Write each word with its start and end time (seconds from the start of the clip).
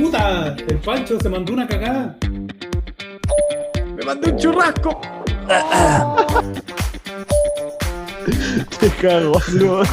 puta! 0.00 0.56
El 0.68 0.78
Pancho 0.78 1.18
se 1.20 1.28
mandó 1.28 1.52
una 1.52 1.66
cagada. 1.66 2.16
Me 3.96 4.04
mandé 4.04 4.30
un 4.30 4.38
churrasco. 4.38 5.00
Te 8.80 8.88
cago, 9.00 9.40
weón. 9.54 9.86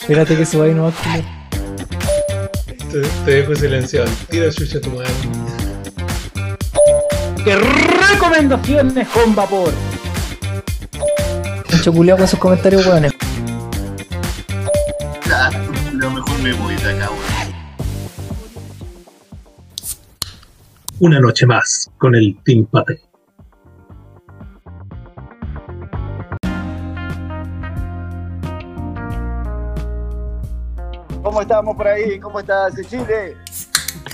Espérate 0.00 0.36
que 0.36 0.46
se 0.46 0.56
vaya 0.56 0.74
no 0.74 0.84
va 0.84 0.88
a 0.88 0.92
Te, 2.90 3.00
te 3.24 3.30
dejo 3.30 3.54
silenciado. 3.54 4.08
Tira 4.30 4.50
chucha 4.50 4.80
tu 4.80 4.90
madre. 4.90 5.10
¡Qué 7.44 7.56
recomendaciones 7.56 9.08
con 9.08 9.34
vapor! 9.34 9.72
Pancho 11.70 11.92
culiao 11.92 12.16
con 12.16 12.26
sus 12.26 12.38
comentarios 12.38 12.86
weones. 12.86 13.15
Una 20.98 21.20
noche 21.20 21.44
más 21.44 21.90
con 21.98 22.14
el 22.14 22.34
Team 22.44 22.64
Pate. 22.72 22.98
¿Cómo 31.22 31.42
estamos 31.42 31.76
por 31.76 31.86
ahí? 31.86 32.18
¿Cómo 32.18 32.40
estás, 32.40 32.76
Chile? 32.88 33.36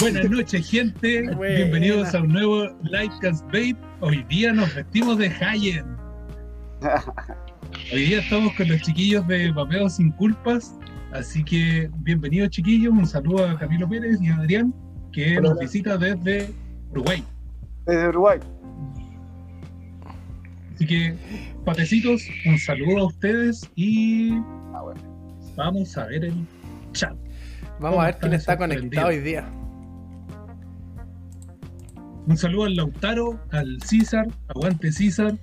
Buenas 0.00 0.28
noches, 0.28 0.68
gente. 0.68 1.32
Buena. 1.36 1.54
Bienvenidos 1.54 2.12
a 2.16 2.20
un 2.20 2.32
nuevo 2.32 2.64
Livecast 2.82 3.46
Bait. 3.52 3.76
Hoy 4.00 4.24
día 4.24 4.52
nos 4.52 4.74
vestimos 4.74 5.18
de 5.18 5.28
Hayen. 5.28 5.86
Hoy 7.92 8.06
día 8.06 8.18
estamos 8.18 8.54
con 8.56 8.66
los 8.66 8.80
chiquillos 8.80 9.24
de 9.28 9.52
Papeo 9.54 9.88
Sin 9.88 10.10
Culpas. 10.10 10.74
Así 11.12 11.44
que 11.44 11.88
bienvenidos, 11.98 12.50
chiquillos. 12.50 12.92
Un 12.92 13.06
saludo 13.06 13.48
a 13.48 13.56
Camilo 13.56 13.88
Pérez 13.88 14.20
y 14.20 14.30
a 14.30 14.36
Adrián, 14.38 14.74
que 15.12 15.40
nos 15.40 15.56
visita 15.60 15.96
desde 15.96 16.52
Uruguay. 16.92 17.24
Desde 17.86 18.08
Uruguay. 18.08 18.38
Así 20.74 20.86
que, 20.86 21.14
patecitos, 21.64 22.22
un 22.46 22.58
saludo 22.58 22.98
a 22.98 23.06
ustedes 23.06 23.68
y 23.76 24.32
Ah, 24.74 24.80
bueno. 24.82 25.00
vamos 25.56 25.96
a 25.96 26.06
ver 26.06 26.24
el 26.24 26.46
chat. 26.92 27.14
Vamos 27.80 28.00
a 28.00 28.06
ver 28.06 28.18
quién 28.18 28.32
está 28.34 28.56
conectado 28.56 29.08
hoy 29.08 29.18
día. 29.20 29.48
Un 32.26 32.36
saludo 32.36 32.64
al 32.66 32.76
Lautaro, 32.76 33.38
al 33.50 33.80
César, 33.82 34.26
aguante 34.48 34.92
César, 34.92 35.36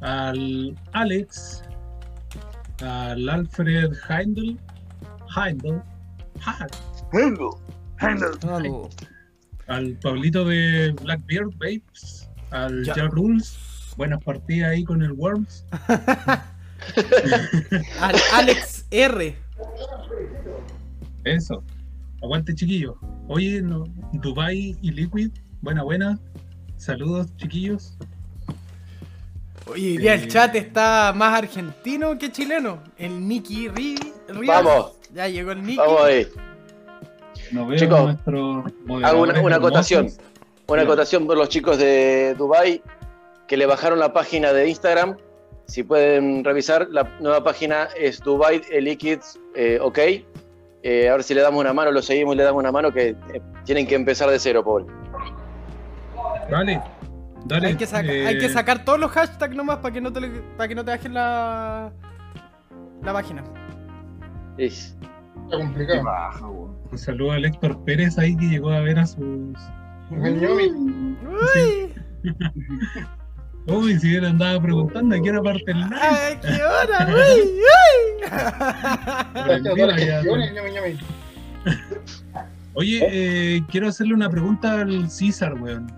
al 0.00 0.76
Alex, 0.92 1.62
al 2.82 3.28
Alfred 3.28 3.92
Heindel, 4.08 4.58
Heindel, 5.34 5.80
Ha- 6.44 6.66
Hello. 7.12 7.58
Hello. 8.00 8.88
Al 9.68 9.92
Pablito 10.02 10.44
de 10.44 10.92
Blackbeard 11.02 11.50
Babes, 11.58 12.28
al 12.50 12.84
Ya. 12.84 12.94
Ja 12.94 13.02
Rules, 13.08 13.56
buenas 13.96 14.22
partidas 14.24 14.70
ahí 14.70 14.82
con 14.84 15.02
el 15.02 15.12
Worms, 15.12 15.64
Al 18.00 18.16
Alex 18.34 18.86
R. 18.90 19.36
eso, 21.24 21.62
aguante 22.22 22.54
chiquillos. 22.54 22.94
Oye, 23.28 23.60
no, 23.60 23.84
Dubai 24.14 24.76
y 24.80 24.90
Liquid, 24.90 25.30
buena, 25.60 25.82
buena, 25.82 26.18
saludos 26.76 27.36
chiquillos. 27.36 27.98
Oye, 29.66 29.90
hoy 29.90 29.98
día 29.98 30.14
el 30.14 30.22
Eh. 30.24 30.28
chat 30.28 30.54
está 30.54 31.12
más 31.14 31.36
argentino 31.36 32.16
que 32.16 32.32
chileno. 32.32 32.82
El 32.96 33.28
Nicky 33.28 33.68
Ri- 33.68 34.12
Rivas. 34.28 34.64
Vamos, 34.64 34.92
Ya 35.12 35.28
llegó 35.28 35.52
el 35.52 35.62
Nicky. 35.62 35.76
vamos 35.76 36.02
ahí. 36.04 36.26
Nos 37.52 37.66
vemos 37.66 37.80
Chicos, 37.80 38.02
nuestros 38.04 38.64
Hago 39.04 39.22
una, 39.22 39.40
una 39.40 39.56
acotación. 39.56 40.08
Una 40.68 40.82
acotación 40.82 41.26
por 41.26 41.36
los 41.38 41.48
chicos 41.48 41.78
de 41.78 42.34
Dubai 42.36 42.82
que 43.46 43.56
le 43.56 43.64
bajaron 43.66 43.98
la 43.98 44.12
página 44.12 44.52
de 44.52 44.68
Instagram. 44.68 45.16
Si 45.66 45.82
pueden 45.82 46.44
revisar, 46.44 46.88
la 46.90 47.04
nueva 47.20 47.42
página 47.44 47.88
es 47.98 48.20
Dubai 48.20 48.60
Liquids 48.80 49.38
eh, 49.54 49.78
OK. 49.80 49.98
Eh, 50.82 51.08
a 51.08 51.12
ver 51.12 51.22
si 51.22 51.34
le 51.34 51.40
damos 51.42 51.60
una 51.60 51.72
mano, 51.72 51.90
lo 51.90 52.02
seguimos 52.02 52.34
y 52.34 52.38
le 52.38 52.44
damos 52.44 52.60
una 52.60 52.70
mano 52.72 52.92
que 52.92 53.08
eh, 53.08 53.40
tienen 53.64 53.86
que 53.86 53.94
empezar 53.94 54.30
de 54.30 54.38
cero, 54.38 54.62
pobre. 54.62 54.84
Dale, 56.50 56.80
dale. 57.46 57.66
Hay 57.68 57.76
que, 57.76 57.86
saca- 57.86 58.12
eh, 58.12 58.26
hay 58.26 58.38
que 58.38 58.48
sacar 58.48 58.84
todos 58.84 58.98
los 58.98 59.10
hashtags 59.10 59.54
nomás 59.56 59.78
para 59.78 59.92
que 59.92 60.00
no 60.00 60.12
te, 60.12 60.20
para 60.56 60.68
que 60.68 60.74
no 60.74 60.84
te 60.84 60.90
bajen 60.92 61.14
la, 61.14 61.90
la 63.02 63.12
página. 63.12 63.42
Es- 64.56 64.96
Está 65.44 65.56
complicado. 65.58 66.04
baja. 66.04 66.46
Un 66.90 66.98
saludo 66.98 67.32
a 67.32 67.38
Héctor 67.38 67.84
Pérez 67.84 68.18
ahí 68.18 68.36
que 68.36 68.46
llegó 68.46 68.70
a 68.70 68.80
ver 68.80 68.98
a 68.98 69.06
sus. 69.06 69.56
Uy, 70.10 70.32
Uy, 73.66 73.98
si 73.98 74.14
él 74.14 74.24
andaba 74.24 74.60
preguntando 74.62 75.14
a 75.14 75.20
qué 75.20 75.30
hora 75.30 75.42
parte 75.42 75.70
el 75.70 75.78
live. 75.80 75.96
¡Ay, 76.00 76.38
qué 76.40 76.62
hora! 76.62 77.06
¡Uy! 77.06 77.60
¡Uy! 80.86 80.98
Oye, 82.74 83.06
eh, 83.10 83.62
quiero 83.70 83.88
hacerle 83.88 84.14
una 84.14 84.30
pregunta 84.30 84.80
al 84.80 85.10
César, 85.10 85.54
weón. 85.54 85.92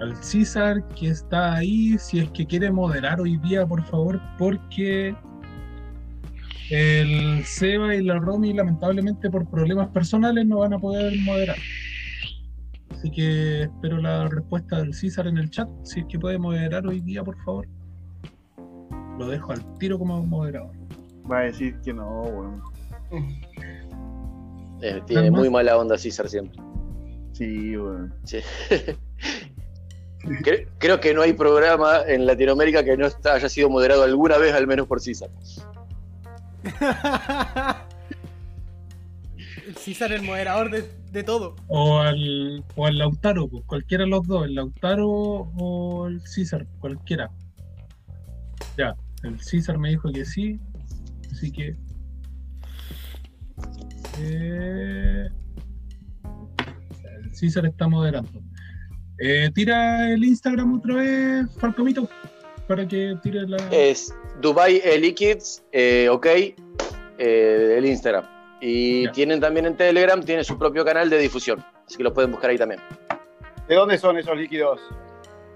Al 0.00 0.16
César 0.16 0.82
que 0.98 1.08
está 1.08 1.56
ahí, 1.56 1.96
si 1.98 2.20
es 2.20 2.30
que 2.30 2.46
quiere 2.46 2.72
moderar 2.72 3.20
hoy 3.20 3.36
día, 3.36 3.66
por 3.66 3.84
favor, 3.84 4.20
porque 4.38 5.14
el 6.70 7.44
Seba 7.44 7.94
y 7.94 8.02
la 8.04 8.18
Romy, 8.18 8.52
lamentablemente 8.52 9.28
por 9.30 9.48
problemas 9.50 9.88
personales, 9.88 10.46
no 10.46 10.58
van 10.58 10.72
a 10.74 10.78
poder 10.78 11.12
moderar. 11.20 11.56
Así 12.90 13.10
que 13.10 13.62
espero 13.62 13.98
la 13.98 14.28
respuesta 14.28 14.78
del 14.78 14.94
César 14.94 15.26
en 15.26 15.38
el 15.38 15.50
chat, 15.50 15.68
si 15.84 16.00
es 16.00 16.06
que 16.06 16.18
puede 16.18 16.38
moderar 16.38 16.86
hoy 16.86 17.00
día, 17.00 17.24
por 17.24 17.36
favor. 17.44 17.66
Lo 19.18 19.26
dejo 19.28 19.52
al 19.52 19.78
tiro 19.78 19.98
como 19.98 20.22
moderador. 20.24 20.74
Va 21.30 21.40
a 21.40 21.42
decir 21.42 21.76
que 21.84 21.92
no, 21.92 22.22
weón. 22.22 22.62
eh, 24.82 25.00
tiene 25.06 25.22
Además- 25.22 25.40
muy 25.40 25.50
mala 25.50 25.76
onda 25.76 25.98
César 25.98 26.28
siempre. 26.28 26.58
Sí, 27.32 27.76
weón. 27.76 28.14
Sí. 28.24 28.38
Cre- 30.44 30.68
Creo 30.78 31.00
que 31.00 31.14
no 31.14 31.22
hay 31.22 31.32
programa 31.32 32.00
en 32.06 32.26
Latinoamérica 32.26 32.84
que 32.84 32.96
no 32.96 33.06
está- 33.06 33.34
haya 33.34 33.48
sido 33.48 33.70
moderado 33.70 34.02
alguna 34.04 34.36
vez, 34.38 34.52
al 34.54 34.66
menos 34.66 34.86
por 34.86 35.00
César. 35.00 35.30
El 39.66 39.76
César, 39.76 40.12
el 40.12 40.22
moderador 40.22 40.70
de, 40.70 40.84
de 41.12 41.22
todo. 41.22 41.54
O 41.68 41.98
al, 42.00 42.64
o 42.74 42.86
al 42.86 42.98
Lautaro, 42.98 43.48
pues, 43.48 43.64
cualquiera 43.66 44.04
de 44.04 44.10
los 44.10 44.26
dos, 44.26 44.44
el 44.46 44.54
Lautaro 44.56 45.08
o 45.08 46.08
el 46.08 46.20
César, 46.26 46.66
cualquiera. 46.80 47.30
Ya, 48.76 48.94
el 49.22 49.40
César 49.40 49.78
me 49.78 49.90
dijo 49.90 50.10
que 50.12 50.24
sí, 50.24 50.58
así 51.30 51.52
que. 51.52 51.76
eh, 54.18 55.28
el 57.22 57.34
César 57.34 57.66
está 57.66 57.86
moderando. 57.86 58.40
Eh, 59.18 59.50
tira 59.54 60.10
el 60.10 60.24
Instagram 60.24 60.74
otra 60.74 60.94
vez, 60.96 61.46
Falcomito, 61.58 62.08
para 62.70 62.86
que 62.86 63.16
tire 63.20 63.48
la. 63.48 63.56
Es 63.72 64.14
Dubai 64.40 64.80
Liquids, 65.00 65.64
eh, 65.72 66.08
ok, 66.08 66.26
eh, 67.18 67.74
el 67.76 67.84
Instagram. 67.84 68.24
Y 68.60 69.06
Ya. 69.06 69.12
tienen 69.12 69.40
también 69.40 69.66
en 69.66 69.76
Telegram, 69.76 70.22
tiene 70.22 70.44
su 70.44 70.56
propio 70.56 70.84
canal 70.84 71.10
de 71.10 71.18
difusión. 71.18 71.64
Así 71.84 71.96
que 71.96 72.04
lo 72.04 72.14
pueden 72.14 72.30
buscar 72.30 72.50
ahí 72.50 72.58
también. 72.58 72.80
¿De 73.66 73.74
dónde 73.74 73.98
son 73.98 74.16
esos 74.18 74.36
líquidos? 74.36 74.80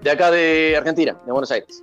De 0.01 0.11
acá 0.11 0.29
de 0.29 0.75
Argentina, 0.77 1.15
de 1.25 1.31
Buenos 1.31 1.49
Aires. 1.51 1.81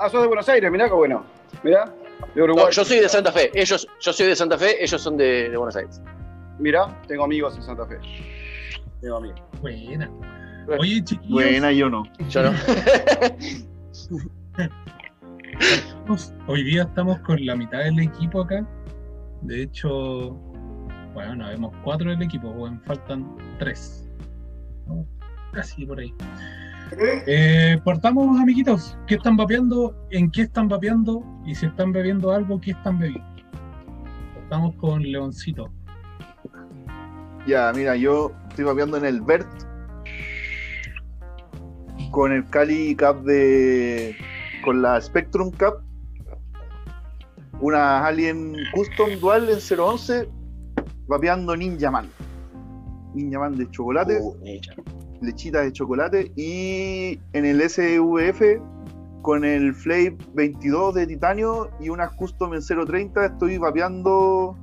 Ah, 0.00 0.10
sos 0.10 0.20
de 0.20 0.26
Buenos 0.26 0.48
Aires, 0.48 0.68
mirá 0.68 0.88
qué 0.88 0.94
bueno. 0.94 1.24
Mirá, 1.62 1.94
de 2.34 2.42
Uruguay. 2.42 2.64
No, 2.64 2.70
yo 2.72 2.84
soy 2.84 2.98
de 2.98 3.08
Santa 3.08 3.30
Fe. 3.30 3.52
Ellos, 3.54 3.86
yo 4.00 4.12
soy 4.12 4.26
de 4.26 4.34
Santa 4.34 4.58
Fe, 4.58 4.82
ellos 4.82 5.00
son 5.00 5.16
de, 5.16 5.48
de 5.48 5.56
Buenos 5.56 5.76
Aires. 5.76 6.00
Mirá, 6.58 7.00
tengo 7.06 7.22
amigos 7.22 7.54
en 7.54 7.62
Santa 7.62 7.86
Fe. 7.86 7.98
Tengo 9.00 9.18
amigos. 9.18 9.40
Buena. 9.62 10.10
Oye, 10.76 11.04
chiquillos, 11.04 11.30
Buena, 11.32 11.70
yo 11.70 11.88
no. 11.88 12.02
Yo 12.28 12.42
no. 12.42 12.52
hoy 16.46 16.64
día 16.64 16.82
estamos 16.82 17.18
con 17.20 17.44
la 17.44 17.56
mitad 17.56 17.78
del 17.78 17.98
equipo 18.00 18.42
acá. 18.42 18.66
De 19.42 19.62
hecho, 19.62 20.30
bueno, 21.14 21.36
no 21.36 21.48
vemos 21.48 21.74
cuatro 21.84 22.10
del 22.10 22.22
equipo, 22.22 22.50
bueno, 22.52 22.80
faltan 22.84 23.36
tres. 23.58 24.08
¿no? 24.86 25.06
Casi 25.52 25.84
por 25.86 26.00
ahí. 26.00 26.12
Eh, 27.26 27.80
partamos, 27.84 28.38
amiguitos. 28.40 28.96
¿Qué 29.06 29.16
están 29.16 29.36
vapeando? 29.36 29.96
¿En 30.10 30.30
qué 30.30 30.42
están 30.42 30.68
vapeando? 30.68 31.24
Y 31.44 31.54
si 31.54 31.66
están 31.66 31.92
bebiendo 31.92 32.30
algo, 32.32 32.60
¿qué 32.60 32.70
están 32.72 32.98
bebiendo? 32.98 33.26
Estamos 34.42 34.74
con 34.76 35.02
Leoncito. 35.02 35.72
Ya, 37.46 37.72
mira, 37.74 37.96
yo 37.96 38.32
estoy 38.48 38.64
vapeando 38.64 38.96
en 38.96 39.04
el 39.04 39.20
Bert 39.20 39.48
con 42.10 42.32
el 42.32 42.48
Cali 42.48 42.94
Cap 42.94 43.22
de. 43.22 44.16
Con 44.66 44.82
la 44.82 45.00
Spectrum 45.00 45.50
Cap. 45.52 45.76
Una 47.60 48.04
Alien 48.04 48.54
Custom 48.74 49.18
Dual 49.20 49.48
en 49.48 49.58
011 49.60 50.28
vapeando 51.06 51.56
Ninja 51.56 51.90
Man. 51.90 52.10
Ninja 53.14 53.38
Man 53.38 53.56
de 53.56 53.70
chocolate, 53.70 54.18
Uh, 54.20 54.36
nicha. 54.42 54.74
lechita 55.22 55.60
de 55.62 55.72
chocolate. 55.72 56.32
Y 56.36 57.18
en 57.32 57.44
el 57.46 57.62
SVF, 57.62 58.60
con 59.22 59.44
el 59.44 59.72
Flame 59.72 60.18
22 60.34 60.96
de 60.96 61.06
titanio 61.06 61.70
y 61.80 61.88
unas 61.88 62.12
Custom 62.14 62.52
en 62.54 62.60
030, 62.60 63.24
estoy 63.24 63.58
vapeando 63.58 64.56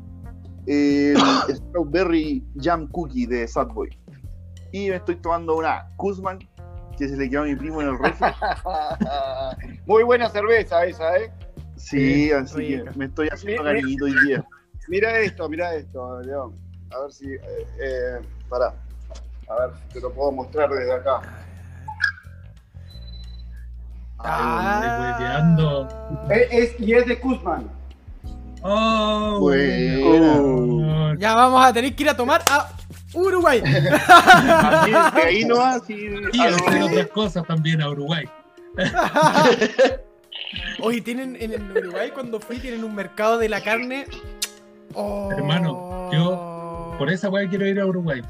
el 0.67 1.15
Strawberry 1.49 2.45
Jam 2.59 2.89
Cookie 2.89 3.25
de 3.25 3.47
Sadboy. 3.47 3.89
Y 4.73 4.89
me 4.89 4.97
estoy 4.97 5.15
tomando 5.15 5.55
una 5.55 5.87
Kuzman, 5.95 6.39
que 6.97 7.07
se 7.07 7.15
le 7.17 7.29
quedó 7.29 7.41
a 7.41 7.45
mi 7.45 7.55
primo 7.55 7.81
en 7.81 7.89
el 7.89 7.99
refri. 7.99 8.27
Muy 9.85 10.03
buena 10.03 10.29
cerveza 10.29 10.85
esa, 10.85 11.17
¿eh? 11.17 11.31
Sí, 11.75 12.31
así 12.31 12.55
rica. 12.57 12.91
que 12.91 12.97
me 12.97 13.05
estoy 13.05 13.27
haciendo 13.31 13.63
cariñito 13.63 14.05
hoy 14.05 14.15
día. 14.25 14.45
Mira 14.87 15.17
esto, 15.19 15.47
mira 15.47 15.73
esto, 15.75 16.19
León. 16.21 16.53
A 16.91 16.99
ver 16.99 17.11
si. 17.13 17.33
Eh, 17.33 17.39
eh, 17.81 18.19
pará. 18.49 18.73
A 19.47 19.55
ver 19.67 19.69
si 19.87 19.93
te 19.93 20.01
lo 20.01 20.11
puedo 20.13 20.31
mostrar 20.33 20.69
desde 20.69 20.91
acá. 20.93 21.21
Ah. 24.19 24.81
Es, 26.29 26.47
es- 26.51 26.79
y 26.81 26.93
es 26.93 27.05
de 27.05 27.17
Kuzman. 27.19 27.69
Oh, 28.63 29.37
bueno. 29.39 31.15
Ya 31.17 31.35
vamos 31.35 31.65
a 31.65 31.73
tener 31.73 31.93
que 31.95 32.03
ir 32.03 32.09
a 32.09 32.17
tomar 32.17 32.41
a 32.47 32.69
Uruguay. 33.13 33.61
De 33.61 35.21
ahí 35.21 35.43
no 35.45 35.61
así. 35.61 36.09
Y 36.31 36.39
a 36.41 36.45
hacer 36.47 36.81
otras 36.83 37.07
cosas 37.07 37.45
también 37.45 37.81
a 37.81 37.89
Uruguay. 37.89 38.25
Oye, 40.81 41.01
tienen 41.01 41.35
en 41.39 41.53
el 41.53 41.71
Uruguay 41.77 42.11
cuando 42.11 42.39
fui 42.39 42.57
tienen 42.59 42.83
un 42.83 42.95
mercado 42.95 43.37
de 43.37 43.49
la 43.49 43.61
carne. 43.61 44.05
Oh. 44.93 45.29
Hermano, 45.31 46.09
yo 46.11 46.95
Por 46.97 47.09
esa 47.11 47.29
weá 47.29 47.47
quiero 47.49 47.65
ir 47.67 47.79
a 47.79 47.85
Uruguay. 47.85 48.21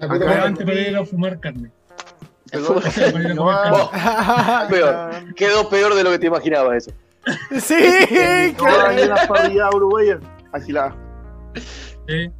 Acá. 0.00 0.44
Antes 0.44 0.64
para 0.64 0.80
ir 0.80 0.96
a 0.96 1.04
fumar 1.04 1.38
carne. 1.40 1.70
Pero- 2.50 2.76
O 2.76 2.80
sea, 2.80 3.12
no. 3.12 3.90
Peor. 4.70 5.34
Quedó 5.34 5.68
peor 5.68 5.94
de 5.94 6.02
lo 6.04 6.10
que 6.12 6.18
te 6.18 6.26
imaginabas 6.28 6.76
eso. 6.88 6.92
sí, 7.60 8.54
no 8.58 8.64
va 8.64 8.88
a 8.88 8.94
ir 8.94 9.00
a 9.04 9.06
las 9.14 9.26
parrilladas 9.26 9.74
uruguayas. 9.74 10.18
Agiladas. 10.52 10.94
Eh, 12.08 12.30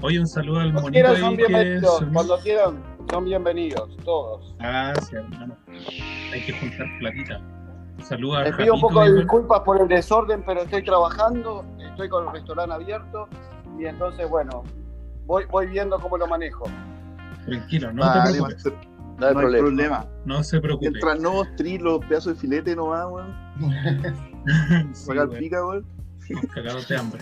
Oye, 0.00 0.20
un 0.20 0.28
saludo 0.28 0.60
al 0.60 0.72
Cuando 0.72 0.82
monito 0.82 0.92
quieran 0.92 1.20
son 1.20 1.36
que 1.36 1.46
bienvenidos. 1.46 2.04
Cuando 2.12 2.38
quieran 2.38 2.82
son 3.10 3.24
bienvenidos, 3.24 3.96
todos. 4.04 4.54
Gracias, 4.60 5.12
hermano. 5.12 5.56
Hay 6.32 6.46
que 6.46 6.52
juntar 6.52 6.86
platita. 7.00 7.40
Saludos 8.04 8.38
a 8.38 8.42
Les 8.44 8.56
pido 8.56 8.74
un 8.74 8.80
poco 8.80 9.02
de 9.02 9.14
disculpas 9.16 9.60
por 9.60 9.80
el 9.80 9.88
desorden, 9.88 10.44
pero 10.46 10.62
estoy 10.62 10.84
trabajando, 10.84 11.64
estoy 11.80 12.08
con 12.08 12.28
el 12.28 12.32
restaurante 12.32 12.74
abierto 12.74 13.26
y 13.76 13.86
entonces, 13.86 14.28
bueno, 14.30 14.62
voy, 15.26 15.46
voy 15.46 15.66
viendo 15.66 15.98
cómo 15.98 16.16
lo 16.16 16.28
manejo. 16.28 16.64
Tranquilo, 17.44 17.92
no 17.92 18.02
Vale, 18.02 18.32
te 18.32 18.38
preocupes. 18.38 18.64
No 18.66 18.72
hay 18.72 19.18
no 19.18 19.26
hay 19.26 19.34
problema. 19.34 19.66
problema. 19.66 20.06
No 20.26 20.44
se 20.44 20.60
preocupe. 20.60 20.90
Mientras 20.90 21.20
no 21.20 21.32
mostrís 21.32 21.80
los 21.82 21.98
pedazos 22.06 22.34
de 22.34 22.40
filete 22.40 22.76
nomás, 22.76 23.04
weón. 23.10 23.47
Pagar 25.06 25.28
pica, 25.30 25.64
weón. 25.66 25.84
cagados 26.54 26.88
de 26.88 26.96
hambre. 26.96 27.20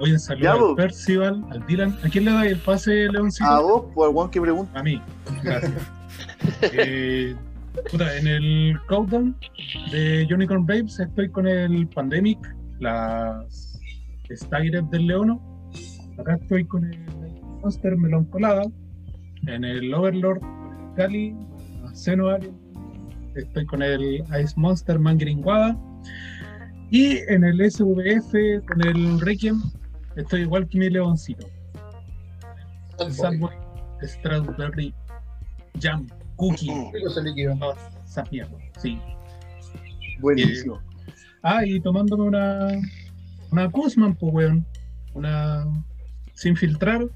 Oye, 0.00 0.12
un 0.12 0.20
saludo 0.20 0.70
al. 0.70 0.76
Percival, 0.76 1.44
al 1.50 1.66
Dylan. 1.66 1.96
¿A 2.04 2.08
quién 2.08 2.24
le 2.24 2.32
da 2.32 2.46
el 2.46 2.58
pase, 2.58 3.08
Leoncito? 3.10 3.48
A 3.48 3.60
vos, 3.60 3.84
por 3.94 4.08
el 4.08 4.14
weón 4.14 4.30
que 4.30 4.40
pregunta. 4.40 4.78
A 4.78 4.82
mí, 4.82 5.00
gracias. 5.42 5.72
Eh, 6.72 7.34
puta, 7.90 8.16
en 8.16 8.26
el 8.26 8.78
countdown 8.86 9.34
de 9.90 10.28
Unicorn 10.32 10.64
Babes 10.64 11.00
estoy 11.00 11.28
con 11.28 11.46
el 11.48 11.88
Pandemic, 11.88 12.38
las 12.78 13.80
Staggered 14.30 14.84
del 14.84 15.06
Leono. 15.06 15.40
Acá 16.18 16.34
estoy 16.34 16.64
con 16.66 16.84
el 16.84 16.98
Monster 17.62 17.96
Melon 17.96 18.26
Colada. 18.26 18.62
En 19.46 19.64
el 19.64 19.92
Overlord 19.92 20.40
Cali, 20.96 21.34
Seno 21.92 22.28
Alien, 22.28 22.56
estoy 23.34 23.66
con 23.66 23.82
el 23.82 24.24
Ice 24.42 24.54
Monster 24.56 24.98
Mangringuada. 24.98 25.76
Y 26.90 27.18
en 27.28 27.44
el 27.44 27.70
SVF 27.70 28.32
con 28.66 28.86
el 28.86 29.20
Requiem 29.20 29.60
estoy 30.16 30.42
igual 30.42 30.68
que 30.68 30.78
mi 30.78 30.90
leoncito. 30.90 31.46
Subway 32.98 33.56
Strawberry 34.02 34.94
Jam 35.80 36.06
Cookie. 36.36 36.70
Esas 38.04 38.30
mierdas, 38.30 38.60
sí. 38.78 38.98
Buenísimo. 40.20 40.80
Ah, 41.42 41.64
y 41.64 41.80
tomándome 41.80 42.24
una. 42.24 42.68
Una 43.50 43.70
Kuzman, 43.70 44.14
pues, 44.14 44.32
weón. 44.32 44.66
Una. 45.14 45.66
Sin 46.34 46.56
filtrar, 46.56 47.06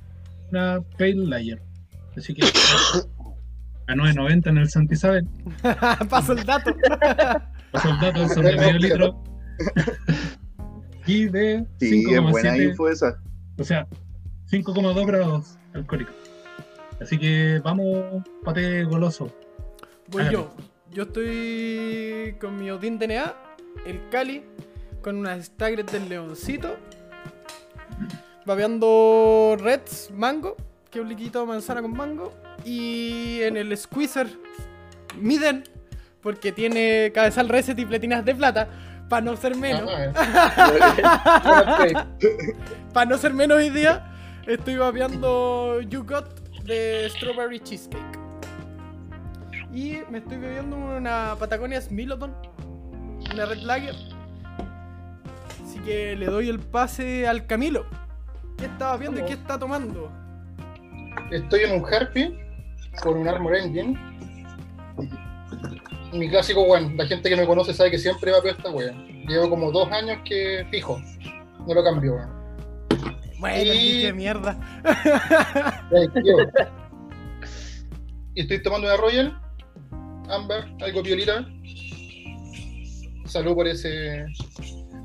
una 0.51 0.81
Pale 0.99 1.27
Layer. 1.27 1.63
Así 2.17 2.35
que. 2.35 2.47
A 3.89 3.95
9.90 3.95 4.47
en 4.49 4.59
el 4.59 4.69
Santa 4.69 4.95
Isabel. 4.95 5.27
paso 6.09 6.33
el 6.33 6.45
dato. 6.45 6.75
Paso 7.73 7.91
el 7.91 8.01
dato, 8.01 8.29
son 8.29 8.45
de 8.45 8.57
medio 8.57 8.79
litro. 8.79 9.23
Y 11.07 11.27
de 11.27 11.67
Sí, 11.81 12.05
es 12.13 12.21
buena 12.21 12.55
5,7. 12.55 12.71
info 12.71 12.89
esa. 12.89 13.19
O 13.59 13.65
sea, 13.65 13.87
5,2 14.51 15.07
grados 15.07 15.59
alcohólicos. 15.73 16.15
Así 17.01 17.19
que 17.19 17.61
vamos, 17.65 18.23
pate 18.45 18.85
goloso. 18.85 19.33
Voy 20.09 20.25
yo. 20.31 20.55
Yo 20.93 21.05
estoy 21.05 22.37
con 22.41 22.57
mi 22.57 22.71
Odin 22.71 22.99
DNA, 22.99 23.35
el 23.87 24.09
Cali, 24.11 24.45
con 25.03 25.17
unas 25.17 25.47
Staggered 25.47 25.91
del 25.91 26.09
Leoncito, 26.11 26.77
babeando 28.45 29.57
Reds 29.59 30.11
Mango, 30.15 30.57
que 30.91 31.01
un 31.01 31.09
liquito 31.09 31.41
de 31.41 31.47
manzana 31.47 31.83
con 31.83 31.93
mango, 31.93 32.35
y 32.65 33.43
en 33.43 33.57
el 33.57 33.77
Squeezer 33.77 34.29
Miden, 35.17 35.65
porque 36.23 36.53
tiene 36.53 37.11
cabezal 37.15 37.49
reset 37.49 37.79
y 37.79 37.85
pletinas 37.85 38.25
de 38.25 38.35
plata, 38.35 38.69
para 39.09 39.23
no 39.23 39.37
ser 39.37 39.57
menos. 39.57 39.91
Ah. 40.15 42.07
Para 42.93 43.11
no 43.11 43.19
ser 43.19 43.33
menos 43.33 43.59
hoy 43.59 43.71
día, 43.71 44.05
estoy 44.47 44.77
vapeando 44.77 45.81
You 45.83 46.05
Got 46.05 46.41
de 46.65 47.09
Strawberry 47.11 47.61
Cheesecake. 47.61 48.19
Y 49.73 49.99
me 50.11 50.19
estoy 50.19 50.39
bebiendo 50.39 50.77
una 50.77 51.37
Patagonia 51.39 51.81
Smilodon, 51.81 52.35
una 53.33 53.47
Red 53.47 53.59
Lager. 53.59 53.95
Así 55.65 55.79
que 55.81 56.17
le 56.17 56.27
doy 56.27 56.49
el 56.49 56.59
pase 56.59 57.29
al 57.29 57.47
Camilo. 57.47 57.87
¿Qué 58.57 58.65
estaba 58.65 58.97
viendo 58.97 59.21
y 59.21 59.25
qué 59.25 59.35
está 59.35 59.59
tomando? 59.59 60.11
Estoy 61.31 61.61
en 61.61 61.81
un 61.81 61.95
Harpy 61.95 62.48
con 63.03 63.17
un 63.17 63.29
Armor 63.29 63.57
Engine. 63.57 63.99
Mi 66.13 66.29
clásico 66.29 66.63
one, 66.63 66.95
la 66.97 67.07
gente 67.07 67.29
que 67.29 67.37
me 67.37 67.47
conoce 67.47 67.75
sabe 67.75 67.91
que 67.91 67.99
siempre 67.99 68.31
va 68.33 68.39
a 68.39 68.49
esta 68.51 68.71
wea. 68.71 68.93
Llevo 69.29 69.51
como 69.51 69.71
dos 69.71 69.91
años 69.93 70.19
que 70.25 70.67
fijo, 70.71 70.99
no 71.67 71.75
lo 71.75 71.85
cambio, 71.85 72.15
weón. 72.15 72.39
Bueno, 73.39 73.73
Y- 73.73 74.03
qué 74.03 74.13
mierda. 74.13 74.59
Y 78.35 78.43
estoy 78.43 78.63
tomando 78.63 78.87
una 78.87 78.97
Royal, 78.97 79.37
Amber, 80.31 80.65
algo 80.81 81.03
piolita. 81.03 81.45
Salud 83.25 83.55
por 83.57 83.67
ese 83.67 84.27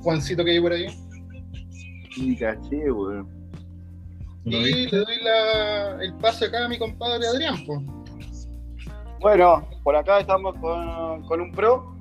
Juancito 0.03 0.45
que 0.45 0.51
hay 0.51 0.59
por 0.62 0.71
ahí. 0.71 0.85
Ni 2.19 2.38
caché, 2.38 2.91
weón. 2.91 3.27
¿Lo 4.45 4.57
Y 4.57 4.88
le 4.88 4.97
doy 5.00 5.17
la- 5.23 6.03
el 6.03 6.13
pase 6.15 6.45
acá 6.45 6.65
a 6.65 6.67
mi 6.69 6.77
compadre 6.77 7.27
Adrián, 7.27 7.55
pues. 7.65 7.79
Bueno, 9.19 9.67
por 9.83 9.95
acá 9.95 10.19
estamos 10.19 10.53
con, 10.59 11.25
con 11.27 11.39
un 11.41 11.51
Pro, 11.53 11.95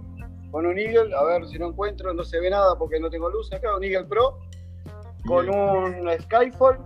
con 0.50 0.66
un 0.66 0.76
Eagle, 0.76 1.14
a 1.14 1.22
ver 1.24 1.46
si 1.46 1.58
no 1.58 1.68
encuentro, 1.68 2.12
no 2.12 2.24
se 2.24 2.40
ve 2.40 2.50
nada 2.50 2.76
porque 2.76 2.98
no 2.98 3.08
tengo 3.10 3.30
luz 3.30 3.52
acá, 3.52 3.76
un 3.76 3.84
Eagle 3.84 4.06
Pro, 4.08 4.38
con 5.24 5.48
un 5.48 6.08
Skyfall 6.22 6.78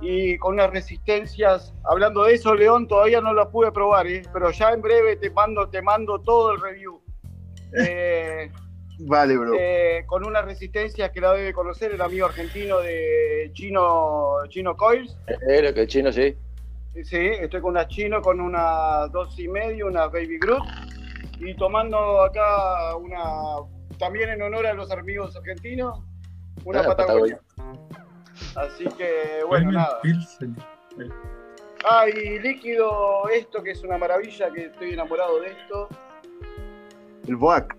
y 0.00 0.38
con 0.38 0.54
unas 0.54 0.70
resistencias. 0.70 1.74
Hablando 1.84 2.24
de 2.24 2.34
eso, 2.34 2.54
León, 2.54 2.88
todavía 2.88 3.20
no 3.20 3.34
la 3.34 3.50
pude 3.50 3.70
probar, 3.70 4.06
¿eh? 4.06 4.22
pero 4.32 4.50
ya 4.50 4.70
en 4.70 4.80
breve 4.80 5.16
te 5.16 5.30
mando, 5.30 5.68
te 5.68 5.82
mando 5.82 6.18
todo 6.20 6.52
el 6.52 6.60
review. 6.60 7.00
Eh, 7.86 8.50
Vale, 9.02 9.36
bro. 9.36 9.54
eh, 9.58 10.04
con 10.06 10.26
unas 10.26 10.44
resistencias 10.44 11.10
que 11.10 11.20
la 11.20 11.32
debe 11.32 11.52
conocer 11.52 11.92
el 11.92 12.00
amigo 12.02 12.26
argentino 12.26 12.80
de 12.80 13.50
Chino, 13.54 14.36
Chino 14.48 14.76
Coils. 14.76 15.16
Eh, 15.48 15.62
lo 15.62 15.72
que 15.72 15.82
el 15.82 15.86
chino, 15.86 16.12
sí. 16.12 16.36
Sí, 17.04 17.16
estoy 17.18 17.60
con 17.60 17.70
una 17.70 17.86
chino, 17.88 18.20
con 18.20 18.40
una 18.40 19.06
dos 19.08 19.38
y 19.38 19.48
medio, 19.48 19.86
una 19.86 20.06
Baby 20.08 20.38
Groot. 20.38 20.62
Y 21.38 21.54
tomando 21.54 22.22
acá 22.22 22.94
una, 22.96 23.22
también 23.98 24.28
en 24.30 24.42
honor 24.42 24.66
a 24.66 24.74
los 24.74 24.90
amigos 24.90 25.34
argentinos, 25.36 26.00
una 26.64 26.80
Ah, 26.80 26.86
Patagonia. 26.86 27.40
Así 28.56 28.84
que, 28.98 29.42
bueno, 29.46 29.72
nada. 29.72 30.00
Pilsen. 30.02 30.56
Ah, 31.88 32.04
y 32.08 32.38
líquido, 32.40 33.28
esto 33.30 33.62
que 33.62 33.70
es 33.70 33.82
una 33.82 33.96
maravilla, 33.96 34.50
que 34.52 34.66
estoy 34.66 34.92
enamorado 34.92 35.40
de 35.40 35.48
esto. 35.52 35.88
El 37.26 37.36
Boac. 37.36 37.74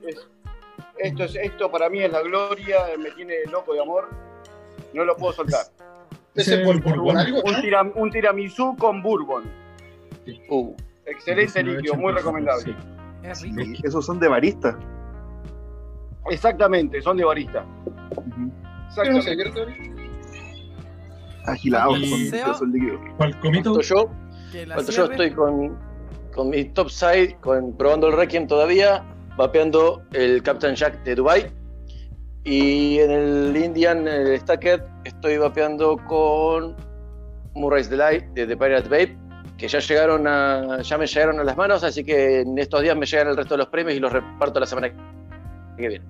Esto, 0.98 1.24
es, 1.24 1.36
esto 1.36 1.72
para 1.72 1.90
mí 1.90 2.00
es 2.02 2.12
la 2.12 2.22
gloria, 2.22 2.78
me 2.98 3.12
tiene 3.12 3.36
loco 3.52 3.74
de 3.74 3.82
amor. 3.82 4.10
No 4.94 5.04
lo 5.06 5.16
puedo 5.16 5.34
soltar. 5.34 5.66
Ese 6.36 6.62
es 6.62 6.66
por, 6.68 6.82
por 6.82 6.96
bourbon. 6.98 7.18
algo, 7.18 7.42
Un, 7.96 8.12
tiramisú 8.12 8.76
con 8.78 9.02
bourbon. 9.02 9.44
Uh, 10.50 10.74
Excelente 11.06 11.64
líquido, 11.64 11.96
muy 11.96 12.14
recomendable. 12.14 12.64
Sí. 12.64 12.76
Es 13.24 13.42
rico. 13.42 13.62
Sí, 13.62 13.82
esos 13.84 14.06
son 14.06 14.20
de 14.20 14.28
barista. 14.28 14.78
Exactamente, 16.30 17.02
son 17.02 17.18
de 17.18 17.24
barista. 17.26 17.66
Exactamente. 18.88 19.52
Seba- 22.30 22.52
esos 22.52 22.68
líquidos. 22.70 23.02
Palcomito, 23.18 23.72
¿cuánto 23.72 23.82
yo? 23.82 24.10
Que 24.52 24.66
la 24.66 24.76
¿Cuánto 24.76 24.92
yo 24.92 25.06
estoy 25.06 25.32
con, 25.32 25.78
con 26.34 26.50
mi 26.50 26.66
top 26.66 26.90
side, 26.90 27.38
con, 27.42 27.76
probando 27.76 28.08
el 28.08 28.14
Requiem 28.14 28.48
todavía, 28.48 29.04
vapeando 29.38 30.04
el 30.14 30.42
Captain 30.44 30.76
Jack 30.76 31.04
de 31.04 31.16
Dubai 31.16 31.48
Y 32.44 33.00
en 33.00 33.12
el 33.12 33.58
Indian 33.58 34.08
el 34.08 34.40
Stacked 34.40 34.82
estoy 35.06 35.38
vapeando 35.38 35.98
con 36.08 36.76
Murray's 37.56 37.90
Delight 37.90 38.24
de 38.34 38.48
The 38.48 38.56
Pirate 38.58 38.90
Babe, 38.90 39.18
que 39.58 39.68
ya 39.68 39.80
llegaron 39.80 40.26
a, 40.28 40.82
ya 40.82 40.98
me 40.98 41.06
llegaron 41.06 41.40
a 41.40 41.44
las 41.44 41.58
manos, 41.58 41.84
así 41.84 42.04
que 42.04 42.42
en 42.42 42.58
estos 42.58 42.82
días 42.82 42.96
me 42.96 43.06
llegan 43.06 43.28
el 43.28 43.38
resto 43.38 43.56
de 43.56 43.60
los 43.60 43.68
premios 43.68 43.96
y 43.96 44.00
los 44.00 44.12
reparto 44.12 44.60
la 44.60 44.66
semana 44.66 44.90
que 45.78 45.88
viene. 45.88 46.06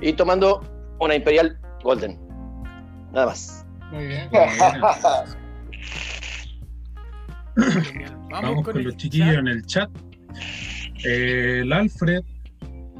Y 0.00 0.12
tomando 0.12 0.60
una 1.00 1.14
Imperial 1.14 1.58
Golden. 1.82 2.18
Nada 3.12 3.26
más. 3.26 3.66
Muy 3.90 4.06
bien. 4.06 4.28
Genial. 7.82 8.16
Vamos, 8.30 8.50
Vamos 8.50 8.64
con, 8.64 8.76
el 8.76 8.84
los 8.84 8.96
chiquillos 8.96 9.28
chat. 9.34 9.38
en 9.38 9.48
el 9.48 9.66
chat. 9.66 9.90
Eh, 11.04 11.60
el 11.62 11.72
Alfred 11.72 12.22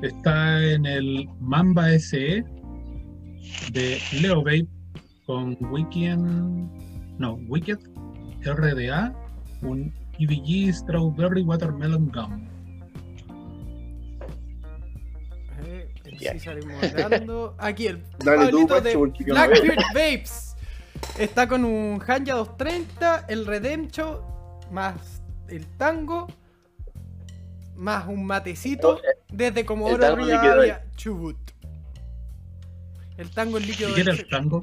está 0.02 0.62
en 0.64 0.86
el 0.86 1.28
Mamba 1.40 1.98
SE 1.98 2.44
de 3.72 3.98
Leo 4.20 4.42
Babe 4.42 4.66
con 5.26 5.56
Weekend. 5.72 6.70
No, 7.18 7.34
Wicked 7.48 7.78
RDA, 8.44 9.12
un 9.62 9.92
EVG 10.18 10.72
Strawberry 10.72 11.42
Watermelon 11.42 12.10
Gum. 12.10 12.48
Eh. 15.64 15.88
César 16.18 16.58
moderando. 16.64 17.54
Aquí 17.58 17.88
el 17.88 18.02
Dale 18.24 18.50
tú, 18.50 18.66
de. 18.66 19.24
Blackbeard 19.24 19.82
Vapes. 19.94 20.56
Está 21.18 21.48
con 21.48 21.64
un 21.64 22.00
Hanja 22.00 22.34
230, 22.34 23.26
el 23.28 23.46
Redemption, 23.46 24.18
más 24.72 25.22
el 25.48 25.66
tango, 25.76 26.26
más 27.78 28.06
un 28.08 28.26
matecito 28.26 29.00
desde 29.32 29.64
Comodoro 29.64 29.98
tango 29.98 30.16
Rivadavia, 30.16 30.84
Chubut. 30.96 31.36
El 33.16 33.30
tango 33.30 33.58
en 33.58 33.66
líquido 33.66 33.90
¿Y 33.90 33.94
qué 33.94 34.00
era 34.02 34.12
el 34.12 34.28
tango? 34.28 34.60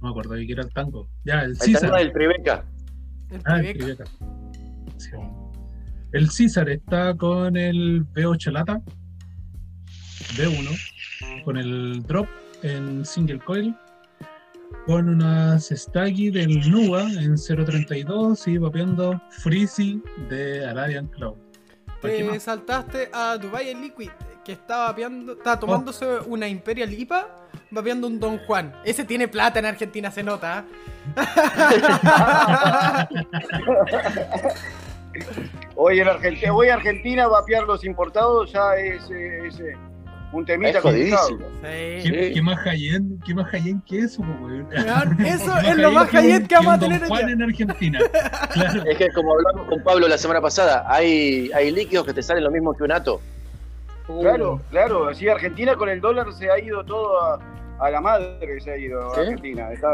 No 0.00 0.08
me 0.08 0.10
acuerdo 0.10 0.34
de 0.34 0.46
qué 0.46 0.52
era 0.52 0.62
el 0.62 0.72
tango. 0.72 1.08
Ya, 1.24 1.42
el 1.42 1.50
El 1.50 1.56
César. 1.56 1.80
tema 1.82 1.98
del 1.98 2.12
Tribeca. 2.12 2.64
el 3.30 3.40
Ah, 3.44 3.60
el. 3.60 3.96
Sí. 4.98 5.10
El 6.12 6.30
César 6.30 6.68
está 6.68 7.14
con 7.16 7.56
el 7.56 8.04
V8 8.14 8.50
lata 8.50 8.80
B1 10.36 11.44
con 11.44 11.56
el 11.56 12.02
drop 12.02 12.26
en 12.62 13.04
single 13.04 13.38
coil 13.40 13.74
con 14.86 15.08
unas 15.08 15.68
Staggy 15.68 16.30
del 16.30 16.70
Nuba 16.70 17.02
en 17.02 17.34
0.32 17.36 18.46
y 18.52 18.58
vapeando 18.58 19.20
Freezy 19.30 20.02
de 20.28 20.64
Arabian 20.66 21.06
Cloud. 21.08 21.36
¿Para 22.00 22.14
qué 22.14 22.24
Te 22.24 22.40
saltaste 22.40 23.10
a 23.12 23.36
Dubai 23.36 23.68
el 23.68 23.80
Liquid, 23.80 24.10
que 24.44 24.52
está 24.52 24.88
vapeando, 24.88 25.32
está 25.32 25.58
tomándose 25.60 26.06
una 26.26 26.48
Imperial 26.48 26.92
IPA, 26.92 27.26
vapeando 27.70 28.06
un 28.06 28.18
Don 28.18 28.38
Juan. 28.38 28.74
Ese 28.84 29.04
tiene 29.04 29.28
plata 29.28 29.58
en 29.58 29.66
Argentina, 29.66 30.10
se 30.10 30.22
nota. 30.22 30.64
¿ah? 31.16 33.06
Hoy 35.76 36.00
en 36.00 36.08
Argentina, 36.08 36.52
voy 36.52 36.68
a 36.68 36.74
Argentina 36.74 37.24
a 37.24 37.28
vapear 37.28 37.64
los 37.64 37.84
importados, 37.84 38.52
ya 38.52 38.76
es, 38.76 39.10
eh, 39.10 39.46
es, 39.46 39.62
un 40.32 40.44
temita 40.46 40.78
Es 40.78 40.82
jodidísimo. 40.82 41.38
Sí. 41.38 41.62
¿Qué, 41.62 42.02
Sí. 42.02 42.34
qué 42.34 42.42
más 42.42 42.58
high-end 42.60 43.22
qué 43.24 43.34
más 43.34 43.50
que 43.86 43.98
eso, 43.98 44.22
weón? 44.22 44.68
Eso 45.26 45.58
es 45.58 45.76
lo 45.76 45.90
más 45.92 46.08
high-end 46.10 46.46
que 46.46 46.54
vamos 46.54 46.74
a 46.74 46.78
tener 46.78 47.04
Juan 47.06 47.28
en 47.28 47.42
Argentina. 47.42 47.98
Claro. 48.52 48.82
Es 48.84 48.98
que 48.98 49.08
como 49.12 49.32
hablamos 49.34 49.68
con 49.68 49.82
Pablo 49.82 50.08
la 50.08 50.18
semana 50.18 50.40
pasada, 50.40 50.84
hay, 50.88 51.50
hay 51.54 51.70
líquidos 51.70 52.04
que 52.06 52.12
te 52.12 52.22
salen 52.22 52.42
lo 52.44 52.50
mismo 52.50 52.74
que 52.74 52.82
un 52.82 52.92
ato. 52.92 53.20
Claro, 54.20 54.60
claro, 54.70 55.14
sí, 55.14 55.28
Argentina 55.28 55.76
con 55.76 55.88
el 55.88 56.00
dólar 56.00 56.32
se 56.32 56.50
ha 56.50 56.58
ido 56.58 56.84
todo 56.84 57.22
a, 57.22 57.38
a 57.78 57.90
la 57.90 58.00
madre, 58.00 58.60
se 58.60 58.72
ha 58.72 58.76
ido 58.76 59.14
¿Sí? 59.14 59.20
Argentina. 59.20 59.72
Está, 59.72 59.88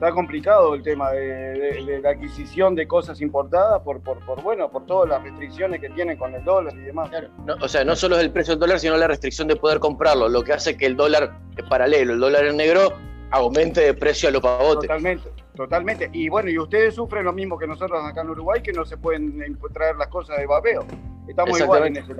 está 0.00 0.12
complicado 0.12 0.74
el 0.74 0.82
tema 0.82 1.10
de, 1.10 1.20
de- 1.20 1.84
de 1.84 2.00
la 2.00 2.10
adquisición 2.10 2.74
de 2.74 2.88
cosas 2.88 3.20
importadas 3.20 3.82
por, 3.82 4.00
por, 4.00 4.18
por, 4.24 4.42
bueno, 4.42 4.70
por 4.70 4.86
todas 4.86 5.10
las 5.10 5.22
restricciones 5.22 5.78
que 5.78 5.90
tienen 5.90 6.16
con 6.16 6.34
el 6.34 6.42
dólar 6.42 6.72
y 6.74 6.80
demás. 6.80 7.10
No, 7.44 7.54
o 7.60 7.68
sea, 7.68 7.84
no 7.84 7.94
solo 7.94 8.16
es 8.16 8.22
el 8.22 8.30
precio 8.32 8.54
del 8.54 8.60
dólar, 8.60 8.80
sino 8.80 8.96
la 8.96 9.06
restricción 9.06 9.46
de 9.46 9.56
poder 9.56 9.78
comprarlo, 9.78 10.28
lo 10.30 10.42
que 10.42 10.54
hace 10.54 10.74
que 10.78 10.86
el 10.86 10.96
dólar 10.96 11.38
es 11.54 11.64
paralelo, 11.64 12.14
el 12.14 12.20
dólar 12.20 12.46
en 12.46 12.56
negro, 12.56 12.94
aumente 13.30 13.82
de 13.82 13.92
precio 13.92 14.30
a 14.30 14.32
lo 14.32 14.40
pavote. 14.40 14.86
Totalmente, 14.86 15.28
totalmente. 15.54 16.08
Y 16.14 16.30
bueno, 16.30 16.48
y 16.48 16.58
ustedes 16.58 16.94
sufren 16.94 17.24
lo 17.26 17.34
mismo 17.34 17.58
que 17.58 17.66
nosotros 17.66 18.00
acá 18.02 18.22
en 18.22 18.30
Uruguay, 18.30 18.62
que 18.62 18.72
no 18.72 18.86
se 18.86 18.96
pueden 18.96 19.38
traer 19.74 19.96
las 19.96 20.08
cosas 20.08 20.38
de 20.38 20.46
vapeo. 20.46 20.86
Estamos 21.28 21.60
igual 21.60 21.86
en 21.88 21.96
ese. 21.98 22.14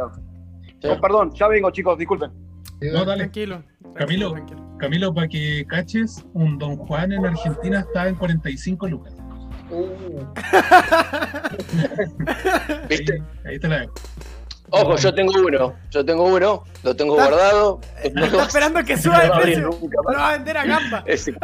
Sí. 0.82 0.88
Oh, 0.88 1.00
perdón, 1.00 1.32
ya 1.32 1.48
vengo 1.48 1.70
chicos, 1.70 1.96
disculpen. 1.96 2.30
No, 2.80 3.04
dale. 3.04 3.24
Tranquilo. 3.24 3.62
Camilo. 3.94 4.32
tranquilo. 4.32 4.76
Camilo, 4.78 5.12
para 5.14 5.28
que 5.28 5.64
caches, 5.68 6.24
un 6.32 6.58
Don 6.58 6.76
Juan 6.76 7.12
en 7.12 7.26
Argentina 7.26 7.80
está 7.80 8.08
en 8.08 8.14
45 8.14 8.86
lucas. 8.88 9.12
Uh, 9.70 10.24
¿Viste? 12.88 13.22
Ahí, 13.44 13.52
ahí 13.52 13.58
te 13.58 13.68
la 13.68 13.80
dejo. 13.80 13.92
Ojo, 14.72 14.96
yo 14.96 15.12
tengo 15.12 15.32
uno, 15.44 15.74
yo 15.90 16.04
tengo 16.04 16.24
uno, 16.24 16.62
lo 16.84 16.94
tengo 16.96 17.18
Está- 17.18 17.28
guardado. 17.28 17.80
No 18.14 18.24
Está 18.26 18.42
esperando 18.44 18.84
que 18.84 18.96
suba 18.96 19.16
no 19.16 19.22
de 19.22 19.28
va 19.28 19.34
a 19.34 19.38
abrir 19.38 19.54
precio. 19.62 19.78
nunca 19.80 19.96
Lo 20.08 20.18
va 20.18 20.28
a 20.28 20.32
vender 20.32 20.56
a 20.58 20.64
gamba. 20.64 21.02
Ese, 21.06 21.34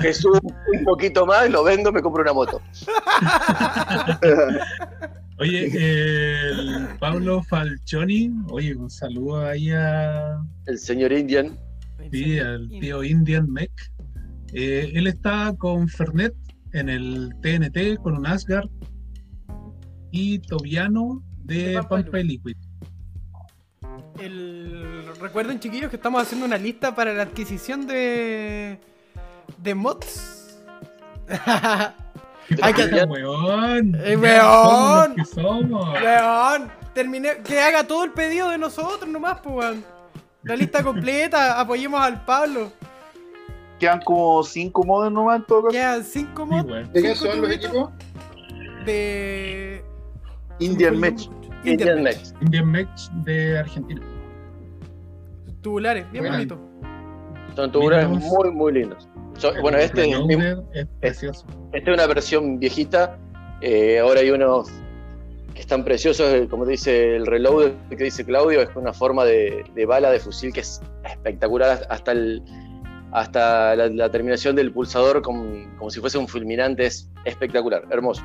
que 0.00 0.12
suba 0.12 0.38
un 0.42 0.84
poquito 0.84 1.24
más, 1.26 1.48
lo 1.50 1.64
vendo, 1.64 1.90
me 1.90 2.02
compro 2.02 2.22
una 2.22 2.32
moto. 2.34 2.60
Oye, 5.40 5.70
el 6.50 6.88
Pablo 6.98 7.42
Falcioni, 7.42 8.32
oye, 8.50 8.74
un 8.74 8.90
saludo 8.90 9.46
ahí 9.46 9.70
a, 9.70 10.40
El 10.66 10.78
señor 10.78 11.12
Indian. 11.12 11.58
sí, 12.10 12.38
al 12.38 12.68
tío 12.68 13.04
Indian 13.04 13.50
Mech. 13.50 13.70
Eh, 14.52 14.90
él 14.94 15.06
está 15.06 15.54
con 15.58 15.88
Fernet 15.88 16.34
en 16.72 16.88
el 16.88 17.34
TNT 17.42 18.00
con 18.02 18.16
un 18.16 18.26
Asgard 18.26 18.68
y 20.10 20.38
Tobiano 20.38 21.22
De 21.44 21.68
de 21.68 21.74
Pampa 21.74 21.88
Pampa 21.88 22.20
y 22.20 22.24
Liquid. 22.24 22.56
El... 24.18 25.04
Recuerden, 25.20 25.60
chiquillos, 25.60 25.90
que 25.90 25.96
estamos 25.96 26.22
haciendo 26.22 26.46
una 26.46 26.58
lista 26.58 26.94
para 26.94 27.12
la 27.12 27.22
adquisición 27.24 27.86
de. 27.86 28.78
de 29.58 29.74
mods. 29.74 30.58
¿Qué 32.48 32.56
Hay 32.62 32.72
que- 32.72 33.04
weón? 33.04 33.94
Eh, 34.02 34.16
weón. 34.16 35.14
que 35.14 35.24
somos. 35.24 35.88
Weón, 35.92 36.70
terminé. 36.94 37.38
Que 37.44 37.60
haga 37.60 37.84
todo 37.84 38.04
el 38.04 38.12
pedido 38.12 38.48
de 38.50 38.58
nosotros 38.58 39.08
nomás, 39.08 39.40
pues, 39.40 39.54
weón. 39.54 39.84
La 40.44 40.56
lista 40.56 40.82
completa, 40.82 41.60
apoyemos 41.60 42.00
al 42.00 42.24
Pablo. 42.24 42.72
Quedan 43.78 44.00
como 44.00 44.42
cinco 44.42 44.82
modos 44.84 45.12
nomás 45.12 45.40
en 45.40 45.46
todo 45.46 45.62
caso. 45.64 45.72
Quedan 45.72 46.02
5 46.04 46.42
Sí, 46.44 46.50
mods 46.50 46.64
weón. 46.70 46.92
¿De 46.92 47.00
Cinco 47.00 47.14
son 47.14 47.42
los 47.42 47.50
equipos? 47.50 47.90
de. 48.84 49.84
Indian 50.58 50.98
Match. 50.98 51.26
Indian 51.64 51.98
Indian 51.98 52.02
Match. 52.02 52.28
Indian 52.40 52.66
Mech 52.70 52.88
de 53.24 53.58
Argentina. 53.58 54.00
Tubulares, 55.62 56.10
bien 56.10 56.24
Bueno. 56.24 56.36
bonito. 56.36 56.58
Son 57.56 57.72
tubulares 57.72 58.08
muy, 58.08 58.50
muy 58.52 58.72
lindos. 58.72 59.07
So- 59.38 59.52
bueno, 59.60 59.78
este 59.78 60.10
es, 60.74 60.86
precioso. 61.00 61.46
Esta 61.72 61.90
es 61.90 61.94
una 61.96 62.06
versión 62.06 62.58
viejita. 62.58 63.16
eh, 63.60 63.98
ahora 63.98 64.20
hay 64.20 64.30
unos 64.30 64.68
que 65.54 65.60
están 65.60 65.84
preciosos, 65.84 66.32
eh, 66.32 66.46
como 66.48 66.64
dice 66.66 67.16
el 67.16 67.26
reload 67.26 67.72
que 67.90 67.96
dice 68.04 68.24
Claudio, 68.24 68.60
es 68.62 68.68
una 68.76 68.92
forma 68.92 69.24
de, 69.24 69.64
de 69.74 69.86
bala 69.86 70.10
de 70.10 70.20
fusil 70.20 70.52
que 70.52 70.60
es 70.60 70.80
espectacular 71.04 71.86
hasta 71.88 72.12
el 72.12 72.42
hasta 73.10 73.74
la, 73.74 73.88
la 73.88 74.10
terminación 74.10 74.54
del 74.54 74.70
pulsador 74.70 75.22
como, 75.22 75.42
como 75.78 75.90
si 75.90 75.98
fuese 75.98 76.18
un 76.18 76.28
fulminante, 76.28 76.84
es 76.86 77.08
espectacular, 77.24 77.82
hermoso. 77.90 78.22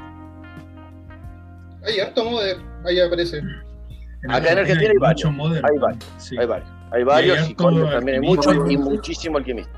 Hay 1.85 1.99
harto 1.99 2.23
moder, 2.25 2.57
ahí 2.85 2.99
aparece. 2.99 3.41
Acá 4.29 4.51
en 4.51 4.59
Argentina 4.59 4.91
hay 4.91 4.97
varios, 4.97 5.25
hay 5.63 5.77
varios, 5.79 6.05
sí. 6.17 6.35
Hay 6.37 6.45
varios, 6.45 6.69
hay 6.91 7.03
varios 7.03 7.39
hay 7.39 7.51
y 7.51 7.55
con 7.55 7.77
harto 7.77 7.89
también 7.91 8.21
hay 8.21 8.27
muchos 8.27 8.55
y 8.69 8.77
muchísimo 8.77 9.37
alquimista. 9.37 9.71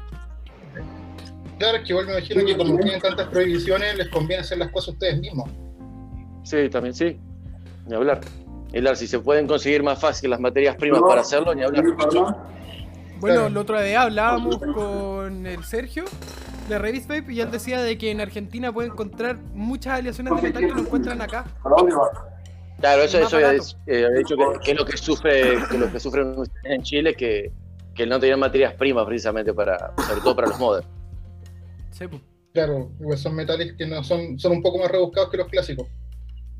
Claro, 1.57 1.77
es 1.77 1.83
que 1.83 1.89
igual 1.93 2.05
me 2.07 2.11
imagino 2.17 2.45
que 2.45 2.57
como 2.57 2.77
tienen 2.79 2.99
tantas 3.01 3.27
prohibiciones, 3.29 3.95
les 3.97 4.09
conviene 4.09 4.41
hacer 4.41 4.57
las 4.57 4.69
cosas 4.71 4.89
ustedes 4.93 5.19
mismos. 5.19 5.49
Sí, 6.43 6.69
también 6.69 6.93
sí, 6.93 7.17
ni 7.87 7.95
hablar. 7.95 8.19
Ni 8.71 8.79
hablar, 8.79 8.97
si 8.97 9.07
se 9.07 9.19
pueden 9.19 9.47
conseguir 9.47 9.81
más 9.83 9.99
fácil 9.99 10.29
las 10.29 10.39
materias 10.39 10.75
primas 10.75 11.01
para 11.07 11.21
hacerlo, 11.21 11.55
ni 11.55 11.63
hablar. 11.63 11.83
Bueno, 11.85 12.35
Claro. 13.21 13.47
el 13.47 13.57
otro 13.57 13.81
día 13.81 14.01
hablábamos 14.01 14.57
con 14.57 15.45
el 15.47 15.63
Sergio 15.63 16.03
de 16.67 16.77
Revis 16.77 17.07
Vape 17.07 17.31
y 17.31 17.39
él 17.39 17.49
decía 17.49 17.81
de 17.81 17.97
que 17.97 18.11
en 18.11 18.19
Argentina 18.19 18.73
puede 18.73 18.89
encontrar 18.89 19.37
muchas 19.53 19.99
aleaciones 19.99 20.35
de 20.35 20.41
metal 20.41 20.61
que 20.67 20.73
no 20.73 20.79
encuentran 20.81 21.21
acá. 21.21 21.45
Claro, 22.81 23.03
eso, 23.03 23.17
eso 23.19 23.37
había, 23.37 23.47
barato. 23.47 23.65
eh, 23.87 24.05
había 24.05 24.17
dicho 24.19 24.35
que, 24.35 24.43
que 24.65 24.71
es 24.71 24.77
lo 24.77 24.85
que 24.85 24.97
sufre, 24.97 25.57
que 25.71 25.77
lo 25.77 25.89
que 25.91 25.99
sufren 25.99 26.37
ustedes 26.37 26.65
en 26.65 26.83
Chile, 26.83 27.15
que, 27.15 27.51
que 27.95 28.05
no 28.05 28.19
tenían 28.19 28.39
materias 28.41 28.73
primas 28.73 29.05
precisamente 29.05 29.53
para, 29.53 29.93
sobre 30.07 30.21
todo 30.21 30.35
para 30.35 30.47
los 30.49 30.59
modders. 30.59 30.87
Sí, 31.97 32.07
pues, 32.07 32.21
Claro, 32.53 32.91
igual 32.99 33.17
son 33.17 33.35
metales 33.35 33.73
que 33.77 33.85
no 33.85 34.03
son, 34.03 34.39
son 34.39 34.53
un 34.53 34.61
poco 34.61 34.79
más 34.79 34.89
rebuscados 34.89 35.29
que 35.29 35.37
los 35.37 35.47
clásicos. 35.49 35.87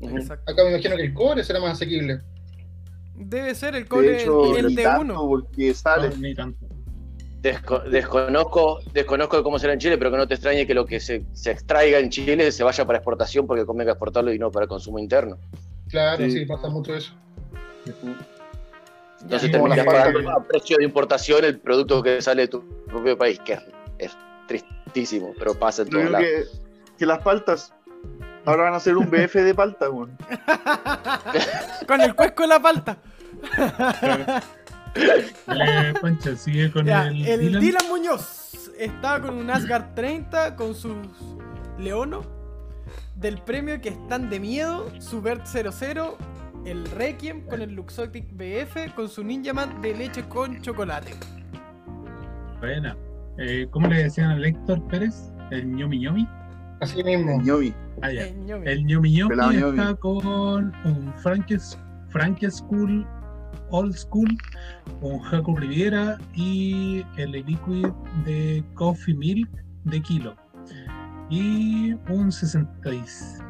Exacto. 0.00 0.50
Acá 0.52 0.62
me 0.64 0.70
imagino 0.70 0.94
que 0.96 1.02
el 1.02 1.14
cobre 1.14 1.42
será 1.42 1.58
más 1.60 1.72
asequible. 1.72 2.20
Debe 3.14 3.54
ser 3.54 3.74
el 3.76 3.84
De 3.84 3.88
cobre 3.88 4.20
hecho, 4.22 4.56
el 4.58 4.74
de 4.74 4.86
uno. 5.00 5.26
porque 5.26 5.72
sale. 5.72 6.10
No, 6.10 6.16
ni 6.16 6.34
tanto. 6.34 6.66
Desco- 7.42 7.82
desconozco, 7.84 8.80
desconozco 8.92 9.36
de 9.38 9.42
cómo 9.42 9.58
será 9.58 9.72
en 9.72 9.78
Chile, 9.78 9.96
pero 9.96 10.10
que 10.10 10.16
no 10.18 10.26
te 10.28 10.34
extrañe 10.34 10.66
que 10.66 10.74
lo 10.74 10.84
que 10.84 11.00
se, 11.00 11.24
se 11.32 11.50
extraiga 11.50 11.98
en 11.98 12.10
Chile 12.10 12.50
se 12.52 12.62
vaya 12.64 12.84
para 12.84 12.98
exportación 12.98 13.46
porque 13.46 13.64
convenga 13.64 13.92
exportarlo 13.92 14.32
y 14.34 14.38
no 14.38 14.50
para 14.50 14.66
consumo 14.66 14.98
interno. 14.98 15.38
Claro, 15.88 16.24
Sí. 16.24 16.30
sí, 16.32 16.44
pasa 16.46 16.68
mucho 16.68 16.94
eso. 16.94 17.14
Entonces 19.22 19.50
terminas 19.50 19.78
la 19.78 19.84
pagando 19.84 20.30
a 20.30 20.44
precio 20.44 20.76
de 20.78 20.84
importación 20.84 21.44
el 21.44 21.58
producto 21.58 22.02
que 22.02 22.20
sale 22.20 22.42
de 22.42 22.48
tu 22.48 22.62
propio 22.86 23.16
país, 23.16 23.38
que 23.40 23.54
es, 23.54 23.60
es 23.98 24.16
tristísimo, 24.46 25.32
pero 25.38 25.54
pasa 25.54 25.82
en 25.82 25.90
todos 25.90 26.10
lados. 26.10 26.26
que, 26.26 26.44
que 26.98 27.06
las 27.06 27.18
paltas 27.20 27.72
ahora 28.44 28.64
van 28.64 28.74
a 28.74 28.80
ser 28.80 28.96
un 28.96 29.10
BF 29.10 29.34
de 29.34 29.54
palta, 29.54 29.90
weón. 29.90 30.16
Con 31.86 32.00
el 32.00 32.14
cuesco 32.14 32.42
de 32.44 32.48
la 32.48 32.60
palta. 32.60 32.98
Dale, 35.46 35.94
Pancha, 36.00 36.34
sigue 36.36 36.72
con 36.72 36.86
Ya, 36.86 37.08
el, 37.08 37.26
el 37.26 37.40
Dylan. 37.40 37.60
Dylan. 37.60 37.88
Muñoz 37.88 38.70
está 38.78 39.20
con 39.20 39.36
un 39.36 39.50
Asgard 39.50 39.94
30 39.94 40.56
con 40.56 40.74
sus 40.74 40.96
Leono 41.78 42.22
del 43.14 43.38
premio 43.42 43.80
que 43.80 43.90
están 43.90 44.28
de 44.30 44.40
miedo, 44.40 44.90
su 45.00 45.20
Bert 45.22 45.46
00, 45.46 46.16
el 46.64 46.84
Requiem 46.92 47.42
con 47.46 47.60
el 47.62 47.74
Luxotic 47.74 48.26
BF 48.32 48.94
con 48.94 49.08
su 49.08 49.22
Ninja 49.22 49.52
Man 49.52 49.80
de 49.82 49.94
leche 49.94 50.22
con 50.28 50.60
chocolate. 50.62 51.12
Buena. 52.60 52.96
Eh, 53.38 53.66
¿Cómo 53.70 53.88
le 53.88 54.02
decían 54.04 54.30
a 54.30 54.46
Héctor 54.46 54.86
Pérez? 54.88 55.32
El 55.50 55.70
ñomi 55.74 55.98
ñomi. 56.00 56.28
Así 56.80 57.02
mismo. 57.04 57.40
Ñomi. 57.42 57.72
Ah, 58.02 58.10
ya. 58.12 58.26
Eh, 58.26 58.34
ñomi. 58.44 58.66
El 58.68 58.84
ñomi 58.86 59.12
ñomi 59.12 59.28
Pelado 59.30 59.52
ñomi. 59.52 59.78
está 59.78 59.94
con 59.96 60.72
un 60.84 61.12
Frankes, 61.22 61.78
Frank 62.08 62.38
School 62.48 63.06
Old 63.70 63.94
School, 63.94 64.28
un 65.00 65.18
Jaco 65.20 65.56
Riviera 65.56 66.18
y 66.34 67.04
el 67.16 67.32
Liquid 67.32 67.86
de 68.24 68.62
Coffee 68.74 69.14
Milk 69.14 69.48
de 69.84 70.00
kilo. 70.02 70.34
Y 71.30 71.92
un 72.08 72.30
66. 72.30 73.42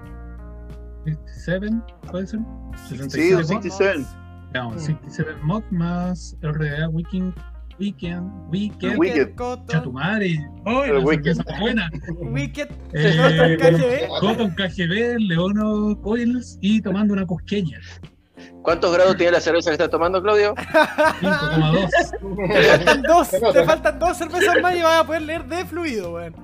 67, 1.04 1.70
¿puede 2.10 2.26
ser? 2.26 2.40
Sí, 2.88 2.96
67 2.96 3.34
un 3.34 3.40
mod. 3.40 3.46
67. 3.62 4.06
No, 4.54 4.68
un 4.68 4.74
Mm. 4.74 4.78
67 4.78 5.30
mod 5.42 5.62
más 5.70 6.36
RDA 6.42 6.88
Weekend. 6.88 7.34
Weekend. 7.78 8.30
Weekend. 8.50 8.98
Wicked. 8.98 9.34
Cotton, 9.34 9.66
Cha 9.68 9.82
tu 9.82 9.92
madre. 9.92 10.38
¡Ay, 10.64 10.90
El 10.90 10.94
la 10.98 11.00
Wicked. 11.04 11.36
buena! 11.60 11.90
Wicked, 12.20 12.68
Eh, 12.94 13.16
Cotton 13.18 13.56
KGB. 13.56 14.08
Cotton 14.20 14.50
KGB, 14.54 15.18
Leono 15.20 16.00
Coils 16.00 16.58
y 16.60 16.80
tomando 16.80 17.12
una 17.14 17.26
cosqueña. 17.26 17.78
¿Cuántos 18.62 18.92
grados 18.92 19.16
tiene 19.16 19.32
la 19.32 19.40
cerveza 19.40 19.70
que 19.70 19.74
estás 19.74 19.90
tomando, 19.90 20.22
Claudio? 20.22 20.54
5,2. 20.54 21.88
Te 22.52 22.62
faltan 22.62 23.02
dos, 23.02 23.30
te 23.30 23.64
faltan 23.64 23.98
dos 23.98 24.16
cervezas 24.16 24.60
más 24.62 24.74
y 24.76 24.82
vas 24.82 25.00
a 25.00 25.06
poder 25.06 25.22
leer 25.22 25.44
de 25.46 25.64
fluido, 25.64 26.12
weón. 26.14 26.34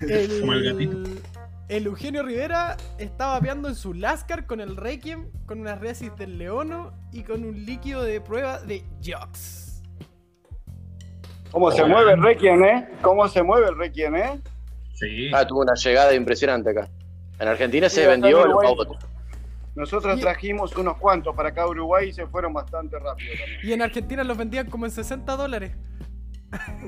el, 0.00 0.40
Como 0.40 0.52
el 0.52 0.64
gatito. 0.64 0.98
El 1.70 1.86
Eugenio 1.86 2.24
Rivera 2.24 2.76
estaba 2.98 3.34
vapeando 3.34 3.68
en 3.68 3.76
su 3.76 3.94
Lascar 3.94 4.44
con 4.46 4.60
el 4.60 4.76
Requiem, 4.76 5.28
con 5.46 5.60
una 5.60 5.76
resis 5.76 6.14
del 6.16 6.36
Leono 6.36 6.92
y 7.12 7.22
con 7.22 7.44
un 7.44 7.64
líquido 7.64 8.02
de 8.02 8.20
prueba 8.20 8.58
de 8.58 8.82
Jox. 9.04 9.80
¿Cómo 11.52 11.70
se 11.70 11.84
mueve 11.84 12.12
el 12.14 12.22
Requiem, 12.22 12.64
eh? 12.64 12.88
¿Cómo 13.02 13.28
se 13.28 13.42
mueve 13.44 13.68
el 13.68 13.78
Requiem, 13.78 14.16
eh? 14.16 14.40
Sí. 14.94 15.30
Ah, 15.32 15.46
tuvo 15.46 15.60
una 15.62 15.74
llegada 15.74 16.12
impresionante 16.12 16.70
acá. 16.70 16.88
En 17.38 17.46
Argentina 17.48 17.88
Sí, 17.88 17.96
se 17.96 18.06
vendió 18.08 18.40
autos. 18.44 18.96
Nosotros 19.76 20.18
Y- 20.18 20.20
trajimos 20.22 20.76
unos 20.76 20.96
cuantos 20.98 21.34
para 21.36 21.50
acá 21.50 21.62
a 21.62 21.68
Uruguay 21.68 22.08
y 22.08 22.12
se 22.12 22.26
fueron 22.26 22.52
bastante 22.52 22.98
rápido 22.98 23.30
también. 23.38 23.60
Y 23.62 23.72
en 23.72 23.82
Argentina 23.82 24.24
los 24.24 24.36
vendían 24.36 24.68
como 24.68 24.86
en 24.86 24.90
60 24.90 25.36
dólares. 25.36 25.72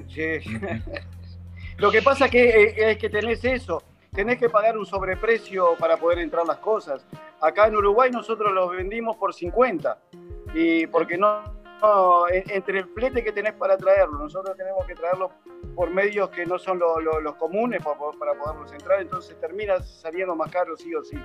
Sí. 0.09 0.41
Lo 1.79 1.91
que 1.93 2.03
pasa 2.03 2.29
que 2.29 2.51
eh, 2.65 2.91
es 2.93 2.99
que 2.99 3.09
tenés 3.09 3.45
eso, 3.45 3.83
tenés 4.15 4.39
que 4.39 4.51
pagar 4.51 4.77
un 4.77 4.85
sobreprecio 4.85 5.75
para 5.79 5.97
poder 5.97 6.19
entrar 6.19 6.47
las 6.47 6.59
cosas. 6.59 7.07
Acá 7.41 7.69
en 7.69 7.77
Uruguay 7.77 8.11
nosotros 8.11 8.53
los 8.53 8.71
vendimos 8.71 9.17
por 9.17 9.33
50 9.33 9.99
y 10.55 10.87
porque 10.89 11.17
no, 11.17 11.43
no, 11.81 12.29
en- 12.29 12.45
entre 12.51 12.81
el 12.81 12.85
flete 12.89 13.25
que 13.25 13.33
tenés 13.33 13.55
para 13.55 13.79
traerlo, 13.79 14.19
nosotros 14.19 14.55
tenemos 14.55 14.85
que 14.87 14.95
traerlo 14.95 15.31
por 15.75 15.89
medios 15.91 16.29
que 16.29 16.45
no 16.45 16.59
son 16.59 16.79
lo- 16.79 17.01
lo- 17.01 17.23
los 17.23 17.37
comunes 17.37 17.83
para, 17.83 17.97
para 18.19 18.35
poderlos 18.35 18.71
entrar, 18.75 19.01
entonces 19.01 19.35
termina 19.41 19.81
saliendo 19.83 20.37
más 20.37 20.51
caro 20.51 20.77
sí 20.77 20.95
o 20.95 21.03
sí. 21.03 21.17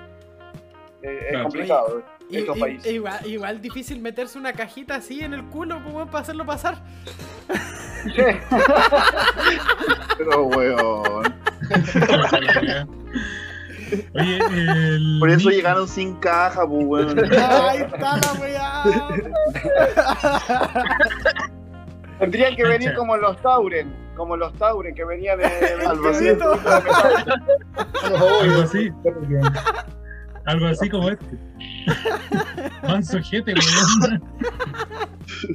Eh, 1.03 1.27
es 1.31 1.41
complicado 1.43 2.01
Y- 2.29 2.37
estos 2.37 2.57
y- 2.57 2.59
países. 2.59 2.91
igual, 2.93 3.19
igual 3.27 3.61
difícil 3.61 3.99
meterse 4.01 4.39
una 4.39 4.53
cajita 4.53 4.95
así 4.95 5.19
en 5.21 5.33
el 5.33 5.43
culo 5.49 5.83
como 5.83 6.05
para 6.07 6.19
hacerlo 6.19 6.45
pasar. 6.45 6.77
Pero, 10.17 10.43
weón. 10.45 11.36
Oye, 14.15 14.39
el. 14.49 15.17
Por 15.19 15.29
eso 15.29 15.49
llegaron 15.49 15.87
sin 15.87 16.15
caja, 16.15 16.67
pues, 16.67 16.85
weón. 16.85 17.19
Ahí 17.33 17.79
está 17.79 18.17
la 18.17 18.33
weá. 18.39 18.83
Tendrían 22.19 22.55
que 22.55 22.63
venir 22.63 22.93
como 22.95 23.15
los 23.17 23.39
Tauren, 23.41 23.93
como 24.15 24.35
los 24.35 24.51
Tauren 24.53 24.95
que 24.95 25.05
venían 25.05 25.37
de... 25.37 25.45
Al 25.85 25.97
de- 26.01 26.03
vacío. 26.03 26.37
Algo 28.41 28.61
así. 28.63 28.91
Algo 30.45 30.65
así 30.67 30.89
como 30.89 31.09
este. 31.09 31.25
Manso 32.83 33.19
jete, 33.21 33.53
weón. 33.53 34.23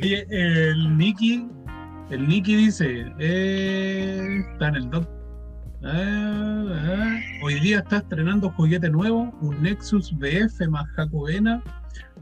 Oye, 0.01 0.27
el 0.31 0.97
Nicky. 0.97 1.49
El 2.11 2.29
Nicky 2.29 2.57
dice. 2.57 3.07
Eh, 3.19 4.45
está 4.53 4.69
en 4.69 4.77
el 4.77 4.91
doc. 4.91 5.09
Ah, 5.85 6.65
ah. 6.71 7.21
Hoy 7.43 7.59
día 7.59 7.79
está 7.79 7.99
estrenando 7.99 8.51
juguete 8.51 8.89
nuevo, 8.89 9.35
un 9.41 9.63
Nexus 9.63 10.17
BF 10.17 10.69
más 10.69 10.87
Jacobena, 10.91 11.61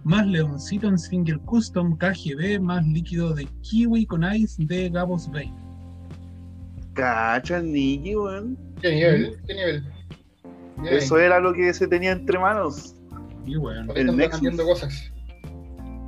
más 0.02 0.26
Leoncito 0.26 0.88
en 0.88 0.98
Single 0.98 1.38
Custom 1.40 1.96
KGB, 1.98 2.58
más 2.58 2.86
líquido 2.86 3.34
de 3.34 3.46
Kiwi 3.60 4.06
con 4.06 4.24
Ice 4.34 4.64
de 4.64 4.88
Gabos 4.88 5.30
Bay. 5.30 5.52
Cacha 6.94 7.58
el 7.58 7.70
Nicky, 7.70 8.16
weón. 8.16 8.58
¿Qué 8.80 8.94
nivel? 8.94 9.36
¿Qué 9.46 9.54
nivel? 9.54 9.84
Bien. 10.78 10.94
Eso 10.94 11.18
era 11.18 11.38
lo 11.38 11.52
que 11.52 11.74
se 11.74 11.86
tenía 11.86 12.12
entre 12.12 12.38
manos. 12.38 12.96
Y 13.44 13.56
bueno. 13.56 13.92
El 13.94 14.16
Nexus. 14.16 14.30
cambiando 14.30 14.64
cosas. 14.64 15.12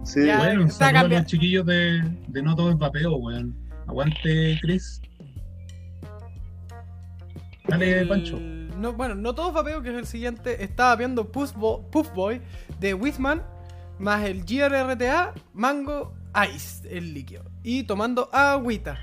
Sí. 0.05 0.25
Ya. 0.25 0.39
Bueno, 0.39 0.63
un 0.63 0.69
está 0.69 0.87
saludo 0.87 0.99
a 0.99 1.01
cambiando. 1.03 1.25
los 1.25 1.31
chiquillos 1.31 1.67
de, 1.67 2.01
de 2.29 2.43
No 2.43 2.57
Todo 2.57 2.71
es 2.71 2.79
Vapeo, 2.79 3.17
weón. 3.17 3.55
Aguante, 3.87 4.59
Chris. 4.63 5.03
Dale, 7.69 8.01
El- 8.01 8.09
Pancho. 8.09 8.39
No, 8.39 8.93
bueno, 8.95 9.15
no 9.15 9.35
todo 9.35 9.53
vapeo, 9.53 9.81
que 9.83 9.91
es 9.91 9.95
el 9.97 10.07
siguiente. 10.07 10.65
Estaba 10.65 10.97
viendo 10.97 11.31
Puff, 11.31 11.53
Bo- 11.55 11.89
Puff 11.91 12.13
Boy 12.15 12.41
de 12.81 12.95
Wisman, 12.95 13.43
más 13.99 14.25
el 14.25 14.45
GRRTA, 14.45 15.35
Mango 15.55 16.15
Ice, 16.53 16.89
el 16.91 17.15
líquido. 17.15 17.45
Y 17.63 17.85
tomando 17.85 18.29
agüita. 18.33 18.99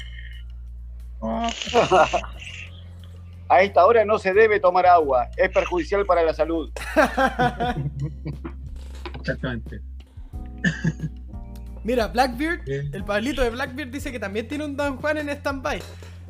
A 3.51 3.61
esta 3.63 3.85
hora 3.85 4.05
no 4.05 4.19
se 4.19 4.31
debe 4.33 4.59
tomar 4.59 4.85
agua, 4.85 5.29
es 5.35 5.49
perjudicial 5.49 6.05
para 6.05 6.21
la 6.23 6.33
salud. 6.33 6.69
Exactamente. 9.19 9.81
Mira, 11.83 12.07
Blackbeard, 12.07 12.61
el 12.67 13.03
Pablito 13.05 13.41
de 13.41 13.49
Blackbeard 13.49 13.89
dice 13.89 14.11
que 14.11 14.19
también 14.19 14.47
tiene 14.47 14.65
un 14.65 14.75
Don 14.77 14.97
Juan 14.97 15.17
en 15.17 15.29
stand-by. 15.29 15.81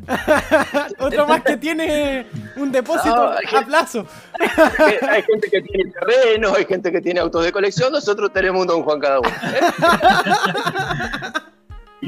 Otro 1.00 1.28
más 1.28 1.42
que 1.44 1.58
tiene 1.58 2.26
un 2.56 2.72
depósito 2.72 3.16
No, 3.16 3.58
a 3.58 3.66
plazo. 3.66 4.06
Hay 4.40 5.24
gente 5.24 5.50
que 5.50 5.62
tiene 5.62 5.92
terreno, 5.92 6.54
hay 6.56 6.66
gente 6.66 6.92
que 6.92 7.02
tiene 7.02 7.20
autos 7.20 7.44
de 7.44 7.52
colección, 7.52 7.92
nosotros 7.92 8.32
tenemos 8.34 8.62
un 8.62 8.68
Don 8.68 8.84
Juan 8.84 9.00
cada 9.00 9.20
uno. 9.20 9.30
¿eh? 9.30 9.62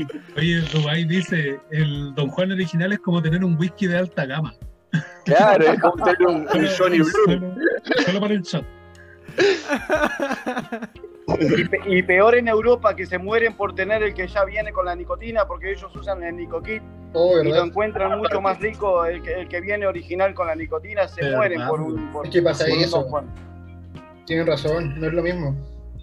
Oye, 0.37 0.61
Dubai 0.73 1.03
dice: 1.03 1.59
el 1.71 2.15
Don 2.15 2.29
Juan 2.29 2.51
original 2.51 2.93
es 2.93 2.99
como 2.99 3.21
tener 3.21 3.43
un 3.43 3.57
whisky 3.57 3.87
de 3.87 3.97
alta 3.97 4.25
gama. 4.25 4.53
Claro, 5.25 5.65
es 5.65 5.79
como 5.79 6.03
tener 6.03 6.27
un, 6.27 6.47
Johnny 6.77 6.99
Blue. 6.99 7.11
Solo, 7.25 7.55
solo 8.05 8.19
para 8.21 8.33
el 8.33 8.41
shot. 8.41 8.80
Y, 11.39 11.63
pe- 11.65 11.79
y 11.85 12.03
peor 12.03 12.35
en 12.35 12.47
Europa 12.47 12.95
que 12.95 13.05
se 13.05 13.17
mueren 13.17 13.53
por 13.53 13.73
tener 13.73 14.03
el 14.03 14.13
que 14.13 14.27
ya 14.27 14.43
viene 14.43 14.71
con 14.73 14.85
la 14.85 14.95
nicotina 14.95 15.45
porque 15.45 15.71
ellos 15.71 15.95
usan 15.95 16.23
el 16.23 16.35
Nicokit 16.35 16.81
Oh, 17.13 17.39
y 17.41 17.49
lo 17.49 17.63
encuentran 17.63 18.17
mucho 18.17 18.39
más 18.41 18.57
rico 18.59 19.03
el 19.05 19.21
que, 19.21 19.33
el 19.41 19.47
que 19.49 19.59
viene 19.59 19.85
original 19.85 20.33
con 20.33 20.47
la 20.47 20.55
nicotina 20.55 21.07
se 21.09 21.29
mueren 21.35 21.67
por 21.67 21.81
un 21.81 22.11
por, 22.11 22.29
¿Qué 22.29 22.41
pasa 22.41 22.65
por 22.65 22.77
un 22.77 22.83
eso? 22.83 23.07
Tienen 24.25 24.47
razón, 24.47 24.97
no 24.99 25.07
es 25.07 25.13
lo 25.13 25.21
mismo. 25.21 25.55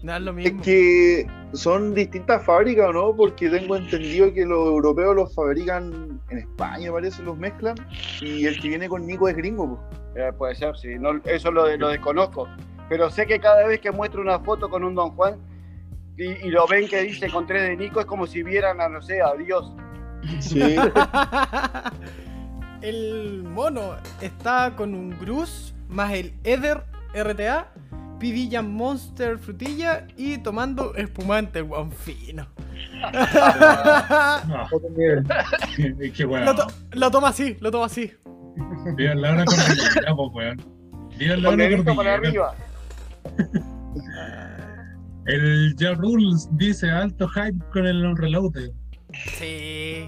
No 0.02 0.14
es 0.16 0.22
lo 0.22 0.30
Es 0.32 0.36
mismo. 0.36 0.62
que 0.62 1.26
son 1.54 1.94
distintas 1.94 2.44
fábricas, 2.44 2.88
¿o 2.88 2.92
no? 2.92 3.16
Porque 3.16 3.48
tengo 3.48 3.76
entendido 3.76 4.32
que 4.34 4.44
los 4.44 4.66
europeos 4.66 5.16
los 5.16 5.34
fabrican 5.34 6.20
en 6.28 6.38
España, 6.38 6.92
parece, 6.92 7.22
los 7.22 7.36
mezclan. 7.38 7.74
Y 8.20 8.44
el 8.46 8.58
que 8.60 8.68
viene 8.68 8.86
con 8.88 9.06
Nico 9.06 9.28
es 9.28 9.36
gringo. 9.36 9.82
Eh, 10.14 10.30
puede 10.36 10.54
ser, 10.56 10.76
sí, 10.76 10.98
no, 10.98 11.20
eso 11.24 11.50
lo, 11.50 11.74
lo 11.78 11.88
desconozco. 11.88 12.46
Pero 12.88 13.10
sé 13.10 13.26
que 13.26 13.38
cada 13.38 13.66
vez 13.66 13.80
que 13.80 13.90
muestro 13.90 14.20
una 14.20 14.38
foto 14.40 14.68
con 14.70 14.84
un 14.84 14.94
Don 14.94 15.10
Juan 15.10 15.36
y, 16.16 16.24
y 16.24 16.50
lo 16.50 16.66
ven 16.66 16.88
que 16.88 17.02
dice 17.02 17.30
con 17.30 17.46
3 17.46 17.62
de 17.62 17.76
Nico, 17.76 18.00
es 18.00 18.06
como 18.06 18.26
si 18.26 18.42
vieran 18.42 18.80
a, 18.80 18.88
no 18.88 19.00
sé, 19.02 19.20
a 19.22 19.34
Dios. 19.34 19.72
Sí. 20.40 20.60
el 22.82 23.42
mono 23.44 23.96
está 24.20 24.74
con 24.76 24.94
un 24.94 25.18
Gruz 25.18 25.74
más 25.88 26.12
el 26.12 26.32
Ether 26.44 26.84
RTA, 27.14 27.68
Pidilla 28.18 28.62
Monster 28.62 29.38
Frutilla 29.38 30.06
y 30.16 30.38
tomando 30.38 30.94
espumante, 30.94 31.62
weón 31.62 31.92
fino. 31.92 32.46
No, 34.48 34.66
weón. 36.24 36.44
lo, 36.44 36.54
to- 36.54 36.66
lo 36.92 37.10
toma 37.10 37.28
así, 37.28 37.56
lo 37.60 37.70
toma 37.70 37.86
así. 37.86 38.12
Cordillera, 39.44 40.12
po, 40.16 40.28
weón. 40.30 40.62
Para 41.96 42.14
arriba. 42.14 42.54
El 45.26 45.74
Ja 45.78 45.92
Rules 45.94 46.48
dice 46.52 46.90
alto 46.90 47.28
hype 47.28 47.58
con 47.72 47.86
el 47.86 48.16
reload. 48.16 48.52
Sí. 49.38 50.06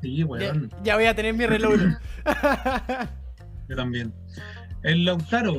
Sí, 0.00 0.16
Ya, 0.16 0.26
weón. 0.26 0.70
ya 0.82 0.94
voy 0.96 1.04
a 1.04 1.14
tener 1.14 1.34
mi 1.34 1.44
reload. 1.46 1.80
Yo 3.68 3.76
también. 3.76 4.14
El 4.82 5.04
Lautaro 5.04 5.56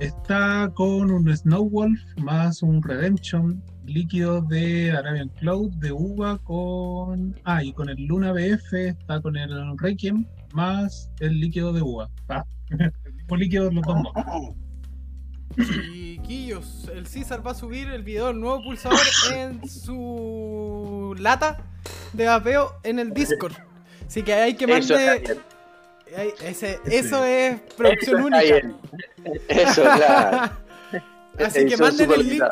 está 0.00 0.70
con 0.74 1.10
un 1.10 1.34
Snowwolf 1.34 1.98
más 2.18 2.62
un 2.62 2.82
Redemption 2.82 3.62
líquido 3.86 4.42
de 4.42 4.92
Arabian 4.92 5.30
Cloud 5.30 5.72
de 5.76 5.92
uva 5.92 6.36
con. 6.38 7.34
Ah, 7.44 7.64
y 7.64 7.72
con 7.72 7.88
el 7.88 8.04
Luna 8.04 8.32
BF 8.32 8.72
está 8.74 9.22
con 9.22 9.36
el 9.38 9.50
Requiem 9.78 10.26
más 10.52 11.10
el 11.20 11.40
líquido 11.40 11.72
de 11.72 11.80
uva. 11.80 12.10
Ah, 12.28 12.44
el 12.70 13.14
mismo 13.14 13.36
líquido 13.36 13.64
de 13.70 13.72
los 13.76 13.84
dos 13.86 13.96
modos. 13.96 14.54
Chiquillos, 15.56 16.88
el 16.94 17.06
César 17.06 17.44
va 17.46 17.50
a 17.52 17.54
subir 17.54 17.88
el 17.88 18.02
video 18.02 18.28
del 18.28 18.40
nuevo 18.40 18.62
pulsador 18.62 18.98
en 19.34 19.68
su 19.68 21.14
lata 21.18 21.58
de 22.12 22.26
vapeo 22.26 22.72
en 22.84 22.98
el 22.98 23.12
Discord. 23.12 23.54
Así 24.06 24.22
que 24.22 24.32
hay 24.34 24.54
que 24.54 24.66
mande. 24.66 24.96
bien. 24.96 25.38
Ay, 26.16 26.30
ese- 26.44 26.80
eso 26.86 27.24
es 27.24 27.60
producción 27.76 28.18
Eso 28.18 28.26
única. 28.26 28.42
bien. 28.42 28.76
Eso, 29.48 29.82
claro. 29.82 30.52
Así 31.38 31.66
que 31.66 31.76
manden 31.76 32.10
el 32.12 32.28
link. 32.28 32.42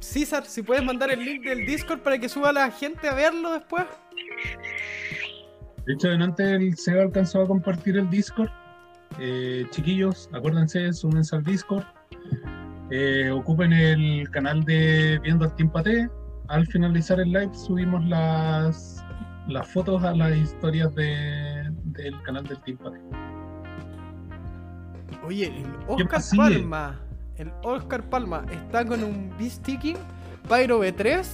César, 0.00 0.44
si 0.46 0.62
puedes 0.62 0.82
mandar 0.84 1.10
el 1.10 1.24
link 1.24 1.44
del 1.44 1.64
Discord 1.66 2.00
para 2.00 2.18
que 2.18 2.28
suba 2.28 2.52
la 2.52 2.70
gente 2.70 3.08
a 3.08 3.14
verlo 3.14 3.52
después. 3.52 3.84
De 5.86 5.92
hecho, 5.94 6.08
delante 6.08 6.42
el 6.54 6.76
Seba 6.76 7.02
alcanzó 7.02 7.42
a 7.42 7.46
compartir 7.46 7.96
el 7.96 8.08
Discord. 8.10 8.48
Eh, 9.18 9.66
chiquillos, 9.70 10.28
acuérdense, 10.32 10.92
súmense 10.94 11.36
al 11.36 11.44
Discord. 11.44 11.84
Eh, 12.90 13.30
ocupen 13.30 13.72
el 13.72 14.28
canal 14.30 14.62
de 14.64 15.18
Viendo 15.22 15.44
al 15.44 15.70
Paté. 15.70 16.08
Al 16.48 16.66
finalizar 16.66 17.18
el 17.20 17.28
live 17.32 17.54
subimos 17.54 18.04
las, 18.04 19.04
las 19.48 19.66
fotos 19.68 20.02
a 20.04 20.12
las 20.14 20.36
historias 20.36 20.94
de- 20.94 21.70
del 21.84 22.20
canal 22.22 22.44
del 22.46 22.58
Team 22.62 22.76
Paté. 22.78 23.00
Oye, 25.26 25.46
el 25.46 25.96
¿Qué 25.96 26.02
Oscar? 26.04 26.20
Palma. 26.36 27.00
El 27.36 27.50
Oscar 27.62 28.02
Palma 28.08 28.44
está 28.52 28.84
con 28.84 29.02
un 29.02 29.32
B-Sticking, 29.38 29.96
Pyro 30.48 30.80
B3 30.84 31.26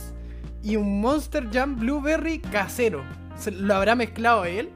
y 0.63 0.77
un 0.77 1.01
Monster 1.01 1.51
Jam 1.53 1.77
Blueberry 1.77 2.39
casero. 2.39 3.03
¿Se- 3.35 3.51
¿Lo 3.51 3.75
habrá 3.75 3.95
mezclado 3.97 4.45
él? 4.45 4.71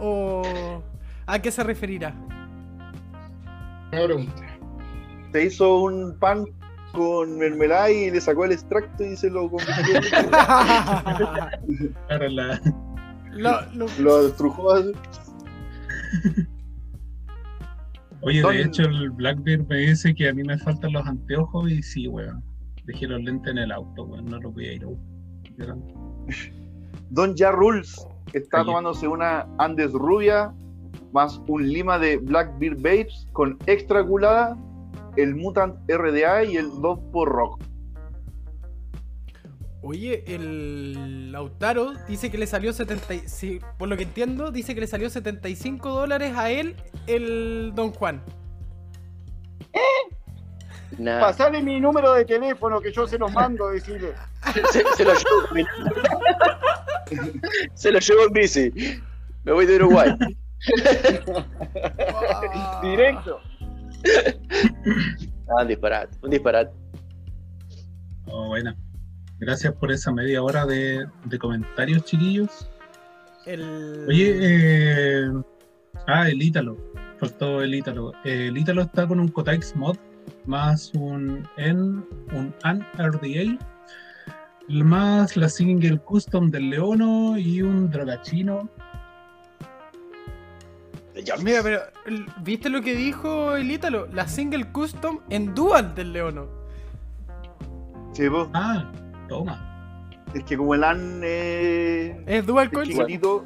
¿O 0.00 0.82
a 1.26 1.38
qué 1.40 1.50
se 1.52 1.62
referirá? 1.62 2.14
Una 3.92 4.04
pregunta. 4.04 4.42
Se 5.32 5.44
hizo 5.44 5.82
un 5.82 6.16
pan 6.18 6.44
con 6.92 7.38
mermelada 7.38 7.90
y 7.90 8.10
le 8.10 8.20
sacó 8.20 8.44
el 8.44 8.52
extracto 8.52 9.04
y 9.04 9.16
se 9.16 9.30
lo 9.30 9.48
convirtió 9.48 9.96
en- 9.96 10.30
Lo- 13.42 13.60
lo- 13.74 13.86
lo 14.00 14.26
estrujó 14.26 14.72
así. 14.72 14.92
Oye, 18.22 18.42
Don- 18.42 18.52
de 18.52 18.62
hecho, 18.62 18.82
el 18.82 19.10
Blackbeard 19.10 19.66
me 19.68 19.76
dice 19.78 20.14
que 20.14 20.28
a 20.28 20.34
mí 20.34 20.42
me 20.42 20.58
faltan 20.58 20.92
los 20.92 21.06
anteojos 21.06 21.70
y 21.70 21.82
sí, 21.82 22.08
weón. 22.08 22.42
Dejé 22.84 23.06
los 23.06 23.22
lentes 23.22 23.50
en 23.52 23.58
el 23.58 23.72
auto, 23.72 24.04
weón. 24.04 24.26
No 24.26 24.38
los 24.40 24.52
voy 24.52 24.66
a 24.66 24.72
ir 24.72 24.82
a 24.84 24.86
buscar. 24.88 25.76
Don 27.10 27.36
Ja 27.36 27.50
Rules 27.52 28.04
está 28.32 28.58
Oye. 28.58 28.66
tomándose 28.66 29.06
una 29.08 29.46
Andes 29.58 29.92
rubia 29.92 30.52
más 31.12 31.40
un 31.46 31.68
lima 31.68 31.98
de 31.98 32.18
Blackbeard 32.18 32.76
Babes 32.82 33.26
con 33.32 33.56
extra 33.66 34.04
culada, 34.04 34.56
el 35.16 35.34
Mutant 35.34 35.76
RDA 35.90 36.44
y 36.44 36.56
el 36.56 36.68
2 36.80 36.98
por 37.12 37.28
Rock. 37.28 37.62
Oye, 39.82 40.24
el 40.26 41.32
Lautaro 41.32 41.94
dice 42.06 42.30
que 42.30 42.36
le 42.36 42.46
salió 42.46 42.72
70. 42.72 43.14
y- 43.14 43.20
sí, 43.28 43.60
por 43.78 43.88
lo 43.88 43.96
que 43.96 44.02
entiendo, 44.02 44.50
dice 44.50 44.74
que 44.74 44.82
le 44.82 44.86
salió 44.86 45.08
75 45.08 45.88
dólares 45.90 46.36
a 46.36 46.50
él 46.50 46.76
el 47.06 47.72
Don 47.74 47.90
Juan. 47.92 48.22
Nah. 50.98 51.20
Pasale 51.20 51.62
mi 51.62 51.80
número 51.80 52.12
de 52.12 52.26
teléfono 52.26 52.80
que 52.80 52.92
yo 52.92 53.06
se 53.06 53.16
los 53.18 53.32
mando, 53.32 53.68
decirle. 53.70 54.12
Se, 54.70 54.84
se 54.96 55.04
lo 55.04 55.12
llevo 55.14 55.66
Se 57.74 57.90
lo 57.90 57.98
llevo 58.00 58.26
en 58.26 58.32
bici. 58.32 58.72
Me 59.44 59.52
voy 59.52 59.64
de 59.66 59.76
Uruguay. 59.76 60.14
Directo. 62.82 63.40
Ah, 65.52 65.62
un 65.62 65.68
disparate, 65.68 66.16
un 66.22 66.30
disparate. 66.30 66.70
Oh, 68.26 68.46
bueno. 68.46 68.72
Gracias 69.40 69.74
por 69.74 69.90
esa 69.90 70.12
media 70.12 70.44
hora 70.44 70.64
de, 70.64 71.04
de 71.24 71.38
comentarios, 71.40 72.04
chiquillos. 72.04 72.70
El... 73.46 74.06
Oye, 74.06 74.36
eh... 74.38 75.32
ah, 76.06 76.28
el 76.28 76.40
Ítalo. 76.40 76.76
Faltó 77.18 77.62
el 77.62 77.74
Ítalo. 77.74 78.12
Eh, 78.24 78.46
el 78.46 78.58
Ítalo 78.58 78.82
está 78.82 79.08
con 79.08 79.18
un 79.18 79.26
Cotax 79.26 79.74
mod 79.74 79.96
más 80.46 80.92
un 80.94 81.46
N, 81.56 82.02
un 82.32 82.54
AN 82.62 82.86
RDA, 82.98 83.58
más 84.68 85.36
la 85.36 85.48
single 85.48 85.98
custom 85.98 86.50
del 86.50 86.70
Leono 86.70 87.36
y 87.38 87.62
un 87.62 87.90
Dragachino. 87.90 88.68
Mira, 91.42 91.62
pero 91.62 91.80
¿viste 92.42 92.68
lo 92.68 92.82
que 92.82 92.94
dijo 92.94 93.56
el 93.56 93.70
Ítalo? 93.70 94.06
La 94.12 94.26
single 94.28 94.70
custom 94.72 95.20
en 95.30 95.54
dual 95.54 95.94
del 95.94 96.12
Leono. 96.12 96.46
Sí, 98.12 98.28
po. 98.28 98.50
Ah, 98.54 98.90
toma. 99.28 100.08
es 100.34 100.44
que 100.44 100.56
como 100.56 100.74
el 100.74 100.84
AN 100.84 101.20
eh, 101.22 102.22
Es 102.26 102.46
dual 102.46 102.66
es 102.66 102.72
coil. 102.72 102.88
chiquitito, 102.88 103.44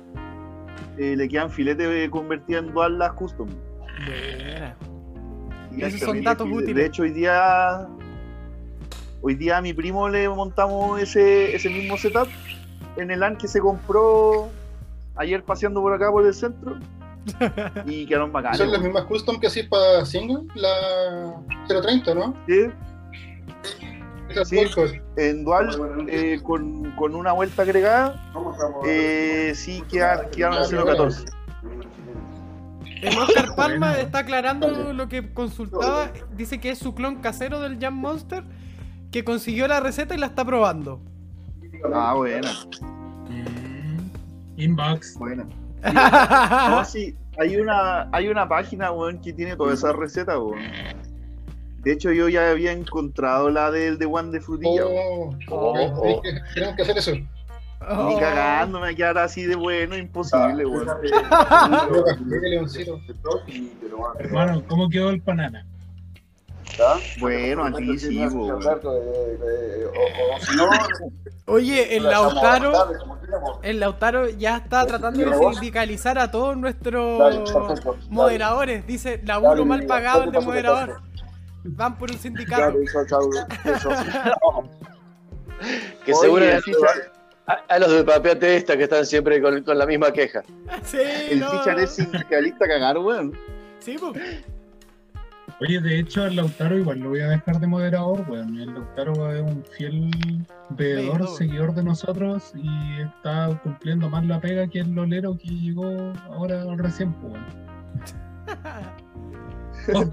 eh, 0.99 1.15
le 1.17 1.29
quedan 1.29 1.51
filetes 1.51 2.09
convertidas 2.11 2.65
en 2.65 2.73
dual 2.73 2.99
las 2.99 3.13
custom. 3.13 3.49
Buena. 4.07 4.77
Y 5.77 5.83
Esos 5.83 6.01
son 6.01 6.23
datos 6.23 6.49
útiles. 6.51 6.75
De 6.75 6.87
hecho, 6.87 7.03
hoy 7.03 7.11
día, 7.11 7.89
hoy 9.23 9.35
día 9.35 9.59
a 9.59 9.61
mi 9.61 9.73
primo 9.73 10.09
le 10.09 10.29
montamos 10.29 11.01
ese, 11.01 11.55
ese 11.55 11.69
mismo 11.69 11.97
setup 11.97 12.29
en 12.97 13.11
el 13.11 13.23
AN 13.23 13.37
que 13.37 13.49
se 13.49 13.61
compró 13.61 14.49
ayer 15.17 15.43
paseando 15.43 15.81
por 15.81 15.93
acá 15.93 16.11
por 16.11 16.25
el 16.27 16.35
centro 16.35 16.79
y 17.87 18.07
quedaron 18.07 18.33
bacanes. 18.33 18.59
Son 18.59 18.71
las 18.73 18.81
mismas 18.83 19.05
custom 19.05 19.39
que 19.41 19.47
hacís 19.49 19.67
para 19.69 20.05
single, 20.05 20.45
la 20.55 21.35
030, 21.69 22.15
¿no? 22.15 22.35
Sí, 22.47 22.67
Sí. 24.45 24.59
En 25.17 25.45
dual, 25.45 26.07
eh, 26.09 26.41
con, 26.43 26.91
con 26.97 27.15
una 27.15 27.31
vuelta 27.33 27.63
agregada, 27.63 28.21
eh, 28.85 29.53
sí 29.55 29.83
queda- 29.89 30.29
quedaron 30.31 30.59
a 30.59 30.65
0.14. 30.65 31.25
El 33.03 33.19
Oscar 33.19 33.47
Palma 33.57 33.97
está 33.99 34.21
aclarando 34.21 34.93
lo 34.93 35.09
que 35.09 35.33
consultaba. 35.33 36.11
Dice 36.37 36.59
que 36.59 36.71
es 36.71 36.79
su 36.79 36.95
clon 36.95 37.17
casero 37.17 37.61
del 37.61 37.79
Jam 37.79 37.95
Monster. 37.95 38.43
Que 39.13 39.23
consiguió 39.23 39.69
la 39.69 39.79
receta 39.79 40.15
y 40.17 40.19
la 40.19 40.27
está 40.27 40.45
probando. 40.45 41.01
Ah, 41.95 42.15
buena, 42.15 42.51
Mm, 43.29 44.09
Inbox. 44.61 45.17
buena. 45.17 45.47
No, 46.71 46.85
sí, 46.85 47.17
hay 47.39 47.57
una, 47.57 48.09
hay 48.13 48.29
una 48.29 48.49
página, 48.49 48.91
weón, 48.93 49.21
que 49.21 49.33
tiene 49.33 49.57
toda 49.57 49.75
esa 49.75 49.93
receta, 49.93 50.39
weón. 50.39 50.61
De 51.83 51.93
hecho, 51.93 52.13
yo 52.13 52.29
ya 52.29 52.51
había 52.51 52.73
encontrado 52.73 53.51
la 53.51 53.71
del 53.71 53.99
de 53.99 54.07
One 54.07 54.31
de 54.31 54.41
frutilla. 54.41 54.87
weón. 54.87 55.39
Oh, 55.51 55.75
Oh, 55.77 56.03
oh, 56.03 56.23
Tenemos 56.55 56.77
que 56.77 56.83
hacer 56.83 56.99
eso. 56.99 57.13
Ni 57.13 58.19
cagando 58.19 58.79
me 58.79 58.87
va 58.87 58.91
a 58.93 58.95
quedar 58.95 59.19
así 59.19 59.45
de 59.45 59.57
bueno, 59.57 59.95
imposible, 59.97 60.65
weón. 60.65 60.89
Que 62.41 62.49
Leoncito. 62.49 62.99
Hermano, 64.19 64.63
¿cómo 64.67 64.89
quedó 64.89 65.11
el 65.11 65.21
Bueno, 67.19 67.65
aquí 67.65 67.99
sí, 67.99 68.27
weón. 68.27 68.63
Alberto, 68.63 68.91
o- 68.91 70.37
o 70.37 70.41
si 70.41 70.57
no, 70.57 70.69
Oye, 71.47 71.97
el 71.97 72.05
Lautaro, 72.05 72.73
tarde, 72.73 72.95
el 73.63 73.79
Lautaro 73.81 74.29
ya 74.31 74.57
está 74.57 74.87
tratando 74.87 75.21
de 75.21 75.37
sindicalizar 75.55 76.19
a 76.19 76.31
todos 76.31 76.57
nuestros 76.57 77.19
Dale, 77.19 77.37
perfecto, 77.41 77.93
dale. 77.93 78.07
moderadores. 78.09 78.87
Dice, 78.87 79.21
laburo 79.25 79.51
Dale, 79.51 79.65
mal 79.67 79.85
pagado 79.87 80.23
el 80.25 80.33
de 80.33 80.41
moderador. 80.41 81.01
Van 81.65 81.99
por 81.99 82.11
un 82.11 82.19
sindicato. 82.19 82.77
Que 86.05 86.13
Oye, 86.13 86.21
seguro 86.21 86.45
el 86.45 86.63
Fichar- 86.63 87.11
a, 87.47 87.53
a 87.69 87.79
los 87.79 87.91
de 87.93 88.05
Papeate 88.05 88.57
esta 88.57 88.77
que 88.77 88.83
están 88.85 89.07
siempre 89.07 89.41
con, 89.41 89.63
con 89.63 89.79
la 89.79 89.87
misma 89.87 90.13
queja. 90.13 90.43
Sí, 90.83 90.99
el 91.31 91.41
no. 91.41 91.51
Fichar 91.51 91.79
es 91.79 91.91
sindicalista 91.95 92.67
cagar, 92.67 92.99
weón. 92.99 93.33
Sí, 93.79 93.97
pues. 93.99 94.13
Oye, 95.61 95.81
de 95.81 96.01
hecho, 96.01 96.25
al 96.25 96.37
Lautaro 96.37 96.77
igual 96.77 96.99
lo 96.99 97.11
voy 97.11 97.21
a 97.21 97.29
dejar 97.29 97.61
de 97.61 97.67
moderador, 97.67 98.25
weón. 98.29 98.59
El 98.59 98.75
Lautaro 98.75 99.33
es 99.33 99.41
un 99.43 99.65
fiel 99.65 100.11
veedor, 100.71 101.27
seguidor 101.29 101.75
de 101.75 101.85
nosotros 101.85 102.53
y 102.57 103.01
está 103.01 103.59
cumpliendo 103.63 104.11
más 104.11 104.27
la 104.27 104.41
pega 104.41 104.67
que 104.67 104.81
el 104.81 104.93
lolero 104.95 105.39
que 105.39 105.49
llegó 105.49 106.13
ahora 106.27 106.65
recién, 106.77 107.13
pues, 107.15 107.35
weón. 107.35 107.65
Oh. 109.93 110.05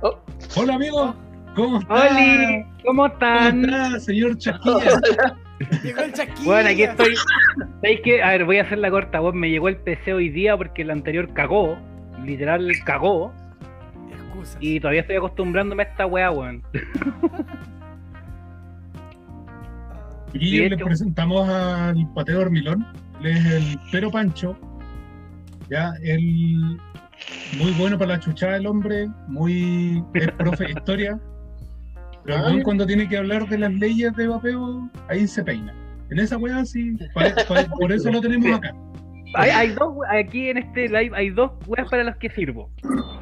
Oh. 0.00 0.18
Hola, 0.56 0.74
amigo. 0.76 1.14
¿Cómo 1.54 1.80
está? 1.80 1.94
¡Holi! 1.94 2.62
¿Cómo 2.64 2.82
¿Cómo 2.84 3.06
están? 3.06 3.64
está, 3.64 4.00
señor 4.00 4.38
Chasquilla? 4.38 5.00
Llegó 5.82 6.00
el 6.00 6.12
chasquilla. 6.12 6.44
Bueno, 6.44 6.70
aquí 6.70 6.82
estoy. 6.82 7.14
¿Sabéis 7.80 8.00
qué? 8.02 8.22
A 8.22 8.30
ver, 8.30 8.44
voy 8.44 8.58
a 8.58 8.62
hacer 8.62 8.78
la 8.78 8.90
corta. 8.90 9.20
Vos 9.20 9.34
me 9.34 9.50
llegó 9.50 9.68
el 9.68 9.76
PC 9.76 10.14
hoy 10.14 10.30
día 10.30 10.56
porque 10.56 10.82
el 10.82 10.90
anterior 10.90 11.32
cagó. 11.34 11.78
Literal 12.24 12.68
cagó. 12.84 13.32
Y 14.60 14.80
todavía 14.80 15.00
estoy 15.02 15.16
acostumbrándome 15.16 15.82
a 15.82 15.86
esta 15.86 16.06
weá, 16.06 16.30
weón. 16.30 16.62
Y 20.32 20.58
De 20.58 20.68
le 20.70 20.74
hecho- 20.74 20.84
presentamos 20.84 21.48
al 21.48 22.08
Pateo 22.14 22.40
Hormilón. 22.40 22.84
Él 23.20 23.26
es 23.26 23.46
el 23.46 23.80
Pero 23.92 24.10
Pancho. 24.10 24.56
Ya, 25.70 25.92
él 26.02 26.78
muy 27.58 27.72
bueno 27.72 27.96
para 27.98 28.12
la 28.14 28.20
chuchada 28.20 28.56
el 28.56 28.66
hombre, 28.66 29.08
muy 29.28 30.02
es 30.14 30.30
profe 30.32 30.64
de 30.64 30.70
historia. 30.72 31.18
Pero 32.24 32.36
el 32.38 32.42
weón 32.44 32.62
cuando 32.62 32.86
tiene 32.86 33.08
que 33.08 33.16
hablar 33.16 33.48
de 33.48 33.58
las 33.58 33.72
leyes 33.72 34.14
de 34.16 34.26
vapeo, 34.28 34.90
ahí 35.08 35.26
se 35.26 35.42
peina. 35.44 35.72
En 36.10 36.18
esa 36.18 36.36
weá 36.36 36.64
sí, 36.64 36.96
pa- 37.14 37.32
pa- 37.48 37.64
por 37.78 37.92
eso 37.92 38.10
lo 38.10 38.20
tenemos 38.20 38.58
acá. 38.58 38.74
Hay, 39.34 39.50
hay 39.50 39.68
dos, 39.72 39.94
aquí 40.10 40.48
en 40.50 40.58
este 40.58 40.88
live 40.88 41.10
hay 41.14 41.30
dos 41.30 41.52
weas 41.66 41.88
para 41.90 42.04
las 42.04 42.16
que 42.18 42.30
sirvo. 42.30 42.70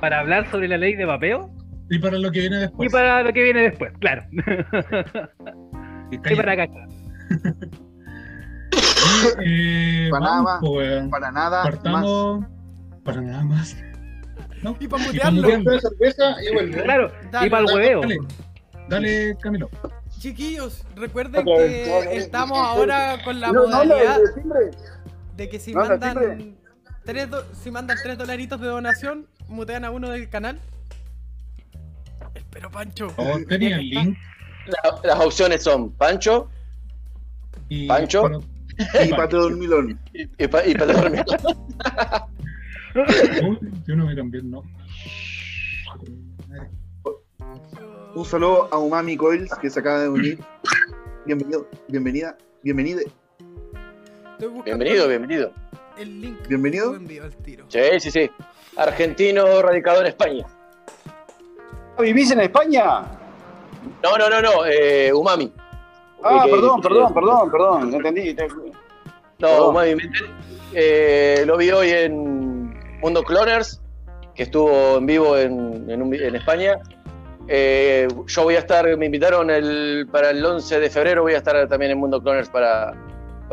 Para 0.01 0.21
hablar 0.21 0.51
sobre 0.51 0.69
la 0.69 0.77
ley 0.79 0.95
de 0.95 1.05
vapeo 1.05 1.51
Y 1.91 1.99
para 1.99 2.19
lo 2.19 2.31
que 2.31 2.41
viene 2.41 2.57
y 2.57 2.61
después. 2.61 2.93
para 2.93 3.23
lo 3.23 3.33
que 3.33 3.43
viene 3.43 3.61
después, 3.63 3.93
claro. 4.01 4.23
Y 6.11 6.19
para 6.37 6.53
acá. 6.53 6.69
Y, 9.45 10.07
eh, 10.07 10.09
Para 10.11 10.25
nada 10.25 10.43
vamos, 10.43 10.61
pues. 10.71 11.09
Para 11.11 11.33
nada 11.33 11.65
más. 11.85 12.41
Para 13.05 13.21
nada 13.21 13.45
más. 13.45 13.77
¿No? 14.63 14.77
Y 14.81 14.89
para 14.89 15.03
Y 15.05 15.07
pa' 15.19 15.31
mutearlo. 15.31 15.43
mutearlo. 15.43 15.71
Una 15.71 15.81
cerveza 15.81 16.37
y. 16.43 16.71
Claro, 16.71 17.13
Dale, 17.31 17.47
y 17.47 17.51
para 17.51 17.65
el 17.65 17.75
hueveo. 17.75 18.01
Dale, 18.01 18.17
dale, 18.89 19.37
Camilo. 19.43 19.69
Chiquillos, 20.19 20.85
recuerden 20.97 21.45
que 21.45 22.17
estamos 22.17 22.57
ahora 22.59 23.19
con 23.25 23.41
la 23.41 23.49
No, 23.49 23.55
no, 23.63 23.69
modalidad 23.69 24.19
no. 24.45 24.55
De 25.37 25.49
que 25.49 25.59
si 25.59 25.73
no, 25.73 25.85
mandan 25.85 26.55
tres 27.05 27.31
do- 27.31 27.45
si 27.55 27.71
mandan 27.71 27.97
tres 28.03 28.17
dolaritos 28.19 28.61
de 28.61 28.67
donación, 28.69 29.27
mutean 29.49 29.85
a 29.85 29.91
uno 29.91 30.11
del 30.11 30.29
canal. 30.29 30.59
Espero 32.35 32.71
Pancho. 32.71 33.09
Oh, 33.17 33.39
tenía 33.49 33.77
el 33.77 33.89
link. 33.91 34.19
La- 34.67 35.01
las 35.15 35.21
opciones 35.25 35.63
son 35.63 35.91
Pancho 35.93 36.49
Y 37.69 37.87
Pancho. 37.89 38.21
Bueno, 38.23 38.41
Y 39.05 39.09
Pato 39.11 39.39
Dormilón. 39.43 39.99
y, 40.15 40.23
y, 40.45 40.49
pa- 40.49 40.65
y 40.67 40.75
para 40.75 40.93
dormir. 40.95 41.25
Uy, 43.49 43.59
yo 43.87 43.97
no 43.97 44.07
me 44.07 44.15
cambié 44.15 44.41
el 44.41 44.51
no. 44.51 44.63
Un 48.15 48.25
saludo 48.27 48.69
a 48.73 48.79
Umami 48.79 49.17
Coils 49.17 49.51
que 49.61 49.71
se 49.71 49.81
acaba 49.81 50.01
de 50.03 50.09
unir. 50.11 50.39
Bienvenido, 51.27 51.67
bienvenida, 51.89 52.37
bienvenida. 52.63 53.01
Estoy 54.43 54.55
buscando 54.57 54.65
Bienvenido, 54.85 55.09
bienvenido. 55.09 55.53
El 55.97 56.21
link. 56.21 56.49
Bienvenido. 56.49 56.97
Envío 56.97 57.23
al 57.23 57.33
tiro. 57.33 57.65
Sí, 57.69 57.79
sí, 58.01 58.11
sí. 58.11 58.29
Argentino 58.77 59.63
radicado 59.63 60.01
en 60.01 60.09
España. 60.09 60.45
¿Vivís 61.97 62.33
en 62.33 62.41
España? 62.41 63.03
No, 64.03 64.19
no, 64.19 64.29
no, 64.29 64.43
no. 64.43 64.67
Eh, 64.67 65.13
Umami. 65.13 65.53
Ah, 66.25 66.45
Eh, 66.45 66.51
perdón, 66.51 66.81
perdón, 66.81 67.15
perdón, 67.15 67.51
perdón, 67.53 67.91
no 67.93 67.97
entendí. 67.99 68.35
Te- 68.35 68.49
No, 68.49 68.59
Perdón. 69.39 69.69
Umami. 69.71 69.97
Eh, 70.75 71.45
lo 71.47 71.57
vi 71.57 71.71
hoy 71.71 71.91
en 71.91 72.99
Mundo 73.01 73.23
Cloners, 73.23 73.81
que 74.35 74.43
estuvo 74.43 74.97
en 74.99 75.07
vivo 75.07 75.37
en, 75.39 75.89
en 75.89 76.03
un 76.03 76.11
vi- 76.11 76.21
en 76.21 76.35
España. 76.35 76.81
Eh, 77.47 78.09
yo 78.27 78.43
voy 78.43 78.57
a 78.57 78.59
estar, 78.59 78.97
me 78.97 79.07
invitaron 79.07 79.51
el, 79.51 80.09
para 80.11 80.31
el 80.31 80.45
11 80.45 80.81
de 80.81 80.91
febrero, 80.91 81.23
voy 81.23 81.35
a 81.35 81.39
estar 81.39 81.69
también 81.69 81.93
en 81.93 81.99
Mundo 81.99 82.21
Cloners 82.21 82.49
para- 82.49 82.93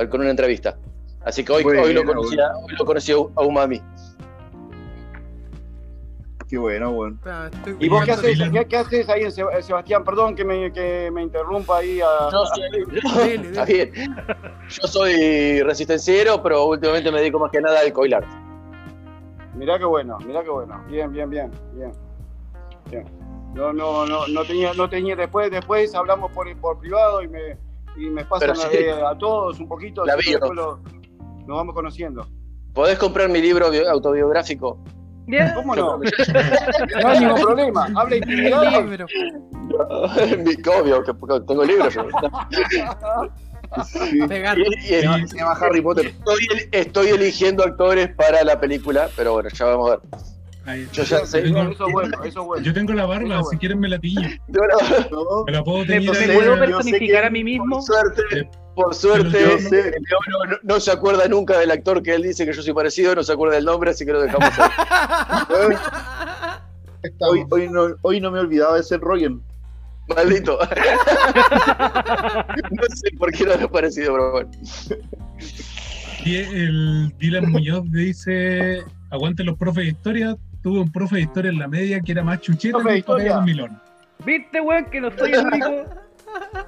con 0.10 0.22
una 0.22 0.30
entrevista. 0.30 0.78
Así 1.24 1.44
que 1.44 1.52
hoy, 1.52 1.64
hoy, 1.66 1.94
lo, 1.94 2.04
conocí, 2.06 2.40
a- 2.40 2.56
hoy 2.58 2.74
lo 2.78 2.86
conocí 2.86 3.12
a 3.12 3.42
Umami. 3.42 3.82
Qué 6.48 6.58
bueno, 6.58 7.08
estoy 7.54 7.76
¿Y 7.80 7.90
vos 7.90 8.04
qué 8.06 8.12
haces, 8.12 8.40
qué, 8.52 8.66
qué 8.66 8.78
haces 8.78 9.08
ahí 9.08 9.22
en 9.22 9.30
Seb- 9.30 9.56
eh, 9.56 9.62
Sebastián? 9.62 10.04
Perdón 10.04 10.34
que 10.36 10.44
me, 10.44 10.72
que 10.74 11.12
me 11.14 11.22
interrumpa 11.22 11.78
ahí. 11.78 12.02
A... 12.02 12.08
Yo 12.32 12.46
soy, 12.48 13.36
está 13.44 13.66
bien. 13.66 13.92
Yo 14.68 14.88
soy 14.88 15.62
resistenciero, 15.62 16.42
pero 16.42 16.66
últimamente 16.66 17.12
me 17.12 17.20
dedico 17.20 17.38
más 17.38 17.52
que 17.52 17.62
nada 17.62 17.82
al 17.82 17.94
coilar. 17.94 18.26
Mirá 19.54 19.78
qué 19.78 19.86
bueno, 19.86 20.18
mirá 20.26 20.42
qué 20.42 20.50
bueno. 20.50 20.84
Bien, 20.90 21.12
bien, 21.12 21.30
bien, 21.30 21.52
bien. 21.76 21.92
bien. 22.90 23.06
No, 23.54 23.72
no, 23.72 24.08
no, 24.08 24.28
no 24.28 24.44
tenía, 24.44 24.74
no 24.74 24.90
tenía. 24.90 25.16
Después, 25.16 25.52
después 25.52 25.94
hablamos 25.94 26.32
por, 26.32 26.52
por 26.58 26.80
privado 26.80 27.22
y 27.22 27.28
me, 27.28 27.58
y 27.98 28.10
me 28.10 28.26
pasan 28.26 28.52
a, 28.52 28.56
sí. 28.56 28.68
eh, 28.78 28.92
a 28.92 29.18
todos 29.18 29.60
un 29.60 29.68
poquito. 29.68 30.06
La 30.06 30.14
así 30.14 30.32
después 30.32 30.52
lo- 30.54 30.80
nos 31.48 31.58
vamos 31.58 31.74
conociendo. 31.76 32.26
¿Podés 32.74 32.98
comprar 33.00 33.30
mi 33.30 33.42
libro 33.42 33.70
bio- 33.72 33.90
autobiográfico? 33.90 34.84
Ya. 35.28 35.54
¿Cómo 35.54 35.76
no? 35.76 36.00
No 37.02 37.08
hay 37.08 37.20
ningún 37.20 37.42
problema. 37.42 37.88
Habla 37.96 38.16
intimidado. 38.16 38.64
El 38.64 38.90
libro. 38.90 39.06
Mi- 40.44 40.56
Obvio, 40.82 41.04
que 41.04 41.14
porque 41.14 41.40
tengo 41.48 41.64
libros 41.64 41.94
yo. 41.94 42.04
Sí. 43.86 44.20
Pegar. 44.28 44.58
Y- 44.58 44.64
y- 44.64 44.82
Se 44.82 45.02
llama, 45.04 45.28
se 45.28 45.38
llama 45.38 45.52
Harry 45.62 45.82
Potter. 45.82 46.08
Estoy, 46.08 46.48
estoy 46.72 47.08
eligiendo 47.10 47.64
actores 47.64 48.10
para 48.16 48.44
la 48.44 48.60
película, 48.60 49.10
pero 49.16 49.34
bueno, 49.34 49.50
ya 49.50 49.66
vamos 49.66 49.92
a 49.92 49.96
ver. 49.98 50.00
Yo 50.94 51.04
ya 51.04 51.26
sé. 51.26 51.42
Tengo- 51.42 51.62
Eso 51.72 51.88
es 51.88 51.94
bueno, 51.94 52.18
eso 52.24 52.42
es 52.42 52.46
bueno. 52.48 52.64
Yo 52.64 52.74
tengo 52.74 52.94
la 52.94 53.06
barba, 53.06 53.28
bueno. 53.28 53.44
si 53.52 53.58
quieren 53.58 53.80
me 53.80 53.90
la 53.90 54.00
pillo. 54.00 54.22
Yo 54.48 54.62
la- 54.62 55.08
No, 55.12 55.44
Me 55.46 55.52
la 55.54 55.64
puedo 55.64 55.80
¿Me, 55.80 55.86
tener 55.86 56.28
me 56.28 56.34
puedo 56.34 56.60
personificar 56.60 57.26
a 57.26 57.30
mí 57.30 57.44
mismo? 57.44 57.78
Por 57.78 57.84
suerte, 57.84 58.50
por 58.76 58.96
suerte. 58.96 59.40
Leo 59.40 59.58
no, 60.30 60.46
no- 60.52 60.58
no 60.62 60.80
se 60.80 60.92
acuerda 60.92 61.28
nunca 61.28 61.58
del 61.60 61.72
actor 61.72 62.02
que 62.04 62.16
él 62.16 62.24
dice 62.24 62.46
que 62.46 62.54
yo 62.54 62.62
soy 62.62 62.74
parecido, 62.74 63.16
no 63.16 63.24
se 63.24 63.34
acuerda 63.34 63.56
del 63.56 63.66
nombre, 63.66 63.92
así 63.92 64.06
que 64.06 64.12
lo 64.14 64.22
dejamos 64.22 64.50
ahí. 64.60 65.76
hoy, 67.20 67.46
hoy, 67.50 67.70
no, 67.70 67.96
hoy 68.02 68.20
no 68.22 68.32
me 68.32 68.40
olvidaba 68.40 68.76
de 68.78 68.84
ser 68.84 69.00
Rogen. 69.00 69.42
Maldito. 70.16 70.58
no 72.72 72.84
sé 72.96 73.12
por 73.18 73.32
qué 73.32 73.46
no 73.46 73.56
le 73.56 73.64
ha 73.64 73.68
parecido, 73.68 74.14
pero 74.14 74.32
bueno. 74.32 74.50
Y 76.26 76.36
el 76.38 77.14
Dylan 77.20 77.52
Muñoz 77.52 77.84
dice: 77.92 78.84
Aguante 79.12 79.44
los 79.44 79.56
profes 79.58 79.84
de 79.86 79.90
historia. 79.92 80.36
Tuve 80.62 80.80
un 80.80 80.92
profe 80.92 81.16
de 81.16 81.22
historia 81.22 81.50
en 81.52 81.60
la 81.60 81.68
media 81.68 82.02
que 82.02 82.12
era 82.12 82.24
más 82.24 82.42
chucheta 82.42 82.80
que 82.84 82.98
el. 82.98 83.32
Hormilón. 83.32 83.80
¿Viste, 84.26 84.60
weón, 84.60 84.86
que 84.86 85.00
no 85.00 85.10
soy 85.12 85.32
el 85.32 85.46
único? 85.46 85.70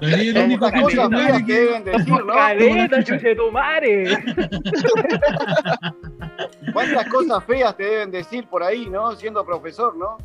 Lo 0.00 0.06
vi 0.08 0.28
el 0.30 0.38
único 0.38 0.64
Las 0.64 0.72
que 0.74 0.80
cosas 0.80 1.08
que 1.10 1.44
que- 1.44 1.52
deben 1.60 1.84
decir, 1.84 2.08
¿no? 2.24 2.32
Caleta, 2.34 3.04
chuchetumare. 3.04 4.04
¿Cuántas 6.72 7.06
cosas 7.08 7.44
feas 7.44 7.76
te 7.76 7.84
deben 7.84 8.10
decir 8.10 8.46
por 8.46 8.62
ahí, 8.62 8.86
no? 8.88 9.12
Siendo 9.12 9.44
profesor, 9.44 9.94
¿no? 9.96 10.16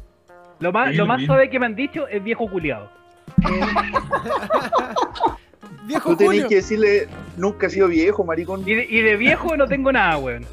Lo 0.59 0.71
más, 0.71 0.91
Sí, 0.91 0.95
lo 0.95 1.05
más 1.05 1.21
suave 1.23 1.49
que 1.49 1.59
me 1.59 1.65
han 1.67 1.75
dicho 1.75 2.07
es 2.07 2.23
viejo 2.23 2.49
culiado. 2.49 2.89
Viejo 5.85 6.09
Tú 6.11 6.17
tenés 6.17 6.33
Julio. 6.33 6.49
que 6.49 6.55
decirle, 6.55 7.07
nunca 7.37 7.67
he 7.67 7.69
sido 7.69 7.87
viejo, 7.87 8.23
maricón. 8.23 8.61
Y 8.67 8.73
de, 8.73 8.85
y 8.89 9.01
de 9.01 9.15
viejo 9.15 9.55
no 9.55 9.67
tengo 9.67 9.91
nada, 9.91 10.17
weón. 10.17 10.45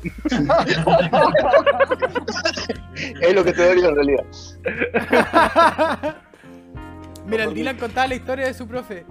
Es 3.21 3.35
lo 3.35 3.45
que 3.45 3.53
te 3.53 3.67
doy 3.67 3.85
en 3.85 3.95
realidad. 3.95 4.25
Mira, 7.27 7.45
el 7.45 7.55
Dylan 7.55 7.77
contaba 7.77 8.07
la 8.07 8.15
historia 8.15 8.47
de 8.47 8.55
su 8.55 8.67
profe. 8.67 9.05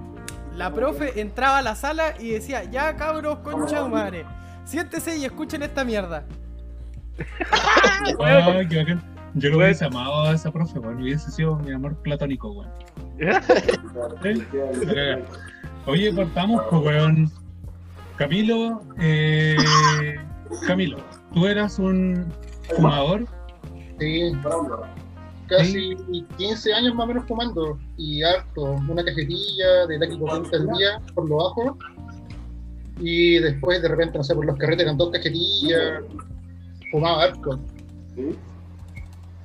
La 0.55 0.71
profe 0.71 1.19
entraba 1.19 1.57
a 1.57 1.61
la 1.61 1.75
sala 1.75 2.13
y 2.19 2.29
decía, 2.29 2.63
ya 2.65 2.95
cabros, 2.95 3.39
concha 3.39 3.83
de 3.83 3.89
madre, 3.89 4.25
siéntese 4.65 5.17
y 5.17 5.25
escuchen 5.25 5.63
esta 5.63 5.83
mierda. 5.83 6.25
Ah, 7.51 8.61
qué 8.69 8.77
bacán. 8.77 9.01
Yo 9.35 9.49
lo 9.49 9.57
hubiese 9.57 9.85
amado 9.85 10.25
a 10.25 10.33
esa 10.33 10.51
profe, 10.51 10.77
weón. 10.77 11.01
Hubiese 11.01 11.31
sido 11.31 11.55
mi 11.57 11.73
amor 11.73 11.95
platónico, 12.03 12.51
weón. 12.51 12.71
Cagá. 14.85 15.19
Oye, 15.85 16.13
cortamos, 16.13 16.61
weón. 16.71 17.31
Camilo, 18.15 18.81
eh, 18.99 19.57
Camilo, 20.67 20.97
tú 21.33 21.47
eras 21.47 21.79
un 21.79 22.31
fumador. 22.75 23.25
Sí, 23.99 24.31
casi 25.47 25.95
15 26.37 26.73
años 26.73 26.95
más 26.95 27.05
o 27.05 27.07
menos 27.07 27.25
fumando 27.27 27.79
y 27.97 28.23
harto. 28.23 28.61
Una 28.61 29.03
cajetilla 29.03 29.87
de 29.87 30.17
40 30.17 30.55
al 30.55 30.67
día 30.67 31.01
por 31.15 31.27
lo 31.27 31.37
bajo. 31.37 31.77
Y 32.99 33.39
después, 33.39 33.81
de 33.81 33.87
repente, 33.87 34.17
no 34.17 34.23
sé, 34.23 34.35
por 34.35 34.45
los 34.45 34.57
carretes 34.57 34.83
eran 34.83 34.97
dos 34.97 35.11
cajetillas. 35.11 36.03
Fumaba 36.91 37.23
harto. 37.23 37.59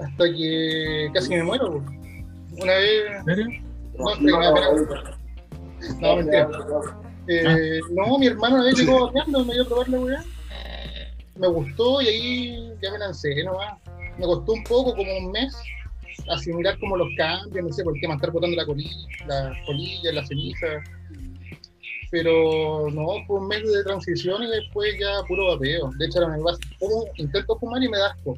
Hasta 0.01 0.25
que 0.25 1.11
casi 1.15 1.31
me 1.31 1.43
muero. 1.43 1.83
Una 2.53 2.73
vez. 2.75 3.03
¿En 3.19 3.25
serio? 3.25 3.47
No, 4.21 4.41
da 4.41 4.55
pena. 4.55 5.18
No, 6.01 6.17
mentira. 6.17 6.49
Eh, 7.29 7.81
no, 7.91 8.19
mi 8.19 8.27
hermano 8.27 8.57
una 8.57 8.65
vez 8.65 8.79
llegó 8.79 9.07
vapeando, 9.07 9.45
me 9.45 9.55
dio 9.55 9.63
a 9.63 9.67
probar 9.67 9.89
la 9.89 10.01
weá. 10.01 10.25
Me 11.37 11.47
gustó 11.47 12.01
y 12.03 12.09
ahí 12.09 12.73
ya 12.83 12.91
me 12.91 12.99
lancé 12.99 13.45
nomás. 13.45 13.75
Me 14.19 14.25
costó 14.25 14.53
un 14.53 14.65
poco, 14.65 14.97
como 14.97 15.17
un 15.19 15.31
mes, 15.31 15.55
asimilar 16.31 16.79
como 16.81 16.97
los 16.97 17.09
cambios, 17.17 17.65
no 17.65 17.73
sé, 17.73 17.85
por 17.85 17.95
el 17.95 18.01
tema 18.01 18.15
de 18.15 18.17
estar 18.17 18.33
botando 18.33 18.57
la 18.57 18.67
colilla, 18.67 18.97
la 19.27 19.53
colilla, 19.67 20.13
la 20.13 20.27
ceniza. 20.27 20.67
Pero 22.11 22.91
no, 22.91 23.07
fue 23.27 23.39
un 23.39 23.49
mes 23.49 23.63
de 23.71 23.85
transición 23.85 24.43
y 24.43 24.49
después 24.49 24.99
ya 24.99 25.23
puro 25.29 25.49
vapeo. 25.49 25.91
De 25.99 26.07
hecho, 26.07 26.21
ahora 26.21 26.37
me 26.37 26.43
vas, 26.43 26.59
intento 27.17 27.59
fumar 27.59 27.83
y 27.83 27.89
me 27.89 27.99
da 27.99 28.13
asco. 28.13 28.37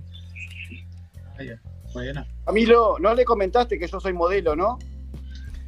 Ah, 1.38 1.44
ya. 1.44 1.60
Buena. 1.94 2.26
Camilo, 2.44 2.98
no 3.00 3.14
le 3.14 3.24
comentaste 3.24 3.78
que 3.78 3.86
yo 3.86 4.00
soy 4.00 4.12
modelo, 4.12 4.54
¿no? 4.54 4.78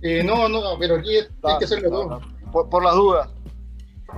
Eh, 0.02 0.22
no, 0.24 0.48
no, 0.48 0.60
pero 0.78 0.96
aquí 0.96 1.16
hay 1.16 1.58
que 1.58 1.64
hacerlo 1.64 1.90
todo. 1.90 2.20
no, 2.20 2.50
Por, 2.52 2.68
por 2.68 2.82
las 2.84 2.94
dudas. 2.94 3.28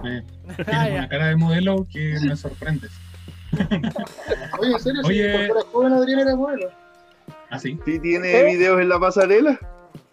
Eh, 0.05 0.23
Ah, 0.49 0.55
tienes 0.57 0.91
una 0.99 1.09
cara 1.09 1.27
de 1.29 1.37
modelo 1.37 1.87
que 1.93 2.19
me 2.21 2.35
sorprendes. 2.37 2.91
Oye, 4.59 4.73
en 4.73 4.79
serio, 4.81 5.03
Oye. 5.05 5.47
si 5.47 5.53
joven 5.73 5.93
Adrián 5.93 6.19
era 6.19 6.35
modelo. 6.35 6.69
¿Ah, 7.49 7.59
sí? 7.61 7.79
¿Sí 7.85 8.01
tiene 8.01 8.43
videos 8.43 8.81
en 8.81 8.89
la 8.89 8.99
pasarela? 8.99 9.57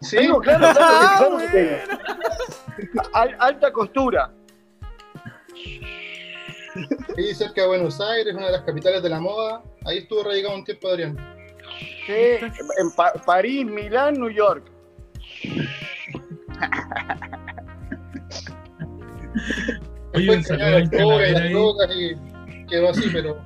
Sí, 0.01 0.17
Tengo, 0.17 0.39
claro, 0.39 0.67
claro, 0.77 1.38
Ah. 1.39 3.10
Al- 3.13 3.36
alta 3.39 3.71
costura. 3.73 4.31
ahí 7.17 7.34
cerca 7.34 7.62
de 7.62 7.67
Buenos 7.67 7.99
Aires, 7.99 8.34
una 8.36 8.45
de 8.47 8.51
las 8.53 8.62
capitales 8.62 9.01
de 9.03 9.10
la 9.10 9.19
moda. 9.19 9.63
Ahí 9.86 9.99
estuvo 9.99 10.23
radicado 10.23 10.55
un 10.55 10.63
tiempo 10.63 10.88
Adrián. 10.89 11.17
Sí, 12.05 12.13
en 12.13 12.91
Pa- 12.95 13.13
París, 13.25 13.65
Milán, 13.65 14.13
New 14.15 14.29
York. 14.29 14.70
Oye, 20.13 20.36
un 20.38 20.43
saludo 20.43 20.75
al 20.75 20.89
drogas 20.89 21.89
y 21.95 22.65
quedó 22.67 22.89
así, 22.89 23.10
pero 23.12 23.38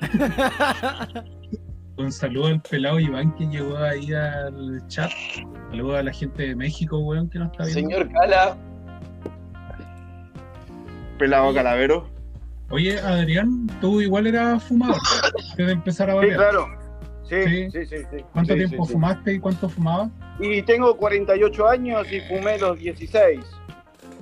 Un 1.96 2.12
saludo 2.12 2.46
al 2.46 2.62
pelado 2.62 3.00
Iván 3.00 3.34
que 3.34 3.46
llegó 3.46 3.76
ahí 3.78 4.12
al 4.12 4.80
chat. 4.86 5.10
Saludos 5.70 5.96
a 5.98 6.02
la 6.04 6.12
gente 6.12 6.44
de 6.46 6.54
México, 6.54 6.98
weón, 7.00 7.28
que 7.28 7.40
nos 7.40 7.50
está 7.50 7.64
viendo. 7.64 7.80
Señor 7.90 8.12
Cala, 8.12 8.56
Pelado 11.18 11.52
calavero. 11.52 12.08
Oye, 12.70 13.00
Adrián, 13.00 13.66
tú 13.80 14.00
igual 14.00 14.28
eras 14.28 14.62
fumador 14.62 14.94
antes 15.50 15.66
de 15.66 15.72
empezar 15.72 16.10
a 16.10 16.12
Sí, 16.12 16.16
vapear. 16.18 16.36
claro. 16.36 16.66
Sí, 17.28 17.70
Sí. 17.70 17.86
sí, 17.86 17.96
sí. 18.10 18.24
¿Cuánto 18.32 18.54
Sí, 18.54 18.58
tiempo 18.58 18.86
sí, 18.86 18.92
fumaste 18.92 19.32
y 19.34 19.38
cuánto 19.38 19.68
fumabas? 19.68 20.10
Y 20.40 20.62
tengo 20.62 20.96
48 20.96 21.68
años 21.68 22.10
y 22.12 22.20
fumé 22.22 22.58
los 22.58 22.78
16. 22.78 23.40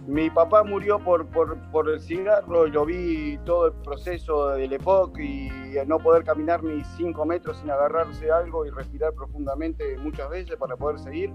Mi 0.06 0.30
papá 0.30 0.62
murió 0.62 0.98
por, 1.00 1.26
por, 1.26 1.56
por 1.72 1.88
el 1.90 2.00
cigarro 2.00 2.66
y 2.66 2.70
lo 2.70 2.84
vi 2.86 3.38
todo 3.44 3.66
el 3.66 3.72
proceso 3.82 4.50
del 4.50 4.72
EPOC 4.72 5.18
y 5.18 5.48
no 5.86 5.98
poder 5.98 6.22
caminar 6.22 6.62
ni 6.62 6.82
5 6.96 7.24
metros 7.26 7.58
sin 7.58 7.70
agarrarse 7.70 8.30
algo 8.30 8.64
y 8.64 8.70
respirar 8.70 9.12
profundamente 9.14 9.96
muchas 9.98 10.30
veces 10.30 10.56
para 10.56 10.76
poder 10.76 11.00
seguir. 11.00 11.32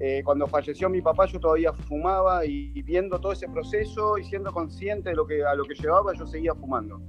Eh, 0.00 0.22
cuando 0.24 0.46
falleció 0.46 0.88
mi 0.90 1.00
papá 1.00 1.26
yo 1.26 1.38
todavía 1.38 1.72
fumaba 1.72 2.44
y 2.44 2.82
viendo 2.82 3.18
todo 3.20 3.32
ese 3.32 3.48
proceso 3.48 4.18
y 4.18 4.24
siendo 4.24 4.52
consciente 4.52 5.10
de 5.10 5.16
lo 5.16 5.26
que, 5.26 5.44
a 5.44 5.54
lo 5.54 5.64
que 5.64 5.74
llevaba 5.74 6.12
yo 6.12 6.26
seguía 6.26 6.54
fumando. 6.54 7.00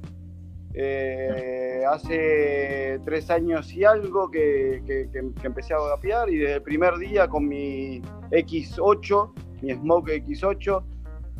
Eh, 0.75 1.83
hace 1.87 2.99
tres 3.05 3.29
años 3.29 3.71
y 3.73 3.83
algo 3.83 4.31
que, 4.31 4.81
que- 4.87 5.07
que- 5.11 5.47
empecé 5.47 5.73
a 5.73 5.77
vapear 5.77 6.29
y 6.29 6.37
desde 6.37 6.55
el 6.55 6.61
primer 6.63 6.95
día 6.97 7.27
con 7.27 7.47
mi 7.47 8.01
X8, 8.31 9.31
mi 9.61 9.73
Smoke 9.73 10.09
X8, 10.25 10.83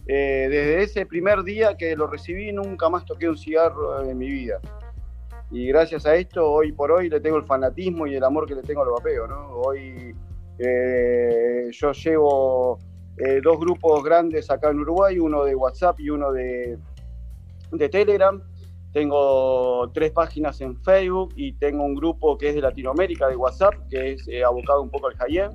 eh, 0.06 0.48
desde 0.50 0.84
ese 0.84 1.06
primer 1.08 1.44
día 1.44 1.76
que 1.78 1.96
lo 1.96 2.08
recibí 2.08 2.52
nunca 2.52 2.90
más 2.90 3.06
toqué 3.06 3.28
un 3.28 3.38
cigarro 3.38 4.04
en 4.08 4.18
mi 4.18 4.30
vida. 4.30 4.60
Y 5.50 5.68
gracias 5.68 6.06
a 6.06 6.16
esto, 6.16 6.52
hoy 6.52 6.72
por 6.72 6.92
hoy 6.92 7.10
le 7.10 7.20
tengo 7.20 7.38
el 7.38 7.44
fanatismo 7.46 8.06
y 8.08 8.16
el 8.16 8.24
amor 8.24 8.46
que 8.48 8.56
le 8.56 8.62
tengo 8.64 8.82
al 8.84 8.90
vapeo. 8.90 9.28
¿no? 9.28 9.48
Hoy 9.50 10.16
eh, 10.60 11.70
yo 11.72 11.92
llevo 11.92 12.80
eh, 13.18 13.40
dos 13.44 13.60
grupos 13.60 14.04
grandes 14.04 14.50
acá 14.52 14.70
en 14.72 14.80
Uruguay, 14.80 15.18
uno 15.20 15.44
de 15.44 15.56
WhatsApp 15.56 16.00
y 16.00 16.10
uno 16.10 16.32
de, 16.32 16.78
de 17.72 17.90
Telegram. 17.90 18.42
Tengo 18.94 19.90
tres 19.92 20.12
páginas 20.12 20.62
en 20.62 20.78
Facebook 20.78 21.34
y 21.36 21.54
tengo 21.54 21.84
un 21.84 21.96
grupo 21.96 22.38
que 22.38 22.50
es 22.50 22.56
de 22.56 22.62
Latinoamérica, 22.62 23.28
de 23.28 23.36
WhatsApp, 23.36 23.74
que 23.90 24.14
es 24.14 24.28
eh, 24.28 24.44
abocado 24.44 24.84
un 24.84 24.90
poco 24.92 25.08
al 25.08 25.16
high 25.16 25.50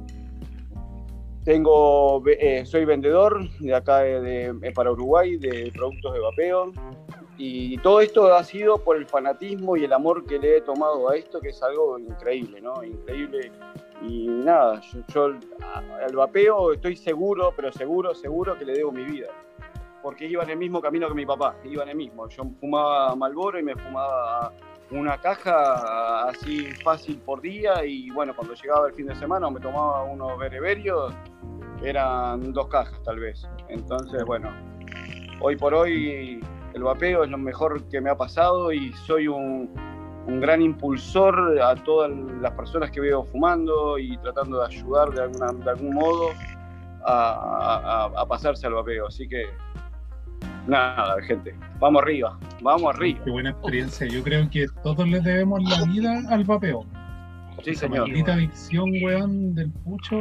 Tengo, 1.44 2.22
eh, 2.26 2.66
soy 2.66 2.84
vendedor 2.84 3.48
de 3.60 3.74
acá 3.74 3.98
de, 4.00 4.52
de- 4.52 4.72
para 4.72 4.90
Uruguay 4.90 5.36
de 5.36 5.70
productos 5.72 6.12
de 6.14 6.20
vapeo. 6.20 6.72
Y 7.40 7.78
todo 7.78 8.00
esto 8.00 8.34
ha 8.34 8.42
sido 8.42 8.78
por 8.78 8.96
el 8.96 9.06
fanatismo 9.06 9.76
y 9.76 9.84
el 9.84 9.92
amor 9.92 10.26
que 10.26 10.40
le 10.40 10.56
he 10.56 10.60
tomado 10.60 11.08
a 11.08 11.14
esto, 11.16 11.40
que 11.40 11.50
es 11.50 11.62
algo 11.62 11.96
increíble, 11.96 12.60
¿no? 12.60 12.82
Increíble. 12.82 13.52
Y 14.02 14.26
nada, 14.26 14.80
yo, 14.80 15.00
yo 15.14 15.24
al 16.04 16.16
vapeo 16.16 16.72
estoy 16.72 16.96
seguro, 16.96 17.52
pero 17.54 17.70
seguro, 17.70 18.12
seguro 18.16 18.58
que 18.58 18.64
le 18.64 18.72
debo 18.72 18.90
mi 18.90 19.04
vida. 19.04 19.28
Porque 20.02 20.26
iba 20.26 20.42
en 20.44 20.50
el 20.50 20.56
mismo 20.58 20.80
camino 20.80 21.08
que 21.08 21.14
mi 21.14 21.26
papá, 21.26 21.56
iba 21.64 21.82
en 21.82 21.88
el 21.90 21.96
mismo. 21.96 22.28
Yo 22.28 22.44
fumaba 22.60 23.14
Malboro 23.16 23.58
y 23.58 23.62
me 23.62 23.74
fumaba 23.74 24.52
una 24.90 25.18
caja 25.18 26.28
así 26.28 26.66
fácil 26.82 27.20
por 27.20 27.40
día 27.42 27.84
y 27.84 28.10
bueno, 28.10 28.34
cuando 28.34 28.54
llegaba 28.54 28.86
el 28.88 28.94
fin 28.94 29.06
de 29.06 29.14
semana 29.16 29.50
me 29.50 29.60
tomaba 29.60 30.04
unos 30.04 30.38
bereberios, 30.38 31.12
eran 31.82 32.52
dos 32.52 32.68
cajas 32.68 33.00
tal 33.04 33.18
vez. 33.18 33.46
Entonces, 33.68 34.24
bueno, 34.24 34.50
hoy 35.40 35.56
por 35.56 35.74
hoy 35.74 36.40
el 36.74 36.82
vapeo 36.82 37.24
es 37.24 37.30
lo 37.30 37.38
mejor 37.38 37.82
que 37.88 38.00
me 38.00 38.08
ha 38.10 38.16
pasado 38.16 38.72
y 38.72 38.92
soy 38.92 39.28
un, 39.28 39.70
un 40.26 40.40
gran 40.40 40.62
impulsor 40.62 41.60
a 41.60 41.74
todas 41.74 42.10
las 42.40 42.52
personas 42.52 42.90
que 42.90 43.00
veo 43.00 43.24
fumando 43.24 43.98
y 43.98 44.16
tratando 44.18 44.60
de 44.60 44.66
ayudar 44.66 45.10
de, 45.10 45.22
alguna, 45.22 45.52
de 45.52 45.70
algún 45.70 45.94
modo 45.94 46.30
a, 47.04 48.04
a- 48.14 48.20
a 48.22 48.26
pasarse 48.26 48.66
al 48.66 48.74
vapeo. 48.74 49.06
Así 49.08 49.28
que, 49.28 49.46
nada, 50.68 51.20
gente, 51.22 51.54
vamos 51.80 52.02
arriba, 52.02 52.38
vamos 52.62 52.94
arriba. 52.94 53.20
Qué 53.24 53.30
buena 53.30 53.50
experiencia. 53.50 54.06
Yo 54.06 54.22
creo 54.22 54.48
que 54.50 54.66
todos 54.82 55.08
le 55.08 55.20
debemos 55.20 55.62
la 55.64 55.84
vida 55.84 56.22
al 56.28 56.44
vapeo. 56.44 56.84
Sí, 57.64 57.70
Esa 57.70 57.88
señor. 57.88 58.06
maldita 58.06 58.34
adicción, 58.34 58.90
weón, 59.02 59.54
del 59.54 59.70
pucho. 59.72 60.16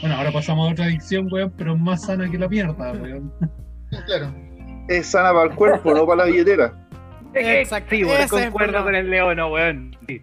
Bueno, 0.00 0.16
ahora 0.16 0.30
pasamos 0.32 0.68
a 0.68 0.72
otra 0.72 0.84
adicción, 0.86 1.28
weón, 1.30 1.52
pero 1.56 1.76
más 1.76 2.02
sana 2.06 2.30
que 2.30 2.38
la 2.38 2.48
mierda, 2.48 2.92
weón. 2.92 3.32
claro. 4.06 4.32
Es 4.88 5.06
sana 5.08 5.32
para 5.32 5.50
el 5.50 5.54
cuerpo, 5.54 5.92
no 5.92 6.06
para 6.06 6.24
la 6.24 6.30
billetera. 6.30 6.72
Exacto, 7.34 7.94
es 7.94 8.32
el 8.32 8.44
concuerdo 8.46 8.82
con 8.84 8.94
el 8.94 9.10
Leono, 9.10 9.48
weón. 9.52 9.94
Sí. 10.06 10.22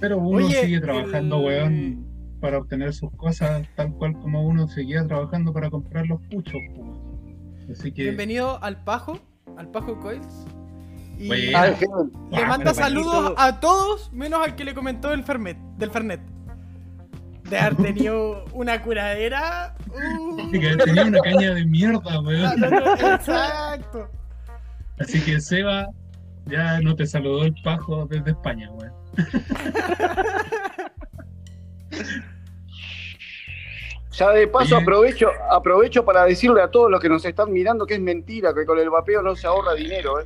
Pero 0.00 0.18
uno 0.18 0.46
Oye, 0.46 0.62
sigue 0.62 0.80
trabajando, 0.80 1.36
el- 1.38 1.44
weón, 1.44 2.06
para 2.40 2.58
obtener 2.58 2.92
sus 2.94 3.10
cosas, 3.16 3.66
tal 3.76 3.92
cual 3.92 4.14
como 4.14 4.42
uno 4.46 4.66
seguía 4.68 5.06
trabajando 5.06 5.52
para 5.52 5.68
comprar 5.68 6.06
los 6.06 6.20
puchos, 6.30 6.54
weón. 6.74 7.05
Así 7.70 7.92
que. 7.92 8.02
Bienvenido 8.04 8.62
al 8.62 8.82
Pajo, 8.84 9.18
al 9.56 9.68
Pajo 9.70 9.98
Coils. 10.00 10.46
Y. 11.18 11.54
Ah, 11.54 11.72
genial. 11.78 12.10
le 12.30 12.38
Ah, 12.38 12.46
manda 12.48 12.74
saludos 12.74 13.34
a 13.36 13.58
todos, 13.60 14.12
menos 14.12 14.40
al 14.44 14.54
que 14.54 14.64
le 14.64 14.74
comentó 14.74 15.08
del 15.10 15.24
Fernet. 15.24 15.56
Del 15.78 15.90
Fernet. 15.90 16.20
De 17.48 17.58
haber 17.58 17.76
tenido 17.76 18.44
una 18.52 18.82
curadera. 18.82 19.74
uh. 19.88 20.50
Que 20.50 20.76
tenía 20.76 21.04
una 21.04 21.20
caña 21.20 21.54
de 21.54 21.64
mierda, 21.64 22.20
weón. 22.20 22.64
Exacto. 22.64 24.10
Así 24.98 25.20
que 25.22 25.40
Seba 25.40 25.88
ya 26.46 26.80
no 26.80 26.94
te 26.96 27.06
saludó 27.06 27.44
el 27.44 27.54
pajo 27.62 28.06
desde 28.06 28.30
España, 28.32 28.70
weón. 28.72 28.92
Ya 34.16 34.30
de 34.30 34.48
paso 34.48 34.76
aprovecho, 34.78 35.28
aprovecho 35.50 36.04
para 36.04 36.24
decirle 36.24 36.62
a 36.62 36.68
todos 36.70 36.90
los 36.90 37.00
que 37.00 37.08
nos 37.08 37.24
están 37.24 37.52
mirando 37.52 37.86
que 37.86 37.94
es 37.94 38.00
mentira, 38.00 38.54
que 38.54 38.64
con 38.64 38.78
el 38.78 38.88
vapeo 38.90 39.20
no 39.22 39.36
se 39.36 39.46
ahorra 39.46 39.74
dinero, 39.74 40.20
¿eh? 40.20 40.24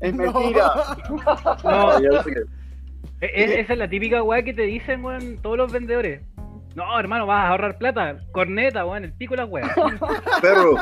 Es 0.00 0.14
No. 0.14 0.24
mentira. 0.32 0.72
No, 1.64 2.00
Ya 2.00 2.22
sé 2.22 2.30
que- 2.34 3.26
e- 3.26 3.60
esa 3.60 3.72
es 3.74 3.78
la 3.78 3.88
típica 3.88 4.22
weá 4.22 4.42
que 4.42 4.52
te 4.54 4.62
dicen, 4.62 5.04
weón, 5.04 5.38
todos 5.42 5.56
los 5.56 5.72
vendedores. 5.72 6.22
No, 6.74 6.98
hermano, 6.98 7.26
vas 7.26 7.44
a 7.44 7.48
ahorrar 7.48 7.78
plata. 7.78 8.18
Corneta, 8.32 8.84
weón, 8.86 9.04
el 9.04 9.12
pico 9.12 9.34
de 9.34 9.38
la 9.38 9.44
weá. 9.46 9.74
Perro, 10.40 10.74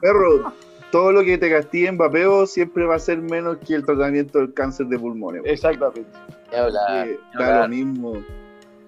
perro, 0.00 0.52
todo 0.90 1.12
lo 1.12 1.22
que 1.22 1.36
te 1.38 1.50
castigue 1.50 1.86
en 1.88 1.98
vapeo 1.98 2.46
siempre 2.46 2.84
va 2.86 2.94
a 2.96 2.98
ser 2.98 3.18
menos 3.18 3.58
que 3.58 3.74
el 3.74 3.84
tratamiento 3.84 4.38
del 4.38 4.54
cáncer 4.54 4.86
de 4.86 4.98
pulmones. 4.98 5.42
weón. 5.42 5.52
Exactamente. 5.52 6.10
da 7.38 7.62
lo 7.62 7.68
mismo. 7.68 8.22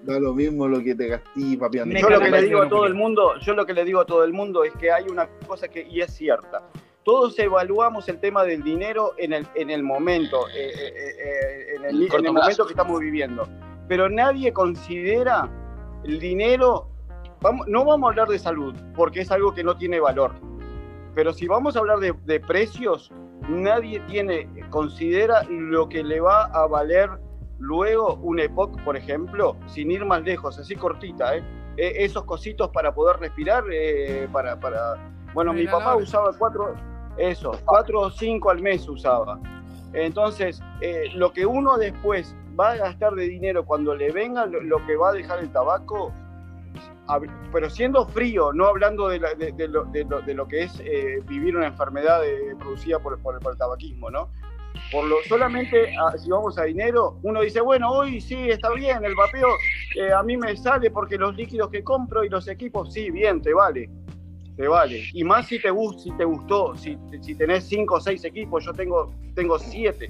Da 0.03 0.19
lo 0.19 0.33
mismo 0.33 0.67
lo 0.67 0.81
que 0.83 0.95
te 0.95 1.09
castigue 1.09 1.57
vapeando. 1.57 1.93
Me 1.93 2.01
Yo 2.01 2.09
lo 2.09 2.19
que 2.19 2.31
le 2.31 2.41
digo 2.41 2.61
a 2.61 2.69
todo 2.69 2.85
el 2.85 2.95
mundo, 2.95 3.37
yo 3.39 3.53
lo 3.53 3.65
que 3.65 3.73
le 3.73 3.85
digo 3.85 3.99
a 3.99 4.05
todo 4.05 4.23
el 4.23 4.33
mundo 4.33 4.63
es 4.63 4.73
que 4.73 4.91
hay 4.91 5.05
una 5.09 5.27
cosa 5.47 5.67
que 5.67 5.87
y 5.87 6.01
es 6.01 6.11
cierta. 6.13 6.63
Todos 7.03 7.37
evaluamos 7.39 8.07
el 8.09 8.19
tema 8.19 8.43
del 8.43 8.63
dinero 8.63 9.13
en 9.17 9.33
el, 9.33 9.47
en 9.55 9.69
el 9.71 9.83
momento, 9.83 10.47
eh, 10.49 10.71
eh, 10.75 10.93
eh, 10.95 11.75
en 11.75 11.85
el, 11.85 12.13
en 12.13 12.33
momento 12.33 12.65
que 12.65 12.73
estamos 12.73 12.99
viviendo. 12.99 13.47
Pero 13.87 14.09
nadie 14.09 14.53
considera 14.53 15.49
el 16.03 16.19
dinero. 16.19 16.87
Vamos, 17.41 17.67
no 17.67 17.85
vamos 17.85 18.07
a 18.07 18.09
hablar 18.11 18.27
de 18.27 18.37
salud, 18.37 18.75
porque 18.95 19.21
es 19.21 19.31
algo 19.31 19.53
que 19.53 19.63
no 19.63 19.75
tiene 19.75 19.99
valor. 19.99 20.31
Pero 21.15 21.33
si 21.33 21.47
vamos 21.47 21.75
a 21.75 21.79
hablar 21.79 21.99
de, 21.99 22.13
de 22.25 22.39
precios, 22.39 23.11
nadie 23.49 23.99
tiene, 24.01 24.47
considera 24.69 25.43
lo 25.49 25.89
que 25.89 26.03
le 26.03 26.21
va 26.21 26.45
a 26.45 26.67
valer 26.67 27.09
luego 27.61 28.15
un 28.15 28.39
Epoch, 28.39 28.77
por 28.83 28.97
ejemplo, 28.97 29.55
sin 29.67 29.91
ir 29.91 30.03
más 30.05 30.23
lejos, 30.23 30.57
así 30.59 30.75
cortita, 30.75 31.37
¿eh? 31.37 31.43
Eh, 31.77 31.93
esos 32.03 32.25
cositos 32.25 32.69
para 32.69 32.93
poder 32.93 33.17
respirar, 33.17 33.63
eh, 33.71 34.27
para, 34.33 34.59
para... 34.59 34.95
Bueno, 35.33 35.53
mi 35.53 35.65
papá 35.71 35.95
usaba 36.03 36.31
cuatro, 36.37 36.73
eso, 37.17 37.51
cuatro 37.65 38.01
o 38.01 38.09
cinco 38.11 38.49
al 38.49 38.61
mes 38.61 38.87
usaba. 38.89 39.39
Entonces, 39.93 40.61
eh, 40.81 41.05
lo 41.15 41.31
que 41.31 41.45
uno 41.45 41.77
después 41.77 42.35
va 42.59 42.71
a 42.71 42.75
gastar 42.77 43.13
de 43.13 43.25
dinero 43.29 43.63
cuando 43.65 43.95
le 43.95 44.11
venga 44.11 44.45
lo, 44.45 44.59
lo 44.61 44.85
que 44.85 44.95
va 44.97 45.09
a 45.09 45.13
dejar 45.13 45.39
el 45.39 45.49
tabaco, 45.51 46.11
pero 47.51 47.69
siendo 47.69 48.05
frío, 48.07 48.53
no 48.53 48.65
hablando 48.67 49.07
de, 49.09 49.19
la- 49.19 49.33
de- 49.33 49.51
de 49.51 49.67
lo, 49.67 49.83
de 49.85 50.03
lo- 50.05 50.21
de 50.21 50.33
lo 50.33 50.47
que 50.47 50.63
es 50.63 50.79
eh, 50.83 51.21
vivir 51.27 51.55
una 51.55 51.67
enfermedad 51.67 52.25
eh, 52.25 52.55
producida 52.57 52.99
por, 52.99 53.19
por- 53.19 53.39
por 53.39 53.51
el 53.53 53.57
tabaquismo, 53.57 54.09
¿no? 54.09 54.29
Por 54.91 55.05
lo, 55.05 55.17
solamente 55.27 55.95
ah, 55.97 56.17
si 56.17 56.29
vamos 56.29 56.57
a 56.57 56.63
dinero, 56.63 57.17
uno 57.23 57.41
dice, 57.41 57.61
bueno, 57.61 57.89
hoy 57.89 58.19
sí 58.19 58.49
está 58.49 58.69
bien, 58.73 59.03
el 59.05 59.15
vapeo 59.15 59.47
eh, 59.95 60.11
a 60.11 60.21
mí 60.21 60.35
me 60.35 60.55
sale 60.57 60.91
porque 60.91 61.17
los 61.17 61.35
líquidos 61.35 61.69
que 61.69 61.83
compro 61.83 62.23
y 62.23 62.29
los 62.29 62.47
equipos, 62.47 62.93
sí, 62.93 63.09
bien, 63.09 63.41
te 63.41 63.53
vale. 63.53 63.89
Te 64.57 64.67
vale. 64.67 65.03
Y 65.13 65.23
más 65.23 65.47
si 65.47 65.59
te, 65.59 65.69
si 65.97 66.11
te 66.17 66.25
gustó, 66.25 66.75
si, 66.75 66.97
si 67.21 67.35
tenés 67.35 67.63
cinco 67.63 67.95
o 67.95 68.01
seis 68.01 68.23
equipos, 68.25 68.65
yo 68.65 68.73
tengo, 68.73 69.13
tengo 69.33 69.57
siete. 69.57 70.09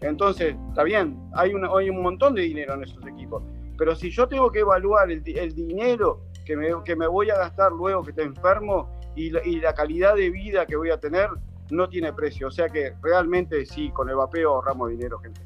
Entonces, 0.00 0.56
está 0.68 0.82
bien, 0.82 1.18
hay, 1.34 1.54
una, 1.54 1.68
hay 1.76 1.90
un 1.90 2.02
montón 2.02 2.34
de 2.34 2.42
dinero 2.42 2.74
en 2.74 2.84
esos 2.84 3.04
equipos. 3.06 3.42
Pero 3.76 3.94
si 3.94 4.10
yo 4.10 4.26
tengo 4.26 4.50
que 4.50 4.60
evaluar 4.60 5.10
el, 5.10 5.22
el 5.26 5.54
dinero 5.54 6.20
que 6.44 6.56
me, 6.56 6.68
que 6.84 6.96
me 6.96 7.06
voy 7.06 7.30
a 7.30 7.36
gastar 7.36 7.72
luego 7.72 8.02
que 8.02 8.10
esté 8.10 8.22
enfermo 8.22 8.90
y 9.14 9.30
la, 9.30 9.44
y 9.44 9.60
la 9.60 9.74
calidad 9.74 10.16
de 10.16 10.30
vida 10.30 10.66
que 10.66 10.76
voy 10.76 10.90
a 10.90 10.98
tener, 10.98 11.28
no 11.70 11.88
tiene 11.88 12.12
precio. 12.12 12.48
O 12.48 12.50
sea 12.50 12.68
que 12.68 12.94
realmente 13.02 13.64
sí, 13.66 13.90
con 13.90 14.08
el 14.08 14.16
vapeo 14.16 14.54
ahorramos 14.54 14.90
dinero, 14.90 15.18
gente. 15.18 15.40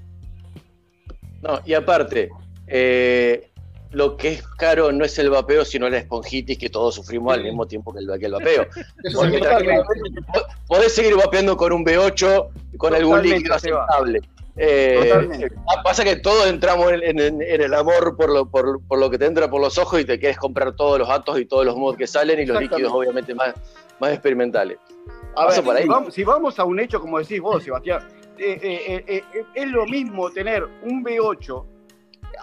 No, 1.43 1.61
y 1.65 1.75
aparte, 1.75 2.31
eh, 2.69 3.51
lo 3.91 4.17
que 4.17 4.29
es 4.35 4.47
caro 4.47 4.93
no 4.93 5.05
es 5.05 5.19
el 5.19 5.29
vapeo, 5.31 5.65
sino 5.65 5.89
la 5.89 5.99
esponjitis 5.99 6.57
que 6.57 6.71
todos 6.71 6.95
sufrimos 6.95 7.35
al 7.35 7.43
mismo 7.43 7.67
tiempo 7.67 7.93
que 7.93 7.99
el, 8.01 8.19
que 8.19 8.27
el 8.27 8.33
vapeo. 8.33 8.67
Porque. 9.15 9.41
Podés 10.69 10.95
seguir 10.95 11.17
vapeando 11.17 11.57
con 11.57 11.73
un 11.73 11.85
B8 11.85 12.49
y 12.73 12.77
con 12.77 12.95
algún 12.95 13.17
líquido 13.23 13.55
aceptable. 13.55 14.21
Eh, 14.55 15.11
eh, 15.41 15.49
pasa 15.83 16.05
que 16.05 16.17
todos 16.17 16.47
entramos 16.47 16.93
en, 16.93 17.19
en- 17.19 17.41
en 17.43 17.61
el 17.63 17.73
amor 17.75 18.17
por 18.19 18.31
lo, 18.31 18.45
por, 18.51 18.83
por 18.87 18.99
lo 18.99 19.09
que 19.11 19.17
te 19.19 19.25
entra 19.25 19.49
por 19.49 19.63
los 19.63 19.79
ojos 19.79 19.99
y 20.01 20.05
te 20.05 20.19
quieres 20.19 20.37
comprar 20.37 20.75
todos 20.77 20.99
los 20.99 21.09
atos 21.09 21.41
y 21.41 21.47
todos 21.47 21.65
los 21.65 21.75
mods 21.77 21.97
que 21.97 22.07
salen 22.07 22.39
y 22.39 22.45
los 22.45 22.61
líquidos 22.61 22.93
obviamente 22.93 23.35
más, 23.35 23.55
más 23.99 24.13
experimentales. 24.13 24.77
A 25.37 25.47
Pasa 25.47 25.61
ver, 25.61 25.65
por 25.65 25.77
ahí. 25.77 25.83
si 25.83 25.89
vamos, 25.89 26.15
si 26.15 26.25
vamos 26.25 26.59
a 26.59 26.65
un 26.65 26.81
hecho, 26.81 27.01
como 27.01 27.19
decís 27.19 27.41
vos, 27.41 27.63
Sebastián, 27.65 28.07
eh, 28.39 28.59
eh, 28.63 29.05
eh, 29.07 29.45
es 29.55 29.67
lo 29.71 29.87
mismo 29.87 30.31
tener 30.31 30.65
un 30.83 31.03
B8 31.05 31.65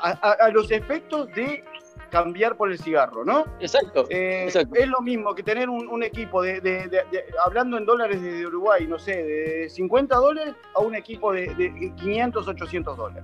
a, 0.01 0.09
a- 0.11 0.45
a 0.45 0.49
los 0.49 0.71
efectos 0.71 1.27
de 1.35 1.63
cambiar 2.09 2.55
por 2.57 2.71
el 2.71 2.79
cigarro, 2.79 3.23
¿no? 3.23 3.45
Exacto. 3.59 4.05
Exacto. 4.09 4.73
es 4.75 4.87
lo 4.87 4.99
mismo 5.01 5.35
que 5.35 5.43
tener 5.43 5.69
un, 5.69 5.87
un 5.87 6.01
equipo 6.01 6.41
de, 6.41 6.59
de- 6.61 6.87
de- 6.87 7.03
de- 7.11 7.25
hablando 7.45 7.77
en 7.77 7.85
dólares 7.85 8.19
de 8.21 8.47
Uruguay, 8.47 8.87
no 8.87 8.97
sé, 8.97 9.23
de 9.23 9.69
50 9.69 10.15
dólares 10.15 10.55
a 10.73 10.79
un 10.79 10.95
equipo 10.95 11.31
de, 11.33 11.53
de 11.55 11.93
500, 11.97 12.47
800 12.47 12.97
dólares. 12.97 13.23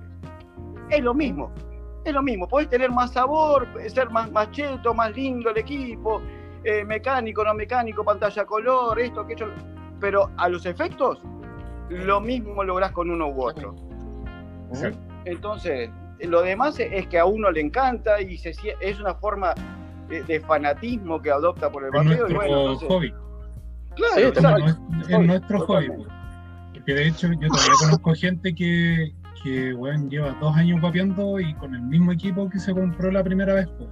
Es 0.90 1.00
lo 1.02 1.14
mismo, 1.14 1.50
es 2.04 2.12
lo 2.12 2.22
mismo. 2.22 2.46
Podés 2.46 2.68
tener 2.68 2.90
más 2.92 3.12
sabor, 3.12 3.66
ser 3.88 4.08
más, 4.10 4.30
más 4.30 4.50
cheto, 4.52 4.94
más 4.94 5.12
lindo 5.16 5.50
el 5.50 5.58
equipo, 5.58 6.22
eh, 6.66 6.84
mecánico, 6.84 7.44
no 7.44 7.54
mecánico, 7.54 8.02
pantalla 8.04 8.44
color, 8.44 8.98
esto, 9.00 9.20
aquello. 9.20 9.48
Pero 10.00 10.30
a 10.36 10.48
los 10.48 10.66
efectos, 10.66 11.20
lo 11.88 12.20
mismo 12.20 12.62
lográs 12.64 12.92
con 12.92 13.10
uno 13.10 13.28
u 13.28 13.42
otro. 13.42 13.74
Entonces, 15.24 15.90
lo 16.20 16.42
demás 16.42 16.78
es 16.78 17.06
que 17.06 17.18
a 17.18 17.24
uno 17.24 17.50
le 17.50 17.60
encanta 17.60 18.20
y 18.20 18.36
se, 18.38 18.52
es 18.80 19.00
una 19.00 19.14
forma 19.14 19.54
de, 20.08 20.22
de 20.24 20.40
fanatismo 20.40 21.20
que 21.20 21.30
adopta 21.30 21.70
por 21.70 21.84
el 21.84 21.88
Es 21.88 21.94
vapeo. 21.94 22.12
Y 22.12 22.16
nuestro 22.32 22.36
bueno, 22.36 22.60
entonces- 22.72 22.88
hobby. 22.88 23.14
claro, 23.94 24.14
Sí. 24.16 25.02
Es, 25.02 25.08
es 25.08 25.20
nuestro 25.26 25.60
hobby. 25.66 25.86
pues. 25.88 26.08
Porque 26.74 26.94
de 26.94 27.08
hecho 27.08 27.28
yo 27.28 27.48
todavía 27.48 27.72
conozco 27.80 28.14
gente 28.14 28.54
que, 28.54 29.12
que 29.42 29.72
bueno, 29.72 30.08
lleva 30.08 30.36
dos 30.40 30.54
años 30.56 30.80
vapeando 30.80 31.40
y 31.40 31.54
con 31.54 31.74
el 31.74 31.82
mismo 31.82 32.12
equipo 32.12 32.48
que 32.50 32.58
se 32.58 32.72
compró 32.74 33.10
la 33.10 33.24
primera 33.24 33.54
vez. 33.54 33.66
pues. 33.78 33.88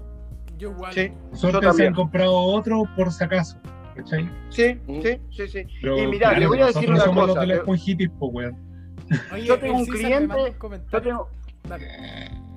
Yo 0.58 0.70
igual. 0.70 0.92
Sí, 0.92 1.12
Suerte 1.32 1.58
se 1.60 1.66
también. 1.66 1.88
han 1.88 1.94
comprado 1.94 2.34
otro 2.34 2.84
por 2.96 3.12
si 3.12 3.24
acaso. 3.24 3.58
¿Cachai? 3.96 4.28
sí, 4.50 4.80
Ujú. 4.88 5.02
sí, 5.02 5.20
sí, 5.30 5.48
sí. 5.48 5.66
Pero, 5.80 5.98
Y 5.98 6.06
mirá, 6.08 6.36
le 6.36 6.48
voy 6.48 6.60
a 6.60 6.66
decir 6.66 6.90
una 6.90 7.00
somos 7.04 7.28
cosa, 7.28 7.40
de 7.40 7.46
la. 7.46 7.54
Oye, 9.32 9.44
Yo 9.44 9.58
tengo 9.58 9.74
el 9.76 9.80
un 9.82 9.86
cliente- 9.86 10.54
Yo 10.92 11.00
tengo, 11.02 11.28
Dale. 11.68 11.86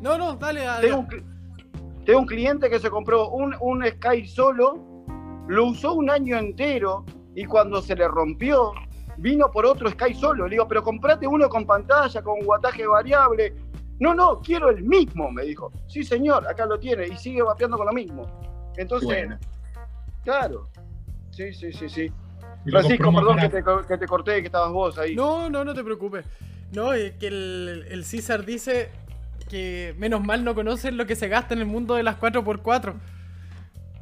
No, 0.02 0.18
no, 0.18 0.36
dale, 0.36 0.62
tengo, 0.62 0.72
Adrián. 0.72 1.00
un, 1.00 1.08
cli- 1.08 2.04
tengo 2.06 2.20
un 2.20 2.26
cliente 2.26 2.70
que 2.70 2.80
se 2.80 2.90
compró 2.90 3.30
un, 3.30 3.56
un 3.62 3.86
Sky 3.86 4.26
solo, 4.28 4.84
lo 5.48 5.66
usó 5.68 5.94
un 5.94 6.10
año 6.10 6.38
entero 6.38 7.06
y 7.36 7.46
cuando 7.46 7.82
se 7.82 7.96
le 7.96 8.08
rompió, 8.08 8.72
vino 9.18 9.50
por 9.52 9.66
otro 9.66 9.90
Sky 9.92 10.14
solo. 10.16 10.46
Le 10.48 10.56
digo, 10.56 10.68
pero 10.68 10.82
comprate 10.84 11.28
uno 11.28 11.48
con 11.50 11.66
pantalla, 11.68 12.22
con 12.22 12.40
guataje 12.42 12.86
variable. 12.88 13.54
No, 14.00 14.14
no, 14.14 14.40
quiero 14.42 14.70
el 14.70 14.84
mismo, 14.84 15.32
me 15.32 15.44
dijo. 15.44 15.72
Sí, 15.88 16.04
señor, 16.04 16.48
acá 16.48 16.66
lo 16.66 16.80
tiene 16.80 17.08
y 17.08 17.18
sigue 17.18 17.42
vapeando 17.42 17.78
con 17.78 17.88
lo 17.88 17.94
mismo. 17.94 18.28
Entonces, 18.78 19.08
Bueno. 19.08 19.40
claro. 20.24 20.70
Sí, 21.32 21.54
sí, 21.54 21.74
sí, 21.74 21.90
sí. 21.90 22.12
Francisco, 22.70 23.14
perdón 23.14 23.38
que 23.38 23.50
te, 23.50 23.64
que 23.88 23.98
te 23.98 24.08
corté, 24.08 24.42
que 24.42 24.48
estabas 24.48 24.72
vos 24.72 24.98
ahí. 24.98 25.16
No, 25.16 25.50
no, 25.50 25.64
no 25.64 25.74
te 25.74 25.84
preocupes. 25.84 26.26
No, 26.74 26.94
es 26.94 27.14
que 27.14 27.28
el, 27.28 27.86
el 27.90 28.04
César 28.04 28.46
dice 28.46 28.90
que 29.50 29.96
menos 29.98 30.24
mal 30.24 30.44
no 30.44 30.54
conocen 30.54 30.98
lo 30.98 31.06
que 31.06 31.16
se 31.16 31.30
gasta 31.30 31.54
en 31.54 31.62
el 31.62 31.66
mundo 31.66 31.96
de 31.96 32.04
las 32.04 32.20
4x4. 32.20 32.94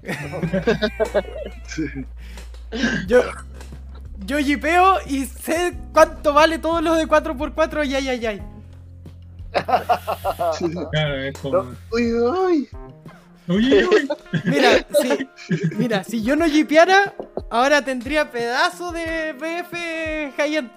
yo, 3.07 3.21
yo 4.25 4.37
jipeo 4.39 4.97
y 5.07 5.25
sé 5.25 5.73
cuánto 5.93 6.33
vale 6.33 6.59
todo 6.59 6.81
lo 6.81 6.95
de 6.95 7.07
4x4 7.07 7.87
y 7.87 7.95
ay, 7.95 8.07
ay, 8.09 8.25
ay. 8.25 8.41
Claro, 10.91 11.15
es 11.23 11.37
como. 11.39 11.59
Uy, 11.91 12.13
uy. 12.13 12.69
Uy, 13.47 13.83
uy. 13.83 14.09
Mira, 14.45 14.69
si, 15.01 15.29
mira, 15.77 16.03
si 16.03 16.23
yo 16.23 16.35
no 16.35 16.45
jipeara, 16.45 17.13
ahora 17.51 17.83
tendría 17.83 18.31
pedazo 18.31 18.91
de 18.91 19.33
BF 19.33 20.35
High-End. 20.37 20.71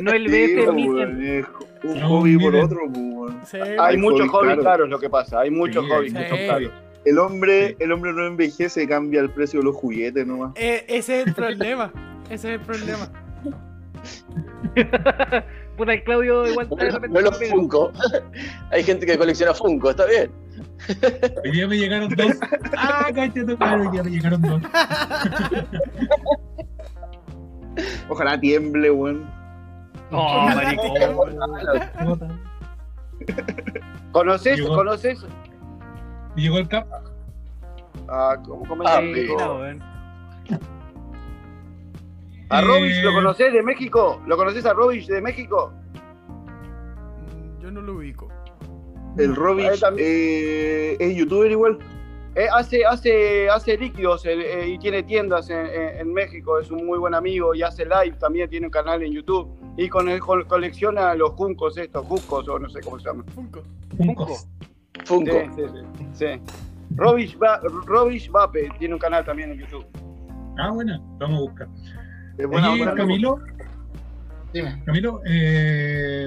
no 0.00 0.10
el 0.12 0.26
BF 0.26 1.48
Un 1.84 2.00
No, 2.00 2.08
hobby 2.08 2.36
por 2.38 2.56
otro, 2.56 2.78
pues. 2.92 3.34
Sí, 3.48 3.58
Hay 3.78 3.96
muchos 3.96 4.28
hobbies 4.28 4.32
hobbies 4.32 4.48
caros. 4.50 4.64
caros, 4.64 4.88
lo 4.88 4.98
que 4.98 5.08
pasa. 5.10 5.40
Hay 5.40 5.50
muchos 5.50 5.84
Sí, 5.84 5.90
hobbies 5.90 6.12
sí. 6.12 6.18
que 6.18 6.28
son 6.28 6.38
caros. 6.48 6.72
El 7.04 7.18
hombre, 7.18 7.76
el 7.78 7.92
hombre 7.92 8.12
no 8.12 8.26
envejece, 8.26 8.88
cambia 8.88 9.20
el 9.20 9.30
precio 9.30 9.60
de 9.60 9.66
los 9.66 9.76
juguetes 9.76 10.26
nomás. 10.26 10.52
eh, 10.56 10.84
ese 10.88 11.20
es 11.20 11.26
el 11.28 11.34
problema. 11.34 11.92
Ese 12.28 12.54
es 12.54 12.60
el 12.60 12.66
problema. 12.66 13.08
Puta, 15.76 15.92
el 15.92 16.04
Claudio 16.04 16.46
igual 16.46 16.68
está 16.70 16.84
de 16.84 16.90
No, 16.90 16.94
repente. 16.98 17.14
no 17.14 17.20
los 17.30 17.38
Funko. 17.50 17.92
Hay 18.70 18.82
gente 18.84 19.06
que 19.06 19.18
colecciona 19.18 19.54
Funko, 19.54 19.90
está 19.90 20.06
bien. 20.06 20.30
Hoy 21.44 21.50
día 21.50 21.66
me 21.66 21.76
llegaron 21.76 22.08
dos. 22.10 22.32
Ah, 22.76 23.06
cállate, 23.14 23.44
tu 23.44 23.56
madre, 23.58 23.80
hoy 23.86 23.92
día 23.92 24.02
me 24.04 24.10
llegaron 24.10 24.42
dos. 24.42 24.62
Ojalá 28.08 28.38
tiemble, 28.38 28.90
weón. 28.90 29.28
Oh, 30.12 30.48
maricón. 30.54 32.40
¿Conoces? 34.12 34.56
Llegó. 34.58 34.74
¿Conoces? 34.76 35.24
Llegó 36.36 36.58
el 36.58 36.68
cap. 36.68 36.86
a 38.08 38.36
¿cómo, 38.44 38.64
cómo 38.66 38.84
Ah? 38.86 39.00
¿A 42.50 42.60
Robich 42.60 43.02
lo 43.02 43.12
conocés 43.12 43.52
de 43.52 43.62
México? 43.62 44.20
¿Lo 44.26 44.36
conocés 44.36 44.64
a 44.66 44.72
Robich 44.74 45.06
de 45.06 45.20
México? 45.20 45.72
Yo 47.60 47.70
no 47.70 47.80
lo 47.80 47.94
ubico. 47.94 48.28
El 49.16 49.34
Robich 49.34 49.82
eh, 49.96 50.96
es 50.98 51.16
youtuber 51.16 51.50
igual. 51.50 51.78
Eh, 52.36 52.46
hace, 52.52 52.84
hace, 52.84 53.48
hace 53.48 53.78
líquidos 53.78 54.26
eh, 54.26 54.32
eh, 54.34 54.68
y 54.70 54.78
tiene 54.78 55.04
tiendas 55.04 55.48
en, 55.50 55.66
en- 55.66 55.98
en 56.00 56.12
México, 56.12 56.58
es 56.58 56.68
un 56.68 56.84
muy 56.84 56.98
buen 56.98 57.14
amigo 57.14 57.54
y 57.54 57.62
hace 57.62 57.84
live 57.84 58.16
también, 58.18 58.50
tiene 58.50 58.66
un 58.66 58.72
canal 58.72 59.04
en 59.04 59.12
YouTube 59.12 59.48
y 59.76 59.88
con 59.88 60.08
él 60.08 60.18
col- 60.18 60.44
colecciona 60.48 61.14
los 61.14 61.30
juncos 61.30 61.78
estos, 61.78 62.04
juncos 62.06 62.48
o 62.48 62.58
no 62.58 62.68
sé 62.68 62.80
cómo 62.80 62.98
se 62.98 63.06
llaman. 63.08 63.24
Funko. 63.28 63.62
Funkos. 63.96 64.48
Funko. 65.04 65.30
Sí, 65.30 65.46
sí, 65.54 65.62
sí. 65.72 66.06
sí. 66.12 66.26
Robich, 66.96 67.38
Va- 67.40 67.60
Robich 67.86 68.28
Vape 68.30 68.68
tiene 68.80 68.94
un 68.94 69.00
canal 69.00 69.24
también 69.24 69.52
en 69.52 69.60
YouTube. 69.60 69.86
Ah, 70.58 70.72
bueno, 70.72 70.98
vamos 71.20 71.38
a 71.38 71.40
buscar. 71.42 71.68
Es 72.38 72.46
buena 72.46 72.72
Oye, 72.72 72.82
onda. 72.82 72.94
Camilo, 72.94 73.38
Dime. 74.52 74.82
Camilo, 74.84 75.20
eh, 75.26 76.26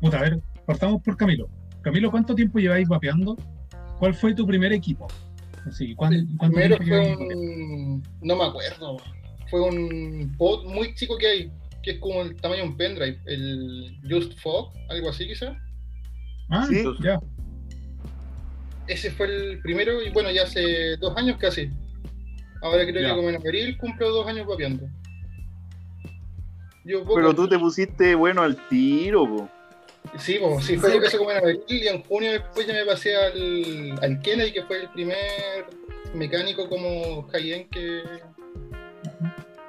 Puta, 0.00 0.18
a 0.18 0.22
ver, 0.22 0.40
partamos 0.66 1.02
por 1.02 1.16
Camilo. 1.16 1.48
Camilo, 1.82 2.10
¿cuánto 2.10 2.34
tiempo 2.34 2.58
lleváis 2.58 2.88
vapeando? 2.88 3.36
¿Cuál 3.98 4.14
fue 4.14 4.34
tu 4.34 4.46
primer 4.46 4.72
equipo? 4.72 5.06
Así, 5.66 5.94
¿cuán- 5.94 6.12
El 6.12 6.28
¿cuánto 6.38 6.56
primero 6.56 6.76
fue 6.78 7.16
un. 7.16 8.02
No 8.22 8.36
me 8.36 8.44
acuerdo. 8.44 8.96
Fue 9.50 9.60
un 9.62 10.34
pod 10.38 10.64
muy 10.66 10.94
chico 10.94 11.16
que 11.18 11.26
hay, 11.26 11.52
que 11.82 11.92
es 11.92 11.98
como 12.00 12.22
el 12.22 12.34
tamaño 12.36 12.62
de 12.64 12.68
un 12.68 12.76
pendrive. 12.76 13.18
El 13.26 13.98
Just 14.10 14.38
Fog, 14.40 14.72
algo 14.90 15.10
así 15.10 15.26
quizás. 15.26 15.56
Ah, 16.50 16.66
Sí. 16.68 16.82
ya. 17.02 17.20
Ese 18.86 19.10
fue 19.10 19.26
el 19.26 19.60
primero 19.60 20.02
y 20.02 20.10
bueno, 20.10 20.30
ya 20.30 20.42
hace 20.42 20.96
dos 20.98 21.16
años 21.16 21.36
casi. 21.38 21.70
Ahora 22.64 22.84
creo 22.86 23.02
Ya. 23.02 23.08
que 23.10 23.14
como 23.16 23.28
en 23.28 23.36
abril 23.36 23.76
cumplo 23.76 24.10
dos 24.10 24.26
años 24.26 24.46
vapeando. 24.46 24.86
Yo 26.84 27.00
poco- 27.02 27.16
Pero 27.16 27.34
tú 27.34 27.46
te 27.46 27.58
pusiste 27.58 28.14
bueno 28.14 28.40
al 28.42 28.56
tiro, 28.68 29.26
po. 29.26 29.48
Sí, 30.18 30.38
pues, 30.40 30.64
sí, 30.64 30.76
fue 30.78 30.96
eso 30.96 31.18
como 31.18 31.30
en 31.30 31.36
abril 31.38 31.62
y 31.68 31.86
en 31.88 32.02
junio 32.04 32.32
después 32.32 32.66
ya 32.66 32.72
me 32.74 32.84
pasé 32.86 33.14
al, 33.16 33.98
al 34.02 34.20
Kennedy, 34.20 34.52
que 34.52 34.62
fue 34.62 34.82
el 34.82 34.88
primer 34.90 35.16
mecánico 36.14 36.68
como 36.68 37.22
high-end 37.32 37.68
que, 37.70 38.02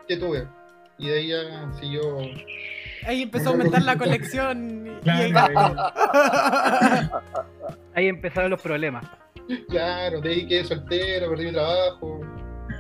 que 0.08 0.18
tuve. 0.18 0.48
Y 0.98 1.10
de 1.10 1.18
ahí 1.20 1.28
ya 1.28 1.72
siguió. 1.80 2.18
Ahí 3.06 3.24
empezó 3.24 3.50
a 3.50 3.52
aumentar 3.54 3.82
la 3.84 3.98
colección. 3.98 5.00
y 5.04 5.32
gasto. 5.32 5.76
Ahí 7.94 8.08
empezaron 8.08 8.52
los 8.52 8.62
problemas. 8.62 9.06
Claro, 9.70 10.22
de 10.22 10.30
ahí 10.30 10.48
quedé 10.48 10.64
soltero, 10.66 11.30
perdí 11.30 11.46
mi 11.46 11.52
trabajo. 11.52 12.22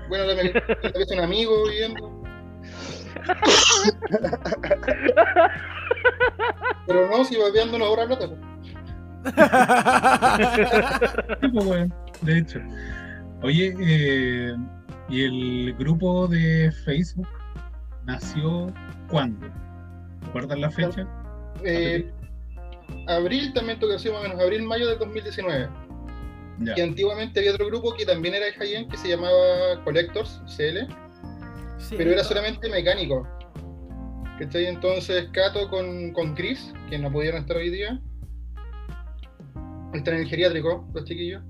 Bueno, 0.09 0.25
me 0.27 0.35
me 0.35 0.49
aparece 0.49 1.13
un 1.13 1.21
amigo 1.21 1.63
viviendo. 1.67 2.21
Pero 6.87 7.09
no, 7.09 7.25
si 7.25 7.37
vapeando 7.37 7.79
no 7.79 7.85
ahorra 7.85 8.07
plata. 8.07 8.29
de 12.21 12.37
hecho. 12.37 12.59
Oye, 13.41 13.75
eh, 13.79 14.55
¿y 15.09 15.23
el 15.23 15.73
grupo 15.77 16.27
de 16.27 16.71
Facebook 16.85 17.27
nació 18.05 18.71
cuándo? 19.09 19.47
¿Recuerdan 20.25 20.61
la 20.61 20.69
fecha? 20.71 21.07
Eh, 21.63 22.11
abril 23.07 23.51
también 23.53 23.79
toca 23.79 23.95
así 23.95 24.09
más 24.09 24.19
o 24.19 24.23
menos, 24.23 24.39
abril-mayo 24.39 24.87
del 24.87 24.99
2019. 24.99 25.69
Y 26.59 26.79
antiguamente 26.81 27.39
había 27.39 27.51
otro 27.53 27.67
grupo 27.67 27.93
que 27.95 28.05
también 28.05 28.33
era 28.35 28.45
de 28.45 28.53
high-end 28.53 28.89
que 28.89 28.97
se 28.97 29.09
llamaba 29.09 29.83
Collectors 29.83 30.41
CL, 30.55 30.87
Sí. 31.77 31.95
pero 31.97 32.11
era 32.11 32.23
solamente 32.23 32.69
mecánico. 32.69 33.27
¿Cachai? 34.39 34.65
Entonces 34.67 35.27
Cato 35.31 35.69
con, 35.69 36.11
con 36.13 36.33
Chris, 36.35 36.73
que 36.89 36.97
no 36.97 37.11
pudieron 37.11 37.41
estar 37.41 37.57
hoy 37.57 37.69
día, 37.69 37.99
están 39.93 40.15
en 40.15 40.21
el 40.21 40.27
geriátrico, 40.27 40.87
los 40.93 41.03
chiquillos. 41.05 41.41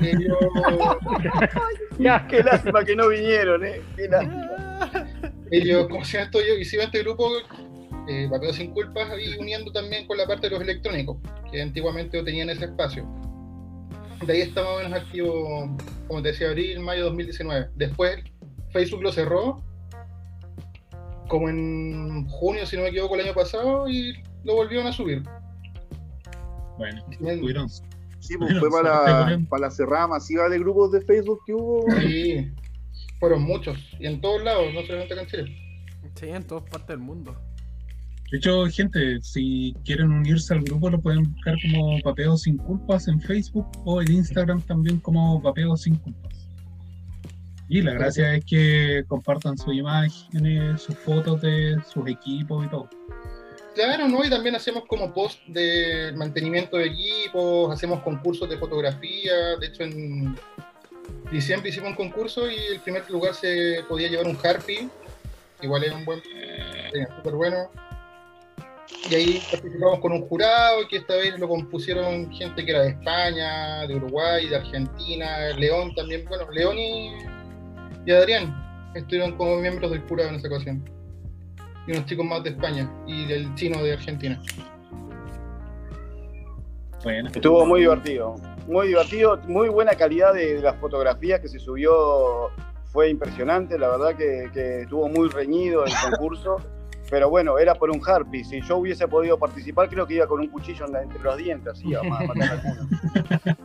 Ellos, 0.00 0.36
Ya. 1.98 2.26
Qué 2.26 2.42
lástima 2.42 2.84
que 2.84 2.96
no 2.96 3.08
vinieron, 3.08 3.64
¿eh? 3.64 3.80
Qué 3.96 4.08
lástima. 4.08 5.06
ellos 5.50 5.86
¿cómo 5.88 6.04
se 6.04 6.12
llama 6.18 6.24
esto? 6.26 6.40
Yo 6.40 6.54
hicieron 6.54 6.86
este 6.86 7.02
grupo, 7.02 7.30
eh, 8.08 8.26
Papeo 8.30 8.52
sin 8.52 8.72
culpas, 8.72 9.08
y 9.18 9.38
uniendo 9.38 9.70
también 9.72 10.06
con 10.06 10.16
la 10.18 10.26
parte 10.26 10.48
de 10.48 10.54
los 10.54 10.62
electrónicos, 10.62 11.18
que 11.52 11.62
antiguamente 11.62 12.18
no 12.18 12.24
tenían 12.24 12.50
ese 12.50 12.64
espacio. 12.64 13.06
De 14.26 14.32
ahí 14.32 14.40
está 14.40 14.62
más 14.62 14.70
o 14.70 14.78
menos 14.78 14.92
activo, 15.00 15.76
como 16.06 16.22
te 16.22 16.28
decía, 16.28 16.48
abril, 16.48 16.80
mayo 16.80 17.04
de 17.04 17.08
2019. 17.08 17.70
Después 17.74 18.24
Facebook 18.70 19.02
lo 19.02 19.12
cerró, 19.12 19.62
como 21.28 21.48
en 21.48 22.26
junio, 22.28 22.66
si 22.66 22.76
no 22.76 22.82
me 22.82 22.88
equivoco, 22.88 23.14
el 23.14 23.22
año 23.22 23.34
pasado, 23.34 23.88
y 23.88 24.14
lo 24.44 24.56
volvieron 24.56 24.86
a 24.86 24.92
subir. 24.92 25.22
Bueno, 26.78 27.04
tuvieron. 27.18 27.68
Sí, 27.68 28.36
pues 28.38 28.58
fue 28.58 28.70
para 28.70 29.28
la, 29.30 29.40
para 29.48 29.62
la 29.62 29.70
cerrada 29.70 30.06
masiva 30.08 30.48
de 30.48 30.58
grupos 30.58 30.92
de 30.92 31.02
Facebook 31.02 31.40
que 31.46 31.54
hubo. 31.54 31.84
Sí, 32.00 32.50
fueron 33.20 33.42
muchos, 33.42 33.78
y 33.98 34.06
en 34.06 34.20
todos 34.20 34.42
lados, 34.42 34.72
no 34.72 34.82
solamente 34.82 35.14
acá 35.14 35.22
en 35.22 35.28
Chile. 35.28 35.56
Sí, 36.14 36.28
en 36.28 36.46
todas 36.46 36.64
partes 36.64 36.88
del 36.88 36.98
mundo. 36.98 37.36
De 38.30 38.38
hecho, 38.38 38.66
gente, 38.66 39.20
si 39.22 39.74
quieren 39.84 40.10
unirse 40.10 40.54
al 40.54 40.62
grupo, 40.62 40.90
lo 40.90 41.00
pueden 41.00 41.22
buscar 41.32 41.54
como 41.62 42.00
Papeo 42.00 42.36
Sin 42.36 42.56
Culpas 42.56 43.06
en 43.08 43.20
Facebook 43.20 43.66
o 43.84 44.02
en 44.02 44.10
Instagram 44.10 44.60
también 44.62 44.98
como 44.98 45.40
Papeo 45.42 45.76
Sin 45.76 45.96
Culpas. 45.96 46.48
Y 47.68 47.82
la 47.82 47.92
gracia 47.92 48.34
es 48.34 48.44
que 48.44 49.04
compartan 49.08 49.56
sus 49.56 49.74
imágenes, 49.74 50.82
sus 50.82 50.96
fotos 50.96 51.40
de 51.40 51.76
sus 51.92 52.08
equipos 52.08 52.66
y 52.66 52.68
todo. 52.68 52.88
Claro, 53.74 54.06
¿no? 54.08 54.24
Y 54.24 54.30
también 54.30 54.54
hacemos 54.54 54.84
como 54.86 55.12
post 55.12 55.40
de 55.46 56.12
mantenimiento 56.14 56.76
de 56.76 56.86
equipos, 56.86 57.72
hacemos 57.72 58.00
concursos 58.02 58.48
de 58.48 58.56
fotografía. 58.58 59.56
De 59.58 59.66
hecho, 59.66 59.82
en 59.82 60.36
diciembre 61.32 61.70
hicimos 61.70 61.90
un 61.90 61.96
concurso 61.96 62.48
y 62.48 62.54
el 62.54 62.80
primer 62.80 63.08
lugar 63.10 63.34
se 63.34 63.84
podía 63.88 64.08
llevar 64.08 64.28
un 64.28 64.38
Harpy. 64.42 64.88
Igual 65.60 65.84
es 65.84 65.92
un 65.92 66.04
buen, 66.04 66.22
eh, 66.34 67.06
súper 67.16 67.34
bueno. 67.34 67.70
Y 69.10 69.14
ahí 69.14 69.42
participamos 69.50 69.98
con 70.00 70.12
un 70.12 70.26
jurado 70.28 70.88
que 70.88 70.96
esta 70.96 71.14
vez 71.16 71.38
lo 71.38 71.48
compusieron 71.48 72.30
gente 72.32 72.64
que 72.64 72.70
era 72.70 72.82
de 72.82 72.90
España, 72.90 73.86
de 73.86 73.96
Uruguay, 73.96 74.48
de 74.48 74.56
Argentina, 74.56 75.48
León 75.58 75.94
también. 75.94 76.24
Bueno, 76.26 76.50
León 76.50 76.78
y, 76.78 77.12
y 78.06 78.10
Adrián 78.12 78.54
estuvieron 78.94 79.36
como 79.36 79.56
miembros 79.56 79.90
del 79.90 80.00
jurado 80.02 80.30
en 80.30 80.36
esa 80.36 80.48
ocasión. 80.48 80.84
Y 81.86 81.92
unos 81.92 82.06
chicos 82.06 82.24
más 82.24 82.42
de 82.42 82.50
España 82.50 82.90
y 83.06 83.26
del 83.26 83.54
chino 83.54 83.82
de 83.82 83.92
Argentina. 83.92 84.40
Bueno, 87.02 87.28
Estuvo 87.34 87.66
muy 87.66 87.80
divertido, 87.80 88.36
muy 88.66 88.88
divertido, 88.88 89.38
muy 89.46 89.68
buena 89.68 89.92
calidad 89.92 90.32
de, 90.32 90.54
de 90.54 90.62
las 90.62 90.76
fotografías 90.76 91.40
que 91.40 91.48
se 91.48 91.58
subió, 91.58 92.50
fue 92.94 93.10
impresionante, 93.10 93.76
la 93.76 93.88
verdad 93.88 94.16
que, 94.16 94.48
que 94.54 94.82
estuvo 94.82 95.08
muy 95.08 95.28
reñido 95.28 95.84
el 95.84 95.92
concurso, 96.08 96.58
pero 97.14 97.30
bueno, 97.30 97.58
era 97.60 97.76
por 97.76 97.90
un 97.90 98.00
harpy, 98.04 98.42
si 98.42 98.60
yo 98.62 98.78
hubiese 98.78 99.06
podido 99.06 99.38
participar 99.38 99.88
creo 99.88 100.04
que 100.04 100.14
iba 100.14 100.26
con 100.26 100.40
un 100.40 100.48
cuchillo 100.48 100.84
en 100.86 100.92
la- 100.94 101.02
entre 101.04 101.20
los 101.22 101.36
dientes, 101.36 101.74
así, 101.74 101.94
a 101.94 102.02
ma- 102.02 102.18
a 102.18 102.24
matar 102.26 102.48
a 102.48 102.52
alguno. 102.60 102.88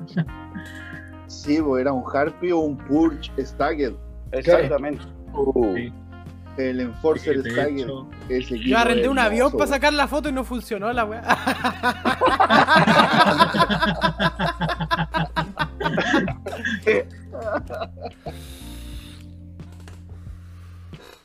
Sí, 1.26 1.58
era 1.80 1.92
un 1.92 2.04
Harpy 2.14 2.52
o 2.52 2.60
un 2.60 2.78
Purge 2.78 3.32
Stagger. 3.44 3.96
Exactamente. 4.32 5.04
Sí. 5.76 5.92
El 6.58 6.80
Enforcer 6.82 7.42
de 7.42 7.50
Stagger. 7.52 7.88
Ese 8.30 8.60
Yo 8.60 8.78
arrendé 8.78 9.10
un 9.10 9.18
avión 9.18 9.52
para 9.54 9.66
sacar 9.66 9.94
la 9.94 10.08
foto 10.08 10.30
y 10.30 10.32
no 10.32 10.44
funcionó 10.44 10.94
la 10.94 11.06
weá. 11.06 11.24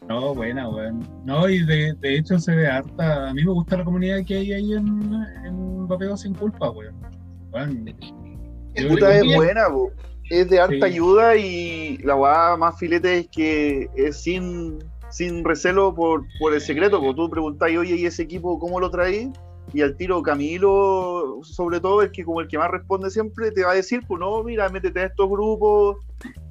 no, 0.09 0.35
buena, 0.35 0.69
weón. 0.69 1.09
No, 1.25 1.49
y 1.49 1.65
de, 1.65 1.95
de 1.95 2.17
hecho 2.19 2.39
se 2.39 2.55
ve 2.55 2.67
harta. 2.67 3.31
A 3.31 3.35
mí 3.35 3.45
me 3.45 3.53
gusta 3.53 3.79
la 3.79 3.85
comunidad 3.85 4.25
que 4.27 4.37
hay 4.37 4.53
ahí 4.53 4.73
en, 4.75 5.13
en 5.45 5.89
Papeo 5.89 6.17
Sin 6.17 6.35
Culpa, 6.35 6.71
weón. 6.71 6.95
Weón, 7.53 7.95
es 8.75 9.37
buena, 9.37 9.69
po. 9.69 9.91
es 10.31 10.51
de 10.51 10.61
harta 10.61 10.75
Sí. 10.75 10.83
ayuda 10.83 11.37
y 11.37 11.99
la 11.99 12.17
weá 12.17 12.57
más 12.57 12.79
filete 12.79 13.19
es 13.19 13.29
que 13.29 13.89
es 13.95 14.21
sin, 14.23 14.79
sin 15.11 15.45
recelo 15.45 15.95
por, 15.95 16.25
por 16.41 16.53
el 16.55 16.61
secreto. 16.61 17.01
Porque 17.01 17.17
tú 17.17 17.31
preguntás, 17.31 17.71
oye, 17.77 17.97
¿y 17.97 18.07
ese 18.07 18.23
equipo 18.25 18.59
cómo 18.59 18.81
lo 18.81 18.91
traí? 18.91 19.33
Y 19.73 19.81
al 19.81 19.97
tiro 19.97 20.21
Camilo, 20.23 21.39
sobre 21.43 21.81
todo, 21.81 22.03
es 22.03 22.11
que 22.11 22.25
como 22.25 22.41
el 22.41 22.49
que 22.49 22.59
más 22.59 22.71
responde 22.71 23.09
siempre, 23.11 23.51
te 23.51 23.65
va 23.65 23.73
a 23.73 23.75
decir, 23.75 24.03
pues 24.07 24.21
no, 24.21 24.43
mira, 24.43 24.69
métete 24.69 25.01
a 25.01 25.07
estos 25.07 25.29
grupos, 25.31 25.97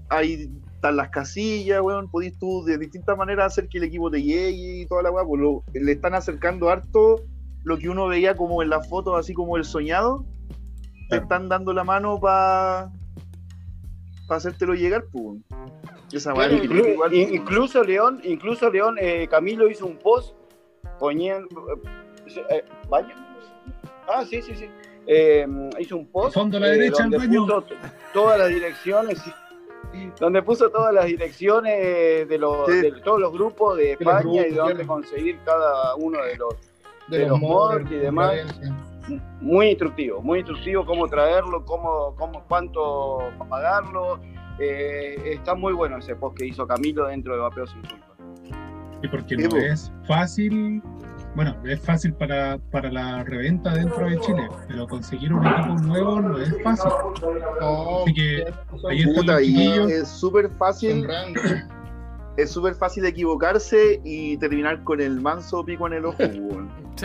ahí 0.09 0.49
están 0.83 0.97
las 0.97 1.09
casillas, 1.11 1.79
weón, 1.79 2.09
podís 2.11 2.37
tú 2.37 2.61
de 2.65 2.77
distintas 2.77 3.17
maneras 3.17 3.45
hacer 3.53 3.69
que 3.69 3.77
el 3.77 3.85
equipo 3.85 4.11
te 4.11 4.21
llegue 4.21 4.81
y 4.81 4.85
toda 4.85 5.01
la 5.01 5.11
weá, 5.11 5.23
pues 5.23 5.41
lo- 5.41 5.63
le 5.73 5.91
están 5.93 6.13
acercando 6.13 6.67
harto 6.69 7.21
lo 7.63 7.77
que 7.77 7.87
uno 7.87 8.05
veía 8.07 8.35
como 8.35 8.61
en 8.61 8.69
las 8.69 8.89
fotos, 8.89 9.17
así 9.17 9.33
como 9.33 9.55
el 9.55 9.63
soñado, 9.63 10.25
te 11.09 11.15
están 11.15 11.47
dando 11.47 11.71
la 11.71 11.85
mano 11.85 12.19
para 12.19 12.91
pa 14.27 14.35
hacértelo 14.35 14.73
llegar, 14.73 15.05
pues. 15.09 15.39
Esa 16.11 16.33
Claro, 16.33 16.53
weá, 16.55 16.63
Inclu- 16.63 16.91
igual, 16.93 17.13
in- 17.13 17.33
incluso 17.33 17.81
León, 17.81 18.19
incluso 18.25 18.69
León, 18.69 18.97
eh, 18.99 19.25
Camilo 19.29 19.69
hizo 19.69 19.85
un 19.85 19.95
post 19.97 20.35
poniendo. 20.99 21.47
eh, 22.49 22.63
¿Baño? 22.89 23.15
Ah, 24.09 24.25
sí, 24.29 24.41
sí, 24.41 24.53
sí. 24.53 24.65
Eh, 25.07 25.47
hizo 25.79 25.95
un 25.95 26.07
post. 26.11 26.33
Fondo 26.33 26.57
a 26.57 26.59
la 26.59 26.67
eh, 26.67 26.71
derecha, 26.71 27.03
donde 27.03 27.17
baño. 27.19 27.45
puso 27.45 27.65
todas 28.13 28.37
las 28.37 28.49
direcciones. 28.49 29.21
Donde 30.19 30.41
puso 30.43 30.69
todas 30.69 30.93
las 30.93 31.05
direcciones 31.05 32.27
de, 32.27 32.37
los, 32.37 32.65
Sí. 32.67 32.81
de 32.81 32.91
todos 33.01 33.19
los 33.19 33.31
grupos 33.31 33.77
de 33.77 33.93
España 33.93 34.19
grupos, 34.19 34.45
y 34.45 34.49
de 34.49 34.55
dónde 34.55 34.85
conseguir 34.87 35.39
cada 35.45 35.95
uno 35.95 36.17
de 36.23 36.37
los. 36.37 36.53
De, 37.07 37.17
de 37.19 37.27
los 37.27 37.39
los 37.39 37.39
mods 37.41 37.91
y 37.91 37.95
demás. 37.95 38.59
Muy 39.41 39.67
instructivo, 39.67 40.21
muy 40.21 40.39
instructivo 40.39 40.85
cómo 40.85 41.07
traerlo, 41.07 41.65
cómo, 41.65 42.15
cómo 42.17 42.45
cuánto 42.47 43.19
pagarlo. 43.49 44.19
Eh, 44.59 45.15
está 45.33 45.55
muy 45.55 45.73
bueno 45.73 45.97
ese 45.97 46.15
post 46.15 46.37
que 46.37 46.45
hizo 46.45 46.65
Camilo 46.65 47.07
dentro 47.07 47.33
de 47.33 47.41
Vapeo 47.41 47.67
Sin 47.67 47.81
Culpa. 47.81 48.15
Y 49.01 49.07
porque 49.09 49.35
no 49.35 49.49
po. 49.49 49.57
es 49.57 49.91
fácil, 50.07 50.81
bueno, 51.35 51.55
es 51.65 51.79
fácil 51.81 52.13
para, 52.13 52.59
para 52.71 52.91
la 52.91 53.23
reventa 53.23 53.73
dentro 53.73 54.07
de 54.07 54.19
Chile, 54.19 54.47
pero 54.67 54.87
conseguir 54.87 55.33
un 55.33 55.43
equipo 55.45 55.73
nuevo 55.81 56.21
no 56.21 56.37
es 56.37 56.53
fácil. 56.63 56.91
Así 57.61 58.13
que 58.13 58.53
son- 58.79 58.91
ahí 59.31 59.47
chiquillos. 59.47 59.91
es 59.91 60.07
súper 60.07 60.49
fácil, 60.51 61.07
es 62.37 62.51
súper 62.51 62.75
fácil 62.75 63.05
equivocarse 63.05 63.99
y 64.03 64.37
terminar 64.37 64.83
con 64.83 65.01
el 65.01 65.19
manso 65.21 65.63
pico 65.65 65.87
en 65.87 65.93
el 65.93 66.05
ojo. 66.05 66.17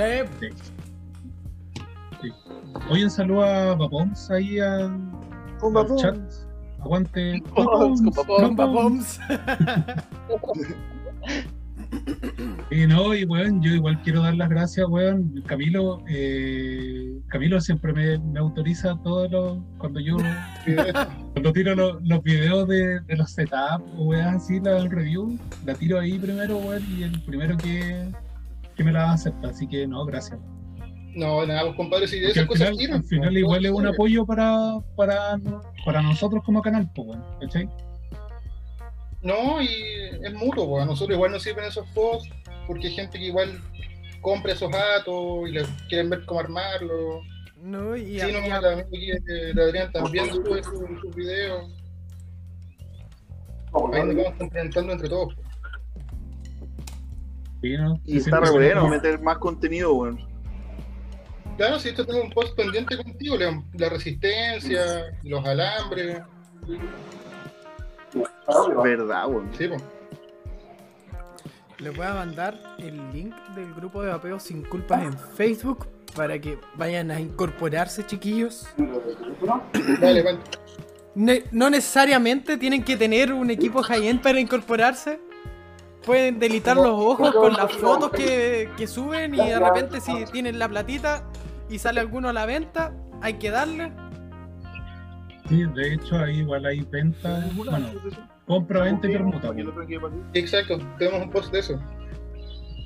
Sí, 2.20 2.33
Hoy 2.91 3.05
un 3.05 3.11
saludo 3.11 3.45
a 3.45 3.74
Vapoms 3.76 4.29
ahí 4.31 4.59
a, 4.59 4.91
Con 5.61 5.76
al 5.76 5.95
chat. 5.97 6.16
Aguante. 6.81 7.41
Vapoms. 7.57 8.03
Papoms. 8.57 9.20
Y 12.70 12.86
no, 12.86 13.14
y 13.14 13.24
weón, 13.24 13.62
yo 13.62 13.72
igual 13.72 14.01
quiero 14.03 14.22
dar 14.22 14.34
las 14.34 14.49
gracias, 14.49 14.86
weón. 14.89 15.43
Camilo, 15.47 16.03
eh, 16.09 17.18
Camilo 17.28 17.61
siempre 17.61 17.93
me, 17.93 18.18
me 18.18 18.39
autoriza 18.39 18.97
todo 19.03 19.28
lo, 19.28 19.64
cuando 19.78 20.01
yo 20.01 20.16
cuando 21.32 21.53
tiro 21.53 21.74
los, 21.74 22.03
los 22.03 22.22
videos 22.22 22.68
de, 22.68 23.01
de 23.01 23.16
los 23.16 23.30
setups 23.30 23.84
o 23.97 24.05
weas 24.07 24.36
así, 24.36 24.61
la 24.61 24.86
review, 24.86 25.39
la 25.64 25.74
tiro 25.74 25.99
ahí 25.99 26.18
primero, 26.18 26.59
weón, 26.59 26.82
y 26.97 27.05
el 27.05 27.22
primero 27.22 27.57
que, 27.57 28.11
que 28.76 28.84
me 28.84 28.93
la 28.93 29.12
acepta. 29.12 29.49
Así 29.49 29.66
que 29.66 29.86
no, 29.86 30.05
gracias. 30.05 30.39
No, 31.14 31.45
nada, 31.47 31.62
pues 31.64 31.76
compadre, 31.76 32.07
si 32.07 32.20
de 32.20 32.26
esas 32.28 32.43
al 32.43 32.47
cosas 32.47 32.68
final, 32.68 32.78
tiran. 32.78 32.97
al 32.99 33.05
final 33.05 33.28
pues, 33.30 33.39
igual 33.39 33.66
es 33.66 33.72
un 33.72 33.86
apoyo 33.86 34.26
para, 34.26 34.78
para, 34.95 35.41
para 35.84 36.03
nosotros 36.03 36.45
como 36.45 36.62
canal, 36.62 36.89
pues, 36.95 37.09
weón, 37.09 37.24
¿cachai? 37.41 37.68
No, 39.23 39.61
y 39.61 39.69
es 40.23 40.33
mutuo, 40.35 40.69
pues, 40.69 40.83
a 40.85 40.87
nosotros 40.87 41.16
igual 41.16 41.33
nos 41.33 41.43
sirven 41.43 41.64
esos 41.64 41.87
posts, 41.89 42.29
porque 42.66 42.87
hay 42.89 42.95
gente 42.95 43.19
que 43.19 43.27
igual 43.27 43.61
compra 44.21 44.53
esos 44.53 44.71
datos 44.71 45.49
y 45.49 45.53
les 45.53 45.66
quieren 45.89 46.11
ver 46.11 46.25
cómo 46.27 46.41
armarlo. 46.41 47.21
No, 47.61 47.97
y, 47.97 48.21
Sí, 48.21 48.33
no, 48.33 48.39
y- 48.93 49.11
eh, 49.11 49.21
de 49.55 49.62
Adrián 49.62 49.91
también 49.93 50.27
sube 50.31 50.62
sus 50.62 51.01
sus 51.01 51.14
videos. 51.16 51.64
Ahí 53.93 54.03
nos 54.07 54.16
vamos 54.16 54.35
complementando 54.39 54.93
entre 54.93 55.09
todos. 55.09 55.35
pues. 55.35 55.47
Sí, 57.61 57.77
¿no? 57.77 58.01
Y 58.05 58.12
Sí, 58.12 58.19
está 58.19 58.39
re 58.41 58.51
bueno 58.53 58.89
meter 58.89 59.21
más 59.21 59.39
contenido, 59.39 59.93
weón. 59.95 60.27
Claro, 61.57 61.81
si 61.81 61.89
esto 61.89 62.07
tengo 62.07 62.23
un 62.23 62.31
post 62.31 62.55
pendiente 62.57 62.97
contigo, 62.97 63.37
León, 63.37 63.69
la 63.75 63.89
resistencia, 63.89 65.07
los 65.25 65.45
alambres, 65.45 66.23
Verdad, 68.83 69.29
weón. 69.29 69.51
sí, 69.57 69.69
pues. 69.69 69.83
les 71.79 71.97
voy 71.97 72.07
a 72.07 72.15
mandar 72.15 72.59
el 72.79 72.97
link 73.13 73.35
del 73.55 73.73
grupo 73.75 74.03
de 74.03 74.11
vapeo 74.11 74.41
sin 74.41 74.63
culpas 74.63 75.03
en 75.03 75.17
Facebook 75.19 75.87
para 76.17 76.39
que 76.41 76.59
vayan 76.75 77.11
a 77.11 77.21
incorporarse, 77.21 78.05
chiquillos. 78.07 78.67
Dale. 80.01 80.39
Ne- 81.15 81.45
no 81.53 81.71
necesariamente 81.71 82.57
tienen 82.57 82.83
que 82.83 82.97
tener 82.97 83.33
un 83.33 83.51
equipo 83.51 83.83
high-end 83.83 84.21
para 84.23 84.41
incorporarse. 84.41 85.21
Pueden 86.05 86.39
delitar 86.39 86.77
los 86.77 86.87
ojos 86.89 87.33
con 87.35 87.53
las 87.53 87.73
fotos 87.73 88.11
que, 88.13 88.71
que 88.77 88.87
suben 88.87 89.35
y 89.35 89.39
de 89.39 89.59
repente 89.59 90.01
si 90.01 90.25
tienen 90.33 90.59
la 90.59 90.69
platita 90.69 91.25
y 91.69 91.79
sale 91.79 92.01
alguno 92.01 92.29
a 92.31 92.33
la 92.33 92.47
venta, 92.47 92.93
hay 93.21 93.35
que 93.35 93.51
darle. 93.51 93.93
Sí, 95.49 95.65
de 95.75 95.95
hecho, 95.95 96.19
ahí 96.19 96.39
igual 96.39 96.67
hay 96.67 96.81
venta, 96.81 97.49
bueno, 97.55 97.91
compra, 98.47 98.83
venta 98.83 99.09
y 99.09 99.13
permuta. 99.13 99.51
Exacto, 100.35 100.79
tenemos 100.99 101.23
un 101.23 101.31
post 101.31 101.53
de 101.53 101.61
eso. 101.61 101.81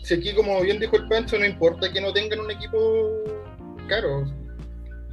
Si 0.02 0.14
aquí, 0.14 0.34
como 0.34 0.60
bien 0.60 0.78
dijo 0.80 0.96
el 0.96 1.08
Pancho, 1.08 1.38
no 1.38 1.46
importa 1.46 1.92
que 1.92 2.00
no 2.00 2.12
tengan 2.12 2.40
un 2.40 2.50
equipo 2.50 2.78
caro. 3.88 4.24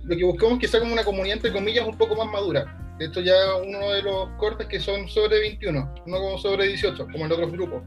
Lo 0.04 0.16
que 0.16 0.24
buscamos 0.24 0.56
es 0.56 0.60
que 0.60 0.68
sea 0.68 0.80
como 0.80 0.94
una 0.94 1.04
comunidad, 1.04 1.38
entre 1.38 1.54
comillas, 1.54 1.88
un 1.88 1.98
poco 1.98 2.16
más 2.16 2.28
madura. 2.28 2.66
De 2.98 3.06
hecho, 3.06 3.22
ya 3.22 3.34
uno 3.56 3.92
de 3.92 4.02
los 4.02 4.30
cortes 4.38 4.68
que 4.68 4.80
son 4.80 5.08
sobre 5.08 5.40
21, 5.40 5.96
no 6.06 6.18
como 6.18 6.38
sobre 6.38 6.68
18, 6.68 7.08
como 7.12 7.26
en 7.26 7.32
otros 7.32 7.52
grupos. 7.52 7.84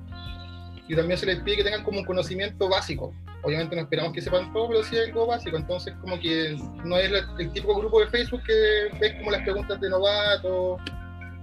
Y 0.88 0.96
también 0.96 1.18
se 1.18 1.26
les 1.26 1.40
pide 1.40 1.58
que 1.58 1.64
tengan 1.64 1.84
como 1.84 2.00
un 2.00 2.04
conocimiento 2.04 2.68
básico. 2.68 3.14
Obviamente 3.42 3.74
no 3.74 3.82
esperamos 3.82 4.12
que 4.12 4.20
sepan 4.20 4.52
todo, 4.52 4.68
pero 4.68 4.82
sí 4.84 4.96
algo 4.96 5.26
básico. 5.26 5.56
Entonces, 5.56 5.94
como 6.00 6.18
que 6.20 6.56
no 6.84 6.96
es 6.96 7.10
el 7.38 7.52
típico 7.52 7.74
grupo 7.76 8.00
de 8.00 8.06
Facebook 8.08 8.42
que 8.44 8.88
ves 9.00 9.14
como 9.14 9.30
las 9.30 9.42
preguntas 9.42 9.80
de 9.80 9.90
novatos, 9.90 10.80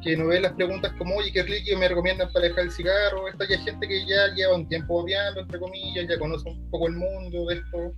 que 0.01 0.15
no 0.15 0.27
ves 0.27 0.41
las 0.41 0.53
preguntas 0.53 0.93
como, 0.97 1.15
oye, 1.17 1.31
qué 1.31 1.43
líquido 1.43 1.77
me 1.77 1.89
recomiendan 1.89 2.31
para 2.31 2.47
dejar 2.47 2.65
el 2.65 2.71
cigarro. 2.71 3.27
Esta 3.27 3.47
ya 3.47 3.55
es 3.55 3.65
gente 3.65 3.87
que 3.87 4.05
ya 4.05 4.33
lleva 4.33 4.55
un 4.55 4.67
tiempo 4.67 5.01
obviando, 5.01 5.41
entre 5.41 5.59
comillas, 5.59 6.07
ya 6.07 6.17
conoce 6.17 6.49
un 6.49 6.69
poco 6.69 6.87
el 6.87 6.93
mundo 6.95 7.45
de 7.47 7.55
esto. 7.55 7.93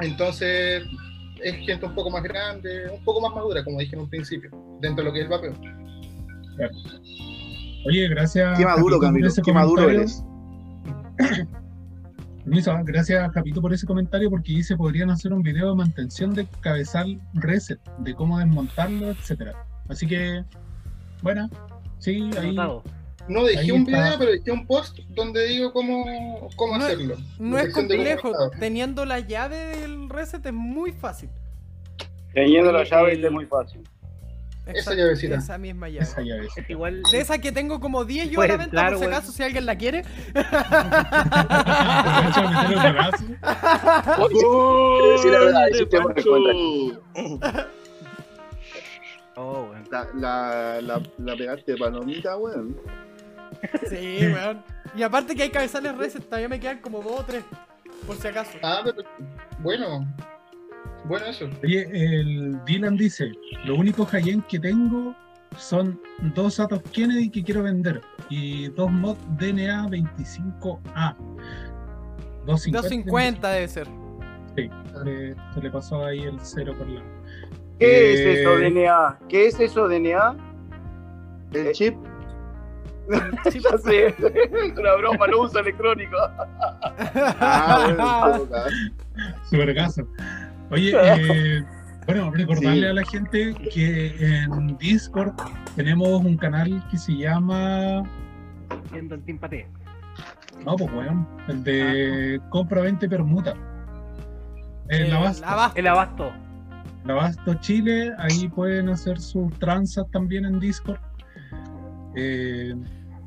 Entonces, 0.00 0.84
es 1.42 1.54
gente 1.66 1.86
un 1.86 1.94
poco 1.94 2.10
más 2.10 2.22
grande, 2.22 2.90
un 2.90 3.02
poco 3.04 3.20
más 3.20 3.34
madura, 3.34 3.64
como 3.64 3.80
dije 3.80 3.94
en 3.94 4.02
un 4.02 4.10
principio, 4.10 4.50
dentro 4.80 5.04
de 5.04 5.08
lo 5.08 5.12
que 5.12 5.20
es 5.20 5.24
el 5.24 5.30
vapeo. 5.30 5.54
Oye, 7.86 8.08
gracias. 8.08 8.58
Qué 8.58 8.64
maduro, 8.64 8.98
Camilo. 8.98 9.28
ese 9.28 9.42
Qué 9.42 9.52
maduro 9.52 9.82
comentario. 9.82 10.00
eres. 10.00 10.24
Permiso, 12.44 12.72
¿ah? 12.72 12.82
gracias 12.84 13.30
Capito 13.32 13.60
por 13.60 13.74
ese 13.74 13.86
comentario 13.86 14.30
porque 14.30 14.52
dice 14.52 14.74
podrían 14.76 15.10
hacer 15.10 15.32
un 15.34 15.42
video 15.42 15.68
de 15.70 15.74
mantención 15.76 16.32
de 16.34 16.46
cabezal 16.60 17.20
reset, 17.34 17.78
de 17.98 18.14
cómo 18.14 18.38
desmontarlo, 18.38 19.10
etcétera. 19.10 19.66
Así 19.88 20.06
que, 20.06 20.44
bueno, 21.22 21.50
sí, 21.98 22.30
ahí. 22.40 22.56
No 23.28 23.44
dejé 23.44 23.58
Ahí 23.60 23.70
un 23.72 23.82
está. 23.82 24.04
video, 24.04 24.18
pero 24.18 24.30
dejé 24.32 24.50
un 24.52 24.66
post 24.66 24.98
donde 25.10 25.46
digo 25.48 25.70
cómo, 25.74 26.48
cómo 26.56 26.78
No 26.78 26.84
hacerlo. 26.86 27.16
No 27.38 27.58
es 27.58 27.74
complejo, 27.74 28.32
teniendo 28.58 29.04
la 29.04 29.20
llave 29.20 29.76
del 29.80 30.08
reset 30.08 30.46
es 30.46 30.52
muy 30.54 30.92
fácil. 30.92 31.28
Teniendo 32.32 32.72
la 32.72 32.84
llave 32.84 33.12
es 33.22 33.30
muy 33.30 33.44
fácil. 33.44 33.82
Esa 34.74 34.94
llavecita. 34.94 35.36
Esa 35.36 35.58
misma 35.58 35.88
llave. 35.88 36.04
esa 36.04 36.20
llave. 36.20 36.48
Es 36.54 36.70
igual. 36.70 37.02
De 37.10 37.20
esa 37.20 37.38
que 37.38 37.52
tengo 37.52 37.80
como 37.80 38.04
10 38.04 38.30
yo 38.30 38.40
a 38.42 38.46
la 38.46 38.56
venta 38.56 38.64
entrar, 38.64 38.92
por 38.92 39.00
si 39.00 39.04
acaso, 39.06 39.32
si 39.32 39.42
alguien 39.42 39.66
la 39.66 39.76
quiere. 39.76 40.04
Oh, 49.36 49.68
weón. 49.70 49.84
La, 49.90 50.08
la, 50.14 50.80
la, 50.82 51.02
la 51.18 51.36
pegaste 51.36 51.76
palomita, 51.76 52.36
weón. 52.36 52.76
Sí, 53.88 54.18
weón. 54.22 54.62
Y 54.94 55.02
aparte 55.02 55.34
que 55.34 55.44
hay 55.44 55.50
cabezales 55.50 55.96
reset, 55.96 56.24
todavía 56.24 56.48
me 56.48 56.58
quedan 56.60 56.78
como 56.78 57.02
2 57.02 57.20
o 57.20 57.24
3. 57.24 57.44
Por 58.06 58.16
si 58.16 58.28
acaso. 58.28 58.58
Ah, 58.62 58.80
pero 58.84 59.02
bueno. 59.60 60.06
Bueno, 61.08 61.26
eso. 61.26 61.48
Oye, 61.62 61.88
el 61.92 62.58
Dylan 62.64 62.96
dice, 62.96 63.32
lo 63.64 63.76
único 63.76 64.04
high 64.06 64.42
que 64.48 64.58
tengo 64.58 65.14
son 65.56 65.98
dos 66.34 66.60
Atos 66.60 66.82
Kennedy 66.92 67.30
que 67.30 67.42
quiero 67.42 67.62
vender 67.62 68.00
y 68.28 68.68
dos 68.68 68.90
mod 68.90 69.16
DNA 69.38 69.86
25A. 69.88 71.16
250. 72.46 72.80
250 72.82 73.50
debe 73.50 73.68
ser. 73.68 73.86
Sí, 74.56 74.70
le- 75.04 75.34
se 75.54 75.60
le 75.62 75.70
pasó 75.70 76.04
ahí 76.04 76.20
el 76.20 76.38
cero 76.40 76.74
por 76.76 76.88
la... 76.88 77.00
¿Qué 77.78 77.86
Eh, 77.86 78.12
es 78.14 78.40
eso, 78.40 78.56
DNA? 78.58 79.18
¿Qué 79.28 79.46
es 79.46 79.60
eso, 79.60 79.88
DNA? 79.88 80.36
El 81.52 81.66
Eh, 81.68 81.72
chip. 81.72 81.94
Sí, 83.50 83.60
Ya 83.70 83.78
sé, 83.78 84.06
es 84.08 84.78
una 84.78 84.94
broma, 84.96 85.26
no 85.28 85.40
usa 85.42 85.60
electrónico. 85.60 86.16
Ah, 87.40 88.38
bueno, 89.50 89.74
caso. 89.74 90.06
Oye, 90.70 90.92
eh, 91.02 91.64
bueno, 92.06 92.30
recordarle 92.30 92.80
Sí. 92.80 92.86
a 92.86 92.92
la 92.92 93.04
gente 93.04 93.54
que 93.72 94.42
en 94.44 94.76
Discord 94.78 95.32
tenemos 95.76 96.08
un 96.24 96.36
canal 96.36 96.82
que 96.90 96.98
se 96.98 97.16
llama... 97.16 98.02
Siendo 98.90 99.14
el 99.14 99.22
Team 99.22 99.38
Pate. 99.38 99.66
No, 100.64 100.76
pues 100.76 100.90
weón, 100.92 101.28
el 101.48 101.62
de 101.64 102.40
compra, 102.50 102.82
venta 102.82 103.06
y 103.06 103.08
permuta. 103.08 103.54
El 104.88 105.12
abasto. 105.12 105.46
abasto. 105.46 106.32
El 107.04 107.10
abasto. 107.10 107.54
Chile, 107.60 108.12
ahí 108.18 108.48
pueden 108.48 108.88
hacer 108.88 109.20
sus 109.20 109.52
tranzas 109.58 110.10
también 110.10 110.44
en 110.44 110.58
Discord. 110.60 110.98
Eh, 112.16 112.74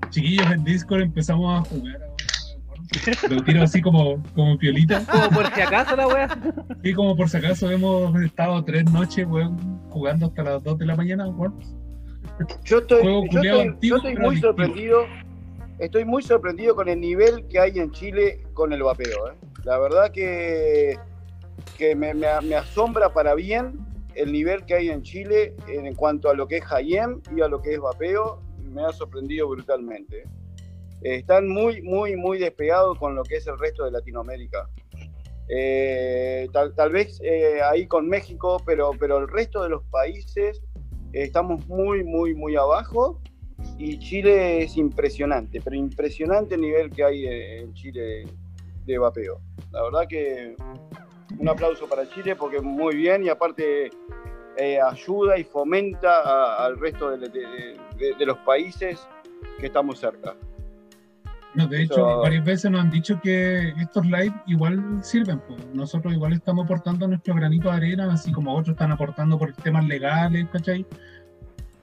chiquillos, 0.09 0.51
en 0.51 0.63
Discord 0.63 1.01
empezamos 1.01 1.61
a 1.61 1.69
jugar. 1.69 2.11
Lo 3.29 3.41
tiro 3.43 3.63
así 3.63 3.81
como, 3.81 4.21
como 4.35 4.57
piolita. 4.57 5.03
Como 5.05 5.29
por 5.29 5.47
si 5.53 5.61
acaso 5.61 5.95
la 5.95 6.07
wea. 6.07 6.27
Y 6.83 6.93
como 6.93 7.15
por 7.15 7.29
si 7.29 7.37
acaso 7.37 7.69
hemos 7.71 8.15
estado 8.21 8.63
tres 8.63 8.83
noches, 8.91 9.25
weón, 9.27 9.57
jugando 9.89 10.25
hasta 10.27 10.43
las 10.43 10.63
2 10.63 10.77
de 10.79 10.85
la 10.85 10.95
mañana, 10.95 11.27
weón. 11.27 11.55
Yo 12.63 12.79
estoy, 12.79 13.01
Juego 13.01 13.23
yo 13.29 13.41
estoy- 13.41 13.77
yo 13.81 13.95
estoy 13.97 14.15
muy 14.15 14.25
adictivo. 14.27 14.41
sorprendido. 14.47 15.05
Estoy 15.79 16.05
muy 16.05 16.21
sorprendido 16.21 16.75
con 16.75 16.89
el 16.89 16.99
nivel 16.99 17.47
que 17.47 17.59
hay 17.59 17.79
en 17.79 17.91
Chile 17.91 18.43
con 18.53 18.71
el 18.73 18.83
vapeo. 18.83 19.29
¿eh? 19.31 19.35
La 19.63 19.79
verdad 19.79 20.11
que, 20.11 20.97
que 21.77 21.95
me, 21.95 22.13
me- 22.13 22.39
me 22.43 22.55
asombra 22.55 23.13
para 23.13 23.33
bien 23.35 23.79
el 24.15 24.31
nivel 24.31 24.65
que 24.65 24.75
hay 24.75 24.89
en 24.89 25.01
Chile 25.01 25.55
en 25.67 25.95
cuanto 25.95 26.29
a 26.29 26.33
lo 26.33 26.47
que 26.47 26.57
es 26.57 26.71
Hayem 26.71 27.21
y 27.35 27.41
a 27.41 27.47
lo 27.47 27.61
que 27.61 27.73
es 27.73 27.79
vapeo. 27.79 28.41
Me 28.63 28.83
ha 28.85 28.91
sorprendido 28.91 29.47
brutalmente. 29.49 30.23
Están 31.01 31.47
muy, 31.47 31.81
muy, 31.81 32.15
muy 32.15 32.37
despegados 32.37 32.97
con 32.97 33.15
lo 33.15 33.23
que 33.23 33.37
es 33.37 33.47
el 33.47 33.57
resto 33.57 33.85
de 33.85 33.91
Latinoamérica. 33.91 34.69
Eh, 35.49 36.47
tal, 36.53 36.73
tal 36.75 36.91
vez 36.91 37.19
eh, 37.23 37.61
ahí 37.61 37.87
con 37.87 38.07
México, 38.07 38.61
pero, 38.65 38.91
pero 38.97 39.17
el 39.17 39.27
resto 39.27 39.63
de 39.63 39.69
los 39.69 39.83
países 39.85 40.61
eh, 41.13 41.23
estamos 41.23 41.67
muy, 41.67 42.03
muy, 42.03 42.33
muy 42.33 42.55
abajo 42.55 43.19
y 43.77 43.99
Chile 43.99 44.63
es 44.63 44.77
impresionante, 44.77 45.59
pero 45.61 45.75
impresionante 45.75 46.55
el 46.55 46.61
nivel 46.61 46.89
que 46.89 47.03
hay 47.03 47.25
eh, 47.25 47.61
en 47.61 47.73
Chile 47.73 48.25
de 48.85 48.97
vapeo. 48.97 49.41
La 49.71 49.83
verdad 49.83 50.07
que 50.07 50.55
un 51.37 51.49
aplauso 51.49 51.87
para 51.87 52.09
Chile 52.09 52.35
porque 52.35 52.59
muy 52.61 52.95
bien 52.95 53.23
y 53.23 53.29
aparte 53.29 53.89
eh, 54.57 54.79
ayuda 54.79 55.37
y 55.37 55.43
fomenta 55.43 56.63
al 56.63 56.77
resto 56.77 57.09
de 57.09 58.25
los 58.25 58.37
países 58.39 59.07
que 59.59 59.67
estamos 59.67 59.99
cerca. 59.99 60.35
No, 61.53 61.67
de 61.67 61.83
hecho, 61.83 61.93
Eso- 61.95 62.19
varias 62.21 62.45
veces 62.45 62.71
nos 62.71 62.81
han 62.81 62.91
dicho 62.91 63.19
que 63.21 63.69
estos 63.79 64.05
live 64.05 64.33
igual 64.47 64.99
sirven. 65.03 65.39
pues. 65.47 65.59
Nosotros 65.73 66.13
igual 66.13 66.33
estamos 66.33 66.65
aportando 66.65 67.07
nuestro 67.07 67.35
granito 67.35 67.69
de 67.69 67.75
arena, 67.77 68.11
así 68.13 68.31
como 68.31 68.53
otros 68.53 68.73
están 68.75 68.91
aportando 68.91 69.37
por 69.37 69.53
temas 69.53 69.85
legales, 69.85 70.47
¿cachai? 70.51 70.85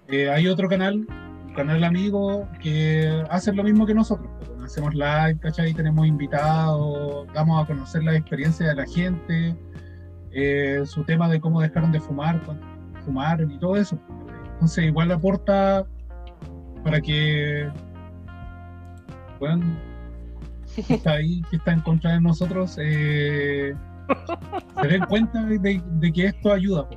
Eh, 0.08 0.30
hay 0.30 0.48
otro 0.48 0.68
canal, 0.68 1.06
un 1.46 1.52
canal 1.54 1.84
amigo, 1.84 2.48
que 2.62 3.22
hace 3.30 3.52
lo 3.52 3.62
mismo 3.62 3.84
que 3.84 3.94
nosotros. 3.94 4.28
pues. 4.38 4.48
Hacemos 4.64 4.94
live, 4.94 5.38
¿cachai? 5.40 5.72
Tenemos 5.74 6.06
invitados, 6.06 7.26
damos 7.34 7.62
a 7.62 7.66
conocer 7.66 8.02
la 8.04 8.14
experiencia 8.16 8.68
de 8.68 8.74
la 8.74 8.86
gente, 8.86 9.56
eh, 10.30 10.82
su 10.84 11.04
tema 11.04 11.28
de 11.28 11.40
cómo 11.40 11.60
dejaron 11.60 11.90
de 11.92 12.00
fumar, 12.00 12.40
fumaron 13.04 13.50
y 13.50 13.58
todo 13.58 13.76
eso. 13.76 13.98
Entonces, 14.54 14.84
igual 14.84 15.10
aporta 15.10 15.86
para 16.84 17.00
que 17.00 17.70
weón, 19.41 19.78
que 20.74 20.95
está 20.95 21.12
ahí, 21.12 21.43
que 21.51 21.57
está 21.57 21.72
en 21.72 21.80
contra 21.80 22.12
de 22.12 22.20
nosotros, 22.20 22.76
eh, 22.80 23.74
se 24.80 24.86
den 24.89 25.05
cuenta 25.07 25.45
de, 25.45 25.82
de 25.84 26.12
que 26.12 26.26
esto 26.26 26.53
ayuda. 26.53 26.89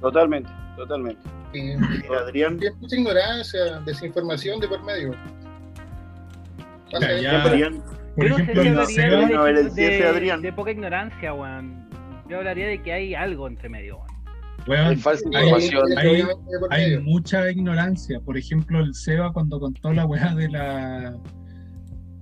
Totalmente, 0.00 0.50
totalmente. 0.76 1.20
Y 1.52 1.72
Adrián, 2.12 2.58
hay 2.62 2.68
mucha 2.80 2.96
ignorancia, 2.96 3.80
desinformación 3.86 4.60
de 4.60 4.68
por 4.68 4.84
medio. 4.84 5.14
Ya. 7.20 7.42
Adrián, 7.42 7.82
Por 8.16 8.26
Yo 8.28 8.38
no 8.72 8.86
sé 8.86 8.92
si 8.94 9.00
hablaría 9.00 9.62
de, 9.64 10.06
Adrián. 10.06 10.42
poca 10.54 10.70
ignorancia, 10.70 11.34
weón. 11.34 11.88
Yo 12.28 12.38
hablaría 12.38 12.66
de 12.66 12.82
que 12.82 12.92
hay 12.92 13.14
algo 13.14 13.46
entre 13.46 13.68
medio, 13.68 13.98
weón. 13.98 14.17
Hay 16.70 16.98
mucha 17.00 17.50
ignorancia. 17.50 18.20
Por 18.20 18.36
ejemplo, 18.36 18.80
el 18.80 18.94
Seba 18.94 19.32
cuando 19.32 19.58
contó 19.60 19.92
la 19.92 20.06
weá 20.06 20.34
de 20.34 20.48
la. 20.48 21.16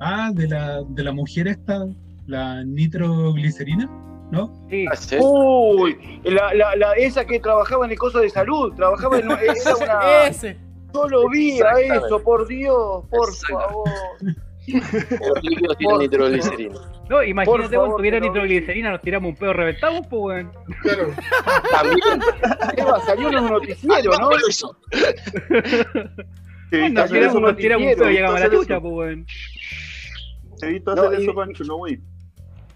Ah, 0.01 0.31
de 0.35 0.47
la, 0.49 0.83
de 0.89 1.03
la 1.03 1.13
mujer 1.13 1.49
esta, 1.49 1.87
la 2.27 2.63
nitroglicerina, 2.65 3.87
¿no? 4.31 4.53
Sí. 4.69 4.85
Ah. 4.93 5.17
Uy, 5.23 6.21
la, 6.25 6.53
la- 6.55 6.77
la- 6.77 6.93
esa 6.95 7.25
que 7.25 7.41
trabajaba 7.41 7.87
en 7.87 7.93
el 7.93 7.99
coso 7.99 8.19
de 8.21 8.29
salud, 8.29 8.73
trabajaba 8.75 9.19
en 9.19 9.31
era 9.31 9.35
una, 9.81 10.27
Ese. 10.29 10.59
Yo 10.95 11.09
lo 11.09 11.29
vi 11.29 11.61
a 11.61 11.73
eso, 11.81 12.23
por 12.23 12.47
Dios, 12.47 13.05
por 13.11 13.35
favor. 13.35 13.89
Los 14.67 15.43
líquidos 15.45 15.77
tienen 15.79 15.99
nitroglicerina. 15.99 16.75
No, 17.09 17.23
imagínate, 17.23 17.77
favor, 17.77 17.97
tuviera 17.97 18.17
que 18.17 18.27
no- 18.27 18.33
nitroglicerina, 18.33 18.91
nos 18.91 19.01
tiramos 19.01 19.29
un 19.31 19.37
pedo 19.37 19.53
reventado, 19.53 20.03
pues, 20.03 20.11
weón. 20.45 20.53
Claro. 20.83 21.09
También. 21.71 22.21
Salió 23.07 23.29
en 23.29 23.39
un 23.39 23.51
noticiero, 23.53 24.11
¿no? 24.19 24.31
Eso. 24.49 24.77
¿te 26.71 26.77
viste 26.79 26.91
Nos 26.93 27.11
tiramos, 27.11 27.31
eso, 27.31 27.41
nos 27.41 27.57
tiramos 27.57 27.87
un 27.89 27.95
pedo 27.99 28.11
llegamos 28.11 28.37
a 28.41 28.45
la 28.45 28.51
¿Te 28.51 28.57
chucha, 28.57 28.81
pues, 28.81 28.93
weón. 28.95 29.27
viste 30.63 30.83
No, 30.95 31.03
hacer 31.03 31.21
eso, 31.21 31.35
Pancho? 31.35 31.65
No, 31.65 31.77
güey. 31.77 32.01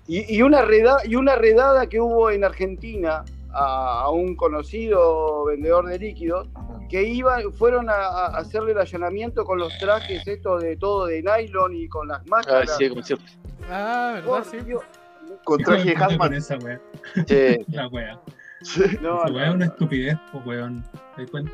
Y, 0.07 0.36
y 0.36 0.43
una 0.43 0.62
redada, 0.62 0.99
y 1.05 1.14
una 1.16 1.36
redada 1.36 1.88
que 1.88 2.01
hubo 2.01 2.30
en 2.30 2.45
Argentina 2.45 3.24
a, 3.53 4.03
a 4.03 4.11
un 4.11 4.36
conocido 4.36 5.44
vendedor 5.46 5.86
de 5.86 5.98
líquidos 5.98 6.48
que 6.88 7.03
iban, 7.05 7.53
fueron 7.53 7.88
a, 7.90 7.94
a 7.94 8.26
hacerle 8.38 8.72
el 8.72 8.78
allanamiento 8.78 9.44
con 9.44 9.59
los 9.59 9.76
trajes 9.78 10.26
estos 10.26 10.62
de 10.62 10.76
todo 10.76 11.07
de 11.07 11.22
nylon 11.22 11.74
y 11.74 11.88
con 11.88 12.09
las 12.09 12.20
Ah, 12.20 12.24
máscaras. 12.28 12.76
sí, 12.76 12.88
como 12.88 13.03
siempre. 13.03 13.26
Ah, 13.70 14.12
¿verdad? 14.16 14.28
Por 14.28 14.44
Sí. 14.44 14.57
Dios. 14.61 14.82
Con 15.44 15.59
de 15.59 15.64
traje 15.64 15.94
Hazmat. 15.96 16.32
esa 16.32 16.57
weá. 16.59 16.80
Sí, 17.26 17.64
La 17.68 17.86
weá. 17.88 18.20
No, 19.01 19.24
Esa 19.24 19.32
weá 19.32 19.48
es 19.48 19.55
una 19.55 19.66
no. 19.66 19.72
estupidez, 19.72 20.18
pues 20.32 20.46
weón. 20.46 20.84
¿Te 21.16 21.26
cuenta? 21.26 21.53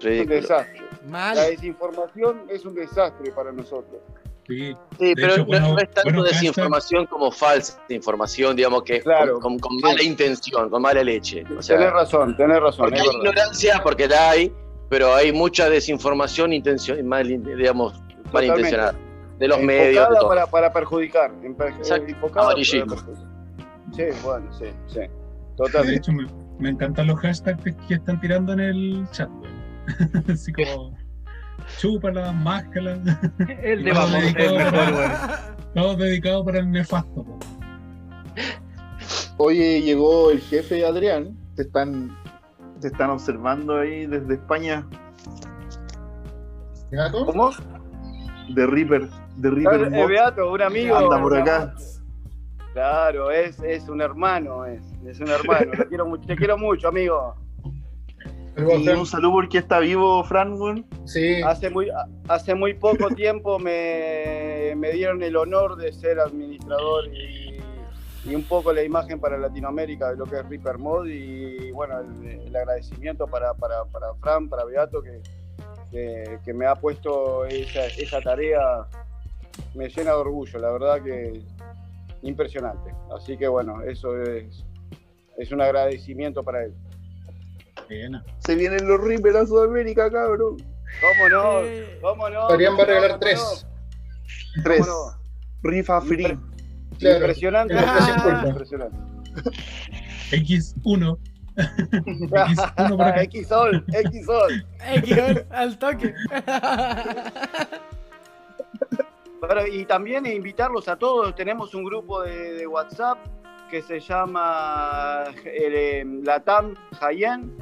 Es 0.00 0.20
un 0.20 0.26
desastre. 0.26 0.80
Mal. 1.08 1.36
La 1.36 1.42
desinformación 1.44 2.42
es 2.48 2.64
un 2.64 2.74
desastre 2.74 3.30
para 3.32 3.52
nosotros. 3.52 4.00
Sí. 4.48 4.74
Sí, 4.98 5.12
pero 5.14 5.28
hecho, 5.32 5.38
no, 5.40 5.44
bueno, 5.44 5.68
no 5.74 5.78
es 5.78 5.90
tanto 5.90 6.02
bueno, 6.04 6.22
desinformación 6.24 7.06
como 7.06 7.30
falsa 7.30 7.78
información, 7.90 8.56
digamos 8.56 8.82
que 8.82 8.96
es 8.96 9.02
Claro. 9.04 9.34
con, 9.40 9.58
con- 9.58 9.58
con 9.58 9.76
mala 9.82 10.02
intención, 10.02 10.70
con 10.70 10.80
mala 10.82 11.04
leche. 11.04 11.44
O 11.56 11.60
tenés 11.60 11.92
razón, 11.92 12.34
tenés 12.36 12.58
razón, 12.60 12.86
porque 12.86 13.00
hay 13.00 13.06
verdad. 13.06 13.18
ignorancia, 13.20 13.80
porque 13.82 14.08
la 14.08 14.30
hay, 14.30 14.52
pero 14.88 15.14
hay 15.14 15.32
mucha 15.32 15.68
desinformación 15.68 16.52
intención, 16.54 17.06
mal, 17.06 17.28
digamos, 17.28 17.92
malintencionada. 18.32 18.94
De 19.38 19.46
los 19.46 19.60
medios, 19.60 20.08
de 20.08 20.16
todo. 20.16 20.28
para, 20.28 20.46
para 20.46 20.72
perjudicar. 20.72 21.30
en 21.44 21.54
per- 21.54 21.68
Exacto. 21.74 22.06
enfocada 22.08 22.32
para 22.34 22.46
Amarillismo. 22.54 22.86
perjudicar. 22.96 23.28
Sí, 23.92 24.04
bueno, 24.24 24.52
sí, 24.52 24.64
sí. 24.86 24.98
De 25.00 25.10
Totalmente. 25.56 25.96
hecho, 25.98 26.12
me, 26.12 26.26
me 26.58 26.70
encantan 26.70 27.06
los 27.06 27.20
hashtags 27.20 27.62
que 27.86 27.94
están 27.94 28.20
tirando 28.20 28.52
en 28.54 28.60
el 28.60 29.06
chat. 29.12 29.28
Así 30.32 30.52
como 30.52 30.96
chúpala, 31.78 32.32
máscala, 32.32 32.98
El 33.62 33.84
de 33.84 33.92
vamos, 33.92 34.14
es 34.14 34.34
dedicado 34.34 34.56
mejor, 34.56 34.72
para- 34.72 34.96
weón. 34.96 35.12
todo 35.74 35.96
dedicado 35.96 36.44
para 36.44 36.58
el 36.60 36.70
nefasto. 36.70 37.24
po. 37.24 37.38
Oye, 39.38 39.80
llegó 39.82 40.30
el 40.30 40.40
jefe 40.40 40.84
Adrián. 40.84 41.36
Te 41.54 41.62
están, 41.62 42.16
te 42.80 42.88
están 42.88 43.10
observando 43.10 43.76
ahí 43.78 44.06
desde 44.06 44.34
España. 44.34 44.86
¿Gato? 46.90 47.26
¿Cómo? 47.26 47.50
De 48.48 48.66
Reaper. 48.66 49.08
De 49.36 49.50
Reaper 49.50 49.90
Mod. 49.90 50.08
Beato, 50.08 50.52
un 50.52 50.62
amigo. 50.62 50.96
Anda 50.96 51.20
por 51.20 51.36
acá. 51.36 51.74
Claro, 52.72 53.30
es, 53.30 53.58
es 53.60 53.88
un 53.88 54.00
hermano, 54.00 54.64
es, 54.64 54.82
es 55.06 55.20
un 55.20 55.28
hermano. 55.28 55.72
Te 55.76 55.86
quiero, 55.88 56.06
mucho, 56.06 56.26
te 56.26 56.36
quiero 56.36 56.58
mucho, 56.58 56.88
amigo. 56.88 57.34
Y 58.58 58.88
un 58.88 59.06
saludo 59.06 59.32
porque 59.32 59.58
está 59.58 59.78
vivo, 59.78 60.24
Fran. 60.24 60.84
Sí. 61.04 61.40
Hace 61.42 61.70
muy, 61.70 61.88
hace 62.28 62.54
muy 62.54 62.74
poco 62.74 63.08
tiempo 63.14 63.58
me, 63.58 64.74
me 64.76 64.92
dieron 64.92 65.22
el 65.22 65.36
honor 65.36 65.76
de 65.76 65.92
ser 65.92 66.18
administrador 66.18 67.06
y, 67.14 67.60
y 68.24 68.34
un 68.34 68.42
poco 68.42 68.72
la 68.72 68.82
imagen 68.82 69.20
para 69.20 69.38
Latinoamérica 69.38 70.10
de 70.10 70.16
lo 70.16 70.24
que 70.24 70.40
es 70.40 70.48
Reaper 70.48 70.78
Mod 70.78 71.06
y 71.06 71.70
bueno, 71.70 72.00
el, 72.00 72.40
el 72.40 72.56
agradecimiento 72.56 73.26
para, 73.26 73.54
para, 73.54 73.84
para 73.84 74.12
Fran, 74.14 74.48
para 74.48 74.64
Beato 74.64 75.02
que, 75.02 75.20
que, 75.92 76.38
que 76.44 76.52
me 76.52 76.66
ha 76.66 76.74
puesto 76.74 77.44
esa, 77.46 77.86
esa 77.86 78.20
tarea, 78.20 78.86
me 79.74 79.88
llena 79.88 80.10
de 80.10 80.16
orgullo, 80.16 80.58
la 80.58 80.72
verdad 80.72 81.02
que 81.02 81.42
impresionante. 82.22 82.90
Así 83.14 83.36
que 83.36 83.46
bueno, 83.46 83.82
eso 83.82 84.20
es, 84.20 84.64
es 85.36 85.52
un 85.52 85.60
agradecimiento 85.60 86.42
para 86.42 86.64
él. 86.64 86.74
Buena. 87.88 88.24
Se 88.38 88.54
vienen 88.54 88.86
los 88.86 89.00
Reaper 89.00 89.36
a 89.36 89.46
Sudamérica, 89.46 90.10
cabrón. 90.10 90.56
¿Cómo 91.00 91.28
no? 91.28 91.60
Eh, 91.62 91.98
¿Cómo 92.00 92.28
no? 92.28 92.42
Adrián 92.48 92.72
va 92.78 92.82
a 92.82 92.86
¿Cómo 92.86 92.86
no? 92.86 92.94
regalar 92.94 93.10
¿Cómo 93.10 93.20
tres. 93.20 93.66
no? 94.56 94.62
Tres. 94.64 94.86
¿Cómo 94.86 94.92
no? 95.12 95.70
Rifa 95.70 96.00
free. 96.00 96.38
Claro. 96.98 97.16
Impresionante. 97.16 97.74
Culpa. 97.74 98.44
Impresionante. 98.48 98.96
X1. 100.32 101.18
X1 101.58 102.96
por 102.96 103.02
acá. 103.06 103.22
X-Sol, 103.22 103.84
X-Sol. 103.92 104.66
X, 104.94 105.16
al 105.50 105.78
toque. 105.78 106.14
Bueno, 109.40 109.66
y 109.66 109.84
también 109.84 110.26
invitarlos 110.26 110.88
a 110.88 110.96
todos. 110.96 111.34
Tenemos 111.34 111.74
un 111.74 111.84
grupo 111.84 112.22
de, 112.22 112.54
de 112.54 112.66
WhatsApp 112.66 113.18
que 113.70 113.82
se 113.82 114.00
llama 114.00 115.24
eh, 115.44 116.04
Latam 116.24 116.74
Jayen, 116.98 117.56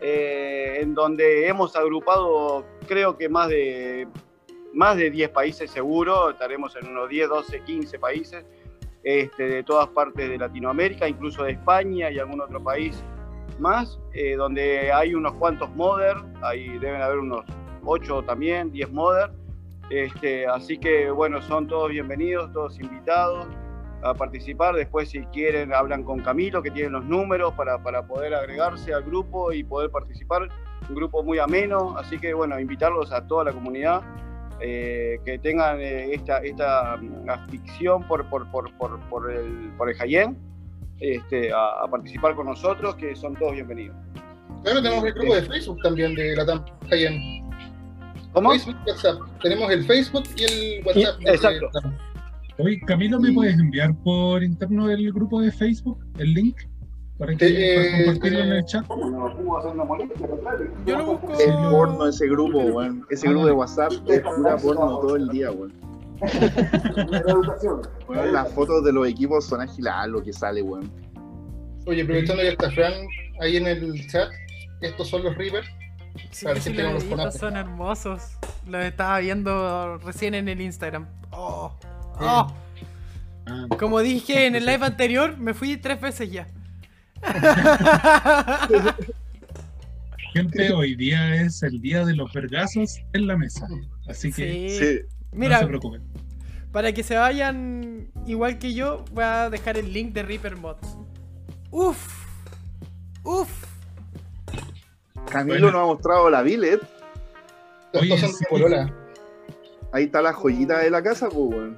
eh, 0.00 0.78
en 0.80 0.94
donde 0.94 1.48
hemos 1.48 1.74
agrupado 1.76 2.64
creo 2.86 3.16
que 3.16 3.28
más 3.28 3.48
de, 3.48 4.06
más 4.72 4.96
de 4.96 5.10
10 5.10 5.30
países 5.30 5.70
seguro, 5.70 6.30
estaremos 6.30 6.76
en 6.76 6.88
unos 6.88 7.08
10, 7.08 7.28
12, 7.28 7.62
15 7.64 7.98
países 7.98 8.44
este, 9.02 9.48
de 9.48 9.62
todas 9.62 9.88
partes 9.88 10.28
de 10.28 10.38
Latinoamérica, 10.38 11.08
incluso 11.08 11.44
de 11.44 11.52
España 11.52 12.10
y 12.10 12.18
algún 12.18 12.40
otro 12.40 12.62
país 12.62 13.02
más, 13.58 13.98
eh, 14.12 14.36
donde 14.36 14.92
hay 14.92 15.14
unos 15.14 15.34
cuantos 15.34 15.70
modder, 15.74 16.16
ahí 16.42 16.78
deben 16.78 17.02
haber 17.02 17.18
unos 17.18 17.44
8 17.84 18.22
también, 18.22 18.70
10 18.70 18.90
modder. 18.92 19.30
Este, 19.90 20.46
así 20.46 20.78
que 20.78 21.10
bueno, 21.10 21.40
son 21.40 21.66
todos 21.66 21.88
bienvenidos, 21.90 22.52
todos 22.52 22.78
invitados 22.78 23.46
a 24.02 24.14
participar. 24.14 24.74
Después, 24.74 25.10
si 25.10 25.20
quieren, 25.26 25.72
hablan 25.72 26.02
con 26.04 26.20
Camilo, 26.20 26.62
que 26.62 26.70
tiene 26.70 26.90
los 26.90 27.04
números 27.04 27.54
para, 27.54 27.82
para 27.82 28.06
poder 28.06 28.34
agregarse 28.34 28.92
al 28.92 29.02
grupo 29.02 29.52
y 29.52 29.64
poder 29.64 29.90
participar. 29.90 30.48
Un 30.88 30.94
grupo 30.94 31.22
muy 31.22 31.38
ameno, 31.38 31.96
así 31.98 32.18
que 32.18 32.32
bueno, 32.32 32.58
invitarlos 32.58 33.12
a 33.12 33.26
toda 33.26 33.44
la 33.44 33.52
comunidad 33.52 34.02
eh, 34.60 35.18
que 35.24 35.38
tengan 35.38 35.80
eh, 35.80 36.14
esta, 36.14 36.38
esta 36.38 36.96
mm, 36.96 37.28
afición 37.28 38.06
por, 38.08 38.28
por, 38.28 38.50
por, 38.50 38.72
por, 38.76 39.00
por 39.08 39.30
el, 39.30 39.70
por 39.76 39.90
el 39.90 39.96
Jayen, 39.96 40.36
este, 41.00 41.52
a, 41.52 41.84
a 41.84 41.88
participar 41.88 42.34
con 42.34 42.46
nosotros, 42.46 42.94
que 42.96 43.14
son 43.14 43.34
todos 43.34 43.52
bienvenidos. 43.52 43.96
Claro, 44.62 44.82
tenemos 44.82 45.04
el 45.04 45.12
grupo 45.12 45.34
de 45.34 45.42
Facebook 45.42 45.78
también 45.82 46.14
de 46.14 46.34
la 46.34 46.64
Cayenne. 46.88 47.44
¿Cómo? 48.32 48.50
Facebook, 48.50 48.76
WhatsApp. 48.86 49.18
Tenemos 49.42 49.70
el 49.70 49.84
Facebook 49.84 50.24
y 50.36 50.44
el 50.44 50.86
WhatsApp. 50.86 51.20
exacto. 51.26 51.70
Oye, 52.58 52.80
Camilo, 52.80 53.20
¿me 53.20 53.32
puedes 53.32 53.58
enviar 53.58 53.94
por 54.02 54.42
interno 54.42 54.90
el 54.90 55.12
grupo 55.12 55.40
de 55.40 55.52
Facebook, 55.52 56.04
el 56.18 56.34
link? 56.34 56.56
Para 57.16 57.34
que 57.36 57.46
Eh, 57.46 58.04
compartirlo 58.04 58.38
en 58.40 58.52
eh, 58.52 58.58
el 58.58 58.64
chat. 58.64 58.84
Yo 60.86 60.98
lo 60.98 61.06
busco. 61.06 61.32
Es 61.34 61.52
porno 61.70 62.08
ese 62.08 62.26
grupo, 62.26 62.58
weón. 62.58 63.06
Ese 63.10 63.28
grupo 63.28 63.46
de 63.46 63.52
WhatsApp 63.52 63.92
es 64.08 64.20
pura 64.20 64.56
porno 64.56 64.98
todo 64.98 65.16
el 65.16 65.28
día, 65.28 65.50
weón. 65.52 65.72
Weón, 68.08 68.32
Las 68.32 68.52
fotos 68.52 68.84
de 68.84 68.92
los 68.92 69.06
equipos 69.06 69.44
son 69.44 69.60
agiladas 69.60 70.08
lo 70.08 70.22
que 70.22 70.32
sale, 70.32 70.62
weón. 70.62 70.90
Oye, 71.86 72.02
aprovechando 72.02 72.42
que 72.42 72.48
está 72.48 72.70
Fran 72.72 72.92
ahí 73.40 73.56
en 73.56 73.66
el 73.68 74.06
chat, 74.08 74.30
estos 74.80 75.08
son 75.08 75.22
los 75.22 75.36
Reapers. 75.36 75.68
Sí, 76.30 76.46
los 76.72 77.04
los 77.04 77.34
son 77.34 77.56
hermosos. 77.56 78.36
Los 78.66 78.84
estaba 78.84 79.20
viendo 79.20 79.98
recién 79.98 80.34
en 80.34 80.48
el 80.48 80.60
Instagram. 80.60 81.06
Oh, 81.30 81.72
oh. 82.20 82.52
Ah, 83.46 83.66
Como 83.78 84.00
dije 84.00 84.46
en 84.46 84.54
el 84.56 84.66
live 84.66 84.84
anterior, 84.84 85.36
me 85.38 85.54
fui 85.54 85.76
tres 85.78 86.00
veces 86.00 86.30
ya. 86.30 86.46
gente, 90.34 90.72
hoy 90.72 90.94
día 90.94 91.34
es 91.42 91.62
el 91.62 91.80
día 91.80 92.04
de 92.04 92.14
los 92.14 92.32
vergazos 92.32 93.00
en 93.12 93.26
la 93.26 93.36
mesa. 93.36 93.66
Así 94.06 94.32
que 94.32 94.68
Sí. 94.68 94.78
Sí. 94.78 95.00
Mira, 95.32 95.56
no 95.56 95.62
se 95.62 95.66
preocupen. 95.68 96.02
para 96.72 96.92
que 96.92 97.02
se 97.02 97.16
vayan 97.16 98.10
igual 98.26 98.58
que 98.58 98.74
yo, 98.74 99.04
voy 99.12 99.24
a 99.24 99.50
dejar 99.50 99.76
el 99.78 99.92
link 99.92 100.12
de 100.12 100.22
Reaper 100.22 100.56
Mods. 100.56 100.96
Uf, 101.70 102.24
uf. 103.24 103.48
Camilo 105.30 105.54
Bueno. 105.60 105.72
nos 105.72 105.82
ha 105.82 105.86
mostrado 105.86 106.30
la 106.30 106.42
billet. 106.42 106.80
Oye, 107.94 108.18
son 108.18 108.30
sí. 108.32 108.44
Ahí 109.92 110.04
está 110.04 110.20
la 110.22 110.32
joyita 110.32 110.78
de 110.78 110.90
la 110.90 111.02
casa, 111.02 111.28
pues, 111.28 111.38
weón. 111.48 111.76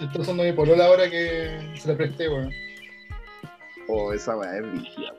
Estos 0.00 0.26
son 0.26 0.36
de 0.38 0.44
mi 0.44 0.52
Polola 0.52 0.86
ahora 0.86 1.08
que 1.08 1.58
se 1.76 1.88
la 1.88 1.96
presté, 1.96 2.28
weón. 2.28 2.50
Oh, 3.88 4.12
esa 4.12 4.36
weá 4.36 4.56
es 4.56 4.62
brígida, 4.62 5.12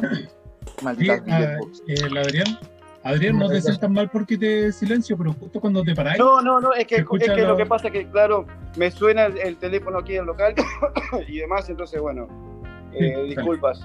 weón. 0.00 0.28
Sí, 0.78 0.84
Maldita 0.84 1.14
ah, 1.14 1.38
billet 1.38 1.58
box. 1.58 1.82
eh, 1.88 1.94
el 2.06 2.16
Adrián. 2.16 2.58
Adrián, 3.02 3.38
no 3.38 3.48
te 3.48 3.60
sientas 3.60 3.90
mal 3.90 4.08
porque 4.10 4.38
te 4.38 4.70
silencio, 4.70 5.16
pero 5.18 5.32
justo 5.32 5.60
cuando 5.60 5.82
te 5.82 5.92
paráis, 5.94 6.18
No, 6.20 6.40
no, 6.40 6.60
no, 6.60 6.72
es 6.72 6.86
que, 6.86 6.96
es 6.96 7.04
lo- 7.04 7.48
lo 7.48 7.56
que 7.56 7.66
pasa 7.66 7.88
es 7.88 7.92
que, 7.92 8.06
claro, 8.08 8.46
me 8.76 8.90
suena 8.90 9.26
el, 9.26 9.38
el 9.38 9.56
teléfono 9.56 9.98
aquí 9.98 10.14
en 10.14 10.20
el 10.20 10.26
local 10.26 10.54
y 11.28 11.38
demás, 11.38 11.68
entonces, 11.68 12.00
bueno, 12.00 12.28
eh, 12.92 13.14
Sí, 13.24 13.34
disculpas. 13.34 13.80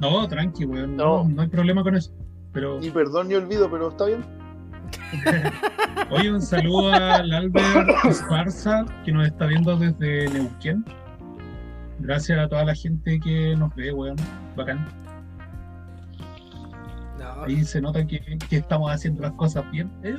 no, 0.00 0.28
tranqui, 0.28 0.64
weón, 0.66 0.94
no, 0.96 1.24
No. 1.24 1.28
no 1.30 1.42
hay 1.42 1.48
problema 1.48 1.82
con 1.82 1.96
eso. 1.96 2.12
Pero, 2.52 2.78
Ni 2.80 2.90
perdón 2.90 3.28
ni 3.28 3.34
olvido, 3.34 3.70
pero 3.70 3.88
está 3.88 4.06
bien. 4.06 4.24
oye, 6.10 6.32
un 6.32 6.42
saludo 6.42 6.92
al 6.92 7.32
Albert 7.32 7.88
Esparza, 8.04 8.84
que 9.04 9.12
nos 9.12 9.26
está 9.26 9.46
viendo 9.46 9.76
desde 9.76 10.28
Neuquén. 10.30 10.84
Gracias 11.98 12.38
a 12.38 12.48
toda 12.48 12.64
la 12.64 12.74
gente 12.74 13.18
que 13.20 13.54
nos 13.56 13.74
ve, 13.74 13.92
weón, 13.92 14.16
bacán. 14.56 14.86
No, 17.18 17.44
Ahí 17.44 17.64
se 17.64 17.80
nota 17.80 18.06
que, 18.06 18.20
que 18.48 18.56
estamos 18.56 18.90
haciendo 18.90 19.22
las 19.22 19.32
cosas 19.32 19.70
bien. 19.70 19.90
Eh, 20.02 20.16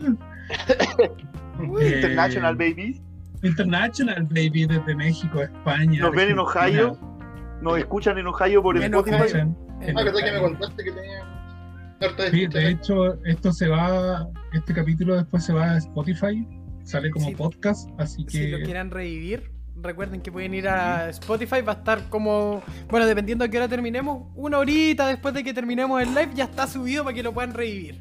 Eh, 1.80 1.96
International 1.96 2.56
Baby. 2.56 3.02
International, 3.44 4.24
baby, 4.24 4.66
desde 4.66 4.96
México, 4.96 5.42
España. 5.42 6.02
Nos 6.02 6.12
ven 6.16 6.32
en. 6.32 6.40
Ohio. 6.40 6.98
Nos 7.62 7.78
escuchan 7.78 8.18
en 8.18 8.28
Ohio 8.28 8.64
por 8.64 8.78
Spotify. 8.78 9.16
Ah, 9.96 10.04
que 10.04 10.32
me 10.32 10.40
contaste 10.40 10.84
que 10.84 10.92
tenía 10.92 11.24
de 12.00 12.08
Sí, 12.32 12.42
escuchas. 12.44 12.54
de 12.64 12.70
hecho, 12.70 13.24
esto 13.26 13.52
se 13.54 13.68
va, 13.68 14.28
este 14.54 14.74
capítulo 14.74 15.16
después 15.16 15.44
se 15.46 15.54
va 15.54 15.72
a 15.72 15.78
Spotify, 15.78 16.48
sale 16.84 17.10
como 17.12 17.28
Sí. 17.30 17.36
podcast, 17.36 17.90
así 18.00 18.26
si 18.28 18.48
lo 18.48 18.58
que 18.60 18.64
quieran 18.66 18.92
revivir, 18.92 19.52
recuerden 19.82 20.22
que 20.22 20.32
pueden 20.32 20.54
ir 20.54 20.68
a 20.68 21.10
Spotify, 21.10 21.62
va 21.62 21.74
a 21.74 21.76
estar 21.76 22.10
como, 22.10 22.62
bueno, 22.90 23.06
dependiendo 23.06 23.46
a 23.46 23.48
qué 23.50 23.58
hora 23.58 23.68
terminemos, 23.68 24.28
una 24.36 24.60
horita 24.60 25.08
después 25.08 25.34
de 25.34 25.44
que 25.44 25.54
terminemos 25.54 26.02
el 26.02 26.10
live 26.10 26.30
ya 26.36 26.46
está 26.46 26.68
subido 26.68 27.04
para 27.04 27.16
que 27.16 27.24
lo 27.24 27.34
puedan 27.34 27.54
revivir. 27.54 27.98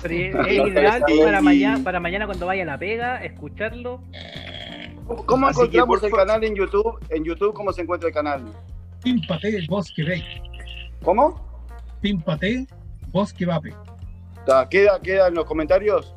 Pero 0.00 0.14
es 0.42 0.46
es 0.46 0.66
ideal 0.68 1.02
para 1.24 1.40
mañana, 1.40 1.82
para 1.82 1.98
mañana 2.00 2.26
cuando 2.26 2.46
vaya 2.46 2.62
a 2.62 2.66
la 2.66 2.78
pega, 2.78 3.24
escucharlo. 3.24 4.02
¿Cómo 5.26 5.46
Así 5.48 5.58
que, 5.70 5.78
encontramos 5.78 6.02
el 6.04 6.10
canal 6.12 6.44
en 6.44 6.54
YouTube? 6.54 6.98
En 7.10 7.24
YouTube, 7.24 7.52
¿cómo 7.54 7.72
se 7.72 7.82
encuentra 7.82 8.08
el 8.08 8.14
canal? 8.14 8.44
Pimpate, 9.02 9.64
Bosque 9.68 10.04
Bay, 10.04 10.22
¿Cómo? 11.02 11.64
Pimpate, 12.00 12.66
Bosque 13.10 13.46
Vape. 13.46 13.74
¿Queda, 14.70 14.98
¿Queda 15.00 15.28
en 15.28 15.34
los 15.34 15.44
comentarios? 15.44 16.14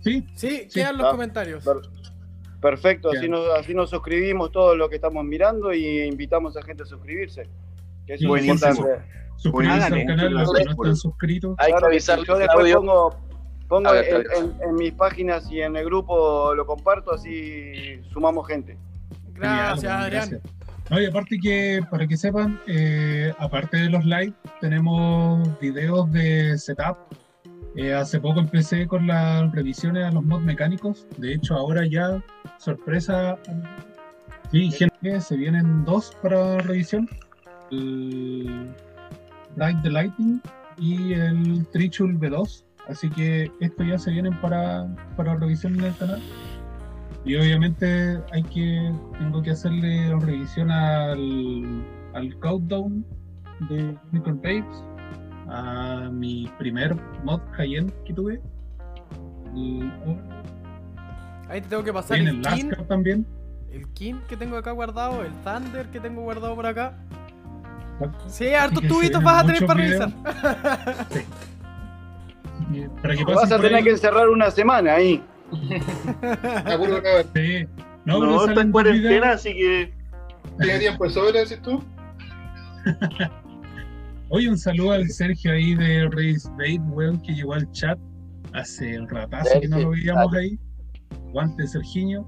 Sí, 0.00 0.26
Sí, 0.34 0.66
Sí, 0.68 0.68
quedan 0.80 0.98
los 0.98 1.06
ah, 1.06 1.10
comentarios. 1.12 1.64
per- 1.64 1.80
Perfecto, 2.60 3.10
así 3.10 3.28
nos, 3.28 3.46
así 3.58 3.74
nos 3.74 3.90
suscribimos 3.90 4.50
todos 4.50 4.76
los 4.76 4.88
que 4.88 4.96
estamos 4.96 5.22
mirando 5.24 5.72
y 5.74 6.00
invitamos 6.02 6.56
a 6.56 6.62
gente 6.62 6.82
a 6.82 6.86
suscribirse. 6.86 7.42
Que 8.06 8.14
eso 8.14 8.24
es 8.24 8.28
Buenísimo. 8.28 8.70
importante. 8.70 9.04
suscríbanse 9.36 9.84
Háganle. 9.86 10.00
al 10.00 10.06
canal 10.06 10.32
los 10.34 10.52
que 10.52 10.64
no 10.64 10.70
están 10.70 10.96
suscritos. 10.96 11.54
Hay 11.58 11.66
que 11.66 11.72
Claro, 11.72 11.86
avisar 11.88 12.18
yo 12.24 12.38
después 12.38 12.64
audio. 12.64 12.76
pongo, 12.80 13.16
pongo 13.68 13.92
ver, 13.92 14.04
en, 14.14 14.22
te- 14.22 14.38
en- 14.38 14.54
en 14.70 14.74
mis 14.76 14.92
páginas 14.92 15.50
y 15.50 15.60
en 15.60 15.76
el 15.76 15.84
grupo 15.84 16.54
lo 16.54 16.64
comparto, 16.66 17.12
así 17.12 18.00
sumamos 18.12 18.46
gente. 18.46 18.78
Gracias, 19.34 19.92
Adrián. 19.92 20.30
gracias. 20.30 20.42
No, 20.94 21.00
y 21.00 21.06
aparte 21.06 21.40
que, 21.42 21.80
para 21.90 22.06
que 22.06 22.16
sepan, 22.16 22.60
eh, 22.68 23.32
aparte 23.40 23.78
de 23.78 23.90
los 23.90 24.04
live, 24.04 24.32
tenemos 24.60 25.58
videos 25.58 26.08
de 26.12 26.56
setup. 26.56 26.96
Eh, 27.74 27.92
hace 27.92 28.20
poco 28.20 28.38
empecé 28.38 28.86
con 28.86 29.08
las 29.08 29.50
revisiones 29.50 30.04
a 30.04 30.12
los 30.12 30.22
mods 30.22 30.44
mecánicos. 30.44 31.08
De 31.16 31.34
hecho, 31.34 31.56
ahora 31.56 31.84
ya, 31.84 32.22
sorpresa, 32.58 33.36
se 34.52 35.36
vienen 35.36 35.84
dos 35.84 36.16
para 36.22 36.58
revisión. 36.58 37.08
El 37.72 38.72
Light 39.56 39.82
the 39.82 39.90
Lighting 39.90 40.40
y 40.78 41.14
el 41.14 41.66
Trichul 41.72 42.20
V2. 42.20 42.62
Así 42.86 43.10
que 43.10 43.50
estos 43.58 43.84
ya 43.84 43.98
se 43.98 44.12
vienen 44.12 44.40
para, 44.40 44.86
para 45.16 45.34
revisión 45.34 45.74
en 45.80 45.86
el 45.86 45.96
canal. 45.96 46.22
Y 47.24 47.36
obviamente 47.36 48.20
hay 48.32 48.42
que 48.44 48.92
tengo 49.18 49.42
que 49.42 49.50
hacerle 49.52 50.14
revisión 50.20 50.70
al, 50.70 51.82
al 52.12 52.38
countdown 52.40 53.04
de 53.70 53.96
Unicorn 54.12 54.40
Babes, 54.42 54.84
a 55.48 56.10
mi 56.12 56.50
primer 56.58 56.94
mod 57.24 57.40
Cayenne 57.56 57.92
que 58.04 58.12
tuve. 58.12 58.40
Y, 59.54 59.82
oh, 60.06 60.18
Ahí 61.48 61.60
te 61.60 61.68
tengo 61.68 61.84
que 61.84 61.92
pasar 61.92 62.18
el 62.18 62.28
el 62.28 62.40
King, 62.42 62.70
también. 62.88 63.26
el 63.70 63.86
King 63.92 64.16
que 64.28 64.36
tengo 64.36 64.56
acá 64.56 64.72
guardado, 64.72 65.22
el 65.24 65.32
Thunder 65.42 65.88
que 65.90 66.00
tengo 66.00 66.22
guardado 66.22 66.54
por 66.54 66.66
acá. 66.66 66.94
Sí, 68.26 68.52
hartos 68.54 68.82
tubitos 68.86 69.22
vas 69.22 69.44
a 69.44 69.46
tener 69.46 69.64
para 69.64 69.80
videos. 69.82 70.12
revisar. 70.12 71.26
Para 73.02 73.14
que 73.16 73.24
Vas 73.24 73.52
a 73.52 73.56
tener 73.60 73.74
ahí, 73.76 73.84
que 73.84 73.90
encerrar 73.90 74.28
una 74.28 74.50
semana 74.50 74.94
ahí. 74.94 75.22
Sí. 77.34 77.66
No, 78.04 78.18
no 78.20 78.46
está 78.46 78.60
en 78.60 78.72
cuarentena, 78.72 79.32
así 79.32 79.54
que. 79.54 79.92
¿Tiene? 80.60 80.96
Oye, 84.28 84.48
un 84.48 84.58
saludo 84.58 84.92
al 84.92 85.08
Sergio 85.08 85.52
ahí 85.52 85.74
de 85.74 86.08
Race 86.10 86.48
Bait, 86.58 86.80
weón, 86.86 87.20
que 87.22 87.32
llegó 87.32 87.54
al 87.54 87.70
chat 87.72 87.98
hace 88.52 88.98
un 88.98 89.08
ratazo 89.08 89.60
que 89.60 89.68
no 89.68 89.78
lo 89.78 89.90
veíamos 89.90 90.32
ahí. 90.34 90.58
Guante, 91.32 91.66
Sergiño. 91.66 92.26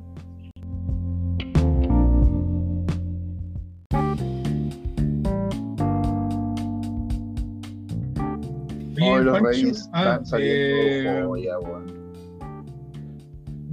Oye, 8.98 9.30
Pancho, 9.30 9.72
ah, 9.92 10.20
eh, 10.38 11.22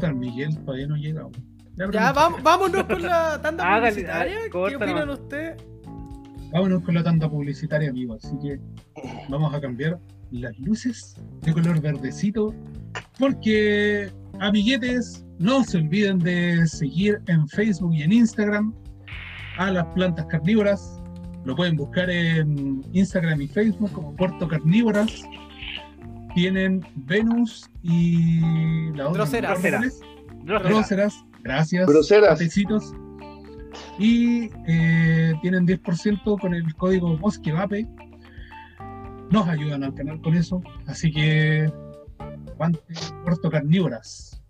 el 0.07 0.15
Miguel 0.15 0.57
todavía 0.63 0.87
no 0.87 0.95
llega. 0.95 1.27
Ya, 1.91 2.11
vamos, 2.11 2.43
vámonos 2.43 2.83
con 2.83 3.01
la 3.01 3.41
tanda 3.41 3.79
publicitaria. 3.79 4.37
¿Qué 4.51 4.75
opinan 4.75 5.09
ustedes? 5.09 5.63
Vámonos 6.51 6.83
con 6.83 6.95
la 6.95 7.03
tanda 7.03 7.29
publicitaria, 7.29 7.89
amigo. 7.89 8.15
Así 8.15 8.37
que 8.41 8.59
vamos 9.27 9.53
a 9.53 9.59
cambiar 9.59 9.99
las 10.31 10.57
luces 10.59 11.15
de 11.41 11.53
color 11.53 11.81
verdecito. 11.81 12.53
Porque, 13.17 14.11
amiguetes, 14.39 15.25
no 15.39 15.63
se 15.63 15.77
olviden 15.77 16.19
de 16.19 16.67
seguir 16.67 17.21
en 17.27 17.47
Facebook 17.47 17.93
y 17.93 18.03
en 18.03 18.13
Instagram 18.13 18.73
a 19.57 19.71
las 19.71 19.85
plantas 19.87 20.25
carnívoras. 20.27 21.01
Lo 21.45 21.55
pueden 21.55 21.75
buscar 21.75 22.09
en 22.09 22.83
Instagram 22.93 23.41
y 23.41 23.47
Facebook 23.47 23.91
como 23.91 24.15
Puerto 24.15 24.47
Carnívoras. 24.47 25.23
Tienen 26.34 26.86
Venus 26.95 27.69
y 27.81 28.91
la 28.93 29.09
otra. 29.09 29.25
Droseras. 29.25 29.59
¿cuál 29.59 29.84
es? 29.84 30.01
Drosera. 30.43 30.69
Groseras, 30.69 31.25
gracias. 31.41 31.88
Groseras. 31.88 32.29
Patecitos. 32.29 32.93
Y 33.97 34.49
eh, 34.67 35.34
tienen 35.41 35.67
10% 35.67 36.39
con 36.39 36.53
el 36.53 36.75
código 36.75 37.17
Bosquevape. 37.17 37.88
Nos 39.29 39.47
ayudan 39.47 39.84
al 39.84 39.93
canal 39.93 40.21
con 40.21 40.36
eso. 40.36 40.61
Así 40.86 41.11
que, 41.11 41.71
guante, 42.57 42.79
Puerto 43.23 43.49
Carnívoras, 43.49 44.41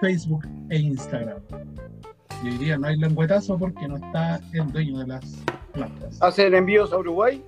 Facebook 0.00 0.46
e 0.70 0.78
Instagram. 0.78 1.40
Yo 2.44 2.52
diría, 2.52 2.78
no 2.78 2.86
hay 2.86 2.96
lengüetazo 2.96 3.58
porque 3.58 3.88
no 3.88 3.96
está 3.96 4.40
el 4.52 4.70
dueño 4.70 4.98
de 5.00 5.06
las 5.08 5.24
plantas. 5.72 6.22
¿Hacen 6.22 6.54
envíos 6.54 6.92
a 6.92 6.98
Uruguay? 6.98 7.42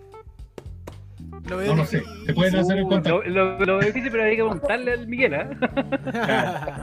Lo 1.48 1.56
veo 1.56 1.68
No 1.68 1.76
lo 1.82 1.84
sé, 1.86 1.98
difícil. 2.00 2.26
te 2.26 2.34
pueden 2.34 2.56
hacer 2.56 2.78
el 2.78 2.84
contacto. 2.86 3.22
lo, 3.22 3.58
lo, 3.58 3.64
lo 3.64 3.80
difícil, 3.80 4.10
pero 4.10 4.24
hay 4.24 4.30
que 4.36 4.42
preguntarle 4.42 4.92
al 4.92 5.06
Miguel, 5.06 5.34
¿eh? 5.34 5.48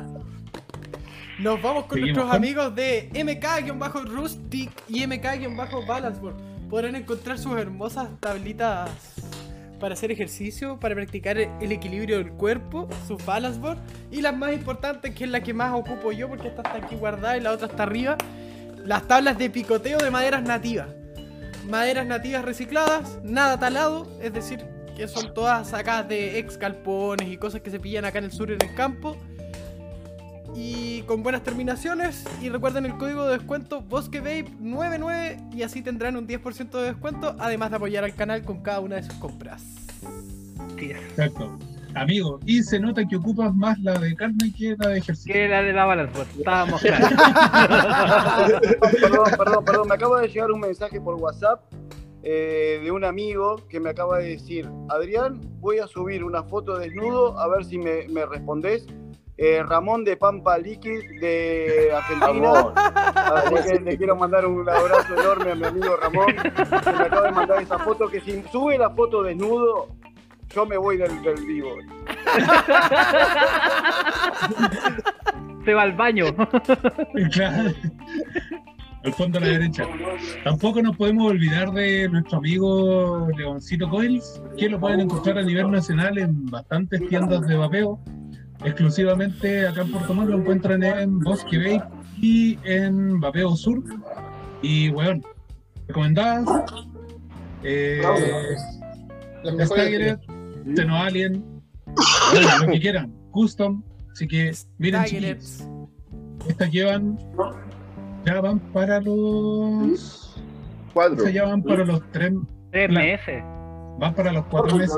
Nos 1.40 1.62
vamos 1.62 1.86
con 1.86 2.00
Seguimos 2.00 2.16
nuestros 2.26 2.26
con- 2.28 2.36
amigos 2.36 2.76
de 2.76 3.10
MK-Rustic 3.14 4.72
y 4.90 5.06
MK-Balanceboard. 5.06 6.36
Podrán 6.70 6.96
encontrar 6.96 7.38
sus 7.38 7.58
hermosas 7.58 8.10
tablitas 8.20 8.90
para 9.80 9.94
hacer 9.94 10.12
ejercicio, 10.12 10.80
para 10.80 10.96
practicar 10.96 11.38
el 11.38 11.72
equilibrio 11.72 12.18
del 12.18 12.32
cuerpo, 12.32 12.90
sus 13.08 13.24
balanceboard 13.24 13.78
y 14.12 14.22
las 14.22 14.36
más 14.36 14.52
importantes, 14.54 15.14
que 15.14 15.26
es 15.26 15.30
la 15.30 15.42
que 15.42 15.54
más 15.54 15.72
ocupo 15.74 16.12
yo 16.12 16.28
porque 16.28 16.48
esta 16.48 16.64
está 16.64 16.78
aquí 16.84 16.96
guardada 16.96 17.38
y 17.38 17.42
la 17.42 17.52
otra 17.52 17.68
está 17.68 17.84
arriba, 17.84 18.18
las 18.84 19.08
tablas 19.08 19.38
de 19.38 19.52
picoteo 19.52 20.00
de 20.00 20.10
maderas 20.10 20.42
nativas. 20.42 20.88
Maderas 21.70 22.08
nativas 22.08 22.46
recicladas, 22.46 23.20
nada 23.24 23.60
talado, 23.60 24.08
es 24.22 24.34
decir, 24.34 24.66
que 24.96 25.08
son 25.08 25.34
todas 25.34 25.70
sacadas 25.70 26.08
de 26.08 26.40
ex 26.40 26.58
galpones 26.58 27.28
y 27.28 27.38
cosas 27.38 27.62
que 27.62 27.70
se 27.70 27.80
pillan 27.80 28.06
acá 28.06 28.20
en 28.20 28.26
el 28.26 28.32
sur 28.32 28.52
en 28.52 28.62
el 28.62 28.74
campo 28.74 29.18
y 30.56 31.04
con 31.04 31.24
buenas 31.24 31.44
terminaciones. 31.44 32.24
Y 32.42 32.50
recuerden 32.50 32.86
el 32.86 32.98
código 32.98 33.26
de 33.26 33.38
descuento 33.38 33.84
BosqueVape99 33.84 35.54
y 35.54 35.62
así 35.62 35.82
tendrán 35.82 36.18
un 36.18 36.28
10% 36.28 36.72
de 36.72 36.84
descuento, 36.84 37.36
además 37.40 37.70
de 37.70 37.76
apoyar 37.76 38.04
al 38.04 38.16
canal 38.16 38.44
con 38.44 38.62
cada 38.62 38.80
una 38.80 38.96
de 38.96 39.04
sus 39.04 39.14
compras. 39.16 39.64
Exacto. 40.78 41.58
Amigo, 42.02 42.40
y 42.46 42.62
se 42.64 42.80
nota 42.80 43.06
que 43.08 43.16
ocupas 43.16 43.54
más 43.56 43.80
la 43.80 43.98
de 43.98 44.16
carne 44.16 44.54
que 44.58 44.76
la 44.78 44.90
de 44.90 45.00
ejercicio. 45.00 45.34
Que 45.34 45.48
la 45.48 45.62
de 45.62 45.74
la 45.74 45.86
balance, 45.86 46.22
estábamos 46.38 46.82
claros. 46.82 47.12
perdón, 49.02 49.26
perdón, 49.38 49.66
perdón. 49.66 49.88
Me 49.88 49.96
acaba 49.96 50.22
de 50.22 50.28
llegar 50.28 50.52
un 50.52 50.60
mensaje 50.60 51.02
por 51.02 51.16
WhatsApp 51.16 51.62
eh, 52.24 52.80
de 52.84 52.92
un 52.92 53.04
amigo 53.04 53.56
que 53.70 53.80
me 53.80 53.90
acaba 53.90 54.20
de 54.20 54.30
decir, 54.30 54.70
Adrián, 54.90 55.42
voy 55.60 55.80
a 55.80 55.88
subir 55.88 56.24
una 56.24 56.44
foto 56.44 56.78
desnudo 56.78 57.40
a 57.40 57.48
ver 57.48 57.66
si 57.66 57.78
me, 57.78 58.08
me 58.10 58.26
respondés. 58.26 58.86
Eh, 59.40 59.62
Ramón 59.62 60.04
de 60.04 60.18
Pampa 60.18 60.58
Liquid 60.58 61.22
de 61.22 61.92
Argentina. 61.96 62.74
Así 63.14 63.54
que 63.70 63.80
le 63.80 63.96
quiero 63.96 64.16
mandar 64.16 64.48
un 64.48 64.68
abrazo 64.68 65.14
enorme 65.14 65.52
a 65.52 65.56
mi 65.56 65.66
amigo 65.66 65.96
Ramón, 65.96 66.26
que 66.36 66.92
me 66.92 67.04
acaba 67.04 67.28
de 67.28 67.32
mandar 67.32 67.62
esa 67.62 67.78
foto, 67.78 68.08
que 68.08 68.20
si 68.20 68.42
sube 68.52 68.80
la 68.80 68.90
foto 68.90 69.22
desnudo, 69.22 69.90
yo 70.58 70.66
me 70.66 70.76
voy 70.76 70.98
del, 70.98 71.22
del 71.22 71.46
vivo. 71.46 71.70
Se 75.66 75.74
va 75.74 75.84
al 75.84 75.94
baño. 75.94 76.26
Claro. 77.32 77.72
Al 79.04 79.14
fondo 79.14 79.38
a 79.38 79.42
la 79.42 79.48
derecha. 79.50 79.86
Tampoco 80.44 80.82
nos 80.82 80.98
podemos 80.98 81.30
olvidar 81.32 81.72
de 81.72 82.10
nuestro 82.10 82.40
amigo 82.40 83.28
Leoncito 83.38 83.88
Coils, 83.88 84.42
que 84.58 84.68
lo 84.70 84.80
pueden 84.80 85.02
encontrar 85.02 85.38
a 85.38 85.44
nivel 85.44 85.70
nacional 85.70 86.18
en 86.18 86.48
bastantes 86.48 87.08
tiendas 87.08 87.48
de 87.48 87.56
vapeo. 87.56 88.00
Exclusivamente 88.66 89.68
acá 89.68 89.82
en 89.82 89.92
Puerto 89.92 90.16
Montt 90.16 90.32
lo 90.32 90.40
encuentran 90.40 90.82
en 90.84 91.20
Bosque 91.20 91.60
Bay 91.60 91.80
y 92.20 92.58
en 92.64 93.20
Vapeo 93.20 93.56
Sur. 93.56 93.84
Y 94.64 94.90
bueno, 94.90 95.22
recomendadas. 95.88 96.48
Eh, 97.64 98.02
Las 99.44 99.54
mejores. 99.54 100.18
Staggered, 100.74 100.76
Teno 100.76 100.96
Alien, 100.98 101.44
bueno, 102.32 102.66
lo 102.66 102.72
que 102.72 102.80
quieran, 102.80 103.14
custom. 103.32 103.84
Así 104.12 104.28
que 104.28 104.52
miren, 104.78 105.04
chiquillos, 105.06 105.64
estas 106.48 106.72
llevan, 106.72 107.18
ya 108.26 108.42
van 108.42 108.60
para 108.60 109.00
los, 109.02 110.40
Cuatro. 110.94 111.18
estas 111.18 111.34
ya 111.34 111.44
van 111.46 111.62
para 111.64 111.86
los 111.86 112.02
tres, 112.12 112.34
Tres 112.72 112.90
meses. 112.90 113.44
van 114.00 114.14
para 114.16 114.32
los 114.34 114.46
cuatro 114.48 114.76
meses. 114.78 114.96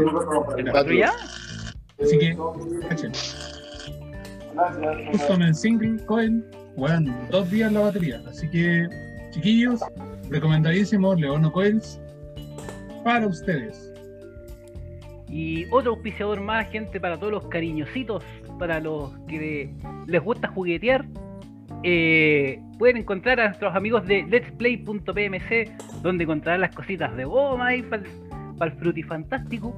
¿Cuatro 0.71 0.93
ya? 0.93 1.11
Así 2.01 2.17
que, 2.17 2.37
cachen. 2.87 3.11
Custom 5.11 5.41
en 5.41 5.55
single 5.55 6.05
coil, 6.05 6.43
bueno, 6.75 7.13
dos 7.31 7.49
días 7.51 7.71
la 7.71 7.81
batería. 7.81 8.21
Así 8.29 8.49
que, 8.49 8.87
chiquillos, 9.31 9.81
recomendadísimo 10.29 11.13
Leono 11.15 11.51
Coils 11.51 11.99
para 13.03 13.27
ustedes. 13.27 13.88
Y 15.31 15.65
otro 15.71 15.91
auspiciador 15.91 16.41
más, 16.41 16.69
gente, 16.69 16.99
para 16.99 17.17
todos 17.17 17.31
los 17.31 17.45
cariñositos, 17.47 18.23
para 18.57 18.79
los 18.79 19.11
que 19.27 19.73
les 20.07 20.21
gusta 20.23 20.47
juguetear. 20.47 21.05
eh, 21.83 22.59
pueden 22.77 22.97
encontrar 22.97 23.39
a 23.39 23.47
nuestros 23.49 23.75
amigos 23.75 24.05
de 24.07 24.23
Let's 24.23 24.51
Play.pmc, 24.53 26.01
donde 26.01 26.23
encontrarán 26.23 26.61
las 26.61 26.75
cositas 26.75 27.15
de 27.15 27.25
goma 27.25 27.75
y 27.75 27.83
para 27.83 28.03
el 28.71 28.71
frutifantástico, 28.77 29.73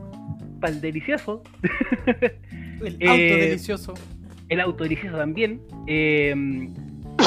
para 0.60 0.74
el 0.74 0.82
delicioso, 0.82 1.44
El 2.80 2.98
Eh, 3.00 3.08
auto 3.08 3.38
delicioso. 3.38 3.94
el 4.50 4.60
auto 4.62 4.84
delicioso 4.84 5.18
también. 5.18 5.62
eh, 5.88 6.34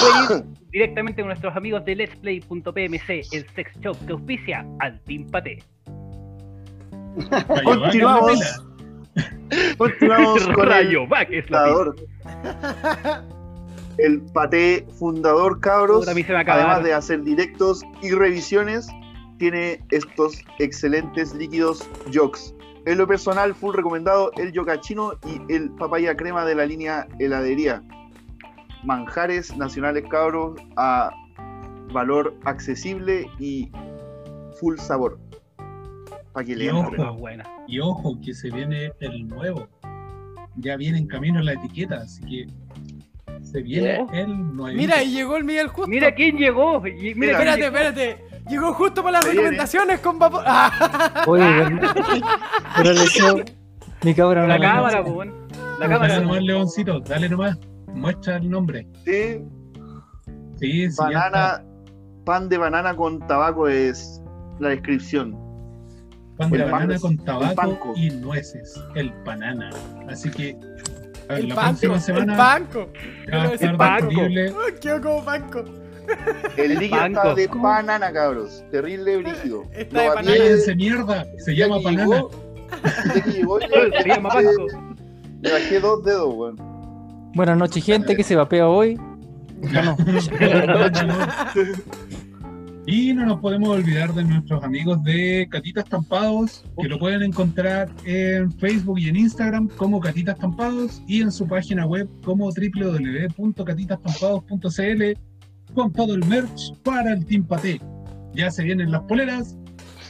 pueden 0.00 0.22
ir 0.22 0.44
directamente 0.72 1.22
con 1.22 1.28
nuestros 1.28 1.54
amigos 1.56 1.84
de 1.84 1.94
Let's 1.96 2.16
Play.pmc, 2.16 3.10
el 3.32 3.46
sex 3.54 3.78
shop 3.80 3.96
que 4.06 4.12
auspicia 4.12 4.66
al 4.80 5.00
Team 5.04 5.30
Pate. 5.30 5.62
Continuamos. 7.64 8.40
Continuamos 9.78 10.46
con 10.54 10.64
el 10.64 10.68
Rayo 10.68 11.06
Back 11.06 11.28
es 11.30 11.50
la 11.50 11.66
fundador. 11.66 11.96
El 13.98 14.22
paté 14.32 14.86
fundador, 14.98 15.60
cabros. 15.60 16.08
Además 16.08 16.82
de 16.82 16.92
hacer 16.92 17.22
directos 17.22 17.82
y 18.02 18.10
revisiones, 18.10 18.88
tiene 19.38 19.84
estos 19.90 20.42
excelentes 20.58 21.34
líquidos 21.34 21.88
Yox. 22.10 22.54
En 22.86 22.98
lo 22.98 23.06
personal, 23.06 23.54
full 23.54 23.74
recomendado 23.74 24.30
el 24.36 24.52
Yocachino 24.52 25.12
y 25.26 25.52
el 25.52 25.70
papaya 25.70 26.16
crema 26.16 26.44
de 26.44 26.54
la 26.54 26.66
línea 26.66 27.06
heladería. 27.18 27.82
Manjares 28.82 29.56
nacionales, 29.56 30.04
cabros, 30.10 30.60
a 30.76 31.10
valor 31.92 32.34
accesible 32.44 33.26
y 33.38 33.70
full 34.60 34.76
sabor. 34.76 35.18
Para 36.34 36.44
que 36.44 36.56
le 36.56 36.66
Y 36.66 36.68
ojo, 36.68 37.14
buena. 37.14 37.44
Y 37.66 37.78
ojo, 37.80 38.18
que 38.20 38.34
se 38.34 38.50
viene 38.50 38.92
el 39.00 39.26
nuevo. 39.26 39.68
Ya 40.56 40.76
viene 40.76 40.98
en 40.98 41.06
camino 41.06 41.40
la 41.40 41.52
etiqueta, 41.54 41.96
así 42.02 42.20
que 42.26 42.46
se 43.42 43.62
viene 43.62 44.04
el 44.12 44.54
nuevo. 44.54 44.76
Mira, 44.76 45.02
y 45.02 45.12
llegó 45.12 45.36
el 45.36 45.44
Miguel 45.44 45.68
justo. 45.68 45.88
Mira 45.88 46.12
quién 46.14 46.36
llegó. 46.36 46.86
y 46.86 47.14
Mira, 47.14 47.32
Espérate, 47.32 47.62
llegó. 47.62 47.76
espérate. 47.76 48.24
Llegó 48.50 48.74
justo 48.74 49.02
para 49.02 49.18
las 49.18 49.24
recomendaciones 49.26 50.00
con 50.00 50.18
vapor. 50.18 50.42
Ah, 50.46 51.22
Oye, 51.26 51.44
pero, 51.80 51.92
pero 52.76 52.92
le 52.92 53.44
mi 54.02 54.14
cabra 54.14 54.42
no 54.42 54.48
La 54.48 54.58
la 54.58 54.72
cámara, 54.72 55.00
weón. 55.02 55.32
La 55.78 55.86
dale 55.88 55.92
cámara. 55.94 56.20
nomás, 56.20 56.42
Leoncito, 56.42 57.00
dale 57.00 57.28
nomás. 57.28 57.58
Muestra 57.94 58.36
el 58.36 58.50
nombre. 58.50 58.86
Sí, 59.04 59.40
Sí, 60.58 60.90
sí. 60.90 60.96
banana, 60.98 61.64
pan 62.26 62.48
de 62.48 62.58
banana 62.58 62.94
con 62.94 63.26
tabaco 63.26 63.66
es 63.68 64.20
la 64.58 64.68
descripción. 64.70 65.36
Pan 66.36 66.50
de 66.50 66.56
el 66.58 66.64
banana 66.70 66.92
pan- 66.94 67.00
con 67.00 67.12
el 67.12 67.24
tabaco 67.24 67.92
y 67.96 68.10
nueces. 68.10 68.80
El 68.94 69.10
banana. 69.24 69.70
Así 70.08 70.30
que 70.30 70.56
a 71.28 71.34
ver, 71.34 71.40
el 71.44 71.48
la 71.48 71.54
banco. 71.54 71.68
próxima 71.80 71.94
El 71.94 72.00
semana 72.00 72.36
banco. 72.36 72.88
El 73.26 73.76
banco. 73.76 74.06
disponible. 74.08 74.50
Uy, 74.52 74.74
quedó 74.80 75.00
como 75.00 75.22
banco. 75.22 75.64
El 76.56 76.78
líquido 76.78 77.00
Banco. 77.00 77.18
está 77.20 77.34
de 77.34 77.46
banana, 77.46 78.12
cabros. 78.12 78.64
Terrible 78.70 79.16
brígido. 79.18 79.62
Está 79.72 80.00
de 80.02 80.08
banana. 80.08 80.36
Cállense 80.36 80.74
mierda. 80.76 81.26
Se 81.38 81.54
llama 81.56 81.78
banana. 81.82 82.04
llegó, 82.04 82.30
Desde 83.04 83.22
que 83.22 83.30
llegó 83.30 83.60
yo 83.60 83.66
Se 84.02 84.08
llama 84.08 84.28
Pasco. 84.28 84.66
le 85.40 85.52
bajé 85.52 85.80
dos 85.80 86.04
dedos, 86.04 86.34
weón. 86.34 86.56
Buenas 87.34 87.56
noches, 87.56 87.84
gente. 87.84 88.14
que 88.16 88.22
se 88.22 88.36
vapea 88.36 88.68
hoy? 88.68 89.00
Ya 89.72 89.82
no. 89.82 89.96
Y 92.86 93.14
no 93.14 93.24
nos 93.24 93.40
podemos 93.40 93.70
olvidar 93.70 94.12
de 94.12 94.24
nuestros 94.24 94.62
amigos 94.62 95.02
de 95.04 95.48
Catitas 95.50 95.86
Tampados, 95.86 96.66
que 96.76 96.86
lo 96.86 96.98
pueden 96.98 97.22
encontrar 97.22 97.88
en 98.04 98.52
Facebook 98.52 98.98
y 98.98 99.08
en 99.08 99.16
Instagram 99.16 99.68
como 99.68 100.00
Catitas 100.00 100.38
Tampados 100.38 101.00
y 101.06 101.22
en 101.22 101.32
su 101.32 101.48
página 101.48 101.86
web 101.86 102.06
como 102.22 102.50
www.catitastampados.cl 102.50 105.02
con 105.74 105.90
todo 105.92 106.14
el 106.14 106.26
merch 106.26 106.74
para 106.82 107.14
el 107.14 107.24
Team 107.24 107.44
Paté. 107.44 107.80
Ya 108.34 108.50
se 108.50 108.64
vienen 108.64 108.90
las 108.90 109.00
poleras, 109.04 109.56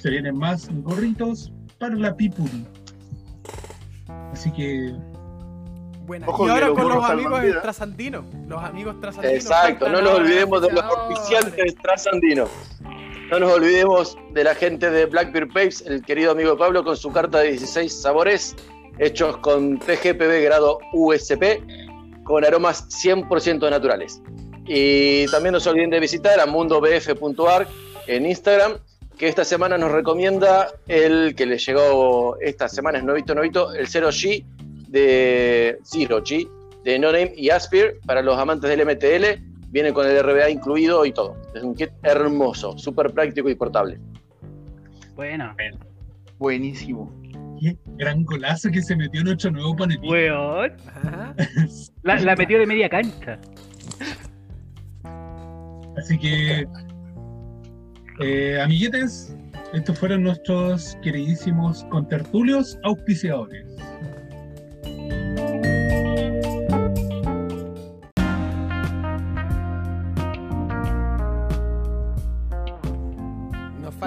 se 0.01 0.11
vienen 0.11 0.37
más 0.37 0.69
gorritos 0.83 1.53
para 1.79 1.95
la 1.95 2.17
people. 2.17 2.51
Así 4.33 4.51
que 4.51 4.93
Buena. 6.07 6.29
Ojo 6.29 6.47
y 6.47 6.51
ahora 6.51 6.69
con 6.71 6.89
los 6.89 7.05
amigos 7.05 7.41
trasandinos. 7.63 8.25
Los 8.47 8.63
amigos 8.63 9.01
trasandinos. 9.01 9.37
Exacto, 9.37 9.89
no 9.89 10.03
nos 10.03 10.13
olvidemos 10.13 10.63
de 10.63 10.73
los 10.73 10.85
oficiantes 10.85 11.75
trasandinos. 11.77 12.51
No 13.31 13.39
nos 13.39 13.53
olvidemos 13.53 14.19
de 14.33 14.45
la 14.45 14.55
gente 14.55 14.91
de 14.91 15.07
Black 15.07 15.33
Beer 15.33 15.49
Papes, 15.49 15.83
el 15.87 16.03
querido 16.03 16.33
amigo 16.33 16.59
Pablo 16.59 16.85
con 16.85 16.97
su 16.97 17.11
carta 17.11 17.39
de 17.39 17.53
16 17.53 18.03
sabores, 18.03 18.55
hechos 18.99 19.39
con 19.39 19.79
TGPB 19.79 20.43
grado 20.43 20.79
USP, 20.93 21.63
con 22.25 22.45
aromas 22.45 22.87
100% 22.91 23.71
naturales. 23.71 24.21
Y 24.67 25.27
también 25.29 25.55
no 25.55 25.61
se 25.61 25.71
olviden 25.71 25.91
de 25.91 26.01
visitar 26.01 26.39
a 26.39 26.47
mundobf.ar 26.47 27.67
en 28.07 28.27
Instagram, 28.27 28.75
que 29.17 29.29
esta 29.29 29.45
semana 29.45 29.79
nos 29.79 29.91
recomienda 29.91 30.69
el 30.87 31.35
que 31.35 31.47
le 31.47 31.59
llegó 31.59 32.37
esta 32.41 32.69
semana, 32.69 32.99
es 32.99 33.05
novito, 33.05 33.35
novito, 33.35 33.73
el 33.73 33.87
0G 33.87 34.45
de 34.95 35.79
Zero 35.83 36.23
G 36.23 36.49
de 36.85 36.99
No 36.99 37.09
Name 37.13 37.33
y 37.37 37.51
Aspir 37.51 37.99
para 38.07 38.23
los 38.23 38.39
amantes 38.39 38.71
del 38.71 38.87
MTL. 38.87 39.43
Viene 39.71 39.93
con 39.93 40.07
el 40.07 40.23
RBA 40.23 40.51
incluido 40.51 41.05
y 41.05 41.13
todo. 41.13 41.37
Es 41.55 41.63
un 41.63 41.75
kit 41.75 41.91
hermoso, 42.05 42.79
súper 42.79 43.13
práctico 43.13 43.51
y 43.51 43.55
portable. 43.57 43.99
Bueno, 45.17 45.55
Buenísimo. 46.39 47.13
qué 47.61 47.77
gran 47.97 48.25
golazo 48.25 48.71
que 48.71 48.83
se 48.83 48.95
metió 48.97 49.25
nuestro 49.25 49.51
nuevo 49.51 49.75
panelista. 49.75 50.09
weón. 50.09 50.73
Ajá. 50.87 51.35
La, 52.03 52.21
la 52.21 52.37
metió 52.37 52.59
de 52.59 52.67
media 52.67 52.89
cancha. 52.89 53.39
Así 55.97 56.19
que, 56.19 56.67
eh, 58.21 58.61
amiguetes, 58.61 59.37
estos 59.73 59.99
fueron 59.99 60.23
nuestros 60.25 60.97
queridísimos 61.03 61.85
contertulios 61.85 62.79
auspiciadores. 62.85 63.65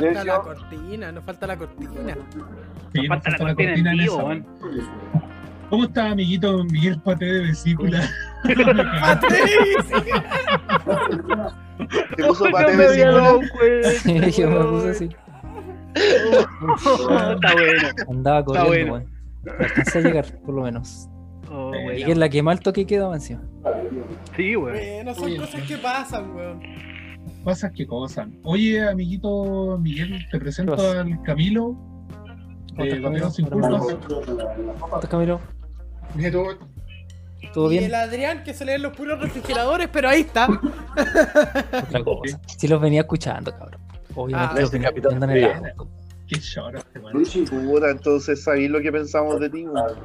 Nos 0.01 0.13
falta 0.13 0.23
la 0.25 0.39
cortina, 0.41 1.11
nos 1.11 1.23
falta 1.23 1.47
la 1.47 1.57
cortina. 1.57 2.17
Sí, 2.93 2.99
nos 3.01 3.07
Falta 3.07 3.29
la 3.31 3.37
falta 3.37 3.43
la 3.43 3.55
cortina 3.55 3.71
en 3.71 3.83
cortina 3.85 3.91
en 3.91 3.99
esa. 3.99 4.15
weón. 4.23 4.45
¿Cómo 5.69 5.83
está, 5.83 6.11
amiguito 6.11 6.63
Miguel 6.65 6.99
Pate 7.01 7.25
de 7.33 7.39
vesícula? 7.41 8.01
Te 12.15 12.23
puso 12.27 12.45
No 12.45 12.51
pate 12.51 12.73
me 12.77 12.83
de 12.87 12.89
vesícula. 12.89 13.39
cuenta, 13.57 14.29
Yo 14.29 14.49
me 14.49 14.65
puse 14.65 14.89
así. 14.91 15.09
Está 15.95 17.53
bueno. 17.53 17.89
Andaba 18.09 18.43
corriendo, 18.45 18.67
bueno. 18.69 18.93
weón. 18.93 19.07
Alcancé 19.59 19.97
a 19.97 20.01
llegar, 20.01 20.25
por 20.45 20.55
lo 20.55 20.61
menos. 20.63 21.07
Oh, 21.49 21.73
Eh, 21.73 21.79
Y 21.79 21.83
bueno. 21.85 22.05
que 22.05 22.11
es 22.11 22.17
la 22.17 22.29
que 22.29 22.43
mal 22.43 22.59
toque 22.59 22.85
quedaba 22.85 23.15
encima. 23.15 23.41
Sí, 24.35 24.55
weón. 24.55 24.73
Bueno, 24.77 25.13
son 25.15 25.35
cosas 25.37 25.61
que 25.63 25.77
pasan, 25.77 26.35
weón. 26.35 26.59
Pasas 27.47 27.71
que 27.71 27.87
cosas. 27.87 28.27
Oye, 28.43 28.85
amiguito 28.89 29.77
Miguel, 29.81 30.19
te 30.29 30.37
presento 30.37 30.73
al 30.73 31.21
Camilo 31.23 31.77
¿Cómo 32.75 32.83
de 32.83 32.99
Vaperos 32.99 33.35
sin 33.35 33.45
Camilo? 33.47 33.79
Culpas. 33.79 33.97
¿Cómo 34.81 34.95
estás, 34.95 35.09
Camilo? 35.09 35.39
¿Todo 37.53 37.67
Y 37.67 37.77
bien? 37.77 37.83
el 37.85 37.95
Adrián 37.95 38.43
que 38.43 38.53
se 38.53 38.65
leen 38.65 38.81
los 38.81 38.97
puros 38.97 39.21
refrigeradores, 39.21 39.87
pero 39.87 40.09
ahí 40.09 40.21
está. 40.21 40.49
Otra 40.51 42.03
cosa. 42.03 42.37
Si 42.57 42.67
los 42.67 42.81
venía 42.81 42.99
escuchando, 43.01 43.49
cabrón. 43.57 43.79
Obviamente 44.13 44.55
Ah, 44.57 44.61
los 44.61 44.69
venía 44.71 44.89
escuchando 44.89 45.25
en 45.27 45.31
el 45.31 45.45
auto. 45.45 45.87
Qué 46.27 46.39
choro 46.41 46.79
este. 46.79 46.99
Puta, 46.99 47.91
entonces 47.91 48.43
sabéis 48.43 48.69
lo 48.71 48.81
que 48.81 48.91
pensamos 48.91 49.39
de 49.39 49.49
ti, 49.49 49.65
weón. 49.65 49.95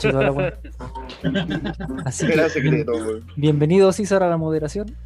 Sí. 0.00 0.08
Así 2.04 2.26
que, 2.26 2.32
Era 2.32 2.48
secreto, 2.48 2.90
weón. 2.94 3.24
bienvenido, 3.36 3.92
César, 3.92 4.24
a 4.24 4.28
la 4.28 4.36
moderación. 4.36 4.96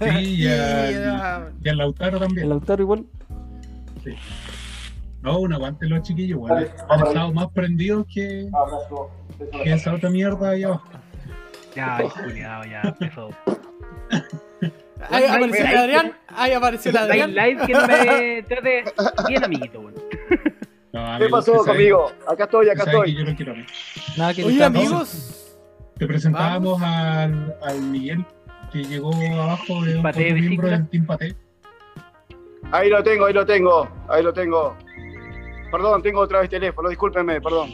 Sí, 0.00 0.06
Y, 0.20 0.44
y 0.44 0.48
al, 0.48 1.52
y 1.62 1.68
al 1.68 1.76
Lautaro 1.78 2.16
El 2.16 2.22
también. 2.22 2.52
autor 2.52 2.80
igual. 2.80 3.04
No, 5.22 5.38
un 5.40 5.52
aguante 5.52 5.86
los 5.86 6.02
chiquillos, 6.02 6.38
weón. 6.40 6.66
Han 6.88 7.06
estado 7.06 7.32
más 7.32 7.48
prendidos 7.52 8.06
que, 8.12 8.48
que 9.62 9.72
esa 9.72 9.94
otra 9.94 10.08
mierda 10.10 10.50
allá 10.50 10.66
abajo. 10.68 10.88
Ya, 11.76 11.98
culiao, 12.24 12.64
ya 12.64 12.80
empezó. 12.82 13.28
ahí 15.10 15.24
apareció 15.24 15.60
el 15.60 15.66
Ahí- 15.66 15.74
Adrián. 15.76 16.12
Ahí 16.28 16.52
apareció 16.52 16.90
el 16.90 16.96
Hay 16.96 17.20
Adrián. 17.20 17.34
live 17.34 17.66
que 17.66 17.72
no 17.72 17.86
me 17.86 18.42
trate 18.44 18.84
bien, 19.28 19.44
amiguito, 19.44 19.80
weón. 19.80 19.94
No, 20.92 21.18
¿Qué 21.18 21.28
pasó 21.28 21.52
conmigo? 21.64 22.10
Acá 22.26 22.44
estoy, 22.44 22.68
acá 22.70 22.82
estoy. 22.84 23.12
que 23.14 23.18
yo 23.20 23.24
lo 23.30 23.36
quiero. 23.36 23.54
Nada 24.16 24.34
que 24.34 24.44
Oye, 24.44 24.64
amigos. 24.64 25.36
Te 25.98 26.06
presentábamos 26.06 26.80
al, 26.82 27.54
al 27.62 27.82
Miguel, 27.82 28.24
que 28.72 28.84
llegó 28.84 29.12
abajo 29.42 29.82
de 29.84 29.96
un 29.96 30.02
Paté 30.02 30.24
de 30.24 30.32
miembro 30.34 30.68
del 30.68 30.88
Team 30.88 31.06
Paté. 31.06 31.34
Ahí 32.72 32.88
lo 32.88 33.02
tengo, 33.02 33.26
ahí 33.26 33.32
lo 33.34 33.44
tengo, 33.46 33.88
ahí 34.08 34.22
lo 34.22 34.32
tengo. 34.32 34.76
Perdón, 35.72 36.02
tengo 36.02 36.20
otra 36.20 36.40
vez 36.40 36.50
teléfono, 36.50 36.88
discúlpenme, 36.88 37.40
perdón. 37.40 37.68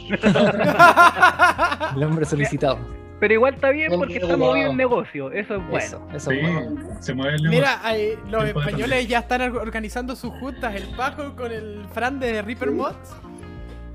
El 1.95 2.03
hombre 2.03 2.25
solicitado. 2.25 2.77
Pero 3.19 3.33
igual 3.33 3.55
está 3.55 3.69
bien 3.71 3.91
porque 3.97 4.17
está 4.17 4.37
movido 4.37 4.69
el 4.69 4.77
negocio. 4.77 5.31
Eso 5.31 5.55
es 5.55 5.61
bueno. 5.67 5.77
Eso, 5.77 6.07
eso 6.13 6.29
Sí, 6.29 6.37
es 6.37 6.43
bueno. 6.53 7.01
se 7.01 7.13
mueve 7.15 7.35
el. 7.37 7.49
Mira, 7.49 7.79
ahí, 7.83 8.13
los 8.29 8.43
españoles 8.43 9.07
ya 9.07 9.19
están 9.19 9.41
or- 9.41 9.57
organizando 9.57 10.15
sus 10.15 10.31
juntas. 10.33 10.75
El 10.75 10.83
Pajo 10.95 11.35
con 11.35 11.51
el 11.51 11.83
Fran 11.93 12.19
de 12.19 12.43
Reaper 12.43 12.69
Mods. 12.71 13.15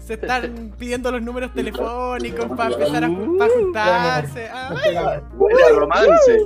Se 0.04 0.14
están 0.14 0.72
pidiendo 0.78 1.10
los 1.10 1.22
números 1.22 1.52
telefónicos 1.52 2.46
para 2.56 2.74
empezar 2.74 3.04
a, 3.04 3.08
pa' 3.08 3.48
juntarse. 3.56 4.48
Ay, 4.52 4.94
Vaya 4.94 5.68
romance. 5.74 6.38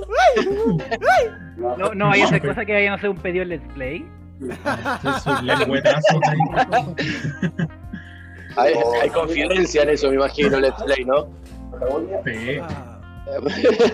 No, 1.57 1.93
no 1.93 2.07
vaya 2.07 2.25
a 2.25 2.27
hacer 2.27 2.41
cosas 2.41 2.65
que 2.65 2.73
vayan 2.73 2.93
a 2.93 2.95
hacer 2.95 3.09
un 3.09 3.17
pedido 3.17 3.43
en 3.43 3.49
Let's 3.49 3.73
Play. 3.73 4.05
Hay, 8.55 8.73
hay 9.01 9.09
confidencia 9.09 9.83
en 9.83 9.89
eso, 9.89 10.09
me 10.09 10.15
imagino, 10.15 10.59
Let's 10.59 10.81
Play, 10.83 11.05
¿no? 11.05 11.27
Sí. 12.25 12.59
ah, 12.61 12.96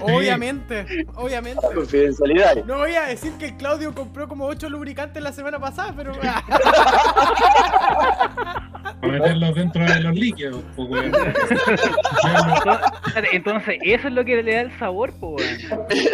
obviamente, 0.02 1.06
obviamente. 1.16 1.62
Confidencialidad. 1.74 2.64
No 2.66 2.78
voy 2.78 2.96
a 2.96 3.06
decir 3.08 3.34
que 3.34 3.48
el 3.48 3.58
Claudio 3.58 3.94
compró 3.94 4.28
como 4.28 4.46
8 4.46 4.70
lubricantes 4.70 5.22
la 5.22 5.32
semana 5.32 5.60
pasada, 5.60 5.94
pero. 5.96 6.14
Para 9.02 9.14
meterlos 9.14 9.56
dentro 9.56 9.86
de 9.86 10.00
los 10.00 10.16
líquidos, 10.16 10.64
pues, 10.76 10.90
weón. 10.90 11.14
Entonces, 13.32 13.78
eso 13.84 14.08
es 14.08 14.14
lo 14.14 14.24
que 14.26 14.42
le 14.42 14.56
da 14.56 14.62
el 14.62 14.80
sabor, 14.80 15.14
po, 15.20 15.36
weón. 15.36 15.58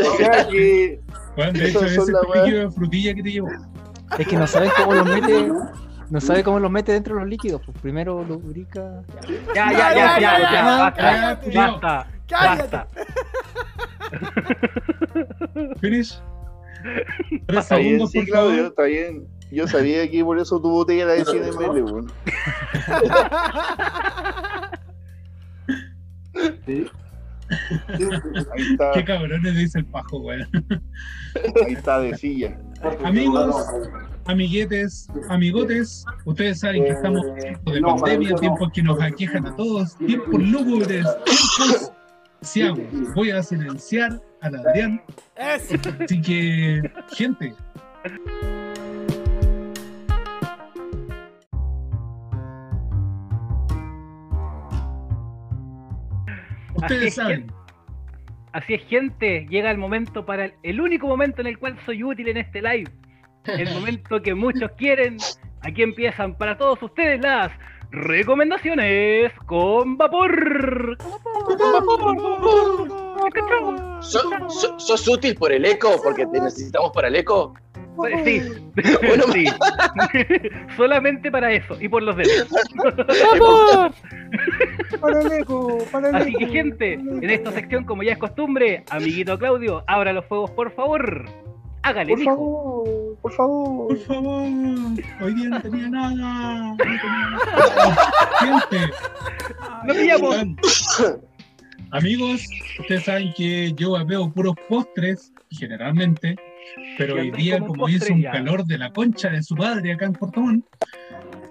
O 0.06 0.18
sea 0.18 0.48
que 0.48 1.00
Weón, 1.38 1.54
de 1.54 1.70
hecho, 1.70 1.86
ese 1.86 2.12
la 2.12 2.22
líquido 2.36 2.60
de 2.66 2.72
frutilla 2.72 3.14
que 3.14 3.24
te 3.24 3.32
llevó. 3.32 3.50
Es 4.18 4.28
que 4.28 4.36
no 4.36 4.48
sabes 4.48 4.72
cómo 4.74 4.94
los 4.94 5.06
mete. 5.06 5.52
No 6.10 6.20
sabe 6.20 6.44
cómo 6.44 6.60
los 6.60 6.72
mete 6.72 6.92
dentro 6.92 7.14
de 7.14 7.22
los 7.22 7.30
líquidos. 7.30 7.62
Pues 7.64 7.78
primero 7.84 8.24
lubrica. 8.24 9.04
Ya, 9.54 9.72
ya, 9.72 9.94
ya, 9.94 10.20
ya, 10.20 10.52
ya, 10.52 11.62
basta, 11.62 12.08
Cállate. 12.30 12.78
Finish. 15.82 16.20
Tres 17.48 17.60
Está 17.60 17.76
bien, 17.76 17.88
segundos, 18.00 18.12
sí, 18.12 18.20
por 18.20 18.28
Claudio, 18.28 18.52
favor. 18.56 18.68
está 18.70 18.84
bien. 18.84 19.28
Yo 19.52 19.68
sabía 19.68 20.10
que 20.10 20.24
por 20.24 20.40
eso 20.40 20.62
tu 20.62 20.70
botella 20.70 21.04
era 21.04 21.14
de 21.14 21.26
100 21.26 21.44
ml, 21.58 21.84
weón. 21.84 22.12
Ahí 27.50 28.62
está, 28.72 28.92
Qué 28.94 29.04
cabrones 29.04 29.56
dice 29.56 29.80
el 29.80 29.86
pajo, 29.86 30.20
weón. 30.20 30.48
ahí 31.66 31.74
está 31.74 32.00
de 32.00 32.16
silla. 32.18 32.58
Amigos, 33.04 33.66
amiguetes, 34.26 35.08
amigotes, 35.30 36.06
ustedes 36.26 36.60
saben 36.60 36.84
que 36.86 36.92
estamos 36.92 37.26
en 37.26 37.36
tiempos 37.40 37.74
de 37.74 37.82
pandemia, 37.82 38.36
tiempos 38.36 38.70
que 38.74 38.84
nos 38.84 39.02
aquejan 39.02 39.48
a 39.48 39.56
todos, 39.56 39.98
tiempos 39.98 40.42
lúgubres, 40.42 41.06
tiempos 41.26 41.92
silenciamos. 42.42 43.14
Voy 43.14 43.32
a 43.32 43.44
silenciar 43.44 44.22
al 44.42 44.56
Adrián. 44.56 45.02
Eso. 45.36 45.76
Así 46.00 46.22
que, 46.22 46.92
gente. 47.16 47.54
Ustedes 56.76 57.08
así 57.08 57.12
saben. 57.12 57.52
Así 58.54 58.74
es, 58.74 58.84
gente. 58.88 59.46
Llega 59.50 59.72
el 59.72 59.78
momento 59.78 60.26
para 60.26 60.46
el, 60.46 60.54
el, 60.64 60.82
único 60.82 61.08
momento 61.08 61.42
en 61.42 61.48
el 61.48 61.60
cual 61.60 61.78
soy 61.86 62.04
útil 62.04 62.30
en 62.30 62.38
este 62.38 62.62
live. 62.62 62.90
El 63.46 63.74
momento 63.74 64.22
que 64.22 64.34
muchos 64.34 64.72
quieren. 64.78 65.18
Aquí 65.62 65.84
empiezan 65.84 66.36
para 66.36 66.58
todos 66.58 66.82
ustedes 66.82 67.20
las 67.22 67.52
recomendaciones 67.92 69.32
con 69.46 69.98
vapor. 69.98 70.98
¿So- 74.02 74.50
so- 74.50 74.80
¿Sos 74.80 75.08
útil 75.08 75.36
por 75.36 75.52
el 75.52 75.66
eco? 75.66 76.00
Porque 76.04 76.26
te 76.28 76.40
necesitamos 76.40 76.92
para 76.94 77.08
el 77.10 77.16
eco. 77.18 77.54
Sí, 78.24 78.42
Bueno, 79.06 79.26
sí. 79.34 79.46
Solamente 80.78 81.30
para 81.30 81.52
eso 81.52 81.76
y 81.82 81.90
por 81.90 82.02
los 82.02 82.16
dedos. 82.16 82.48
Para 85.02 85.22
el 85.22 85.32
eco, 85.32 85.78
para 85.92 86.10
el 86.10 86.16
Así 86.16 86.30
eco. 86.30 86.40
que 86.40 86.48
gente, 86.48 86.94
en 86.94 87.30
esta 87.30 87.52
sección, 87.52 87.84
como 87.86 88.04
ya 88.04 88.14
es 88.14 88.18
costumbre, 88.18 88.84
amiguito 88.90 89.38
Claudio, 89.40 89.84
abra 89.88 90.14
los 90.14 90.26
fuegos 90.26 90.52
por 90.52 90.72
favor. 90.74 91.26
Hágale, 91.84 92.16
Por 92.16 92.24
favor, 92.24 93.18
por 93.22 93.34
favor. 93.34 93.88
Por 93.88 94.00
favor, 94.00 94.44
hoy 95.22 95.34
día 95.36 95.50
no 95.50 95.62
tenía 95.62 95.90
nada. 95.90 96.72
No 96.72 96.76
tenía 96.78 97.02
nada. 97.46 98.12
Gente, 98.40 98.94
No 99.86 99.94
pillamos. 99.94 100.36
Oigan, 100.36 100.58
Amigos, 101.92 102.46
ustedes 102.80 103.06
saben 103.06 103.34
que 103.36 103.74
yo 103.74 103.94
veo 104.06 104.32
puros 104.32 104.54
postres, 104.68 105.34
generalmente, 105.50 106.36
pero 107.00 107.16
hoy 107.16 107.32
día, 107.32 107.60
como 107.60 107.90
hizo 107.90 108.14
un 108.14 108.22
calor 108.22 108.64
de 108.66 108.78
la 108.78 108.94
concha 108.94 109.30
de 109.30 109.42
su 109.42 109.56
padre 109.56 109.94
acá 109.94 110.06
en 110.06 110.14
Puerto 110.14 110.40
Montt, 110.40 110.66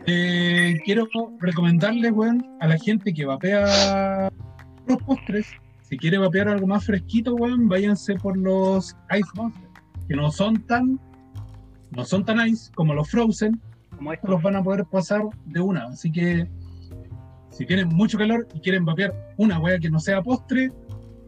eh, 0.06 0.78
quiero 0.84 1.08
recomendarle, 1.40 2.12
weón, 2.12 2.46
a 2.60 2.68
la 2.68 2.78
gente 2.78 3.12
que 3.12 3.24
vapea 3.24 4.30
puros 4.86 5.02
postres, 5.02 5.48
si 5.82 5.96
quiere 5.98 6.18
vapear 6.18 6.48
algo 6.48 6.68
más 6.68 6.86
fresquito, 6.86 7.34
weón, 7.34 7.68
váyanse 7.68 8.14
por 8.14 8.36
los 8.38 8.96
Ice 9.10 9.30
Monster, 9.34 9.67
que 10.08 10.16
no 10.16 10.30
son 10.30 10.62
tan, 10.66 10.98
no 11.90 12.04
son 12.04 12.24
tan 12.24 12.46
ice 12.46 12.72
como 12.74 12.94
los 12.94 13.10
Frozen, 13.10 13.60
Como 13.96 14.12
esto. 14.12 14.28
los 14.28 14.42
van 14.42 14.56
a 14.56 14.62
poder 14.62 14.84
pasar 14.86 15.22
de 15.46 15.60
una. 15.60 15.84
Así 15.84 16.10
que 16.10 16.48
si 17.50 17.66
tienen 17.66 17.88
mucho 17.88 18.18
calor 18.18 18.46
y 18.54 18.60
quieren 18.60 18.84
vapear 18.84 19.12
una 19.36 19.58
wea 19.60 19.78
que 19.78 19.90
no 19.90 20.00
sea 20.00 20.22
postre, 20.22 20.72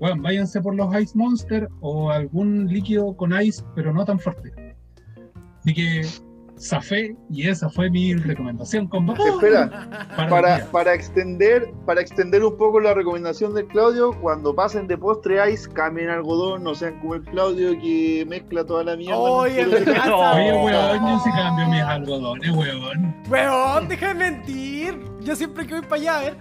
weón, 0.00 0.22
váyanse 0.22 0.60
por 0.60 0.74
los 0.74 0.94
Ice 0.98 1.16
Monster 1.16 1.68
o 1.80 2.10
algún 2.10 2.66
líquido 2.68 3.16
con 3.16 3.38
ice, 3.40 3.62
pero 3.74 3.92
no 3.92 4.04
tan 4.04 4.18
fuerte. 4.18 4.52
Así 5.58 5.74
que 5.74 6.06
zafé 6.60 7.16
y 7.30 7.48
esa 7.48 7.68
fue 7.70 7.90
mi 7.90 8.14
recomendación 8.14 8.86
con 8.86 9.06
vapor 9.06 9.28
Espera, 9.28 10.08
para 10.16 10.66
para, 10.70 10.94
extender 10.94 11.72
para 11.86 12.00
extender 12.00 12.44
un 12.44 12.56
poco 12.56 12.80
la 12.80 12.94
recomendación 12.94 13.54
del 13.54 13.66
Claudio, 13.66 14.12
cuando 14.20 14.54
pasen 14.54 14.86
de 14.86 14.98
postre 14.98 15.52
ice, 15.52 15.70
cambien 15.70 16.10
algodón, 16.10 16.62
no 16.62 16.74
sean 16.74 17.00
como 17.00 17.14
el 17.14 17.22
Claudio 17.22 17.72
que 17.80 18.24
mezcla 18.28 18.64
toda 18.64 18.84
la 18.84 18.96
mierda. 18.96 19.18
Oye, 19.18 19.62
el. 19.62 19.74
Oye, 19.74 20.52
weón, 20.52 21.06
yo 21.06 21.20
sí 21.24 21.30
cambio 21.30 21.68
mis 21.68 21.82
algodones, 21.82 22.50
weón. 22.50 23.14
Weón, 23.28 23.88
deja 23.88 24.08
de 24.08 24.14
mentir. 24.14 25.00
Yo 25.20 25.36
siempre 25.36 25.66
que 25.66 25.74
voy 25.74 25.82
para 25.82 25.96
allá, 25.96 26.18
a 26.18 26.20
ver. 26.22 26.36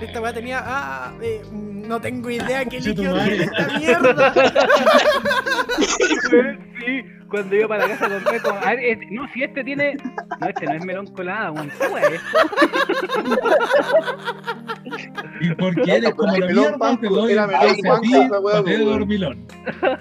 Esta 0.00 0.20
weá 0.20 0.32
tenía. 0.32 0.60
Ah, 0.64 1.12
eh, 1.22 1.42
mm, 1.50 1.88
no 1.88 2.00
tengo 2.00 2.30
idea 2.30 2.64
qué 2.64 2.80
líquido 2.80 3.14
tiene 3.24 3.44
esta 3.44 3.78
mierda. 3.78 4.34
Sí, 6.84 7.02
cuando 7.30 7.56
iba 7.56 7.68
para 7.68 7.86
la 7.88 7.96
casa 7.96 8.08
compré 8.14 8.40
como. 8.40 8.58
A 8.58 8.70
ver, 8.74 8.78
este- 8.80 9.06
no, 9.10 9.26
si 9.32 9.42
este 9.42 9.64
tiene. 9.64 9.94
No, 10.40 10.48
este 10.48 10.66
no 10.66 10.72
es 10.74 10.84
melón 10.84 11.06
colada, 11.08 11.50
weón. 11.52 11.70
¿Qué 11.70 11.84
es 11.84 12.12
esto? 12.14 12.38
Y 15.40 15.54
porque 15.54 15.96
eres 15.96 16.14
como 16.14 16.32
la 16.32 16.46
Melón 16.46 16.54
mierda, 16.64 16.78
panco, 16.78 17.00
te 17.00 17.08
doy 17.08 17.32
era 17.32 17.46
melón 17.46 17.76
panco 17.82 18.62
dormilón. 18.84 19.46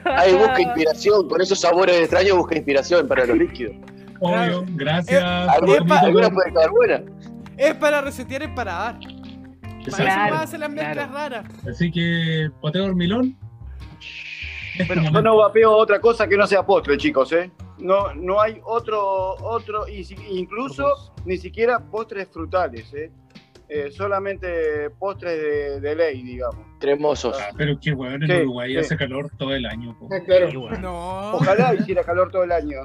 Ahí 0.05 0.33
busca 0.33 0.61
inspiración, 0.61 1.29
con 1.29 1.41
esos 1.41 1.59
sabores 1.59 1.95
extraños 2.01 2.37
busca 2.37 2.55
inspiración 2.55 3.07
para 3.07 3.25
los 3.25 3.37
líquidos. 3.37 3.75
Obvio, 4.19 4.65
gracias. 4.75 5.23
Alguna, 5.23 5.77
Epa. 5.77 5.99
alguna 5.99 6.29
puede 6.29 6.51
quedar 6.51 6.69
buena. 6.71 7.01
es 7.57 7.73
para 7.75 8.01
resetear 8.01 8.43
el 8.43 8.53
paladar. 8.53 8.99
Para 9.91 10.03
eso 10.03 10.13
Claro, 10.13 10.35
hacen 10.35 10.59
las 10.59 10.69
mezclas 10.69 11.07
claro. 11.09 11.13
raras. 11.13 11.45
Así 11.67 11.91
que, 11.91 12.49
dormilón. 12.61 13.37
Este 14.77 14.85
Bueno, 14.85 15.03
yo 15.11 15.21
no 15.21 15.37
vapeo 15.37 15.71
otra 15.71 15.99
cosa 16.01 16.27
que 16.27 16.35
no 16.35 16.47
sea 16.47 16.65
postre, 16.65 16.97
chicos, 16.97 17.31
¿eh? 17.33 17.51
No, 17.79 18.13
no 18.15 18.41
hay 18.41 18.59
otro, 18.63 19.35
otro, 19.35 19.85
incluso 19.87 21.13
ni 21.25 21.37
siquiera 21.37 21.79
postres 21.79 22.27
frutales, 22.29 22.91
¿eh? 22.93 23.11
Eh, 23.69 23.89
solamente 23.91 24.89
postres 24.99 25.41
de, 25.41 25.79
de 25.79 25.95
ley, 25.95 26.21
digamos. 26.21 26.65
Cremosos. 26.79 27.35
Ah, 27.39 27.51
Pero 27.57 27.79
qué 27.79 27.93
weón, 27.93 28.21
en 28.23 28.29
Sí, 28.29 28.35
Uruguay 28.43 28.71
sí. 28.73 28.77
hace 28.77 28.97
calor 28.97 29.31
todo 29.37 29.55
el 29.55 29.65
año. 29.65 29.97
po. 29.97 30.09
Ah, 30.11 30.19
claro. 30.25 30.51
Sí. 30.51 30.57
No. 30.81 31.31
Ojalá 31.33 31.73
hiciera 31.73 32.03
calor 32.03 32.29
todo 32.31 32.43
el 32.43 32.51
año. 32.51 32.79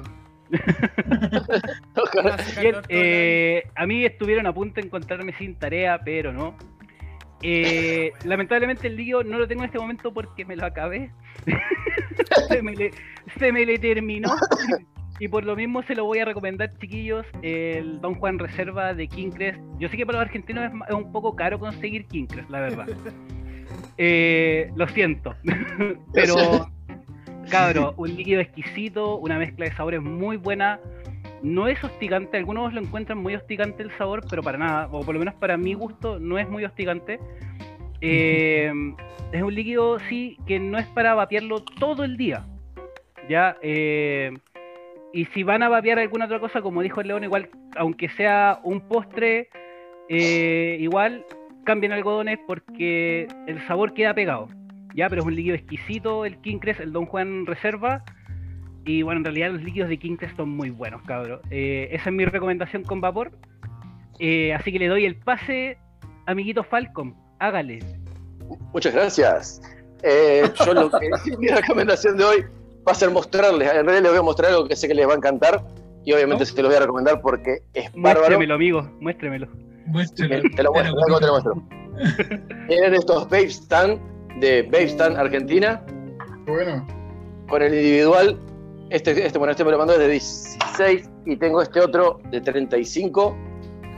Bien, 2.59 2.75
eh, 2.89 3.63
a 3.75 3.85
mí 3.85 4.03
estuvieron 4.05 4.47
a 4.47 4.53
punto 4.53 4.81
de 4.81 4.87
encontrarme 4.87 5.33
sin 5.37 5.55
tarea, 5.55 5.99
pero 6.03 6.31
no. 6.33 6.55
Eh, 7.41 8.11
lamentablemente 8.25 8.87
el 8.87 8.95
lío 8.95 9.23
no 9.23 9.37
lo 9.37 9.47
tengo 9.47 9.61
en 9.61 9.67
este 9.67 9.79
momento 9.79 10.13
porque 10.13 10.45
me 10.45 10.55
lo 10.55 10.65
acabé. 10.65 11.11
se, 12.49 12.61
me 12.61 12.75
le, 12.75 12.91
se 13.37 13.51
me 13.51 13.65
le 13.65 13.77
terminó. 13.79 14.35
Y 15.19 15.27
por 15.27 15.43
lo 15.43 15.55
mismo 15.55 15.83
se 15.83 15.95
lo 15.95 16.05
voy 16.05 16.19
a 16.19 16.25
recomendar, 16.25 16.71
chiquillos, 16.79 17.25
el 17.41 17.99
Don 17.99 18.15
Juan 18.15 18.39
Reserva 18.39 18.93
de 18.93 19.07
King 19.07 19.31
Crest. 19.31 19.59
Yo 19.77 19.89
sé 19.89 19.97
que 19.97 20.05
para 20.05 20.19
los 20.19 20.27
argentinos 20.27 20.71
es 20.87 20.95
un 20.95 21.11
poco 21.11 21.35
caro 21.35 21.59
conseguir 21.59 22.05
King 22.05 22.25
Crest, 22.25 22.49
la 22.49 22.61
verdad. 22.61 22.87
Eh, 24.01 24.71
lo 24.77 24.87
siento. 24.87 25.35
Pero, 26.13 26.71
cabro, 27.49 27.93
un 27.97 28.15
líquido 28.15 28.39
exquisito, 28.39 29.17
una 29.17 29.37
mezcla 29.37 29.65
de 29.65 29.75
sabores 29.75 30.01
muy 30.01 30.37
buena. 30.37 30.79
No 31.41 31.67
es 31.67 31.83
hostigante, 31.83 32.37
algunos 32.37 32.73
lo 32.73 32.81
encuentran 32.81 33.17
muy 33.17 33.35
hostigante 33.35 33.83
el 33.83 33.91
sabor, 33.97 34.21
pero 34.29 34.43
para 34.43 34.57
nada, 34.57 34.89
o 34.91 35.03
por 35.03 35.13
lo 35.13 35.19
menos 35.19 35.35
para 35.35 35.57
mi 35.57 35.73
gusto, 35.73 36.19
no 36.19 36.37
es 36.37 36.49
muy 36.49 36.65
hostigante. 36.65 37.19
Eh, 38.01 38.71
es 39.31 39.41
un 39.41 39.53
líquido, 39.53 39.99
sí, 40.09 40.37
que 40.47 40.59
no 40.59 40.77
es 40.77 40.87
para 40.87 41.13
vapearlo 41.13 41.61
todo 41.61 42.03
el 42.03 42.17
día. 42.17 42.45
Ya, 43.29 43.57
eh, 43.61 44.31
y 45.13 45.25
si 45.25 45.43
van 45.43 45.63
a 45.63 45.69
vapear 45.69 45.99
alguna 45.99 46.25
otra 46.25 46.39
cosa, 46.39 46.61
como 46.61 46.81
dijo 46.81 47.01
el 47.01 47.07
León, 47.07 47.23
igual, 47.23 47.49
aunque 47.77 48.09
sea 48.09 48.59
un 48.63 48.81
postre, 48.81 49.49
eh, 50.09 50.77
igual 50.79 51.25
cambien 51.63 51.91
algodones 51.91 52.39
porque 52.47 53.27
el 53.47 53.65
sabor 53.67 53.93
queda 53.93 54.13
pegado. 54.13 54.47
Ya, 54.95 55.07
pero 55.09 55.21
es 55.21 55.27
un 55.27 55.35
líquido 55.35 55.55
exquisito, 55.55 56.25
el 56.25 56.37
King 56.41 56.57
Crest, 56.57 56.79
el 56.79 56.91
Don 56.91 57.05
Juan 57.05 57.45
Reserva. 57.45 58.03
Y 58.85 59.01
bueno, 59.01 59.19
en 59.19 59.25
realidad 59.25 59.51
los 59.51 59.63
líquidos 59.63 59.89
de 59.89 59.97
King 59.97 60.15
Crest 60.15 60.35
son 60.37 60.49
muy 60.49 60.69
buenos, 60.69 61.01
cabros. 61.03 61.41
Eh, 61.49 61.89
esa 61.91 62.09
es 62.09 62.15
mi 62.15 62.25
recomendación 62.25 62.83
con 62.83 63.01
vapor. 63.01 63.31
Eh, 64.19 64.53
así 64.53 64.71
que 64.71 64.79
le 64.79 64.87
doy 64.87 65.05
el 65.05 65.15
pase, 65.15 65.77
amiguito 66.25 66.63
Falcon. 66.63 67.15
Hágale. 67.39 67.79
Muchas 68.73 68.93
gracias. 68.93 69.61
Eh, 70.03 70.49
yo 70.65 70.73
lo 70.73 70.89
que, 70.89 71.09
mi 71.37 71.47
recomendación 71.47 72.17
de 72.17 72.23
hoy 72.23 72.45
va 72.87 72.91
a 72.91 72.95
ser 72.95 73.11
mostrarles, 73.11 73.67
en 73.67 73.85
realidad 73.85 74.01
les 74.01 74.11
voy 74.11 74.19
a 74.19 74.23
mostrar 74.23 74.51
algo 74.51 74.67
que 74.67 74.75
sé 74.75 74.87
que 74.87 74.93
les 74.93 75.07
va 75.07 75.13
a 75.13 75.17
encantar 75.17 75.63
y 76.05 76.13
obviamente 76.13 76.45
se 76.45 76.61
los 76.61 76.69
voy 76.69 76.77
a 76.77 76.81
recomendar 76.81 77.21
porque 77.21 77.59
es 77.73 77.91
bárbaro. 77.93 78.19
Muéstremelo, 78.19 78.53
amigo, 78.55 78.89
muéstremelo. 78.99 79.47
Muéstralo. 79.85 80.41
Te 80.55 80.63
lo 80.63 80.71
muestro, 80.71 81.19
te 81.19 81.25
lo 81.25 81.31
muestro. 81.31 81.63
Tienen 82.67 82.93
estos 82.93 83.29
Babe 83.29 83.49
Stand 83.49 83.99
de 84.39 84.61
Babe 84.63 84.87
Stand 84.87 85.17
Argentina 85.17 85.83
Bueno, 86.45 86.87
con 87.47 87.61
el 87.61 87.73
individual. 87.73 88.39
Este, 88.89 89.25
este, 89.25 89.37
bueno, 89.37 89.51
este 89.51 89.63
me 89.63 89.71
lo 89.71 89.77
mandó 89.77 89.93
desde 89.93 90.09
16 90.09 91.09
y 91.25 91.35
tengo 91.37 91.61
este 91.61 91.79
otro 91.79 92.19
de 92.31 92.41
35 92.41 93.35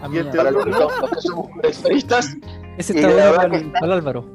A 0.02 0.10
Y 0.14 0.18
este 0.18 0.38
para 0.38 0.52
los, 0.52 0.66
los 0.66 0.92
que 1.12 1.22
somos 1.22 1.50
coleccionistas. 1.50 2.36
Ese 2.78 2.94
está 2.94 3.08
la 3.10 3.32
bueno 3.32 3.50
verdad 3.54 3.72
para, 3.80 3.94
Álvaro. 3.94 4.30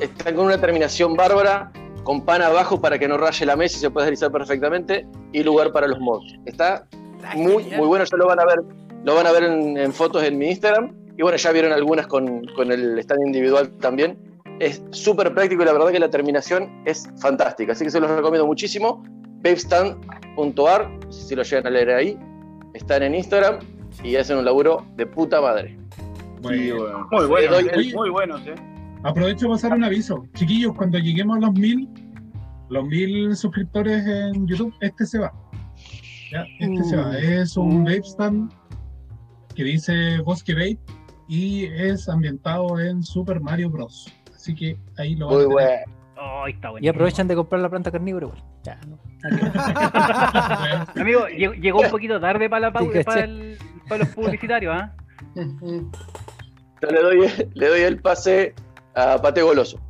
Están 0.00 0.34
con 0.34 0.46
una 0.46 0.60
terminación 0.60 1.14
bárbara, 1.14 1.72
con 2.04 2.24
pan 2.24 2.42
abajo 2.42 2.80
para 2.80 2.98
que 2.98 3.08
no 3.08 3.16
raye 3.16 3.46
la 3.46 3.56
mesa 3.56 3.76
y 3.76 3.80
se 3.80 3.90
pueda 3.90 4.06
deslizar 4.06 4.30
perfectamente 4.30 5.06
y 5.32 5.42
lugar 5.42 5.72
para 5.72 5.86
los 5.86 5.98
mods. 6.00 6.34
Está 6.46 6.86
Está 7.16 7.36
muy, 7.36 7.64
muy 7.64 7.86
bueno, 7.86 8.04
ya 8.04 8.16
lo 8.16 8.26
van 8.26 8.40
a 8.40 8.44
ver, 8.44 8.60
lo 9.04 9.14
van 9.14 9.26
a 9.26 9.32
ver 9.32 9.44
en, 9.44 9.76
en 9.76 9.92
fotos 9.92 10.22
en 10.22 10.38
mi 10.38 10.48
Instagram. 10.48 10.94
Y 11.16 11.22
bueno, 11.22 11.36
ya 11.38 11.50
vieron 11.50 11.72
algunas 11.72 12.06
con, 12.06 12.44
con 12.54 12.70
el 12.70 12.98
stand 12.98 13.26
individual 13.26 13.70
también. 13.80 14.18
Es 14.58 14.82
súper 14.90 15.34
práctico 15.34 15.62
y 15.62 15.66
la 15.66 15.72
verdad 15.72 15.90
que 15.90 15.98
la 15.98 16.10
terminación 16.10 16.82
es 16.84 17.08
fantástica. 17.20 17.72
Así 17.72 17.84
que 17.84 17.90
se 17.90 18.00
los 18.00 18.10
recomiendo 18.10 18.46
muchísimo. 18.46 19.02
babestand.ar, 19.46 20.90
si 21.10 21.36
lo 21.36 21.42
llegan 21.44 21.66
a 21.68 21.70
leer 21.70 21.90
ahí. 21.90 22.18
Están 22.74 23.02
en 23.04 23.14
Instagram 23.14 23.60
y 24.02 24.16
hacen 24.16 24.38
un 24.38 24.44
laburo 24.44 24.84
de 24.96 25.06
puta 25.06 25.40
madre. 25.40 25.78
Bueno, 26.42 27.06
Muy 27.10 27.26
buenos, 27.26 27.62
eh, 27.62 27.92
muy 27.94 28.10
buenos, 28.10 28.46
¿eh? 28.46 28.54
aprovecho 29.04 29.46
para 29.46 29.54
pasar 29.54 29.72
un 29.74 29.84
aviso. 29.84 30.26
Chiquillos, 30.34 30.74
cuando 30.76 30.98
lleguemos 30.98 31.38
a 31.38 31.40
los 31.40 31.52
mil, 31.54 31.88
los 32.68 32.84
mil 32.86 33.34
suscriptores 33.36 34.04
en 34.06 34.46
YouTube, 34.46 34.74
este 34.80 35.06
se 35.06 35.20
va. 35.20 35.32
Ya, 36.32 36.44
este 36.58 36.84
se 36.84 36.96
va. 36.96 37.16
Es 37.18 37.56
un 37.56 37.84
vape 37.84 38.02
stand 38.02 38.52
que 39.54 39.64
dice 39.64 40.18
Bosque 40.24 40.54
Vape 40.54 40.78
y 41.28 41.66
es 41.66 42.08
ambientado 42.08 42.78
en 42.80 43.02
Super 43.02 43.40
Mario 43.40 43.70
Bros. 43.70 44.12
Así 44.34 44.52
Así 44.52 44.54
que 44.54 44.78
ahí 44.98 45.14
lo 45.14 45.28
van 45.28 45.36
Muy 45.36 45.62
a 45.62 45.66
tener. 45.68 45.95
Bueno. 46.16 46.32
Oh, 46.42 46.46
está 46.46 46.70
bueno. 46.70 46.84
Y 46.84 46.88
aprovechan 46.88 47.28
de 47.28 47.36
comprar 47.36 47.60
la 47.60 47.68
planta 47.68 47.90
carnívora 47.92 48.26
igual. 48.26 48.42
Ya, 48.64 48.78
no. 48.86 48.98
Amigo, 51.00 51.26
llegó, 51.28 51.54
llegó 51.54 51.80
un 51.80 51.90
poquito 51.90 52.20
tarde 52.20 52.48
para, 52.48 52.60
la 52.60 52.72
pau- 52.72 52.84
Sí, 52.92 53.04
para, 53.04 53.04
caché. 53.04 53.24
el- 53.24 53.58
para 53.88 53.98
los 54.04 54.08
publicitarios, 54.14 54.74
¿ah? 54.76 54.92
Yo 55.34 56.88
le 56.90 57.02
doy, 57.02 57.48
le 57.54 57.68
doy 57.68 57.80
el 57.82 58.00
pase 58.00 58.54
a 58.94 59.20
Pate 59.20 59.42
Goloso. 59.42 59.80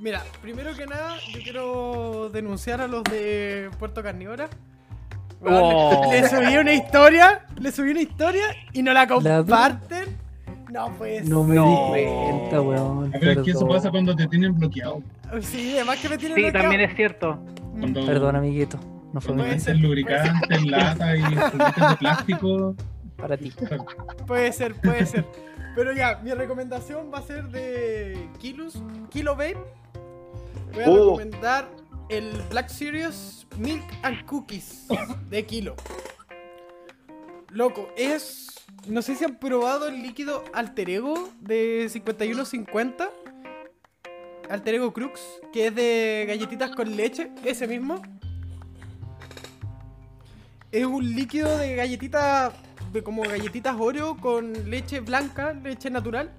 Mira, 0.00 0.22
primero 0.42 0.74
que 0.74 0.86
nada, 0.86 1.16
yo 1.32 1.40
quiero 1.42 2.28
denunciar 2.32 2.80
a 2.80 2.86
los 2.86 3.02
de 3.04 3.70
Puerto 3.78 4.02
Carnívora. 4.02 4.48
Oh. 5.46 6.08
Le 6.10 6.26
subí 6.28 6.56
una 6.56 6.72
historia, 6.72 7.44
le 7.60 7.70
subí 7.70 7.90
una 7.90 8.00
historia 8.00 8.44
y 8.72 8.82
no 8.82 8.92
la 8.92 9.00
La- 9.00 9.06
comparten. 9.06 10.18
No, 10.74 10.92
pues. 10.98 11.28
No 11.28 11.44
me 11.44 11.54
No. 11.54 11.92
di 11.94 12.04
cuenta, 12.04 12.60
weón. 12.60 13.10
Ver, 13.12 13.38
es 13.38 13.44
que 13.44 13.50
eso 13.52 13.66
pasa 13.68 13.92
cuando 13.92 14.16
te 14.16 14.26
tienen 14.26 14.54
bloqueado. 14.58 15.02
Sí, 15.40 15.74
además 15.76 16.00
que 16.00 16.08
me 16.08 16.18
tienen 16.18 16.34
Sí, 16.36 16.42
bloqueado. 16.42 16.62
también 16.68 16.90
es 16.90 16.96
cierto. 16.96 17.38
Cuando, 17.78 18.04
Perdón, 18.04 18.34
amiguito. 18.36 18.78
No 19.12 19.20
fue 19.20 19.34
mi 19.36 19.42
metes 19.42 19.62
ser, 19.62 19.76
lubricantes, 19.76 20.64
lata 20.66 21.16
y 21.16 21.22
de 21.22 21.96
plástico. 22.00 22.74
para 23.16 23.36
ti. 23.36 23.52
Puede 24.26 24.52
ser, 24.52 24.74
puede 24.74 25.06
ser. 25.06 25.24
Pero 25.76 25.92
ya, 25.92 26.18
mi 26.24 26.32
recomendación 26.32 27.10
va 27.14 27.18
a 27.18 27.22
ser 27.22 27.44
de 27.50 28.28
Kilus, 28.40 28.82
Kilo 29.10 29.36
Babe. 29.36 29.56
Voy 30.74 30.82
a 30.82 30.88
Uh. 30.90 30.94
recomendar 31.16 31.68
el 32.08 32.32
Black 32.50 32.68
Series 32.68 33.46
Milk 33.58 33.84
and 34.02 34.24
Cookies 34.26 34.88
de 35.30 35.46
Kilo. 35.46 35.76
Loco, 37.50 37.88
es. 37.96 38.63
No 38.86 39.00
sé 39.00 39.14
si 39.16 39.24
han 39.24 39.36
probado 39.36 39.88
el 39.88 40.02
líquido 40.02 40.44
Alter 40.52 40.90
Ego 40.90 41.30
de 41.40 41.88
5150. 41.90 43.10
Alter 44.50 44.74
Ego 44.74 44.92
Crux, 44.92 45.22
que 45.54 45.68
es 45.68 45.74
de 45.74 46.24
galletitas 46.28 46.70
con 46.72 46.94
leche, 46.94 47.30
ese 47.44 47.66
mismo. 47.66 48.02
Es 50.70 50.84
un 50.84 51.14
líquido 51.14 51.56
de 51.56 51.76
galletitas, 51.76 52.52
de 52.92 53.02
como 53.02 53.22
galletitas 53.22 53.74
Oreo 53.78 54.18
con 54.18 54.52
leche 54.68 55.00
blanca, 55.00 55.54
leche 55.54 55.88
natural. 55.88 56.30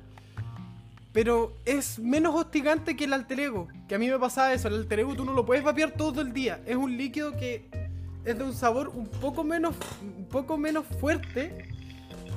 Pero 1.13 1.57
es 1.65 1.97
menos 1.97 2.35
hostigante 2.35 2.95
que 2.95 3.05
el 3.05 3.13
alter 3.13 3.39
ego. 3.39 3.67
Que 3.87 3.95
a 3.95 3.97
mí 3.97 4.07
me 4.07 4.19
pasaba 4.19 4.53
eso. 4.53 4.67
El 4.67 4.75
alter 4.75 4.99
ego 4.99 5.15
tú 5.15 5.25
no 5.25 5.33
lo 5.33 5.47
puedes 5.47 5.63
vapear 5.63 5.91
todo 5.91 6.21
el 6.21 6.31
día. 6.31 6.61
Es 6.67 6.75
un 6.75 6.95
líquido 6.95 7.35
que 7.37 7.69
es 8.23 8.37
de 8.37 8.43
un 8.43 8.53
sabor 8.53 8.89
un 8.89 9.07
poco 9.07 9.43
menos, 9.43 9.75
un 10.03 10.25
poco 10.25 10.57
menos 10.57 10.85
fuerte. 10.99 11.74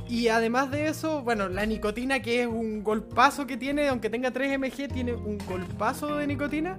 Y 0.08 0.28
además 0.28 0.70
de 0.70 0.88
eso, 0.88 1.22
bueno, 1.22 1.48
la 1.48 1.66
nicotina 1.66 2.20
que 2.20 2.42
es 2.42 2.46
un 2.46 2.82
golpazo 2.82 3.46
que 3.46 3.56
tiene, 3.58 3.88
aunque 3.88 4.08
tenga 4.08 4.30
3 4.30 4.58
mg, 4.58 4.88
tiene 4.92 5.12
un 5.12 5.38
golpazo 5.46 6.16
de 6.16 6.26
nicotina. 6.26 6.78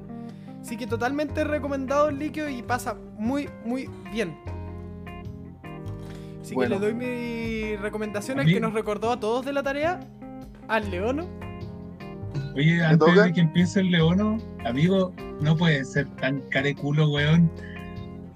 Así 0.62 0.76
que 0.78 0.88
totalmente 0.88 1.44
recomendado 1.44 2.10
el 2.10 2.20
líquido 2.20 2.50
y 2.50 2.62
pasa 2.64 2.96
muy, 3.18 3.48
muy 3.64 3.88
bien. 4.12 4.36
Así 6.42 6.56
Bueno. 6.56 6.80
que 6.80 6.86
le 6.88 6.92
doy 6.92 6.96
mi 6.96 7.76
recomendación 7.78 8.40
al 8.40 8.48
que 8.48 8.60
nos 8.60 8.74
recordó 8.74 9.12
a 9.12 9.20
todos 9.20 9.46
de 9.46 9.54
la 9.54 9.62
tarea, 9.64 10.00
al 10.68 10.90
Leono. 10.90 11.28
Oye, 12.56 12.84
antes 12.84 13.00
toca? 13.00 13.24
de 13.24 13.34
que 13.34 13.42
empiece 13.42 13.80
el 13.80 13.92
leono, 13.92 14.38
amigo, 14.66 15.14
no 15.42 15.56
puede 15.56 15.86
ser 15.86 16.08
tan 16.16 16.42
careculo, 16.50 17.10
weón. 17.10 17.50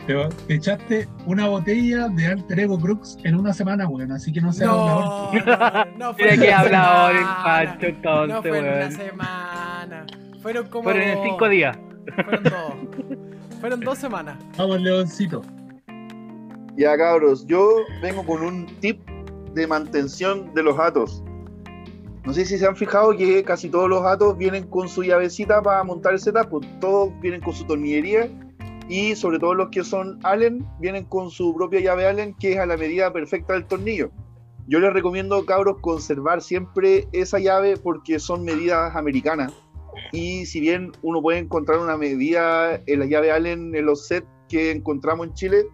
Te, 0.07 0.15
te 0.47 0.55
echaste 0.55 1.07
una 1.25 1.47
botella 1.47 2.09
de 2.09 2.27
Alter 2.27 2.59
Ego 2.59 2.77
Crux 2.79 3.17
en 3.23 3.35
una 3.35 3.53
semana, 3.53 3.87
weón, 3.87 4.11
así 4.11 4.33
que 4.33 4.41
no 4.41 4.51
seas 4.51 4.69
mejor. 4.71 5.05
No, 5.05 5.31
no, 5.45 5.85
no 5.97 6.13
fue 6.13 6.23
Mira 6.23 6.33
en 6.33 6.39
que 6.41 6.47
una 6.47 6.59
hablado 6.59 7.09
el 7.09 7.17
semana. 7.17 7.43
Pancho 7.43 7.85
entonces, 7.85 8.35
No 8.35 8.41
fue 8.41 8.57
en 8.59 8.65
una 8.65 8.91
semana. 8.91 10.05
Fueron 10.41 10.67
como. 10.67 10.83
Fueron 10.83 11.03
en 11.03 11.23
cinco 11.23 11.49
días. 11.49 11.77
Fueron 12.15 12.43
dos. 12.43 12.73
Fueron 13.61 13.79
dos 13.79 13.97
semanas. 13.97 14.37
Vamos, 14.57 14.81
leoncito. 14.81 15.41
Ya 16.75 16.97
cabros, 16.97 17.45
yo 17.45 17.69
vengo 18.01 18.25
con 18.25 18.43
un 18.43 18.65
tip 18.81 18.99
de 19.53 19.67
mantención 19.67 20.53
de 20.53 20.63
los 20.63 20.75
gatos. 20.75 21.23
No 22.25 22.33
sé 22.33 22.45
si 22.45 22.57
se 22.57 22.65
han 22.65 22.75
fijado 22.75 23.15
que 23.15 23.43
casi 23.43 23.69
todos 23.69 23.89
los 23.89 24.01
gatos 24.01 24.37
vienen 24.37 24.67
con 24.67 24.89
su 24.89 25.03
llavecita 25.03 25.61
para 25.61 25.83
montar 25.83 26.13
el 26.13 26.19
setup, 26.19 26.49
pues 26.49 26.67
todos 26.79 27.11
vienen 27.21 27.41
con 27.41 27.53
su 27.53 27.65
tornillería 27.65 28.29
y 28.89 29.15
sobre 29.15 29.39
todo 29.39 29.53
los 29.53 29.69
que 29.69 29.83
son 29.83 30.19
Allen 30.23 30.65
vienen 30.79 31.05
con 31.05 31.29
su 31.29 31.53
propia 31.55 31.79
llave 31.79 32.07
Allen 32.07 32.33
que 32.35 32.53
es 32.53 32.59
a 32.59 32.65
la 32.65 32.77
medida 32.77 33.11
perfecta 33.13 33.53
del 33.53 33.65
tornillo. 33.65 34.11
Yo 34.67 34.79
les 34.79 34.93
recomiendo 34.93 35.45
cabros 35.45 35.79
conservar 35.81 36.41
siempre 36.41 37.07
esa 37.11 37.39
llave 37.39 37.77
porque 37.77 38.19
son 38.19 38.43
medidas 38.43 38.95
americanas 38.95 39.53
y 40.11 40.45
si 40.45 40.59
bien 40.59 40.91
uno 41.01 41.21
puede 41.21 41.39
encontrar 41.39 41.79
una 41.79 41.97
medida 41.97 42.79
en 42.85 42.99
la 42.99 43.05
llave 43.05 43.31
Allen 43.31 43.75
en 43.75 43.85
los 43.85 44.07
sets 44.07 44.27
que 44.49 44.71
encontramos 44.71 45.27
en 45.27 45.33
Chile, 45.33 45.65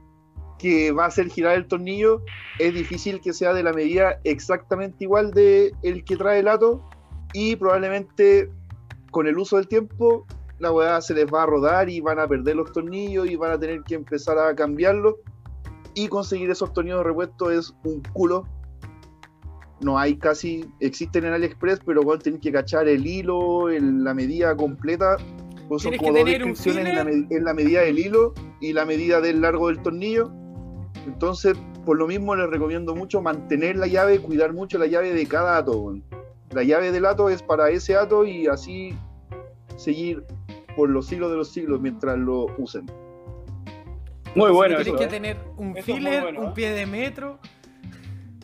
que 0.57 0.91
va 0.91 1.06
a 1.06 1.07
hacer 1.07 1.30
girar 1.30 1.56
el 1.56 1.68
tornillo, 1.68 2.22
es 2.60 2.73
difícil 2.73 3.22
que 3.22 3.34
sea 3.34 3.53
de 3.53 3.64
la 3.64 3.73
medida 3.73 4.19
exactamente 4.23 5.03
igual 5.06 5.31
de 5.31 5.73
el 5.84 6.03
que 6.03 6.18
trae 6.18 6.40
el 6.40 6.48
ato 6.48 6.88
y 7.34 7.56
probablemente 7.56 8.49
con 9.11 9.27
el 9.27 9.38
uso 9.38 9.57
del 9.57 9.68
tiempo 9.68 10.26
la 10.60 10.72
weá 10.72 11.02
se 11.02 11.14
les 11.14 11.26
va 11.26 11.44
a 11.44 11.45
rodar 11.45 11.90
y 11.90 12.02
van 12.02 12.19
a 12.19 12.27
perder 12.27 12.56
los 12.57 12.72
tornillos 12.72 13.30
y 13.30 13.36
van 13.36 13.52
a 13.52 13.60
tener 13.60 13.81
que 13.84 13.95
empezar 13.95 14.38
a 14.38 14.53
cambiarlos 14.56 15.15
y 15.95 16.07
conseguir 16.07 16.49
esos 16.49 16.72
tornillos 16.73 16.99
de 16.99 17.03
repuesto 17.06 17.49
es 17.52 17.73
un 17.84 18.02
culo. 18.14 18.45
No 19.81 19.98
hay 19.98 20.18
casi, 20.18 20.65
existen 20.81 21.23
en 21.26 21.34
AliExpress, 21.34 21.80
pero 21.86 22.02
bueno, 22.02 22.22
tienen 22.22 22.41
que 22.41 22.52
cachar 22.52 22.88
el 22.90 23.06
hilo, 23.07 23.69
el- 23.69 24.03
la 24.03 24.14
medida 24.14 24.56
completa. 24.56 25.15
Pues 25.69 25.84
son 25.84 25.95
como 25.98 26.11
dos 26.14 26.26
descripciones 26.26 26.86
en 26.88 26.95
la, 27.30 27.36
en 27.38 27.44
la 27.45 27.53
medida 27.53 27.81
del 27.81 27.99
hilo 27.99 28.34
y 28.60 28.73
la 28.73 28.86
medida 28.86 29.22
del 29.22 29.40
largo 29.41 29.68
del 29.68 29.81
tornillo. 29.81 30.31
Entonces, 31.06 31.53
por 31.86 31.98
lo 31.98 32.07
mismo 32.07 32.36
les 32.36 32.49
recomiendo 32.49 32.94
mucho 32.95 33.22
mantener 33.22 33.77
la 33.77 33.88
llave, 33.88 34.19
cuidar 34.19 34.52
mucho 34.53 34.77
la 34.77 34.88
llave 34.88 35.14
de 35.14 35.26
cada 35.27 35.57
ato. 35.57 35.95
La 36.52 36.64
llave 36.64 36.91
del 36.91 37.06
ato 37.06 37.30
es 37.30 37.41
para 37.41 37.69
ese 37.69 37.95
ato 37.95 38.26
y 38.26 38.48
así 38.48 38.94
seguir 39.77 40.26
por 40.80 40.89
los 40.89 41.07
siglos 41.07 41.30
de 41.30 41.35
los 41.35 41.51
siglos 41.51 41.81
mientras 41.81 42.18
lo 42.18 42.45
usen. 42.57 42.89
Muy 44.34 44.49
bueno 44.49 44.77
Tienes 44.77 44.97
que 44.97 45.03
¿eh? 45.03 45.07
tener 45.07 45.38
un 45.57 45.76
Eso 45.76 45.85
filler, 45.88 46.22
bueno, 46.22 46.39
un 46.39 46.47
¿eh? 46.47 46.51
pie 46.56 46.72
de 46.72 46.85
metro. 46.85 47.38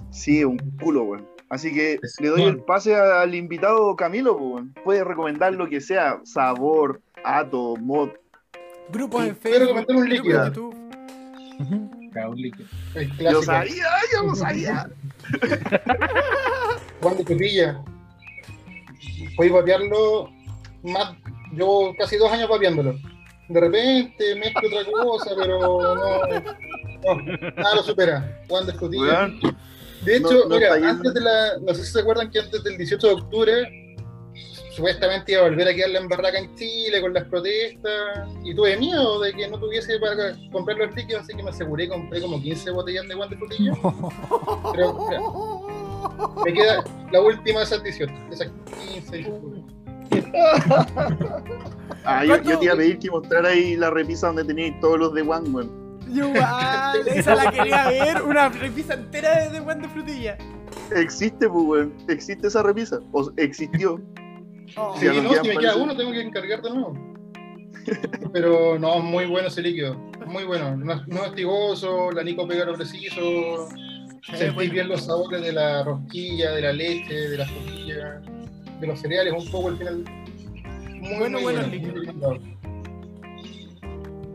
Sí, 0.10 0.44
un 0.44 0.58
culo, 0.82 1.04
weón. 1.04 1.26
Así 1.50 1.74
que 1.74 1.98
Es 2.04 2.20
le 2.20 2.28
doy 2.28 2.44
el 2.44 2.58
pase 2.60 2.94
al 2.94 3.34
invitado 3.36 3.96
Camilo, 3.96 4.36
weón. 4.36 4.74
Puede 4.84 5.06
recomendar 5.06 5.54
lo 5.54 5.70
que 5.70 5.80
sea, 5.80 6.20
sabor, 6.26 7.02
ato, 7.24 7.78
mod. 7.78 8.10
Grupos 8.90 9.28
en 9.28 9.36
Quiero 9.36 9.60
Facebook. 9.60 9.70
comentar 9.70 9.96
un 9.96 10.10
líquido. 10.10 10.40
en 10.42 10.54
YouTube. 10.54 10.76
Un 12.28 12.36
líquido. 12.36 12.68
Yo 13.32 13.42
sabía, 13.44 13.86
yo 14.12 14.24
lo 14.24 14.36
sabía. 14.36 14.90
Juan 17.02 17.16
de 17.16 17.24
Pepilla. 17.24 17.82
Podéis 19.38 19.54
vapearlo 19.54 20.30
más. 20.84 21.16
Llevo 21.56 21.96
casi 21.98 22.18
dos 22.18 22.32
años 22.32 22.50
vapeándolo. 22.50 22.96
De 23.48 23.60
repente 23.60 24.36
mezclo 24.36 24.68
otra 24.68 24.92
cosa, 24.92 25.32
pero 25.38 25.60
no. 25.60 26.28
No, 27.06 27.22
nada 27.56 27.76
lo 27.76 27.84
supera. 27.84 28.42
Juan. 28.50 28.66
Weón, 28.82 29.40
De 30.04 30.18
hecho, 30.18 30.32
No- 30.32 30.46
no 30.50 30.56
mira, 30.56 30.74
antes 30.74 31.14
de 31.14 31.22
la. 31.22 31.58
No 31.62 31.74
sé 31.74 31.84
si 31.86 31.92
se 31.92 32.00
acuerdan 32.00 32.32
que 32.32 32.40
antes 32.40 32.64
del 32.64 32.78
18 32.78 33.08
de 33.08 33.14
octubre 33.14 33.82
supuestamente 34.72 35.32
iba 35.32 35.42
a 35.42 35.50
volver 35.50 35.70
a 35.70 35.74
quedar 35.74 35.90
la 35.92 36.00
embarraca 36.00 36.38
en 36.38 36.54
Chile 36.56 37.00
con 37.02 37.14
las 37.14 37.24
protestas. 37.26 38.28
Y 38.44 38.54
tuve 38.56 38.76
miedo 38.78 39.22
de 39.22 39.32
que 39.34 39.48
no 39.48 39.58
tuviese 39.60 39.98
para 40.00 40.36
comprar 40.52 40.78
los 40.78 40.94
líquidos, 40.96 41.22
así 41.24 41.34
que 41.36 41.44
me 41.44 41.50
aseguré, 41.52 41.88
compré 41.88 42.20
como 42.22 42.42
15 42.42 42.72
botellas 42.72 43.08
de 43.08 43.14
Juan 43.16 43.30
de 43.30 43.36
Escotilla. 43.36 43.74
Pero 44.74 45.08
mira, 45.08 46.44
me 46.44 46.54
queda 46.54 46.84
la 47.12 47.22
última 47.22 47.60
de 47.60 47.66
esas 47.66 47.84
18. 47.84 48.14
Esas 48.32 48.50
15. 48.94 49.32
Ah, 52.08 52.24
yo, 52.24 52.40
yo 52.44 52.60
te 52.60 52.66
iba 52.66 52.74
a 52.76 52.78
pedir 52.78 53.00
que 53.00 53.10
mostrara 53.10 53.50
ahí 53.50 53.76
la 53.76 53.90
repisa 53.90 54.28
donde 54.28 54.44
teníais 54.44 54.80
todos 54.80 55.00
los 55.00 55.14
de 55.16 55.24
One, 55.24 55.50
weón. 55.50 56.00
Yo 56.14 56.30
igual, 56.30 57.08
esa 57.16 57.34
la 57.34 57.52
quería 57.52 57.88
ver. 57.88 58.22
Una 58.22 58.50
repisa 58.50 58.94
entera 58.94 59.50
de, 59.50 59.60
Juan 59.60 59.82
de 59.82 59.90
Frutilla. 59.90 60.38
Existe, 60.96 61.50
pues, 61.50 61.66
weón. 61.66 61.94
Existe 62.08 62.48
esa 62.48 62.62
repisa. 62.62 63.00
O 63.12 63.32
existió. 63.38 64.00
Oh. 64.78 64.96
Sí, 65.00 65.08
Sí, 65.08 65.20
no, 65.20 65.30
que 65.30 65.40
si 65.40 65.48
me 65.48 65.58
queda 65.58 65.76
uno, 65.78 65.96
tengo 65.96 66.12
que 66.12 66.22
encargar 66.22 66.62
de 66.62 66.70
nuevo. 66.70 67.16
Pero 68.34 68.78
no, 68.78 69.00
muy 69.00 69.26
bueno 69.26 69.48
ese 69.48 69.62
líquido. 69.64 69.96
Muy 70.28 70.44
bueno. 70.44 70.76
No, 70.78 71.04
no 71.08 71.24
es 71.24 71.30
hostigoso, 71.30 72.12
la 72.12 72.24
Nico 72.24 72.48
pega 72.48 72.66
lo 72.66 72.76
preciso. 72.76 73.68
Sentís 74.34 74.72
bien 74.72 74.90
los 74.90 75.06
sabores 75.06 75.42
de 75.42 75.54
la 75.54 75.84
rosquilla, 75.84 76.52
de 76.52 76.62
la 76.62 76.74
leche, 76.74 77.14
de 77.14 77.38
las 77.38 77.52
tortillas, 77.52 78.24
de 78.80 78.88
los 78.88 79.00
cereales, 79.00 79.34
un 79.34 79.52
poco 79.52 79.70
al 79.70 79.78
final. 79.78 80.04
Muy, 81.00 81.18
Bueno, 81.18 81.40
muy 81.40 81.44
bueno, 81.44 81.62
bueno. 81.62 81.68
muy 81.68 81.80
recomendado. 81.80 82.40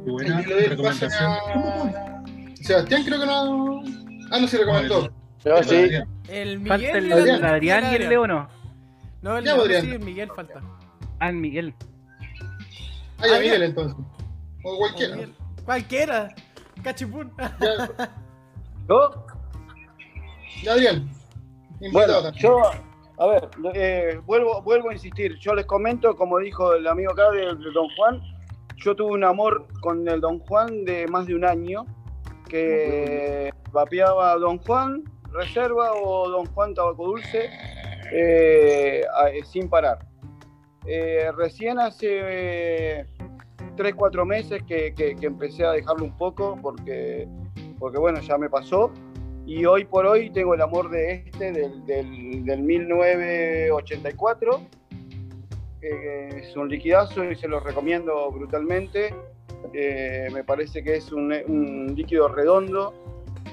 Buena 0.07 0.41
el 0.41 0.71
recomendación. 0.71 1.13
a- 1.23 2.23
Sebastián 2.57 3.03
creo 3.05 3.21
que 3.21 3.27
no. 3.27 3.83
Ah, 4.31 4.39
no, 4.41 4.47
sí 4.49 4.57
recomendó. 4.57 5.13
No, 5.45 5.63
sí. 5.63 5.89
El 6.29 6.61
Miguel 6.61 6.85
el, 6.97 7.13
el 7.13 7.29
el 7.29 7.45
Adrián 7.45 7.85
y 7.93 7.95
el 7.97 8.09
Leono. 8.09 8.49
No, 9.23 9.37
el 9.39 9.45
Ya, 9.45 9.51
Leono 9.53 9.63
Adrián. 9.65 9.83
sí, 9.83 9.91
el 9.91 10.01
Miguel 10.01 10.31
falta. 10.35 10.61
Ah, 11.19 11.33
Miguel. 11.33 11.75
Ah, 13.19 13.27
ya, 13.31 13.39
Miguel 13.41 13.63
entonces. 13.63 13.97
O 14.63 14.77
cualquiera. 14.79 15.17
Cualquiera. 15.65 16.35
Cachipún. 16.83 17.31
¿Yo? 18.89 19.27
ya, 20.63 20.73
Adrián. 20.73 21.11
Invitado 21.81 21.93
Bueno, 21.93 22.23
también. 22.23 22.43
yo, 22.43 22.63
a 23.21 23.27
ver, 23.27 23.49
eh, 23.75 24.21
vuelvo, 24.25 24.63
vuelvo 24.63 24.89
a 24.91 24.93
insistir. 24.95 25.37
Yo 25.39 25.55
les 25.55 25.67
comento, 25.67 26.17
como 26.17 26.39
dijo 26.39 26.73
el 26.75 26.87
amigo 26.87 27.13
acá 27.13 27.31
del 27.31 27.59
Don 27.73 27.89
Juan, 27.97 28.21
yo 28.77 28.97
tuve 28.97 29.13
un 29.13 29.25
amor 29.25 29.67
con 29.83 30.09
el 30.09 30.21
Don 30.21 30.39
Juan 30.41 30.85
de 30.85 31.07
más 31.07 31.27
de 31.27 31.35
un 31.35 31.45
año, 31.45 31.85
que 32.49 33.53
vapeaba 33.73 34.35
Don 34.37 34.59
Juan 34.59 35.05
Reserva 35.33 35.93
o 35.93 36.29
Don 36.29 36.47
Juan 36.47 36.75
Tabaco 36.75 37.05
Dulce 37.07 37.49
eh, 38.13 39.03
eh, 39.03 39.45
sin 39.45 39.69
parar. 39.69 39.99
Eh, 40.87 41.31
recién 41.37 41.79
hace 41.79 43.07
3, 43.77 43.95
4 43.95 44.25
meses 44.27 44.63
que, 44.65 44.93
que- 44.95 45.15
que 45.15 45.27
empecé 45.27 45.65
a 45.65 45.73
dejarlo 45.73 46.05
un 46.07 46.17
poco 46.17 46.59
porque, 46.61 47.29
porque 47.79 47.99
bueno, 47.99 48.19
ya 48.21 48.37
me 48.39 48.49
pasó. 48.49 48.91
Y 49.51 49.65
hoy 49.65 49.85
por 49.85 50.07
hoy 50.07 50.31
tengo 50.31 50.55
el 50.55 50.61
amor 50.61 50.91
de 50.91 51.25
este, 51.27 51.51
del, 51.51 51.85
del, 51.85 52.45
del 52.45 52.63
1984. 52.63 54.61
que 55.81 56.29
es 56.29 56.57
un 56.57 56.69
liquidazo 56.69 57.25
y 57.25 57.35
se 57.35 57.49
lo 57.49 57.59
recomiendo 57.59 58.31
brutalmente. 58.31 59.13
Eh, 59.75 60.29
me 60.33 60.45
parece 60.45 60.85
que 60.85 60.99
es 60.99 61.11
un, 61.11 61.35
un 61.49 61.93
líquido 61.97 62.29
redondo, 62.29 62.95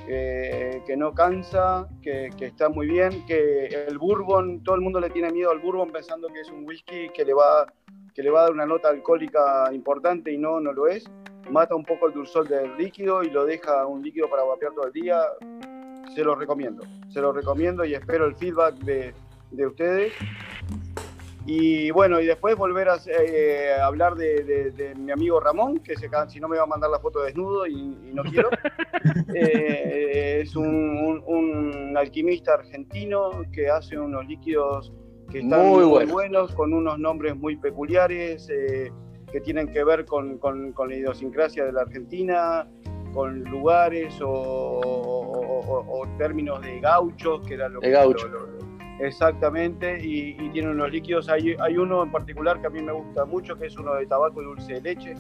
eh, 0.08 0.84
que 0.86 0.96
no 0.96 1.16
cansa, 1.16 1.88
que, 2.04 2.30
que 2.38 2.46
está 2.46 2.70
muy 2.70 2.86
bien, 2.86 3.26
que 3.26 3.66
el 3.88 3.98
bourbon, 3.98 4.64
todo 4.64 4.76
el 4.76 4.82
mundo 4.82 5.00
le 5.00 5.10
tiene 5.10 5.32
miedo 5.32 5.50
al 5.50 5.58
bourbon 5.58 5.92
pensando 5.92 6.28
que 6.28 6.42
es 6.42 6.52
un 6.52 6.64
whisky 6.64 7.10
que 7.10 7.26
le 7.26 7.34
va, 7.34 7.74
que 8.14 8.22
le 8.22 8.30
va 8.30 8.42
a 8.42 8.44
dar 8.44 8.52
una 8.52 8.68
nota 8.68 8.90
alcohólica 8.90 9.74
importante 9.74 10.32
y 10.32 10.38
no, 10.38 10.60
no 10.60 10.74
lo 10.74 10.86
es. 10.86 11.06
Mata 11.50 11.74
un 11.74 11.86
poco 11.86 12.06
el 12.06 12.14
dulzor 12.14 12.48
del 12.48 12.78
líquido 12.78 13.24
y 13.24 13.32
lo 13.32 13.46
deja 13.46 13.88
un 13.88 14.04
líquido 14.04 14.30
para 14.30 14.44
vapear 14.44 14.74
todo 14.74 14.86
el 14.86 14.94
día 14.94 15.24
se 16.16 16.24
lo 16.24 16.36
recomiendo. 16.36 16.84
Se 17.10 17.22
lo 17.22 17.32
recomiendo 17.32 17.86
y 17.86 17.94
espero 17.94 18.26
el 18.26 18.36
feedback 18.36 18.76
de, 18.80 19.14
de 19.52 19.68
ustedes. 19.68 20.14
Y 21.46 21.92
bueno, 21.92 22.20
y 22.20 22.26
después 22.26 22.58
volver 22.58 22.90
a 22.90 22.98
eh, 23.08 23.72
hablar 23.82 24.16
de, 24.16 24.44
de- 24.44 24.72
de 24.72 24.96
mi 24.96 25.12
amigo 25.14 25.40
Ramón, 25.40 25.80
que 25.80 25.96
se, 25.96 26.10
si 26.28 26.42
no 26.42 26.50
me 26.50 26.58
va 26.58 26.64
a 26.64 26.68
mandar 26.68 26.90
la 26.90 27.00
foto 27.00 27.22
desnudo 27.24 27.66
y, 27.66 27.74
y 27.74 28.12
no 28.14 28.24
quiero. 28.24 28.50
Eh, 29.34 30.42
es 30.42 30.56
un, 30.56 30.66
un- 30.68 31.24
un 31.28 31.98
alquimista 31.98 32.56
argentino 32.56 33.30
que 33.54 33.70
hace 33.70 33.98
unos 33.98 34.26
líquidos 34.28 34.92
que 35.32 35.40
están 35.40 35.60
Muy 35.68 35.80
muy, 35.80 35.86
bueno. 35.86 36.14
buenos, 36.14 36.54
con 36.56 36.74
unos 36.74 36.98
nombres 36.98 37.36
muy 37.36 37.56
peculiares, 37.58 38.50
eh, 38.50 38.92
que 39.32 39.42
tienen 39.42 39.72
que 39.72 39.84
ver 39.84 40.06
con, 40.06 40.38
con- 40.40 40.72
con 40.72 40.90
la 40.90 40.96
idiosincrasia 40.96 41.66
de 41.66 41.72
la 41.74 41.82
Argentina, 41.82 42.68
con 43.18 43.44
lugares 43.46 44.22
o, 44.22 44.30
o- 44.30 45.60
o- 45.60 46.02
o 46.02 46.08
términos 46.20 46.62
de 46.62 46.80
gauchos, 46.80 47.42
que 47.48 47.56
era 47.56 47.68
lo 47.68 47.80
De 47.80 47.88
que... 47.88 47.92
gaucho. 47.94 48.28
lo- 48.28 48.46
lo- 48.46 48.58
exactamente, 49.00 49.98
y, 50.00 50.36
y 50.40 50.50
tiene 50.52 50.70
unos 50.70 50.92
líquidos. 50.92 51.28
Hay, 51.28 51.56
hay 51.60 51.78
uno 51.78 52.04
en 52.04 52.12
particular 52.12 52.62
que 52.62 52.68
a 52.68 52.70
mí 52.70 52.80
me 52.80 52.92
gusta 52.94 53.26
mucho, 53.26 53.56
que 53.56 53.66
es 53.66 53.76
uno 53.78 53.96
de 53.96 54.06
tabaco 54.06 54.40
y 54.44 54.46
dulce 54.46 54.74
de 54.74 54.82
leche, 54.82 55.16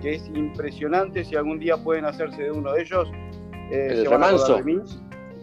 que 0.00 0.14
es 0.14 0.26
impresionante. 0.34 1.26
Si 1.26 1.36
algún 1.36 1.58
día 1.58 1.76
pueden 1.76 2.06
hacerse 2.06 2.44
de 2.44 2.50
uno 2.52 2.72
de 2.72 2.80
ellos, 2.80 3.10
eh, 3.70 3.88
El 3.90 4.02
se 4.04 4.08
van 4.08 4.22
a 4.22 4.26
remanso. 4.28 4.44
acordar 4.54 4.64
de 4.64 4.72
mí. 4.74 4.82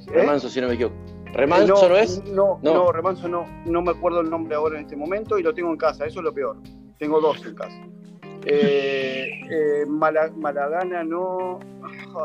¿Eh? 0.08 0.12
Remanso, 0.14 0.50
si 0.50 0.62
no 0.62 0.68
me 0.70 0.74
equivoco. 0.74 0.96
¿Remanso 1.34 1.90
no, 1.90 1.96
es? 1.96 2.24
No, 2.26 2.60
No. 2.64 2.74
no, 2.74 2.92
remanso 2.92 3.28
no. 3.28 3.46
No 3.66 3.82
me 3.84 3.92
acuerdo 3.92 4.22
el 4.22 4.32
nombre 4.32 4.56
ahora 4.56 4.78
en 4.80 4.86
este 4.86 4.96
momento 4.96 5.38
y 5.38 5.44
lo 5.44 5.54
tengo 5.54 5.70
en 5.70 5.78
casa. 5.78 6.06
Eso 6.08 6.20
es 6.22 6.24
lo 6.26 6.34
peor. 6.34 6.58
Tengo 6.98 7.22
dos 7.22 7.46
en 7.46 7.54
casa. 7.54 7.80
Eh, 8.46 9.30
eh, 9.50 9.86
Mala- 9.88 10.32
Malagana 10.36 11.04
no. 11.04 11.60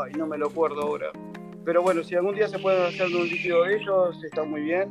Ay, 0.04 0.12
no 0.16 0.26
me 0.26 0.36
lo 0.38 0.48
acuerdo 0.48 0.82
ahora. 0.82 1.06
Pero 1.64 1.82
bueno, 1.82 2.02
si 2.02 2.14
algún 2.14 2.34
día 2.34 2.48
se 2.48 2.58
pueden 2.58 2.82
hacer 2.86 3.06
un 3.08 3.28
líquido 3.28 3.64
de 3.64 3.76
ellos, 3.76 4.22
está 4.24 4.44
muy 4.44 4.62
bien. 4.62 4.88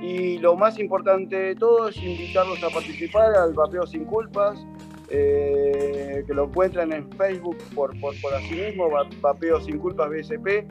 Y 0.00 0.38
lo 0.38 0.54
más 0.56 0.78
importante 0.78 1.36
de 1.36 1.54
todo 1.56 1.88
es 1.88 1.96
invitarlos 1.96 2.62
a 2.62 2.68
participar 2.70 3.34
al 3.36 3.52
Vapeo 3.54 3.86
Sin 3.86 4.04
Culpas, 4.04 4.64
eh, 5.08 6.22
que 6.26 6.34
lo 6.34 6.44
encuentran 6.44 6.92
en 6.92 7.10
Facebook 7.12 7.56
por, 7.74 7.98
por, 8.00 8.18
por 8.20 8.34
así 8.34 8.54
mismo, 8.54 8.90
Va- 8.90 9.08
Vapeo 9.20 9.60
Sin 9.60 9.78
Culpas 9.78 10.10
BSP. 10.10 10.66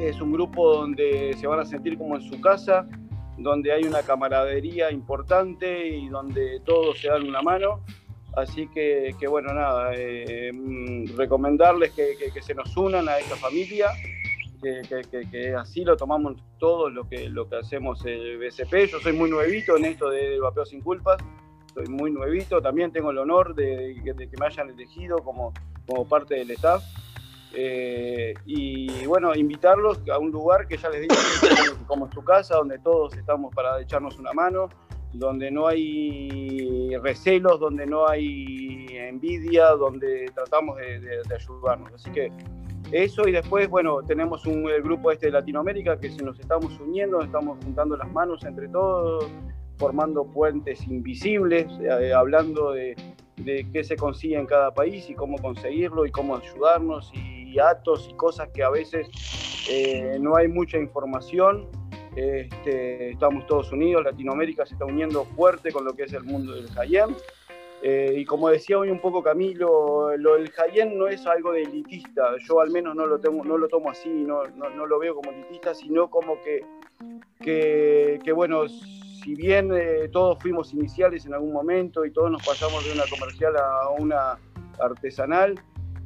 Es 0.00 0.20
un 0.20 0.32
grupo 0.32 0.74
donde 0.76 1.34
se 1.38 1.46
van 1.46 1.60
a 1.60 1.64
sentir 1.64 1.98
como 1.98 2.16
en 2.16 2.22
su 2.22 2.40
casa, 2.40 2.86
donde 3.36 3.72
hay 3.72 3.84
una 3.84 4.02
camaradería 4.02 4.90
importante 4.90 5.88
y 5.88 6.08
donde 6.08 6.60
todos 6.64 6.98
se 7.00 7.08
dan 7.08 7.26
una 7.28 7.42
mano. 7.42 7.80
Así 8.38 8.68
que, 8.68 9.14
bueno, 9.28 9.52
nada, 9.52 9.92
eh, 9.94 10.52
mm, 10.52 11.16
recomendarles 11.16 11.92
que, 11.92 12.30
se 12.40 12.54
nos 12.54 12.76
unan 12.76 13.08
a 13.08 13.18
esta 13.18 13.36
familia, 13.36 13.88
que, 14.62 15.54
así 15.56 15.84
lo 15.84 15.96
tomamos 15.96 16.36
todos 16.58 16.92
lo 16.92 17.08
que, 17.08 17.28
lo 17.28 17.48
que 17.48 17.56
hacemos 17.56 18.04
el 18.04 18.38
BSP. 18.38 18.86
Yo 18.90 19.00
soy 19.00 19.12
muy 19.12 19.30
nuevito 19.30 19.76
en 19.76 19.86
esto 19.86 20.10
de 20.10 20.38
Vapeo 20.38 20.64
Sin 20.66 20.82
Culpas, 20.82 21.18
soy 21.74 21.86
muy 21.86 22.10
nuevito, 22.10 22.60
también 22.62 22.92
tengo 22.92 23.10
el 23.10 23.18
honor 23.18 23.54
de, 23.54 24.00
que 24.04 24.36
me 24.38 24.46
hayan 24.46 24.70
elegido 24.70 25.18
como, 25.18 25.52
como 25.86 26.08
parte 26.08 26.36
del 26.36 26.50
staff. 26.52 26.82
Eh, 27.54 28.34
y 28.44 29.06
bueno, 29.06 29.34
invitarlos 29.34 30.00
a 30.12 30.18
un 30.18 30.30
lugar 30.30 30.68
que 30.68 30.76
ya 30.76 30.90
les 30.90 31.00
digo 31.02 31.14
como, 31.40 31.86
como 31.86 32.12
su 32.12 32.22
casa, 32.22 32.56
donde 32.56 32.78
todos 32.78 33.14
estamos 33.16 33.54
para 33.54 33.80
echarnos 33.80 34.18
una 34.18 34.32
mano, 34.32 34.68
donde 35.18 35.50
no 35.50 35.66
hay 35.66 36.96
recelos, 37.02 37.58
donde 37.58 37.86
no 37.86 38.08
hay 38.08 38.86
envidia, 38.90 39.70
donde 39.70 40.26
tratamos 40.34 40.76
de, 40.78 41.34
ayudarnos. 41.34 41.92
Así 41.94 42.10
que 42.10 42.30
eso 42.92 43.28
y 43.28 43.32
después, 43.32 43.68
bueno, 43.68 44.00
tenemos 44.06 44.46
un 44.46 44.68
el 44.68 44.82
grupo 44.82 45.10
este 45.10 45.26
de 45.26 45.32
Latinoamérica 45.32 45.98
que 45.98 46.10
se 46.10 46.22
nos 46.22 46.38
estamos 46.38 46.78
uniendo, 46.80 47.20
estamos 47.20 47.58
juntando 47.64 47.96
las 47.96 48.10
manos 48.12 48.44
entre 48.44 48.68
todos, 48.68 49.26
formando 49.76 50.24
puentes 50.24 50.86
invisibles, 50.86 51.66
eh, 51.80 52.12
hablando 52.12 52.72
de, 52.72 52.96
qué 53.72 53.84
se 53.84 53.96
consigue 53.96 54.36
en 54.36 54.46
cada 54.46 54.72
país 54.72 55.08
y 55.10 55.14
cómo 55.14 55.36
conseguirlo 55.38 56.06
y 56.06 56.10
cómo 56.10 56.36
ayudarnos 56.36 57.12
y 57.14 57.58
atos 57.58 58.08
y 58.10 58.14
cosas 58.14 58.48
que 58.52 58.62
a 58.62 58.70
veces 58.70 59.08
eh, 59.70 60.18
no 60.20 60.36
hay 60.36 60.48
mucha 60.48 60.78
información. 60.78 61.68
Este, 62.18 63.10
estamos 63.10 63.46
todos 63.46 63.70
unidos, 63.70 64.02
Latinoamérica 64.02 64.66
se 64.66 64.74
está 64.74 64.84
uniendo 64.84 65.24
fuerte 65.24 65.70
con 65.70 65.84
lo 65.84 65.94
que 65.94 66.02
es 66.02 66.12
el 66.12 66.24
mundo 66.24 66.52
del 66.52 66.66
Hayem. 66.76 67.14
Eh, 67.80 68.12
y 68.16 68.24
como 68.24 68.48
decía 68.48 68.76
hoy 68.76 68.90
un 68.90 69.00
poco 69.00 69.22
Camilo, 69.22 70.16
lo 70.16 70.34
del 70.34 70.50
Hayem 70.58 70.98
no 70.98 71.06
es 71.06 71.24
algo 71.28 71.52
de 71.52 71.62
elitista, 71.62 72.34
yo 72.48 72.60
al 72.60 72.72
menos 72.72 72.96
no 72.96 73.06
lo, 73.06 73.20
tengo, 73.20 73.44
no 73.44 73.56
lo 73.56 73.68
tomo 73.68 73.90
así, 73.90 74.08
no, 74.08 74.42
no, 74.56 74.68
no 74.68 74.84
lo 74.84 74.98
veo 74.98 75.14
como 75.14 75.30
elitista, 75.30 75.72
sino 75.74 76.10
como 76.10 76.42
que, 76.42 76.64
que, 77.40 78.18
que, 78.24 78.32
bueno, 78.32 78.68
si 78.68 79.36
bien 79.36 79.70
eh, 79.72 80.08
todos 80.10 80.38
fuimos 80.40 80.74
iniciales 80.74 81.24
en 81.24 81.34
algún 81.34 81.52
momento 81.52 82.04
y 82.04 82.10
todos 82.10 82.32
nos 82.32 82.44
pasamos 82.44 82.84
de 82.84 82.94
una 82.94 83.04
comercial 83.08 83.54
a 83.56 83.90
una 83.90 84.38
artesanal, 84.80 85.54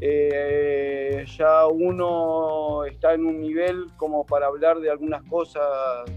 eh, 0.05 1.24
ya 1.39 1.69
uno 1.69 2.85
está 2.85 3.15
en 3.15 3.24
un 3.24 3.41
nivel 3.41 3.87
como 3.97 4.27
para 4.27 4.49
hablar 4.49 4.81
de 4.81 4.91
algunas 4.91 5.23
cosas 5.31 5.62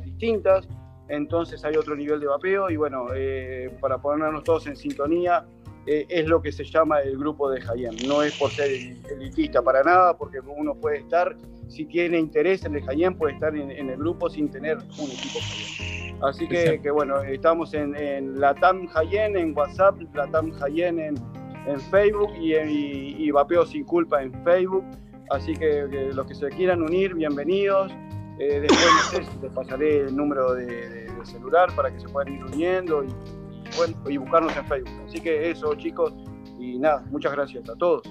distintas, 0.04 0.68
entonces 1.08 1.64
hay 1.64 1.76
otro 1.76 1.96
nivel 1.96 2.20
de 2.20 2.26
vapeo 2.26 2.72
y 2.72 2.78
bueno, 2.78 3.10
eh, 3.16 3.70
para 3.80 4.00
ponernos 4.00 4.44
todos 4.44 4.66
en 4.66 4.76
sintonía, 4.76 5.46
eh, 5.86 6.08
es 6.10 6.26
lo 6.26 6.42
que 6.42 6.52
se 6.52 6.64
llama 6.64 7.02
el 7.02 7.16
grupo 7.16 7.48
de 7.52 7.62
Hayem. 7.62 7.96
No 8.08 8.24
es 8.24 8.36
por 8.40 8.50
ser 8.50 8.72
elitista 9.12 9.62
para 9.62 9.84
nada, 9.84 10.18
porque 10.18 10.40
uno 10.40 10.74
puede 10.74 10.98
estar, 10.98 11.36
si 11.68 11.86
tiene 11.86 12.18
interés 12.18 12.66
en 12.66 12.76
el 12.76 12.90
Hayem, 12.90 13.16
puede 13.16 13.36
estar 13.36 13.56
en, 13.56 13.70
en 13.70 13.92
el 13.92 13.98
grupo 13.98 14.32
sin 14.32 14.50
tener 14.50 14.78
un 14.78 15.12
equipo 15.12 15.38
Hayem. 15.38 16.24
Así 16.24 16.48
que, 16.48 16.82
que 16.82 16.90
bueno, 16.90 17.22
estamos 17.22 17.76
en, 17.76 17.96
en 17.96 18.40
Latam 18.40 18.90
Hayem 18.96 19.38
en 19.38 19.56
WhatsApp, 19.56 19.96
Latam 20.16 20.54
Hayem 20.64 20.98
en, 20.98 21.35
en 21.68 21.80
Facebook 21.80 22.32
y, 22.40 22.54
y, 22.56 23.16
y 23.20 23.32
Vapeo 23.32 23.66
Sin 23.66 23.84
Culpa 23.86 24.22
en 24.24 24.32
Facebook. 24.44 24.86
Así 25.32 25.54
que, 25.54 25.88
que 25.90 26.12
los 26.14 26.26
que 26.28 26.36
se 26.36 26.50
quieran 26.50 26.82
unir, 26.82 27.14
bienvenidos. 27.16 27.92
Eh, 28.40 28.60
después 28.62 28.86
no 28.86 29.24
sé 29.24 29.42
les 29.42 29.52
pasaré 29.54 29.98
el 30.02 30.16
número 30.16 30.54
de, 30.54 30.66
de- 30.66 31.06
de 31.06 31.26
celular 31.26 31.70
para 31.76 31.90
que 31.92 32.00
se 32.00 32.08
puedan 32.10 32.34
ir 32.34 32.44
uniendo 32.44 33.04
y, 33.04 33.08
y 33.08 33.78
bueno, 33.78 33.96
y 34.10 34.18
buscarnos 34.18 34.56
en 34.58 34.66
Facebook. 34.68 34.94
Así 35.08 35.20
que 35.20 35.50
eso, 35.50 35.74
chicos, 35.76 36.14
y 36.60 36.78
nada, 36.78 37.04
muchas 37.10 37.32
gracias 37.32 37.68
a 37.70 37.76
todos. 37.76 38.04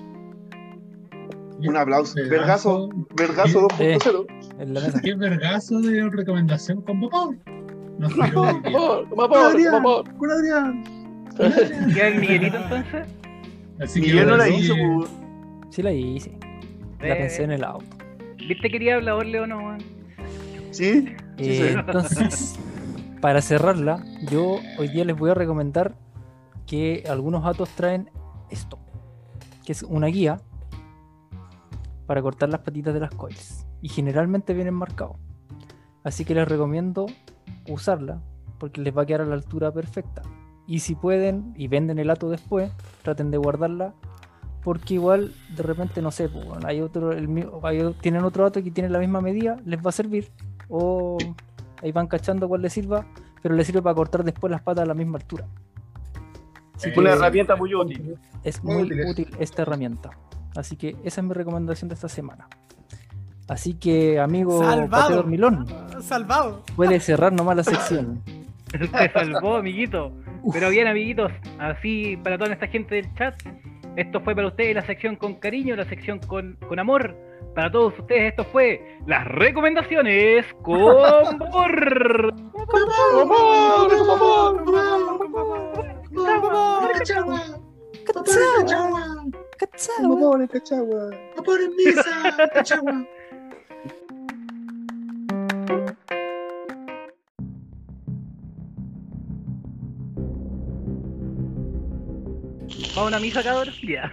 Un 1.67 1.77
aplauso. 1.77 2.15
Vergazo. 2.29 2.89
Vergazo, 3.15 3.69
Vergazo 3.69 3.69
Eh. 3.79 3.97
2.0. 3.99 4.27
En 4.59 4.75
la 4.75 4.81
mesa. 4.81 5.01
Qué 5.01 5.15
vergazo 5.15 5.81
de 5.81 6.09
recomendación 6.11 6.81
con 6.83 7.01
vapor. 7.03 7.37
No 7.99 8.11
sé 8.11 8.33
Con 8.33 8.47
Adrián, 9.33 9.83
con 10.19 10.31
Adrián. 10.31 10.85
¿Queda 11.95 12.09
el 12.09 12.21
Miguelito 12.21 12.57
entonces? 12.57 13.07
Así 13.81 14.01
que 14.01 14.09
yo 14.09 14.25
no 14.25 14.37
la 14.37 14.49
hice, 14.49 14.75
sí. 14.75 14.81
Sí 15.71 15.83
la 15.83 15.93
hice. 15.93 16.39
La 17.01 17.15
Eh, 17.15 17.17
pensé 17.17 17.43
en 17.43 17.53
el 17.53 17.65
auto. 17.65 17.87
¿Viste 18.37 18.63
que 18.63 18.71
quería 18.71 18.97
hablar 18.97 19.25
Leo 19.27 19.47
no, 19.47 19.59
weón? 19.59 19.79
¿Sí? 20.71 21.01
Sí, 21.03 21.15
Eh, 21.39 21.73
entonces, 21.79 22.59
para 23.21 23.41
cerrarla, 23.41 24.05
yo 24.31 24.59
hoy 24.79 24.89
día 24.89 25.05
les 25.05 25.17
voy 25.17 25.31
a 25.31 25.35
recomendar 25.35 25.95
que 26.67 27.05
algunos 27.09 27.45
atos 27.45 27.69
traen 27.71 28.11
esto, 28.51 28.79
que 29.65 29.73
es 29.73 29.83
una 29.83 30.07
guía 30.07 30.41
para 32.07 32.23
cortar 32.23 32.49
las 32.51 32.61
patitas 32.61 32.95
de 32.95 33.01
las 33.01 33.11
coils. 33.11 33.67
Y 33.81 33.89
generalmente 33.89 34.55
vienen 34.55 34.75
marcados. 34.75 35.17
Así 36.05 36.25
que 36.25 36.35
les 36.35 36.47
recomiendo 36.47 37.07
usarla 37.69 38.21
porque 38.59 38.81
les 38.81 38.97
va 38.97 39.03
a 39.03 39.07
quedar 39.07 39.23
a 39.23 39.27
la 39.27 39.35
altura 39.35 39.73
perfecta. 39.73 40.23
Y 40.67 40.79
si 40.81 40.95
pueden 40.95 41.53
y 41.57 41.69
venden 41.69 41.99
el 41.99 42.11
ato 42.11 42.31
después, 42.31 42.73
traten 43.03 43.31
de 43.31 43.37
guardarla 43.39 43.93
porque 44.63 44.95
igual 44.95 45.35
de 45.55 45.63
repente 45.63 46.01
no 46.01 46.11
sé, 46.11 46.29
pues, 46.31 46.47
bueno, 46.47 46.67
hay 46.67 46.81
otro, 46.81 47.13
el 47.13 47.29
mío- 47.29 47.61
hay- 47.65 47.95
tienen 48.01 48.25
otro 48.25 48.47
ato 48.47 48.63
que 48.63 48.71
tiene 48.71 48.89
la 48.89 48.99
misma 48.99 49.21
medida, 49.21 49.57
les 49.67 49.79
va 49.85 49.91
a 49.91 49.93
servir. 49.93 50.31
O 50.71 51.19
ahí 51.83 51.93
van 51.93 52.07
cachando 52.07 52.49
cuál 52.49 52.63
les 52.63 52.73
sirva, 52.73 53.05
pero 53.43 53.55
les 53.55 53.67
sirve 53.67 53.83
para 53.83 53.95
cortar 53.95 54.25
después 54.25 54.51
las 54.51 54.63
patas 54.63 54.85
a 54.85 54.87
la 54.87 54.95
misma 54.95 55.19
altura. 55.19 55.47
Así 56.77 56.91
que 56.93 56.99
Una 57.01 57.11
herramienta 57.13 57.57
muy 57.57 57.75
útil. 57.75 58.17
es 58.43 58.65
Muy 58.65 58.75
muy 58.75 58.83
útil. 58.85 59.01
útil 59.11 59.29
esta 59.39 59.63
herramienta. 59.63 60.11
Así 60.57 60.77
que 60.77 60.97
esa 61.05 61.21
es 61.21 61.27
mi 61.27 61.35
recomendación 61.35 61.89
de 61.91 61.95
esta 61.95 62.09
semana. 62.09 62.49
Así 63.49 63.75
que, 63.75 64.19
amigo 64.19 64.61
Salvado. 64.61 65.17
Dormilón, 65.17 65.67
Salvado. 66.01 66.63
puede 66.75 66.99
cerrar 67.01 67.33
nomás 67.35 67.57
la 67.57 67.65
sección. 67.65 68.23
Se 68.73 69.11
salvó, 69.13 69.57
amiguito. 69.57 70.11
Pero 70.53 70.71
bien, 70.71 70.87
amiguitos, 70.87 71.33
así 71.59 72.17
para 72.19 72.37
toda 72.39 72.53
esta 72.53 72.67
gente 72.67 72.97
del 72.97 73.15
chat, 73.15 73.35
esto 73.97 74.21
fue 74.21 74.35
para 74.35 74.49
ustedes 74.49 74.75
la 74.75 74.83
sección 74.83 75.17
con 75.17 75.35
cariño, 75.35 75.77
la 75.77 75.85
sección 75.85 76.19
con, 76.19 76.57
con 76.69 76.79
amor. 76.79 77.17
Para 77.55 77.71
todos 77.71 77.99
ustedes 77.99 78.31
esto 78.31 78.45
fue 78.45 78.99
las 79.07 79.25
recomendaciones 79.27 80.45
con 80.63 81.07
amor. 81.43 82.35
¿Va 102.97 103.03
a 103.03 103.07
una 103.07 103.19
misa, 103.19 103.43
cabrón? 103.43 103.75
Ya. 103.87 104.13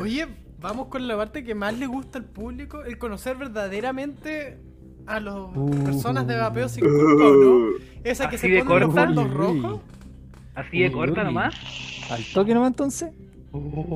Oye, 0.00 0.26
vamos 0.60 0.88
con 0.88 1.06
la 1.06 1.16
parte 1.16 1.44
que 1.44 1.54
más 1.54 1.78
le 1.78 1.86
gusta 1.86 2.18
al 2.18 2.24
público, 2.24 2.82
el 2.84 2.98
conocer 2.98 3.36
verdaderamente 3.36 4.58
a 5.06 5.20
las 5.20 5.34
Uh. 5.34 5.84
personas 5.84 6.26
de 6.26 6.36
vapeo 6.36 6.68
sin 6.68 6.84
culpa, 6.84 7.24
¿o 7.24 7.32
no? 7.32 7.68
Esa 8.04 8.28
que 8.28 8.38
se 8.38 8.48
de 8.48 8.64
ponen 8.64 8.88
los 8.88 8.94
corta. 8.94 9.20
Uy, 9.22 9.28
rojos. 9.28 9.80
Así 10.54 10.80
de 10.80 10.86
Uy, 10.88 10.92
corta 10.92 11.20
uy. 11.20 11.26
nomás. 11.26 11.54
Al 12.10 12.22
toque 12.34 12.54
nomás 12.54 12.68
entonces. 12.70 13.10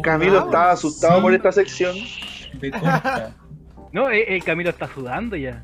Camilo 0.03 0.35
Vamos. 0.35 0.47
estaba 0.49 0.71
asustado 0.73 1.17
Sí. 1.17 1.23
por 1.23 1.35
esta 1.35 1.53
sección. 1.53 1.97
De 2.61 2.71
corta. 2.71 3.37
No, 3.93 4.09
el, 4.09 4.23
el 4.27 4.43
Camilo 4.43 4.71
está 4.71 4.89
sudando 4.89 5.37
ya. 5.37 5.63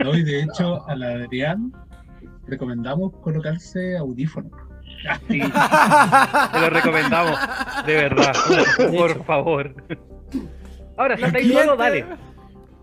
No, 0.00 0.12
y 0.16 0.24
de 0.24 0.42
hecho, 0.42 0.84
a 0.88 0.96
la 0.96 1.10
Adrián 1.10 1.72
recomendamos 2.48 3.12
colocarse 3.22 3.96
audífonos. 3.96 4.50
Sí, 5.28 5.40
te 5.40 6.60
lo 6.60 6.70
recomendamos. 6.70 7.38
De 7.86 7.94
verdad. 7.94 8.32
Por 8.90 9.24
favor. 9.24 9.74
Ahora, 10.96 11.16
si 11.16 11.24
estáis 11.24 11.52
solo, 11.52 11.76
dale. 11.76 12.04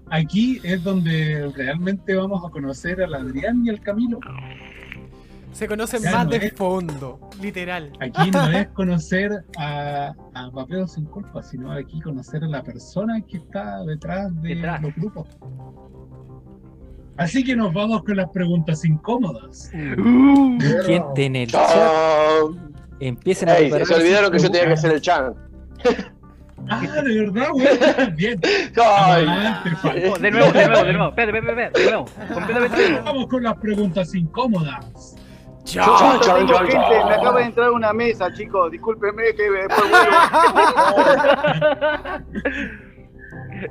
Aquí 0.10 0.60
es 0.64 0.84
donde 0.84 1.52
realmente 1.56 2.16
vamos 2.16 2.44
a 2.46 2.50
conocer 2.50 3.02
a 3.04 3.08
la 3.08 3.18
Adrián 3.18 3.66
y 3.66 3.70
al 3.70 3.82
Camilo. 3.82 4.20
Se 5.52 5.68
conocen 5.68 6.02
Ya 6.04 6.12
más 6.12 6.26
no 6.26 6.32
de 6.32 6.38
es- 6.38 6.54
fondo, 6.54 7.20
literal. 7.42 7.92
Aquí 8.00 8.30
no 8.32 8.48
es 8.52 8.68
conocer 8.70 9.44
a, 9.58 10.14
a 10.36 10.50
Vapeo 10.50 10.88
sin 10.88 11.06
culpa, 11.06 11.42
sino 11.44 11.72
aquí 11.72 12.00
conocer 12.02 12.44
a 12.44 12.48
la 12.48 12.64
persona 12.64 13.20
que 13.22 13.38
está 13.38 13.84
detrás 13.84 14.34
de 14.42 14.50
Detrás. 14.56 14.82
los 14.82 14.96
grupos. 14.96 15.28
Así 17.18 17.44
que 17.44 17.56
nos 17.56 17.74
vamos 17.74 18.04
con 18.04 18.16
las 18.18 18.30
preguntas 18.30 18.86
incómodas. 18.86 19.72
Gente 19.72 21.26
en 21.26 21.36
el 21.36 21.48
chat, 21.50 21.68
Chao. 21.70 22.56
empiecen 23.00 23.50
a 23.50 23.58
Ey, 23.58 23.72
se 23.86 23.94
olvidaron 23.96 24.32
que 24.32 24.40
yo 24.40 24.52
tenía 24.52 24.68
que 24.68 24.74
hacer 24.74 24.92
el 24.94 25.02
chan. 25.02 25.34
Ah, 26.70 26.82
de 26.82 27.20
verdad, 27.26 27.50
güey. 27.52 27.68
Bien. 28.16 28.40
Oh, 28.80 29.16
de 30.20 30.32
nuevo, 30.32 30.52
de 30.52 30.68
nuevo, 30.68 30.84
de 30.86 30.94
nuevo. 30.94 31.10
Espérate, 31.10 31.38
espérate, 31.38 31.64
espérate. 31.64 31.80
De 31.80 31.86
nuevo. 31.86 32.06
Completamente. 32.34 33.02
Vamos 33.06 33.28
con 33.28 33.44
las 33.44 33.58
preguntas 33.58 34.14
incómodas. 34.16 35.16
Chao, 35.64 35.98
tengo 35.98 36.20
chao, 36.22 36.38
gente, 36.38 36.74
chao. 36.74 37.08
me 37.08 37.14
acaba 37.16 37.40
de 37.40 37.46
entrar 37.46 37.72
una 37.72 37.94
mesa, 37.94 38.32
chicos. 38.34 38.72
Discúlpenme 38.72 39.34
que 39.36 39.50
después 39.50 39.80
vuelvo. 42.44 42.78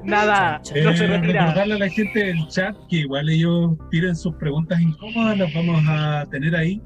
Nada, 0.05 0.61
Eh, 0.75 0.83
no 0.85 0.93
se 0.97 1.07
retira. 1.07 1.43
recordarle 1.47 1.75
a 1.75 1.79
la 1.79 1.89
gente 1.89 2.19
del 2.25 2.49
chat 2.49 2.77
que 2.89 2.97
igual 2.97 3.29
ellos 3.29 3.73
tiren 3.91 4.15
sus 4.17 4.35
preguntas 4.37 4.81
incómodas, 4.81 5.39
las 5.39 5.53
vamos 5.55 5.83
a 5.89 6.25
tener 6.31 6.55
ahí. 6.57 6.83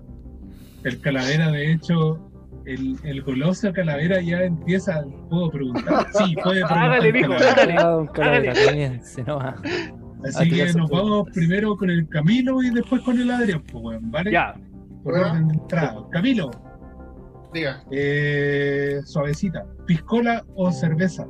El 0.84 1.00
calavera, 1.00 1.50
de 1.50 1.72
hecho, 1.72 2.18
el, 2.66 2.96
el 3.04 3.22
goloso 3.22 3.72
calavera 3.72 4.20
ya 4.20 4.42
empieza. 4.44 5.02
¿Puedo 5.28 5.50
preguntar? 5.50 6.06
Sí, 6.12 6.34
puede 6.42 6.60
preguntar. 6.66 6.78
Hágale, 6.78 7.12
mijo, 7.12 7.32
hágale. 7.34 7.76
Así 10.24 10.60
a 10.60 10.66
que 10.66 10.72
nos 10.74 10.90
vamos 10.90 11.28
primero 11.32 11.76
con 11.76 11.88
el 11.90 12.06
Camilo 12.08 12.62
y 12.62 12.70
después 12.70 13.00
con 13.02 13.18
el 13.18 13.30
Adrián, 13.30 13.62
pues, 13.70 13.82
weón, 13.84 14.10
¿vale? 14.10 14.30
Ya. 14.32 14.54
Por 15.02 15.14
Bueno. 15.14 15.30
orden 15.30 15.48
de 15.48 15.54
entrada. 15.54 15.96
Camilo, 16.12 16.50
Diga, 17.54 17.82
eh, 17.90 19.00
suavecita. 19.04 19.64
¿Piscola 19.86 20.44
o 20.54 20.70
cerveza? 20.70 21.26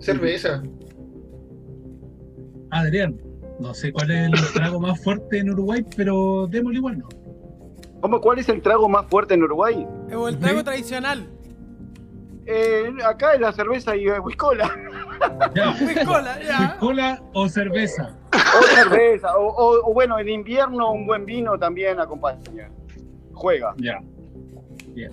cerveza. 0.00 0.62
Adrián, 2.70 3.20
no 3.60 3.74
sé 3.74 3.92
cuál 3.92 4.10
es 4.10 4.26
el 4.26 4.32
trago 4.54 4.80
más 4.80 5.02
fuerte 5.02 5.38
en 5.38 5.50
Uruguay, 5.50 5.84
pero 5.96 6.46
démosle 6.48 6.78
igual, 6.78 6.98
¿no? 6.98 7.08
¿Cómo, 8.00 8.20
¿Cuál 8.20 8.38
es 8.38 8.48
el 8.48 8.62
trago 8.62 8.88
más 8.88 9.06
fuerte 9.06 9.34
en 9.34 9.42
Uruguay? 9.42 9.86
O 10.14 10.28
el 10.28 10.38
trago 10.38 10.62
tradicional. 10.62 11.28
Eh, 12.46 12.90
acá 13.04 13.34
es 13.34 13.40
la 13.40 13.52
cerveza 13.52 13.94
y 13.96 14.06
eh, 14.06 14.18
whiskola. 14.20 14.70
Ya. 15.54 15.74
Piscola, 15.78 16.38
ya. 16.42 16.58
¿Piscola 16.70 17.22
o 17.34 17.48
cerveza? 17.48 18.16
O 18.32 18.62
cerveza. 18.74 19.36
O, 19.36 19.48
o- 19.48 19.90
o 19.90 19.92
bueno, 19.92 20.18
en 20.18 20.28
invierno 20.28 20.92
un 20.92 21.06
buen 21.06 21.26
vino 21.26 21.58
también 21.58 21.98
acompaña. 22.00 22.70
Juega. 23.34 23.74
Ya. 23.78 24.00
Bien. 24.94 25.10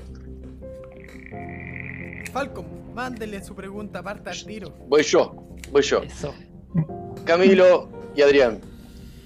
Falcon, 2.32 2.66
mándele 2.94 3.44
su 3.44 3.56
pregunta 3.56 4.00
aparte 4.00 4.30
al 4.30 4.44
tiro. 4.46 4.74
Voy 4.88 5.04
yo, 5.04 5.36
voy 5.72 5.82
yo. 5.82 6.04
Eso. 6.04 6.34
Camilo 7.26 7.88
y 8.16 8.22
Adrián, 8.22 8.60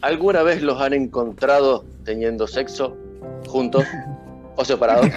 ¿alguna 0.01 0.43
vez 0.43 0.61
los 0.61 0.79
han 0.81 0.93
encontrado 0.93 1.83
teniendo 2.05 2.47
sexo 2.47 2.95
juntos 3.47 3.83
o 4.55 4.63
separados? 4.65 5.07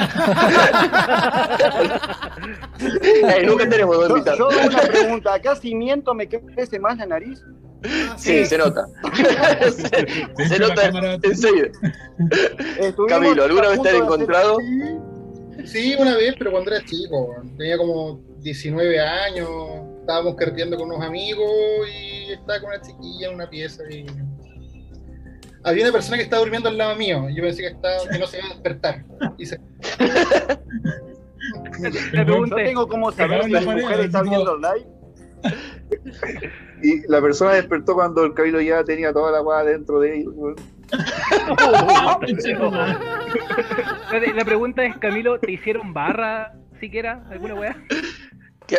Ey, 3.37 3.47
nunca 3.47 3.69
tenemos 3.69 3.97
dos 3.97 4.09
Yo, 4.09 4.17
invitados. 4.17 4.55
yo 4.55 4.61
una 4.69 4.81
pregunta, 4.83 5.35
¿acá 5.35 5.57
si 5.57 5.75
miento 5.75 6.15
me 6.15 6.29
crece 6.29 6.79
más 6.79 6.99
la 6.99 7.07
nariz? 7.07 7.43
Sí, 8.17 8.45
se 8.47 8.59
nota. 8.59 8.87
se, 9.73 10.47
se 10.49 10.59
nota 10.59 10.87
enseguida. 11.23 11.69
Estuvimos 12.79 13.09
Camilo, 13.09 13.43
¿alguna 13.45 13.69
vez 13.71 13.83
te 13.83 13.89
hacer- 13.89 14.03
encontrado? 14.03 14.57
Sí, 15.65 15.95
una 15.99 16.17
vez, 16.17 16.35
pero 16.39 16.53
cuando 16.53 16.71
era 16.73 16.85
chico. 16.85 17.35
Tenía 17.59 17.77
como 17.77 18.21
19 18.39 19.01
años. 19.01 19.49
Estábamos 20.03 20.35
carteando 20.35 20.77
con 20.77 20.91
unos 20.91 21.07
amigos 21.07 21.49
y 21.89 22.33
estaba 22.33 22.61
con 22.61 22.71
una 22.71 22.81
chiquilla 22.81 23.29
en 23.29 23.35
una 23.37 23.49
pieza. 23.49 23.85
Y... 23.89 24.05
Había 25.63 25.85
una 25.85 25.93
persona 25.93 26.17
que 26.17 26.25
estaba 26.25 26.41
durmiendo 26.41 26.69
al 26.69 26.77
lado 26.77 26.97
mío. 26.97 27.31
y 27.31 27.37
Yo 27.37 27.45
pensé 27.45 27.63
que, 27.63 27.69
estaba, 27.69 27.99
que 28.11 28.19
no 28.19 28.27
se 28.27 28.39
iba 28.39 28.47
a 28.47 28.51
despertar. 28.51 29.05
Y 29.39 29.47
se... 29.47 29.61
La 32.13 32.25
pregunta 32.25 32.61
es, 32.61 32.69
tengo 32.69 32.89
como 32.89 33.13
saber 33.13 33.45
si 33.45 33.51
la 33.51 33.61
mujer 33.61 34.01
está 34.01 34.23
viendo 34.23 34.57
live. 34.57 34.87
Y 36.83 37.09
la 37.09 37.21
persona 37.21 37.53
despertó 37.53 37.95
cuando 37.95 38.25
el 38.25 38.35
Camilo 38.35 38.61
ya 38.61 38.83
tenía 38.83 39.13
toda 39.13 39.31
la 39.31 39.39
guada 39.39 39.63
dentro 39.65 40.01
de 40.01 40.21
él. 40.21 40.27
la 44.35 44.45
pregunta 44.45 44.85
es, 44.85 44.99
Camilo, 44.99 45.39
¿te 45.39 45.53
hicieron 45.53 45.95
barra 45.95 46.55
siquiera? 46.81 47.25
¿Alguna 47.31 47.55
weá? 47.55 47.77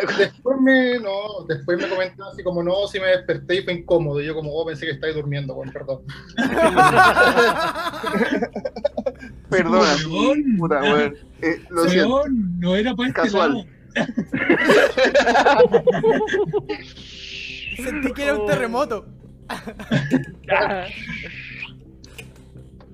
¿Qué- 0.00 0.24
Después 0.24 0.60
me, 0.60 0.98
no, 0.98 1.44
después 1.48 1.78
me 1.80 1.88
comentó 1.88 2.24
así 2.24 2.42
como 2.42 2.62
no, 2.62 2.86
si 2.88 2.98
me 3.00 3.06
desperté 3.06 3.56
y 3.56 3.62
fue 3.62 3.72
incómodo. 3.74 4.20
Y 4.20 4.26
yo 4.26 4.34
como, 4.34 4.52
oh, 4.52 4.66
pensé 4.66 4.84
que 4.86 4.92
estáis 4.92 5.14
durmiendo, 5.14 5.54
bueno, 5.54 5.72
perdón. 5.72 6.02
Perdona, 9.50 9.94
Weón. 10.10 10.56
puta, 10.58 10.80
weón. 10.82 11.14
Eh, 11.42 11.62
lo 11.70 11.84
siento. 11.88 12.16
Weón, 12.16 12.60
no 12.60 12.76
era 12.76 12.94
para 12.94 13.08
este 13.08 13.20
Casual. 13.22 13.54
lado. 13.54 13.64
Sentí 17.76 18.12
que 18.12 18.24
era 18.24 18.34
un 18.34 18.46
terremoto. 18.46 19.06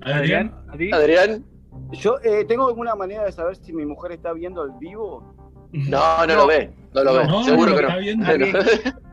Adrián, 0.01 0.53
¿a 0.69 0.77
ti? 0.77 0.91
Adrián, 0.91 1.45
Yo 1.91 2.17
eh, 2.23 2.45
tengo 2.45 2.67
alguna 2.67 2.95
manera 2.95 3.23
de 3.25 3.31
saber 3.31 3.55
si 3.55 3.71
mi 3.73 3.85
mujer 3.85 4.11
está 4.13 4.33
viendo 4.33 4.63
el 4.63 4.71
vivo. 4.79 5.35
No, 5.73 6.25
no 6.27 6.35
lo 6.35 6.47
ve, 6.47 6.71
no 6.93 7.03
lo 7.03 7.13
ve, 7.13 7.25
No, 7.27 7.43
seguro 7.43 7.69
no 7.71 7.75
que 7.77 7.81
lo 7.83 7.87
no. 7.87 7.87
está 7.87 7.99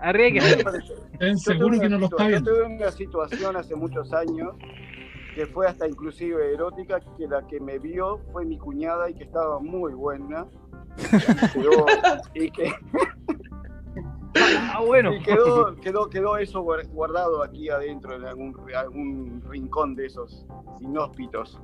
Yo 1.20 1.34
seguros 1.36 1.70
tuve 1.78 1.80
que 1.80 1.88
no 1.88 1.98
lo 1.98 2.04
está 2.06 2.26
viendo. 2.26 2.50
Yo 2.50 2.56
tuve 2.56 2.74
una 2.76 2.90
situación 2.92 3.56
hace 3.56 3.74
muchos 3.74 4.12
años 4.12 4.54
que 5.34 5.46
fue 5.46 5.66
hasta 5.68 5.86
inclusive 5.86 6.52
erótica, 6.54 7.00
que 7.16 7.26
la 7.28 7.46
que 7.46 7.60
me 7.60 7.78
vio 7.78 8.18
fue 8.32 8.44
mi 8.44 8.58
cuñada 8.58 9.08
y 9.10 9.14
que 9.14 9.24
estaba 9.24 9.60
muy 9.60 9.92
buena. 9.94 10.46
Y 10.96 11.60
quedó, 11.60 11.86
y 12.34 12.50
que, 12.50 12.72
Ah, 14.72 14.80
bueno. 14.86 15.12
y 15.14 15.20
quedó, 15.22 15.74
quedó, 15.76 16.08
quedó 16.08 16.36
eso 16.38 16.62
guar- 16.62 16.86
guardado 16.88 17.42
aquí 17.42 17.68
adentro, 17.70 18.14
en 18.16 18.24
algún, 18.24 18.54
algún 18.76 19.42
rincón 19.48 19.94
de 19.94 20.06
esos 20.06 20.46
inhóspitos. 20.80 21.60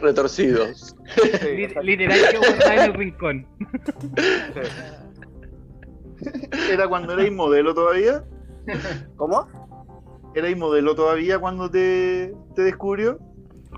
Retorcidos. 0.00 0.96
Sí. 1.14 1.66
Literal 1.82 2.18
que 2.30 2.38
guardada 2.38 2.74
en 2.74 2.80
el 2.82 2.94
rincón. 2.94 3.46
Sí. 4.54 4.60
¿Era 6.70 6.88
cuando 6.88 7.12
erais 7.12 7.32
modelo 7.32 7.74
todavía? 7.74 8.24
¿Cómo? 9.16 9.48
¿Erais 10.34 10.56
modelo 10.56 10.94
todavía 10.94 11.38
cuando 11.38 11.70
te, 11.70 12.34
te 12.54 12.62
descubrió? 12.62 13.18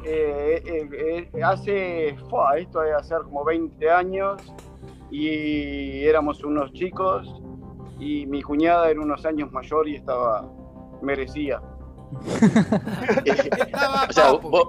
Eh, 0.05 0.63
eh, 0.65 1.29
eh, 1.33 1.43
hace, 1.43 2.09
esto 2.09 2.81
debe 2.81 2.95
hacer 2.95 3.19
como 3.25 3.45
20 3.45 3.91
años 3.91 4.41
y 5.11 6.05
éramos 6.05 6.45
unos 6.45 6.73
chicos 6.73 7.43
y 7.99 8.27
mi 8.27 8.43
cuñada 8.43 8.91
era 8.91 9.01
unos 9.01 9.25
años 9.27 9.51
mayor 9.51 9.89
y 9.89 9.97
estaba, 9.97 10.49
merecía. 11.03 11.61
Estaba 13.25 14.07
O 14.09 14.13
sea, 14.13 14.33
vos, 14.33 14.69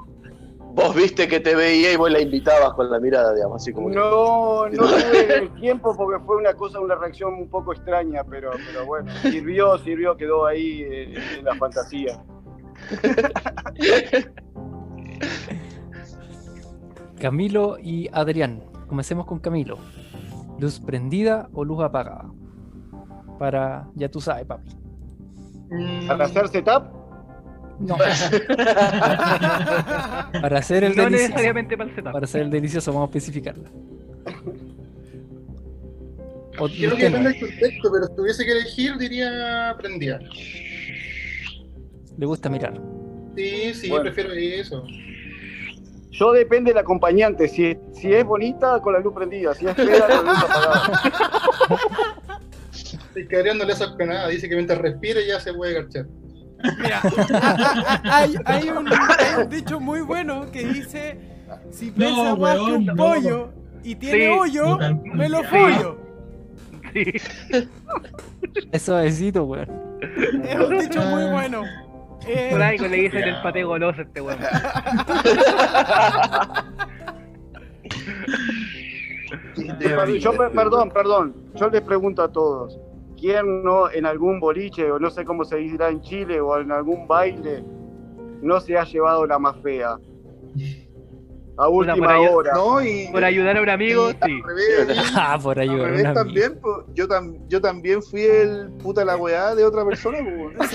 vos 0.73 0.95
viste 0.95 1.27
que 1.27 1.39
te 1.39 1.55
veía 1.55 1.91
y 1.93 1.95
vos 1.97 2.09
la 2.11 2.19
invitabas 2.21 2.73
con 2.73 2.89
la 2.89 2.99
mirada, 2.99 3.33
digamos, 3.33 3.61
así 3.61 3.73
como 3.73 3.89
que- 3.89 3.95
No, 3.95 4.67
no 4.67 4.69
tuve 4.77 5.37
el 5.37 5.53
tiempo 5.55 5.95
porque 5.95 6.23
fue 6.25 6.37
una 6.37 6.53
cosa, 6.53 6.79
una 6.79 6.95
reacción 6.95 7.33
un 7.33 7.49
poco 7.49 7.73
extraña, 7.73 8.23
pero, 8.23 8.51
pero 8.67 8.85
bueno, 8.85 9.11
sirvió, 9.21 9.77
sirvió, 9.79 10.15
quedó 10.15 10.45
ahí 10.45 10.81
eh, 10.83 11.15
en 11.39 11.45
la 11.45 11.55
fantasía. 11.55 12.23
Camilo 17.19 17.77
y 17.79 18.09
Adrián. 18.13 18.63
Comencemos 18.87 19.25
con 19.25 19.39
Camilo. 19.39 19.77
¿Luz 20.59 20.79
prendida 20.79 21.49
o 21.53 21.63
luz 21.63 21.81
apagada? 21.83 22.29
Para, 23.37 23.87
ya 23.95 24.09
tú 24.09 24.19
sabes, 24.19 24.45
papi. 24.45 24.71
Para 26.07 26.25
hacer 26.25 26.47
setup, 26.49 26.83
No. 27.79 27.95
Para 30.41 30.59
hacer 30.59 30.83
el 30.83 30.95
No 30.95 31.03
delicioso. 31.05 31.29
necesariamente 31.29 31.77
para 31.77 31.89
el 31.89 31.95
setup. 31.95 32.11
Para 32.11 32.25
hacer 32.25 32.41
el 32.41 32.49
delicioso, 32.49 32.91
vamos 32.91 33.07
a 33.07 33.09
especificarla. 33.17 33.69
Creo 36.55 36.67
que 36.95 37.05
depende 37.05 37.29
del 37.29 37.39
contexto, 37.39 37.89
pero 37.91 38.07
si 38.07 38.15
tuviese 38.15 38.45
que 38.45 38.51
elegir, 38.51 38.97
diría 38.97 39.75
prendida. 39.79 40.19
Le 42.17 42.25
gusta 42.25 42.49
mirar. 42.49 42.73
Sí, 43.37 43.73
sí, 43.73 43.89
Bueno. 43.89 44.03
prefiero 44.03 44.33
eso. 44.33 44.83
yo 46.11 46.33
depende 46.33 46.71
del 46.71 46.79
acompañante, 46.79 47.47
si, 47.47 47.77
si 47.93 48.11
es 48.13 48.25
bonita 48.25 48.81
con 48.81 48.91
la 48.93 48.99
luz 48.99 49.13
prendida, 49.13 49.53
si 49.55 49.65
es 49.67 49.73
fea 49.73 49.85
con 49.85 50.25
la 50.25 50.33
luz 50.33 50.43
apagada. 50.43 51.01
Que 53.29 53.37
Adrián 53.37 53.57
no 53.57 53.63
le 53.65 53.73
saca 53.75 54.05
nada, 54.05 54.27
dice 54.27 54.49
que 54.49 54.55
mientras 54.55 54.79
respire 54.79 55.25
ya 55.25 55.39
se 55.39 55.53
puede 55.53 55.73
garchar. 55.75 56.07
Mira, 56.81 57.01
hay, 58.03 58.35
hay 58.45 58.69
un, 58.69 58.87
hay 58.91 59.43
un 59.43 59.49
dicho 59.49 59.79
muy 59.79 60.01
bueno 60.01 60.49
que 60.51 60.67
dice: 60.67 61.19
Si 61.71 61.91
pesa 61.91 62.35
más 62.35 62.55
que 62.57 62.61
un 62.61 62.85
no. 62.85 62.95
pollo 62.95 63.49
y 63.83 63.95
tiene 63.95 64.19
Sí. 64.19 64.27
hoyo, 64.27 64.77
me 65.13 65.29
lo 65.29 65.43
follo. 65.43 65.97
Sí. 66.93 67.05
Es 68.71 68.81
suavecito, 68.81 69.43
weón. 69.45 69.67
Es 70.43 70.55
un 70.59 70.79
dicho 70.79 71.01
muy 71.03 71.25
bueno. 71.31 71.63
Eh, 72.27 72.49
Por 72.51 72.61
algo 72.61 72.87
le 72.87 72.97
dicen 72.97 73.23
el 73.23 73.41
pate 73.41 73.63
goloso 73.63 74.01
este 74.01 74.21
weón. 74.21 74.39
Yo, 80.19 80.33
per- 80.35 80.51
perdón, 80.51 80.89
perdón, 80.91 81.35
yo 81.55 81.69
les 81.69 81.81
pregunto 81.81 82.23
a 82.23 82.31
todos, 82.31 82.77
¿quién 83.19 83.63
no 83.63 83.91
en 83.91 84.05
algún 84.05 84.39
boliche, 84.39 84.89
o 84.91 84.99
no 84.99 85.09
sé 85.09 85.25
cómo 85.25 85.43
se 85.43 85.57
dirá 85.57 85.89
en 85.89 86.01
Chile, 86.01 86.39
o 86.41 86.57
en 86.59 86.71
algún 86.71 87.07
baile, 87.07 87.63
no 88.41 88.59
se 88.59 88.77
ha 88.77 88.83
llevado 88.85 89.25
la 89.25 89.37
más 89.39 89.55
fea? 89.61 89.97
A 91.61 91.67
última 91.67 92.17
hora. 92.21 92.53
No, 92.53 92.81
y, 92.81 93.09
Por 93.11 93.21
ayudar 93.21 93.57
a 93.57 93.61
un 93.61 93.67
amigo, 93.69 94.11
sí. 94.11 94.17
al 94.21 94.43
revés, 94.43 94.97
Ah, 95.13 95.37
por 95.43 95.57
weón, 95.57 95.77
revés 95.77 95.99
un 95.99 96.07
amigo. 96.07 96.13
también, 96.23 96.59
po. 96.61 96.85
yo, 96.93 97.05
tam- 97.05 97.37
yo 97.49 97.59
también 97.59 98.01
fui 98.01 98.21
el 98.21 98.71
puta 98.81 99.03
la 99.03 99.17
weá 99.17 99.53
de 99.55 99.65
otra 99.65 99.83
persona. 99.83 100.19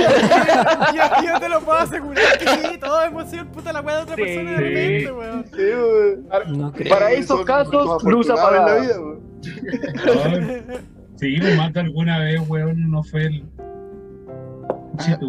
yo, 0.94 1.02
yo 1.24 1.40
te 1.40 1.48
lo 1.48 1.60
puedo 1.60 1.78
asegurar 1.78 2.38
que 2.38 2.46
sí, 2.48 2.78
todos 2.78 3.02
hemos 3.06 3.30
sido 3.30 3.42
el 3.44 3.48
puta 3.48 3.72
la 3.72 3.80
weá 3.80 3.96
de 3.96 4.02
otra 4.02 4.16
Sí. 4.16 4.22
persona 4.22 4.50
de 4.50 4.56
repente, 4.58 5.12
weón. 5.12 5.44
Sí, 5.46 5.62
weón. 5.62 6.58
No 6.58 6.72
creo. 6.72 6.94
Para 6.94 7.12
esos 7.12 7.44
casos, 7.46 7.74
afortunados 7.90 8.52
en 8.52 8.66
la 8.66 8.74
vida, 8.74 9.00
weón. 9.00 10.93
Sí, 11.16 11.38
más 11.56 11.72
de 11.72 11.80
alguna 11.80 12.18
vez, 12.18 12.40
weón, 12.48 12.90
no 12.90 13.02
fue 13.02 13.26
el. 13.26 13.44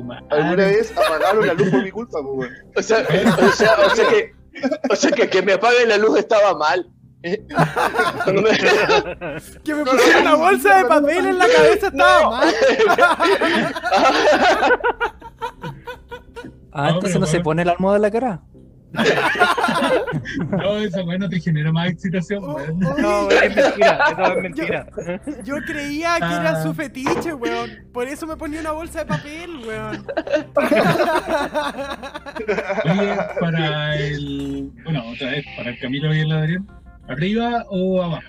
Madre. 0.03 0.25
Alguna 0.29 0.65
vez 0.65 0.91
apagaron 0.95 1.47
la 1.47 1.53
luz 1.53 1.69
por 1.69 1.83
mi 1.83 1.91
culpa, 1.91 2.19
weón. 2.21 2.51
O 2.75 2.81
sea, 2.81 2.99
o 2.99 3.51
sea, 3.51 3.71
o 3.85 3.89
sea 3.95 4.05
que, 4.09 4.33
o 4.89 4.95
sea 4.95 5.11
que 5.11 5.29
que 5.29 5.41
me 5.41 5.53
apague 5.53 5.85
la 5.87 5.97
luz 5.97 6.17
estaba 6.19 6.55
mal. 6.57 6.89
Me- 7.23 7.41
Que 9.63 9.73
me 9.73 9.83
pusieron 9.83 10.21
una 10.21 10.35
bolsa 10.35 10.77
de 10.77 10.85
papel 10.85 11.25
en 11.25 11.37
la 11.39 11.47
cabeza 11.47 11.87
estaba 11.87 12.29
mal. 12.29 12.53
Ah, 16.77 16.89
entonces 16.89 17.17
no 17.19 17.25
se 17.25 17.39
pone 17.39 17.63
la 17.63 17.71
almohada 17.71 17.95
en 17.95 18.01
la 18.01 18.11
cara. 18.11 18.41
No, 20.51 20.77
esa 20.77 21.03
weón 21.03 21.19
no 21.21 21.29
te 21.29 21.39
genera 21.39 21.71
más 21.71 21.89
excitación, 21.89 22.43
Oh, 22.43 22.55
weón. 22.55 22.83
oh, 22.85 22.97
No, 22.99 23.29
es 23.31 23.55
mentira, 23.55 23.99
eso 24.11 24.23
es 24.35 24.41
mentira. 24.43 24.87
Yo 25.43 25.55
creía 25.65 26.15
que 26.17 26.25
era 26.25 26.51
Ah. 26.51 26.63
su 26.63 26.73
fetiche, 26.73 27.33
weón. 27.33 27.69
Por 27.93 28.07
eso 28.07 28.25
me 28.27 28.35
ponía 28.37 28.59
una 28.61 28.71
bolsa 28.71 28.99
de 28.99 29.05
papel, 29.05 29.49
weón. 29.67 30.05
Oye, 32.85 33.15
para 33.39 33.95
el. 33.97 34.71
Bueno, 34.83 35.03
otra 35.11 35.31
vez, 35.31 35.45
para 35.57 35.69
el 35.71 35.79
Camilo 35.79 36.13
y 36.13 36.19
el 36.21 36.31
Adrián. 36.31 36.67
¿Arriba 37.07 37.65
o 37.69 38.01
abajo? 38.01 38.23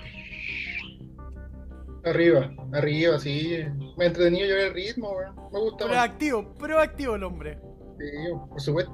Arriba, 2.05 2.51
arriba, 2.72 3.18
sí. 3.18 3.64
Me 3.97 4.05
he 4.05 4.09
entretenido 4.09 4.48
yo 4.48 4.56
el 4.56 4.74
ritmo, 4.74 5.10
weón. 5.12 5.34
Me 5.52 5.59
gusta 5.59 5.86
más. 5.86 5.94
Proactivo, 5.94 6.55
proactivo 6.55 7.14
el 7.16 7.24
hombre. 7.24 7.59
Sí, 7.98 8.05
por 8.48 8.60
supuesto. 8.60 8.93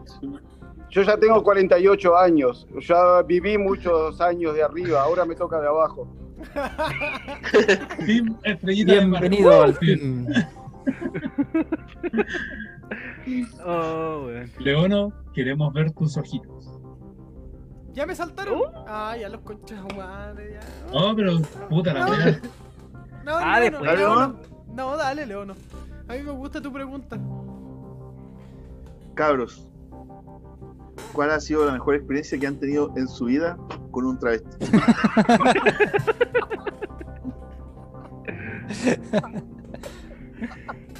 Yo 0.93 1.01
ya 1.03 1.17
tengo 1.17 1.43
48 1.43 2.17
años, 2.19 2.67
ya 2.81 3.23
viví 3.23 3.57
muchos 3.57 4.21
años 4.21 4.55
de 4.55 4.63
arriba, 4.63 5.01
ahora 5.03 5.25
me 5.25 5.35
toca 5.35 5.59
de 5.59 5.67
abajo. 5.67 6.07
Team 8.05 8.37
Estrellita. 8.43 8.93
Bienvenido 8.93 9.63
al 9.63 9.79
team. 9.79 10.27
Oh. 13.65 14.27
Leono, 14.59 15.13
queremos 15.33 15.73
ver 15.73 15.93
tus 15.93 16.17
ojitos. 16.17 16.69
¿Ya 17.93 18.05
me 18.05 18.15
saltaron? 18.17 18.59
Uh. 18.61 18.65
Ah, 18.87 19.17
ya 19.19 19.29
los 19.29 19.41
conchas 19.43 19.81
madre, 19.97 20.55
ya. 20.55 20.61
Oh, 20.93 21.15
pero 21.15 21.39
puta 21.71 21.95
la 21.95 22.01
No. 22.07 22.11
weá. 22.11 22.41
No, 23.25 23.33
Ah, 23.37 23.61
después. 23.61 23.97
Leono. 23.97 24.37
No, 24.75 24.97
dale, 24.97 25.25
Leono. 25.25 25.55
A 26.09 26.15
mí 26.15 26.23
me 26.25 26.33
gusta 26.33 26.61
tu 26.61 26.73
pregunta. 26.73 27.17
Cabros, 29.15 29.69
¿cuál 31.13 31.31
ha 31.31 31.41
sido 31.41 31.65
la 31.67 31.73
mejor 31.73 31.95
experiencia 31.97 32.39
que 32.39 32.47
han 32.47 32.59
tenido 32.59 32.93
en 32.97 33.09
su 33.09 33.27
vida 33.27 33.57
con 33.91 34.07
un 34.07 34.19
travesti? 34.19 34.57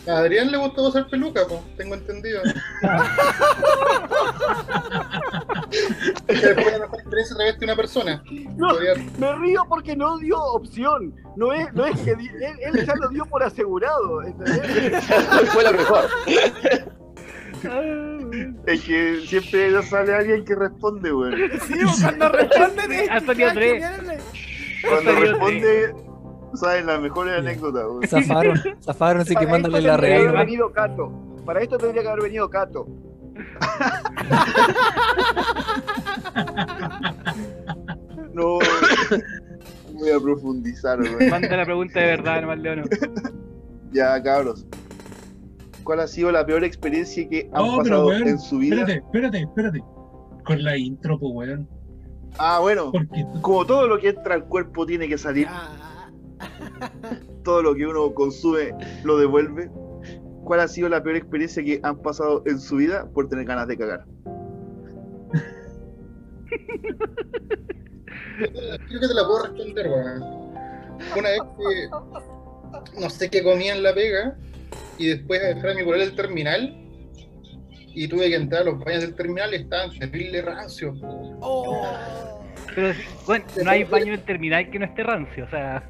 A 0.09 0.19
Adrián 0.19 0.51
le 0.51 0.59
gustó 0.59 0.89
usar 0.89 1.09
peluca, 1.09 1.47
po, 1.47 1.63
tengo 1.77 1.95
entendido. 1.95 2.43
que 6.27 6.35
después 6.35 6.73
la 6.73 6.79
mejor 6.81 6.99
experiencia 6.99 7.37
travesti 7.37 7.61
de 7.61 7.65
una 7.67 7.77
persona. 7.77 8.21
No, 8.57 8.69
Podría- 8.71 8.95
me 9.19 9.33
río 9.37 9.65
porque 9.69 9.95
no 9.97 10.19
dio 10.19 10.39
opción, 10.43 11.15
no 11.37 11.53
es, 11.53 11.73
no 11.75 11.87
es 11.87 12.01
que 12.01 12.17
di- 12.17 12.27
él, 12.29 12.57
él 12.75 12.85
ya 12.85 12.97
lo 12.97 13.09
dio 13.11 13.25
por 13.27 13.45
asegurado. 13.45 14.23
¿entendés? 14.25 15.05
Fue 15.53 15.63
la 15.63 15.71
mejor. 15.73 16.05
Es 18.67 18.83
que 18.83 19.21
siempre 19.27 19.83
sale 19.83 20.15
alguien 20.15 20.45
que 20.45 20.55
responde, 20.55 21.13
weón. 21.13 21.35
Sí, 21.67 21.75
o 21.85 21.91
cuando 22.01 22.29
responde 22.31 23.07
salido 23.27 23.51
tres. 23.55 23.85
Cuando 24.89 25.13
Salió 25.13 25.33
responde, 25.33 25.95
saben 26.55 26.87
las 26.87 27.01
mejores 27.01 27.39
anécdotas, 27.39 27.85
weón. 27.85 28.07
Zafaron, 28.09 28.61
zafaron, 28.83 29.23
así 29.23 29.37
que 29.37 29.47
mándale 29.47 29.81
la 29.81 29.97
real. 29.97 30.33
venido 30.33 30.73
Cato. 30.73 31.13
Para 31.45 31.61
esto 31.61 31.79
tendría 31.79 32.03
que 32.03 32.09
haber 32.09 32.23
venido 32.23 32.49
Cato. 32.49 32.87
No. 38.33 38.59
no 38.59 38.59
Voy 39.93 40.11
a 40.11 40.21
profundizar, 40.21 41.01
weón. 41.01 41.31
Manda 41.31 41.57
la 41.57 41.65
pregunta 41.65 42.01
de 42.01 42.07
verdad, 42.07 42.41
nomás, 42.43 42.59
Leono. 42.59 42.85
Ya, 43.93 44.23
cabros. 44.23 44.67
¿Cuál 45.85 46.01
ha 46.01 46.07
sido 46.07 46.31
la 46.33 46.45
peor 46.47 46.65
experiencia 46.65 47.29
que 47.29 47.51
han 47.53 47.63
Oh, 47.63 47.79
pero 47.83 47.97
pasado 47.97 48.07
weón, 48.09 48.29
en 48.29 48.39
su 48.39 48.59
vida? 48.59 48.77
espérate, 48.81 49.05
espérate, 49.05 49.39
espérate. 49.41 49.81
Con 50.45 50.63
la 50.65 50.77
intro, 50.77 51.19
pues, 51.19 51.33
weón. 51.35 51.69
Ah, 52.39 52.59
bueno. 52.61 52.91
Porque 52.93 53.25
Como 53.43 53.65
todo 53.67 53.87
lo 53.89 53.99
que 53.99 54.11
entra 54.11 54.35
al 54.35 54.45
cuerpo 54.47 54.87
tiene 54.87 55.09
que 55.09 55.19
salir, 55.19 55.49
todo 57.45 57.63
lo 57.63 57.75
que 57.75 57.87
uno 57.87 58.13
consume 58.15 58.75
lo 59.05 59.19
devuelve. 59.19 59.71
¿Cuál 60.45 60.61
ha 60.61 60.69
sido 60.69 60.89
la 60.89 61.03
peor 61.03 61.17
experiencia 61.17 61.63
que 61.63 61.81
han 61.83 61.99
pasado 62.03 62.43
en 62.47 62.59
su 62.59 62.77
vida 62.77 63.09
por 63.13 63.29
tener 63.29 63.45
ganas 63.45 63.69
de 63.69 63.77
cagar? 63.79 64.05
Creo 68.39 69.01
que 69.01 69.09
te 69.09 69.15
la 69.15 69.27
puedo 69.27 69.43
responder, 69.45 69.89
weón. 69.89 70.23
Una 71.17 71.29
vez 71.31 71.41
que 71.59 73.01
no 73.01 73.11
sé 73.11 73.29
qué 73.31 73.43
comía 73.43 73.75
en 73.75 73.83
la 73.83 73.95
pega 73.95 74.37
y 74.99 75.09
después 75.09 75.41
de 75.41 75.55
dejar 75.55 75.71
a 75.71 75.75
mi 75.75 75.83
polola 75.85 76.05
el 76.05 76.15
terminal 76.15 76.79
y 77.95 78.09
tuve 78.09 78.29
que 78.31 78.37
entrar 78.37 78.63
a 78.63 78.65
los 78.67 78.79
baños 78.83 79.03
del 79.03 79.15
terminal 79.15 79.53
y 79.53 79.57
estaban 79.57 79.91
terrible 79.99 80.43
rancios. 80.43 80.99
weón. 81.01 81.39
oh. 81.41 82.41
Pero, 82.75 82.95
bueno, 83.27 83.45
no 83.65 83.71
hay 83.71 83.85
baño 83.85 84.07
en 84.07 84.13
el 84.15 84.23
terminal 84.25 84.71
que 84.71 84.79
no 84.79 84.87
esté 84.87 85.03
rancio, 85.03 85.45
o 85.45 85.49
sea. 85.51 85.87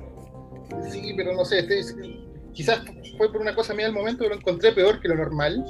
Sí, 0.90 1.12
pero 1.16 1.32
no 1.34 1.44
sé, 1.44 1.60
este 1.60 1.78
es- 1.78 1.96
quizás 2.52 2.82
fue 3.16 3.30
por 3.30 3.40
una 3.40 3.54
cosa 3.54 3.72
mía 3.74 3.86
del 3.86 3.94
momento, 3.94 4.18
pero 4.24 4.30
lo 4.34 4.40
encontré 4.40 4.72
peor 4.72 5.00
que 5.00 5.08
lo 5.08 5.14
normal. 5.14 5.64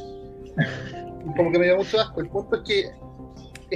Y 0.56 1.36
Como 1.36 1.52
que 1.52 1.58
me 1.58 1.66
dio 1.66 1.76
mucho 1.76 2.00
asco. 2.00 2.20
El 2.20 2.28
punto 2.28 2.56
es 2.56 2.62
que 2.66 2.90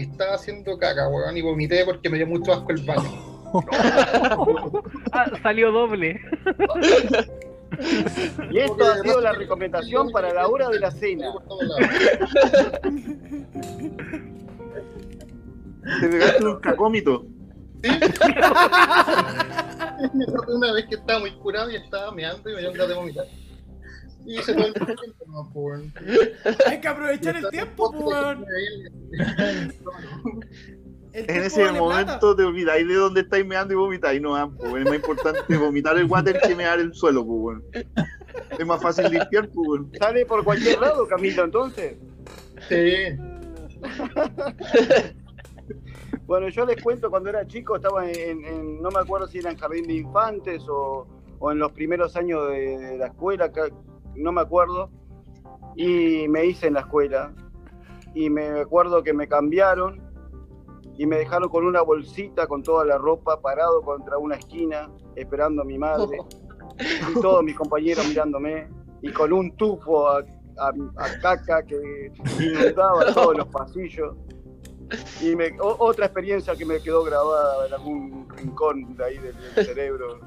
estaba 0.01 0.35
haciendo 0.35 0.79
caca, 0.79 1.09
weón, 1.09 1.37
y 1.37 1.43
vomité 1.43 1.85
porque 1.85 2.09
me 2.09 2.17
dio 2.17 2.27
mucho 2.27 2.53
asco 2.53 2.71
el 2.73 2.83
baño. 2.85 3.37
Ah, 5.13 5.31
salió 5.43 5.71
doble. 5.73 6.21
Y 8.51 8.59
esto 8.59 8.85
ha 8.85 9.01
sido 9.03 9.21
la 9.21 9.33
recomendación 9.33 10.11
para 10.11 10.33
la 10.33 10.49
hora 10.49 10.69
de 10.69 10.81
la 10.81 10.91
cena. 10.91 11.33
Por. 11.33 11.45
Te 16.01 16.09
pegaste 16.09 16.45
un 16.45 16.59
cacómito. 16.61 17.25
De 17.77 17.91
una 20.49 20.73
vez 20.73 20.87
que 20.87 20.97
estaba 20.97 21.21
muy 21.21 21.31
curado 21.37 21.71
y 21.71 21.77
estaba 21.77 22.11
meando 22.13 22.51
y 22.51 22.55
me 22.55 22.61
dio 22.61 22.73
ganas 22.73 22.89
de 22.89 22.95
vomitar. 22.95 23.27
Y 24.25 24.39
hice 24.39 24.55
todo 24.55 24.67
el 24.67 24.75
tiempo, 24.75 25.25
no, 25.29 25.49
pues, 25.53 25.55
weón. 25.55 25.93
Hay 26.67 26.81
que 26.81 26.89
aprovechar 26.89 27.37
el 27.37 27.49
tiempo, 27.51 27.93
pues, 27.93 28.03
weón. 28.03 28.45
El 29.39 29.73
En 31.17 31.43
ese 31.43 31.65
vale 31.65 31.79
momento 31.79 32.37
te 32.37 32.43
olvidáis 32.45 32.87
de 32.87 32.95
dónde 32.95 33.21
estáis 33.23 33.47
meando 33.47 33.73
y 33.73 33.77
vomitáis. 33.77 34.21
No, 34.21 34.37
ah, 34.37 34.51
pues, 34.55 34.75
es 34.77 34.85
más 34.85 34.95
importante 34.97 35.57
vomitar 35.57 35.97
el 35.97 36.05
water 36.05 36.39
que 36.41 36.55
mear 36.55 36.79
el 36.79 36.93
suelo, 36.95 37.25
pues. 37.27 37.59
Es 38.59 38.67
más 38.67 38.83
fácil 38.83 39.11
limpiar, 39.11 39.49
pues. 39.49 39.83
Sale 39.99 40.27
por 40.27 40.45
cualquier 40.45 40.79
lado, 40.81 41.07
Camilo, 41.09 41.45
entonces. 41.45 41.97
Sí. 42.69 43.17
Bueno, 46.27 46.49
yo 46.49 46.67
les 46.67 46.83
cuento, 46.83 47.09
cuando 47.09 47.29
era 47.31 47.47
chico 47.47 47.77
estaba 47.77 48.11
en, 48.11 48.45
en- 48.45 48.83
no 48.83 48.91
me 48.91 48.99
acuerdo 48.99 49.29
si 49.29 49.39
era 49.39 49.51
en 49.53 49.57
jardín 49.59 49.87
de 49.87 49.95
infantes 49.95 50.65
o, 50.69 51.07
o 51.39 51.53
en 51.53 51.59
los 51.61 51.71
primeros 51.71 52.17
años 52.17 52.49
de, 52.49 52.79
de 52.79 52.99
la 52.99 53.07
escuela, 53.07 53.53
no 54.17 54.33
me 54.33 54.41
acuerdo, 54.41 54.91
y 55.77 56.27
me 56.29 56.47
hice 56.47 56.67
en 56.67 56.75
la 56.75 56.81
escuela. 56.81 57.33
Y 58.15 58.29
me 58.31 58.61
acuerdo 58.61 59.05
que 59.05 59.13
me 59.13 59.29
cambiaron 59.29 60.01
y 60.99 61.07
me 61.07 61.17
dejaron 61.19 61.49
con 61.49 61.65
una 61.67 61.83
bolsita 61.83 62.47
con 62.47 62.63
toda 62.63 62.85
la 62.85 62.99
ropa 62.99 63.41
parado 63.41 63.83
contra 63.83 64.19
una 64.19 64.37
esquina 64.37 64.91
esperando 65.15 65.63
a 65.63 65.65
mi 65.65 65.79
madre 65.79 66.19
y 67.11 67.21
todos 67.21 67.43
mis 67.45 67.55
compañeros 67.57 68.07
mirándome 68.09 68.69
y 69.03 69.11
con 69.13 69.33
un 69.33 69.55
tufo 69.57 70.09
a, 70.09 70.19
a- 70.59 70.73
a 70.97 71.21
caca 71.21 71.63
que 71.63 72.11
inundaba 72.41 73.13
todos 73.13 73.37
los 73.37 73.47
pasillos. 73.49 74.15
Y 75.21 75.35
me- 75.37 75.59
o- 75.61 75.77
otra 75.81 76.07
experiencia 76.07 76.55
que 76.57 76.65
me 76.65 76.81
quedó 76.81 77.03
grabada 77.05 77.67
en 77.67 77.75
algún 77.75 78.29
rincón 78.37 78.97
de 78.97 79.05
ahí 79.05 79.19
del, 79.19 79.35
del 79.55 79.67
cerebro. 79.67 80.21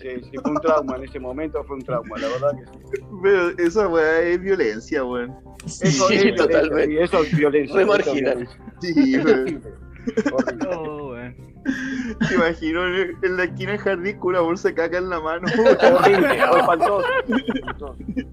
Sí, 0.00 0.08
sí, 0.30 0.38
fue 0.40 0.52
un 0.52 0.60
trauma 0.60 0.96
en 0.96 1.04
ese 1.04 1.18
momento, 1.18 1.62
fue 1.64 1.74
un 1.76 1.82
trauma, 1.82 2.16
la 2.16 2.28
verdad 2.28 2.52
que 2.56 2.66
sí. 2.96 3.04
Pero 3.20 3.48
esa 3.58 3.88
weá 3.88 4.20
es 4.20 4.40
violencia, 4.40 5.04
weón. 5.04 5.36
Eso 5.66 6.06
Sí, 6.08 6.14
es 6.14 6.22
violencia, 6.22 6.46
totalmente. 6.46 6.86
sí, 6.86 6.98
eso 7.02 7.22
es 7.24 7.36
violencia. 7.36 7.76
Re 7.76 7.84
marginal. 7.86 8.48
violencia. 8.48 8.74
Sí, 8.80 9.16
weón. 9.18 9.62
Oh, 10.68 11.10
weón. 11.12 11.36
Te 12.28 12.34
imagino 12.34 12.84
en, 12.86 13.36
la 13.36 13.44
esquina 13.44 13.72
del 13.72 13.80
jardín 13.80 14.18
con 14.18 14.30
una 14.30 14.40
bolsa 14.40 14.68
de 14.68 14.74
caca 14.74 14.98
en 14.98 15.08
la 15.08 15.20
mano. 15.20 15.46
Horrible, 15.98 16.34
espantoso. 16.58 17.06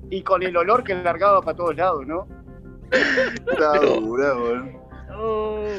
Y 0.10 0.22
con 0.24 0.44
el 0.44 0.56
olor 0.58 0.84
que 0.84 0.96
largaba 0.96 1.42
para 1.42 1.58
todos 1.58 1.76
lados, 1.76 2.06
¿no? 2.08 2.28
Está 2.92 3.80
dura, 3.80 4.36
weón. 4.36 4.78
Oh. 5.16 5.64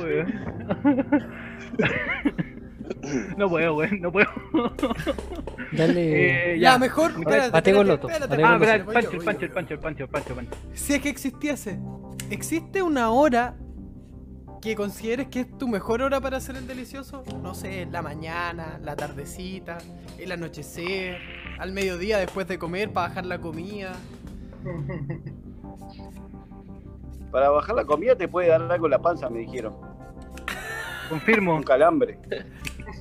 No 3.37 3.49
puedo, 3.49 3.77
weón, 3.77 4.01
no 4.01 4.13
puedo. 4.13 4.29
Dale. 5.73 6.55
Eh, 6.55 6.59
Ya, 6.59 6.73
ya. 6.73 6.79
mejor. 6.79 7.11
espérate, 7.13 7.51
Mateo 7.51 7.81
espérate, 7.81 7.85
Loto, 7.85 8.09
espérate, 8.09 8.45
Ah, 8.45 8.77
yo, 8.79 8.85
pancho, 8.93 9.11
el 9.13 9.25
pancho, 9.25 9.45
el 9.47 9.51
pancho, 9.51 9.75
el 9.75 9.81
pancho, 9.81 10.05
el 10.05 10.09
pancho. 10.35 10.57
Si 10.75 10.95
es 10.95 11.01
que 11.01 11.09
existiese, 11.09 11.79
¿existe 12.31 12.83
una 12.83 13.11
hora 13.11 13.57
que 14.61 14.75
consideres 14.77 15.29
que 15.29 15.41
es 15.41 15.59
tu 15.59 15.69
mejor 15.69 16.03
hora 16.03 16.21
para 16.21 16.37
hacer 16.37 16.57
el 16.57 16.67
delicioso? 16.67 17.23
No 17.43 17.55
sé, 17.55 17.87
la 17.91 18.03
mañana, 18.03 18.79
la 18.83 18.95
tardecita, 18.95 19.79
el 20.19 20.33
anochecer, 20.33 21.19
al 21.59 21.73
mediodía 21.73 22.19
después 22.19 22.47
de 22.47 22.59
comer 22.59 22.93
para 22.93 23.09
bajar 23.09 23.27
la 23.27 23.39
comida. 23.41 23.93
Para 27.31 27.49
bajar 27.49 27.77
la 27.77 27.85
comida 27.85 28.17
te 28.17 28.27
puede 28.27 28.49
dar 28.49 28.61
algo 28.61 28.87
en 28.87 28.91
la 28.91 28.99
panza, 28.99 29.31
me 29.31 29.39
dijeron. 29.39 29.77
Confirmo, 31.09 31.55
Un 31.55 31.63
calambre. 31.63 32.19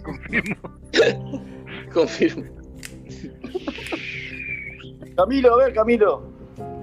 confirmo. 0.04 0.56
Confirmo. 1.92 2.44
Camilo, 5.16 5.56
a 5.56 5.58
ver, 5.66 5.74
Camilo. 5.74 6.32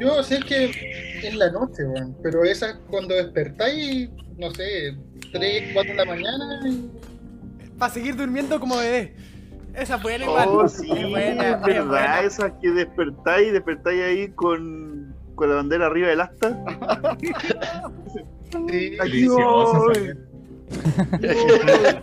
Yo 0.01 0.23
sé 0.25 0.41
que 0.41 0.73
en 1.23 1.39
la 1.39 1.53
noche, 1.53 1.85
weón. 1.85 2.17
Pero 2.21 2.43
esa 2.43 2.81
cuando 2.91 3.15
despertáis, 3.15 4.11
no 4.39 4.51
sé, 4.53 4.97
3, 5.33 5.71
4 5.73 5.93
de 5.93 5.97
la 5.97 6.05
mañana. 6.05 6.61
y- 6.69 6.91
Para 7.79 7.93
seguir 7.93 8.17
durmiendo 8.17 8.59
como 8.61 8.77
bebé. 8.79 9.15
Esa 9.75 9.97
buena 9.99 10.25
igual. 10.25 10.49
Oh, 10.51 10.69
sí, 10.69 10.91
Es 10.91 11.09
buena, 11.11 11.49
es 11.51 11.55
es 11.57 11.63
verdad. 11.63 11.87
buena. 11.87 12.21
Esas 12.23 12.53
que 12.63 12.71
despertáis, 12.71 13.53
despertáis 13.53 14.03
ahí 14.03 14.29
con, 14.31 15.15
con 15.35 15.49
la 15.51 15.57
bandera 15.57 15.87
arriba 15.87 16.09
del 16.09 16.21
asta. 16.21 16.59
Sí, 18.71 18.97
Aquí 19.01 19.27
voy. 19.27 20.17
esa 21.21 22.03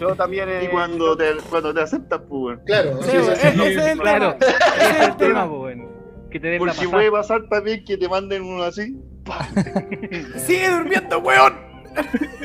Yo 0.00 0.14
también. 0.14 0.48
Y 0.48 0.66
eh, 0.66 0.68
cuando 0.70 1.16
te, 1.16 1.24
cuando 1.50 1.72
te 1.72 1.80
aceptas, 1.80 2.20
pues, 2.28 2.58
claro. 2.66 3.02
Sí, 3.02 3.10
ese 3.16 3.32
es 3.32 3.86
el 3.92 3.98
Claro, 3.98 4.34
tema. 4.36 4.52
Ese 4.80 4.90
es 4.90 5.08
el 5.08 5.16
tema, 5.16 5.48
po, 5.48 5.62
weón. 5.64 5.88
Que 6.30 6.38
te 6.40 6.48
den 6.48 6.54
la 6.54 6.58
Porque 6.58 6.72
pasada. 6.72 6.90
puede 6.90 7.10
pasar 7.10 7.48
también 7.48 7.84
que 7.84 7.96
te 7.96 8.08
manden 8.08 8.42
uno 8.42 8.62
así. 8.64 8.96
Sigue 10.36 10.70
durmiendo, 10.70 11.18
weón. 11.20 11.54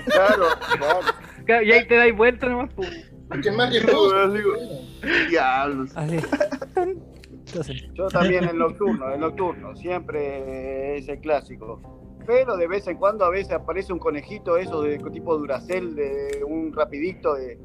Claro, 0.05 0.45
claro. 0.77 1.63
Y 1.63 1.71
ahí 1.71 1.87
te 1.87 1.95
dais 1.95 2.15
vuelta 2.15 2.47
nomás, 2.47 2.73
po. 2.73 2.83
Porque 3.27 3.49
es 3.49 3.55
más 3.55 3.71
Diablos. 5.29 5.91
Yo 7.93 8.07
también 8.07 8.45
el 8.45 8.57
nocturno, 8.57 9.13
el 9.13 9.19
nocturno, 9.19 9.75
siempre 9.75 10.97
es 10.97 11.07
el 11.09 11.19
clásico. 11.19 11.81
Pero 12.25 12.55
de 12.55 12.67
vez 12.67 12.87
en 12.87 12.97
cuando 12.97 13.25
a 13.25 13.29
veces 13.29 13.51
aparece 13.53 13.91
un 13.91 13.99
conejito, 13.99 14.57
eso 14.57 14.83
de 14.83 14.97
tipo 15.11 15.37
Duracel, 15.37 15.95
de 15.95 16.43
un 16.47 16.71
rapidito 16.73 17.33
de, 17.35 17.57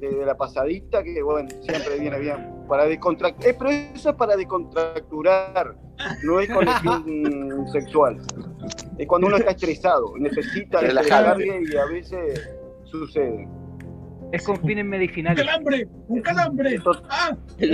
de- 0.00 0.08
de 0.14 0.24
la 0.24 0.36
pasadita, 0.36 1.02
que 1.02 1.20
bueno, 1.22 1.48
siempre 1.62 1.98
viene 1.98 2.18
bien. 2.20 2.57
Para 2.68 2.84
descontracturar. 2.86 3.56
pero 3.58 3.70
eso 3.70 4.10
es 4.10 4.16
para 4.16 4.36
descontracturar, 4.36 5.74
no 6.24 6.40
es 6.40 6.50
conexión 6.50 7.66
sexual. 7.72 8.18
Es 8.98 9.06
cuando 9.06 9.26
uno 9.28 9.36
está 9.36 9.52
estresado, 9.52 10.12
necesita 10.18 10.80
descargue 10.82 11.62
y 11.72 11.76
a 11.76 11.86
veces 11.86 12.50
sucede. 12.84 13.48
Es 14.32 14.44
con 14.44 14.58
fines 14.58 14.84
Un 14.84 14.90
medicinales. 14.90 15.42
calambre, 15.46 15.88
un 16.08 16.20
calambre. 16.20 16.78
Ah, 17.08 17.34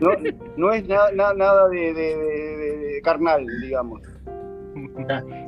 No, 0.00 0.10
no 0.56 0.72
es 0.72 0.86
na- 0.86 1.10
na- 1.14 1.32
nada 1.34 1.68
de, 1.68 1.94
de- 1.94 2.16
de- 2.16 2.56
de- 2.56 2.76
de 2.94 3.00
carnal, 3.02 3.46
digamos. 3.62 4.02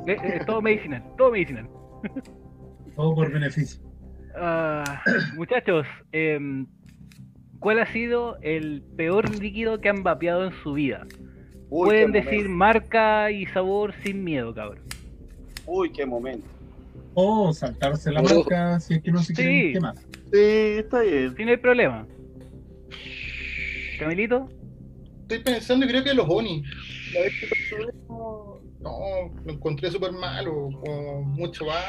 Es, 0.07 0.23
es 0.23 0.45
todo 0.47 0.61
medicinal, 0.61 1.03
todo 1.17 1.31
medicinal. 1.31 1.69
todo 2.95 3.13
por 3.15 3.31
beneficio. 3.31 3.81
Ah, 4.35 5.01
muchachos, 5.35 5.85
em, 6.11 6.65
¿cuál 7.65 7.79
ha 7.79 7.91
sido 7.91 8.37
el 8.43 8.83
peor 8.95 9.27
líquido 9.39 9.81
que 9.81 9.89
han 9.89 10.03
vapeado 10.03 10.45
en 10.45 10.53
su 10.61 10.73
vida? 10.73 11.07
Uy, 11.71 11.87
Pueden 11.87 12.11
decir 12.11 12.43
momento. 12.43 12.57
marca 12.57 13.31
y 13.31 13.47
sabor 13.47 13.95
sin 14.03 14.23
miedo, 14.23 14.53
cabrón. 14.53 14.83
Uy, 15.65 15.91
qué 15.91 16.05
momento. 16.05 16.45
O 17.15 17.51
saltarse 17.53 18.11
la 18.11 18.21
Ojo. 18.21 18.35
marca 18.35 18.79
si 18.79 18.93
es 18.93 19.01
que 19.01 19.11
no 19.11 19.17
se 19.17 19.33
Sí. 19.33 19.41
quieren 19.41 19.73
quemar. 19.73 19.95
Sí, 20.31 20.39
está 20.77 21.01
bien. 21.01 21.35
Si 21.35 21.43
no 21.43 21.49
hay 21.49 21.57
problema. 21.57 22.05
Camilito, 23.97 24.47
Estoy 25.23 25.39
pensando 25.39 25.87
y 25.87 25.89
creo 25.89 26.03
que 26.03 26.13
los 26.13 26.27
Oni. 26.29 26.61
La 27.15 27.21
vez 27.21 27.33
que 27.39 27.87
no, 28.07 28.59
no, 28.79 28.99
lo 29.43 29.51
encontré 29.51 29.89
súper 29.89 30.11
malo, 30.11 30.69
con 30.85 31.29
mucho 31.31 31.65
bar, 31.65 31.83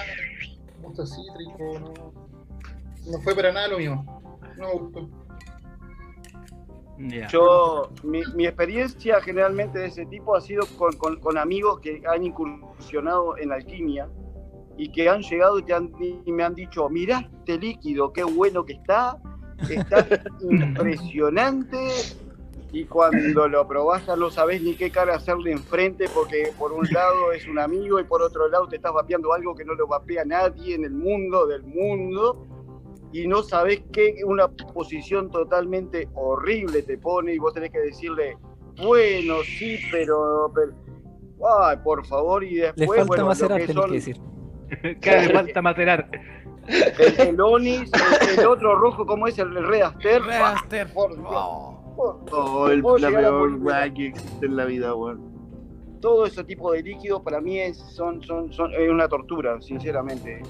mucho 0.80 1.04
cítrico, 1.04 1.78
no, 1.80 3.12
no 3.12 3.20
fue 3.20 3.34
para 3.36 3.52
nada 3.52 3.68
lo 3.68 3.78
mío. 3.78 4.02
No 4.56 4.68
me 4.68 4.72
gustó. 4.72 5.25
Yo, 7.28 7.90
mi, 8.02 8.22
mi 8.34 8.46
experiencia 8.46 9.20
generalmente 9.20 9.78
de 9.78 9.86
ese 9.86 10.06
tipo 10.06 10.34
ha 10.34 10.40
sido 10.40 10.64
con, 10.78 10.92
con- 10.96 11.16
con 11.20 11.36
amigos 11.38 11.80
que 11.80 12.02
han 12.08 12.24
incursionado 12.24 13.36
en 13.36 13.52
alquimia 13.52 14.08
y 14.78 14.90
que 14.90 15.08
han 15.08 15.22
llegado 15.22 15.58
y, 15.58 15.62
te 15.62 15.74
han- 15.74 15.92
y 16.24 16.32
me 16.32 16.42
han 16.42 16.54
dicho, 16.54 16.88
mirá 16.88 17.28
este 17.40 17.58
líquido, 17.58 18.12
qué 18.12 18.24
bueno 18.24 18.64
que 18.64 18.74
está, 18.74 19.18
está 19.68 20.06
impresionante. 20.40 21.78
Y 22.72 22.84
cuando 22.84 23.48
lo 23.48 23.66
probás 23.66 24.04
ya 24.06 24.16
no 24.16 24.30
sabés 24.30 24.60
ni 24.60 24.74
qué 24.74 24.90
cara 24.90 25.14
hacerle 25.14 25.52
enfrente 25.52 26.06
porque 26.12 26.52
por 26.58 26.72
un 26.72 26.86
lado 26.90 27.32
es 27.32 27.46
un 27.46 27.58
amigo 27.58 27.98
y 28.00 28.04
por 28.04 28.20
otro 28.22 28.48
lado 28.48 28.66
te 28.68 28.76
estás 28.76 28.92
vapeando 28.92 29.32
algo 29.32 29.54
que 29.54 29.64
no 29.64 29.74
lo 29.74 29.86
vapea 29.86 30.24
nadie 30.24 30.74
en 30.74 30.84
el 30.84 30.90
mundo 30.92 31.46
del 31.46 31.62
mundo 31.62 32.44
y 33.12 33.26
no 33.26 33.42
sabés 33.42 33.82
qué 33.92 34.16
una 34.26 34.48
posición 34.48 35.30
totalmente 35.30 36.08
horrible 36.14 36.82
te 36.82 36.98
pone 36.98 37.34
y 37.34 37.38
vos 37.38 37.52
tenés 37.54 37.70
que 37.70 37.78
decirle, 37.80 38.36
bueno, 38.82 39.36
sí, 39.44 39.78
pero, 39.90 40.50
pero- 40.54 40.72
ay, 41.62 41.76
por 41.84 42.04
favor, 42.06 42.44
y 42.44 42.56
Le 42.56 42.72
después, 42.72 42.88
falta 42.88 43.04
bueno, 43.06 43.22
lo 43.22 43.28
macerar, 43.28 43.60
que 43.60 43.66
tenés 43.66 43.80
son 43.82 43.90
que 43.90 43.96
decir. 43.96 44.20
Cada 45.00 45.16
vez 45.18 45.32
falta 45.32 45.62
macerar. 45.62 46.10
el, 46.68 47.20
el 47.28 47.40
Onis, 47.40 47.90
el, 48.32 48.40
el 48.40 48.46
otro 48.46 48.74
rojo, 48.76 49.06
¿cómo 49.06 49.26
es? 49.28 49.38
El 49.38 49.54
Red 49.54 49.82
Aster. 49.82 50.22
Red 50.22 50.40
Aster. 50.40 50.92
Por. 50.92 51.12
Oh. 51.26 51.72
Por- 51.96 52.26
Oh, 52.32 52.68
el- 52.68 52.82
la 53.00 53.08
peor 53.08 53.54
weá 53.62 53.94
que 53.94 54.08
existe 54.08 54.44
en 54.44 54.56
la 54.56 54.66
vida, 54.66 54.94
weón. 54.94 55.18
todo 56.02 56.26
ese 56.26 56.44
tipo 56.44 56.70
de 56.72 56.82
líquidos 56.82 57.22
para 57.22 57.40
mí 57.40 57.58
es, 57.58 57.78
son, 57.78 58.22
son, 58.22 58.52
son 58.52 58.70
es 58.74 58.90
una 58.90 59.08
tortura, 59.08 59.58
sinceramente. 59.62 60.42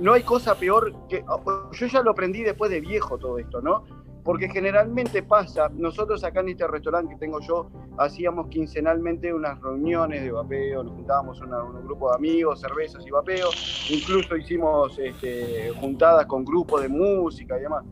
No 0.00 0.12
hay 0.14 0.22
cosa 0.22 0.54
peor 0.54 0.92
que. 1.08 1.24
Yo 1.72 1.86
ya 1.86 2.02
lo 2.02 2.12
aprendí 2.12 2.42
después 2.42 2.70
de 2.70 2.80
viejo 2.80 3.18
todo 3.18 3.38
esto, 3.38 3.60
¿no? 3.60 3.84
Porque 4.24 4.48
generalmente 4.48 5.22
pasa, 5.24 5.68
nosotros 5.74 6.22
acá 6.22 6.40
en 6.40 6.50
este 6.50 6.66
restaurante 6.68 7.14
que 7.14 7.18
tengo 7.18 7.40
yo, 7.40 7.68
hacíamos 7.98 8.46
quincenalmente 8.48 9.34
unas 9.34 9.60
reuniones 9.60 10.22
de 10.22 10.30
vapeo, 10.30 10.84
nos 10.84 10.92
juntábamos 10.94 11.40
una- 11.40 11.62
un 11.64 11.84
grupo 11.84 12.08
de 12.10 12.16
amigos, 12.16 12.60
cervezas 12.60 13.04
y 13.04 13.10
vapeo, 13.10 13.48
incluso 13.90 14.36
hicimos 14.36 14.96
este, 14.98 15.70
juntadas 15.80 16.26
con 16.26 16.44
grupos 16.44 16.82
de 16.82 16.88
música 16.88 17.58
y 17.58 17.62
demás. 17.62 17.84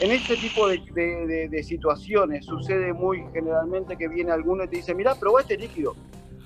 En 0.00 0.10
este 0.10 0.36
tipo 0.36 0.66
de 0.66 1.62
situaciones 1.62 2.46
sucede 2.46 2.92
muy 2.92 3.24
generalmente 3.32 3.96
que 3.96 4.08
viene 4.08 4.32
alguno 4.32 4.64
y 4.64 4.68
te 4.68 4.76
dice, 4.76 4.92
mirá, 4.94 5.14
probá 5.14 5.40
este 5.42 5.56
líquido. 5.56 5.94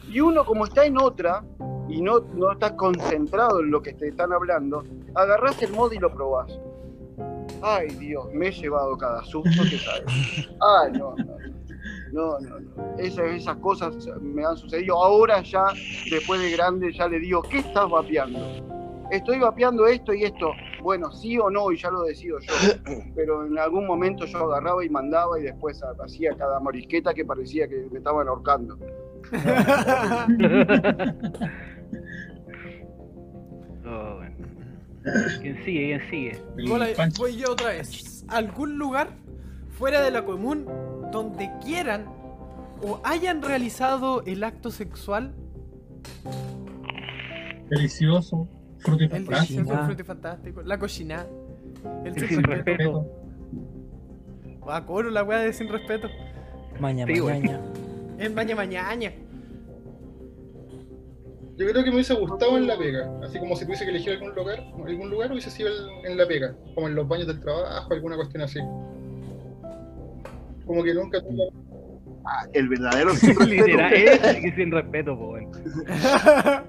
Y 0.06 0.20
uno 0.20 0.44
como 0.44 0.66
está 0.66 0.84
en 0.84 0.98
otra 0.98 1.42
y 1.89 2.01
no, 2.01 2.20
no 2.35 2.52
está 2.52 2.77
concentrado 2.77 3.61
en 3.61 3.70
lo 3.70 3.82
que 3.82 3.93
te 3.93 4.09
están 4.09 4.32
hablando, 4.32 4.85
agarrás 5.15 5.61
el 5.62 5.73
mod 5.73 5.93
y 5.93 5.98
lo 5.98 6.12
probás. 6.12 6.59
Ay 7.62 7.89
Dios, 7.97 8.27
me 8.32 8.48
he 8.48 8.52
llevado 8.52 8.97
cada 8.97 9.23
susto 9.24 9.62
que 9.70 9.78
sabes. 9.85 10.48
Ay, 10.61 10.93
no, 10.93 11.15
no. 11.16 11.36
No, 12.12 12.39
no, 12.40 12.61
no. 12.61 12.98
Esas, 12.98 13.27
esas 13.27 13.56
cosas 13.56 13.94
me 14.20 14.44
han 14.44 14.56
sucedido. 14.56 15.02
Ahora 15.02 15.43
ya, 15.43 15.66
después 16.11 16.40
de 16.40 16.52
grande, 16.52 16.93
ya 16.93 17.09
le 17.09 17.19
digo, 17.19 17.43
¿qué 17.43 17.59
estás 17.59 17.90
vapeando? 17.90 18.39
Estoy 19.11 19.40
vapeando 19.40 19.86
esto 19.86 20.15
y 20.15 20.24
esto. 20.24 20.52
Bueno, 20.82 21.12
sí 21.12 21.39
o 21.39 21.51
no, 21.51 21.70
y 21.73 21.77
ya 21.77 21.90
lo 21.90 22.02
decido 22.02 22.39
yo. 22.40 22.52
Pero 23.15 23.47
en 23.47 23.59
algún 23.59 23.86
momento 23.86 24.24
yo 24.27 24.39
agarraba 24.39 24.85
y 24.85 24.89
mandaba 24.89 25.39
y 25.39 25.43
después 25.43 25.82
hacía 26.02 26.35
cada 26.36 26.59
morisqueta 26.61 27.12
que 27.12 27.24
parecía 27.24 27.69
que 27.69 27.86
me 27.90 27.98
estaban 27.98 28.28
ahorcando. 28.28 28.78
Oh, 33.86 34.14
bueno. 34.16 34.34
¿Quién 35.40 35.62
sigue? 35.64 35.86
¿Quién 35.98 36.10
sigue? 36.10 36.42
El 36.56 36.70
Hola, 36.72 36.86
voy 37.18 37.36
yo 37.36 37.52
otra 37.52 37.68
vez. 37.68 38.24
¿Algún 38.28 38.78
lugar 38.78 39.08
fuera 39.70 40.02
de 40.02 40.10
la 40.10 40.24
común 40.24 40.64
donde 41.12 41.50
quieran 41.62 42.06
o 42.82 43.00
hayan 43.04 43.42
realizado 43.42 44.22
el 44.24 44.42
acto 44.44 44.70
sexual? 44.70 45.34
Delicioso, 47.68 48.48
fruto 48.78 49.02
y 49.02 49.06
El 49.06 49.10
fantástico. 49.24 49.58
delicioso 49.60 49.84
fruto 49.86 50.04
fantástico, 50.04 50.62
la 50.62 50.78
cocina, 50.78 51.26
el 52.04 52.16
El 52.16 52.28
sin 52.28 52.42
respeto. 52.42 52.50
respeto. 53.02 53.10
A 54.70 54.84
coro 54.86 55.10
la 55.10 55.22
weá 55.24 55.38
de 55.40 55.52
sin 55.52 55.68
respeto. 55.68 56.08
Maña, 56.80 57.06
Sí, 57.06 57.18
güey. 57.18 57.40
mañaña. 57.40 57.60
Es 58.18 58.32
maña 58.34 58.56
mañaña. 58.56 59.12
Yo 61.56 61.66
creo 61.68 61.85
que 61.85 61.90
me 61.90 61.97
hubiese 61.97 62.14
gustado 62.14 62.56
en 62.59 62.66
la 62.66 62.76
pega, 62.76 63.09
así 63.22 63.39
como 63.39 63.55
si 63.55 63.64
tuviese 63.64 63.85
que 63.85 63.90
elegir 63.90 64.14
algún 64.14 64.35
lugar, 64.35 64.59
algún 64.86 65.09
lugar 65.10 65.31
hubiese 65.31 65.51
sido 65.51 65.68
el- 65.68 66.10
en 66.10 66.16
la 66.18 66.26
pega, 66.26 66.55
como 66.74 66.89
en 66.89 66.94
los 66.97 67.06
baños 67.06 67.26
del 67.28 67.40
trabajo, 67.40 67.93
alguna 67.93 68.16
cuestión 68.16 68.43
así. 68.43 68.59
Como 70.66 70.82
que 70.82 70.94
nunca 70.94 71.20
tuve 71.20 71.48
Ah, 72.26 72.47
el 72.55 72.68
verdadero 72.70 73.10
sin 73.10 73.39
respeto. 73.39 73.66
Literal, 73.66 73.93
es 73.93 74.18
que 74.43 74.52
sin 74.56 74.72
respeto, 74.72 75.16
po, 75.16 75.26
bueno. 75.28 75.51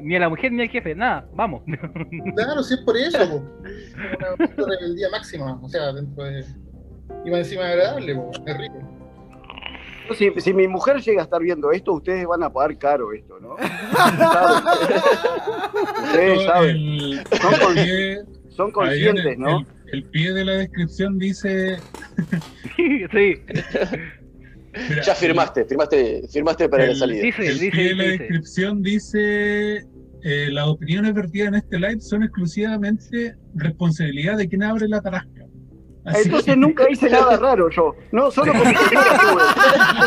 Ni 0.00 0.14
a 0.14 0.20
la 0.20 0.28
mujer 0.28 0.52
ni 0.52 0.62
al 0.62 0.68
jefe, 0.68 0.94
nada, 0.94 1.28
vamos. 1.34 1.62
Claro, 2.36 2.62
si 2.62 2.74
es 2.74 2.80
por 2.82 2.96
eso, 2.96 3.18
po. 3.28 3.36
Una, 3.36 4.34
una 4.56 4.66
rebeldía 4.78 5.08
máxima, 5.10 5.60
o 5.60 5.68
sea, 5.68 5.92
dentro 5.92 6.22
de. 6.24 6.44
Iba 7.24 7.38
encima 7.38 7.66
agradable, 7.66 8.14
po. 8.14 8.30
es 8.46 8.56
rico. 8.58 8.99
Si, 10.16 10.30
si 10.40 10.52
mi 10.54 10.66
mujer 10.68 11.00
llega 11.00 11.20
a 11.20 11.24
estar 11.24 11.40
viendo 11.40 11.70
esto, 11.72 11.92
ustedes 11.92 12.26
van 12.26 12.42
a 12.42 12.52
pagar 12.52 12.76
caro 12.78 13.12
esto, 13.12 13.38
¿no? 13.40 13.54
Ustedes 16.04 16.42
saben, 16.44 16.76
El, 16.76 17.20
Son 18.50 18.70
con- 18.72 18.86
conscientes, 18.86 19.26
el, 19.26 19.38
¿no? 19.38 19.60
el- 19.60 19.66
el 19.92 20.04
pie 20.04 20.32
de 20.32 20.44
la 20.44 20.52
descripción 20.52 21.18
dice. 21.18 21.78
sí, 22.76 23.34
mira, 24.88 25.02
Ya 25.02 25.14
firmaste, 25.16 25.64
firmaste, 25.64 26.22
firmaste 26.32 26.68
para 26.68 26.86
la 26.86 26.94
salida. 26.94 27.22
dice, 27.22 27.44
El 27.46 27.58
dice, 27.58 27.70
pie 27.76 27.88
de 27.88 27.94
la 27.96 28.04
descripción 28.04 28.82
dice. 28.82 29.84
eh, 30.22 30.48
las 30.52 30.66
opiniones 30.68 31.12
vertidas 31.14 31.48
en 31.48 31.54
este 31.56 31.78
live 31.80 32.00
son 32.00 32.22
exclusivamente 32.22 33.34
responsabilidad 33.54 34.36
de 34.36 34.48
quien 34.48 34.62
abre 34.62 34.86
la 34.86 35.00
tarasca. 35.00 35.39
Así 36.04 36.22
Entonces 36.24 36.54
que- 36.54 36.56
nunca 36.60 36.90
hice 36.90 37.10
nada 37.10 37.36
raro 37.36 37.68
yo. 37.70 37.94
No, 38.12 38.30
solo 38.30 38.52
con 38.52 38.68
mi 38.68 38.74
señora 38.74 39.12
estuve. 39.12 39.42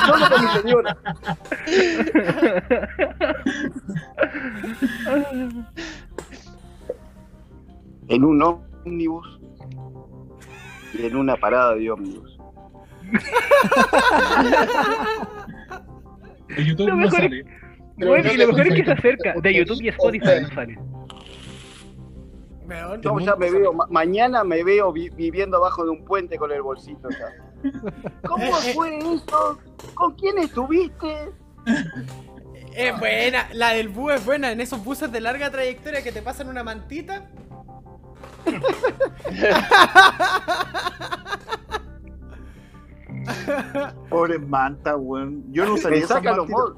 Solo 0.07 0.29
con 0.29 0.41
mi 0.45 0.51
señora. 0.61 0.97
En 8.09 8.23
un 8.23 8.41
ómnibus 8.41 9.39
y 10.93 11.05
en 11.05 11.15
una 11.15 11.35
parada 11.37 11.75
de 11.75 11.89
ómnibus. 11.91 12.37
De 16.55 16.65
YouTube 16.65 16.87
Lo 16.87 16.95
no 16.95 16.97
mejor 16.97 17.19
sale. 17.21 17.43
Bueno, 17.97 18.23
no 18.23 18.33
y 18.33 18.37
lo 18.37 18.47
mejor 18.47 18.67
es 18.67 18.75
que 18.75 18.85
se 18.85 18.91
acerca. 18.91 19.33
De 19.41 19.53
YouTube 19.53 19.81
y 19.81 19.87
Spotify 19.89 20.41
no 20.41 20.49
sale. 20.53 20.77
Weón, 22.73 23.01
Yo 23.01 23.19
ya 23.19 23.35
me 23.35 23.51
veo, 23.51 23.71
ma- 23.71 23.85
mañana 23.89 24.43
me 24.43 24.63
veo 24.63 24.91
vi- 24.91 25.09
viviendo 25.11 25.57
abajo 25.57 25.83
de 25.85 25.91
un 25.91 26.03
puente 26.03 26.37
con 26.37 26.51
el 26.51 26.61
bolsito 26.63 27.07
ya. 27.11 27.27
¿Cómo 28.27 28.51
fue 28.51 28.97
eso? 28.97 29.59
¿Con 29.93 30.15
quién 30.15 30.39
estuviste? 30.39 31.31
Es 32.75 32.99
buena, 32.99 33.47
la 33.53 33.73
del 33.73 33.89
bus 33.89 34.13
es 34.13 34.25
buena. 34.25 34.51
En 34.51 34.59
esos 34.59 34.83
buses 34.83 35.11
de 35.11 35.21
larga 35.21 35.51
trayectoria 35.51 36.01
que 36.03 36.11
te 36.11 36.21
pasan 36.23 36.49
una 36.49 36.63
mantita. 36.63 37.29
Pobre 44.09 44.39
manta, 44.39 44.95
weón. 44.97 45.43
Yo 45.51 45.65
no 45.65 45.73
usaría 45.75 45.99
esa 45.99 46.15
sacan 46.15 46.37
los 46.37 46.49
mods. 46.49 46.75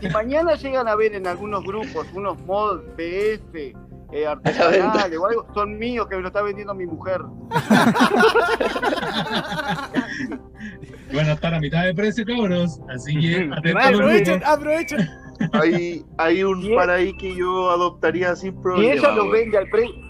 Si 0.00 0.08
mañana 0.08 0.54
llegan 0.54 0.88
a 0.88 0.96
ver 0.96 1.14
en 1.14 1.26
algunos 1.26 1.62
grupos 1.64 2.06
unos 2.14 2.38
mods 2.44 2.82
PF, 2.96 3.74
eh, 4.12 4.26
o 5.18 5.26
algo, 5.26 5.46
son 5.54 5.78
míos 5.78 6.06
que 6.08 6.16
me 6.16 6.22
lo 6.22 6.28
está 6.28 6.42
vendiendo 6.42 6.74
mi 6.74 6.86
mujer. 6.86 7.20
A 11.16 11.32
estar 11.32 11.54
a 11.54 11.60
mitad 11.60 11.84
de 11.84 11.94
precio, 11.94 12.26
cabros. 12.26 12.78
Así 12.94 13.18
que 13.18 13.50
Aprovechen, 13.80 14.42
aprovechen. 14.44 15.08
Hay, 15.52 16.04
hay 16.18 16.42
un 16.42 16.74
par 16.74 16.90
ahí 16.90 17.16
que 17.16 17.34
yo 17.34 17.70
adoptaría 17.70 18.34
sin 18.36 18.52
Si 18.52 18.58
problema. 18.60 18.92
ella 18.94 19.12
los 19.12 19.30
vende 19.30 19.58
al 19.58 19.66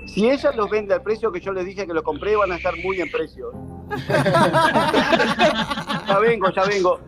si 0.07 0.31
ella 0.31 0.53
los 0.53 0.71
vende 0.71 0.95
al 0.95 1.03
precio 1.03 1.31
que 1.33 1.41
yo 1.41 1.53
les 1.53 1.67
dije 1.67 1.87
que 1.87 1.93
lo 1.93 2.03
compré, 2.03 2.37
van 2.37 2.53
a 2.53 2.57
estar 2.57 2.75
muy 2.83 3.01
en 3.01 3.11
precio. 3.11 3.53
ya 6.09 6.19
vengo, 6.21 6.51
ya 6.51 6.65
vengo. 6.65 7.01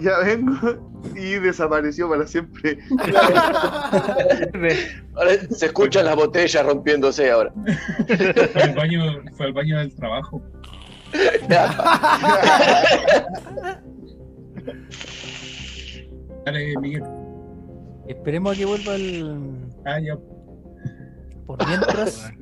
Ya 0.00 0.18
vengo 0.24 0.56
y 1.14 1.34
desapareció 1.38 2.08
para 2.08 2.26
siempre. 2.26 2.78
Ahora 5.14 5.32
se 5.50 5.66
escuchan 5.66 6.06
las 6.06 6.16
botellas 6.16 6.66
rompiéndose 6.66 7.30
ahora. 7.30 7.52
Fue 8.52 8.62
al 8.62 8.74
baño, 8.74 9.22
fue 9.36 9.46
al 9.46 9.52
baño 9.52 9.78
del 9.78 9.94
trabajo. 9.94 10.42
Dale, 16.44 16.76
Miguel. 16.80 17.02
Esperemos 18.08 18.54
a 18.54 18.56
que 18.56 18.64
vuelva 18.64 18.94
el. 18.94 19.68
Ah, 19.84 20.00
ya. 20.00 20.16
Por 21.46 21.66
mientras, 21.66 22.32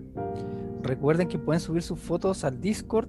recuerden 0.83 1.29
que 1.29 1.39
pueden 1.39 1.61
subir 1.61 1.83
sus 1.83 1.99
fotos 1.99 2.45
al 2.45 2.61
Discord 2.61 3.09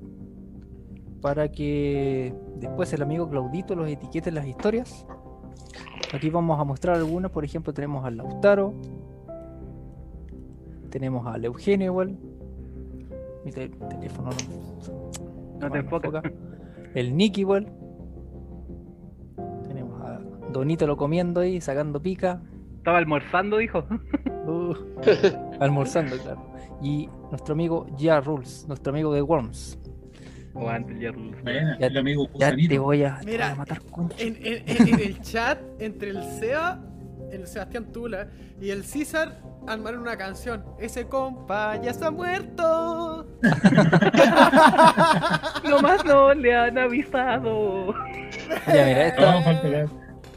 para 1.21 1.51
que 1.51 2.33
después 2.57 2.91
el 2.93 3.01
amigo 3.01 3.29
Claudito 3.29 3.75
los 3.75 3.87
etiquete 3.89 4.29
en 4.29 4.35
las 4.35 4.47
historias. 4.47 5.05
Aquí 6.13 6.29
vamos 6.29 6.59
a 6.59 6.63
mostrar 6.63 6.95
algunas, 6.97 7.31
por 7.31 7.43
ejemplo, 7.45 7.73
tenemos 7.73 8.03
al 8.05 8.17
Lautaro, 8.17 8.73
tenemos 10.89 11.25
al 11.27 11.45
Eugenio 11.45 11.87
igual. 11.87 12.17
Mi 13.45 13.51
te- 13.51 13.69
teléfono 13.69 14.29
no, 14.31 15.59
No 15.59 15.71
te 15.71 15.77
enfocas. 15.79 16.23
El 16.95 17.15
Nick 17.15 17.37
igual. 17.37 17.71
Tenemos 19.67 20.01
a 20.01 20.19
Donito 20.51 20.97
comiendo 20.97 21.41
ahí, 21.41 21.61
sacando 21.61 22.01
pica. 22.01 22.41
Estaba 22.77 22.97
almorzando, 22.97 23.57
dijo. 23.57 23.83
Uh, 24.49 24.73
almorzando, 25.59 26.17
claro. 26.17 26.41
Y 26.81 27.07
nuestro 27.29 27.53
amigo 27.53 27.85
Ja 27.99 28.19
Rules, 28.19 28.65
nuestro 28.67 28.91
amigo 28.91 29.13
de 29.13 29.21
Worms. 29.21 29.77
O 30.53 30.69
antes 30.69 30.99
ya. 30.99 31.11
Bueno, 31.11 31.37
Ya- 31.79 31.87
el 31.87 31.97
amigo 31.97 32.27
Ya 32.35 32.55
te 32.55 32.79
voy 32.79 33.03
a, 33.03 33.17
te 33.19 33.25
voy 33.25 33.31
Mira, 33.33 33.51
a 33.51 33.55
matar 33.55 33.81
con 33.91 34.11
En, 34.17 34.35
en- 34.43 34.63
en- 34.67 34.87
en 34.93 34.99
el 34.99 35.21
chat, 35.21 35.59
entre 35.79 36.09
el 36.09 36.23
Seba, 36.39 36.79
el 37.31 37.45
Sebastián 37.47 37.85
Tula 37.91 38.27
y 38.59 38.71
el 38.71 38.83
César, 38.83 39.39
armaron 39.67 40.01
una 40.01 40.17
canción. 40.17 40.63
Ese 40.79 41.05
compa 41.05 41.79
ya 41.81 41.91
está 41.91 42.09
muerto. 42.11 43.27
Nomás 45.69 46.03
no 46.05 46.33
le 46.33 46.55
han 46.55 46.77
avisado. 46.77 47.93
Ya, 48.67 48.85
mira, 48.85 49.15
nada. 49.19 49.85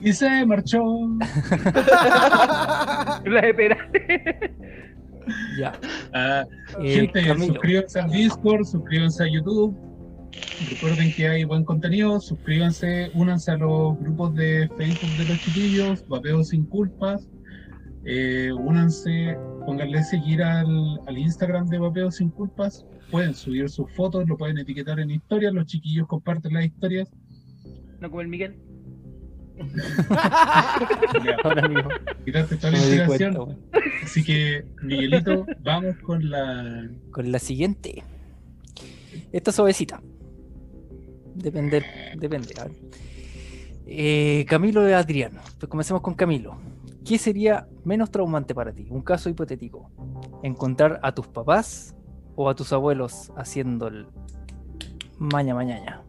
Y 0.01 0.13
se 0.13 0.45
marchó. 0.47 0.83
La 3.25 3.41
esperaste. 3.41 4.53
ya. 5.59 5.73
Ah, 6.13 6.45
Eh, 6.81 6.95
gente, 6.97 7.25
Camilo. 7.27 7.47
suscríbanse 7.55 8.01
al 8.01 8.11
Discord, 8.11 8.65
suscríbanse 8.65 9.25
a 9.25 9.27
YouTube. 9.29 9.77
Recuerden 10.71 11.13
que 11.15 11.29
hay 11.29 11.45
buen 11.45 11.65
contenido. 11.65 12.21
Suscríbanse, 12.21 13.11
únanse 13.15 13.51
a 13.53 13.57
los 13.57 13.99
grupos 13.99 14.35
de 14.35 14.69
Facebook 14.77 15.11
de 15.19 15.25
los 15.27 15.41
chiquillos, 15.41 16.07
Vapeo 16.09 16.43
sin 16.45 16.65
culpas. 16.67 17.29
Eh, 18.05 18.51
únanse, 18.53 19.37
pónganle 19.65 20.03
seguir 20.03 20.43
al, 20.43 21.01
al 21.07 21.19
Instagram 21.19 21.67
de 21.69 21.79
Vapeo 21.79 22.11
sin 22.11 22.31
culpas. 22.31 22.85
Pueden 23.11 23.35
subir 23.35 23.69
sus 23.69 23.91
fotos, 23.93 24.27
lo 24.29 24.37
pueden 24.37 24.59
etiquetar 24.59 24.99
en 25.01 25.11
historias. 25.11 25.53
Los 25.53 25.67
chiquillos 25.67 26.07
comparten 26.09 26.55
las 26.55 26.65
historias. 26.65 27.09
No 28.01 28.09
como 28.09 28.23
el 28.23 28.29
Miguel. 28.29 28.57
Ya, 31.25 31.37
Ahora 31.45 31.69
mismo. 31.69 31.91
tiraste 32.25 32.57
toda 32.57 32.73
la 32.73 32.79
inspiración. 32.79 33.35
cuenta. 33.35 33.57
Así 34.03 34.25
que, 34.25 34.65
Miguelito, 34.83 35.47
vamos 35.63 35.97
con 35.99 36.29
la. 36.31 36.89
Con 37.11 37.31
la 37.31 37.39
siguiente. 37.39 38.03
Esta 39.31 39.51
es 39.51 39.57
suavecita. 39.57 40.03
Depende, 41.35 41.83
depende. 42.17 42.55
a 42.61 42.65
ver. 42.65 42.73
Eh, 43.87 44.45
Camilo 44.49 44.83
de 44.83 44.95
Adriano. 44.95 45.41
Pues 45.59 45.69
comencemos 45.69 46.03
con 46.03 46.15
Camilo. 46.15 46.57
¿Qué 47.05 47.19
sería 47.19 47.67
menos 47.85 48.11
traumante 48.11 48.55
para 48.55 48.73
ti? 48.73 48.87
Un 48.91 49.03
caso 49.03 49.29
hipotético. 49.29 49.91
¿Encontrar 50.43 51.01
a 51.03 51.13
tus 51.13 51.27
papás 51.27 51.95
o 52.37 52.49
a 52.49 52.55
tus 52.55 52.73
abuelos 52.73 53.33
haciendo 53.37 53.89
el 53.89 54.07
maña 55.19 55.55
mañaña? 55.55 56.03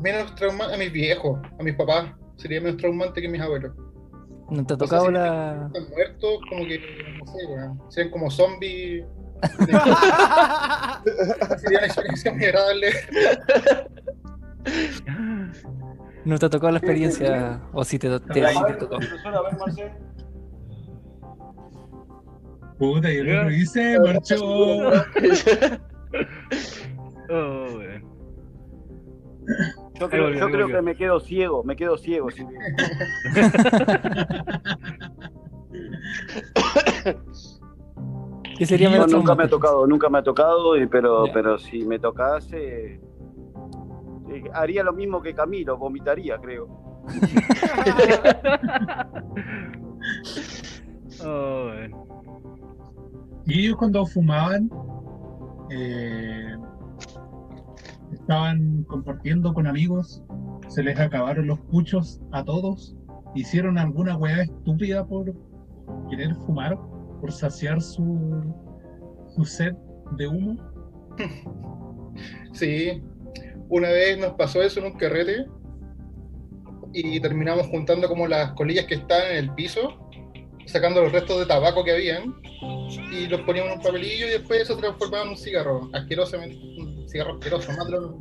Menos 0.00 0.34
traumante 0.34 0.74
a 0.74 0.78
mis 0.78 0.92
viejos, 0.92 1.40
a 1.58 1.62
mis 1.62 1.74
papás. 1.74 2.12
Sería 2.36 2.60
menos 2.60 2.76
traumante 2.76 3.22
que 3.22 3.28
mis 3.28 3.40
abuelos. 3.40 3.72
¿No 4.50 4.64
te 4.64 4.74
ha 4.74 4.76
O 4.76 4.78
sea, 4.78 4.86
tocado 4.86 5.06
si 5.06 5.12
la...? 5.12 5.70
Están 5.74 5.88
muertos, 5.90 6.38
como 6.50 6.64
que, 6.66 6.78
no 7.18 7.26
sé. 7.32 7.38
Serían 7.94 8.12
como 8.12 8.30
zombies. 8.30 9.04
Sería 11.58 11.78
una 11.78 11.86
experiencia 11.86 12.32
muy 12.32 12.44
agradable. 12.44 12.88
¿No 16.24 16.38
te 16.38 16.46
ha 16.46 16.50
tocado 16.50 16.72
la 16.72 16.78
experiencia? 16.78 17.60
¿O 17.72 17.84
si 17.84 17.98
te, 17.98 18.08
te, 18.20 18.46
sí 18.48 18.58
te 18.58 18.62
ver, 18.64 18.78
tocó? 18.78 18.98
Puta, 22.78 23.12
y 23.12 23.16
el 23.18 23.36
otro 23.36 23.48
dice, 23.50 23.98
marchó. 24.00 24.90
Oh. 27.28 27.66
Yo 29.98 30.08
creo, 30.08 30.24
volvió, 30.26 30.40
yo 30.40 30.50
creo 30.52 30.68
que 30.68 30.80
me 30.82 30.94
quedo 30.94 31.18
ciego, 31.18 31.64
me 31.64 31.74
quedo 31.74 31.98
ciego. 31.98 32.30
si- 32.30 32.46
¿Qué 38.58 38.64
sería 38.66 38.88
No, 38.96 39.06
nunca 39.06 39.34
me 39.34 39.44
ha 39.44 39.48
tocado, 39.48 39.86
nunca 39.86 40.08
me 40.08 40.18
ha 40.18 40.22
tocado, 40.22 40.76
y- 40.76 40.86
pero, 40.86 41.26
Ya. 41.26 41.32
pero 41.32 41.58
si 41.58 41.84
me 41.84 41.98
tocase, 41.98 43.00
eh, 44.28 44.44
haría 44.52 44.82
lo 44.82 44.92
mismo 44.92 45.22
que 45.22 45.34
Camilo, 45.34 45.76
vomitaría, 45.76 46.38
creo. 46.38 46.68
Oh. 51.24 51.70
Y 53.46 53.60
ellos 53.60 53.76
cuando 53.76 54.04
fumaban, 54.04 54.68
eh, 55.70 56.56
estaban 58.12 58.84
compartiendo 58.84 59.54
con 59.54 59.66
amigos, 59.66 60.22
se 60.68 60.82
les 60.82 60.98
acabaron 60.98 61.46
los 61.46 61.60
puchos 61.60 62.20
a 62.32 62.44
todos, 62.44 62.96
hicieron 63.34 63.78
alguna 63.78 64.16
weá 64.16 64.42
estúpida 64.42 65.06
por 65.06 65.32
querer 66.10 66.34
fumar, 66.44 66.78
por 67.20 67.32
saciar 67.32 67.80
su, 67.80 68.42
su 69.34 69.44
sed 69.44 69.74
de 70.16 70.28
humo. 70.28 70.56
Sí, 72.52 73.02
una 73.68 73.90
vez 73.90 74.18
nos 74.18 74.32
pasó 74.34 74.62
eso 74.62 74.80
en 74.80 74.86
un 74.86 74.98
carrete 74.98 75.46
y 76.92 77.20
terminamos 77.20 77.66
juntando 77.66 78.08
como 78.08 78.26
las 78.26 78.52
colillas 78.52 78.86
que 78.86 78.94
están 78.94 79.30
en 79.30 79.36
el 79.36 79.54
piso, 79.54 80.08
sacando 80.66 81.02
los 81.02 81.12
restos 81.12 81.38
de 81.40 81.46
tabaco 81.46 81.84
que 81.84 81.92
habían 81.92 82.34
y 83.12 83.26
los 83.26 83.40
poníamos 83.42 83.72
en 83.72 83.78
un 83.78 83.84
papelillo 83.84 84.26
y 84.26 84.30
después 84.30 84.62
eso 84.62 84.76
transformaba 84.76 85.24
en 85.24 85.30
un 85.30 85.36
cigarro, 85.36 85.90
asquerosamente, 85.92 86.56
un 86.56 87.08
cigarro 87.08 87.34
asqueroso, 87.34 87.72
más 87.72 87.86
de 87.86 87.92
lo 87.92 88.16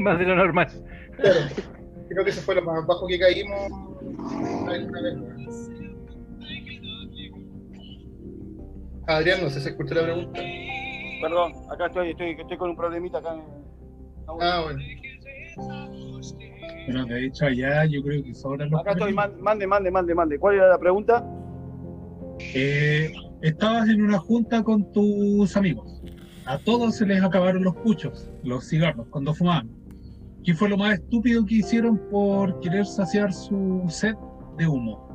Más 0.00 0.18
de 0.18 0.24
lo 0.24 0.36
normal. 0.36 0.68
claro. 1.16 1.40
Creo 2.08 2.24
que 2.24 2.30
eso 2.30 2.40
fue 2.40 2.54
lo 2.54 2.62
más 2.62 2.86
bajo 2.86 3.06
que 3.06 3.18
caímos. 3.18 3.70
Adrián, 9.06 9.42
no 9.42 9.50
sé 9.50 9.60
si 9.60 9.68
escuchó 9.68 9.94
la 9.94 10.02
pregunta. 10.04 10.40
Perdón, 11.20 11.52
acá 11.70 11.86
estoy, 11.86 12.10
estoy, 12.10 12.30
estoy 12.32 12.56
con 12.56 12.70
un 12.70 12.76
problemita 12.76 13.18
acá. 13.18 13.34
En... 13.34 13.67
Ah, 14.40 14.62
bueno. 14.64 14.80
Bueno, 16.86 17.04
de 17.06 17.26
hecho 17.26 17.46
allá 17.46 17.84
yo 17.84 18.02
creo 18.02 18.22
que 18.22 18.34
sobran 18.34 18.70
los 18.70 18.80
Acá 18.80 18.92
estoy, 18.92 19.12
mande, 19.12 19.66
mande, 19.66 19.90
mande, 19.90 20.14
mande. 20.14 20.38
¿Cuál 20.38 20.56
era 20.56 20.68
la 20.68 20.78
pregunta? 20.78 21.24
Eh, 22.54 23.12
estabas 23.42 23.88
en 23.88 24.02
una 24.02 24.18
junta 24.18 24.62
con 24.62 24.90
tus 24.92 25.56
amigos. 25.56 26.02
A 26.46 26.58
todos 26.58 26.96
se 26.96 27.06
les 27.06 27.22
acabaron 27.22 27.62
los 27.62 27.76
puchos, 27.76 28.30
los 28.42 28.68
cigarros, 28.68 29.06
cuando 29.10 29.34
fumaban. 29.34 29.68
¿Qué 30.44 30.54
fue 30.54 30.68
lo 30.68 30.78
más 30.78 30.94
estúpido 30.94 31.44
que 31.44 31.56
hicieron 31.56 31.98
por 32.10 32.58
querer 32.60 32.86
saciar 32.86 33.32
su 33.32 33.84
sed 33.88 34.14
de 34.56 34.66
humo? 34.66 35.07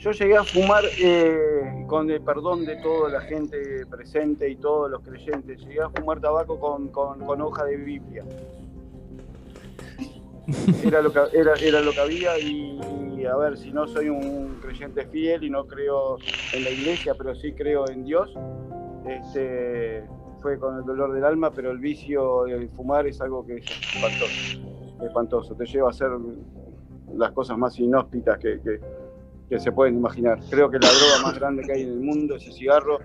Yo 0.00 0.12
llegué 0.12 0.34
a 0.34 0.44
fumar, 0.44 0.92
eh, 0.96 1.84
con 1.86 2.10
el 2.10 2.22
perdón 2.22 2.64
de 2.64 2.76
toda 2.76 3.10
la 3.10 3.20
gente 3.20 3.84
presente 3.84 4.48
y 4.48 4.56
todos 4.56 4.90
los 4.90 5.02
creyentes, 5.02 5.60
llegué 5.60 5.82
a 5.82 5.90
fumar 5.90 6.18
tabaco 6.18 6.58
con, 6.58 6.88
con- 6.88 7.42
hoja 7.42 7.66
de 7.66 7.76
Biblia. 7.76 8.24
Era 10.82 11.02
lo 11.02 11.12
que, 11.12 11.20
era, 11.34 11.56
era 11.56 11.82
lo 11.82 11.92
que 11.94 12.00
había 12.00 12.38
y, 12.40 13.26
a 13.26 13.36
ver, 13.36 13.58
si 13.58 13.72
no 13.72 13.86
soy 13.86 14.08
un 14.08 14.58
creyente 14.58 15.04
fiel 15.04 15.44
y 15.44 15.50
no 15.50 15.66
creo 15.66 16.16
en 16.50 16.64
la 16.64 16.70
iglesia, 16.70 17.14
pero 17.14 17.34
sí 17.34 17.52
creo 17.52 17.86
en 17.90 18.02
Dios, 18.02 18.34
este, 19.06 20.08
fue 20.40 20.58
con 20.58 20.78
el 20.78 20.84
dolor 20.86 21.12
del 21.12 21.24
alma, 21.26 21.50
pero 21.50 21.70
el 21.70 21.78
vicio 21.78 22.44
de 22.44 22.68
fumar 22.68 23.06
es 23.06 23.20
algo 23.20 23.44
que 23.44 23.58
es 23.58 23.70
espantoso, 23.70 24.40
espantoso, 25.04 25.54
te 25.54 25.66
lleva 25.66 25.88
a 25.88 25.90
hacer 25.90 26.08
las 27.14 27.32
cosas 27.32 27.58
más 27.58 27.78
inhóspitas 27.78 28.38
que- 28.38 28.60
que 29.50 29.58
se 29.58 29.70
pueden 29.72 29.96
imaginar. 29.96 30.38
Creo 30.48 30.70
que 30.70 30.78
la 30.78 30.88
droga 30.88 31.22
más 31.24 31.38
grande 31.38 31.62
que 31.64 31.72
hay 31.72 31.82
en 31.82 31.88
el 31.90 32.00
mundo 32.00 32.36
es 32.36 32.46
el 32.46 32.52
cigarro 32.52 33.00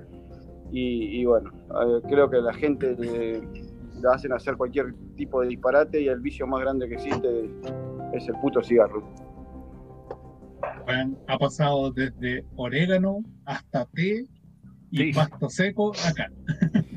y, 0.71 1.19
y 1.21 1.25
bueno, 1.25 1.51
eh, 1.69 2.01
creo 2.07 2.29
que 2.29 2.37
la 2.37 2.53
gente 2.53 2.95
le, 2.97 3.41
le 3.41 4.09
hacen 4.13 4.31
hacer 4.31 4.55
cualquier 4.55 4.93
tipo 5.17 5.41
de 5.41 5.47
disparate 5.49 5.99
y 6.01 6.07
el 6.07 6.19
vicio 6.21 6.45
más 6.47 6.61
grande 6.61 6.87
que 6.87 6.93
existe 6.95 7.49
es 8.13 8.27
el 8.27 8.35
puto 8.41 8.61
cigarro. 8.63 9.03
Ha 11.27 11.37
pasado 11.39 11.91
desde 11.91 12.45
orégano 12.55 13.23
hasta 13.45 13.85
té 13.87 14.25
y 14.91 14.97
Sí. 14.97 15.13
pasto 15.13 15.49
seco 15.49 15.91
acá. 16.07 16.29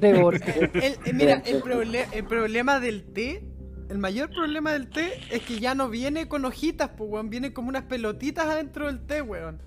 El- 0.01 0.99
el- 1.07 1.15
mira, 1.15 1.43
el, 1.47 1.62
proble- 1.62 2.07
el 2.12 2.25
problema 2.25 2.81
del 2.81 3.05
té, 3.12 3.43
el 3.89 3.98
mayor 3.98 4.31
problema 4.31 4.73
del 4.73 4.89
té 4.89 5.20
es 5.31 5.43
que 5.43 5.59
ya 5.60 5.74
no 5.74 5.89
viene 5.89 6.28
con 6.28 6.44
hojitas, 6.44 6.90
pues, 6.97 7.10
weón. 7.10 7.31
Viene 7.31 7.52
como 7.52 7.69
unas 7.69 7.85
pelotitas 7.85 8.47
adentro 8.47 8.86
del 8.86 9.01
té, 9.01 9.23
weón. 9.23 9.60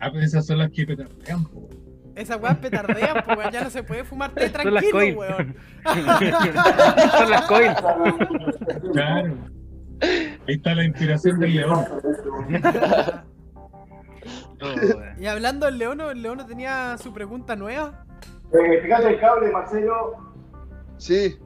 Ah, 0.00 0.10
pues 0.10 0.24
esas 0.24 0.46
son 0.46 0.58
las 0.58 0.70
que 0.70 0.86
petardean, 0.86 1.44
po. 1.46 1.68
Esas 2.14 2.40
weas 2.40 2.56
petardean, 2.58 3.24
pues, 3.24 3.38
weón. 3.38 3.52
Ya 3.52 3.64
no 3.64 3.70
se 3.70 3.82
puede 3.82 4.04
fumar 4.04 4.32
té 4.32 4.48
Son 4.52 4.74
las 4.74 4.84
tranquilo, 4.84 4.92
coil. 4.92 5.16
weón. 5.16 5.56
Son 7.12 7.30
las 7.30 7.42
coil. 7.46 7.72
Claro. 8.92 9.34
Ahí 10.00 10.54
está 10.54 10.74
la 10.74 10.84
inspiración 10.84 11.40
del 11.40 11.54
león. 11.54 11.84
Oh. 14.60 15.20
Y 15.20 15.26
hablando 15.26 15.66
del 15.66 15.78
Leono, 15.78 16.10
el 16.10 16.22
Leono 16.22 16.46
tenía 16.46 16.96
su 16.98 17.12
pregunta 17.12 17.56
nueva. 17.56 18.04
Eh, 18.52 18.80
fíjate 18.82 19.08
el 19.08 19.20
cable, 19.20 19.50
Marcelo. 19.50 20.34
Sí. 20.98 21.38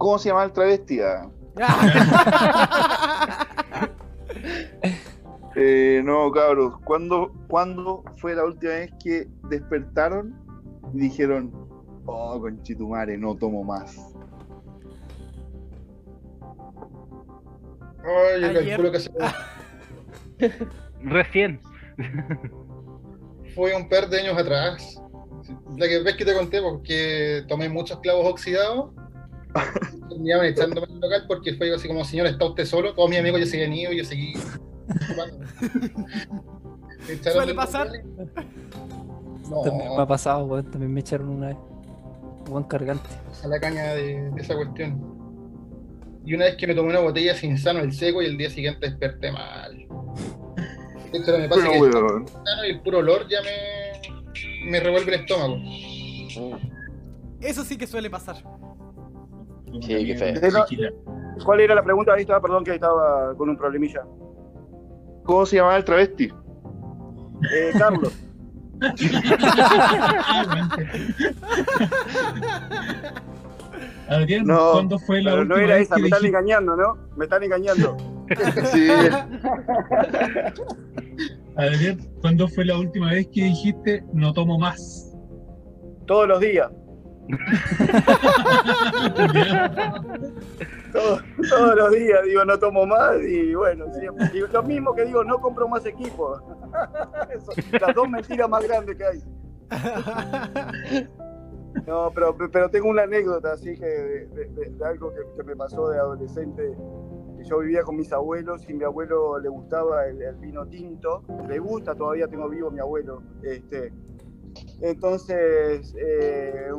¿Cómo 0.00 0.18
se 0.18 0.30
llama 0.30 0.44
el 0.44 0.52
travesti? 0.52 1.00
Ah, 1.02 1.28
Eh, 5.56 6.00
no, 6.04 6.30
cabros. 6.30 6.78
¿cuándo, 6.84 7.32
¿Cuándo 7.48 8.02
fue 8.16 8.34
la 8.34 8.44
última 8.44 8.72
vez 8.72 8.90
que 9.02 9.26
despertaron 9.50 10.34
y 10.94 11.00
dijeron, 11.00 11.50
oh, 12.06 12.40
conchitumare, 12.40 13.18
no 13.18 13.34
tomo 13.36 13.62
más? 13.62 13.94
Ay, 18.02 18.40
yo 18.40 18.46
Ayer- 18.48 18.68
calculo 18.68 18.92
que 18.92 19.00
se- 19.00 19.10
Recién. 21.02 21.60
fue 23.54 23.74
un 23.76 23.86
par 23.88 24.08
de 24.08 24.20
años 24.20 24.38
atrás. 24.38 25.02
La 25.76 25.88
que 25.88 25.98
ves 26.02 26.16
que 26.16 26.24
te 26.24 26.32
conté, 26.34 26.62
porque 26.62 27.42
tomé 27.48 27.68
muchos 27.68 27.98
clavos 28.00 28.24
oxidados. 28.26 28.92
Terminaban 30.08 30.46
echándome 30.46 30.86
en 30.86 30.92
el 30.94 31.00
local 31.00 31.24
porque 31.28 31.54
fue 31.54 31.74
así 31.74 31.88
como, 31.88 32.04
señor, 32.04 32.26
¿está 32.26 32.44
usted 32.46 32.64
solo? 32.64 32.94
Todos 32.94 33.08
mis 33.10 33.18
amigos 33.18 33.40
ya 33.40 33.46
se 33.46 33.56
habían 33.56 33.72
ido 33.74 33.92
yo 33.92 34.04
seguí. 34.04 34.34
tomando. 35.08 35.38
Me 37.06 37.14
echaron 37.14 37.32
Suele 37.38 37.54
pasar. 37.54 37.86
local. 37.88 38.04
También 39.64 39.78
me 39.78 39.94
No, 39.96 40.00
ha 40.00 40.06
pasado, 40.06 40.44
weón. 40.46 40.70
También 40.70 40.92
me 40.92 41.00
echaron 41.00 41.28
una 41.28 41.48
vez. 41.48 41.56
Buen 42.48 42.64
cargante. 42.64 43.08
a 43.42 43.46
la 43.48 43.60
caña 43.60 43.94
de, 43.94 44.30
de 44.30 44.40
esa 44.42 44.54
cuestión. 44.56 45.00
Y 46.24 46.34
una 46.34 46.44
vez 46.46 46.56
que 46.56 46.66
me 46.66 46.74
tomé 46.74 46.90
una 46.90 47.00
botella 47.00 47.34
sin 47.34 47.56
sano 47.58 47.80
el 47.80 47.92
seco 47.92 48.22
y 48.22 48.26
el 48.26 48.36
día 48.36 48.50
siguiente 48.50 48.88
desperté 48.88 49.32
mal. 49.32 49.74
Hecho, 51.12 51.38
me 51.38 51.48
pasa 51.48 51.62
Pero, 51.72 52.24
que 52.24 52.30
sano 52.32 52.64
y 52.66 52.70
el 52.70 52.80
puro 52.82 52.98
olor 52.98 53.26
ya 53.28 53.38
me, 53.42 54.70
me 54.70 54.80
revuelve 54.80 55.14
el 55.14 55.20
estómago. 55.22 55.56
Eso 57.40 57.64
sí 57.64 57.76
que 57.78 57.86
suele 57.86 58.10
pasar. 58.10 58.36
Sí, 59.80 60.06
qué 60.06 60.16
feo. 60.16 60.34
¿Cuál 61.44 61.60
era 61.60 61.74
la 61.74 61.82
pregunta? 61.82 62.14
Ahí 62.14 62.22
estaba, 62.22 62.40
perdón 62.40 62.64
que 62.64 62.70
ahí 62.72 62.76
estaba 62.76 63.34
con 63.36 63.48
un 63.48 63.56
problemilla. 63.56 64.02
¿Cómo 65.24 65.46
se 65.46 65.56
llamaba 65.56 65.76
el 65.76 65.84
travesti? 65.84 66.32
Eh, 67.52 67.70
Carlos, 67.78 68.12
Adrián, 74.08 74.44
No, 74.44 74.72
¿cuándo 74.72 74.98
fue 74.98 75.22
la 75.22 75.32
pero 75.32 75.44
no 75.44 75.54
última 75.54 75.68
era 75.68 75.76
vez 75.76 75.86
esa, 75.86 75.96
que 75.96 76.02
me 76.02 76.08
están 76.08 76.26
engañando, 76.26 76.76
¿no? 76.76 76.98
Me 77.16 77.24
están 77.24 77.42
engañando. 77.42 77.96
Sí. 78.72 78.86
Adrián, 81.56 81.98
¿cuándo 82.20 82.46
fue 82.46 82.64
la 82.64 82.78
última 82.78 83.10
vez 83.10 83.26
que 83.32 83.42
dijiste 83.42 84.04
no 84.12 84.32
tomo 84.32 84.56
más? 84.56 85.16
Todos 86.06 86.28
los 86.28 86.38
días. 86.38 86.70
Todos, 90.92 91.22
los 91.76 91.92
días 91.92 92.24
digo 92.24 92.44
no 92.44 92.58
tomo 92.58 92.84
más 92.86 93.16
y 93.22 93.54
bueno, 93.54 93.86
siempre. 93.94 94.30
Y 94.34 94.40
lo 94.52 94.62
mismo 94.62 94.94
que 94.94 95.04
digo, 95.04 95.24
no 95.24 95.40
compro 95.40 95.68
más 95.68 95.86
equipo. 95.86 96.40
Las 97.80 97.94
dos 97.94 98.08
mentiras 98.08 98.48
más 98.48 98.66
grandes 98.66 98.96
que 98.96 99.04
hay. 99.04 99.22
No, 101.86 102.10
pero, 102.12 102.36
pero 102.36 102.68
tengo 102.68 102.88
una 102.88 103.02
anécdota 103.02 103.52
así 103.52 103.78
que 103.78 103.86
de, 103.86 104.84
algo 104.84 105.12
que, 105.12 105.44
me 105.44 105.56
pasó 105.56 105.88
de 105.90 105.98
adolescente. 105.98 106.76
Que 107.36 107.44
yo 107.44 107.60
vivía 107.60 107.82
con 107.82 107.96
mis 107.96 108.12
abuelos 108.12 108.68
y 108.68 108.74
mi 108.74 108.84
abuelo 108.84 109.38
le 109.38 109.48
gustaba 109.48 110.06
el, 110.06 110.20
el 110.20 110.36
vino 110.36 110.66
tinto. 110.66 111.22
Le 111.48 111.58
gusta, 111.58 111.94
todavía 111.94 112.28
tengo 112.28 112.48
vivo 112.48 112.70
mi 112.70 112.80
abuelo. 112.80 113.22
Este, 113.42 113.92
entonces, 114.80 115.94
eh, 115.98 116.70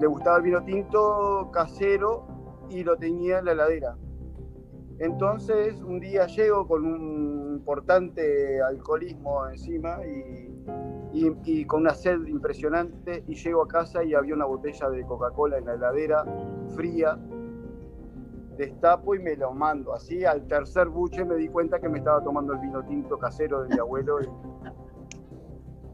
le 0.00 0.06
gustaba 0.06 0.36
el 0.38 0.42
vino 0.44 0.64
tinto 0.64 1.50
casero 1.52 2.26
y 2.68 2.84
lo 2.84 2.96
tenía 2.96 3.40
en 3.40 3.46
la 3.46 3.52
heladera. 3.52 3.96
Entonces, 4.98 5.80
un 5.82 5.98
día 5.98 6.26
llego 6.26 6.66
con 6.66 6.84
un 6.86 7.54
importante 7.56 8.62
alcoholismo 8.62 9.48
encima 9.48 9.98
y, 10.06 10.48
y- 11.44 11.64
con 11.64 11.80
una 11.80 11.94
sed 11.94 12.24
impresionante 12.26 13.24
y 13.26 13.34
llego 13.34 13.62
a 13.62 13.68
casa 13.68 14.04
y 14.04 14.14
había 14.14 14.34
una 14.34 14.44
botella 14.44 14.88
de 14.90 15.04
Coca-Cola 15.04 15.58
en 15.58 15.66
la 15.66 15.74
heladera, 15.74 16.24
fría. 16.76 17.18
Destapo 18.56 19.14
y 19.14 19.18
me 19.18 19.34
lo 19.34 19.52
mando. 19.52 19.92
Así, 19.94 20.24
al 20.24 20.46
tercer 20.46 20.88
buche 20.88 21.24
me 21.24 21.34
di 21.36 21.48
cuenta 21.48 21.80
que 21.80 21.88
me 21.88 21.98
estaba 21.98 22.22
tomando 22.22 22.52
el 22.52 22.60
vino 22.60 22.84
tinto 22.84 23.18
casero 23.18 23.62
de 23.62 23.70
mi 23.74 23.78
abuelo 23.80 24.18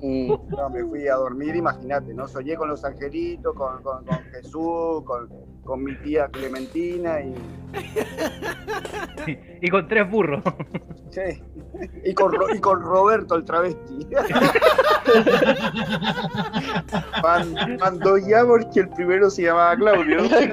Mm. 0.01 0.29
no, 0.51 0.71
me 0.71 0.85
fui 0.85 1.09
a 1.09 1.15
dormir, 1.17 1.57
imagínate, 1.57 2.15
¿no? 2.15 2.29
Soñé 2.29 2.55
con 2.57 2.69
los 2.69 2.85
angelitos, 2.85 3.53
con, 3.55 3.83
con- 3.83 4.05
con 4.05 4.19
Jesús, 4.33 5.03
con, 5.05 5.29
con 5.65 5.83
mi 5.83 5.97
tía 6.03 6.29
Clementina 6.29 7.21
y, 7.21 7.35
Y 9.63 9.69
con 9.71 9.89
tres 9.89 10.09
burros. 10.11 10.43
sí, 11.11 11.43
y, 12.05 12.15
con, 12.15 12.33
y 12.55 12.61
con 12.61 12.81
Roberto 12.81 13.35
el 13.35 13.45
travesti. 13.45 14.07
Mandó 17.81 18.19
ya 18.19 18.45
porque 18.47 18.81
el 18.81 18.89
primero 18.91 19.31
se 19.31 19.43
llamaba 19.43 19.75
Claudio. 19.77 20.19
Carlos. 20.31 20.53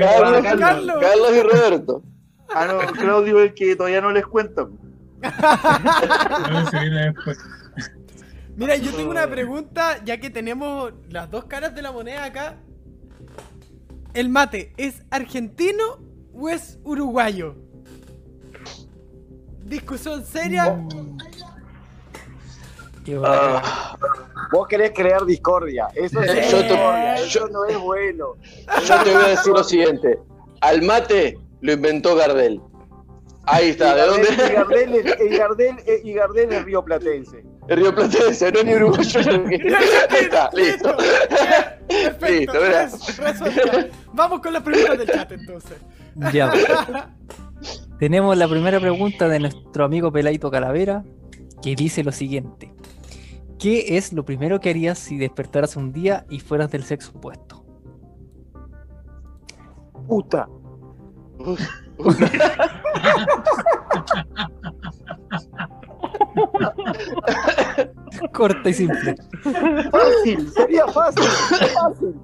Carlos, 0.00 0.42
Carlos. 0.58 0.96
Carlos 1.00 1.30
y 1.36 1.42
Roberto. 1.42 2.02
Ah, 2.54 2.66
no, 2.66 2.78
Claudio 2.92 3.38
es 3.40 3.48
el 3.50 3.54
que 3.54 3.76
todavía 3.76 4.00
no 4.00 4.10
les 4.12 4.26
cuentan. 4.26 4.70
Mira, 8.56 8.76
yo 8.76 8.92
tengo 8.92 9.10
una 9.10 9.26
pregunta, 9.28 10.02
ya 10.04 10.18
que 10.18 10.30
tenemos 10.30 10.92
las 11.08 11.30
dos 11.30 11.44
caras 11.46 11.74
de 11.74 11.82
la 11.82 11.92
moneda 11.92 12.24
acá. 12.24 12.56
¿El 14.12 14.28
mate 14.28 14.72
es 14.76 15.02
argentino 15.10 15.98
o 16.34 16.48
es 16.48 16.78
uruguayo? 16.84 17.54
Discusión 19.64 20.24
seria. 20.24 20.76
Ah, 23.24 23.96
Vos 24.52 24.66
querés 24.68 24.92
crear 24.94 25.24
discordia, 25.24 25.88
eso, 25.94 26.20
es 26.20 26.50
Yo 26.50 26.58
te- 26.60 27.28
yo- 27.28 27.48
no 27.48 27.64
es 27.66 27.78
bueno. 27.78 28.34
yo 28.86 29.02
te 29.04 29.14
voy 29.14 29.24
a 29.24 29.28
decir 29.28 29.52
lo 29.52 29.64
siguiente. 29.64 30.18
Al 30.60 30.82
mate 30.82 31.38
lo 31.60 31.72
inventó 31.72 32.14
Gardel. 32.16 32.60
Ahí 33.50 33.70
está. 33.70 33.94
¿De 33.94 34.02
dónde? 34.06 34.28
Y 34.32 34.52
Gardel, 34.54 34.94
y 35.30 35.36
Gardel, 35.36 35.76
es- 35.86 36.04
y 36.04 36.12
Gardel 36.14 36.52
es 36.52 36.64
río 36.64 36.84
platense. 36.84 37.44
El 37.68 37.76
Río 37.76 37.94
Platense, 37.94 38.50
no 38.50 38.58
es 38.58 38.64
ni 38.64 38.74
uruguayo. 38.74 39.20
Ahí 40.10 40.24
está, 40.24 40.50
listo. 40.52 40.96
Perfecto. 41.88 42.52
Listo, 42.58 43.22
resuelto. 43.22 43.96
Vamos 44.12 44.40
con 44.40 44.52
las 44.52 44.62
preguntas 44.64 44.98
del 44.98 45.06
chat 45.08 45.30
entonces. 45.30 45.76
Ya. 46.32 46.52
Tenemos 48.00 48.36
la 48.36 48.48
primera 48.48 48.80
pregunta 48.80 49.28
de 49.28 49.38
nuestro 49.38 49.84
amigo 49.84 50.10
Pelaito 50.10 50.50
Calavera, 50.50 51.04
que 51.62 51.76
dice 51.76 52.02
lo 52.02 52.10
siguiente. 52.10 52.72
¿Qué 53.60 53.96
es 53.98 54.12
lo 54.14 54.24
primero 54.24 54.58
que 54.58 54.70
harías 54.70 54.98
si 54.98 55.16
despertaras 55.16 55.76
un 55.76 55.92
día 55.92 56.24
y 56.28 56.40
fueras 56.40 56.72
del 56.72 56.82
sexo 56.82 57.12
opuesto? 57.14 57.64
Puta. 60.08 60.48
Corta 68.32 68.68
y 68.68 68.74
simple. 68.74 69.14
Fácil, 69.90 70.50
sería 70.50 70.86
fácil, 70.88 71.24
fácil. 71.74 72.14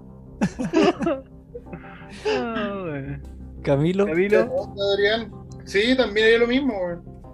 Ah, 2.26 2.80
bueno. 2.82 3.18
Camilo, 3.62 4.04
Camilo. 4.06 4.50
Adrián, 4.94 5.32
sí, 5.64 5.96
también 5.96 6.26
haría 6.26 6.38
lo 6.38 6.46
mismo. 6.46 6.74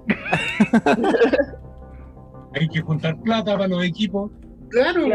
Hay 2.55 2.69
que 2.69 2.81
juntar 2.81 3.21
plata 3.21 3.53
para 3.53 3.69
los 3.69 3.85
equipos. 3.85 4.31
Claro. 4.71 5.03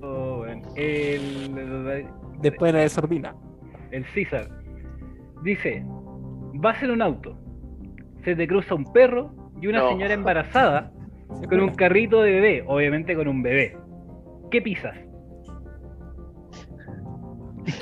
Oh, 0.00 0.36
bueno. 0.38 0.62
El, 0.76 2.06
después 2.40 2.72
de 2.72 2.78
la 2.78 2.84
desordina. 2.84 3.34
El 3.90 4.04
César. 4.14 4.48
Dice, 5.42 5.82
vas 6.54 6.82
en 6.82 6.90
un 6.90 7.02
auto, 7.02 7.36
se 8.24 8.34
te 8.36 8.46
cruza 8.48 8.74
un 8.74 8.92
perro 8.92 9.30
y 9.60 9.66
una 9.68 9.80
No. 9.80 9.88
señora 9.90 10.14
embarazada 10.14 10.90
con 11.48 11.60
un 11.60 11.74
carrito 11.74 12.22
de 12.22 12.32
bebé, 12.32 12.64
obviamente 12.66 13.14
con 13.14 13.28
un 13.28 13.42
bebé. 13.42 13.76
¿Qué 14.50 14.62
pisas? 14.62 14.96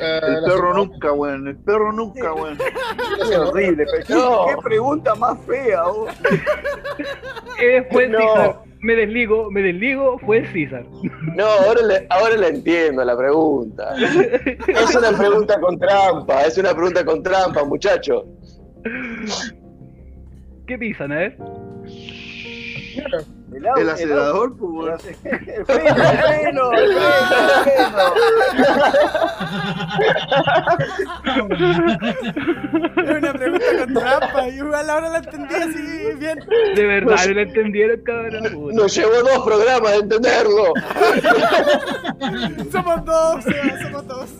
Ah, 0.00 0.18
El 0.26 0.44
perro 0.44 0.74
nunca, 0.74 1.12
weón. 1.12 1.46
El 1.46 1.56
perro 1.58 1.92
nunca, 1.92 2.32
weón. 2.34 2.58
la 2.58 2.64
Es 2.64 3.30
zanahoria. 3.30 3.50
horrible, 3.50 3.86
pero 3.90 4.04
¿qué, 4.06 4.14
No. 4.14 4.46
qué 4.48 4.62
pregunta 4.62 5.14
más 5.14 5.38
fea, 5.46 5.82
vos. 5.84 6.10
Eh, 7.62 7.86
fue 7.92 8.04
el 8.06 8.12
No. 8.12 8.18
César. 8.18 8.56
Me 8.81 8.94
desligo, 8.94 9.51
me 9.51 9.62
desligo, 9.62 10.19
fue 10.19 10.39
el 10.39 10.47
César. 10.53 10.85
No, 11.35 11.44
ahora 11.44 11.82
le, 11.82 12.07
ahora 12.11 12.36
le 12.36 12.48
entiendo 12.48 13.05
la 13.05 13.16
pregunta. 13.16 13.94
Es 14.69 14.94
una 14.94 15.16
pregunta 15.16 15.59
con 15.61 15.78
trampa, 15.78 16.43
es 16.44 16.59
una 16.59 16.73
pregunta 16.74 17.05
con 17.05 17.23
trampa, 17.23 17.65
muchacho. 17.65 18.27
¿Qué 20.66 20.78
pisan? 20.78 21.11
Ver. 21.11 21.36
El, 23.56 23.64
El 23.64 23.78
el 23.78 23.90
acelerador, 23.90 24.56
pues, 24.56 24.70
weón. 24.70 24.98
El 25.24 25.64
freno, 25.64 25.94
el 26.06 26.18
freno, 26.18 26.72
el 26.72 26.92
freno, 32.92 33.18
una 33.18 33.32
pregunta 33.32 33.64
con 33.78 33.94
trampa. 33.94 34.48
y 34.48 34.56
Igual 34.56 34.90
ahora 34.90 35.08
la 35.08 35.18
entendí 35.18 35.54
así 35.54 36.14
bien. 36.18 36.38
De 36.74 36.86
verdad, 36.86 37.16
no 37.26 37.32
lo 37.34 37.40
entendieron, 37.40 38.00
cabrón. 38.02 38.74
Nos 38.74 38.94
llevó 38.94 39.14
dos 39.22 39.44
programas 39.44 39.92
de 39.92 39.98
entenderlo. 39.98 40.72
Somos 42.72 43.04
dos, 43.04 43.44
Seba, 43.44 43.82
somos 43.82 44.06
dos. 44.06 44.30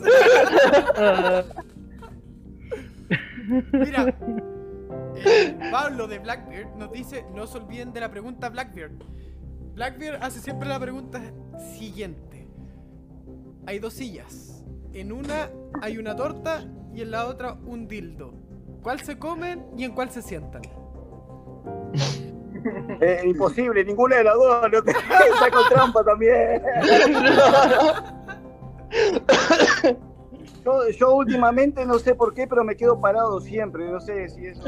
Mira, 3.71 4.13
eh, 5.25 5.57
Pablo 5.71 6.07
de 6.07 6.19
Blackbeard 6.19 6.75
nos 6.75 6.91
dice: 6.91 7.25
No 7.33 7.47
se 7.47 7.57
olviden 7.57 7.93
de 7.93 8.01
la 8.01 8.09
pregunta 8.09 8.49
Blackbeard. 8.49 8.93
Blackbeard 9.73 10.23
hace 10.23 10.39
siempre 10.39 10.67
la 10.67 10.79
pregunta 10.79 11.21
siguiente: 11.77 12.47
Hay 13.65 13.79
dos 13.79 13.93
sillas. 13.93 14.63
En 14.93 15.11
una 15.11 15.49
hay 15.81 15.97
una 15.97 16.15
torta 16.15 16.65
y 16.93 17.01
en 17.01 17.11
la 17.11 17.27
otra 17.27 17.53
un 17.53 17.87
dildo. 17.87 18.33
¿Cuál 18.81 18.99
se 19.01 19.17
comen 19.19 19.65
y 19.77 19.83
en 19.83 19.93
cuál 19.93 20.09
se 20.09 20.21
sientan? 20.21 20.61
Eh, 23.01 23.21
imposible, 23.25 23.83
ninguna 23.83 24.17
de 24.17 24.23
las 24.23 24.35
dos. 24.35 24.71
No 24.71 24.83
te... 24.83 24.91
Está 25.33 25.51
con 25.51 25.69
trampa 25.69 26.03
también. 26.03 26.61
Yo, 30.67 30.89
yo 30.89 31.15
últimamente 31.15 31.85
no 31.85 31.97
sé 31.97 32.13
por 32.13 32.33
qué, 32.33 32.45
pero 32.45 32.65
me 32.65 32.75
quedo 32.75 32.99
parado 32.99 33.39
siempre. 33.39 33.89
No 33.89 34.01
sé 34.01 34.27
si 34.27 34.47
eso. 34.47 34.61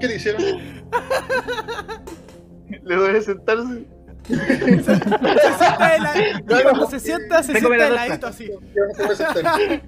¿Qué 0.00 0.08
te 0.08 0.16
hicieron? 0.16 0.42
Le 2.82 2.96
duele 2.96 3.22
sentarse. 3.22 3.84
Se 4.26 4.34
sienta 4.34 5.92
de 5.92 5.98
la- 6.00 6.12
cuando 6.64 6.90
se 6.90 6.98
sienta, 6.98 7.40
se 7.44 7.52
sienta 7.52 7.84
de 7.84 7.90
ladito 7.92 8.26
así. 8.26 8.50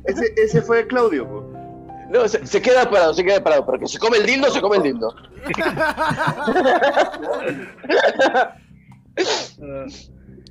Ese, 0.05 0.33
ese 0.37 0.63
fue 0.63 0.87
Claudio, 0.87 1.27
po. 1.29 1.53
No, 2.11 2.29
se, 2.29 2.47
se 2.47 2.63
queda 2.63 2.89
parado, 2.89 3.13
se 3.13 3.25
queda 3.25 3.43
parado. 3.43 3.67
Porque 3.67 3.89
se 3.89 3.99
come 3.99 4.19
el 4.19 4.27
dildo, 4.27 4.53
se 4.53 4.61
come 4.61 4.77
el 4.77 4.85
dildo. 4.85 5.13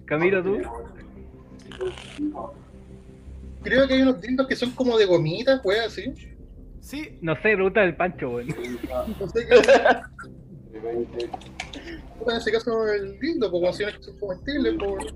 Camilo, 0.05 0.43
tú. 0.43 0.57
Creo 3.61 3.87
que 3.87 3.93
hay 3.93 4.01
unos 4.01 4.21
dildos 4.21 4.47
que 4.47 4.55
son 4.55 4.71
como 4.71 4.97
de 4.97 5.05
gomitas, 5.05 5.59
pues 5.61 5.79
así. 5.85 6.13
Sí, 6.79 7.17
No 7.21 7.35
sé, 7.35 7.41
pregunta 7.41 7.81
del 7.81 7.95
Pancho, 7.95 8.29
weón. 8.29 8.47
No 9.19 9.27
sé 9.27 9.47
qué. 9.47 9.61
En 12.27 12.35
ese 12.35 12.51
caso, 12.51 12.87
el 12.87 13.19
dildo, 13.19 13.49
pues, 13.51 13.77
si 13.77 13.85
no 13.85 13.91
son 14.01 14.19
comestibles, 14.19 14.75
pues. 14.79 15.13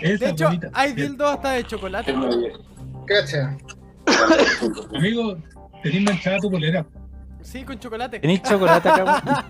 De 0.18 0.28
hecho, 0.28 0.44
bonita. 0.46 0.70
hay 0.72 0.92
dildos 0.92 1.30
hasta 1.34 1.50
de 1.52 1.64
chocolate. 1.64 2.14
Cacha. 3.06 3.56
Amigo, 4.94 5.36
tenés 5.82 6.02
manchada 6.02 6.38
tu 6.38 6.50
polera. 6.50 6.86
Sí, 7.42 7.62
con 7.64 7.78
chocolate. 7.78 8.18
¿Tenéis 8.18 8.42
chocolate 8.42 8.88
acá? 8.88 9.44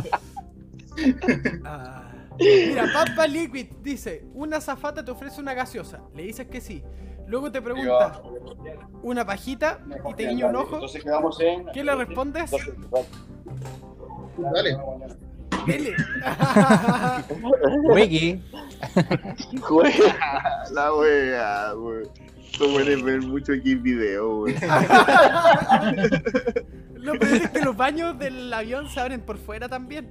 Ah. 1.64 2.10
Mira, 2.38 2.86
Pampa 2.92 3.26
Liquid 3.26 3.66
dice, 3.82 4.24
una 4.34 4.60
zafata 4.60 5.02
te 5.04 5.10
ofrece 5.10 5.40
una 5.40 5.54
gaseosa. 5.54 6.00
Le 6.14 6.24
dices 6.24 6.46
que 6.48 6.60
sí. 6.60 6.82
Luego 7.26 7.50
te 7.50 7.62
pregunta, 7.62 8.20
¿una 9.02 9.24
pajita? 9.24 9.80
Y 10.10 10.14
te 10.14 10.28
guiña 10.28 10.48
un 10.48 10.56
ojo. 10.56 10.74
Entonces 10.74 11.02
quedamos 11.02 11.40
en. 11.40 11.66
¿Qué 11.72 11.82
le 11.82 11.94
respondes? 11.94 12.50
Dale. 14.36 14.76
Dele. 15.66 15.94
Juega. 19.62 20.64
La 20.72 20.94
wea, 20.94 21.72
weón. 21.76 22.08
Tú 22.58 22.72
puedes 22.72 23.02
ver 23.02 23.22
mucho 23.22 23.52
aquí 23.52 23.72
en 23.72 23.82
video, 23.82 24.40
weón. 24.40 24.54
Lo 26.94 27.18
peor 27.18 27.34
es 27.34 27.50
que 27.50 27.60
los 27.60 27.76
baños 27.76 28.18
del 28.18 28.52
avión 28.52 28.88
se 28.88 29.00
abren 29.00 29.20
por 29.22 29.38
fuera 29.38 29.68
también. 29.68 30.10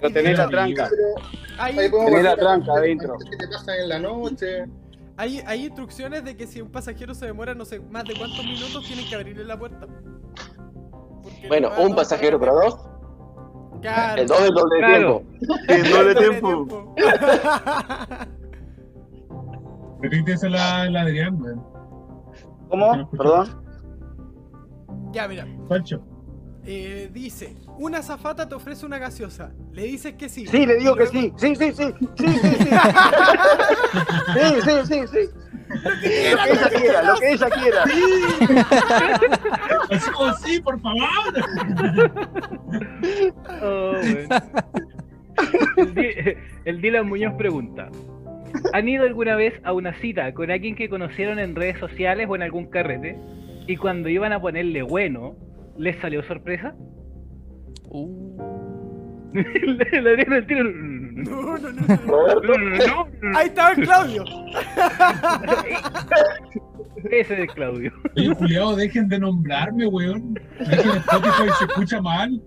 Pero 0.00 0.12
tenés 0.14 0.38
la 0.38 0.48
tranca. 0.48 0.88
Hay, 1.58 1.78
ahí 1.78 1.88
podemos 1.90 2.10
Tenés 2.10 2.24
la 2.24 2.36
tranca 2.36 2.72
adentro. 2.72 3.16
¿Qué 3.30 3.36
te 3.36 3.48
pasa 3.48 3.76
en 3.76 3.88
la 3.88 3.98
noche? 3.98 4.64
hay, 5.16 5.40
hay 5.46 5.66
instrucciones 5.66 6.24
de 6.24 6.36
que 6.36 6.46
si 6.46 6.60
un 6.62 6.70
pasajero 6.70 7.14
se 7.14 7.26
demora 7.26 7.54
no 7.54 7.64
sé 7.66 7.80
más 7.80 8.04
de 8.04 8.14
cuántos 8.16 8.42
minutos 8.44 8.84
tienen 8.86 9.06
que 9.08 9.14
abrirle 9.14 9.44
la 9.44 9.58
puerta. 9.58 9.86
Porque 11.22 11.48
Bueno, 11.48 11.70
un 11.78 11.94
pasajero, 11.94 12.40
pero 12.40 12.54
dos. 12.54 12.78
Claro. 13.82 14.22
El 14.22 14.28
doble 14.28 14.44
del 14.44 14.54
doble 14.54 14.76
de 14.76 14.82
Claro. 14.86 15.22
tiempo. 15.38 15.54
En 15.68 15.82
doble 15.90 16.14
Doble 16.14 16.16
tiempo. 16.30 16.94
Repite 20.02 20.48
la, 20.48 20.88
la 20.90 21.02
Adrián, 21.02 21.40
weón. 21.42 21.62
¿Cómo? 22.70 23.10
Perdón. 23.10 23.62
ya, 25.12 25.28
mira. 25.28 25.46
Pancho. 25.68 26.00
Eh, 26.66 27.08
dice, 27.12 27.56
una 27.78 28.02
zafata 28.02 28.48
te 28.48 28.54
ofrece 28.54 28.84
una 28.84 28.98
gaseosa. 28.98 29.50
Le 29.72 29.84
dices 29.84 30.14
que 30.14 30.28
sí. 30.28 30.46
Sí, 30.46 30.66
le 30.66 30.76
digo 30.76 30.94
que 30.94 31.06
sí. 31.06 31.32
Sí, 31.36 31.56
sí, 31.56 31.72
sí. 31.72 31.84
Sí, 32.16 32.26
sí, 32.28 32.50
sí. 32.58 32.68
Sí, 34.34 34.60
sí, 34.62 34.70
sí, 34.84 35.00
sí. 35.06 35.28
Lo 35.72 35.90
que 36.00 36.30
ella 36.52 36.68
quiera, 36.68 37.02
lo 37.02 37.14
que 37.20 37.32
ella 37.32 37.48
quiera. 37.50 37.84
Así 39.90 40.10
como 40.10 40.34
sí, 40.34 40.60
por 40.60 40.80
favor. 40.80 41.02
Oh, 43.62 43.94
el, 45.76 45.94
Di- 45.94 46.34
el 46.64 46.80
Dylan 46.80 47.08
Muñoz 47.08 47.34
pregunta: 47.38 47.88
¿Han 48.72 48.88
ido 48.88 49.04
alguna 49.04 49.36
vez 49.36 49.54
a 49.64 49.72
una 49.72 49.94
cita 50.00 50.34
con 50.34 50.50
alguien 50.50 50.74
que 50.74 50.88
conocieron 50.88 51.38
en 51.38 51.54
redes 51.54 51.78
sociales 51.78 52.26
o 52.28 52.34
en 52.36 52.42
algún 52.42 52.66
carrete? 52.66 53.16
Y 53.66 53.76
cuando 53.76 54.08
iban 54.08 54.32
a 54.32 54.40
ponerle 54.40 54.82
bueno, 54.82 55.36
¿les 55.80 55.98
salió 56.00 56.22
sorpresa? 56.24 56.74
Le 59.32 59.42
le 60.02 60.16
dieron 60.16 60.34
el 60.34 60.46
tiro. 60.46 60.64
No, 60.64 61.58
No, 61.58 62.40
no, 62.40 62.86
no. 62.86 63.36
Ahí 63.36 63.48
estaba 63.48 63.72
el 63.72 63.82
Claudio. 63.82 64.24
Ese 67.10 67.42
es 67.42 67.52
Claudio. 67.54 67.92
Oye, 68.16 68.34
Juliado, 68.34 68.76
dejen 68.76 69.08
de 69.08 69.18
nombrarme, 69.18 69.86
weón. 69.86 70.38
Es 70.58 70.68
que 70.68 70.88
en 70.88 70.96
Spotify 70.96 71.48
se 71.58 71.64
escucha 71.64 72.00
mal. 72.02 72.42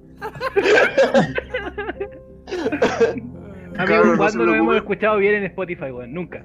¿cuándo 4.18 4.45
nos 4.45 4.55
hemos 4.55 4.76
escuchado 4.76 5.18
bien 5.18 5.35
en 5.35 5.43
Spotify, 5.45 5.91
weón? 5.91 6.14
Nunca. 6.14 6.43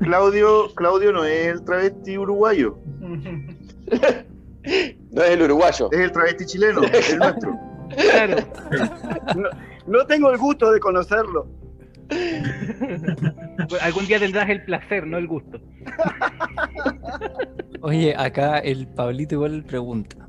Claudio, 0.00 0.74
Claudio 0.74 1.12
no 1.12 1.24
es 1.24 1.46
el 1.46 1.64
travesti 1.64 2.18
uruguayo, 2.18 2.78
No 5.12 5.22
es 5.22 5.30
el 5.30 5.42
uruguayo. 5.42 5.88
es 5.92 6.00
el 6.00 6.12
travesti 6.12 6.46
chileno, 6.46 6.82
el 6.82 7.18
nuestro. 7.18 7.58
Claro. 7.96 8.36
No 9.86 10.04
tengo 10.06 10.30
el 10.30 10.38
gusto 10.38 10.72
de 10.72 10.80
conocerlo. 10.80 11.46
Pues 13.68 13.82
Algún 13.82 14.06
día 14.06 14.18
tendrás 14.18 14.48
el 14.48 14.64
placer, 14.64 15.06
no 15.06 15.18
el 15.18 15.26
gusto. 15.26 15.60
Oye, 17.82 18.14
acá 18.16 18.58
el 18.58 18.86
Pablito 18.88 19.36
igual 19.36 19.64
pregunta. 19.64 20.28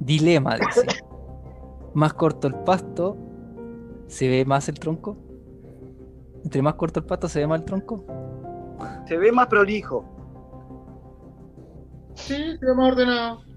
Dilema, 0.00 0.56
dice. 0.56 0.86
Más 1.94 2.14
corto 2.14 2.48
el 2.48 2.54
pasto, 2.54 3.16
¿se 4.06 4.28
ve 4.28 4.44
más 4.44 4.68
el 4.68 4.78
tronco? 4.78 5.16
Entre 6.44 6.62
más 6.62 6.74
corto 6.74 7.00
el 7.00 7.06
pasto, 7.06 7.28
¿se 7.28 7.40
ve 7.40 7.46
más 7.46 7.60
el 7.60 7.64
tronco? 7.64 8.04
Se 9.06 9.16
ve 9.16 9.32
más 9.32 9.46
prolijo. 9.48 10.04
Sí, 12.14 12.34
se 12.58 12.66
ve 12.66 12.74
más 12.74 12.92
ordenado. 12.92 13.47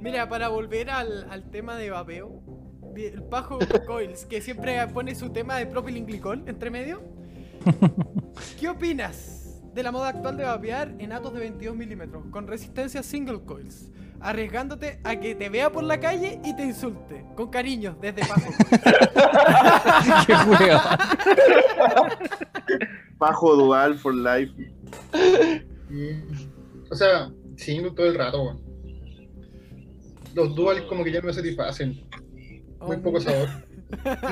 Mira, 0.00 0.28
para 0.28 0.48
volver 0.48 0.90
al, 0.90 1.26
al 1.30 1.50
tema 1.50 1.76
de 1.76 1.90
vapeo, 1.90 2.42
el 2.96 3.22
Pajo 3.22 3.58
Coils, 3.86 4.26
que 4.26 4.40
siempre 4.40 4.86
pone 4.88 5.14
su 5.14 5.30
tema 5.30 5.56
de 5.56 5.66
propilenglicol 5.66 6.44
entre 6.46 6.70
medio. 6.70 7.02
¿Qué 8.58 8.68
opinas 8.68 9.60
de 9.74 9.82
la 9.82 9.92
moda 9.92 10.08
actual 10.08 10.36
de 10.36 10.44
vapear 10.44 10.94
en 10.98 11.12
atos 11.12 11.32
de 11.34 11.40
22 11.40 11.76
milímetros 11.76 12.24
con 12.30 12.46
resistencia 12.46 13.02
single 13.02 13.40
coils? 13.44 13.90
Arriesgándote 14.20 15.00
a 15.04 15.16
que 15.16 15.34
te 15.34 15.48
vea 15.48 15.70
por 15.72 15.82
la 15.82 15.98
calle 15.98 16.40
y 16.44 16.54
te 16.54 16.64
insulte. 16.64 17.24
Con 17.34 17.48
cariño, 17.50 17.96
desde 18.00 18.26
Pajo. 18.26 18.50
Qué 20.26 20.34
juega. 20.34 20.98
Bajo 23.16 23.54
dual 23.56 23.94
for 23.96 24.14
life. 24.14 24.52
Mm, 25.88 26.32
O 26.90 26.94
sea, 26.94 27.30
sí, 27.56 27.82
todo 27.96 28.06
el 28.06 28.14
rato, 28.14 28.42
weón. 28.42 28.69
Los 30.34 30.54
dual 30.54 30.86
como 30.86 31.02
que 31.04 31.12
ya 31.12 31.20
no 31.20 31.26
me 31.28 31.32
satisfacen. 31.32 32.00
Muy 32.80 32.96
poco 32.98 33.20
sabor. 33.20 33.48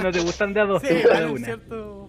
No 0.03 0.13
te 0.13 0.21
gustan 0.21 0.55
de 0.55 0.61
a 0.61 0.65
dos, 0.67 0.81
Sí, 0.83 0.89
te 0.89 0.95
gustan 0.95 1.11
de 1.13 1.19
igual, 1.25 1.31
una. 1.37 1.45
cierto. 1.45 2.09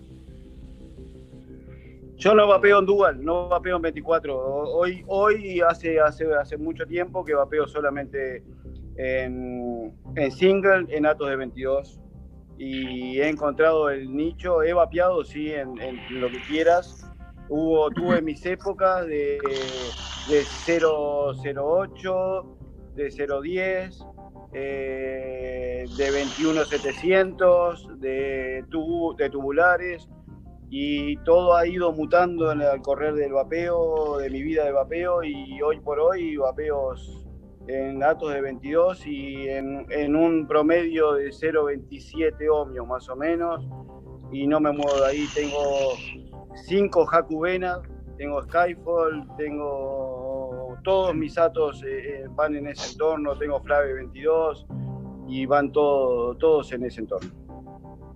Yo 2.17 2.35
no 2.35 2.47
vapeo 2.47 2.79
en 2.79 2.85
dual, 2.85 3.23
no 3.25 3.47
vapeo 3.49 3.77
en 3.77 3.81
24. 3.81 4.37
Hoy, 4.37 5.03
hoy 5.07 5.61
hace, 5.61 5.99
hace, 5.99 6.31
hace 6.33 6.57
mucho 6.57 6.85
tiempo 6.85 7.23
que 7.25 7.33
vapeo 7.33 7.65
solamente 7.67 8.43
en, 8.97 9.93
en 10.15 10.31
single, 10.31 10.85
en 10.95 11.05
atos 11.05 11.29
de 11.29 11.37
22. 11.37 11.99
Y 12.59 13.19
he 13.19 13.29
encontrado 13.29 13.89
el 13.89 14.13
nicho, 14.15 14.61
he 14.61 14.73
vapeado, 14.73 15.23
sí, 15.23 15.51
en, 15.51 15.81
en 15.81 16.21
lo 16.21 16.29
que 16.29 16.41
quieras. 16.41 17.09
Hubo, 17.47 17.89
tuve 17.89 18.21
mis 18.21 18.45
épocas 18.45 19.07
de, 19.07 19.39
de 20.27 20.43
008, 20.67 22.57
de 22.95 23.09
010, 23.09 24.05
eh, 24.53 25.85
de 25.89 26.11
21700, 26.11 27.99
de, 27.99 28.63
tubu- 28.69 29.15
de 29.15 29.29
tubulares 29.29 30.07
y 30.71 31.17
todo 31.23 31.55
ha 31.55 31.65
ido 31.67 31.91
mutando 31.91 32.51
en 32.51 32.61
el, 32.61 32.81
correr 32.81 33.13
del 33.15 33.33
vapeo, 33.33 34.17
de 34.17 34.29
mi 34.29 34.41
vida 34.43 34.65
de 34.65 34.71
vapeo 34.71 35.23
y 35.23 35.61
hoy 35.61 35.79
por 35.79 35.99
hoy 35.99 36.37
vapeos 36.37 37.25
en 37.67 37.99
datos 37.99 38.33
de 38.33 38.41
22 38.41 39.05
y 39.07 39.49
en, 39.49 39.85
en 39.91 40.15
un 40.15 40.47
promedio 40.47 41.13
de 41.13 41.29
0,27 41.29 42.47
ohmios 42.51 42.87
más 42.87 43.07
o 43.09 43.15
menos 43.15 43.67
y 44.31 44.45
no 44.47 44.59
me 44.59 44.71
muevo 44.71 44.99
de 45.01 45.07
ahí, 45.07 45.25
tengo 45.33 45.59
5 46.67 47.07
Hakubena, 47.11 47.81
tengo 48.17 48.41
Skyfall, 48.43 49.27
tengo 49.37 50.18
todos 50.83 51.15
mis 51.15 51.37
atos 51.37 51.83
eh, 51.83 52.21
eh, 52.21 52.25
van 52.31 52.55
en 52.55 52.67
ese 52.67 52.91
entorno, 52.91 53.37
tengo 53.37 53.61
Flave 53.61 53.93
22 53.93 54.67
y 55.27 55.45
van 55.45 55.71
todo- 55.71 56.35
todos 56.35 56.71
en 56.73 56.85
ese 56.85 57.01
entorno 57.01 57.29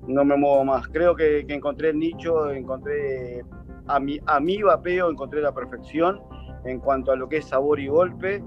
no 0.07 0.26
me 0.26 0.35
muevo 0.35 0.64
más. 0.65 0.88
Creo 0.88 1.15
que, 1.15 1.45
encontré 1.48 1.90
el 1.90 1.99
nicho, 1.99 2.52
encontré 2.52 3.44
a 3.88 3.99
mi, 3.99 4.19
a 4.26 4.40
mi 4.40 4.61
vapeo, 4.61 5.10
encontré 5.10 5.41
la 5.41 5.53
perfección 5.53 6.22
en 6.65 6.80
cuanto 6.80 7.11
a 7.11 7.15
lo 7.15 7.30
que 7.30 7.38
es 7.38 7.45
sabor 7.45 7.80
y 7.80 7.88
golpe. 7.88 8.44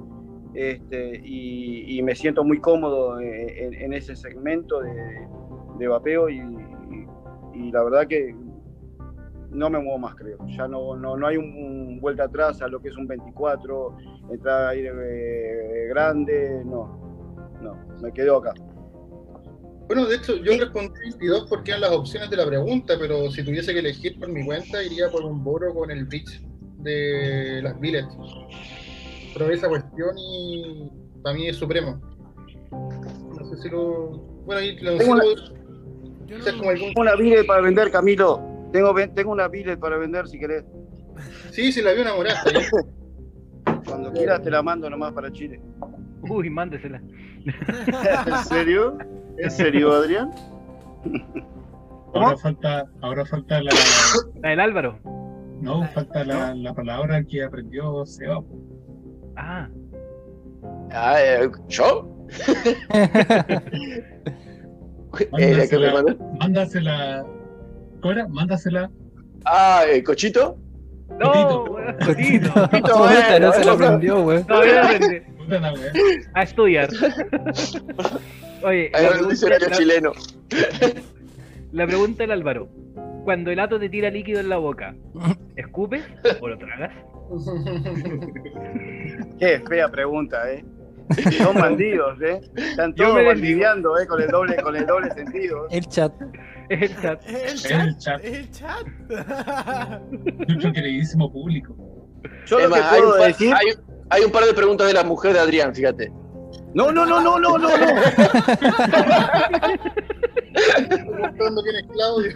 Este, 0.54 1.20
y, 1.24 2.00
me 2.02 2.14
siento 2.14 2.44
muy 2.44 2.60
cómodo 2.60 3.20
en, 3.20 3.74
en 3.74 3.92
ese 3.92 4.16
segmento 4.16 4.80
de, 4.80 5.26
de 5.78 5.88
vapeo 5.88 6.28
y 6.28 6.40
la 7.72 7.82
verdad 7.82 8.06
que 8.06 8.34
no 9.56 9.70
me 9.70 9.78
muevo 9.80 9.98
más, 9.98 10.14
creo. 10.14 10.38
Ya 10.46 10.68
no, 10.68 10.94
no, 10.96 11.16
no 11.16 11.26
hay 11.26 11.36
un, 11.36 11.44
un 11.46 12.00
vuelta 12.00 12.24
atrás 12.24 12.60
a 12.62 12.68
lo 12.68 12.80
que 12.80 12.88
es 12.88 12.96
un 12.96 13.06
24, 13.06 13.96
entrada 14.30 14.68
aire 14.70 14.90
eh, 14.92 15.88
grande, 15.88 16.62
no, 16.64 17.50
no, 17.60 17.76
me 18.02 18.12
quedo 18.12 18.36
acá. 18.36 18.52
Bueno, 19.88 20.04
de 20.06 20.16
hecho, 20.16 20.36
yo 20.36 20.52
respondí 20.58 20.98
22 21.00 21.46
porque 21.48 21.70
eran 21.70 21.82
las 21.82 21.92
opciones 21.92 22.28
de 22.28 22.36
la 22.36 22.46
pregunta, 22.46 22.94
pero 22.98 23.30
si 23.30 23.44
tuviese 23.44 23.72
que 23.72 23.78
elegir 23.78 24.18
por 24.18 24.28
mi 24.28 24.44
cuenta, 24.44 24.82
iría 24.82 25.08
por 25.10 25.24
un 25.24 25.42
boro 25.44 25.72
con 25.74 25.90
el 25.90 26.04
Beach 26.06 26.42
de 26.78 27.60
las 27.62 27.78
Billets. 27.80 28.08
Pero 29.32 29.50
esa 29.50 29.68
cuestión 29.68 30.10
y 30.18 30.90
para 31.22 31.36
mí 31.36 31.46
es 31.48 31.56
supremo. 31.56 32.00
No 32.72 33.44
sé 33.48 33.62
si 33.62 33.68
lo. 33.68 34.10
Bueno, 34.44 34.60
ahí 34.60 34.76
lo 34.80 34.96
Tengo 34.96 35.12
una- 35.12 35.24
Yo 36.26 36.36
o 36.36 36.40
sea, 36.40 36.52
no- 36.52 36.58
como 36.58 36.70
algún- 36.70 36.88
Tengo 36.88 37.00
una 37.02 37.14
billet 37.14 37.46
para 37.46 37.60
vender, 37.60 37.90
Camilo. 37.92 38.40
Tengo, 38.72 38.94
tengo 39.14 39.32
una 39.32 39.48
billet 39.48 39.78
para 39.78 39.96
vender 39.96 40.26
si 40.28 40.38
querés. 40.38 40.64
Sí, 41.50 41.72
sí, 41.72 41.80
la 41.82 41.92
vi 41.92 42.02
una 42.02 42.14
morada. 42.14 42.40
Cuando 43.86 44.12
quieras 44.12 44.42
te 44.42 44.50
la 44.50 44.62
mando 44.62 44.90
nomás 44.90 45.12
para 45.12 45.30
Chile. 45.32 45.60
Uy, 46.28 46.50
mándesela. 46.50 47.00
¿En 48.26 48.44
serio? 48.48 48.98
¿En 49.38 49.50
serio, 49.50 49.92
Adrián? 49.92 50.30
Ahora 52.14 52.36
falta, 52.36 52.86
ahora 53.02 53.24
falta 53.26 53.60
la, 53.62 53.70
La 54.42 54.48
del 54.50 54.60
Álvaro. 54.60 54.98
no, 55.60 55.84
falta 55.88 56.24
la, 56.24 56.54
la 56.54 56.74
palabra 56.74 57.22
que 57.24 57.42
aprendió 57.44 58.04
Seba. 58.06 58.42
Ah, 59.36 59.68
Ah, 60.90 61.16
eh, 61.20 61.48
¿Yo? 61.68 62.08
Eh, 65.38 65.54
¿la 65.54 65.66
que 65.66 65.78
me 65.78 65.86
Mándasela, 65.86 65.92
mandó? 65.94 66.24
mándasela, 66.40 67.26
¿cómo 68.06 68.12
era? 68.12 68.28
Mándasela. 68.28 68.90
Ah, 69.44 69.82
¿el 69.90 70.04
cochito? 70.04 70.56
no, 71.18 71.32
Cotito. 71.32 71.64
weón, 71.72 71.96
Cotito. 72.04 72.52
cotito. 72.52 72.92
Puta, 72.98 73.38
no 73.40 73.52
se 73.52 73.64
lo 73.64 73.72
aprendió, 73.72 74.22
güey. 74.22 74.44
Todavía 74.44 74.82
no 74.82 74.88
aprendí. 74.88 75.16
A 76.34 76.42
estudiar. 76.42 76.88
Oye, 78.62 78.90
Hay 78.94 79.02
la 79.04 79.10
un 79.10 79.16
pregunta, 79.28 79.58
la- 79.60 79.70
chileno. 79.76 80.12
la 81.72 81.86
pregunta 81.86 82.22
del 82.24 82.32
Álvaro. 82.32 82.68
Cuando 83.24 83.50
el 83.50 83.58
ato 83.60 83.78
te 83.80 83.88
tira 83.88 84.08
líquido 84.10 84.38
en 84.40 84.48
la 84.48 84.56
boca, 84.58 84.94
¿escupes 85.56 86.02
o 86.40 86.48
lo 86.48 86.58
tragas? 86.58 86.92
Qué 89.38 89.60
fea 89.68 89.88
pregunta, 89.88 90.50
¿eh? 90.52 90.64
Son 91.38 91.54
bandidos, 91.54 92.20
¿eh? 92.22 92.40
Están 92.56 92.94
todos 92.94 93.24
bandideando, 93.24 93.98
¿eh? 93.98 94.06
Con 94.06 94.20
el 94.22 94.28
doble, 94.28 94.56
con 94.56 94.74
el 94.76 94.86
doble 94.86 95.10
sentido. 95.12 95.66
El 95.70 95.86
chat. 95.86 96.12
El 96.68 96.96
chat. 97.00 97.22
El 97.28 97.36
El 97.36 97.56
chat. 97.58 97.98
chat. 97.98 98.24
El 98.24 98.50
chat. 98.50 98.86
Nuestro 100.48 100.72
queridísimo 100.72 101.32
público. 101.32 101.76
Yo 102.46 102.58
Es 102.58 102.68
lo 102.68 102.74
que 102.74 102.80
hay, 102.80 103.00
puedo 103.00 103.18
par, 103.18 103.26
decir. 103.28 103.52
hay- 103.54 103.74
hay 104.10 104.22
un 104.24 104.30
par 104.30 104.44
de 104.44 104.54
preguntas 104.54 104.86
de 104.86 104.92
la 104.94 105.02
mujer 105.04 105.32
de 105.32 105.40
Adrián, 105.40 105.74
fíjate. 105.74 106.12
No, 106.74 106.92
no, 106.92 107.04
no, 107.06 107.20
no, 107.20 107.38
no, 107.38 107.58
no, 107.58 107.68
no. 107.76 107.86
Preguntando 110.78 111.62
quién 111.62 111.76
es 111.76 111.86
Claudio. 111.92 112.32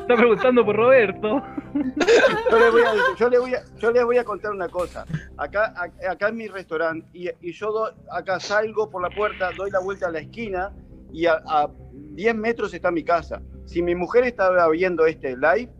Está 0.00 0.16
preguntando 0.16 0.64
por 0.64 0.76
Roberto. 0.76 1.42
Yo 2.50 2.58
le 2.58 2.70
voy 2.70 2.82
a, 2.82 2.92
yo 3.16 3.28
le 3.30 3.38
voy 3.38 3.54
a, 3.54 3.62
yo 3.78 3.92
les 3.92 4.04
voy 4.04 4.18
a 4.18 4.24
contar 4.24 4.52
una 4.52 4.68
cosa. 4.68 5.06
Acá, 5.38 5.72
acá 6.08 6.28
en 6.28 6.36
mi 6.36 6.48
restaurante, 6.48 7.06
y, 7.14 7.28
y 7.40 7.52
yo 7.52 7.72
do- 7.72 7.94
acá 8.10 8.38
salgo 8.40 8.90
por 8.90 9.00
la 9.02 9.08
puerta, 9.10 9.50
doy 9.56 9.70
la 9.70 9.78
vuelta 9.80 10.08
a 10.08 10.10
la 10.10 10.18
esquina 10.20 10.72
y 11.12 11.24
a, 11.26 11.40
a 11.46 11.70
10 11.92 12.34
metros 12.34 12.74
está 12.74 12.90
mi 12.90 13.04
casa. 13.04 13.40
Si 13.64 13.80
mi 13.82 13.94
mujer 13.94 14.24
estaba 14.24 14.68
viendo 14.68 15.06
este 15.06 15.34
live, 15.36 15.70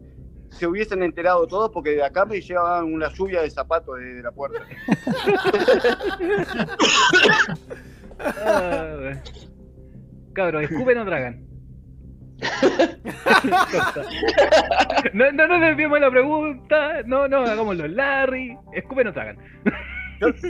se 0.49 0.67
hubiesen 0.67 1.03
enterado 1.03 1.47
todos 1.47 1.71
porque 1.71 1.91
de 1.91 2.03
acá 2.05 2.25
me 2.25 2.41
llevaban 2.41 2.91
una 2.93 3.09
lluvia 3.13 3.43
de 3.43 3.51
zapatos 3.51 3.99
desde 3.99 4.23
la 4.23 4.33
puerta. 4.33 4.61
Ah, 8.25 9.15
Cabros, 10.33 10.63
¿escupen 10.63 10.97
o 10.99 11.05
tragan? 11.05 11.45
No, 15.12 15.32
no, 15.32 15.47
no 15.48 15.60
desviemos 15.66 16.01
la 16.01 16.10
pregunta. 16.10 17.02
No, 17.06 17.28
no, 17.28 17.39
hagámoslo. 17.39 17.86
Larry, 17.89 18.56
¿escupen 18.73 19.09
o 19.09 19.12
tragan? 19.12 19.39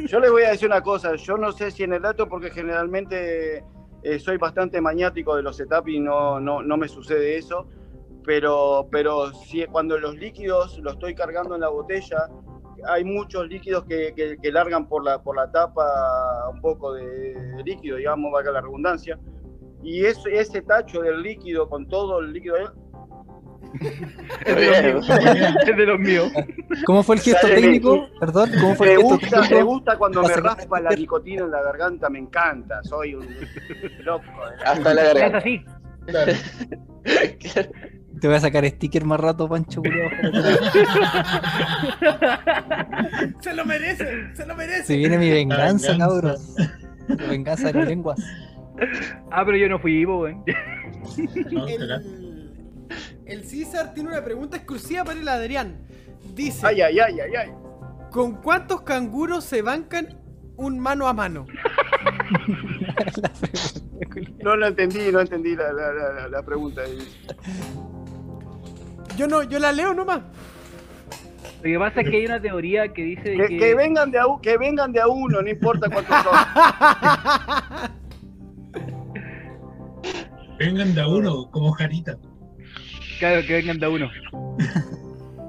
Yo, 0.07 0.21
les 0.21 0.31
voy 0.31 0.43
a 0.43 0.51
decir 0.51 0.69
una 0.69 0.83
cosa, 0.83 1.15
yo 1.17 1.39
no 1.39 1.51
sé 1.53 1.71
si 1.71 1.83
en 1.83 1.95
el 1.95 2.03
dato, 2.03 2.29
porque 2.29 2.51
generalmente 2.51 3.65
eh, 4.03 4.19
soy 4.19 4.37
bastante 4.37 4.81
maniático 4.83 5.35
de 5.35 5.43
los 5.43 5.57
setups 5.57 5.89
y 5.89 5.99
no, 5.99 6.39
no, 6.41 6.63
no 6.63 6.77
me 6.77 6.89
sucede 6.89 7.39
eso, 7.39 7.67
pero, 8.25 8.87
pero 8.93 9.33
si, 9.33 9.65
cuando 9.67 9.99
los 9.99 10.15
líquidos 10.17 10.79
los 10.81 10.93
estoy 10.95 11.15
cargando 11.15 11.55
en 11.55 11.63
la 11.63 11.69
botella, 11.69 12.29
hay 12.87 13.05
muchos 13.05 13.49
líquidos 13.49 13.85
que, 13.85 14.13
que- 14.15 14.37
que 14.43 14.53
largan 14.53 14.89
por 14.89 15.05
la, 15.05 15.23
por 15.23 15.37
la 15.37 15.51
tapa 15.51 15.85
un 16.53 16.61
poco 16.61 16.93
de, 16.93 17.05
de 17.35 17.63
líquido, 17.65 17.97
digamos, 17.97 18.31
valga 18.31 18.51
la 18.53 18.61
redundancia, 18.61 19.19
y 19.83 20.05
ese, 20.05 20.21
ese 20.39 20.63
tacho 20.63 21.01
del 21.03 21.23
líquido 21.23 21.69
con 21.69 21.87
todo 21.89 22.21
el 22.21 22.33
líquido 22.33 22.57
ahí, 22.57 22.67
Es 24.45 24.55
de 24.57 24.93
los 24.93 25.09
míos. 25.09 25.09
Es 25.67 25.77
de 25.77 25.87
los 25.87 25.99
míos. 25.99 26.33
¿Cómo 26.85 27.03
fue 27.03 27.17
el 27.17 27.23
gesto 27.23 27.41
Sale 27.47 27.55
técnico? 27.55 28.07
Perdón, 28.21 28.51
¿cómo 28.61 28.75
fue 28.75 28.87
me 28.89 28.93
el 28.95 28.99
gesto 29.01 29.15
gusta, 29.19 29.41
me 29.41 29.49
técnico? 29.49 29.67
gusta 29.67 29.97
cuando 29.99 30.23
me 30.23 30.37
raspa 30.37 30.81
la 30.81 30.91
nicotina 30.91 31.45
en 31.45 31.51
la 31.51 31.63
garganta, 31.63 32.11
me 32.11 32.19
encanta, 32.19 32.83
soy 32.83 33.15
un 33.15 33.27
loco. 34.05 34.25
eh. 34.25 34.63
Hasta 34.67 34.93
la 34.95 35.03
Es 35.03 35.15
garganta. 35.15 35.39
así. 35.39 35.65
Claro. 36.07 36.33
Te 38.21 38.27
voy 38.29 38.37
a 38.37 38.41
sacar 38.41 38.65
sticker 38.69 39.05
más 39.05 39.19
rato, 39.21 39.49
Pancho. 39.49 39.81
Se 43.41 43.55
lo 43.55 43.65
merece. 43.65 44.35
Se 44.35 44.47
lo 44.47 44.55
merece. 44.57 44.85
Se 44.85 44.97
viene 44.97 45.19
mi 45.19 45.31
venganza, 45.31 45.93
Venganza. 45.93 45.99
cabrón. 45.99 46.37
La 47.09 47.27
venganza 47.27 47.67
de 47.69 47.73
las 47.75 47.89
lenguas. 47.89 48.21
Ah, 49.31 49.45
pero 49.45 49.57
yo 49.57 49.69
no 49.69 49.79
fui, 49.79 50.05
weón. 50.05 50.45
Cagaste. 50.45 52.09
El, 52.09 52.53
el 53.27 53.45
César 53.45 53.95
tiene 53.95 54.11
una 54.11 54.23
pregunta 54.23 54.57
exclusiva 54.57 55.05
para 55.05 55.19
el 55.19 55.29
Adrián. 55.29 55.79
Dice, 56.35 56.67
Ay, 56.67 56.81
ay, 56.83 56.99
ay, 57.01 57.21
ay, 57.21 57.31
ay. 57.37 57.51
¿con 58.11 58.35
cuántos 58.43 58.83
canguros 58.83 59.45
se 59.45 59.63
bancan 59.63 60.19
un 60.57 60.79
mano 60.79 61.09
a 61.09 61.15
mano? 61.15 61.47
No 64.43 64.57
lo 64.57 64.67
entendí, 64.67 65.11
no 65.11 65.21
entendí 65.21 65.57
la, 65.57 65.73
la, 65.73 65.93
la, 65.93 66.29
la 66.29 66.43
pregunta. 66.43 66.83
Yo 69.17 69.27
no, 69.27 69.43
yo 69.43 69.59
la 69.59 69.73
leo 69.73 69.95
nomás. 69.95 70.21
Lo 71.59 71.63
que 71.63 71.79
pasa 71.79 72.01
es 72.01 72.11
que 72.11 72.17
hay 72.17 72.27
una 72.27 72.41
teoría 72.41 72.93
que 72.93 73.03
dice 73.05 73.37
Que, 73.37 73.47
que, 73.47 73.57
que 73.59 73.75
vengan 73.75 74.11
de 74.11 74.19
a, 74.19 74.25
que 74.43 74.59
vengan 74.59 74.93
de 74.93 75.01
a 75.01 75.07
uno, 75.07 75.41
no 75.41 75.49
importa 75.49 75.89
cuántos 75.89 76.17
son. 76.25 76.35
Vengan 80.65 80.95
de 80.95 81.01
a 81.01 81.09
uno, 81.09 81.51
como 81.51 81.73
Jarita. 81.73 82.17
claro, 83.19 83.45
que 83.47 83.55
vengan 83.55 83.79
de 83.81 83.87
a 83.87 83.89
uno. 83.91 84.09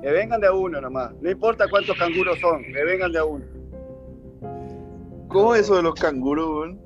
Que 0.01 0.11
vengan 0.11 0.41
de 0.41 0.47
a 0.47 0.53
uno 0.53 0.81
nomás. 0.81 1.11
No 1.21 1.29
importa 1.29 1.65
cuántos 1.69 1.95
canguros 1.97 2.39
son, 2.39 2.63
que 2.63 2.83
vengan 2.83 3.11
de 3.11 3.19
a 3.19 3.25
uno. 3.25 3.45
¿Cómo 5.27 5.53
es 5.53 5.61
eso 5.61 5.75
de 5.75 5.83
los 5.83 5.93
canguros, 5.93 6.47
weón? 6.49 6.81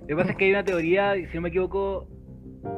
Lo 0.00 0.06
que 0.06 0.16
pasa 0.16 0.30
es 0.30 0.36
que 0.38 0.44
hay 0.46 0.50
una 0.52 0.64
teoría, 0.64 1.16
y 1.18 1.26
si 1.26 1.34
no 1.34 1.42
me 1.42 1.48
equivoco, 1.50 2.08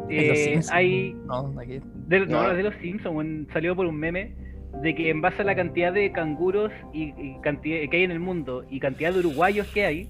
eh, 0.08 0.34
Simpsons. 0.36 0.72
hay 0.72 1.14
No, 1.26 1.54
aquí. 1.60 1.80
de, 2.08 2.26
no, 2.26 2.42
no, 2.48 2.54
de 2.54 2.62
los 2.64 2.74
Simpsons, 2.82 3.48
salió 3.52 3.76
por 3.76 3.86
un 3.86 3.96
meme 3.96 4.34
de 4.82 4.94
que 4.96 5.10
en 5.10 5.20
base 5.20 5.42
a 5.42 5.44
la 5.44 5.54
cantidad 5.54 5.92
de 5.92 6.10
canguros 6.10 6.72
y, 6.92 7.14
y 7.20 7.40
cantidad 7.42 7.88
que 7.88 7.96
hay 7.98 8.02
en 8.02 8.10
el 8.10 8.20
mundo 8.20 8.64
y 8.68 8.80
cantidad 8.80 9.12
de 9.12 9.20
uruguayos 9.20 9.66
que 9.68 9.84
hay, 9.86 10.08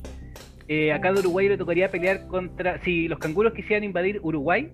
eh, 0.69 0.93
a 0.93 1.01
cada 1.01 1.21
uruguayo 1.21 1.51
le 1.51 1.57
tocaría 1.57 1.91
pelear 1.91 2.27
contra. 2.27 2.83
Si 2.83 3.09
los 3.09 3.19
canguros 3.19 3.55
quisieran 3.55 3.85
invadir 3.85 4.21
Uruguay, 4.23 4.71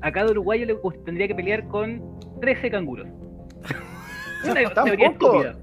a 0.00 0.12
cada 0.12 0.30
uruguayo 0.30 0.66
le 0.66 0.76
tendría 1.04 1.26
que 1.26 1.34
pelear 1.34 1.66
con 1.68 2.18
13 2.40 2.70
canguros. 2.70 3.06
Una 4.44 4.70
¿Tan 4.70 4.84
teoría 4.84 5.08
estúpida. 5.08 5.58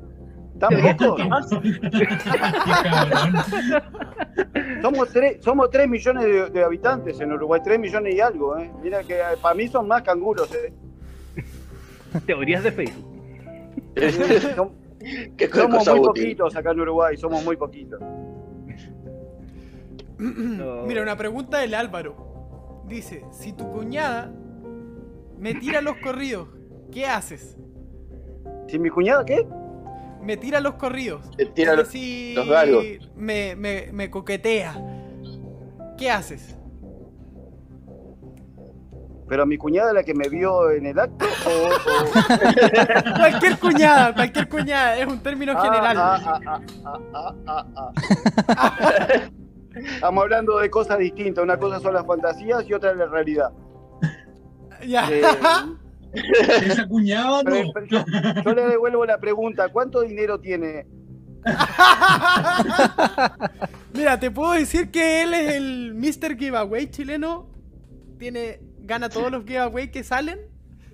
¿Tampoco? 0.59 1.17
Somos 4.81 5.09
3 5.09 5.43
somos 5.43 5.69
tres 5.69 5.87
millones 5.87 6.23
de, 6.23 6.49
de 6.49 6.63
habitantes 6.63 7.19
en 7.19 7.33
Uruguay, 7.33 7.61
3 7.63 7.79
millones 7.79 8.15
y 8.15 8.19
algo. 8.19 8.57
¿eh? 8.57 8.71
Mira 8.81 9.03
que 9.03 9.15
eh, 9.15 9.37
para 9.41 9.55
mí 9.55 9.67
son 9.67 9.87
más 9.87 10.01
canguros. 10.03 10.49
¿eh? 10.53 10.73
Teorías 12.25 12.63
de 12.63 12.71
Facebook. 12.71 13.05
Qué 13.95 15.49
somos 15.49 15.87
muy 15.87 15.99
útil. 15.99 16.05
poquitos 16.05 16.55
acá 16.55 16.71
en 16.71 16.79
Uruguay, 16.81 17.17
somos 17.17 17.43
muy 17.43 17.57
poquitos. 17.57 18.01
Mira, 20.87 21.01
una 21.01 21.15
pregunta 21.17 21.57
del 21.57 21.73
Álvaro. 21.73 22.83
Dice, 22.87 23.25
si 23.31 23.53
tu 23.53 23.69
cuñada 23.71 24.31
me 25.37 25.55
tira 25.55 25.81
los 25.81 25.97
corridos, 25.97 26.47
¿qué 26.91 27.05
haces? 27.07 27.57
¿Si 28.67 28.77
mi 28.79 28.89
cuñada 28.89 29.25
qué? 29.25 29.45
Me 30.21 30.37
tira 30.37 30.59
los 30.59 30.75
corridos. 30.75 31.29
Te 31.37 31.45
tira 31.47 31.75
los- 31.75 31.91
galgos. 32.47 32.83
Me, 33.15 33.55
me, 33.55 33.89
me 33.91 34.09
coquetea. 34.09 34.75
¿Qué 35.97 36.09
haces? 36.11 36.57
¿Pero 39.27 39.41
a 39.43 39.45
mi 39.47 39.57
cuñada 39.57 39.91
la 39.93 40.03
que 40.03 40.13
me 40.13 40.29
vio 40.29 40.69
en 40.71 40.85
el 40.85 40.99
acto? 40.99 41.25
O, 41.47 41.67
o- 41.67 43.15
Cualquier 43.17 43.57
cuñada, 43.59 44.13
cualquier 44.13 44.47
cuñada, 44.47 44.97
es 44.97 45.07
un 45.07 45.19
término 45.19 45.53
Ah, 45.55 45.61
general. 45.63 45.97
ah, 45.97 46.21
ah, 46.45 46.61
ah, 46.85 47.35
ah, 47.47 47.65
ah, 47.75 47.93
ah. 48.57 49.29
Estamos 49.76 50.23
hablando 50.23 50.57
de 50.60 50.69
cosas 50.69 50.99
distintas. 50.99 51.43
Una 51.43 51.57
cosa 51.57 51.80
son 51.80 51.93
las 51.93 52.06
fantasías 52.06 52.64
y 52.68 52.73
otra 52.73 52.91
es 52.91 52.97
la 52.97 53.06
realidad. 53.07 53.49
Ya. 54.85 55.10
Eh, 55.10 55.22
Esa 56.65 56.85
cuñada 56.88 57.41
no. 57.43 57.49
pero- 57.52 57.72
pero 57.73 57.85
yo, 57.88 58.06
yo 58.43 58.53
le 58.53 58.68
devuelvo 58.68 59.06
la 59.06 59.18
pregunta. 59.19 59.69
¿Cuánto 59.69 60.02
dinero 60.02 60.39
tiene? 60.39 60.85
Mira, 63.93 64.19
te 64.19 64.31
puedo 64.31 64.52
decir 64.53 64.91
que 64.91 65.23
él 65.23 65.34
es 65.34 65.53
el 65.56 65.93
Mr. 65.95 66.38
Giveaway 66.38 66.89
chileno. 66.89 67.47
Tiene, 68.19 68.60
gana 68.80 69.07
todos 69.10 69.31
los 69.31 69.43
giveaways 69.45 69.91
que 69.91 70.03
salen. 70.03 70.39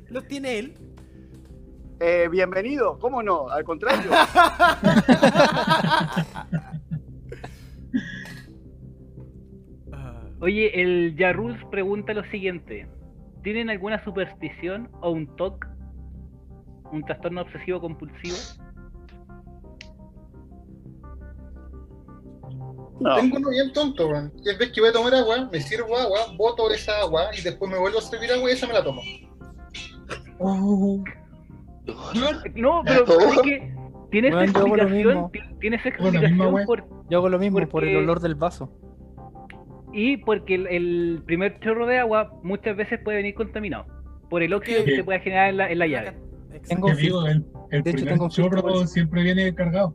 Los 0.09 0.27
tiene 0.27 0.59
él. 0.59 0.77
Eh, 1.99 2.27
bienvenido. 2.31 2.97
¿Cómo 2.99 3.23
no? 3.23 3.49
Al 3.49 3.63
contrario. 3.63 4.11
Oye, 10.41 10.81
el 10.81 11.15
Yarus 11.17 11.55
pregunta 11.69 12.13
lo 12.13 12.23
siguiente: 12.25 12.87
¿Tienen 13.43 13.69
alguna 13.69 14.03
superstición 14.03 14.89
o 15.01 15.11
un 15.11 15.27
TOC? 15.35 15.67
¿Un 16.91 17.03
trastorno 17.05 17.41
obsesivo 17.41 17.79
compulsivo? 17.79 18.35
No. 22.99 23.15
Tengo 23.15 23.37
uno 23.37 23.49
bien 23.49 23.73
tonto, 23.73 24.07
weón. 24.09 24.31
Y 24.43 24.49
es 24.49 24.57
vez 24.59 24.71
que 24.71 24.81
voy 24.81 24.89
a 24.89 24.93
tomar 24.93 25.15
agua, 25.15 25.49
me 25.51 25.59
sirvo 25.59 25.97
agua, 25.97 26.19
boto 26.37 26.69
esa 26.71 26.99
agua 27.01 27.29
y 27.37 27.41
después 27.41 27.71
me 27.71 27.79
vuelvo 27.79 27.97
a 27.97 28.01
servir 28.01 28.31
agua 28.31 28.49
y 28.49 28.53
esa 28.53 28.67
me 28.67 28.73
la 28.73 28.83
tomo. 28.83 29.01
Oh. 30.39 31.03
No, 32.55 32.81
pero 32.85 33.05
Oh. 33.07 33.19
es 33.33 33.41
que 33.41 33.73
tiene 34.11 34.27
esa 34.27 34.37
Bueno, 34.37 34.53
yo 34.53 34.59
hago 34.59 34.75
lo 34.75 34.83
explicación, 34.83 35.13
mismo. 35.15 35.29
ti- 35.31 35.39
tiene 35.59 35.75
esa 35.77 35.89
Hago 35.89 35.97
la 35.97 36.11
misma 36.11 36.27
explicación 36.27 36.53
wea. 36.53 36.65
por- 36.65 37.09
Yo 37.09 37.17
hago 37.17 37.29
lo 37.29 37.39
mismo 37.39 37.57
por 37.59 37.69
Porque- 37.69 37.91
el 37.91 37.97
olor 37.97 38.19
del 38.19 38.35
vaso. 38.35 38.69
Y 39.93 40.17
porque 40.17 40.55
el, 40.55 40.67
el 40.67 41.23
primer 41.25 41.59
chorro 41.59 41.85
de 41.85 41.99
agua 41.99 42.31
muchas 42.43 42.75
veces 42.77 42.99
puede 43.03 43.17
venir 43.17 43.35
contaminado 43.35 43.85
por 44.29 44.41
el 44.43 44.53
óxido 44.53 44.83
que 44.85 44.95
se 44.95 45.03
puede 45.03 45.19
generar 45.19 45.49
en 45.49 45.57
la, 45.57 45.71
en 45.71 45.79
la 45.79 45.87
llave. 45.87 46.13
Tengo 46.67 46.89
el, 46.89 46.97
el 47.71 47.83
De 47.83 47.89
hecho, 47.89 47.97
primer 47.97 48.13
tengo 48.13 48.25
un 48.25 48.31
filtro 48.31 48.61
chorro 48.61 48.87
siempre 48.87 49.23
viene 49.23 49.53
cargado. 49.55 49.93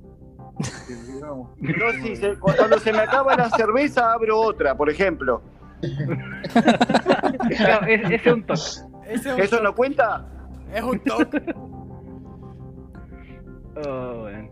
No, 1.60 1.93
sí, 2.02 2.16
se- 2.16 2.36
cuando 2.39 2.78
se 2.78 2.93
me 2.93 3.01
acaba 3.01 3.36
la 3.36 3.51
cerveza 3.51 4.12
abro 4.12 4.40
otra, 4.40 4.74
por 4.74 4.89
ejemplo. 4.90 5.43
Es- 7.51 7.60
ese 7.86 8.14
es 8.14 8.27
un 8.27 8.43
TOC. 8.44 8.56
Ese 8.56 9.28
es 9.28 9.35
un, 9.35 9.40
¿Eso 9.40 9.60
no 9.62 9.74
cuenta? 9.74 10.27
es 10.74 10.82
un 10.82 10.98
toque. 11.01 11.43
Oh, 13.86 14.23
weón. 14.24 14.48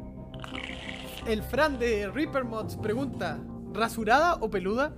El 1.26 1.42
Fran 1.42 1.78
de 1.78 2.10
Reaper 2.10 2.44
Mods 2.44 2.76
pregunta: 2.76 3.38
¿rasurada 3.72 4.34
o 4.34 4.50
peluda? 4.50 4.92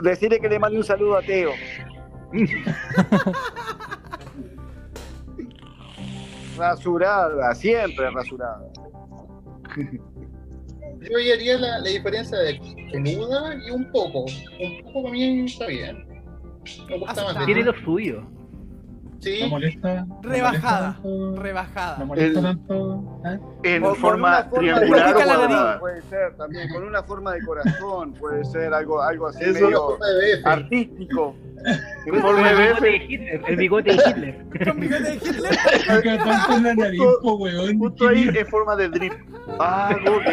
Decirle 0.00 0.40
que 0.40 0.48
le 0.48 0.58
mande 0.58 0.78
un 0.78 0.84
saludo 0.84 1.16
a 1.16 1.22
Teo. 1.22 1.52
Rasurada, 6.56 7.54
siempre 7.54 8.10
rasurada. 8.10 8.60
Yo 9.76 11.18
haría 11.18 11.58
la, 11.58 11.78
la 11.80 11.88
diferencia 11.88 12.38
de 12.38 12.60
peluda 12.92 13.54
y 13.66 13.70
un 13.70 13.90
poco. 13.90 14.24
Un 14.24 14.92
poco 14.92 15.10
mí 15.10 15.44
está 15.44 15.66
bien. 15.66 16.06
Me 16.88 16.98
gusta 16.98 17.12
Aceptable. 17.12 17.34
más. 17.34 17.46
Tiene 17.46 17.62
lo 17.64 17.74
suyo. 17.84 18.22
Sí, 19.24 19.38
No 19.42 19.48
molesta. 19.48 20.04
no 20.04 20.20
Rebajada. 20.22 20.96
molesta 21.02 21.42
Rebajada. 21.42 21.96
No 21.98 22.06
molesta 22.06 22.38
El- 22.38 22.44
tanto. 22.44 23.20
¿eh? 23.24 23.38
En 23.64 23.94
forma 23.96 24.50
triangular 24.50 25.14
de- 25.16 25.22
o 25.24 25.26
nariz. 25.48 25.80
Puede 25.80 26.02
ser 26.02 26.36
también, 26.36 26.68
con 26.68 26.84
una 26.84 27.02
forma 27.02 27.32
de 27.32 27.42
corazón, 27.44 28.12
puede 28.14 28.44
ser 28.44 28.72
algo, 28.74 29.00
algo 29.02 29.28
así 29.28 29.42
Eso- 29.44 29.98
medio 29.98 30.46
artístico. 30.46 31.34
En 32.06 32.20
forma 32.20 32.50
el 32.50 32.56
de 32.58 32.62
bigote 32.66 32.84
de. 32.90 32.96
Hitler. 33.14 33.42
El 33.48 33.56
bigote 33.56 33.90
de 33.94 34.02
Hitler. 34.06 34.46
Con 34.68 34.80
bigote 34.80 35.02
de 35.02 35.14
Hitler. 35.14 35.52
Acá 35.88 36.18
tanto 36.24 36.52
en 36.58 36.62
la 36.64 36.74
nariz, 36.74 37.00
po, 37.22 37.36
weón. 37.36 37.78
Justo 37.78 38.08
ahí 38.08 38.28
en 38.28 38.46
forma 38.48 38.76
de 38.76 38.88
drip. 38.90 39.14
Ah, 39.58 39.88
ok. 40.06 40.26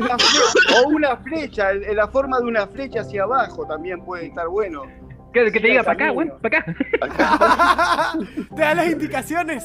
Una 0.00 0.16
fle- 0.16 0.84
o 0.84 0.88
una 0.88 1.16
flecha, 1.18 1.72
en 1.72 1.96
la 1.96 2.08
forma 2.08 2.38
de 2.40 2.44
una 2.46 2.66
flecha 2.66 3.02
hacia 3.02 3.24
abajo 3.24 3.66
también 3.66 4.02
puede 4.04 4.26
estar 4.28 4.48
bueno. 4.48 4.84
Que, 5.32 5.50
que 5.50 5.60
te 5.60 5.68
diga 5.68 5.82
para 5.82 5.94
acá, 5.94 6.12
weón, 6.12 6.32
para 6.42 6.58
acá. 6.58 8.12
Te 8.54 8.60
da 8.62 8.74
las 8.74 8.90
indicaciones. 8.90 9.64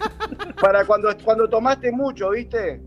Para 0.60 0.84
cuando, 0.84 1.08
cuando 1.24 1.48
tomaste 1.48 1.92
mucho, 1.92 2.30
¿viste? 2.30 2.80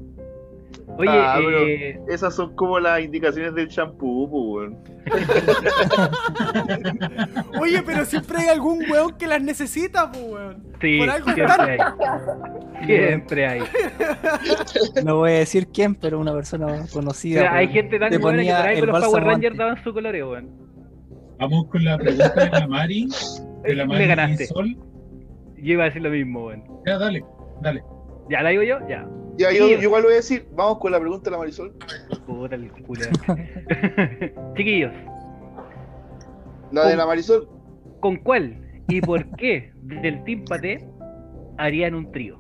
Oye, 0.98 1.10
Ah, 1.10 1.40
eh, 1.40 2.00
Esas 2.10 2.36
son 2.36 2.54
como 2.56 2.78
las 2.80 3.00
indicaciones 3.02 3.56
del 3.56 3.70
champú, 3.70 4.30
pues, 4.30 4.70
weón. 4.70 4.78
Oye, 7.62 7.82
pero 7.86 8.04
siempre 8.06 8.40
hay 8.40 8.48
algún 8.50 8.84
weón 8.90 9.18
que 9.18 9.28
las 9.28 9.42
necesita, 9.42 10.12
pues, 10.12 10.24
weón. 10.26 10.64
sí, 10.82 11.00
por 11.00 11.10
algo 11.10 11.32
siempre 11.32 11.72
hay. 11.72 11.78
Siempre 12.86 13.48
hay. 13.48 13.62
No 15.04 15.16
voy 15.18 15.32
a 15.32 15.36
decir 15.36 15.68
quién, 15.74 15.96
pero 15.96 16.20
una 16.20 16.34
persona 16.34 16.68
O 16.68 16.86
conocida. 16.92 17.42
sea, 17.42 17.54
hay 17.56 17.68
por- 17.68 17.74
gente 17.76 18.00
tan 18.00 18.22
buena 18.22 18.44
que 18.44 18.50
por 18.52 18.68
ahí 18.68 18.80
con 18.82 18.90
los 18.90 19.06
Power 19.06 19.24
Rangers 19.24 19.58
daban 19.58 19.84
su 19.84 19.94
coloreo, 19.94 20.32
weón. 20.32 20.61
Vamos 21.42 21.68
con 21.70 21.84
la 21.84 21.98
pregunta 21.98 22.30
de 22.36 22.52
la 22.52 22.68
Mari. 22.68 23.08
De 23.64 23.74
la 23.74 23.86
Me 23.88 23.94
Mari 23.94 24.08
ganaste. 24.08 24.46
Sol. 24.46 24.78
Yo 25.58 25.74
iba 25.74 25.84
a 25.84 25.86
decir 25.88 26.04
lo 26.04 26.12
mismo, 26.12 26.46
weón. 26.46 26.64
Ya, 26.86 27.00
dale, 27.00 27.26
dale. 27.62 27.84
¿Ya 28.30 28.44
la 28.44 28.50
digo 28.50 28.62
yo? 28.62 28.78
Ya. 28.88 29.10
Ya, 29.38 29.52
yo, 29.52 29.68
yo 29.68 29.82
igual 29.82 30.04
lo 30.04 30.10
voy 30.10 30.14
a 30.14 30.18
decir. 30.18 30.48
Vamos 30.54 30.78
con 30.78 30.92
la 30.92 31.00
pregunta 31.00 31.26
de 31.26 31.32
la 31.32 31.38
Marisol. 31.40 31.74
Puta 32.28 32.54
el 32.54 32.72
culo. 32.72 33.06
Chiquillos, 34.56 34.94
La 36.72 36.88
de 36.88 36.96
la 36.96 37.08
Marisol. 37.08 37.50
¿con 38.02 38.18
cuál 38.18 38.84
y 38.88 39.02
por 39.02 39.28
qué 39.36 39.72
del 39.82 40.24
Team 40.24 40.46
Pate 40.46 40.88
harían 41.58 41.96
un 41.96 42.12
trío? 42.12 42.40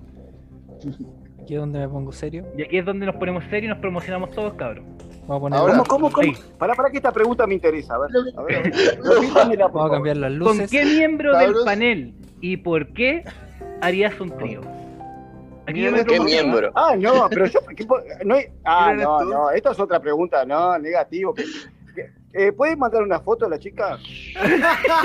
Aquí 1.41 1.55
es 1.55 1.59
donde 1.59 1.79
me 1.79 1.89
pongo 1.89 2.11
serio. 2.11 2.45
Y 2.57 2.61
aquí 2.63 2.77
es 2.77 2.85
donde 2.85 3.05
nos 3.05 3.15
ponemos 3.15 3.43
serios 3.45 3.63
y 3.63 3.67
nos 3.69 3.79
promocionamos 3.79 4.31
todos, 4.31 4.53
cabrón. 4.53 4.85
Vamos 5.27 5.37
a 5.37 5.39
poner. 5.39 5.59
Ahora- 5.59 5.83
¿Cómo, 5.87 6.11
cómo. 6.11 6.33
Para, 6.57 6.73
para 6.75 6.89
que 6.89 6.97
esta 6.97 7.11
pregunta 7.11 7.45
me 7.47 7.55
interesa. 7.55 7.95
A 7.95 7.99
ver, 7.99 8.09
a 8.37 8.41
ver. 8.43 8.57
a 8.57 8.61
ver. 8.61 8.73
Repítamela, 9.03 9.69
por 9.69 9.81
Vamos 9.81 9.91
a 9.91 9.93
cambiar 9.95 10.17
las 10.17 10.29
¿Con 10.31 10.39
luces. 10.39 10.71
qué 10.71 10.85
miembro 10.85 11.37
del 11.37 11.53
panel 11.65 12.13
y 12.41 12.57
por 12.57 12.87
qué 12.93 13.23
harías 13.81 14.19
un 14.19 14.29
trío? 14.37 14.61
Aquí 15.67 15.85
¿Qué 16.07 16.19
miembro? 16.19 16.71
Ah, 16.75 16.95
no, 16.97 17.27
pero 17.29 17.45
yo. 17.45 17.59
¿qué 17.75 17.85
po- 17.85 17.99
no 18.25 18.35
hay- 18.35 18.45
ah, 18.65 18.85
¿Quién 18.87 18.95
eres 18.95 19.05
no, 19.05 19.23
no. 19.25 19.51
Esta 19.51 19.71
es 19.71 19.79
otra 19.79 19.99
pregunta. 19.99 20.43
No, 20.45 20.77
negativo. 20.79 21.33
¿Qué- 21.33 21.45
qué- 21.95 22.09
eh, 22.33 22.51
¿Puedes 22.51 22.77
mandar 22.77 23.03
una 23.03 23.19
foto 23.19 23.45
a 23.45 23.49
la 23.49 23.59
chica? 23.59 23.97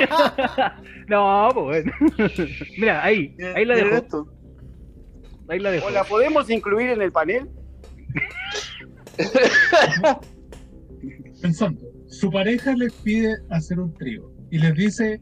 No, 1.08 1.48
pues 1.54 1.84
bueno. 1.84 1.92
Mira, 2.78 3.04
ahí, 3.04 3.36
ahí 3.54 3.64
la 3.64 3.74
¿Quién 3.74 3.90
dejo. 3.90 4.26
Eres 5.48 5.52
esto? 5.52 5.52
Ahí 5.52 5.59
la 5.59 5.70
dejo. 5.70 5.86
¿O 5.86 5.90
la 5.90 6.05
podemos 6.05 6.51
incluir 6.51 6.90
en 6.90 7.02
el 7.02 7.12
panel? 7.12 7.48
Pensando, 11.40 11.81
su 12.09 12.31
pareja 12.31 12.74
les 12.74 12.93
pide 12.94 13.36
hacer 13.51 13.78
un 13.78 13.93
trío 13.94 14.31
y 14.51 14.59
les 14.59 14.74
dice 14.74 15.20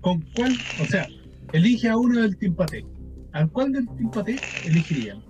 con 0.00 0.20
cuál, 0.34 0.52
o 0.80 0.84
sea, 0.84 1.06
elige 1.52 1.88
a 1.88 1.96
uno 1.96 2.22
del 2.22 2.36
Team 2.36 2.54
Paté. 2.54 2.84
¿Al 3.32 3.50
cuál 3.50 3.72
del 3.72 3.86
Team 3.86 4.10
Paté 4.10 4.36
elegirían? 4.64 5.24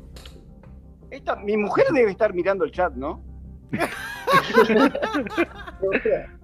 Esta, 1.11 1.37
mi 1.37 1.57
mujer 1.57 1.87
debe 1.95 2.11
estar 2.11 2.35
mirando 2.35 2.65
el 2.65 2.73
chat, 2.73 2.95
¿no? 2.95 3.25
O 5.83 5.93
sea, 6.03 6.37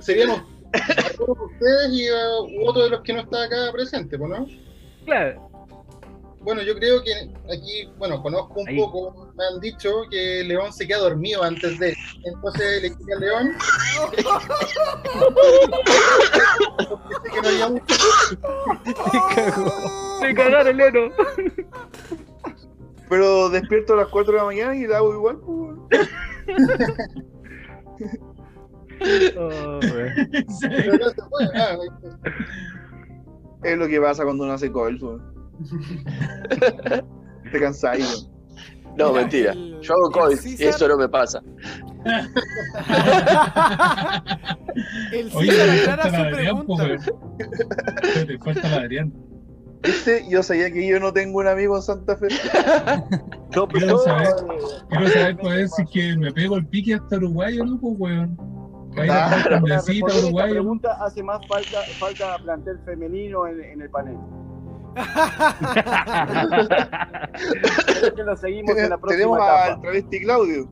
Seríamos 0.00 0.42
todos 1.16 1.38
ustedes 1.52 1.90
y 1.92 2.10
uh, 2.10 2.68
otro 2.68 2.84
de 2.84 2.90
los 2.90 3.02
que 3.02 3.12
no 3.12 3.20
está 3.20 3.44
acá 3.44 3.72
presente, 3.72 4.18
pues, 4.18 4.30
¿no? 4.30 4.46
Claro. 5.04 5.49
Bueno, 6.40 6.62
yo 6.62 6.74
creo 6.74 7.02
que 7.02 7.12
aquí, 7.52 7.86
bueno, 7.98 8.22
conozco 8.22 8.60
un 8.60 8.68
Ahí. 8.68 8.76
poco, 8.78 9.30
me 9.36 9.44
han 9.44 9.60
dicho 9.60 9.90
que 10.10 10.42
León 10.44 10.72
se 10.72 10.86
queda 10.86 10.98
dormido 11.00 11.42
antes 11.42 11.78
de. 11.78 11.94
Entonces 12.24 12.78
elegí 12.78 13.12
a 13.14 13.18
León. 13.18 13.48
Que 17.32 17.42
no 17.42 17.48
había 17.48 17.68
mucho. 17.68 17.94
Se 20.20 20.34
cagaron, 20.34 20.76
Leno. 20.76 21.12
Pero 23.08 23.48
despierto 23.50 23.94
a 23.94 23.96
las 23.96 24.08
4 24.08 24.32
de 24.32 24.38
la 24.38 24.44
mañana 24.44 24.76
y 24.76 24.86
la 24.86 24.98
hago 24.98 25.12
igual. 25.12 25.38
pues. 25.38 26.08
Oh, 29.36 29.80
weón. 29.82 30.12
Pero 30.60 30.98
no 30.98 31.08
se 31.10 31.22
puede, 31.30 31.48
ah, 31.58 31.76
Es 33.62 33.78
lo 33.78 33.88
que 33.88 34.00
pasa 34.00 34.24
cuando 34.24 34.44
uno 34.44 34.52
hace 34.52 34.70
coil. 34.70 34.98
pues. 35.68 37.02
Te 37.52 37.60
cansáis. 37.60 38.24
weón. 38.24 38.40
No, 38.96 39.08
Mira, 39.10 39.20
mentira. 39.20 39.52
el- 39.52 39.80
Yo 39.80 39.94
hago 39.94 40.06
el 40.08 40.12
coils 40.12 40.44
y 40.46 40.56
César- 40.56 40.68
eso 40.74 40.88
no 40.88 40.96
me 40.96 41.08
pasa. 41.08 41.40
El 45.12 45.30
César 45.30 45.70
aclara 45.70 46.04
la 46.04 46.10
su 46.10 46.16
Adrián, 46.16 46.66
pregunta. 46.66 46.84
weón. 46.84 48.26
Te 48.26 48.38
falta 48.38 48.68
la 48.68 48.76
Adrián. 48.76 49.12
¿Viste? 49.82 50.24
Yo 50.28 50.42
sabía 50.42 50.70
que 50.70 50.86
yo 50.86 51.00
no 51.00 51.10
tengo 51.12 51.38
un 51.38 51.46
amigo 51.46 51.76
en 51.76 51.82
Santa 51.82 52.16
Fe. 52.16 52.28
Yo, 53.52 53.66
Quiero 53.66 53.86
yo, 53.88 53.98
saber. 53.98 54.28
eh, 54.28 54.58
Quiero 54.90 55.08
saber 55.08 55.36
ver 55.42 55.68
si 55.68 55.82
es 55.82 55.90
que 55.90 56.16
me 56.18 56.30
pego 56.32 56.56
el 56.56 56.66
pique 56.66 56.94
hasta 56.94 57.16
Uruguay 57.16 57.58
o 57.58 57.64
no, 57.64 57.80
pues, 57.80 57.94
weón. 57.98 58.36
La 58.94 59.04
Claro. 59.04 59.64
Uruguay. 60.18 60.50
pregunta 60.50 60.96
hace 61.04 61.22
más 61.22 61.40
falta, 61.48 61.78
falta 61.98 62.36
plantel 62.44 62.78
femenino 62.84 63.46
en, 63.46 63.62
en 63.64 63.82
el 63.82 63.90
panel. 63.90 64.16
Creo 67.86 68.14
que 68.14 68.22
lo 68.22 68.36
seguimos 68.36 68.76
en 68.76 68.90
la 68.90 68.98
próxima 68.98 69.10
Tenemos 69.18 69.38
etapa. 69.38 69.64
al 69.66 69.80
travesti 69.80 70.20
Claudio. 70.20 70.70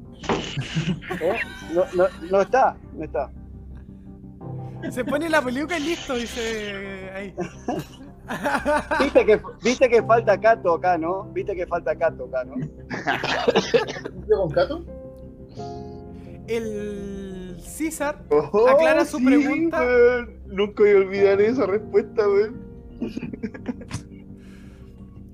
¿Eh? 1.21 1.37
No, 1.75 1.85
no, 1.95 2.07
no 2.31 2.41
está, 2.41 2.77
no 2.95 3.05
está. 3.05 3.31
Se 4.91 5.05
pone 5.05 5.29
la 5.29 5.43
peluca 5.43 5.79
y 5.79 5.83
listo, 5.83 6.15
dice 6.15 7.11
ahí. 7.15 7.35
Viste 9.01 9.25
que, 9.27 9.41
viste 9.63 9.89
que 9.89 10.03
falta 10.03 10.39
Cato 10.39 10.75
acá, 10.75 10.99
¿no? 10.99 11.25
Viste 11.33 11.55
que 11.57 11.67
falta 11.67 11.97
Cato 11.97 12.27
acá, 12.27 12.45
¿no? 12.45 12.55
¿Cumplió 14.13 14.37
con 14.39 14.51
Cato? 14.51 14.85
El 16.47 17.57
César 17.61 18.23
Oh, 18.31 18.69
Aclara 18.69 19.05
su 19.05 19.23
pregunta. 19.23 19.83
Nunca 20.47 20.83
voy 20.83 20.93
a 20.93 20.97
olvidar 20.97 21.41
esa 21.41 21.67
respuesta, 21.67 22.27
weón. 22.29 22.69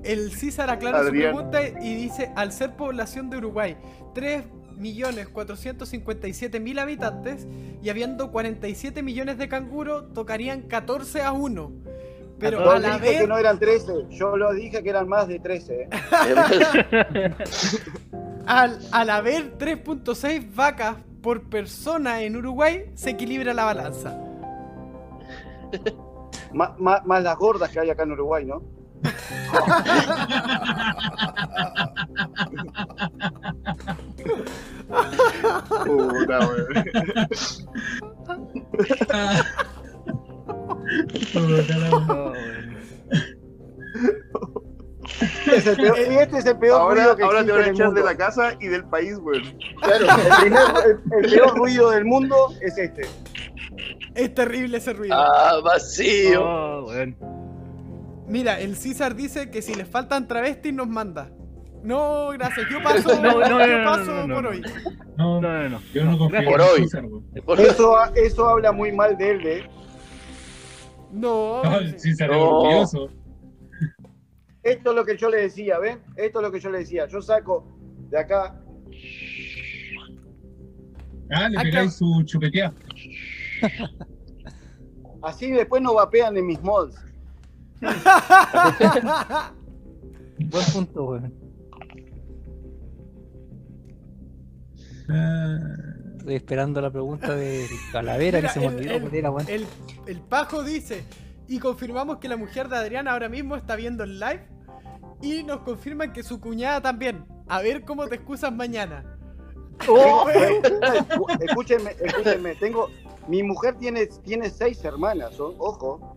El 0.04 0.30
César 0.32 0.68
aclara 0.70 0.98
Adrián. 0.98 1.34
su 1.34 1.50
pregunta 1.50 1.62
y 1.82 1.94
dice, 1.94 2.30
al 2.36 2.52
ser 2.52 2.76
población 2.76 3.30
de 3.30 3.38
Uruguay 3.38 3.76
3.457.000 4.14 6.78
habitantes 6.80 7.46
y 7.82 7.88
habiendo 7.88 8.30
47 8.30 9.02
millones 9.02 9.38
de 9.38 9.48
canguros, 9.48 10.12
tocarían 10.12 10.62
14 10.62 11.22
a 11.22 11.32
1. 11.32 11.72
Pero 12.38 12.62
Yo 12.64 12.70
al 12.70 12.82
dije 12.82 12.94
haber, 12.94 13.18
que 13.20 13.26
no 13.28 13.38
eran 13.38 13.58
13, 13.58 13.92
yo 14.10 14.36
lo 14.36 14.52
dije 14.52 14.82
que 14.82 14.90
eran 14.90 15.08
más 15.08 15.26
de 15.28 15.38
13. 15.38 15.82
¿eh? 15.82 15.88
al, 18.46 18.78
al 18.92 19.10
haber 19.10 19.56
3.6 19.56 20.54
vacas 20.54 20.96
por 21.22 21.48
persona 21.48 22.20
en 22.22 22.36
Uruguay, 22.36 22.90
se 22.94 23.10
equilibra 23.10 23.54
la 23.54 23.64
balanza. 23.64 24.18
Má- 26.52 26.74
má- 26.78 27.02
más 27.04 27.22
las 27.22 27.36
gordas 27.36 27.70
que 27.70 27.80
hay 27.80 27.90
acá 27.90 28.02
en 28.04 28.12
Uruguay, 28.12 28.44
¿no? 28.44 28.62
Puta, 35.84 36.38
es 45.54 45.66
el 45.66 45.76
peor, 45.76 45.98
y 45.98 46.16
este 46.16 46.38
es 46.38 46.46
el 46.46 46.58
peor 46.58 46.80
Ahora, 46.80 46.94
ruido 47.02 47.16
que 47.16 47.22
ahora 47.24 47.44
te 47.44 47.52
van 47.52 47.62
a 47.62 47.66
echar 47.68 47.92
de 47.92 48.02
la 48.02 48.16
casa 48.16 48.54
y 48.60 48.68
del 48.68 48.84
país, 48.84 49.16
weón. 49.20 49.42
Claro. 49.82 50.06
El, 50.06 50.36
primer- 50.40 50.60
el- 50.86 51.24
el 51.24 51.30
peor 51.30 51.56
ruido 51.56 51.90
del 51.90 52.04
mundo 52.04 52.48
es 52.60 52.76
este. 52.78 53.02
Es 54.14 54.34
terrible 54.34 54.78
ese 54.78 54.92
ruido. 54.92 55.14
Ah, 55.14 55.60
vacío. 55.62 56.42
Oh, 56.42 56.84
weón. 56.86 57.16
Mira, 58.26 58.60
el 58.60 58.76
César 58.76 59.14
dice 59.14 59.50
que 59.50 59.60
si 59.62 59.74
les 59.74 59.86
faltan 59.88 60.26
travestis 60.26 60.72
nos 60.72 60.88
manda. 60.88 61.30
No, 61.82 62.28
gracias. 62.30 62.66
Yo 62.70 62.82
paso, 62.82 63.20
No, 63.20 63.32
no, 63.40 63.48
no, 63.58 63.66
yo 63.66 63.78
no, 63.78 63.84
paso 63.84 64.12
no, 64.12 64.26
no, 64.26 64.34
por 64.36 64.46
hoy. 64.46 64.62
No, 65.18 65.40
No, 65.40 65.62
no, 65.62 65.68
no. 65.68 65.80
yo 65.92 66.04
no 66.04 66.16
confío 66.18 66.44
Por 66.44 66.60
en 66.60 66.66
hoy. 66.66 66.80
César, 66.88 67.04
Eso, 67.58 68.14
eso 68.14 68.48
habla 68.48 68.72
muy 68.72 68.90
mal 68.92 69.16
de 69.18 69.30
él, 69.30 69.46
¿eh? 69.46 69.68
No, 71.12 71.62
No, 71.62 71.78
el 71.78 71.98
César 72.00 72.30
es 72.30 72.36
orgulloso. 72.36 73.10
Esto 74.62 74.90
es 74.90 74.96
lo 74.96 75.04
que 75.04 75.16
yo 75.18 75.28
le 75.28 75.42
decía, 75.42 75.78
¿ven? 75.78 76.00
Esto 76.16 76.38
es 76.40 76.46
lo 76.46 76.50
que 76.50 76.58
yo 76.58 76.70
le 76.70 76.78
decía. 76.78 77.06
Yo 77.06 77.20
saco 77.20 77.68
de 78.08 78.18
acá. 78.18 78.58
Ah, 81.30 81.48
le 81.50 81.58
pegáis 81.60 81.94
su 81.96 82.22
chupeteada. 82.24 82.72
Así 85.22 85.50
después 85.50 85.82
no 85.82 85.94
vapean 85.94 86.36
en 86.38 86.46
mis 86.46 86.62
mods. 86.62 86.96
Buen 90.38 90.64
punto, 90.72 91.04
weón. 91.04 91.32
Estoy 96.18 96.34
esperando 96.36 96.80
la 96.80 96.90
pregunta 96.90 97.34
de 97.34 97.66
Calavera 97.92 98.38
Mira, 98.38 98.48
que 98.48 98.54
se 98.54 98.60
me 98.60 98.66
el- 98.66 98.74
olvidó 98.76 98.94
el- 98.94 99.02
cuál 99.02 99.14
era, 99.14 99.30
weón. 99.30 99.48
el, 99.48 99.66
el 100.06 100.20
Pajo 100.20 100.62
dice, 100.64 101.04
y 101.48 101.58
confirmamos 101.58 102.16
que 102.18 102.28
la 102.28 102.36
mujer 102.36 102.68
de 102.68 102.76
Adrián 102.76 103.06
ahora 103.08 103.28
mismo 103.28 103.56
está 103.56 103.76
viendo 103.76 104.04
el 104.04 104.18
live, 104.18 104.46
y 105.20 105.42
nos 105.42 105.60
confirman 105.60 106.12
que 106.12 106.22
su 106.22 106.40
cuñada 106.40 106.80
también. 106.80 107.24
A 107.48 107.60
ver 107.60 107.84
cómo 107.84 108.06
te 108.08 108.16
excusas 108.16 108.52
mañana. 108.52 109.04
Eh, 109.86 110.62
escúchenme, 111.40 111.90
escúchenme. 112.00 112.54
Tengo, 112.54 112.88
mi 113.28 113.42
mujer 113.42 113.74
tiene, 113.74 114.06
tiene 114.06 114.48
seis 114.48 114.82
hermanas, 114.84 115.38
¿o? 115.40 115.54
ojo. 115.58 116.13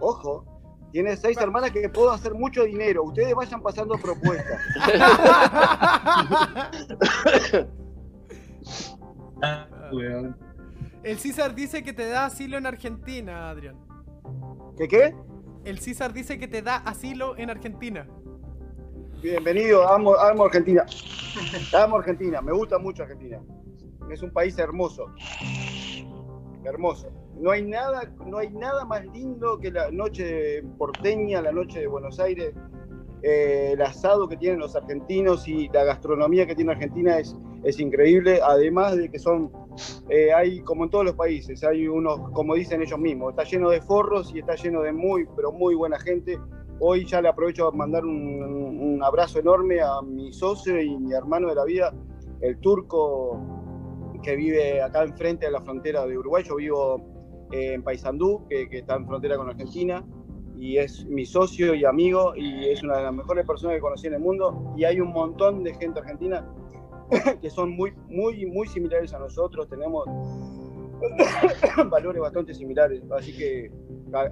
Ojo. 0.00 0.44
Tiene 0.92 1.16
seis 1.16 1.38
hermanas 1.38 1.70
que 1.70 1.88
puedo 1.88 2.10
hacer 2.10 2.34
mucho 2.34 2.64
dinero. 2.64 3.04
Ustedes 3.04 3.34
vayan 3.34 3.62
pasando 3.62 3.96
propuestas. 3.96 4.60
El 11.02 11.18
César 11.18 11.54
dice 11.54 11.82
que 11.82 11.92
te 11.92 12.08
da 12.08 12.26
asilo 12.26 12.58
en 12.58 12.66
Argentina, 12.66 13.50
Adrián. 13.50 13.76
¿Qué 14.76 14.88
qué? 14.88 15.14
El 15.64 15.78
César 15.78 16.12
dice 16.12 16.38
que 16.38 16.48
te 16.48 16.62
da 16.62 16.76
asilo 16.76 17.36
en 17.36 17.50
Argentina. 17.50 18.06
bienvenido, 19.22 19.88
amo, 19.88 20.14
amo 20.16 20.44
Argentina. 20.44 20.84
Amo 21.72 21.96
Argentina, 21.96 22.42
me 22.42 22.52
gusta 22.52 22.78
mucho 22.78 23.02
Argentina. 23.02 23.40
Es 24.10 24.22
un 24.22 24.32
país 24.32 24.58
hermoso. 24.58 25.06
Hermoso. 26.64 27.08
No 27.40 27.52
hay 27.52 27.62
nada, 27.62 28.02
no 28.26 28.36
hay 28.36 28.50
nada 28.50 28.84
más 28.84 29.02
lindo 29.14 29.58
que 29.58 29.70
la 29.70 29.90
noche 29.90 30.62
porteña, 30.76 31.40
la 31.40 31.52
noche 31.52 31.80
de 31.80 31.86
Buenos 31.86 32.20
Aires. 32.20 32.52
Eh, 33.22 33.70
el 33.72 33.80
asado 33.80 34.28
que 34.28 34.36
tienen 34.36 34.60
los 34.60 34.76
argentinos 34.76 35.48
y 35.48 35.68
la 35.68 35.84
gastronomía 35.84 36.46
que 36.46 36.54
tiene 36.54 36.72
Argentina 36.72 37.18
es, 37.18 37.34
es 37.64 37.80
increíble, 37.80 38.40
además 38.42 38.96
de 38.96 39.10
que 39.10 39.18
son, 39.18 39.50
eh, 40.10 40.32
hay 40.34 40.60
como 40.60 40.84
en 40.84 40.90
todos 40.90 41.04
los 41.04 41.14
países, 41.14 41.62
hay 41.64 41.86
unos, 41.86 42.30
como 42.32 42.54
dicen 42.54 42.82
ellos 42.82 42.98
mismos, 42.98 43.30
está 43.30 43.44
lleno 43.44 43.70
de 43.70 43.80
forros 43.82 44.34
y 44.34 44.40
está 44.40 44.54
lleno 44.54 44.82
de 44.82 44.92
muy, 44.92 45.26
pero 45.34 45.50
muy 45.50 45.74
buena 45.74 45.98
gente. 45.98 46.38
Hoy 46.78 47.06
ya 47.06 47.22
le 47.22 47.28
aprovecho 47.28 47.68
a 47.68 47.72
mandar 47.72 48.04
un, 48.04 48.42
un 48.42 49.02
abrazo 49.02 49.38
enorme 49.38 49.80
a 49.80 50.02
mi 50.02 50.30
socio 50.32 50.80
y 50.80 50.94
mi 50.98 51.14
hermano 51.14 51.48
de 51.48 51.54
la 51.54 51.64
vida, 51.64 51.94
el 52.42 52.58
turco 52.60 53.38
que 54.22 54.36
vive 54.36 54.82
acá 54.82 55.04
enfrente 55.04 55.46
de 55.46 55.52
la 55.52 55.60
frontera 55.62 56.06
de 56.06 56.16
Uruguay. 56.16 56.42
Yo 56.46 56.56
vivo 56.56 57.19
eh, 57.52 57.74
en 57.74 57.82
Paysandú, 57.82 58.46
que, 58.48 58.68
que 58.68 58.78
está 58.78 58.96
en 58.96 59.06
frontera 59.06 59.36
con 59.36 59.48
Argentina 59.48 60.04
y 60.60 60.76
es 60.76 61.06
mi 61.06 61.24
socio 61.24 61.74
y 61.74 61.86
amigo 61.86 62.34
y 62.36 62.66
es 62.66 62.82
una 62.82 62.98
de 62.98 63.04
las 63.04 63.14
mejores 63.14 63.46
personas 63.46 63.76
que 63.76 63.80
conocí 63.80 64.08
en 64.08 64.14
el 64.14 64.20
mundo 64.20 64.74
y 64.76 64.84
hay 64.84 65.00
un 65.00 65.10
montón 65.10 65.64
de 65.64 65.74
gente 65.74 66.00
argentina 66.00 66.46
que 67.40 67.48
son 67.50 67.70
muy, 67.70 67.94
muy, 68.08 68.44
muy 68.44 68.68
similares 68.68 69.14
a 69.14 69.18
nosotros, 69.18 69.68
tenemos 69.68 70.04
valores 71.90 72.20
bastante 72.20 72.54
similares, 72.54 73.02
así 73.16 73.34
que 73.36 73.72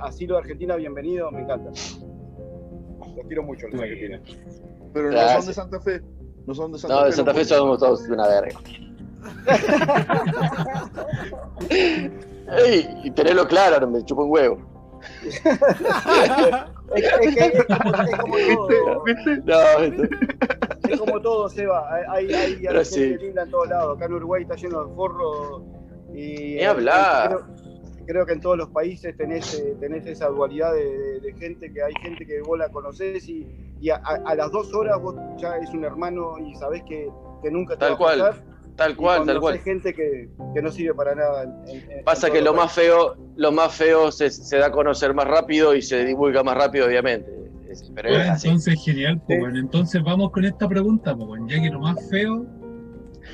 asilo 0.01 0.35
de 0.35 0.41
Argentina, 0.41 0.77
bienvenido, 0.77 1.31
me 1.31 1.41
encanta. 1.41 1.71
Los 1.71 3.27
quiero 3.27 3.43
mucho, 3.43 3.67
los 3.69 3.81
argentinos. 3.81 4.21
Pero 4.93 5.11
no 5.11 5.29
son 5.29 5.47
de 5.47 5.55
Santa 5.55 5.81
Fe. 5.81 6.03
No 6.47 6.55
son 6.55 6.73
de 6.73 6.79
Santa 6.79 6.95
No, 6.95 7.01
Fe. 7.01 7.07
de 7.07 7.13
Santa 7.13 7.35
Fe 7.35 7.41
no 7.41 7.47
somos 7.47 7.79
todos 7.79 8.07
de 8.07 8.13
una 8.13 8.29
verga. 8.29 8.61
Ey, 12.57 13.01
y 13.05 13.11
tenerlo 13.11 13.47
claro, 13.47 13.81
no 13.81 13.91
me 13.91 14.05
chupa 14.05 14.23
un 14.23 14.31
huevo. 14.31 14.59
Es, 16.95 17.05
es 17.05 17.35
que 17.37 17.45
es 17.47 17.65
como, 17.67 18.03
es 18.03 18.17
como 18.19 18.37
todo, 18.67 19.05
¿Viste? 19.05 19.37
No, 19.45 19.61
esto- 19.83 20.89
es 20.89 21.01
como 21.01 21.21
todo, 21.21 21.49
Seba. 21.49 21.89
Hay, 22.11 22.33
hay, 22.33 22.67
hay 22.67 22.85
sí. 22.85 23.17
linda 23.19 23.43
en 23.43 23.51
todos 23.51 23.69
lados. 23.69 23.97
Acá 23.97 24.07
en 24.07 24.15
Uruguay 24.15 24.43
está 24.43 24.55
lleno 24.57 24.85
de 24.85 24.95
forros. 24.95 25.63
Y, 26.15 26.57
Ni 26.57 26.65
hablar. 26.65 27.29
Creo, 27.29 27.47
creo 28.07 28.27
que 28.27 28.33
en 28.33 28.41
todos 28.41 28.57
los 28.57 28.69
países 28.71 29.17
tenés, 29.17 29.55
eh, 29.61 29.77
tenés 29.79 30.07
esa 30.07 30.29
dualidad 30.29 30.73
de, 30.73 30.85
de- 30.99 31.21
de 31.21 31.33
gente, 31.35 31.73
que 31.73 31.83
hay 31.83 31.93
gente 32.03 32.27
que 32.27 32.41
vos 32.41 32.59
la 32.59 32.71
conocés 32.71 33.29
y, 33.29 33.47
y 33.81 33.91
a, 33.91 33.97
a- 33.97 34.23
a 34.25 34.35
las 34.35 34.51
dos 34.51 34.73
horas 34.75 34.99
vos 35.01 35.15
ya 35.37 35.59
es 35.59 35.69
un 35.71 35.85
hermano 35.85 36.39
y 36.39 36.55
sabés 36.57 36.83
que, 36.85 37.09
que 37.43 37.51
nunca 37.51 37.75
te 37.75 37.81
Tal 37.81 37.91
va 37.91 37.95
a 37.95 37.99
cual, 37.99 38.21
faltar. 38.21 38.45
Tal 38.79 38.97
cual, 38.97 39.27
tal 39.27 39.41
cual. 39.41 39.59
gente 39.59 39.93
que, 39.93 40.31
que 40.55 40.63
no 40.63 40.71
sirve 40.71 40.95
para 40.95 41.15
nada. 41.15 41.43
en- 41.45 41.69
en- 41.69 41.91
en 41.99 42.05
Pasa 42.05 42.31
que 42.31 42.41
lo 42.41 42.55
más 42.55 42.73
feo, 42.73 43.17
lo 43.37 43.53
más 43.53 43.75
feo 43.75 44.11
se, 44.11 44.31
se 44.31 44.57
da 44.57 44.69
a 44.69 44.71
conocer 44.73 45.13
más 45.13 45.27
rápido 45.27 45.75
y 45.75 45.83
se 45.83 46.05
divulga 46.07 46.43
más 46.43 46.57
rápido, 46.57 46.87
obviamente. 46.87 47.31
Es- 47.69 47.91
Pero 47.95 48.09
es 48.09 48.29
Ah, 48.29 48.33
así. 48.33 48.49
entonces, 48.49 48.83
genial, 48.83 49.21
pues, 49.27 49.37
Sí. 49.37 49.41
bueno. 49.45 49.59
Entonces 49.59 50.03
vamos 50.03 50.31
con 50.31 50.45
esta 50.47 50.67
pregunta, 50.67 51.15
pues, 51.15 51.27
bueno, 51.29 51.47
ya 51.49 51.61
que 51.61 51.69
lo 51.69 51.81
más 51.81 52.09
feo 52.09 52.47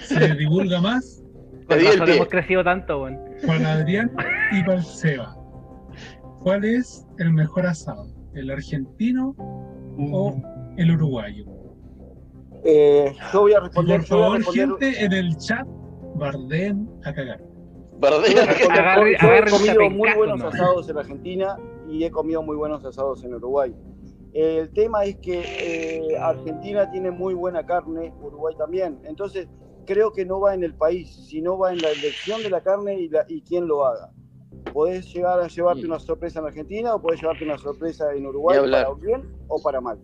se 0.03 0.35
divulga 0.35 0.81
más 0.81 1.21
Te 1.69 1.77
Con 1.77 1.79
di 1.79 1.85
el 1.87 1.93
razón 1.93 2.07
pie. 2.07 2.17
hemos 2.17 2.29
crecido 2.29 2.65
tanto, 2.65 3.03
weón. 3.05 3.19
para 3.47 3.73
Adrián 3.75 4.11
y 4.53 4.63
para 4.65 4.83
Seba. 4.83 5.35
¿Cuál 6.41 6.65
es 6.67 7.07
el 7.19 7.33
mejor 7.33 7.65
asado? 7.67 8.07
¿El 8.35 8.51
argentino 8.51 9.35
o 9.39 10.43
el 10.77 10.91
uruguayo? 10.91 11.47
Eh, 12.65 13.15
yo 13.33 13.41
voy 13.43 13.53
a 13.53 13.61
responder. 13.61 14.01
por 14.01 14.07
yo 14.09 14.17
voy 14.17 14.25
a 14.25 14.27
favor, 14.29 14.39
responder- 14.39 14.79
gente 14.91 15.05
en 15.05 15.13
el 15.13 15.37
chat, 15.37 15.67
barden 16.17 16.89
a 17.05 17.13
cagar. 17.15 17.41
Voy 17.99 18.11
a. 18.11 18.43
Agarre- 18.45 19.17
Yo 19.21 19.33
he 19.33 19.51
comido 19.51 19.91
muy 19.91 20.11
buenos 20.17 20.39
¿no? 20.41 20.49
asados 20.49 20.89
en 20.89 20.99
Argentina 20.99 21.59
y 21.89 22.05
he 22.05 22.11
comido 22.11 22.43
muy 22.43 22.57
buenos 22.57 22.85
asados 22.85 23.23
en 23.25 23.35
Uruguay. 23.35 23.75
El 24.33 24.73
tema 24.73 25.05
es 25.05 25.17
que 25.19 25.43
eh, 25.45 26.19
Argentina 26.19 26.91
tiene 26.91 27.11
muy 27.11 27.35
buena 27.35 27.65
carne, 27.65 28.13
Uruguay 28.21 28.55
también. 28.59 28.99
Entonces, 29.05 29.47
creo 29.87 30.13
que 30.13 30.25
no 30.25 30.41
va 30.41 30.55
en 30.55 30.65
el 30.65 30.75
país, 30.75 31.15
sino 31.29 31.57
va 31.59 31.73
en 31.73 31.79
la 31.81 31.91
elección 31.91 32.43
de 32.43 32.51
la 32.51 32.61
carne 32.63 32.99
y, 32.99 33.09
la- 33.09 33.25
y 33.29 33.43
quién 33.43 33.69
lo 33.69 33.87
haga. 33.87 34.11
Podés 34.73 35.13
llegar 35.15 35.39
a 35.39 35.47
llevarte 35.47 35.83
una 35.87 36.01
sorpresa 36.01 36.41
en 36.41 36.47
Argentina 36.47 36.95
o 36.97 37.01
podés 37.01 37.21
llevarte 37.21 37.45
una 37.45 37.59
sorpresa 37.59 38.13
en 38.13 38.27
Uruguay, 38.27 38.57
para 38.73 38.95
bien 38.95 39.23
o 39.47 39.63
para 39.63 39.81
mal. 39.81 40.01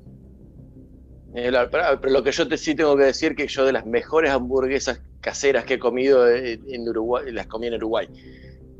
Eh, 1.35 1.53
Pero 1.71 2.13
lo 2.13 2.23
que 2.23 2.33
yo 2.33 2.49
te 2.49 2.57
sí 2.57 2.75
tengo 2.75 2.97
que 2.97 3.05
decir 3.05 3.37
que 3.37 3.47
yo 3.47 3.65
de 3.65 3.73
las 3.73 3.87
mejores 3.87 4.31
hamburguesas 4.31 5.01
caseras 5.21 5.65
que 5.65 5.75
he 5.75 5.79
comido 5.79 6.29
en 6.29 6.61
en 6.69 6.89
Uruguay, 6.89 7.31
las 7.33 7.47
comí 7.47 7.69
en 7.69 7.75
Uruguay. 7.75 8.09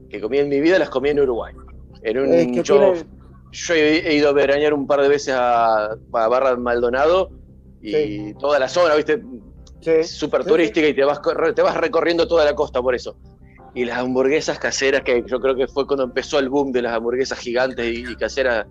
Que 0.09 0.21
comí 0.21 0.39
en 0.39 0.49
mi 0.49 0.61
vida, 0.61 0.79
las 0.79 0.91
comí 0.91 1.11
en 1.11 1.21
Uruguay. 1.21 1.55
En 2.03 2.19
un, 2.19 2.33
Es 2.33 2.47
que 2.49 2.63
yo, 2.63 2.79
tiene- 2.79 3.05
yo 3.53 3.75
he, 3.75 4.15
ido 4.15 4.29
a 4.31 4.33
veranear 4.33 4.75
un 4.75 4.87
par 4.87 5.01
de 5.03 5.09
veces 5.09 5.35
a, 5.37 5.87
a 5.93 6.29
Barra 6.29 6.57
Maldonado 6.57 7.31
y 7.81 7.93
Sí. 7.93 8.35
toda 8.41 8.59
la 8.59 8.69
zona, 8.69 8.95
¿viste? 8.97 9.23
Súper 10.05 10.43
sí, 10.43 10.49
turística 10.49 10.89
y 10.89 10.95
te 10.95 11.05
vas, 11.05 11.21
te 11.55 11.63
vas 11.63 11.77
recorriendo 11.77 12.27
toda 12.27 12.45
la 12.45 12.55
costa 12.55 12.83
por 12.83 12.95
eso. 12.95 13.17
Y 13.75 13.85
las 13.85 13.99
hamburguesas 13.99 14.59
caseras, 14.59 15.03
que 15.03 15.23
yo 15.27 15.41
creo 15.41 15.55
que 15.55 15.69
fue 15.69 15.87
cuando 15.87 16.05
empezó 16.05 16.39
el 16.41 16.49
boom 16.49 16.73
de 16.73 16.83
las 16.83 16.93
hamburguesas 16.95 17.39
gigantes 17.39 17.87
y, 17.87 18.11
y 18.11 18.17
caseras. 18.17 18.67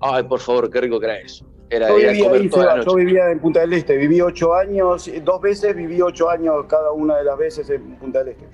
Ay, 0.00 0.22
por 0.22 0.38
favor, 0.38 0.70
qué 0.70 0.80
rico 0.80 1.00
que 1.00 1.06
era 1.06 1.18
eso. 1.18 1.44
Era, 1.70 1.88
Yo 1.88 1.96
vivía, 1.96 2.24
comer 2.24 2.40
ahí, 2.42 2.48
toda 2.48 2.64
la 2.66 2.70
Seba, 2.72 2.84
yo 2.84 2.92
noche. 2.92 3.04
vivía 3.04 3.30
en 3.30 3.40
Punta 3.40 3.60
del 3.60 3.72
Este, 3.72 3.96
viví 3.96 4.20
ocho 4.20 4.54
años, 4.54 5.10
dos 5.22 5.40
veces 5.40 5.74
viví 5.74 6.00
ocho 6.02 6.28
años 6.30 6.66
cada 6.68 6.92
una 6.92 7.16
de 7.16 7.24
las 7.24 7.38
veces 7.38 7.68
en 7.70 7.96
Punta 7.96 8.20
del 8.20 8.28
Este. 8.28 8.46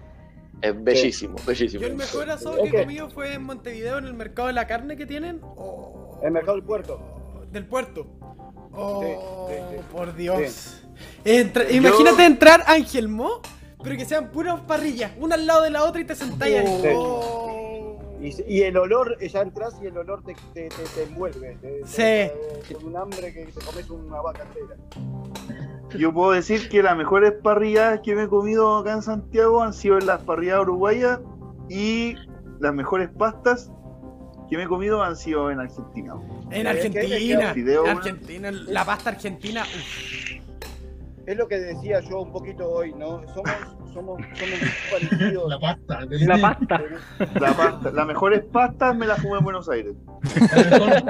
Es 0.62 0.84
bellísimo, 0.84 1.36
bellísimo. 1.46 1.80
Yo 1.82 1.86
el 1.88 1.96
mejor 1.96 2.30
asado 2.30 2.62
que 2.62 2.68
he 2.68 2.82
comido 2.82 3.08
fue 3.10 3.34
en 3.34 3.42
Montevideo, 3.44 3.98
en 3.98 4.04
el 4.06 4.14
mercado 4.14 4.48
de 4.48 4.54
la 4.54 4.66
carne 4.66 4.96
que 4.96 5.06
tienen. 5.06 5.40
Oh, 5.42 6.18
El 6.22 6.30
mercado 6.32 6.56
del 6.56 6.64
puerto. 6.64 7.00
Del 7.50 7.66
puerto. 7.66 8.06
Oh, 8.72 9.02
Sí, 9.48 9.54
sí, 9.54 9.76
sí. 9.76 9.82
por 9.90 10.14
Dios. 10.14 10.82
Entra- 11.24 11.68
Imagínate 11.70 12.24
entrar 12.24 12.62
Ángel 12.66 13.08
Mo, 13.08 13.40
pero 13.82 13.96
que 13.96 14.04
sean 14.04 14.30
puras 14.30 14.60
parrillas, 14.60 15.12
una 15.18 15.34
al 15.34 15.46
lado 15.46 15.62
de 15.62 15.70
la 15.70 15.82
otra 15.84 16.00
y 16.00 16.04
te 16.04 16.14
sentáis 16.14 16.58
ahí. 16.58 16.66
Sí. 16.82 16.88
Oh. 16.94 17.69
Y, 18.20 18.34
y 18.46 18.62
el 18.62 18.76
olor, 18.76 19.16
ya 19.20 19.40
entras 19.40 19.74
y 19.82 19.86
el 19.86 19.96
olor 19.96 20.22
te, 20.22 20.34
te, 20.52 20.68
te, 20.68 20.82
te 20.94 21.02
envuelve. 21.04 21.56
Te, 21.62 21.80
Sí. 21.86 21.96
te- 22.68 22.74
con 22.74 22.84
un 22.86 22.96
hambre 22.96 23.32
que 23.32 23.46
te 23.46 23.64
comes 23.64 23.88
una 23.90 24.20
vaca 24.20 24.42
entera. 24.44 24.76
Yo 25.98 26.12
puedo 26.12 26.32
decir 26.32 26.68
que 26.68 26.82
las 26.82 26.96
mejores 26.96 27.32
parrilladas 27.42 28.00
que 28.04 28.14
me 28.14 28.24
he 28.24 28.28
comido 28.28 28.76
acá 28.78 28.92
en 28.92 29.02
Santiago 29.02 29.62
han 29.62 29.72
sido 29.72 29.98
en 29.98 30.06
las 30.06 30.22
parrilladas 30.22 30.62
uruguayas 30.62 31.20
y 31.68 32.14
las 32.60 32.74
mejores 32.74 33.08
pastas 33.08 33.72
que 34.48 34.56
me 34.56 34.64
he 34.64 34.68
comido 34.68 35.02
han 35.02 35.16
sido 35.16 35.50
en 35.50 35.58
Argentina. 35.60 36.14
En 36.50 36.66
Argentina. 36.66 37.16
en. 37.56 37.88
Argentina, 37.88 38.50
la 38.52 38.84
pasta 38.84 39.10
argentina. 39.10 39.62
uf. 39.62 40.39
Es 41.30 41.36
lo 41.36 41.46
que 41.46 41.60
decía 41.60 42.00
yo 42.00 42.22
un 42.22 42.32
poquito 42.32 42.68
hoy, 42.68 42.92
¿no? 42.92 43.22
Somos, 43.32 43.52
somos, 43.94 44.20
somos 44.34 44.60
muy 44.60 44.68
parecidos. 45.08 45.48
La 45.48 45.60
pasta. 45.60 46.00
La 46.10 46.38
pasta. 46.40 46.82
La 47.38 47.52
pasta, 47.52 47.90
las 47.92 48.06
mejores 48.08 48.42
pastas 48.52 48.96
me 48.96 49.06
las 49.06 49.22
jugué 49.22 49.38
en 49.38 49.44
Buenos 49.44 49.68
Aires. 49.68 49.94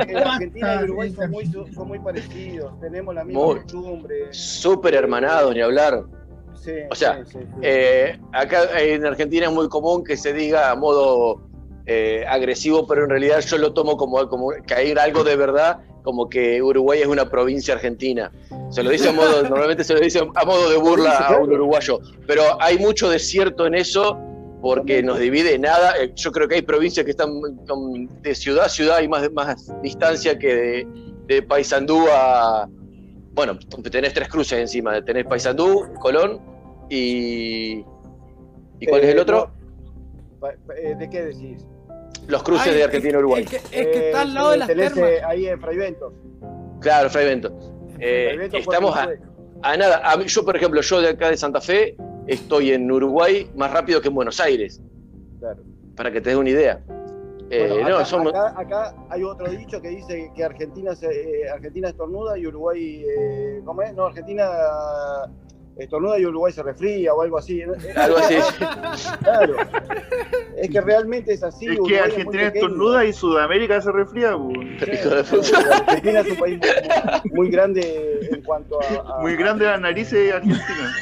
Eh, 0.07 0.16
Argentina 0.23 0.78
y 0.82 0.84
Uruguay 0.84 1.10
son 1.15 1.31
muy, 1.31 1.47
son 1.74 1.89
muy 1.89 1.99
parecidos, 2.00 2.78
tenemos 2.81 3.15
la 3.15 3.24
misma 3.24 3.42
Muy. 3.47 3.60
costumbre. 3.60 4.28
Súper 4.31 4.94
hermanados, 4.94 5.55
ni 5.55 5.62
hablar. 5.62 6.05
Sí, 6.52 6.73
O 6.90 6.94
sea, 6.94 7.24
sí, 7.24 7.32
sí, 7.32 7.39
sí. 7.42 7.60
Eh, 7.62 8.20
acá 8.34 8.78
en 8.78 9.07
Argentina 9.07 9.47
es 9.47 9.52
muy 9.52 9.70
común 9.70 10.05
que 10.05 10.18
se 10.18 10.34
diga 10.34 10.70
a 10.70 10.76
modo 10.76 11.40
eh, 11.93 12.25
agresivo, 12.28 12.86
pero 12.86 13.02
en 13.02 13.10
realidad 13.10 13.41
yo 13.41 13.59
lo 13.59 13.73
tomo 13.73 13.97
como, 13.97 14.28
como 14.28 14.51
que 14.65 14.75
hay 14.75 14.93
algo 14.93 15.25
de 15.25 15.35
verdad, 15.35 15.78
como 16.05 16.28
que 16.28 16.62
Uruguay 16.62 17.01
es 17.01 17.09
una 17.09 17.28
provincia 17.28 17.75
argentina. 17.75 18.31
Se 18.70 18.85
lo 18.85 18.91
dice 18.91 19.09
a 19.09 19.12
modo, 19.12 19.43
normalmente 19.49 19.83
se 19.83 19.94
lo 19.94 20.01
dice 20.01 20.20
a 20.20 20.44
modo 20.44 20.70
de 20.70 20.77
burla 20.77 21.17
a 21.19 21.36
un 21.39 21.52
uruguayo, 21.52 21.99
pero 22.28 22.43
hay 22.62 22.78
mucho 22.78 23.10
desierto 23.10 23.67
en 23.67 23.75
eso 23.75 24.17
porque 24.62 25.02
nos 25.02 25.19
divide 25.19 25.59
nada. 25.59 25.94
Eh, 26.01 26.12
Yo 26.15 26.31
creo 26.31 26.47
que 26.47 26.55
hay 26.57 26.62
provincias 26.62 27.05
que 27.05 27.10
están 27.10 27.31
de 28.23 28.35
ciudad 28.36 28.67
a 28.67 28.69
ciudad, 28.69 28.97
hay 28.99 29.09
más, 29.09 29.28
más 29.33 29.73
distancia 29.83 30.39
que 30.39 30.55
de, 30.55 30.86
de 31.27 31.43
Paysandú 31.43 32.07
a... 32.12 32.69
Bueno, 33.33 33.59
tenés 33.91 34.12
tres 34.15 34.28
cruces 34.28 34.60
encima, 34.60 35.02
tenés 35.05 35.25
Paysandú, 35.27 35.93
Colón 35.99 36.41
y... 36.89 37.85
¿Y 38.78 38.86
cuál 38.89 39.01
es 39.02 39.09
Eh, 39.09 39.12
el 39.12 39.19
otro? 39.19 39.51
Pa- 40.41 40.55
pa- 40.67 40.75
eh, 40.77 40.94
¿De 40.94 41.10
qué 41.10 41.23
decís? 41.25 41.67
Los 42.31 42.42
cruces 42.42 42.67
Ay, 42.68 42.75
de 42.75 42.81
es- 42.81 42.86
Argentina 42.86 43.15
y 43.15 43.18
Uruguay. 43.18 43.42
Es 43.44 43.50
que, 43.50 43.57
es 43.57 43.86
que 43.89 44.07
está 44.07 44.20
al 44.23 44.34
lado 44.34 44.49
Eh, 44.49 44.52
de 44.52 44.59
las 44.59 44.68
tenés, 44.68 44.94
termas. 44.94 45.10
eh, 45.10 45.20
ahí 45.26 45.47
en 45.47 45.60
Fray 45.60 45.76
Bentos. 45.76 46.12
Claro, 46.81 47.10
Fray 47.10 47.26
Bento. 47.26 47.52
Eh, 47.99 48.49
estamos 48.52 48.97
a, 48.97 49.76
nada. 49.76 50.00
A 50.10 50.17
mí- 50.17 50.25
yo, 50.26 50.44
por 50.44 50.57
ejemplo, 50.57 50.81
yo 50.81 51.00
de 51.00 51.09
acá 51.10 51.28
de 51.31 51.36
Santa 51.36 51.60
Fe 51.60 51.97
estoy 52.26 52.73
en 52.73 52.91
Uruguay 52.91 53.50
más 53.57 53.70
rápido 53.73 54.00
que 54.00 54.09
en 54.09 54.15
Buenos 54.15 54.41
Aires, 54.41 54.81
Claro. 55.41 55.62
para 55.97 56.10
que 56.10 56.20
te 56.20 56.31
des 56.31 56.39
una 56.39 56.50
idea. 56.50 56.81
Eh, 57.52 57.67
Bueno, 57.68 57.89
no, 57.89 57.97
acá, 57.97 58.05
somos- 58.05 58.33
acá- 58.33 58.55
acá 58.57 58.94
hay 59.10 59.25
otro 59.25 59.49
dicho 59.50 59.83
que 59.83 59.89
dice 59.89 60.31
que 60.36 60.44
Argentina, 60.44 60.94
se- 60.94 61.41
eh, 61.42 61.50
Argentina 61.50 61.89
estornuda 61.89 62.39
y 62.39 62.47
Uruguay, 62.47 63.05
eh, 63.05 63.60
¿cómo 63.65 63.83
es? 63.83 63.92
No, 63.92 64.07
Argentina 64.07 64.49
estornuda 65.78 66.18
y 66.18 66.26
Uruguay 66.26 66.52
se 66.52 66.62
resfría 66.62 67.15
o 67.15 67.23
algo 67.23 67.39
así. 67.39 67.62
¿no? 67.66 67.73
Algo 67.97 68.18
así. 68.18 68.36
Claro. 69.23 69.55
Es 70.57 70.68
que 70.70 70.81
realmente 70.81 71.32
es 71.32 71.42
así. 71.42 71.66
es 71.66 71.73
que 71.73 71.81
Uruguay 71.81 71.97
Argentina 71.99 72.44
pequeño. 72.50 72.66
estornuda 72.66 73.05
y 73.07 73.12
Sudamérica 73.12 73.81
se. 73.81 74.39
Sí, 74.78 74.84
sí, 75.24 75.36
puta. 75.36 75.76
Argentina 75.86 76.20
es 76.20 76.31
un 76.32 76.36
país 76.39 76.58
muy, 76.60 77.31
muy 77.32 77.50
grande 77.50 78.28
en 78.31 78.42
cuanto 78.42 78.78
a. 78.81 78.84
a- 79.18 79.20
Muy 79.20 79.36
grande 79.36 79.65
las 79.65 79.81
narices 79.81 80.12
de 80.12 80.32
Argentina. 80.32 80.94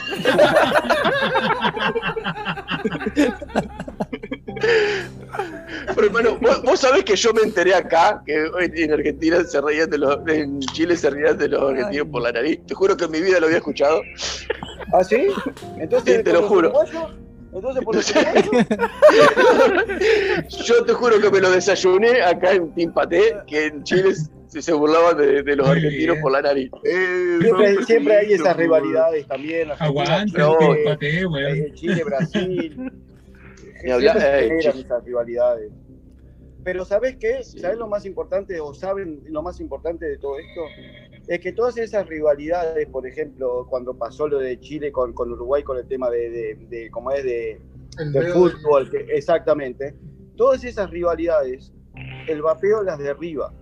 Pero 5.95 6.07
hermano, 6.07 6.39
vos, 6.41 6.63
vos 6.63 6.81
sabés 6.81 7.05
que 7.05 7.15
yo 7.17 7.33
me 7.33 7.43
enteré 7.43 7.75
acá 7.75 8.23
que 8.27 8.47
en 8.75 8.93
Argentina 8.93 9.45
se 9.45 9.61
reían 9.61 9.91
de 9.91 9.99
los, 9.99 10.19
en 10.29 10.61
Chile 10.61 10.97
se 10.97 11.11
reían 11.11 11.37
de 11.39 11.49
los 11.49 11.63
argentinos 11.71 12.09
por 12.09 12.23
la 12.23 12.33
nariz. 12.33 12.61
Te 12.67 12.75
juro 12.75 12.97
que 12.97 13.05
en 13.05 13.11
mi 13.11 13.21
vida 13.21 13.39
lo 13.41 13.47
había 13.47 13.59
escuchado. 13.59 14.01
¿Ah, 14.93 15.05
sí? 15.05 15.27
Entonces, 15.79 16.17
Sí, 16.19 16.23
te 16.23 16.31
por 16.31 16.41
lo 16.41 16.49
juro. 16.49 16.73
Entonces, 17.53 17.85
por 17.85 17.95
los 17.97 18.11
uruguayos, 18.11 18.51
Yo 20.67 20.85
te 20.85 20.93
juro 20.93 21.21
que 21.21 21.31
me 21.31 21.41
lo 21.41 21.51
desayuné 21.51 22.23
acá 22.23 22.53
en 22.53 22.73
Timpaté, 22.75 23.37
que 23.47 23.67
en 23.67 23.83
Chile 23.85 24.15
se, 24.49 24.63
se 24.63 24.73
burlaban 24.73 25.17
de, 25.17 25.43
de 25.43 25.57
los 25.57 25.67
argentinos 25.69 26.19
por 26.21 26.33
la 26.33 26.43
nariz. 26.43 26.71
Eh, 26.85 27.39
siempre, 27.41 27.85
siempre 27.85 28.17
hay 28.17 28.33
esas 28.35 28.57
rivalidades 28.57 29.27
también. 29.27 29.69
No, 30.39 30.57
empate, 30.75 31.27
weón. 31.27 31.57
eh, 31.57 31.73
Chile, 31.75 32.05
Brasil. 32.05 32.93
Ni 33.85 33.91
hablar, 33.91 34.17
esas 34.19 35.05
rivalidades. 35.05 35.71
Pero 36.65 36.85
¿sabes 36.85 37.17
qué? 37.17 37.43
Sí. 37.43 37.61
¿Sabes 37.61 37.79
lo 37.79 37.87
más 37.89 38.05
importante 38.05 38.59
o 38.61 38.75
saben 38.75 39.23
lo 39.29 39.43
más 39.43 39.61
importante 39.61 40.07
de 40.07 40.19
todo 40.19 40.39
esto? 40.39 40.63
Es 41.27 41.41
que 41.41 41.53
todas 41.53 41.77
esas 41.79 42.07
rivalidades, 42.07 42.87
por 42.89 43.07
ejemplo, 43.07 43.67
cuando 43.71 43.97
pasó 43.97 44.29
lo 44.29 44.39
de 44.39 44.59
Chile 44.61 44.91
con, 44.93 45.13
con 45.15 45.31
Uruguay 45.33 45.63
con 45.63 45.79
el 45.79 45.87
tema 45.87 46.11
de, 46.11 46.29
de, 46.31 46.55
de- 46.69 46.91
¿cómo 46.91 47.11
es? 47.13 47.23
De, 47.25 47.61
de 48.13 48.23
fútbol, 48.33 48.91
que- 48.91 49.07
exactamente. 49.15 49.95
Todas 50.37 50.63
esas 50.65 50.91
rivalidades, 50.91 51.73
el 52.27 52.43
vapeo 52.43 52.83
las 52.83 52.99
derriba. 52.99 53.53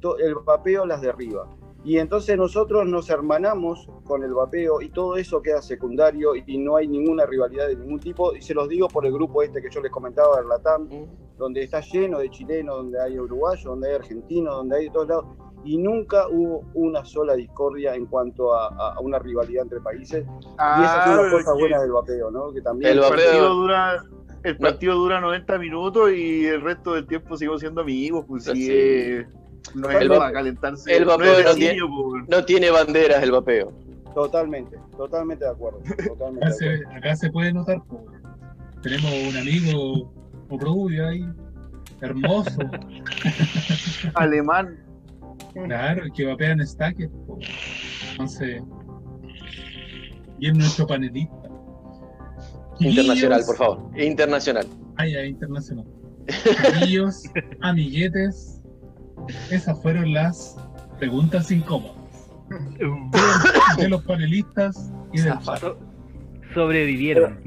To- 0.00 0.18
El 0.18 0.34
vapeo 0.34 0.84
las 0.84 1.00
derriba. 1.00 1.48
Y 1.84 1.98
entonces 1.98 2.36
nosotros 2.36 2.86
nos 2.86 3.10
hermanamos 3.10 3.88
con 4.04 4.22
el 4.22 4.32
vapeo 4.34 4.80
y 4.80 4.90
todo 4.90 5.16
eso 5.16 5.42
queda 5.42 5.60
secundario 5.60 6.30
y 6.36 6.58
no 6.58 6.76
hay 6.76 6.86
ninguna 6.86 7.26
rivalidad 7.26 7.66
de 7.66 7.76
ningún 7.76 7.98
tipo. 7.98 8.34
Y 8.36 8.40
se 8.42 8.54
los 8.54 8.68
digo 8.68 8.86
por 8.88 9.04
el 9.04 9.12
grupo 9.12 9.42
este 9.42 9.60
que 9.60 9.68
yo 9.68 9.80
les 9.80 9.90
comentaba, 9.90 10.38
el 10.40 10.48
Latam, 10.48 10.88
donde 11.36 11.62
está 11.64 11.80
lleno 11.80 12.18
de 12.20 12.30
chilenos, 12.30 12.76
donde 12.76 13.00
hay 13.02 13.18
uruguayos, 13.18 13.64
donde 13.64 13.88
hay 13.88 13.94
argentinos, 13.96 14.54
donde 14.54 14.76
hay 14.76 14.84
de 14.84 14.90
todos 14.92 15.08
lados. 15.08 15.24
Y 15.64 15.76
nunca 15.78 16.28
hubo 16.28 16.64
una 16.74 17.04
sola 17.04 17.34
discordia 17.34 17.94
en 17.96 18.06
cuanto 18.06 18.52
a, 18.54 18.68
a- 18.68 18.94
a 18.94 19.00
una 19.00 19.18
rivalidad 19.18 19.62
entre 19.64 19.80
países. 19.80 20.24
y 20.24 20.82
esas 20.84 21.04
son 21.04 21.18
Ah, 21.18 21.22
las 21.22 21.32
cosas 21.32 21.54
que 21.54 21.60
buenas 21.62 21.82
del 21.82 21.92
vapeo, 21.92 22.30
¿no? 22.30 22.52
Que 22.52 22.60
también 22.62 22.92
El 22.92 23.00
partido 23.00 23.54
dura. 23.54 24.02
El 24.44 24.54
No. 24.54 24.58
partido 24.60 24.94
dura 24.96 25.20
90 25.20 25.58
minutos 25.58 26.10
y 26.12 26.46
el 26.46 26.60
resto 26.62 26.94
del 26.94 27.06
tiempo 27.06 27.36
seguimos 27.36 27.60
siendo 27.60 27.80
amigos, 27.80 28.24
pues 28.26 28.42
sí, 28.44 28.54
Sí. 28.56 28.68
eh, 28.72 29.26
no 29.74 29.88
es 29.90 30.02
El 30.02 30.08
para 30.08 30.20
vape- 30.28 30.32
calentarse. 30.32 30.96
el 30.96 31.04
no 31.04 31.12
es 31.12 31.18
vapeo 31.18 31.32
no 31.42 31.54
vecino, 31.54 31.88
pues. 31.88 32.28
No 32.28 32.44
tiene 32.44 32.70
banderas 32.70 33.22
el 33.22 33.30
vapeo. 33.32 33.72
Totalmente, 34.14 34.76
totalmente 34.96 35.44
de 35.44 35.50
acuerdo. 35.50 35.80
Totalmente 36.06 36.46
Acá 36.46 36.54
de 36.54 36.78
se, 36.78 36.96
acá 36.96 37.16
se 37.16 37.30
puede 37.30 37.52
notar, 37.52 37.82
po, 37.84 37.96
weón. 37.96 38.22
tenemos 38.82 39.10
un 39.30 39.36
amigo 39.36 40.12
rubio 40.50 41.08
ahí, 41.08 41.26
hermoso, 42.02 42.58
Alemán. 44.14 44.78
claro, 45.54 46.02
que 46.14 46.26
vapea 46.26 46.52
en 46.52 46.66
stacker. 46.66 47.08
Entonces, 48.12 48.62
y 50.38 50.48
es 50.48 50.54
nuestro 50.56 50.86
panelista. 50.86 51.36
Internacional, 52.80 53.42
por 53.46 53.56
favor. 53.56 53.90
Internacional. 53.98 54.66
Ah, 54.96 55.06
ya, 55.06 55.24
internacional. 55.24 55.86
Chiquillos, 56.26 57.22
amiguetes, 57.60 58.51
esas 59.50 59.80
fueron 59.82 60.12
las 60.12 60.56
preguntas 60.98 61.50
incómodas 61.50 61.96
de 63.78 63.88
los 63.88 64.02
panelistas 64.02 64.90
y 65.12 65.20
del 65.20 65.34
sobrevivieron. 66.54 67.40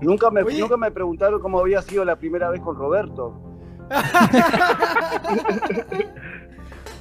Nunca 0.00 0.30
me, 0.30 0.42
Oye. 0.42 0.58
nunca 0.58 0.76
me 0.76 0.90
preguntaron 0.90 1.40
cómo 1.40 1.60
había 1.60 1.80
sido 1.82 2.04
la 2.04 2.16
primera 2.16 2.50
vez 2.50 2.60
con 2.60 2.76
Roberto. 2.76 3.40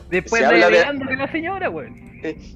Después 0.09 0.41
Se 0.41 0.47
de 0.47 0.63
habla 0.63 0.91
de- 0.93 1.15
la 1.17 1.31
señora, 1.31 1.69
weón. 1.69 1.95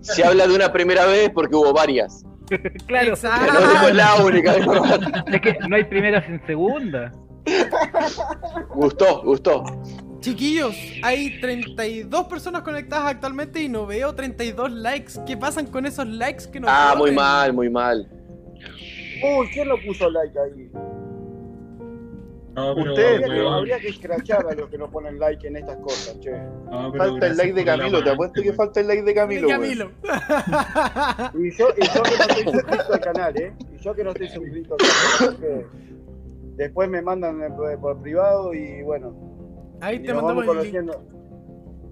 Se 0.02 0.24
habla 0.24 0.48
de 0.48 0.56
una 0.56 0.72
primera 0.72 1.06
vez 1.06 1.30
porque 1.34 1.56
hubo 1.56 1.74
varias. 1.74 2.24
Claro. 2.86 3.12
No 3.22 3.60
fue 3.82 3.94
la 3.94 4.16
única. 4.26 4.54
Es 5.28 5.42
que 5.42 5.58
no 5.70 5.76
hay 5.78 5.86
primeras 5.86 6.28
en 6.28 6.46
segunda. 6.46 7.12
Gustó, 8.76 9.22
gustó. 9.24 9.64
Chiquillos, 10.22 10.76
hay 11.04 11.40
32 11.42 12.26
personas 12.28 12.62
conectadas 12.62 13.08
actualmente 13.16 13.62
y 13.62 13.68
no 13.70 13.86
veo 13.88 14.14
32 14.14 14.72
likes. 14.72 15.14
¿Qué 15.26 15.36
pasan 15.36 15.66
con 15.66 15.86
esos 15.86 16.08
likes 16.08 16.46
que 16.52 16.60
no 16.60 16.68
Ah, 16.70 16.94
muy 16.98 17.12
mal, 17.12 17.52
muy 17.54 17.70
mal. 17.70 18.08
Uy, 19.24 19.48
¿quién 19.52 19.68
lo 19.68 19.76
puso 19.82 20.10
like 20.10 20.38
ahí? 20.40 20.70
No, 22.54 22.76
pero, 22.76 22.92
Usted, 22.92 23.06
Habría 23.14 23.28
que, 23.28 23.40
weón, 23.40 23.54
habría 23.54 23.80
que 23.80 23.88
escrachar 23.88 24.46
a 24.46 24.54
los 24.54 24.70
que 24.70 24.78
no 24.78 24.92
ponen 24.92 25.18
like 25.20 25.48
en 25.48 25.56
estas 25.56 25.78
cosas, 25.78 26.20
che. 26.20 26.32
no, 26.70 26.92
pero 26.92 27.06
Falta 27.06 27.28
el 27.28 27.38
like 27.38 27.54
de 27.54 27.64
Camilo, 27.66 28.04
te 28.04 28.10
apuesto 28.10 28.42
que 28.42 28.54
falta 28.54 28.82
el 28.82 28.88
like 28.88 29.04
de 29.04 29.14
Camilo. 29.14 29.48
weón. 29.48 29.62
Camilo. 29.62 29.92
Y 31.40 31.52
yo, 31.58 31.68
y 31.78 31.86
yo 31.86 32.04
que 32.04 32.10
no 32.18 32.24
estoy 32.26 32.44
suscrito 32.54 32.94
al 32.94 33.00
canal, 33.00 33.38
¿eh? 33.38 33.54
Y 33.74 33.78
yo 33.84 33.94
que 33.96 34.04
no 34.04 34.10
estoy 34.12 34.30
suscrito 34.30 34.76
al 34.76 34.80
canal. 34.80 35.38
porque 35.40 35.66
Después 36.58 36.90
me 36.90 37.02
mandan 37.02 37.40
por 37.80 38.02
privado 38.02 38.54
y 38.54 38.84
bueno, 38.84 39.16
Ahí 39.82 40.00
te 40.00 40.14
mandamos 40.14 40.46
el 40.48 40.64
link. 40.64 40.92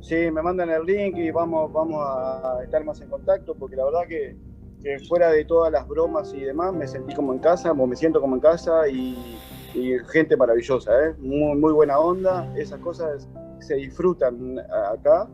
Sí, 0.01 0.15
me 0.31 0.41
mandan 0.41 0.69
el 0.69 0.83
link 0.85 1.17
y 1.17 1.29
vamos, 1.31 1.71
vamos 1.73 2.01
a 2.01 2.59
estar 2.63 2.83
más 2.85 3.01
en 3.01 3.09
contacto 3.09 3.53
porque 3.55 3.75
la 3.75 3.85
verdad 3.85 4.01
que, 4.07 4.35
que 4.81 4.97
fuera 4.99 5.29
de 5.31 5.43
todas 5.43 5.71
las 5.71 5.85
bromas 5.87 6.33
y 6.33 6.41
demás 6.41 6.73
me 6.73 6.87
sentí 6.87 7.13
como 7.13 7.33
en 7.33 7.39
casa, 7.39 7.73
me 7.73 7.95
siento 7.97 8.21
como 8.21 8.35
en 8.35 8.41
casa 8.41 8.87
y, 8.87 9.37
y 9.73 9.97
gente 10.07 10.37
maravillosa, 10.37 10.91
¿eh? 11.05 11.15
muy, 11.19 11.57
muy 11.57 11.73
buena 11.73 11.99
onda, 11.99 12.49
esas 12.55 12.79
cosas 12.79 13.27
se 13.59 13.75
disfrutan 13.75 14.59
acá. 14.91 15.27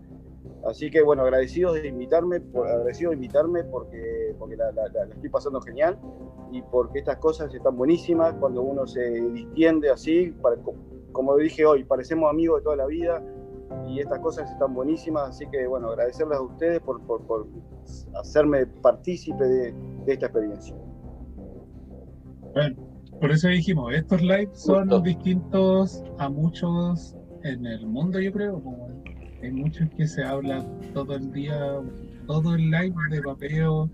Así 0.66 0.90
que 0.90 1.04
bueno, 1.04 1.22
agradecidos 1.22 1.76
de 1.76 1.88
invitarme, 1.88 2.40
por, 2.40 2.68
agradecido 2.68 3.12
de 3.12 3.18
invitarme 3.18 3.64
porque, 3.66 4.34
porque 4.40 4.56
la- 4.58 4.72
la 4.72 4.88
estoy 5.14 5.30
pasando 5.30 5.62
genial 5.62 5.96
y 6.52 6.64
porque 6.64 7.00
estas 7.00 7.18
cosas 7.18 7.54
están 7.54 7.78
buenísimas 7.78 8.34
cuando 8.40 8.64
uno 8.64 8.88
se 8.88 9.04
distiende 9.32 9.92
así, 9.92 10.34
para, 10.42 10.56
como 11.16 11.38
dije 11.38 11.66
hoy, 11.66 11.86
parecemos 11.86 12.30
amigos 12.30 12.60
de 12.60 12.64
toda 12.66 12.76
la 12.76 12.86
vida 12.88 13.24
y 13.88 14.00
estas 14.02 14.20
cosas 14.20 14.52
están 14.52 14.74
buenísimas, 14.74 15.30
así 15.30 15.46
que 15.50 15.66
bueno, 15.66 15.88
agradecerles 15.88 16.38
a 16.38 16.42
ustedes 16.42 16.82
por, 16.82 17.02
por, 17.04 17.26
por 17.26 17.48
hacerme 18.20 18.66
partícipe 18.66 19.44
de, 19.44 19.74
de 20.06 20.14
esta 20.14 20.26
experiencia. 20.26 20.76
Bueno, 22.54 22.76
por 23.22 23.32
eso 23.32 23.48
dijimos, 23.48 23.94
estos 23.94 24.22
lives 24.22 24.60
son 24.60 24.90
Justo. 24.90 25.00
distintos 25.00 26.04
a 26.20 26.30
muchos 26.30 27.16
en 27.44 27.66
el 27.66 27.88
mundo, 27.88 28.20
yo 28.20 28.34
creo. 28.34 28.62
como 28.62 28.90
hay 29.42 29.52
muchos 29.52 29.88
que 29.96 30.08
se 30.08 30.22
hablan 30.22 30.82
todo 30.94 31.16
el 31.16 31.32
día, 31.32 31.80
todo 32.28 32.56
el 32.56 32.72
live 32.72 32.96
de 33.10 33.22
vapeo, 33.22 33.90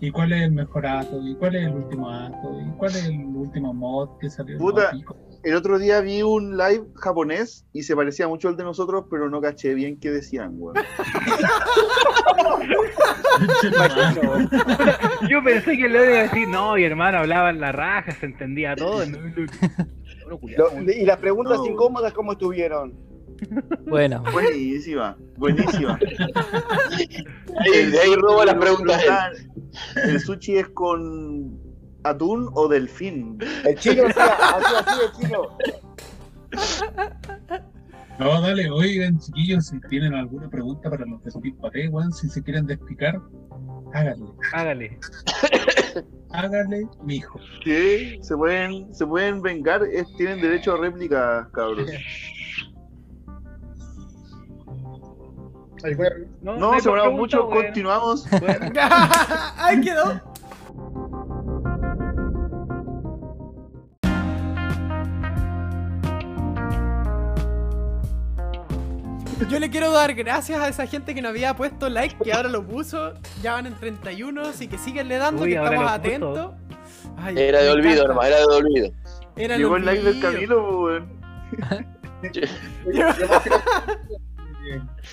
y 0.00 0.10
cuál 0.10 0.32
es 0.32 0.42
el 0.42 0.52
mejor 0.52 0.86
ato, 0.86 1.20
y 1.22 1.36
cuál 1.36 1.54
es 1.54 1.66
el 1.68 1.74
último 1.74 2.10
ato, 2.10 2.60
y 2.60 2.70
cuál 2.78 2.90
es 2.90 3.06
el 3.06 3.24
último 3.26 3.72
mod 3.74 4.08
que 4.18 4.28
salió. 4.28 4.58
Puta. 4.58 4.90
El 5.44 5.54
otro 5.54 5.78
día 5.78 6.00
vi 6.00 6.22
un 6.22 6.56
live 6.56 6.84
japonés 6.96 7.66
y 7.72 7.82
se 7.82 7.94
parecía 7.94 8.26
mucho 8.28 8.48
al 8.48 8.56
de 8.56 8.64
nosotros, 8.64 9.04
pero 9.10 9.28
no 9.28 9.40
caché 9.40 9.74
bien 9.74 9.98
qué 10.00 10.10
decían, 10.10 10.54
weón. 10.56 10.76
Yo 15.28 15.42
pensé 15.42 15.76
que 15.76 15.88
le 15.88 16.10
iba 16.10 16.20
a 16.20 16.22
decir, 16.24 16.48
no, 16.48 16.74
mi 16.74 16.84
hermano 16.84 17.18
hablaba 17.18 17.50
en 17.50 17.60
la 17.60 17.72
raja, 17.72 18.12
se 18.12 18.26
entendía 18.26 18.76
todo. 18.76 19.02
No. 20.26 20.40
Lo- 20.56 20.90
y 20.90 21.04
las 21.04 21.18
preguntas 21.18 21.58
No. 21.58 21.66
incómodas, 21.66 22.14
¿cómo 22.14 22.32
estuvieron? 22.32 22.94
Bueno, 23.86 24.22
Buenísima, 24.32 25.18
buenísima. 25.36 25.98
Ahí- 27.60 27.90
de 27.90 28.00
ahí 28.00 28.14
robo 28.16 28.42
las 28.42 28.54
preguntas. 28.54 29.02
¿El 30.02 30.18
sushi 30.18 30.56
es 30.56 30.68
con 30.68 31.60
atún 32.04 32.48
o 32.54 32.68
delfín? 32.68 33.38
El 33.64 33.76
chino 33.78 34.04
hacía 34.06 34.78
así, 34.78 35.00
el 35.04 35.12
chino. 35.26 35.42
No, 38.18 38.40
dale, 38.40 38.70
oigan, 38.70 39.18
chiquillos, 39.18 39.66
si 39.66 39.80
tienen 39.88 40.14
alguna 40.14 40.48
pregunta 40.48 40.88
para 40.88 41.04
los 41.04 41.20
de 41.24 41.30
Speed 41.30 41.54
Pate, 41.56 41.88
weón, 41.88 42.12
si 42.12 42.28
se 42.28 42.42
quieren 42.44 42.66
despicar, 42.66 43.20
háganle. 43.92 44.26
Hágale. 44.52 44.98
Háganle, 46.30 46.86
mijo. 47.02 47.40
Sí, 47.64 48.18
se 48.22 48.36
pueden, 48.36 48.94
se 48.94 49.04
pueden 49.06 49.42
vengar, 49.42 49.82
es- 49.84 50.14
tienen 50.16 50.40
derecho 50.40 50.74
a 50.74 50.76
réplica, 50.78 51.48
cabros. 51.52 51.90
¿Alguna- 55.82 56.10
No, 56.42 56.72
hay 56.72 56.80
se 56.80 56.90
mucho, 57.10 57.48
continuamos. 57.50 58.26
Ahí 59.58 59.80
quedó. 59.80 60.33
Yo 69.48 69.58
le 69.58 69.70
quiero 69.70 69.90
dar 69.90 70.14
gracias 70.14 70.60
a 70.60 70.68
esa 70.68 70.86
gente 70.86 71.14
que 71.14 71.22
no 71.22 71.28
había 71.28 71.54
puesto 71.54 71.88
like, 71.88 72.16
que 72.22 72.32
ahora 72.32 72.48
lo 72.48 72.66
puso. 72.66 73.14
Ya 73.42 73.54
van 73.54 73.66
en 73.66 73.74
31, 73.74 74.42
así 74.42 74.68
que 74.68 74.78
síguenle 74.78 75.18
dando, 75.18 75.42
Uy, 75.42 75.50
que 75.50 75.56
estamos 75.56 75.90
atentos. 75.90 76.52
Ay, 77.16 77.34
Era 77.38 77.62
de 77.62 77.70
olvido 77.70 78.06
nomás, 78.08 78.26
era 78.26 78.38
de 78.38 78.44
olvido. 78.44 78.90
Era 79.36 79.56
Llegó 79.56 79.76
el 79.76 79.84
like 79.84 80.02
del 80.02 80.20
pues, 80.20 80.48
weón. 80.48 81.08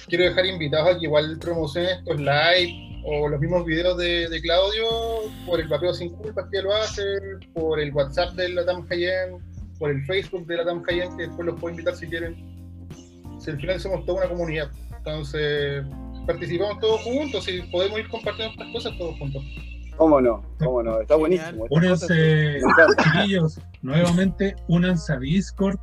Quiero- 0.08 0.24
dejar 0.25 0.45
invitados 0.45 0.95
a 0.95 1.00
que 1.00 1.06
igual 1.06 1.38
promocionen 1.40 1.98
estos 1.98 2.19
live 2.19 3.01
o 3.03 3.27
los 3.27 3.40
mismos 3.40 3.66
videos 3.66 3.98
de, 3.98 4.30
de 4.30 4.41
Claudio 4.41 4.85
por 5.45 5.59
el 5.59 5.67
papeo 5.67 5.93
sin 5.93 6.09
culpas 6.16 6.45
que 6.51 6.61
lo 6.61 6.74
hace, 6.74 7.01
por 7.53 7.80
el 7.80 7.91
WhatsApp 7.93 8.33
de 8.35 8.50
la 8.50 8.66
Tam 8.66 8.85
Hayen, 8.90 9.40
por 9.77 9.90
el 9.90 10.06
Facebook 10.06 10.45
de 10.45 10.58
la 10.58 10.66
Tam 10.66 10.83
Hayen, 10.88 11.17
que 11.17 11.24
después 11.24 11.45
los 11.48 11.59
puedo 11.59 11.72
invitar 11.72 11.95
si 11.95 12.08
quieren. 12.08 12.60
Si 13.42 13.50
al 13.50 13.60
final 13.60 13.80
somos 13.80 14.06
toda 14.06 14.20
una 14.20 14.30
comunidad. 14.30 14.70
Entonces, 14.98 15.84
participamos 16.28 16.80
todos 16.80 17.02
juntos 17.02 17.48
y 17.50 17.61
podemos 17.72 18.00
ir 18.00 18.08
compartiendo 18.08 18.53
estas 18.53 18.72
cosas 18.72 18.98
todos 19.00 19.18
juntos. 19.18 19.44
¿Cómo 19.98 20.22
no? 20.22 20.44
¿Cómo 20.60 20.84
no? 20.84 21.02
Está 21.02 21.16
buenísimo. 21.16 21.66
Únanse, 21.70 22.60
chiquillos, 23.03 23.60
nuevamente, 23.82 24.56
únanse 24.68 25.14
a 25.14 25.20
Discord. 25.20 25.80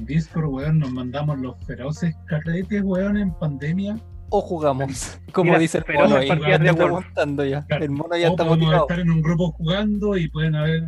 Discord, 0.00 0.46
weón, 0.46 0.78
nos 0.78 0.90
mandamos 0.90 1.38
los 1.38 1.54
feroces 1.66 2.14
carretes, 2.26 2.82
weón, 2.82 3.18
en 3.18 3.32
pandemia. 3.34 3.98
O 4.30 4.40
jugamos, 4.40 5.20
como 5.32 5.50
Mira, 5.50 5.58
dice 5.58 5.82
el 5.86 5.94
mono 5.94 6.08
no 6.08 6.16
ahí. 6.16 6.30
está 6.30 7.44
ya. 7.44 7.66
Claro. 7.66 7.84
El 7.84 7.90
mono 7.90 8.16
ya 8.16 8.28
o 8.28 8.30
está 8.30 8.44
podemos 8.44 8.58
motivado. 8.58 8.82
estar 8.84 9.00
en 9.00 9.10
un 9.10 9.20
grupo 9.20 9.52
jugando 9.52 10.16
y 10.16 10.28
pueden 10.28 10.54
haber, 10.54 10.84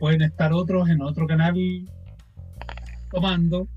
pueden 0.00 0.22
estar 0.22 0.52
otros 0.52 0.88
en 0.88 1.00
otro 1.00 1.28
canal 1.28 1.54
tomando. 3.12 3.68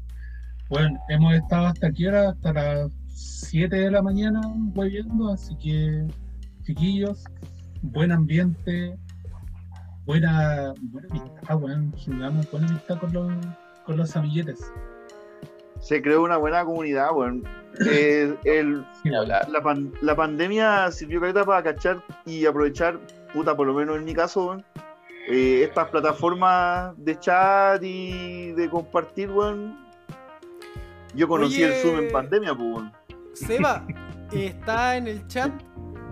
Bueno, 0.74 1.00
hemos 1.08 1.36
estado 1.36 1.68
hasta 1.68 1.86
aquí 1.86 2.08
hora, 2.08 2.30
hasta 2.30 2.52
las 2.52 2.92
7 3.10 3.76
de 3.76 3.92
la 3.92 4.02
mañana 4.02 4.42
hueviendo, 4.74 5.32
así 5.32 5.56
que 5.58 6.08
chiquillos, 6.64 7.24
buen 7.84 8.12
ambiente, 8.12 8.98
buena, 10.08 10.74
buena 10.82 11.08
amistad, 11.12 11.58
weón, 11.62 11.94
generamos 11.96 12.50
buena 12.50 12.68
amistad 12.70 12.98
con 12.98 13.14
los, 13.14 13.32
con 13.86 13.98
los 13.98 14.16
amiguetes. 14.16 14.72
Se 15.80 16.02
creó 16.02 16.24
una 16.24 16.38
buena 16.38 16.66
comunidad, 16.66 17.16
weón. 17.16 17.44
Eh, 17.88 18.34
el, 18.44 18.84
Sí, 19.04 19.10
la, 19.10 19.62
pan- 19.62 19.94
la 20.02 20.16
pandemia 20.16 20.90
sirvió 20.92 21.20
caleta 21.22 21.46
para 21.46 21.62
cachar 21.62 22.02
y 22.26 22.48
aprovechar, 22.48 23.00
puta, 23.32 23.56
por 23.56 23.68
lo 23.68 23.76
menos 23.76 23.98
en 23.98 24.06
mi 24.06 24.16
caso, 24.16 24.58
eh, 25.30 25.66
estas 25.66 25.90
plataformas 25.90 26.96
de 26.98 27.20
chat 27.20 27.84
y 27.84 28.54
de 28.54 28.68
compartir, 28.72 29.30
weón. 29.30 29.83
Yo 31.16 31.28
conocí 31.28 31.64
Oye. 31.64 31.76
el 31.76 31.82
Zoom 31.82 32.00
en 32.00 32.12
pandemia, 32.12 32.56
pues. 32.56 32.86
Seba, 33.34 33.86
está 34.32 34.98
en 34.98 35.08
el 35.08 35.28
chat 35.28 35.52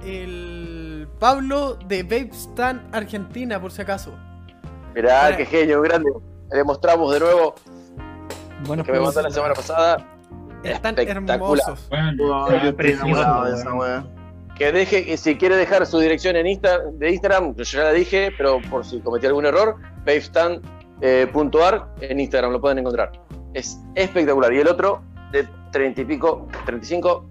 el 0.06 1.08
Pablo 1.20 1.78
de 1.88 2.04
Babestan 2.04 2.88
Argentina, 2.92 3.62
por 3.62 3.72
si 3.72 3.82
acaso. 3.82 4.14
Mirá, 4.96 5.36
qué 5.38 5.46
genio, 5.46 5.82
grande. 5.82 6.12
Le 6.52 6.64
mostramos 6.64 7.14
de 7.14 7.20
nuevo 7.20 7.56
Buenos 8.66 8.86
que 8.86 8.92
me 8.92 9.00
mandó 9.00 9.22
la 9.22 9.32
semana 9.32 9.54
pasada. 9.54 10.06
Están 10.64 10.98
Espectacular. 10.98 11.36
hermosos. 11.36 11.90
Está 11.90 12.74
precioso, 12.74 13.44
de 13.44 13.54
esa. 13.54 14.06
Que 14.56 14.72
deje, 14.72 15.06
que 15.06 15.18
si 15.18 15.36
quiere 15.38 15.56
dejar 15.56 15.86
su 15.88 15.98
dirección 16.00 16.36
en 16.36 16.46
Insta, 16.46 16.80
de 16.94 17.10
Instagram, 17.10 17.56
yo 17.56 17.64
ya 17.64 17.84
la 17.86 17.94
dije, 17.94 18.32
pero 18.38 18.62
por 18.70 18.86
si 18.86 19.00
cometí 19.00 19.26
algún 19.26 19.46
error, 19.46 19.78
babestand.ar 20.06 21.88
en 22.02 22.20
Instagram 22.20 22.52
lo 22.52 22.62
pueden 22.62 22.80
encontrar. 22.80 23.12
Es 23.54 23.80
espectacular. 23.96 24.54
Y 24.54 24.60
el 24.60 24.68
otro, 24.68 25.02
de 25.32 25.48
30 25.72 26.02
y 26.02 26.06
pico, 26.06 26.48
35, 26.66 27.26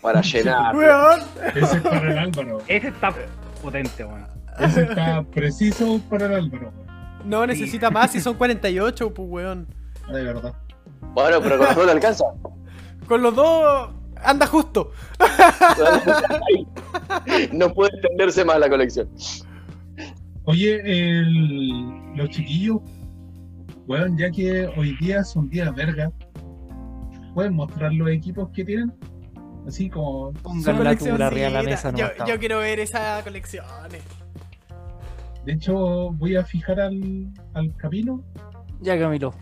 para 0.00 0.20
llenar. 0.22 0.74
Weón. 0.76 1.20
Ese 1.54 1.76
es 1.76 1.82
para 1.82 2.12
el 2.12 2.18
Álvaro. 2.18 2.58
Ese 2.66 2.88
está 2.88 3.14
potente, 3.62 4.04
weón. 4.04 4.26
Ese 4.58 4.82
está 4.82 5.22
preciso 5.22 6.00
para 6.08 6.26
el 6.26 6.34
Álvaro, 6.34 6.72
weón. 6.74 6.86
No 7.24 7.46
necesita 7.46 7.90
más 7.90 8.12
si 8.12 8.20
son 8.20 8.34
48, 8.34 9.12
pues 9.12 9.28
weón. 9.28 9.66
De 10.12 10.22
verdad. 10.22 10.54
Bueno, 11.14 11.40
pero 11.42 11.58
con 11.58 11.66
los 11.66 11.76
dos 11.76 11.86
le 11.86 11.92
alcanza. 11.92 12.24
Con 13.08 13.22
los 13.22 13.34
dos 13.34 13.90
anda 14.22 14.46
justo. 14.46 14.92
No 17.52 17.72
puede 17.72 17.90
extenderse 17.96 18.44
más 18.44 18.58
la 18.58 18.68
colección. 18.68 19.08
Oye, 20.44 20.80
el- 20.84 22.14
los 22.16 22.30
chiquillos, 22.30 22.78
weón, 23.86 24.16
ya 24.18 24.30
que 24.30 24.66
hoy 24.76 24.96
día 24.98 25.24
son 25.24 25.48
días 25.48 25.74
verga, 25.74 26.10
¿pueden 27.34 27.54
mostrar 27.54 27.92
los 27.92 28.08
equipos 28.10 28.50
que 28.50 28.64
tienen? 28.64 28.92
Así 29.66 29.88
como. 29.90 30.32
Pongan 30.42 30.84
la 30.84 30.96
tula 30.96 31.26
arriba 31.26 31.46
de 31.46 31.52
la 31.52 31.62
mesa. 31.62 31.90
yo, 31.92 32.08
nomás, 32.08 32.28
yo 32.28 32.38
quiero 32.38 32.58
ver 32.58 32.80
esas 32.80 33.22
colecciones. 33.24 34.02
De 35.44 35.52
hecho, 35.52 36.10
voy 36.12 36.36
a 36.36 36.44
fijar 36.44 36.80
al, 36.80 37.28
al 37.54 37.74
Camilo. 37.76 38.22
Ya, 38.80 38.98
Camilo, 38.98 39.32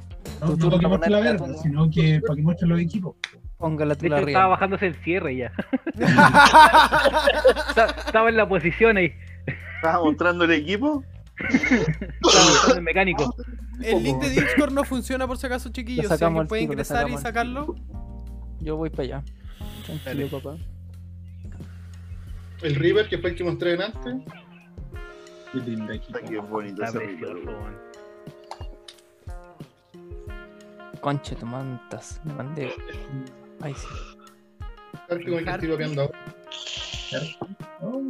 No, 0.41 0.57
no 0.57 0.69
para 0.71 0.81
que 0.81 0.87
muestre 0.87 1.11
la 1.11 1.21
verga, 1.21 1.55
sino 1.55 1.91
que 1.91 2.21
para 2.21 2.37
que 2.37 2.43
muestre 2.43 2.69
los 2.69 2.81
equipos. 2.81 3.17
ponga 3.59 3.85
la 3.85 3.95
tula 3.95 4.19
hecho, 4.19 4.29
estaba 4.29 4.47
bajándose 4.49 4.87
el 4.87 4.95
cierre 4.97 5.37
ya. 5.37 5.53
Estaba 8.07 8.29
en 8.29 8.37
la 8.37 8.49
posición 8.49 8.97
ahí. 8.97 9.13
¿Estás 9.77 10.01
mostrando 10.03 10.45
el 10.45 10.53
equipo? 10.53 11.05
El 12.75 12.83
mecánico. 12.83 13.35
El 13.83 14.03
link 14.03 14.23
de 14.23 14.31
Discord 14.31 14.73
no 14.73 14.85
funciona 14.85 15.27
por 15.27 15.37
si 15.37 15.47
acaso, 15.47 15.71
chiquillos. 15.71 16.09
Lo 16.09 16.17
Si 16.17 16.25
alguien 16.25 16.43
al 16.43 16.47
puede 16.47 16.63
ingresar 16.63 17.09
y 17.11 17.19
sacarlo. 17.19 17.75
Yo 18.61 18.77
voy 18.77 18.91
para 18.91 19.03
allá. 19.03 19.25
Tranquilo, 19.85 20.29
papá. 20.41 20.57
El 22.63 22.77
River, 22.77 23.09
que 23.09 23.19
fue 23.19 23.31
el 23.31 23.37
que 23.37 23.45
mostré 23.45 23.73
delante. 23.73 24.25
Qué 25.53 25.59
equipo. 26.19 26.43
Bonito 26.43 26.83
ese. 26.85 27.19
Conche, 31.01 31.35
tu 31.35 31.47
mantas. 31.47 32.21
Me 32.25 32.33
mandé. 32.33 32.73
Ay, 33.61 33.75
sí. 33.75 33.87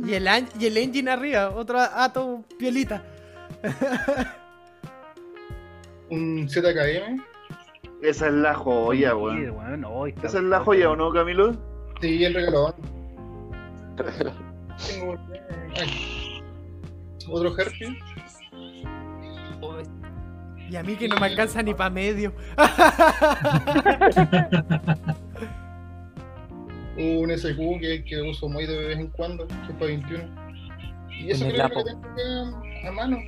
Y 0.06 0.14
el, 0.14 0.28
y 0.60 0.66
el 0.66 0.76
engine 0.76 1.10
arriba, 1.10 1.50
otro 1.50 1.80
ato 1.80 2.44
piolita. 2.58 3.02
Un 6.10 6.48
ZKM. 6.48 7.20
Esa 8.02 8.26
es 8.28 8.32
la 8.34 8.54
joya, 8.54 9.10
Sí, 9.10 9.16
weón. 9.16 9.50
weón, 9.50 9.80
no, 9.80 10.06
está 10.06 10.26
Esa 10.26 10.38
es 10.38 10.44
la 10.44 10.60
joya, 10.60 10.90
¿o 10.90 10.96
no, 10.96 11.10
Camilo? 11.10 11.56
Sí, 12.00 12.22
el 12.24 12.34
regalón. 12.34 12.74
Tengo. 14.86 15.16
Otro 17.30 17.54
Harpy. 17.58 17.98
Y 20.70 20.76
a 20.76 20.82
mí 20.82 20.96
que 20.96 21.08
no 21.08 21.16
me 21.16 21.26
alcanza 21.26 21.62
ni 21.62 21.72
para 21.72 21.88
medio. 21.90 22.32
Un 26.96 27.30
SQ 27.36 27.80
que, 27.80 28.04
que 28.04 28.22
uso 28.22 28.48
muy 28.48 28.66
de 28.66 28.78
vez 28.78 28.98
en 28.98 29.08
cuando, 29.08 29.46
que 29.46 29.54
es 29.54 29.72
para 29.72 29.86
21. 29.86 30.24
Y 31.10 31.30
eso 31.30 31.46
creo 31.48 31.68
que 31.68 31.84
tengo 31.84 32.00
acá 32.00 32.62
a 32.88 32.92
mano. 32.92 33.18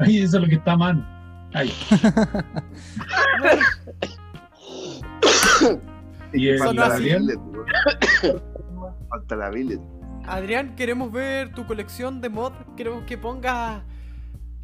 Ay, 0.00 0.22
eso 0.22 0.36
es 0.36 0.42
lo 0.42 0.48
que 0.48 0.56
está 0.56 0.72
a 0.72 0.76
mano. 0.76 1.06
Ay. 1.54 1.72
y 6.32 6.48
el 6.48 6.58
Falta 6.58 6.96
weón. 6.98 7.28
Falta 9.08 9.36
la 9.36 9.50
billet. 9.50 9.80
Adrián, 10.26 10.76
queremos 10.76 11.10
ver 11.10 11.52
tu 11.52 11.66
colección 11.66 12.20
de 12.20 12.28
mod. 12.28 12.52
Queremos 12.76 13.04
que 13.04 13.18
pongas. 13.18 13.82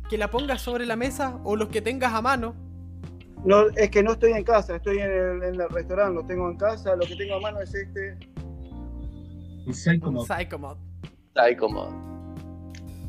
Que 0.08 0.18
la 0.18 0.30
pongas 0.30 0.60
sobre 0.60 0.84
la 0.84 0.96
mesa 0.96 1.40
o 1.44 1.56
los 1.56 1.68
que 1.68 1.80
tengas 1.80 2.12
a 2.12 2.20
mano. 2.20 2.54
No, 3.44 3.68
es 3.76 3.90
que 3.90 4.02
no 4.02 4.12
estoy 4.12 4.32
en 4.32 4.44
casa, 4.44 4.76
estoy 4.76 4.98
en 4.98 5.10
el, 5.10 5.42
en 5.42 5.60
el 5.60 5.68
restaurante, 5.68 6.14
lo 6.14 6.26
tengo 6.26 6.50
en 6.50 6.56
casa, 6.56 6.96
lo 6.96 7.04
que 7.04 7.14
tengo 7.14 7.34
a 7.34 7.40
mano 7.40 7.60
es 7.60 7.74
este. 7.74 8.16
un 9.66 9.74
Psycho 9.74 10.08
Un 10.08 10.14
Mod. 10.14 10.26
Psycho 10.26 10.58
mod. 10.58 10.76
Ahí 11.34 11.54
como. 11.56 12.13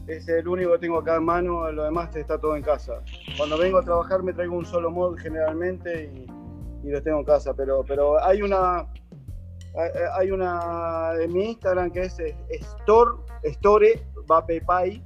Es 0.08 0.28
el 0.28 0.48
único 0.48 0.72
que 0.74 0.78
tengo 0.80 1.00
acá 1.00 1.16
en 1.16 1.24
mano, 1.26 1.72
lo 1.72 1.84
demás 1.84 2.16
está 2.16 2.40
todo 2.40 2.56
en 2.56 2.62
casa. 2.62 3.02
Cuando 3.38 3.58
vengo 3.58 3.80
a 3.80 3.84
trabajar 3.84 4.22
me 4.22 4.34
traigo 4.34 4.56
un 4.56 4.66
solo 4.66 4.92
mod 4.92 5.18
generalmente 5.18 6.12
y, 6.14 6.88
y 6.88 6.92
lo 6.92 7.02
tengo 7.02 7.20
en 7.20 7.26
casa, 7.26 7.54
pero, 7.56 7.84
pero 7.88 8.24
hay 8.24 8.42
una 8.44 8.80
hay- 9.78 9.92
hay 10.14 10.32
una 10.32 11.12
en 11.20 11.34
mi 11.34 11.46
Instagram 11.52 11.92
que 11.92 12.02
es 12.04 12.20
eh, 12.20 12.36
Store, 12.50 13.12
Store 13.44 14.02
Vapepai 14.28 15.04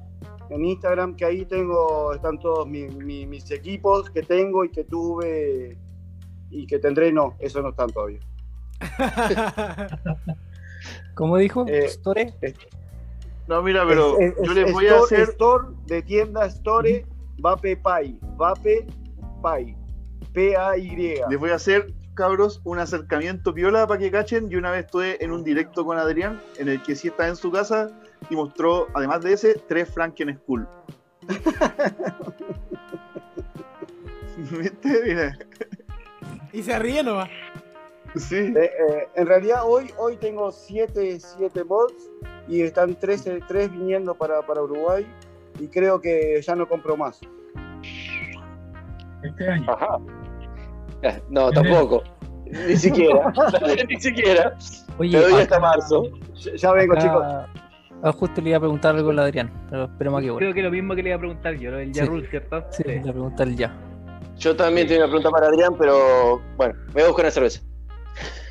en 0.49 0.65
Instagram, 0.65 1.15
que 1.15 1.25
ahí 1.25 1.45
tengo, 1.45 2.13
están 2.13 2.37
todos 2.39 2.67
mi- 2.67 2.87
mi- 2.89 3.25
mis 3.25 3.49
equipos 3.51 4.09
que 4.09 4.21
tengo 4.23 4.65
y 4.65 4.69
que 4.69 4.83
tuve 4.83 5.77
y 6.51 6.65
que 6.67 6.77
tendré, 6.79 7.11
no, 7.13 7.35
eso 7.39 7.61
no 7.61 7.69
están 7.69 7.89
todavía. 7.91 8.19
¿Cómo 11.15 11.37
dijo? 11.37 11.65
Eh, 11.67 11.85
Store. 11.85 12.33
No, 13.49 13.61
mira, 13.63 13.83
pero 13.87 14.17
Es- 14.19 14.37
es- 14.37 14.43
yo 14.47 14.53
les 14.53 14.67
es 14.67 14.73
voy 14.73 14.87
a 14.87 14.97
hacer. 14.99 15.21
Store 15.29 15.67
de 15.87 16.01
tienda 16.03 16.45
Store 16.45 17.03
Vape 17.39 17.75
Pay. 17.77 18.19
Vape 18.37 18.85
Pay. 19.41 19.75
P-A-Y. 20.33 21.21
Les 21.27 21.39
voy 21.39 21.49
a 21.49 21.55
hacer, 21.55 21.91
cabros, 22.13 22.61
un 22.63 22.77
acercamiento 22.77 23.51
piola 23.53 23.87
para 23.87 23.99
que 23.99 24.11
cachen. 24.11 24.49
Yo 24.49 24.59
una 24.59 24.69
vez 24.69 24.85
estuve 24.85 25.23
en 25.23 25.31
un 25.31 25.43
directo 25.43 25.83
con 25.83 25.97
Adrián, 25.97 26.39
en 26.57 26.69
el 26.69 26.83
que 26.83 26.95
sí 26.95 27.07
estaba 27.07 27.27
en 27.29 27.35
su 27.35 27.51
casa 27.51 27.89
y 28.29 28.35
mostró, 28.35 28.87
además 28.93 29.21
de 29.23 29.33
ese, 29.33 29.55
tres 29.67 29.89
Franken 29.89 30.37
School. 30.43 30.67
¿Viste? 34.37 35.01
Mira. 35.03 35.37
y 36.53 36.61
se 36.63 36.77
ríe 36.79 37.01
nomás. 37.03 37.29
Sí. 38.15 38.35
Eh, 38.37 38.53
eh, 38.63 39.07
en 39.15 39.27
realidad 39.27 39.61
hoy, 39.65 39.91
hoy 39.97 40.17
tengo 40.17 40.51
7 40.51 41.19
siete, 41.19 41.63
mods 41.63 42.09
y 42.49 42.61
están 42.61 42.95
3 42.95 43.29
tres 43.47 43.71
viniendo 43.71 44.15
para, 44.15 44.41
para 44.41 44.61
Uruguay 44.63 45.05
y 45.59 45.67
creo 45.67 46.01
que 46.01 46.41
ya 46.41 46.55
no 46.55 46.67
compro 46.67 46.97
más. 46.97 47.21
Este 49.23 49.49
año. 49.49 49.71
Ajá. 49.71 49.97
Eh, 51.03 51.21
No, 51.29 51.51
tampoco. 51.51 52.03
Ni 52.45 52.75
siquiera. 52.75 53.31
Ni 53.89 53.99
siquiera. 54.01 54.55
Oye, 54.97 55.11
Te 55.11 55.23
doy 55.23 55.33
acá- 55.33 55.41
hasta 55.43 55.59
marzo. 55.59 56.03
Ya- 56.35 56.55
Ya 56.55 56.71
vengo 56.73 56.95
chicos. 56.95 57.23
ah, 57.23 58.11
justo 58.13 58.41
le 58.41 58.49
iba 58.49 58.57
a 58.57 58.61
preguntar 58.61 58.95
algo 58.95 59.11
al 59.11 59.19
Adrián, 59.19 59.51
pero 59.69 59.83
esperemos 59.85 60.19
a 60.19 60.21
que 60.23 60.31
vuelva. 60.31 60.39
Creo 60.39 60.53
que 60.53 60.61
lo 60.63 60.71
mismo 60.71 60.95
que 60.95 61.03
le 61.03 61.09
iba 61.09 61.15
a 61.17 61.19
preguntar 61.19 61.55
yo, 61.55 61.71
lo 61.71 61.77
del 61.77 61.93
Sí. 61.93 61.99
Yarul, 61.99 62.27
¿cierto? 62.27 62.63
Sí, 62.71 62.83
le 62.85 62.99
voy 63.01 63.09
a 63.09 63.13
preguntar 63.13 63.47
ya. 63.49 63.73
Yo 64.37 64.55
también 64.55 64.87
tengo 64.87 65.01
una 65.01 65.07
pregunta 65.07 65.29
para 65.31 65.47
Adrián, 65.47 65.75
pero 65.77 66.41
bueno, 66.57 66.73
me 66.87 66.93
voy 66.93 67.03
a 67.03 67.07
buscar 67.07 67.25
una 67.25 67.31
cerveza. 67.31 67.61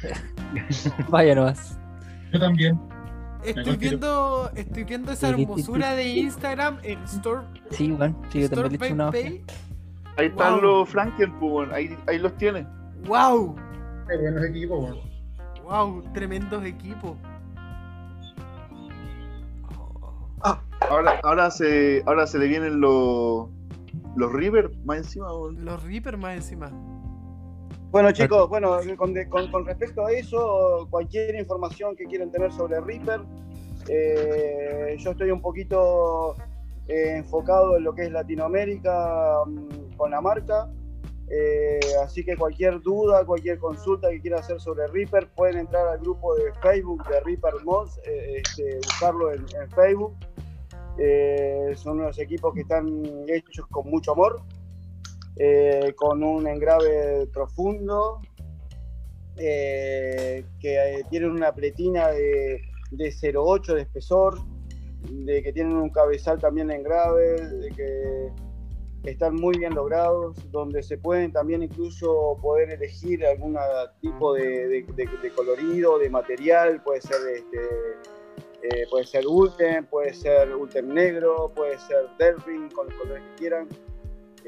Vaya 1.08 1.34
nomás. 1.34 1.78
Yo 2.32 2.38
también. 2.40 2.78
Estoy 3.44 3.76
viendo, 3.76 4.50
estoy 4.55 4.84
viendo 4.84 5.12
esa 5.12 5.31
hermosura 5.31 5.94
de 5.94 6.08
Instagram 6.08 6.78
en 6.83 7.02
Store, 7.05 7.47
Sí, 7.70 7.91
bueno, 7.92 8.20
sí, 8.31 8.42
yo 8.42 8.50
también 8.50 8.81
le 8.81 8.92
una. 8.92 9.10
Pay. 9.10 9.44
Ahí 10.17 10.26
están 10.26 10.60
los 10.60 10.89
Franken, 10.89 11.39
pues, 11.39 11.70
ahí, 11.73 11.97
ahí 12.07 12.18
los 12.18 12.36
tiene. 12.36 12.67
¡Wow! 13.07 13.55
Qué 14.08 14.17
buenos 14.17 14.44
equipos. 14.44 14.99
¡Wow! 15.62 16.02
Tremendos 16.12 16.65
equipos. 16.65 17.17
Ahora, 20.91 21.20
ahora 21.23 21.50
se, 21.50 22.02
ahora 22.07 22.26
se 22.26 22.39
le 22.39 22.47
vienen 22.47 22.81
los 22.81 23.49
los 24.17 24.33
River 24.33 24.70
más 24.84 24.99
encima. 24.99 25.28
Los 25.28 25.83
Reaper 25.84 26.17
más 26.17 26.36
encima. 26.36 26.70
Bueno 27.91 28.12
chicos, 28.12 28.49
bueno, 28.50 28.78
con, 28.97 29.15
de- 29.15 29.28
con- 29.28 29.50
con 29.50 29.65
respecto 29.65 30.05
a 30.05 30.12
eso, 30.12 30.86
cualquier 30.91 31.34
información 31.36 31.97
que 31.97 32.05
quieran 32.05 32.31
tener 32.31 32.52
sobre 32.52 32.81
Reaper, 32.81 33.20
eh, 33.89 34.94
yo 34.99 35.12
estoy 35.12 35.31
un 35.31 35.41
poquito 35.41 36.34
eh, 36.86 37.15
enfocado 37.17 37.76
en 37.78 37.84
lo 37.84 37.94
que 37.94 38.02
es 38.02 38.12
Latinoamérica 38.12 39.39
mm, 39.47 39.97
con 39.97 40.10
la 40.10 40.20
marca, 40.20 40.68
eh, 41.31 41.81
así 42.05 42.25
que 42.25 42.36
cualquier 42.36 42.81
duda, 42.83 43.25
cualquier 43.25 43.58
consulta 43.58 44.10
que 44.10 44.20
quieran 44.20 44.41
hacer 44.41 44.60
sobre 44.60 44.86
Reaper, 44.89 45.26
pueden 45.28 45.57
entrar 45.58 45.89
al 45.89 45.99
grupo 45.99 46.34
de 46.34 46.52
Facebook 46.60 47.07
de 47.08 47.20
Reaper 47.20 47.55
Mods, 47.65 47.99
eh, 48.07 48.42
este, 48.44 48.76
buscarlo 48.76 49.33
en, 49.33 49.41
en 49.60 49.70
Facebook. 49.70 50.15
Son 51.76 52.00
unos 52.00 52.18
equipos 52.18 52.52
que 52.55 52.62
están 52.62 53.02
hechos 53.28 53.67
con 53.70 53.89
mucho 53.89 54.12
amor 54.12 54.41
eh, 55.39 55.92
con 55.97 56.23
un 56.23 56.47
engrave 56.47 57.26
profundo, 57.33 58.20
eh, 59.36 60.44
que 60.60 60.75
eh, 60.75 61.05
tienen 61.10 61.31
una 61.31 61.55
pletina 61.55 62.08
de, 62.08 62.60
de 62.91 63.08
0,8 63.08 63.75
de 63.75 63.83
espesor, 63.83 64.39
de 65.10 65.42
que 65.42 65.52
tienen 65.52 65.76
un 65.76 65.91
cabezal 65.91 66.39
también 66.39 66.70
en 66.70 66.83
grave, 66.83 67.41
de 67.41 67.70
que 67.70 68.33
están 69.05 69.36
muy 69.36 69.57
bien 69.58 69.75
logrados, 69.75 70.36
donde 70.50 70.83
se 70.83 70.99
pueden 70.99 71.33
también 71.33 71.62
incluso 71.62 72.36
poder 72.42 72.70
elegir 72.70 73.25
algún 73.25 73.57
tipo 74.00 74.34
de, 74.34 74.84
colorido, 75.34 75.99
de 75.99 76.10
material, 76.10 76.83
puede 76.83 77.00
ser 77.00 77.17
este, 77.34 77.60
eh, 78.62 78.86
puede 78.91 79.05
ser 79.05 79.26
Ultem, 79.26 79.86
puede 79.86 80.12
ser 80.12 80.55
Ultem 80.55 80.92
negro, 80.92 81.52
puede 81.55 81.78
ser 81.78 82.08
Delrin, 82.18 82.68
con 82.70 82.89
los 82.89 82.94
colores 82.97 83.23
que 83.23 83.34
quieran. 83.36 83.68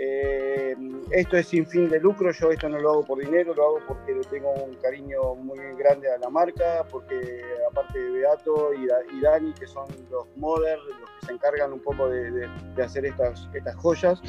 Eh, 0.03 0.75
esto 1.11 1.37
es 1.37 1.49
sin 1.49 1.67
fin 1.67 1.91
de 1.91 2.01
lucro, 2.01 2.31
yo 2.31 2.51
esto 2.51 2.71
no 2.71 2.79
lo 2.79 2.91
hago 2.93 3.05
por 3.05 3.19
dinero, 3.19 3.53
lo 3.55 3.63
hago 3.67 3.79
porque 3.87 4.15
le 4.15 4.23
tengo 4.23 4.51
un 4.55 4.75
cariño 4.77 5.35
muy 5.35 5.59
grande 5.77 6.11
a 6.11 6.17
la 6.17 6.31
marca, 6.31 6.87
porque 6.91 7.43
aparte 7.71 7.99
de 7.99 8.11
Beato 8.13 8.73
y, 8.73 8.85
y 9.15 9.21
Dani, 9.21 9.53
que 9.53 9.67
son 9.67 9.87
los 10.11 10.25
modders, 10.37 10.81
los 11.01 11.11
que 11.21 11.27
se 11.27 11.33
encargan 11.33 11.75
un 11.75 11.81
poco 11.81 12.09
de, 12.09 12.31
de- 12.31 12.49
de 12.77 12.83
hacer 12.83 13.05
estas, 13.05 13.47
estas 13.53 13.77
joyas, 13.77 14.23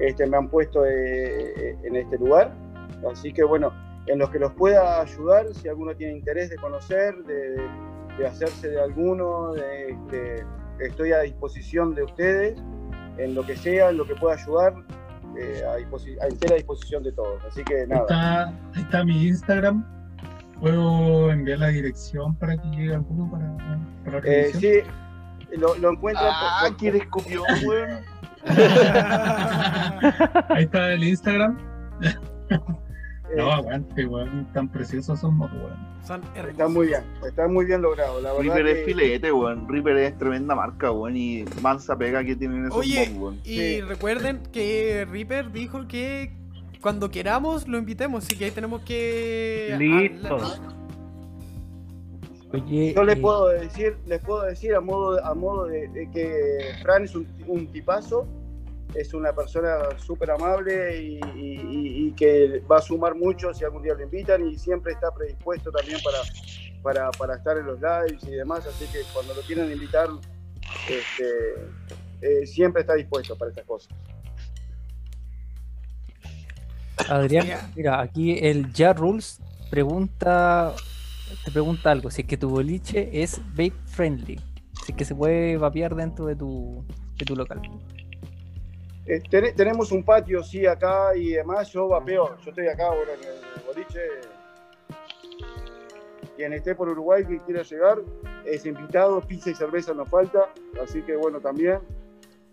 este, 0.00 0.26
me 0.26 0.36
han 0.36 0.48
puesto 0.50 0.84
eh, 0.84 1.78
en 1.82 1.96
este 1.96 2.18
lugar. 2.18 2.52
Así 3.10 3.32
que 3.32 3.42
bueno, 3.42 3.72
en 4.06 4.18
los 4.18 4.28
que 4.28 4.38
los 4.38 4.52
pueda 4.52 5.00
ayudar, 5.00 5.46
si 5.54 5.66
alguno 5.68 5.96
tiene 5.96 6.12
interés 6.12 6.50
de 6.50 6.56
conocer, 6.56 7.14
de, 7.24 7.56
de 8.18 8.26
hacerse 8.26 8.68
de 8.68 8.80
alguno, 8.82 9.54
de- 9.54 9.96
de- 10.10 10.44
estoy 10.80 11.12
a 11.12 11.20
disposición 11.20 11.94
de 11.94 12.02
ustedes 12.02 12.60
en 13.24 13.34
lo 13.34 13.44
que 13.44 13.56
sea, 13.56 13.90
en 13.90 13.96
lo 13.98 14.06
que 14.06 14.14
pueda 14.16 14.36
ayudar, 14.36 14.72
eh, 15.38 15.62
a, 15.66 15.72
a 15.74 16.26
entera 16.28 16.56
disposición 16.56 17.02
de 17.02 17.12
todos. 17.12 17.42
Así 17.44 17.62
que 17.64 17.86
nada, 17.86 18.02
está, 18.02 18.46
ahí 18.48 18.82
está 18.82 19.04
mi 19.04 19.26
Instagram. 19.28 19.84
¿Puedo 20.60 21.30
enviar 21.30 21.58
la 21.60 21.68
dirección 21.68 22.34
para 22.36 22.56
que 22.56 22.68
llegue 22.68 22.94
alguno 22.94 23.30
para, 23.30 23.56
para 24.04 24.20
la 24.20 24.26
eh, 24.30 24.52
sí, 24.52 24.72
lo, 25.56 25.74
lo 25.78 25.92
encuentran. 25.92 26.28
Ah, 26.30 26.64
por- 26.68 26.76
¿quieres 26.76 27.06
copión, 27.06 27.44
weón? 27.66 28.00
Ahí 30.50 30.64
está 30.64 30.92
el 30.92 31.04
Instagram. 31.04 31.56
eh, 33.32 33.36
No, 33.36 33.52
aguante, 33.52 34.06
weón. 34.06 34.46
Tan 34.52 34.68
preciosos 34.68 35.20
somos, 35.20 35.50
weón. 35.52 35.90
Son 36.06 36.22
hermosos. 36.34 36.50
está 36.50 36.68
muy 36.68 36.86
bien, 36.86 37.02
está 37.26 37.46
muy 37.48 37.64
bien 37.66 37.82
logrado. 37.82 38.20
La 38.22 38.32
verdad 38.32 38.42
Reaper 38.54 38.66
es 38.68 38.78
que- 38.78 38.84
filete, 38.84 39.32
weón. 39.32 39.68
Reaper 39.68 39.96
es 39.98 40.18
tremenda 40.18 40.54
marca, 40.54 40.90
weón. 40.90 41.16
Y 41.16 41.44
mansa 41.62 41.96
pega 41.96 42.24
que 42.24 42.36
tienen 42.36 42.66
esos 42.66 42.76
Oye, 42.78 43.08
mods, 43.10 43.18
weón. 43.20 43.34
Y 43.44 43.56
Sí. 43.56 43.80
recuerden 43.82 44.40
que 44.52 45.06
Reaper 45.10 45.52
dijo 45.52 45.86
que 45.86 46.32
cuando 46.80 47.10
queramos 47.10 47.68
lo 47.68 47.76
invitemos, 47.78 48.24
así 48.24 48.36
que 48.36 48.46
ahí 48.46 48.50
tenemos 48.50 48.80
que. 48.82 49.76
Listo. 49.78 50.34
hablar. 50.34 50.80
Oye, 52.52 52.94
Yo 52.94 53.04
les 53.04 53.16
eh, 53.16 53.20
puedo 53.20 53.48
decir, 53.48 53.96
les 54.06 54.20
puedo 54.24 54.42
decir 54.42 54.74
a 54.74 54.80
modo, 54.80 55.24
a 55.24 55.34
modo 55.34 55.66
de, 55.66 55.86
de 55.88 56.10
que 56.10 56.72
Fran 56.82 57.04
es 57.04 57.14
un, 57.14 57.26
un 57.46 57.66
tipazo, 57.68 58.26
es 58.94 59.14
una 59.14 59.32
persona 59.32 59.76
súper 59.98 60.30
amable 60.32 61.00
y, 61.00 61.20
y- 61.36 61.60
y- 61.60 62.08
y 62.08 62.12
que 62.12 62.60
va 62.70 62.78
a 62.78 62.82
sumar 62.82 63.14
mucho 63.14 63.52
si 63.54 63.64
algún 63.64 63.82
día 63.82 63.94
lo 63.94 64.02
invitan 64.02 64.46
y 64.48 64.58
siempre 64.58 64.92
está 64.92 65.12
predispuesto 65.14 65.70
también 65.70 65.98
para, 66.02 66.18
para, 66.82 67.10
para 67.12 67.36
estar 67.36 67.56
en 67.58 67.66
los 67.66 67.78
lives 67.80 68.24
y 68.26 68.30
demás, 68.32 68.66
así 68.66 68.86
que 68.92 69.02
cuando 69.12 69.34
lo 69.34 69.40
quieran 69.42 69.70
invitar, 69.70 70.08
este, 70.88 71.32
eh, 72.22 72.46
siempre 72.46 72.82
está 72.82 72.94
dispuesto 72.94 73.36
para 73.36 73.50
estas 73.50 73.64
cosas. 73.64 73.92
Adrián, 77.08 77.46
mira, 77.74 78.00
aquí 78.00 78.38
el 78.40 78.66
Ja 78.76 78.92
Rules 78.92 79.40
pregunta, 79.70 80.74
te 81.44 81.50
pregunta 81.50 81.90
algo, 81.90 82.10
si 82.10 82.22
es 82.22 82.28
que 82.28 82.36
tu 82.36 82.50
boliche 82.50 83.22
es 83.22 83.40
vape 83.50 83.72
friendly, 83.86 84.38
si 84.84 84.92
es 84.92 84.98
que 84.98 85.04
se 85.04 85.14
puede 85.14 85.56
vapear 85.56 85.94
dentro 85.94 86.26
de 86.26 86.36
tu, 86.36 86.84
de 87.16 87.24
tu 87.24 87.34
local. 87.36 87.60
Eh, 89.10 89.20
ten- 89.28 89.54
tenemos 89.56 89.90
un 89.90 90.04
patio, 90.04 90.40
sí, 90.44 90.66
acá 90.66 91.16
y 91.16 91.30
demás. 91.30 91.72
Yo 91.72 91.88
vapeo, 91.88 92.36
yo 92.44 92.50
estoy 92.50 92.68
acá 92.68 92.86
ahora 92.86 93.12
en 93.14 93.20
el 93.24 93.66
boliche. 93.66 94.00
Quien 96.36 96.52
esté 96.52 96.74
por 96.76 96.88
Uruguay 96.88 97.24
que 97.26 97.38
quiera 97.40 97.62
llegar 97.62 97.98
es 98.44 98.64
invitado, 98.66 99.20
pizza 99.20 99.50
y 99.50 99.54
cerveza 99.54 99.92
no 99.94 100.06
falta, 100.06 100.48
así 100.82 101.02
que 101.02 101.16
bueno, 101.16 101.40
también. 101.40 101.80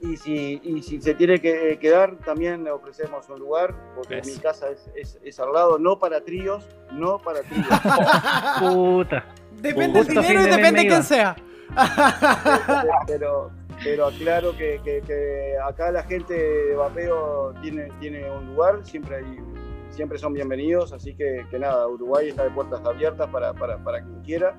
Y 0.01 0.17
si, 0.17 0.59
y 0.63 0.81
si 0.83 0.99
se 1.01 1.13
tiene 1.13 1.39
que 1.39 1.71
eh, 1.73 1.79
quedar, 1.79 2.15
también 2.17 2.63
le 2.63 2.71
ofrecemos 2.71 3.29
un 3.29 3.39
lugar, 3.39 3.73
porque 3.95 4.21
mi 4.25 4.35
casa 4.37 4.69
es, 4.69 4.89
es- 4.95 5.19
es 5.23 5.39
al 5.39 5.53
lado, 5.53 5.77
no 5.79 5.99
para 5.99 6.21
tríos, 6.21 6.67
no 6.91 7.19
para 7.19 7.41
tríos. 7.41 7.67
Puta. 8.59 9.25
Depende 9.61 9.99
del 9.99 10.05
Justo 10.05 10.19
a 10.19 10.23
dinero 10.23 10.41
y 10.41 10.49
depende 10.49 10.87
quién 10.87 11.03
sea. 11.03 11.35
pero, 13.07 13.51
pero 13.83 14.07
aclaro 14.07 14.55
que, 14.57 14.79
que- 14.83 15.01
que 15.01 15.53
acá 15.67 15.91
la 15.91 16.03
gente 16.03 16.33
de 16.33 16.75
vapeo 16.75 17.53
tiene, 17.61 17.89
tiene 17.99 18.29
un 18.31 18.47
lugar, 18.47 18.79
siempre 18.83 19.17
hay, 19.17 19.37
siempre 19.91 20.17
son 20.17 20.33
bienvenidos, 20.33 20.93
así 20.93 21.13
que, 21.15 21.45
que 21.49 21.59
nada, 21.59 21.87
Uruguay 21.87 22.29
está 22.29 22.43
de 22.43 22.51
puertas 22.51 22.83
abiertas 22.85 23.29
para, 23.29 23.53
para, 23.53 23.77
para 23.83 24.01
quien 24.03 24.21
quiera. 24.21 24.55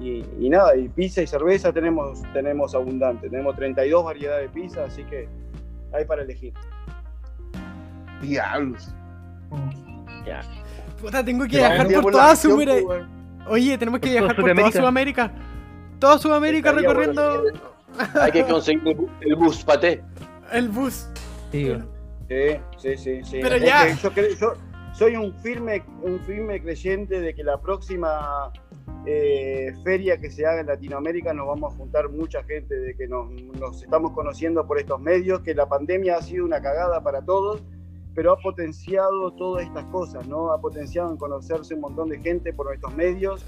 Y, 0.00 0.24
y 0.38 0.48
nada, 0.48 0.76
y 0.76 0.88
pizza 0.88 1.22
y 1.22 1.26
cerveza 1.26 1.72
tenemos, 1.72 2.22
tenemos 2.32 2.74
abundante, 2.74 3.28
tenemos 3.28 3.56
32 3.56 4.04
variedades 4.04 4.52
de 4.52 4.60
pizza, 4.60 4.84
así 4.84 5.02
que 5.04 5.28
hay 5.92 6.04
para 6.04 6.22
elegir. 6.22 6.52
Diablos. 8.22 8.94
Puta, 11.00 11.24
tengo 11.24 11.46
que 11.46 11.60
vamos 11.60 11.88
viajar 11.88 12.02
por 12.02 12.12
toda 12.12 12.36
Sudamérica. 12.36 12.86
pues. 12.86 13.04
Oye, 13.48 13.78
tenemos 13.78 14.00
que 14.00 14.10
viajar 14.10 14.36
por 14.36 14.54
toda 14.54 14.70
Sudamérica. 14.72 15.32
Toda 15.98 16.18
Sudamérica 16.18 16.70
Estaría 16.70 16.92
bueno 16.92 17.12
recorriendo 17.12 17.60
Hay 18.20 18.32
que 18.32 18.44
conseguir 18.44 18.96
el 19.20 19.34
bus 19.36 19.64
paté. 19.64 20.02
el 20.52 20.68
bus. 20.68 21.08
Sí. 21.52 21.72
Sí, 22.76 22.96
sí, 22.96 23.20
sí. 23.24 23.38
Pero 23.42 23.56
ya. 23.56 23.94
Yo, 23.94 24.10
creo- 24.12 24.34
yo 24.38 24.52
soy 24.92 25.16
un 25.16 25.32
firme, 25.38 25.82
un 26.02 26.18
firme 26.20 26.60
creyente 26.60 27.20
de 27.20 27.34
que 27.34 27.42
la 27.42 27.58
próxima 27.60 28.52
eh, 29.06 29.72
feria 29.84 30.18
que 30.18 30.30
se 30.30 30.44
haga 30.44 30.60
en 30.60 30.66
Latinoamérica 30.66 31.32
nos 31.32 31.46
vamos 31.46 31.72
a 31.72 31.76
juntar 31.76 32.08
mucha 32.10 32.42
gente, 32.44 32.74
de 32.74 32.94
que 32.94 33.08
nos, 33.08 33.30
nos 33.58 33.82
estamos 33.82 34.12
conociendo 34.12 34.66
por 34.66 34.78
estos 34.78 35.00
medios, 35.00 35.40
que 35.40 35.54
la 35.54 35.66
pandemia 35.66 36.16
ha 36.16 36.22
sido 36.22 36.44
una 36.44 36.60
cagada 36.60 37.00
para 37.02 37.22
todos, 37.22 37.62
pero 38.14 38.32
ha 38.32 38.38
potenciado 38.40 39.30
todas 39.32 39.64
estas 39.64 39.84
cosas, 39.86 40.26
¿no? 40.26 40.52
Ha 40.52 40.60
potenciado 40.60 41.10
en 41.10 41.16
conocerse 41.16 41.74
un 41.74 41.80
montón 41.80 42.08
de 42.10 42.18
gente 42.18 42.52
por 42.52 42.74
estos 42.74 42.94
medios. 42.94 43.44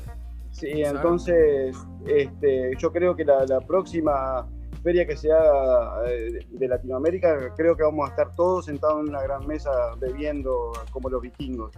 Sí, 0.52 0.82
entonces, 0.82 1.76
este, 2.06 2.72
yo 2.78 2.92
creo 2.92 3.14
que 3.14 3.24
la, 3.24 3.44
la 3.46 3.60
próxima 3.60 4.46
feria 4.82 5.06
que 5.06 5.16
se 5.16 5.30
haga 5.32 6.08
eh, 6.08 6.46
de 6.48 6.68
Latinoamérica, 6.68 7.54
creo 7.56 7.76
que 7.76 7.82
vamos 7.82 8.08
a 8.08 8.10
estar 8.10 8.34
todos 8.34 8.66
sentados 8.66 9.00
en 9.00 9.10
una 9.10 9.22
gran 9.22 9.46
mesa 9.46 9.70
bebiendo 9.98 10.72
como 10.90 11.08
los 11.08 11.22
vikingos. 11.22 11.72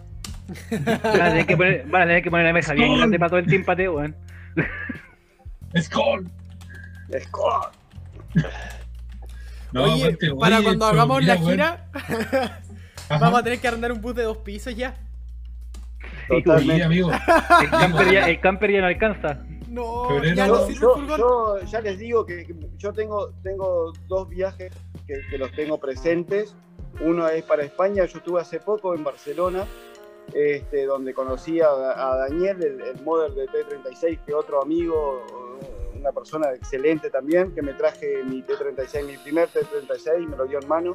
Van 0.70 1.20
a 1.20 1.28
tener 1.30 1.46
que 1.46 1.56
poner, 1.56 1.86
van 1.86 2.02
a 2.02 2.06
tener 2.06 2.22
que 2.22 2.30
poner 2.30 2.46
la 2.46 2.52
mesa 2.52 2.74
bien 2.74 2.96
grande 2.96 3.18
para 3.18 3.30
todo 3.30 3.38
el 3.38 3.46
team 3.46 3.64
pateo, 3.64 3.96
weón. 3.96 4.16
¡Skull! 5.78 6.28
No, 9.72 9.84
oye, 9.84 10.04
aparte, 10.04 10.34
para 10.34 10.56
oye, 10.56 10.64
cuando 10.64 10.86
hagamos 10.86 11.24
la 11.24 11.36
gira, 11.36 11.90
vamos 13.08 13.40
a 13.40 13.42
tener 13.42 13.58
que 13.58 13.68
arrendar 13.68 13.92
un 13.92 14.00
bus 14.02 14.14
de 14.14 14.24
dos 14.24 14.38
pisos 14.38 14.76
ya. 14.76 14.94
Sí, 16.60 16.80
amigo. 16.82 17.10
El 17.62 17.70
camper 17.70 18.12
ya, 18.12 18.28
el 18.28 18.40
camper 18.40 18.70
ya 18.72 18.80
no 18.80 18.86
alcanza. 18.86 19.38
No, 19.68 20.22
ya 20.22 20.46
no 20.46 20.58
Yo, 20.58 20.66
sirve 20.66 20.72
el 20.74 20.80
yo- 20.80 20.94
furgón. 20.94 21.18
yo 21.18 21.58
ya 21.66 21.80
les 21.80 21.98
digo 21.98 22.26
que 22.26 22.44
que 22.44 22.54
yo 22.76 22.92
tengo, 22.92 23.32
tengo 23.42 23.92
dos 24.06 24.28
viajes 24.28 24.72
que, 25.06 25.20
que 25.30 25.38
los 25.38 25.50
tengo 25.52 25.78
presentes. 25.78 26.54
Uno 27.00 27.26
es 27.28 27.42
para 27.44 27.62
España, 27.64 28.04
yo 28.04 28.18
estuve 28.18 28.40
hace 28.40 28.60
poco 28.60 28.94
en 28.94 29.02
Barcelona, 29.02 29.64
este, 30.34 30.84
donde 30.84 31.14
conocí 31.14 31.60
a, 31.62 31.68
a 31.70 32.16
Daniel, 32.18 32.62
el, 32.62 32.80
el 32.82 33.02
model 33.02 33.34
de 33.34 33.46
T36, 33.46 34.18
que 34.26 34.34
otro 34.34 34.60
amigo, 34.62 35.24
una 35.98 36.12
persona 36.12 36.52
excelente 36.52 37.08
también, 37.08 37.54
que 37.54 37.62
me 37.62 37.72
traje 37.72 38.22
mi 38.24 38.42
T36, 38.42 39.06
mi 39.06 39.16
primer 39.16 39.48
T36, 39.48 40.28
me 40.28 40.36
lo 40.36 40.44
dio 40.44 40.58
en 40.60 40.68
mano. 40.68 40.92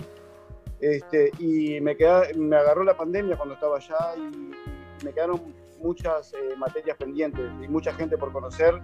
Este, 0.80 1.32
y 1.40 1.82
me, 1.82 1.98
queda- 1.98 2.28
me 2.36 2.56
agarró 2.56 2.84
la 2.84 2.96
pandemia 2.96 3.36
cuando 3.36 3.56
estaba 3.56 3.78
allá 3.78 3.98
y, 4.18 4.22
y 4.22 4.77
me 5.04 5.12
quedaron 5.14 5.42
muchas 5.82 6.34
eh, 6.34 6.56
materias 6.58 6.98
pendientes 6.98 7.44
y 7.64 7.68
mucha 7.68 7.94
gente 7.94 8.18
por 8.18 8.32
conocer, 8.32 8.76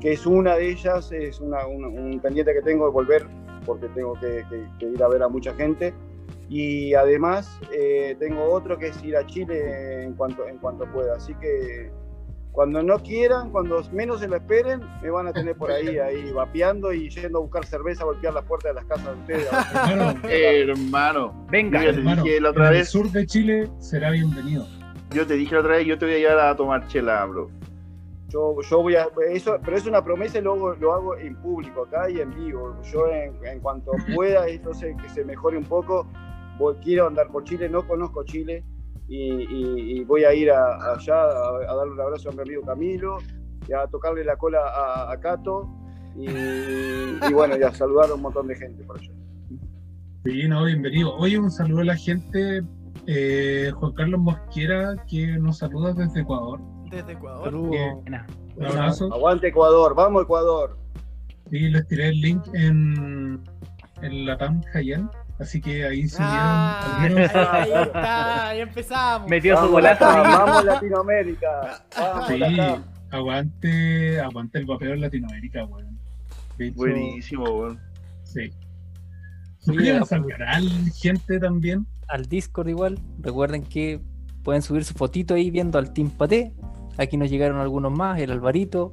que 0.00 0.12
es 0.12 0.26
una 0.26 0.56
de 0.56 0.68
ellas, 0.70 1.10
es 1.12 1.40
una- 1.40 1.66
una- 1.66 1.88
un 1.88 2.20
pendiente 2.20 2.52
que 2.52 2.62
tengo 2.62 2.86
de 2.86 2.92
volver 2.92 3.26
porque 3.64 3.88
tengo 3.88 4.14
que, 4.14 4.44
que- 4.48 4.66
que 4.78 4.86
ir 4.86 5.02
a 5.02 5.08
ver 5.08 5.22
a 5.22 5.28
mucha 5.28 5.52
gente. 5.54 5.92
Y 6.48 6.94
además 6.94 7.58
eh, 7.72 8.14
tengo 8.20 8.44
otro 8.52 8.78
que 8.78 8.88
es 8.88 9.02
ir 9.04 9.16
a 9.16 9.26
Chile 9.26 10.04
en 10.04 10.12
cuanto, 10.14 10.46
en 10.46 10.58
cuanto 10.58 10.84
pueda. 10.92 11.16
Así 11.16 11.34
que 11.34 11.90
cuando 12.52 12.82
no 12.84 13.00
quieran, 13.02 13.50
cuando 13.50 13.82
menos 13.92 14.20
se 14.20 14.28
lo 14.28 14.36
esperen, 14.36 14.80
me 15.02 15.10
van 15.10 15.26
a 15.26 15.32
tener 15.32 15.56
por 15.56 15.72
ahí, 15.72 15.98
ahí 15.98 16.30
vapeando 16.32 16.92
y 16.92 17.10
yendo 17.10 17.38
a 17.38 17.40
buscar 17.42 17.66
cerveza, 17.66 18.02
a 18.04 18.06
golpear 18.06 18.32
las 18.34 18.44
puertas 18.44 18.70
de 18.70 18.74
las 18.74 18.84
casas 18.84 19.06
de 19.14 19.20
ustedes. 19.20 19.48
Hermano, 19.74 20.20
Hermano, 20.28 21.46
Venga. 21.50 21.84
Hermano, 21.84 22.22
dije 22.22 22.40
la 22.40 22.50
otra 22.50 22.68
en 22.68 22.72
el 22.74 22.78
vez. 22.78 22.88
sur 22.88 23.10
de 23.10 23.26
Chile 23.26 23.68
será 23.80 24.10
bienvenido. 24.12 24.66
Yo 25.10 25.26
te 25.26 25.34
dije 25.34 25.54
la 25.54 25.60
otra 25.60 25.76
vez, 25.76 25.86
yo 25.86 25.98
te 25.98 26.04
voy 26.06 26.14
a 26.14 26.18
llevar 26.18 26.48
a 26.48 26.56
tomar 26.56 26.86
chela, 26.88 27.24
bro. 27.26 27.48
Yo, 28.28 28.60
yo 28.60 28.82
voy 28.82 28.96
a, 28.96 29.08
eso, 29.30 29.56
pero 29.64 29.76
es 29.76 29.86
una 29.86 30.02
promesa 30.02 30.38
y 30.38 30.42
luego 30.42 30.74
lo 30.74 30.92
hago 30.94 31.16
en 31.16 31.36
público, 31.36 31.84
acá 31.84 32.10
y 32.10 32.20
en 32.20 32.34
vivo. 32.34 32.76
Yo 32.92 33.06
en, 33.08 33.60
cuanto 33.60 33.92
pueda, 34.14 34.46
esto 34.48 34.74
se, 34.74 34.96
que 34.96 35.08
se 35.08 35.24
mejore 35.24 35.56
un 35.56 35.64
poco, 35.64 36.06
voy, 36.58 36.74
quiero 36.82 37.06
andar 37.06 37.28
por 37.28 37.44
Chile, 37.44 37.68
no 37.68 37.86
conozco 37.86 38.24
Chile 38.24 38.64
y, 39.08 40.02
voy 40.04 40.24
a 40.24 40.34
ir 40.34 40.50
a- 40.50 40.94
allá 40.94 41.22
a, 41.22 41.74
darle 41.76 41.92
un 41.92 42.00
abrazo 42.00 42.30
a 42.30 42.32
mi 42.32 42.40
amigo 42.40 42.62
Camilo 42.62 43.18
y 43.68 43.72
a 43.72 43.86
tocarle 43.86 44.24
la 44.24 44.36
cola 44.36 44.58
a, 45.08 45.16
Cato 45.20 45.68
y, 46.16 46.28
y 46.28 47.32
bueno, 47.32 47.56
y 47.56 47.62
a 47.62 47.72
saludar 47.72 48.10
a 48.10 48.14
un 48.14 48.22
montón 48.22 48.48
de 48.48 48.56
gente 48.56 48.82
por 48.82 48.98
allá. 48.98 49.12
Sí, 50.24 50.48
no, 50.48 50.64
bienvenido. 50.64 51.14
Oye, 51.14 51.38
un 51.38 51.50
saludo 51.52 51.82
a 51.82 51.84
la 51.84 51.96
gente. 51.96 52.62
Eh, 53.06 53.70
Juan 53.74 53.92
Carlos 53.92 54.20
Mosquera, 54.20 54.96
que 55.08 55.38
nos 55.38 55.58
saluda 55.58 55.92
desde 55.92 56.20
Ecuador. 56.20 56.60
Desde 56.90 57.12
Ecuador. 57.12 57.54
Un 57.54 58.64
abrazo. 58.64 59.12
Aguante 59.12 59.48
Ecuador, 59.48 59.94
vamos 59.94 60.22
Ecuador. 60.22 60.78
Y 61.50 61.68
les 61.68 61.86
tiré 61.86 62.08
el 62.08 62.20
link 62.20 62.42
en, 62.54 63.40
en 64.02 64.26
la 64.26 64.36
TAM 64.36 64.60
Hayan. 64.74 65.10
Así 65.38 65.60
que 65.60 65.84
ahí 65.84 66.08
se 66.08 66.18
Ah, 66.20 67.02
ahí 67.02 67.70
está, 67.72 68.54
ya 68.54 68.62
empezamos. 68.62 69.28
Metió 69.28 69.56
su 69.56 69.76
amigo. 69.76 69.96
vamos 70.00 70.64
Latinoamérica. 70.64 71.84
Vamos, 71.96 72.28
Sí, 72.28 72.40
aguante, 73.10 74.20
aguante 74.20 74.58
el 74.58 74.66
vapeo 74.66 74.94
en 74.94 75.02
Latinoamérica, 75.02 75.64
weón. 75.66 75.98
Hecho, 76.58 76.74
Buenísimo, 76.76 77.44
weón. 77.44 77.80
Sí. 78.24 78.50
Suscríbanse 79.58 80.14
al 80.14 80.26
canal, 80.26 80.68
gente 80.94 81.38
también. 81.38 81.86
Al 82.08 82.26
Discord 82.26 82.68
igual. 82.68 82.98
Recuerden 83.20 83.62
que 83.64 84.00
pueden 84.42 84.62
subir 84.62 84.84
su 84.84 84.94
fotito 84.94 85.34
ahí 85.34 85.50
viendo 85.50 85.78
al 85.78 85.92
Team 85.92 86.10
Paté. 86.10 86.52
Aquí 86.98 87.16
nos 87.16 87.28
llegaron 87.30 87.58
algunos 87.58 87.92
más, 87.92 88.18
el 88.20 88.30
Alvarito. 88.30 88.92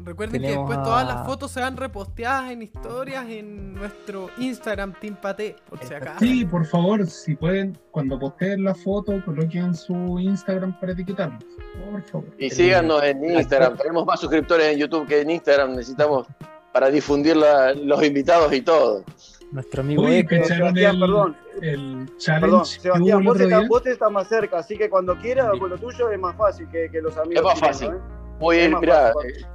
Recuerden 0.00 0.40
que 0.40 0.48
después 0.48 0.78
a- 0.78 0.82
todas 0.82 1.06
las 1.06 1.26
fotos 1.26 1.50
se 1.50 1.60
van 1.60 1.76
reposteadas 1.76 2.50
en 2.52 2.62
historias 2.62 3.28
en 3.28 3.74
nuestro 3.74 4.30
Instagram 4.38 4.94
Team 5.00 5.16
Pate, 5.20 5.56
por 5.68 5.82
si 5.84 5.92
acaso. 5.92 6.18
Sí, 6.20 6.44
por 6.44 6.64
favor, 6.66 7.06
si 7.06 7.34
pueden, 7.34 7.76
cuando 7.90 8.18
posteen 8.18 8.62
la 8.64 8.74
foto, 8.74 9.20
coloquen 9.24 9.74
su 9.74 10.18
Instagram 10.20 10.78
para 10.80 10.92
etiquetarnos. 10.92 11.44
Por 11.90 12.02
favor. 12.04 12.28
Y 12.38 12.48
síganos 12.50 13.02
en 13.02 13.24
Instagram. 13.24 13.76
Tenemos 13.76 14.06
más 14.06 14.20
suscriptores 14.20 14.68
en 14.72 14.78
YouTube 14.78 15.06
que 15.06 15.20
en 15.20 15.30
Instagram. 15.30 15.72
Necesitamos 15.74 16.26
para 16.72 16.90
difundir 16.90 17.36
la- 17.36 17.74
los 17.74 18.02
invitados 18.02 18.52
y 18.52 18.62
todo. 18.62 19.04
Nuestro 19.50 19.80
amigo 19.80 20.02
Uy, 20.02 20.16
Eco. 20.16 20.28
que- 20.28 20.38
¿Cacharon 20.40 20.58
Sebastián, 20.74 20.94
el- 20.94 21.00
perdón, 21.00 21.36
El 21.62 22.08
perdón, 22.40 22.64
Sebastián, 22.66 23.24
vos 23.24 23.40
estás, 23.40 23.68
vos 23.68 23.86
estás 23.86 24.10
más 24.12 24.28
cerca, 24.28 24.58
así 24.58 24.76
que 24.76 24.90
cuando 24.90 25.16
quieras, 25.18 25.48
con 25.58 25.70
lo 25.70 25.78
tuyo 25.78 26.10
es 26.10 26.18
más 26.18 26.36
fácil 26.36 26.68
que, 26.70 26.88
que 26.90 27.00
los 27.00 27.16
amigos. 27.16 27.36
Es 27.36 27.42
más 27.42 27.58
fácil. 27.58 27.88
¿eh? 27.88 27.98
Voy 28.38 28.56
a 28.56 28.60
Es 28.60 28.66
ir, 28.66 28.72
más 28.72 28.80
mirá, 28.82 29.12
fácil. 29.14 29.30
eh, 29.30 29.46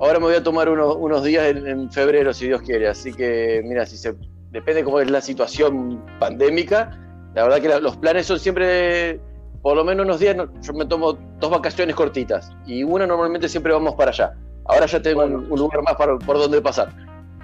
ahora 0.00 0.18
me 0.18 0.24
voy 0.26 0.34
a 0.34 0.42
tomar 0.42 0.68
unos, 0.68 0.96
unos 0.96 1.22
días 1.24 1.46
en, 1.46 1.66
en 1.66 1.90
febrero, 1.92 2.32
si 2.32 2.46
Dios 2.46 2.62
quiere. 2.62 2.88
Así 2.88 3.12
que, 3.12 3.60
mira, 3.64 3.84
si 3.86 3.96
se 3.98 4.14
depende 4.50 4.82
cómo 4.82 4.98
es 5.00 5.10
la 5.10 5.20
situación 5.20 6.02
pandémica. 6.18 6.90
La 7.34 7.42
verdad 7.44 7.60
que 7.60 7.68
la- 7.68 7.80
los 7.80 7.96
planes 7.98 8.26
son 8.26 8.38
siempre, 8.40 9.20
por 9.62 9.76
lo 9.76 9.84
menos 9.84 10.06
unos 10.06 10.18
días, 10.18 10.34
no- 10.34 10.48
yo 10.60 10.72
me 10.72 10.86
tomo 10.86 11.12
dos 11.38 11.50
vacaciones 11.50 11.94
cortitas 11.94 12.50
y 12.66 12.82
una 12.82 13.06
normalmente 13.06 13.48
siempre 13.48 13.72
vamos 13.74 13.94
para 13.94 14.10
allá. 14.10 14.34
Ahora 14.64 14.86
ya 14.86 15.00
tengo 15.00 15.22
un, 15.24 15.34
un 15.52 15.58
lugar 15.58 15.82
más 15.82 15.94
para, 15.96 16.18
por 16.18 16.38
donde 16.38 16.60
pasar. 16.62 16.88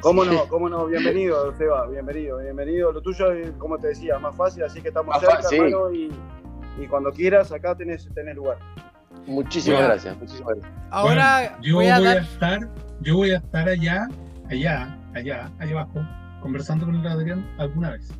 ¿Cómo 0.04 0.22
no? 0.24 0.46
¿Cómo 0.48 0.68
no? 0.68 0.84
Bienvenido, 0.86 1.56
Seba, 1.56 1.86
bienvenido, 1.88 2.36
bienvenido. 2.38 2.92
Lo 2.92 3.00
tuyo, 3.00 3.32
es, 3.32 3.50
como 3.52 3.78
te 3.78 3.88
decía, 3.88 4.18
más 4.18 4.36
fácil, 4.36 4.62
así 4.62 4.82
que 4.82 4.88
estamos 4.88 5.08
Más 5.14 5.20
cerca, 5.20 5.36
fácil. 5.42 5.60
hermano, 5.62 5.90
y, 5.92 6.12
y 6.78 6.86
cuando 6.86 7.10
quieras, 7.10 7.50
acá 7.52 7.74
tenés, 7.74 8.06
tenés 8.14 8.36
lugar. 8.36 8.58
Muchísimas 9.26 9.78
Bueno. 9.78 9.94
gracias. 9.94 10.18
Muchísimas 10.18 10.54
gracias. 10.56 10.72
Ahora 10.90 11.38
Bueno, 11.40 11.56
yo 11.62 11.74
voy 11.76 11.84
voy 11.86 12.06
a 12.06 12.12
estar, 12.18 12.68
yo 13.00 13.16
voy 13.16 13.30
a 13.30 13.36
estar 13.38 13.66
allá, 13.66 14.06
allá, 14.50 14.98
allá, 15.14 15.50
allá 15.58 15.72
abajo, 15.72 16.00
conversando 16.42 16.84
con 16.84 16.96
el 16.96 17.06
Adrián 17.06 17.50
alguna 17.58 17.92
vez. 17.92 18.12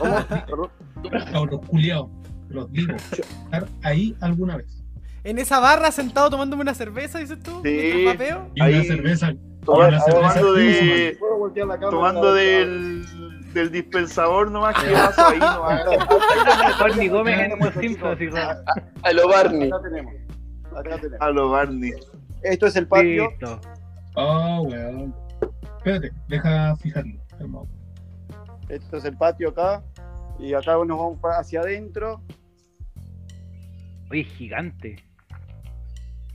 ¿Cómo? 0.00 0.70
Cabros 1.32 1.60
culiados, 1.68 2.08
te 2.48 2.54
los 2.54 2.72
digo. 2.72 2.94
Estar 2.96 3.68
ahí 3.84 4.16
alguna 4.20 4.56
vez. 4.56 4.82
En 5.22 5.38
esa 5.38 5.60
barra 5.60 5.92
sentado 5.92 6.30
tomándome 6.30 6.62
una 6.62 6.74
cerveza, 6.74 7.20
dices 7.20 7.38
tú. 7.40 7.60
Sí. 7.62 7.70
mientras 7.70 8.04
vapeo. 8.18 8.50
Y 8.56 8.60
una 8.62 8.78
Ahí- 8.78 8.84
cerveza. 8.84 9.32
Toma- 9.64 9.90
tomando 10.06 10.52
de-. 10.54 11.18
Tomando 11.90 12.34
del, 12.34 13.04
del 13.52 13.70
dispensador 13.70 14.50
nomás 14.50 14.74
que 14.82 14.92
vaso 14.92 15.26
ahí 15.26 15.38
nomás. 15.38 15.82
Barney 16.80 17.08
Gómez 17.08 17.38
en 17.40 17.58
Los 17.58 17.74
Simpsons. 17.74 18.20
hijo. 18.20 18.36
A 18.36 19.12
lo 19.12 19.28
Barney. 19.28 19.68
Acá 19.68 19.82
tenemos. 19.82 20.14
Acá 20.76 20.96
tenemos. 20.98 21.20
A 21.20 21.30
lo 21.30 21.50
Barney. 21.50 21.92
Esto 22.42 22.66
es 22.66 22.76
el 22.76 22.86
patio. 22.88 23.28
Listo. 23.30 23.60
Oh, 24.16 24.62
weón. 24.62 25.14
Espérate, 25.78 26.12
deja 26.28 26.76
fijarlo. 26.76 27.20
Esto 28.68 28.96
es 28.96 29.04
el 29.04 29.16
patio 29.16 29.50
acá. 29.50 29.82
Y 30.38 30.54
acá 30.54 30.72
nos 30.72 30.88
vamos 30.98 31.18
hacia 31.38 31.60
adentro. 31.60 32.22
Oye, 34.10 34.24
gigante. 34.24 34.96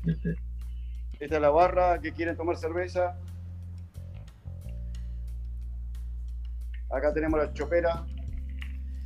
Este, 0.06 0.36
Esta 1.20 1.36
es 1.36 1.42
la 1.42 1.50
barra 1.50 2.00
que 2.00 2.12
quieren 2.12 2.36
tomar 2.36 2.58
cerveza. 2.58 3.16
Acá 6.92 7.14
tenemos 7.14 7.40
la 7.40 7.54
chopera. 7.54 8.06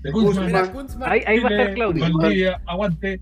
De. 0.02 0.12
Mira. 0.12 0.72
Kunzman. 0.72 1.10
Ahí, 1.12 1.22
ahí 1.26 1.40
va 1.40 1.50
a 1.50 1.52
estar 1.52 1.74
Claudio. 1.74 2.04
Valdivia, 2.04 2.62
aguante. 2.66 3.20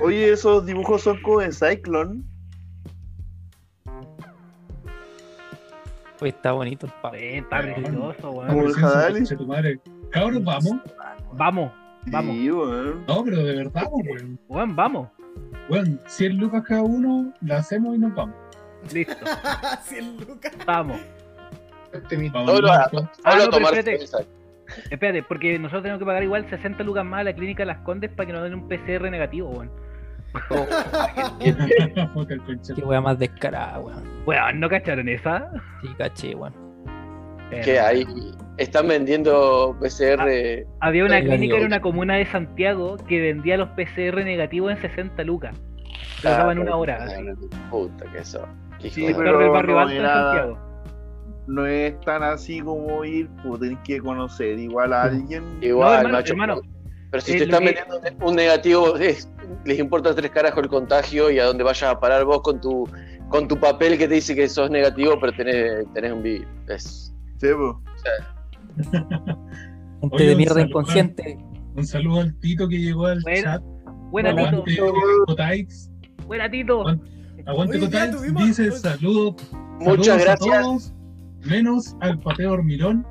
Oye, 0.00 0.32
esos 0.32 0.64
dibujos 0.66 1.02
son 1.02 1.20
como 1.22 1.40
de 1.40 1.52
Cyclone. 1.52 2.22
Oye, 6.20 6.30
está 6.30 6.52
bonito 6.52 6.86
el 6.86 6.92
pavo. 7.02 7.14
Eh, 7.14 7.38
Está 7.38 7.60
precioso, 7.60 8.30
weón. 8.30 8.72
Cabros, 10.10 10.44
vamos. 10.44 10.76
Vamos, 11.32 11.72
vamos, 12.06 12.36
Sí. 12.36 12.48
No, 12.48 13.24
pero 13.24 13.42
de 13.42 13.56
verdad, 13.56 13.86
weón. 13.90 14.40
weón, 14.48 14.76
vamos. 14.76 15.08
Weón, 15.68 16.00
100 16.06 16.38
lucas 16.38 16.62
cada 16.66 16.82
uno, 16.82 17.32
la 17.40 17.58
hacemos 17.58 17.96
y 17.96 17.98
nos 17.98 18.14
vamos. 18.14 18.36
Listo, 18.92 19.14
100 19.84 20.16
lucas. 20.26 20.52
vamos. 20.66 21.00
Solo 22.32 22.72
a, 22.72 22.88
solo 22.90 23.10
Ah, 23.24 23.36
no, 23.38 23.48
tomar 23.48 23.74
espérate. 24.90 25.22
porque 25.22 25.58
nosotros 25.58 25.82
tenemos 25.82 25.98
que 26.00 26.04
pagar 26.04 26.22
igual 26.22 26.48
60 26.50 26.82
lucas 26.84 27.04
más 27.04 27.20
a 27.20 27.24
la 27.24 27.32
clínica 27.34 27.64
Las 27.64 27.78
Condes 27.78 28.10
para 28.10 28.26
que 28.26 28.32
nos 28.32 28.42
den 28.42 28.54
un 28.54 28.68
PCR 28.68 29.10
negativo, 29.10 29.48
weón. 29.50 29.70
Conche. 32.46 32.74
Qué 32.74 32.82
wea 32.82 33.00
más 33.00 33.18
descarada, 33.18 33.78
weón. 33.80 34.02
Weón, 34.26 34.60
¿no 34.60 34.68
cacharon 34.68 35.08
esa? 35.08 35.50
Sí, 35.80 35.88
caché, 35.96 36.34
weón. 36.34 36.54
¿Qué 37.64 37.80
hay? 37.80 38.04
Están 38.58 38.88
vendiendo 38.88 39.76
PCR. 39.80 40.64
Había 40.80 41.04
una 41.04 41.20
clínica 41.20 41.56
en 41.58 41.66
una 41.66 41.80
comuna 41.80 42.16
de 42.16 42.24
Santiago 42.26 42.96
que 43.08 43.20
vendía 43.20 43.56
los 43.58 43.68
PCR 43.70 44.24
negativos 44.24 44.72
en 44.72 44.78
60 44.80 45.22
lucas. 45.24 45.54
Lo 46.22 46.30
Ah, 46.30 46.38
daban 46.38 46.58
una 46.58 46.74
hora. 46.76 47.04
así. 47.04 47.22
Puta 47.70 48.10
que 48.10 48.18
eso. 48.18 48.46
Qué 48.80 48.90
Sí, 48.90 49.06
pero 49.16 49.38
del 49.38 49.50
barrio 49.50 49.74
no 49.74 49.80
alto 49.80 49.94
Santiago. 49.94 50.58
No 51.46 51.66
es 51.66 52.00
tan 52.00 52.22
así 52.22 52.60
como 52.60 53.04
ir, 53.04 53.28
pues 53.42 53.60
tenés 53.60 53.78
que 53.84 54.00
conocer 54.00 54.58
igual 54.58 54.92
a 54.92 55.02
alguien. 55.04 55.44
Igual, 55.62 55.88
No, 55.90 55.96
hermano, 55.98 56.16
macho. 56.18 56.32
hermano. 56.32 56.60
Pero 57.10 57.20
si 57.20 57.32
Eh, 57.32 57.38
te 57.38 57.46
lo 57.46 57.52
están 57.52 57.60
que- 57.60 57.74
vendiendo 57.82 58.26
un 58.26 58.34
negativo, 58.36 58.96
es- 58.96 59.30
les 59.64 59.78
importa 59.78 60.14
tres 60.14 60.30
carajos 60.30 60.62
el 60.64 60.68
contagio 60.68 61.30
y 61.30 61.38
a 61.38 61.44
dónde 61.44 61.62
vayas 61.62 61.84
a 61.90 62.00
parar 62.00 62.24
vos 62.24 62.40
con 62.42 62.60
tu 62.60 62.88
con 63.28 63.48
tu 63.48 63.58
papel 63.58 63.98
que 63.98 64.06
te 64.06 64.14
dice 64.14 64.36
que 64.36 64.48
sos 64.48 64.70
negativo, 64.70 65.18
pero 65.20 65.32
tenés, 65.32 65.84
tenés 65.92 66.12
un 66.12 66.22
virus. 66.22 66.46
Es, 66.68 67.12
Sí, 67.38 67.48
pues. 67.56 67.74
Gente 70.00 70.16
Oye, 70.16 70.24
de 70.26 70.32
un 70.32 70.36
mierda 70.38 70.54
saludo. 70.54 70.68
inconsciente. 70.68 71.38
Un 71.74 71.86
saludo 71.86 72.20
al 72.20 72.34
Tito 72.40 72.68
que 72.68 72.78
llegó 72.78 73.06
al 73.06 73.20
Buena, 73.22 73.42
chat. 73.42 73.62
Buena, 74.10 74.30
Tito. 74.64 74.84
Aguante, 74.86 75.02
Cotaix. 75.26 75.90
Buena, 76.26 76.50
Tito. 76.50 76.84
Aguante, 77.46 77.78
tuvimos- 77.78 78.46
Dice 78.46 78.70
saludos. 78.72 79.34
Muchas 79.80 80.06
saludos 80.06 80.08
a 80.08 80.16
gracias. 80.24 80.62
todos, 80.62 80.94
menos 81.44 81.96
al 82.00 82.18
pateo 82.20 82.52
hormilón. 82.52 83.06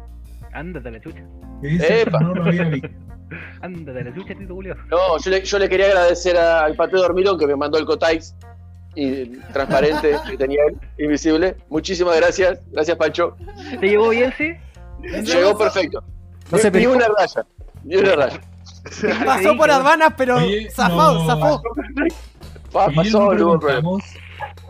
Ándate 0.53 0.89
a 0.89 0.91
la 0.91 1.01
chucha. 1.01 1.23
Que 1.61 1.67
dice 1.67 2.01
Epa. 2.01 2.17
que 2.17 2.23
no 2.23 2.33
lo 2.35 2.43
había 2.45 2.63
visto. 2.69 2.89
Ándate 3.61 3.99
a 3.99 4.03
la 4.03 4.13
chucha, 4.13 4.35
Tito 4.35 4.53
Julio. 4.53 4.75
No, 4.89 5.17
yo 5.23 5.31
le, 5.31 5.41
yo 5.43 5.59
le 5.59 5.69
quería 5.69 5.87
agradecer 5.87 6.37
a- 6.37 6.65
al 6.65 6.75
pateo 6.75 7.01
dormilón 7.01 7.37
que 7.37 7.47
me 7.47 7.55
mandó 7.55 7.77
el 7.77 7.85
Cotaix 7.85 8.35
y 8.95 9.25
transparente 9.53 10.15
que 10.29 10.37
tenía 10.37 10.59
él, 10.69 10.77
invisible. 11.03 11.55
Muchísimas 11.69 12.15
gracias. 12.17 12.59
Gracias, 12.71 12.97
Pancho. 12.97 13.35
¿Te 13.79 13.87
llegó 13.87 14.09
bien, 14.09 14.31
sí? 14.37 14.53
Llegó 15.23 15.57
perfecto. 15.57 16.03
No 16.51 16.57
se 16.57 16.71
Ni 16.71 16.85
una 16.85 17.07
raya. 17.17 17.45
Ni 17.83 17.95
una 17.95 18.15
raya. 18.15 18.41
Pasó 19.25 19.57
por 19.57 19.71
aduanas, 19.71 20.13
pero 20.17 20.37
Oye, 20.37 20.69
zafó, 20.69 21.13
no. 21.13 21.25
zafó. 21.25 21.61
Pasó, 22.71 23.33
no 23.33 23.57
no 23.57 23.99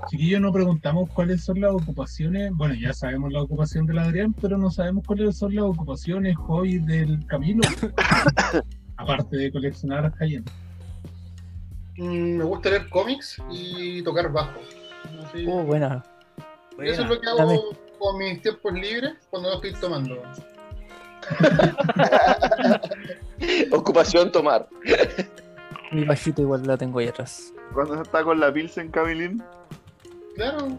chiquillos, 0.07 0.39
no 0.39 0.51
preguntamos 0.53 1.09
cuáles 1.09 1.43
son 1.43 1.59
las 1.61 1.71
ocupaciones. 1.71 2.51
Bueno, 2.53 2.75
ya 2.75 2.93
sabemos 2.93 3.31
la 3.33 3.41
ocupación 3.41 3.85
del 3.85 3.99
Adrián, 3.99 4.33
pero 4.39 4.57
no 4.57 4.69
sabemos 4.69 5.03
cuáles 5.05 5.37
son 5.37 5.55
las 5.55 5.65
ocupaciones, 5.65 6.35
hobbies 6.37 6.85
del 6.85 7.25
Camilo. 7.25 7.61
Aparte 8.97 9.35
de 9.37 9.51
coleccionar 9.51 10.13
Cayenne. 10.13 10.45
Mm, 11.97 12.37
me 12.37 12.43
gusta 12.43 12.69
leer 12.69 12.89
cómics 12.89 13.41
y 13.51 14.01
tocar 14.03 14.31
bajo. 14.31 14.59
Así- 15.25 15.45
Oh, 15.47 15.63
buena. 15.63 16.03
Eso 16.79 17.03
es 17.03 17.09
lo 17.09 17.19
que 17.19 17.27
Dame. 17.37 17.59
Con 18.05 18.17
mis 18.19 18.41
tiempos 18.41 18.73
libres 18.73 19.13
cuando 19.29 19.49
no 19.49 19.55
estoy 19.55 19.73
tomando. 19.73 20.21
Ocupación 23.71 24.31
tomar. 24.31 24.67
Mi 25.91 26.05
bajito 26.05 26.43
igual 26.43 26.67
la 26.67 26.77
tengo 26.77 26.99
ahí 26.99 27.07
atrás. 27.07 27.51
Cuando 27.73 28.01
está 28.01 28.23
con 28.23 28.39
la 28.39 28.53
Pilsen, 28.53 28.91
Camilín. 28.91 29.43
Claro, 30.35 30.77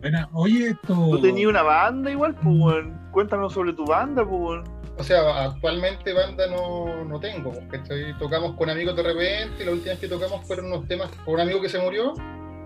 Bueno, 0.00 0.28
oye, 0.32 0.68
esto. 0.68 0.94
Tú 0.94 1.20
tenías 1.20 1.48
una 1.48 1.62
banda 1.62 2.10
igual, 2.10 2.34
pues. 2.36 2.86
Cuéntanos 3.10 3.52
sobre 3.52 3.72
tu 3.72 3.86
banda, 3.86 4.24
pues, 4.24 4.62
o 4.96 5.02
sea, 5.02 5.44
actualmente 5.44 6.12
banda 6.12 6.46
no, 6.46 7.04
no 7.04 7.20
tengo. 7.20 7.52
¿cachai? 7.68 8.16
Tocamos 8.18 8.54
con 8.54 8.70
amigos 8.70 8.96
de 8.96 9.02
repente 9.02 9.62
y 9.62 9.66
la 9.66 9.72
última 9.72 9.92
vez 9.92 10.00
que 10.00 10.08
tocamos 10.08 10.46
fueron 10.46 10.66
unos 10.66 10.86
temas 10.86 11.10
con 11.24 11.34
un 11.34 11.40
amigo 11.40 11.60
que 11.60 11.68
se 11.68 11.78
murió 11.78 12.14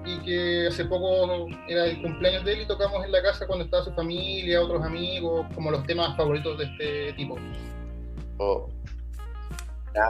y 0.08 0.18
que 0.20 0.68
hace 0.68 0.84
poco 0.86 1.48
era 1.68 1.84
el 1.84 2.00
cumpleaños 2.00 2.44
de 2.44 2.54
él 2.54 2.62
y 2.62 2.66
tocamos 2.66 3.04
en 3.04 3.12
la 3.12 3.22
casa 3.22 3.46
cuando 3.46 3.64
estaba 3.64 3.84
su 3.84 3.92
familia, 3.92 4.62
otros 4.62 4.82
amigos, 4.82 5.46
como 5.54 5.70
los 5.70 5.84
temas 5.84 6.16
favoritos 6.16 6.58
de 6.58 6.64
este 6.64 7.12
tipo. 7.14 7.36
Oh, 8.38 8.70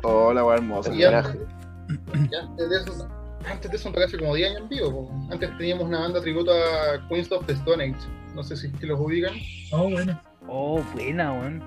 Hola, 0.03 0.45
weón, 0.45 0.59
hermosa. 0.59 0.93
Y. 0.93 1.01
Y 1.01 1.05
antes 1.05 2.71
de 2.71 2.77
eso, 2.77 3.09
antes 3.47 3.71
de 3.71 3.77
eso 3.77 3.93
hace 4.05 4.19
como 4.19 4.35
10 4.35 4.51
años 4.51 4.63
en 4.63 4.69
vivo. 4.69 5.29
Antes 5.31 5.57
teníamos 5.57 5.85
una 5.85 6.01
banda 6.01 6.21
tributo 6.21 6.53
a 6.53 7.09
Queens 7.09 7.33
of 7.33 7.47
the 7.47 7.55
Stone 7.55 7.83
Age. 7.83 8.09
No 8.35 8.43
sé 8.43 8.57
si 8.57 8.67
es 8.67 8.73
que 8.75 8.87
los 8.87 9.01
ubican. 9.01 9.35
Oh, 9.73 9.91
bueno. 9.91 10.21
Oh, 10.47 10.83
buena, 10.95 11.33
weón. 11.33 11.63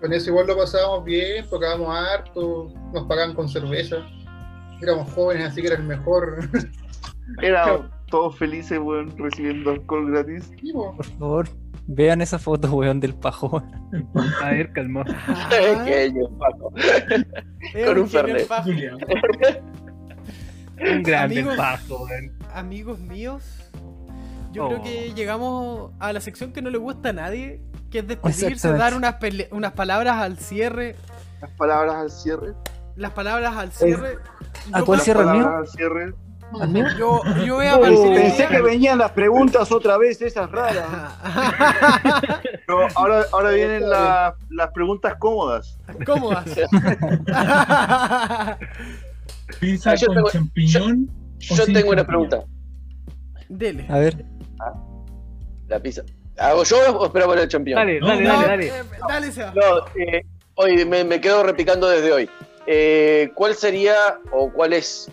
Con 0.00 0.12
eso 0.12 0.30
igual 0.30 0.46
lo 0.46 0.56
pasábamos 0.56 1.04
bien, 1.04 1.48
tocábamos 1.50 1.94
harto, 1.94 2.72
nos 2.94 3.06
pagaban 3.06 3.34
con 3.34 3.48
cerveza. 3.48 4.06
Éramos 4.80 5.12
jóvenes, 5.12 5.48
así 5.48 5.60
que 5.60 5.66
era 5.66 5.76
el 5.76 5.82
mejor. 5.82 6.38
Era 7.42 7.90
todos 8.10 8.36
felices, 8.38 8.78
weón, 8.82 9.16
recibiendo 9.18 9.70
alcohol 9.70 10.10
gratis. 10.10 10.50
Por 10.72 11.04
favor, 11.04 11.48
vean 11.86 12.20
esa 12.22 12.38
foto, 12.38 12.70
weón, 12.72 13.00
del 13.00 13.14
pajo. 13.14 13.62
A 14.42 14.50
ver, 14.50 14.72
calmó. 14.72 15.04
Pequeño, 15.50 16.28
Paco. 16.38 16.72
Es 17.74 17.86
Con 17.86 17.98
un 17.98 18.08
Fernet. 18.08 18.46
pajo. 18.48 18.70
Un 20.80 21.02
grande 21.02 21.40
Amigos. 21.40 21.56
paso, 21.56 22.02
weón. 22.04 22.32
Amigos 22.54 22.98
míos, 23.00 23.70
yo 24.52 24.64
Oh. 24.64 24.68
creo 24.68 24.82
que 24.82 25.12
llegamos 25.14 25.92
a 25.98 26.12
la 26.12 26.20
sección 26.20 26.52
que 26.52 26.62
no 26.62 26.70
le 26.70 26.78
gusta 26.78 27.10
a 27.10 27.12
nadie, 27.12 27.60
que 27.90 27.98
es 28.00 28.06
despedirse, 28.08 28.72
dar 28.72 28.94
unas, 28.94 29.16
unas 29.50 29.72
palabras 29.72 30.16
al 30.16 30.38
cierre. 30.38 30.94
Las 31.40 31.50
palabras 31.52 31.94
al 31.96 32.10
cierre. 32.10 32.54
Las 32.96 33.12
palabras 33.12 33.56
al 33.56 33.70
cierre. 33.72 34.18
¿A 34.72 34.82
cuál 34.82 35.00
cierre 35.00 35.20
mío? 35.24 35.32
Palabras 35.44 35.60
al 35.60 35.68
cierre. 35.68 36.14
Yo, 36.98 37.20
yo 37.44 37.56
voy 37.56 37.66
a 37.66 37.76
Oh, 37.76 37.80
partir 37.80 37.98
hoy 37.98 38.14
pensé 38.14 38.46
que 38.46 38.62
venían 38.62 38.98
las 38.98 39.10
preguntas 39.12 39.70
otra 39.70 39.98
vez, 39.98 40.20
esas 40.22 40.50
raras. 40.50 40.86
No, 42.68 42.80
ahora, 42.96 43.24
ahora 43.32 43.50
vienen 43.50 43.88
la- 43.88 44.34
las 44.50 44.70
preguntas 44.72 45.14
cómodas. 45.18 45.78
Cómodas. 46.04 46.44
Pizza 49.60 49.92
Ah, 49.92 49.94
yo 49.94 50.06
con 50.08 50.16
tengo- 50.16 50.30
champiñón. 50.30 51.08
Yo 51.38 51.64
tengo 51.64 51.90
una 51.90 52.02
champiñón? 52.02 52.06
pregunta. 52.06 52.40
Dele. 53.48 53.86
A 53.88 53.98
ver, 53.98 54.24
La 55.68 55.80
pizza. 55.80 56.02
¿Hago 56.38 56.64
yo 56.64 56.76
o 56.98 57.06
esperamos 57.06 57.36
el 57.38 57.48
champion? 57.48 57.78
Dale, 57.78 58.00
dale, 58.00 58.22
no, 58.22 58.28
dale, 58.34 58.46
dale. 58.46 58.66
eh, 58.68 58.82
dale, 59.08 59.32
Seba. 59.32 59.52
No, 59.54 59.78
eh, 59.96 60.22
hoy 60.56 60.84
me, 60.84 61.04
me 61.04 61.18
quedo 61.20 61.42
repicando 61.42 61.88
desde 61.88 62.12
hoy. 62.12 62.28
Eh, 62.66 63.30
¿Cuál 63.34 63.54
sería 63.54 63.94
o 64.30 64.52
cuál 64.52 64.74
es 64.74 65.10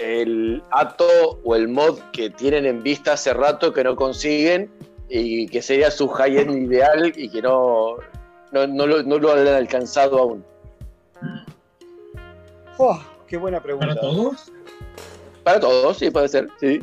el 0.00 0.62
ato 0.70 1.40
o 1.44 1.56
el 1.56 1.68
mod 1.68 1.98
que 2.12 2.30
tienen 2.30 2.66
en 2.66 2.82
vista 2.82 3.12
hace 3.14 3.32
rato 3.34 3.72
que 3.72 3.84
no 3.84 3.96
consiguen 3.96 4.70
y 5.08 5.46
que 5.48 5.62
sería 5.62 5.90
su 5.90 6.08
high-end 6.08 6.50
ideal 6.70 7.12
y 7.16 7.28
que 7.28 7.40
no, 7.42 7.96
no, 8.52 8.66
no 8.66 8.86
lo, 8.86 9.02
no 9.02 9.18
lo 9.18 9.32
han 9.32 9.46
alcanzado 9.48 10.18
aún? 10.18 10.44
Oh, 12.78 13.00
qué 13.26 13.36
buena 13.36 13.60
pregunta. 13.62 13.88
¿Para 13.88 14.00
todos? 14.00 14.52
Para 15.44 15.60
todos, 15.60 15.96
sí, 15.98 16.10
puede 16.10 16.28
ser, 16.28 16.48
sí. 16.60 16.80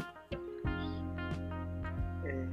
Eh, 2.25 2.45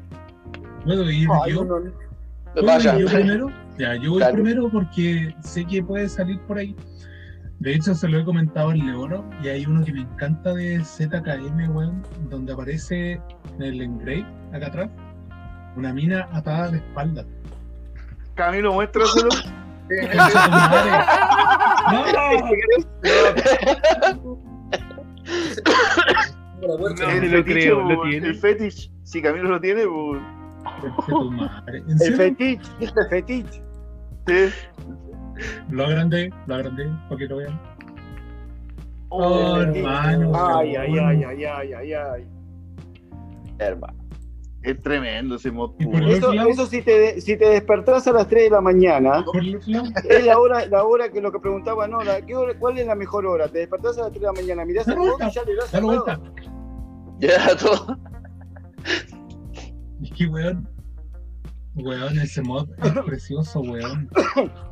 ¿Puedo 0.85 1.11
ir 1.11 1.29
yo? 1.49 1.67
¿Puedo 1.67 2.67
Vaya. 2.67 2.95
ir 2.95 3.01
yo 3.01 3.07
primero? 3.07 3.51
Ya, 3.79 3.97
yo 3.97 4.11
voy 4.11 4.19
Claro. 4.19 4.35
primero 4.35 4.69
porque 4.71 5.35
sé 5.43 5.65
que 5.65 5.83
puede 5.83 6.09
salir 6.09 6.39
por 6.43 6.59
ahí. 6.59 6.77
De 7.63 7.75
hecho, 7.75 7.95
se 7.95 8.09
lo 8.09 8.19
he 8.19 8.25
comentado 8.25 8.71
al 8.71 8.79
Leoro 8.81 9.25
y 9.41 9.47
hay 9.47 9.65
uno 9.65 9.85
que 9.85 9.93
me 9.93 10.01
encanta 10.01 10.53
de 10.53 10.85
ZKM, 10.85 11.71
weón, 11.71 12.03
donde 12.29 12.53
aparece 12.53 13.21
en 13.55 13.63
el 13.63 13.81
engrave, 13.81 14.27
acá 14.53 14.67
atrás, 14.67 14.91
una 15.77 15.95
mina 15.95 16.29
atada 16.33 16.73
de 16.73 16.79
espalda. 16.79 17.25
Camilo, 18.35 18.73
muéstraselo. 18.73 19.29
¡No! 21.93 22.05
No, 26.63 26.81
el 26.89 27.21
te 27.21 27.29
lo 27.29 27.45
creo, 27.45 27.81
lo 27.83 28.03
tiene. 28.03 28.27
El 28.27 28.35
fetish. 28.35 28.91
Si 29.05 29.23
Camilo 29.23 29.51
lo 29.51 29.61
tiene, 29.61 29.85
pues. 29.87 30.21
¿En 31.69 32.03
El 32.03 32.17
fetiche, 32.17 32.71
el 32.81 32.93
fetiche. 33.09 33.63
Sí. 34.27 34.51
Lo 35.71 35.85
agrandé, 35.87 36.31
lo 36.47 36.55
agrandé, 36.55 36.87
para 37.09 37.19
que 37.19 37.27
lo 37.27 37.37
vean. 37.39 37.61
Oh, 39.09 39.19
Oh, 39.55 39.61
hermano. 39.61 40.33
Ay, 40.35 40.75
ay, 40.77 40.99
ay, 40.99 41.25
ay, 41.25 41.45
ay, 41.45 41.73
ay, 41.75 41.93
ay. 41.93 42.27
Hermano. 43.59 43.99
Es 44.63 44.81
tremendo 44.81 45.35
ese 45.35 45.51
mod. 45.51 45.73
Eso, 46.09 46.33
eso 46.33 46.67
si, 46.67 46.83
te, 46.83 47.21
si 47.21 47.37
te 47.37 47.47
despertás 47.49 48.07
a 48.07 48.13
las 48.13 48.29
3 48.29 48.45
de 48.45 48.51
la 48.51 48.61
mañana, 48.61 49.25
es 50.09 50.25
la 50.25 50.39
hora, 50.39 50.67
la 50.67 50.85
hora 50.85 51.09
que 51.11 51.21
lo 51.21 51.33
que 51.33 51.41
preguntaba, 51.41 51.89
no, 51.89 52.01
la, 52.03 52.25
¿qué 52.25 52.37
hora- 52.37 52.57
¿cuál 52.59 52.79
es 52.79 52.87
la 52.87 52.95
mejor 52.95 53.27
hora? 53.27 53.49
Te 53.49 53.59
despertás 53.59 53.99
a 53.99 54.03
las 54.03 54.11
3 54.13 54.21
de 54.21 54.27
la 54.29 54.33
mañana, 54.33 54.65
mirás 54.65 54.87
el 54.87 54.97
mod 54.99 55.21
y 55.21 55.31
ya 55.33 55.43
le 55.43 55.57
das 55.57 55.73
Dale 55.73 55.87
cerrado. 55.89 56.05
vuelta. 56.05 56.21
Ya, 57.19 57.57
todo. 57.57 57.99
Es 60.03 60.11
que, 60.13 60.27
weón. 60.27 60.69
Weón, 61.75 62.19
ese 62.21 62.43
mod 62.43 62.69
es 62.85 62.93
precioso, 63.05 63.61
weón. 63.61 64.09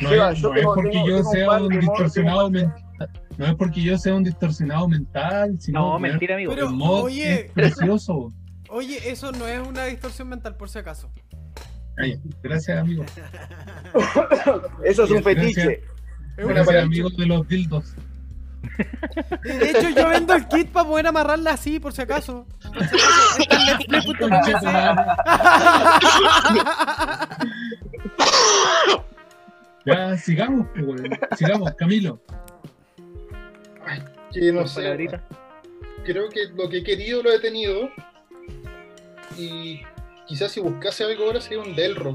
No, 0.00 0.08
Seba, 0.10 0.32
es, 0.32 0.38
yo 0.40 0.48
no 0.48 0.54
tengo- 0.54 0.70
es 0.72 0.76
porque 0.76 0.90
tengo- 0.90 1.08
yo 1.08 1.16
un 1.18 1.24
sea 1.24 1.50
un 1.52 1.68
distorsionado 1.68 2.50
tengo- 2.50 2.68
mental. 2.68 3.10
No 3.36 3.46
es 3.46 3.54
porque 3.54 3.82
yo 3.82 3.98
sea 3.98 4.14
un 4.14 4.24
distorsionado 4.24 4.88
mental, 4.88 5.56
sino 5.60 5.80
No, 5.92 5.98
mentira, 5.98 6.34
amigo. 6.34 6.52
Pero- 6.54 6.68
el 6.68 6.74
mod 6.74 7.04
oye. 7.04 7.40
es 7.46 7.52
precioso. 7.52 8.32
Oye, 8.70 9.10
eso 9.10 9.32
no 9.32 9.46
es 9.46 9.66
una 9.66 9.84
distorsión 9.86 10.28
mental, 10.28 10.54
por 10.56 10.68
si 10.68 10.78
acaso. 10.78 11.10
Ay, 11.96 12.20
gracias, 12.42 12.78
amigo. 12.78 13.02
Eso 14.84 15.04
es 15.04 15.10
un 15.10 15.22
Gracias. 15.22 15.54
fetiche. 15.54 15.82
Gracias, 16.36 16.84
amigos 16.84 17.16
de 17.16 17.26
los 17.26 17.48
dildos. 17.48 17.94
De 19.42 19.70
hecho, 19.70 19.88
yo 19.88 20.06
vendo 20.08 20.34
el 20.34 20.46
kit 20.48 20.68
para 20.70 20.86
poder 20.86 21.06
amarrarla 21.06 21.52
así, 21.52 21.80
por 21.80 21.94
si 21.94 22.02
acaso. 22.02 22.46
Ya, 29.88 30.16
sigamos, 30.16 30.66
pues. 30.74 31.02
Sigamos, 31.36 31.72
Camilo. 31.74 32.20
Que 34.32 34.52
no 34.52 34.66
sé. 34.66 35.08
Creo 36.04 36.28
que 36.28 36.44
lo 36.54 36.68
que 36.68 36.78
he 36.78 36.84
querido 36.84 37.22
lo 37.22 37.32
he 37.32 37.40
tenido. 37.40 37.88
Y 39.36 39.80
quizás 40.26 40.52
si 40.52 40.60
buscase 40.60 41.04
algo 41.04 41.24
ahora 41.24 41.40
sería 41.40 41.60
un 41.60 41.74
Delro. 41.74 42.14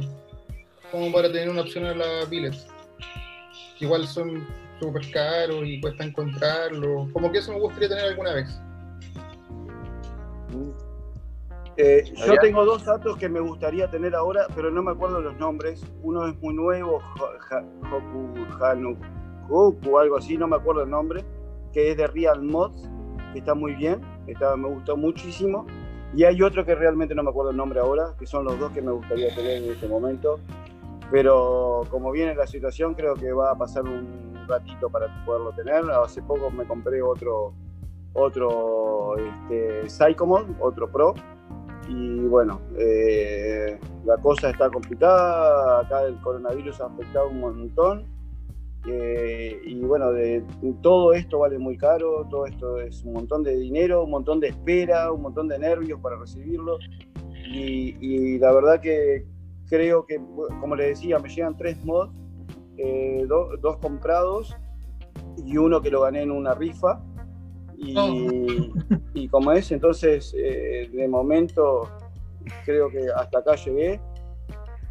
Como 0.91 1.11
para 1.11 1.31
tener 1.31 1.49
una 1.49 1.61
opción 1.61 1.85
a 1.85 1.95
la 1.95 2.25
Billets. 2.25 2.67
Que 3.79 3.85
igual 3.85 4.07
son 4.07 4.47
súper 4.79 5.09
caros 5.11 5.63
y 5.65 5.81
cuesta 5.81 6.03
encontrarlo. 6.03 7.09
Como 7.11 7.31
que 7.31 7.39
eso 7.39 7.51
me 7.53 7.59
gustaría 7.59 7.89
tener 7.89 8.05
alguna 8.05 8.33
vez. 8.33 8.49
Eh, 11.77 12.03
yo 12.27 12.35
tengo 12.37 12.65
dos 12.65 12.85
datos 12.85 13.17
que 13.17 13.27
me 13.27 13.39
gustaría 13.39 13.89
tener 13.89 14.15
ahora, 14.15 14.45
pero 14.55 14.69
no 14.69 14.83
me 14.83 14.91
acuerdo 14.91 15.21
los 15.21 15.37
nombres. 15.39 15.83
Uno 16.03 16.27
es 16.27 16.39
muy 16.39 16.53
nuevo, 16.53 17.01
Hoku 17.91 18.63
Hanu 18.63 18.97
Hoku, 19.49 19.97
algo 19.97 20.17
así, 20.17 20.37
no 20.37 20.47
me 20.47 20.55
acuerdo 20.55 20.83
el 20.83 20.89
nombre, 20.89 21.23
que 21.71 21.91
es 21.91 21.97
de 21.97 22.07
Real 22.07 22.41
Mods, 22.41 22.89
que 23.33 23.39
está 23.39 23.53
muy 23.53 23.73
bien, 23.75 24.01
está, 24.27 24.55
me 24.55 24.69
gustó 24.69 24.95
muchísimo. 24.95 25.65
Y 26.15 26.25
hay 26.25 26.41
otro 26.43 26.63
que 26.63 26.75
realmente 26.75 27.15
no 27.15 27.23
me 27.23 27.31
acuerdo 27.31 27.51
el 27.51 27.57
nombre 27.57 27.79
ahora, 27.79 28.13
que 28.19 28.27
son 28.27 28.45
los 28.45 28.59
dos 28.59 28.71
que 28.71 28.81
me 28.81 28.91
gustaría 28.91 29.33
tener 29.33 29.63
en 29.63 29.71
este 29.71 29.87
momento. 29.87 30.39
Pero 31.11 31.81
como 31.89 32.11
viene 32.11 32.35
la 32.35 32.45
situación, 32.47 32.93
creo 32.93 33.15
que 33.15 33.31
va 33.31 33.51
a 33.51 33.55
pasar 33.55 33.83
un 33.83 34.45
ratito 34.47 34.89
para 34.89 35.07
poderlo 35.25 35.51
tener. 35.53 35.83
Hace 35.91 36.21
poco 36.21 36.51
me 36.51 36.65
compré 36.65 37.01
otro, 37.01 37.53
otro 38.13 39.15
este, 39.17 39.89
Psychomod, 39.89 40.45
otro 40.59 40.91
Pro. 40.91 41.15
Y 41.87 42.19
bueno, 42.27 42.61
eh, 42.77 43.77
la 44.05 44.17
cosa 44.17 44.49
está 44.49 44.69
complicada, 44.69 45.81
acá 45.81 46.03
el 46.03 46.19
coronavirus 46.21 46.81
ha 46.81 46.85
afectado 46.85 47.29
un 47.29 47.39
montón. 47.39 48.05
eh, 48.87 49.61
y 49.65 49.79
bueno, 49.81 50.11
de, 50.11 50.43
todo 50.81 51.13
esto 51.13 51.39
vale 51.39 51.57
muy 51.57 51.77
caro, 51.77 52.27
todo 52.29 52.45
esto 52.45 52.79
es 52.79 53.03
un 53.03 53.13
montón 53.13 53.43
de 53.43 53.55
dinero, 53.57 54.03
un 54.03 54.11
montón 54.11 54.39
de 54.41 54.49
espera, 54.49 55.11
un 55.11 55.21
montón 55.21 55.47
de 55.47 55.57
nervios 55.59 55.99
para 56.01 56.17
recibirlo. 56.17 56.77
Y, 57.51 57.95
y 58.01 58.39
la 58.39 58.51
verdad 58.53 58.79
que 58.81 59.25
creo 59.69 60.05
que, 60.05 60.19
como 60.59 60.75
les 60.75 60.87
decía, 60.99 61.19
me 61.19 61.29
llegan 61.29 61.55
tres 61.57 61.83
mods, 61.85 62.11
eh, 62.77 63.25
do- 63.27 63.55
dos 63.61 63.77
comprados 63.77 64.55
y 65.45 65.57
uno 65.57 65.81
que 65.81 65.89
lo 65.91 66.01
gané 66.01 66.23
en 66.23 66.31
una 66.31 66.53
rifa. 66.53 67.01
Y, 67.83 68.71
y 69.13 69.27
como 69.27 69.51
es, 69.51 69.71
entonces 69.71 70.33
eh, 70.37 70.89
de 70.91 71.07
momento 71.07 71.89
creo 72.65 72.89
que 72.89 73.07
hasta 73.15 73.39
acá 73.39 73.55
llegué. 73.55 73.99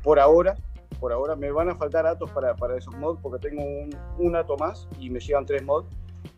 Por 0.02 0.18
ahora, 0.18 0.56
por 1.00 1.12
ahora 1.12 1.36
me 1.36 1.50
van 1.50 1.70
a 1.70 1.76
faltar 1.76 2.06
atos 2.06 2.30
para, 2.30 2.54
para 2.54 2.76
esos 2.76 2.94
mods 2.96 3.20
porque 3.22 3.48
tengo 3.48 3.62
un, 3.62 3.90
un 4.18 4.36
ato 4.36 4.56
más 4.56 4.88
y 4.98 5.10
me 5.10 5.20
llegan 5.20 5.46
tres 5.46 5.62
mods. 5.62 5.88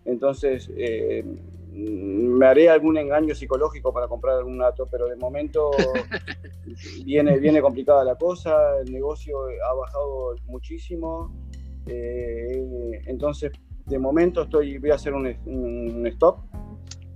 Entonces 0.05 0.71
eh, 0.77 1.25
me 1.73 2.47
haré 2.47 2.69
algún 2.69 2.97
engaño 2.97 3.35
psicológico 3.35 3.93
para 3.93 4.07
comprar 4.07 4.37
algún 4.39 4.63
ato, 4.63 4.87
pero 4.91 5.09
de 5.09 5.17
momento 5.17 5.71
viene, 7.05 7.39
viene 7.39 7.61
complicada 7.61 8.05
la 8.05 8.17
cosa, 8.17 8.79
el 8.81 8.93
negocio 8.93 9.37
ha 9.69 9.75
bajado 9.75 10.37
muchísimo. 10.47 11.35
eh, 11.87 13.03
entonces 13.07 13.53
de 13.87 13.99
momento 13.99 14.43
estoy, 14.43 14.79
voy 14.79 14.91
a 14.91 14.95
hacer 14.95 15.13
un, 15.15 15.27
un 15.47 16.07
stop 16.09 16.39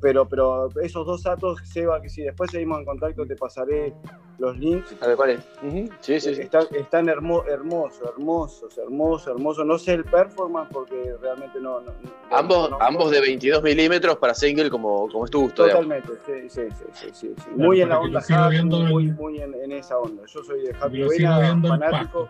pero, 0.01 0.29
pero 0.29 0.69
esos 0.81 1.05
dos 1.05 1.25
datos, 1.25 1.59
Seba, 1.65 2.01
que 2.01 2.09
si 2.09 2.23
después 2.23 2.53
seguimos 2.53 2.79
en 2.79 2.85
contacto 2.85 3.27
te 3.27 3.35
pasaré 3.35 3.93
los 4.39 4.57
links. 4.57 4.95
A 5.03 5.09
ver, 5.09 5.17
¿cuál 5.17 5.31
es? 5.31 5.41
Ujú, 5.61 5.91
Sí, 5.99 6.21
sí, 6.21 6.37
sí. 6.37 6.43
Están, 6.43 6.67
están 6.71 7.09
hermo- 7.09 7.43
hermosos, 7.49 8.09
hermosos, 8.09 8.79
hermosos, 8.79 9.27
hermosos. 9.35 9.67
No 9.67 9.77
sé 9.77 9.95
el 9.95 10.05
performance 10.05 10.69
porque 10.73 11.17
realmente 11.21 11.59
no. 11.61 11.81
no- 11.81 11.87
no- 11.91 12.11
Ambos, 12.31 12.71
no- 12.71 12.79
ambos 12.81 13.11
de 13.11 13.21
22 13.23 13.61
milímetros 13.61 14.19
para 14.19 14.35
single, 14.35 14.71
como, 14.71 15.09
como 15.09 15.25
es 15.25 15.33
tu 15.33 15.41
gusto. 15.41 15.65
Totalmente, 15.67 16.13
sí, 16.25 16.49
sí, 16.49 16.61
sí, 16.71 16.85
sí, 16.93 17.07
sí, 17.13 17.35
sí. 17.37 17.51
Muy 17.57 17.81
en 17.81 17.89
la 17.89 17.99
onda 17.99 18.21
hack, 18.21 18.51
viendo 18.51 18.81
en- 18.81 18.89
muy, 18.91 19.05
muy 19.11 19.41
en, 19.41 19.53
en 19.55 19.73
esa 19.73 19.99
onda. 19.99 20.23
Yo 20.29 20.45
soy 20.45 20.61
de 20.63 20.77
Happy 20.81 21.03
Vena, 21.03 21.61
fanático. 21.61 22.29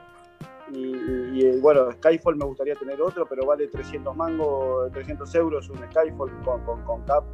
Y, 0.72 0.78
y- 0.78 1.30
y, 1.34 1.46
eh, 1.46 1.58
bueno, 1.62 1.90
Skyfall 1.92 2.36
me 2.36 2.44
gustaría 2.44 2.74
tener 2.74 3.00
otro, 3.00 3.26
pero 3.28 3.46
vale 3.46 3.68
300 3.68 4.14
mangos, 4.16 4.90
300 4.92 5.34
euros 5.34 5.68
un 5.70 5.78
Skyfall 5.90 6.30
con, 6.44 6.62
con, 6.64 6.82
con 6.84 7.02
cap. 7.04 7.24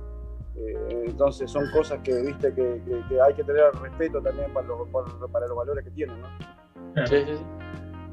Eh, 0.56 1.04
entonces 1.06 1.50
son 1.50 1.64
cosas 1.72 1.98
que 2.04 2.14
viste 2.22 2.54
que, 2.54 2.80
que- 2.84 3.02
que 3.08 3.20
hay 3.20 3.34
que 3.34 3.42
tener 3.42 3.64
respeto 3.82 4.20
también 4.22 4.52
para 4.52 4.68
los, 4.68 4.88
para, 4.88 5.26
para 5.32 5.46
los 5.48 5.56
valores 5.56 5.84
que 5.84 5.90
tienen, 5.90 6.20
¿no? 6.20 6.28
Claro. 6.94 7.08
Sí, 7.08 7.16
sí, 7.26 7.36
sí. 7.36 7.44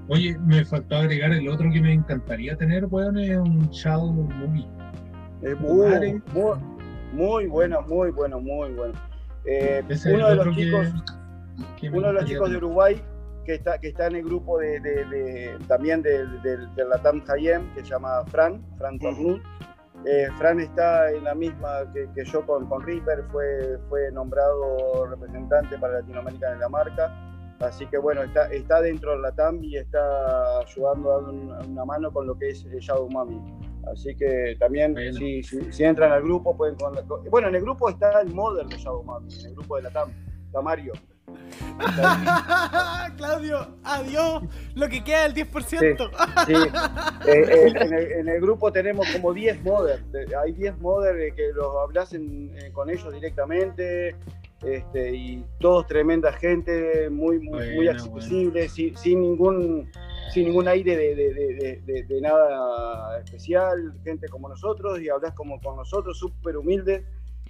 Oye, 0.08 0.38
me 0.40 0.66
faltó 0.66 0.96
agregar 0.96 1.32
el 1.32 1.48
otro 1.48 1.70
que 1.72 1.80
me 1.80 1.94
encantaría 1.94 2.58
tener, 2.58 2.86
weón, 2.88 3.18
es 3.20 3.38
un 3.38 3.70
Shadow 3.70 4.12
Movie. 4.12 4.68
Es 5.44 5.54
Vale. 5.62 6.20
muy, 6.34 6.34
muy, 6.34 6.58
muy 7.14 7.48
bueno, 7.48 7.82
muy 7.84 8.10
bueno, 8.12 8.40
muy 8.40 8.72
bueno. 8.74 8.94
Eh, 9.46 9.84
uno 10.14 10.30
de 10.30 10.36
los 10.36 10.56
chicos, 10.56 10.88
que 11.80 11.90
uno 11.90 12.08
de 12.08 12.14
los 12.14 12.26
chicos 12.26 12.50
de. 12.50 12.58
Uruguay 12.58 13.02
que 13.46 13.56
está, 13.56 13.80
que 13.80 13.90
está 13.90 14.08
en 14.08 14.16
el 14.18 14.24
grupo 14.24 14.58
de, 14.60 14.80
de- 14.80 15.06
de- 15.06 15.58
también 15.68 16.02
del, 16.02 16.42
del, 16.42 16.74
del 16.76 16.90
Latam 16.90 17.24
Hayem, 17.28 17.74
que 17.74 17.82
se 17.82 17.88
llama 17.92 18.24
Fran, 18.28 18.64
Fran 18.78 18.98
Tornut. 19.00 19.42
Eh, 20.06 20.28
Fran 20.38 20.60
está 20.60 21.12
en 21.12 21.24
la 21.24 21.36
misma 21.36 21.92
que, 21.94 22.08
que 22.16 22.24
yo 22.26 22.46
con, 22.46 22.68
con 22.68 22.82
Reaper, 22.82 23.24
fue, 23.32 23.78
fue 23.90 24.12
nombrado 24.12 25.06
representante 25.08 25.78
para 25.78 26.00
Latinoamérica 26.00 26.54
en 26.54 26.60
la 26.60 26.70
marca. 26.70 27.28
Así 27.60 27.86
que 27.86 28.00
bueno, 28.00 28.24
está, 28.24 28.52
está 28.52 28.82
dentro 28.82 29.12
del 29.12 29.22
Latam 29.22 29.64
y 29.64 29.78
está 29.78 30.60
ayudando, 30.60 31.10
dando 31.22 31.32
un- 31.32 31.72
una 31.72 31.86
mano 31.86 32.12
con 32.12 32.26
lo 32.26 32.36
que 32.38 32.50
es 32.50 32.64
Shadow 32.66 33.10
Mami. 33.12 33.40
Así 33.92 34.16
que 34.16 34.56
también, 34.60 34.94
Bueno. 34.94 35.14
si, 35.14 35.44
si- 35.44 35.72
si 35.72 35.84
entran 35.84 36.12
al 36.12 36.24
grupo, 36.24 36.56
pueden. 36.58 36.76
con- 36.76 36.96
Bueno, 37.30 37.50
en 37.50 37.56
el 37.56 37.62
grupo 37.62 37.90
está 37.90 38.22
el 38.22 38.34
modder 38.34 38.66
de 38.68 38.78
Shadow 38.78 39.04
Mami, 39.04 39.32
en 39.42 39.46
el 39.48 39.54
grupo 39.56 39.76
de 39.76 39.84
Latam, 39.84 40.10
está 40.48 40.62
Mario. 40.62 40.94
Claudio, 43.18 43.68
adiós. 43.84 44.44
Lo 44.76 44.88
que 44.90 45.04
queda 45.04 45.28
del 45.28 45.34
10%. 45.34 46.10
Sí, 46.46 46.54
eh, 46.54 47.32
eh, 47.32 47.74
en, 47.76 47.94
el, 47.94 48.12
en 48.12 48.30
el 48.30 48.42
grupo 48.42 48.72
tenemos 48.72 49.08
como 49.12 49.34
10 49.34 49.64
modders. 49.64 50.12
De- 50.12 50.36
Hay 50.36 50.54
10 50.54 50.78
modders 50.80 51.36
que 51.36 51.52
los 51.54 51.68
hablas 51.84 52.14
en- 52.14 52.56
eh, 52.58 52.72
con 52.72 52.90
ellos 52.90 53.12
directamente. 53.14 54.16
Este, 54.64 55.16
y 55.16 55.44
todos 55.60 55.88
tremenda 55.88 56.32
gente, 56.34 57.10
muy, 57.10 57.40
muy, 57.40 57.66
muy 57.68 57.76
Buena, 57.78 57.92
accesible, 57.94 58.70
sin, 58.70 58.96
sin 58.96 59.22
ningún 59.22 59.90
sin 60.32 60.46
ningún 60.46 60.68
aire 60.68 60.96
de, 60.96 61.16
de- 61.16 61.34
de- 61.34 61.54
de- 61.56 61.82
de- 61.84 62.04
de 62.04 62.22
nada 62.22 63.20
especial, 63.20 63.94
gente 64.04 64.30
como 64.30 64.48
nosotros, 64.48 65.02
y 65.02 65.10
hablas 65.10 65.34
como 65.34 65.60
con 65.60 65.76
nosotros, 65.76 66.18
súper 66.18 66.56
humildes. 66.58 67.04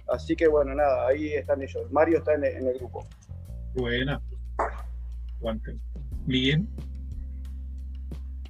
Así 0.08 0.34
que 0.34 0.48
bueno, 0.48 0.74
nada, 0.74 1.06
ahí 1.06 1.34
están 1.34 1.62
ellos. 1.62 1.92
Mario 1.92 2.18
está 2.18 2.34
en 2.34 2.44
el, 2.44 2.56
en 2.56 2.66
el 2.66 2.78
grupo. 2.78 3.06
Buena. 3.74 4.20
Guante. 5.40 5.76
Miguel. 6.26 6.66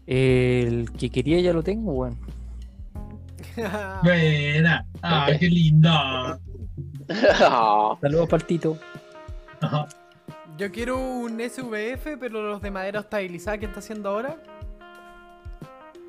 El 0.07 0.91
que 0.93 1.11
quería 1.11 1.41
ya 1.41 1.53
lo 1.53 1.63
tengo, 1.63 1.93
weón. 1.93 2.19
Buena. 4.03 4.87
Ah, 5.03 5.31
qué 5.39 5.49
lindo. 5.49 5.89
Ah, 5.91 6.39
Saludos, 8.01 8.29
Partito. 8.29 8.79
Ajá. 9.61 9.87
Yo 10.59 10.71
quiero 10.71 10.99
un 10.99 11.41
SVF, 11.41 12.19
pero 12.21 12.43
los 12.43 12.61
de 12.61 12.71
madera 12.71 13.01
estabilizada 13.01 13.59
que 13.59 13.67
está 13.67 13.79
haciendo 13.79 14.11
ahora. 14.11 14.37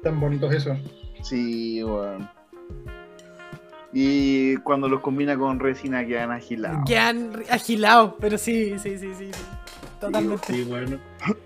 Tan 0.01 0.19
bonitos 0.19 0.53
eso. 0.53 0.75
Sí, 1.21 1.83
weón. 1.83 2.29
Y 3.93 4.57
cuando 4.57 4.87
los 4.89 5.01
combina 5.01 5.37
con 5.37 5.59
resina 5.59 6.05
quedan 6.05 6.31
agilados. 6.31 6.81
Quedan 6.85 7.31
agilados, 7.49 8.13
pero 8.19 8.37
sí, 8.37 8.77
sí, 8.79 8.97
sí, 8.97 9.11
sí. 9.17 9.29
Totalmente. 9.99 10.51
Sí, 10.51 10.63
bueno. 10.63 10.97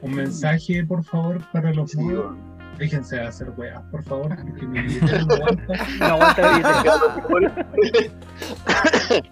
Un 0.01 0.15
mensaje, 0.15 0.83
por 0.85 1.03
favor, 1.03 1.39
para 1.51 1.73
los 1.73 1.91
Sí, 1.91 1.97
weón. 1.97 2.37
Déjense 2.77 3.15
de 3.15 3.23
hacer 3.23 3.49
weas, 3.57 3.81
por 3.91 4.03
favor, 4.03 4.35
porque 4.35 4.65
mi 4.67 4.81
billetera 4.81 5.23
no 5.25 5.33
aguanta. 5.33 5.87
No 5.99 6.05
aguanta. 6.05 7.67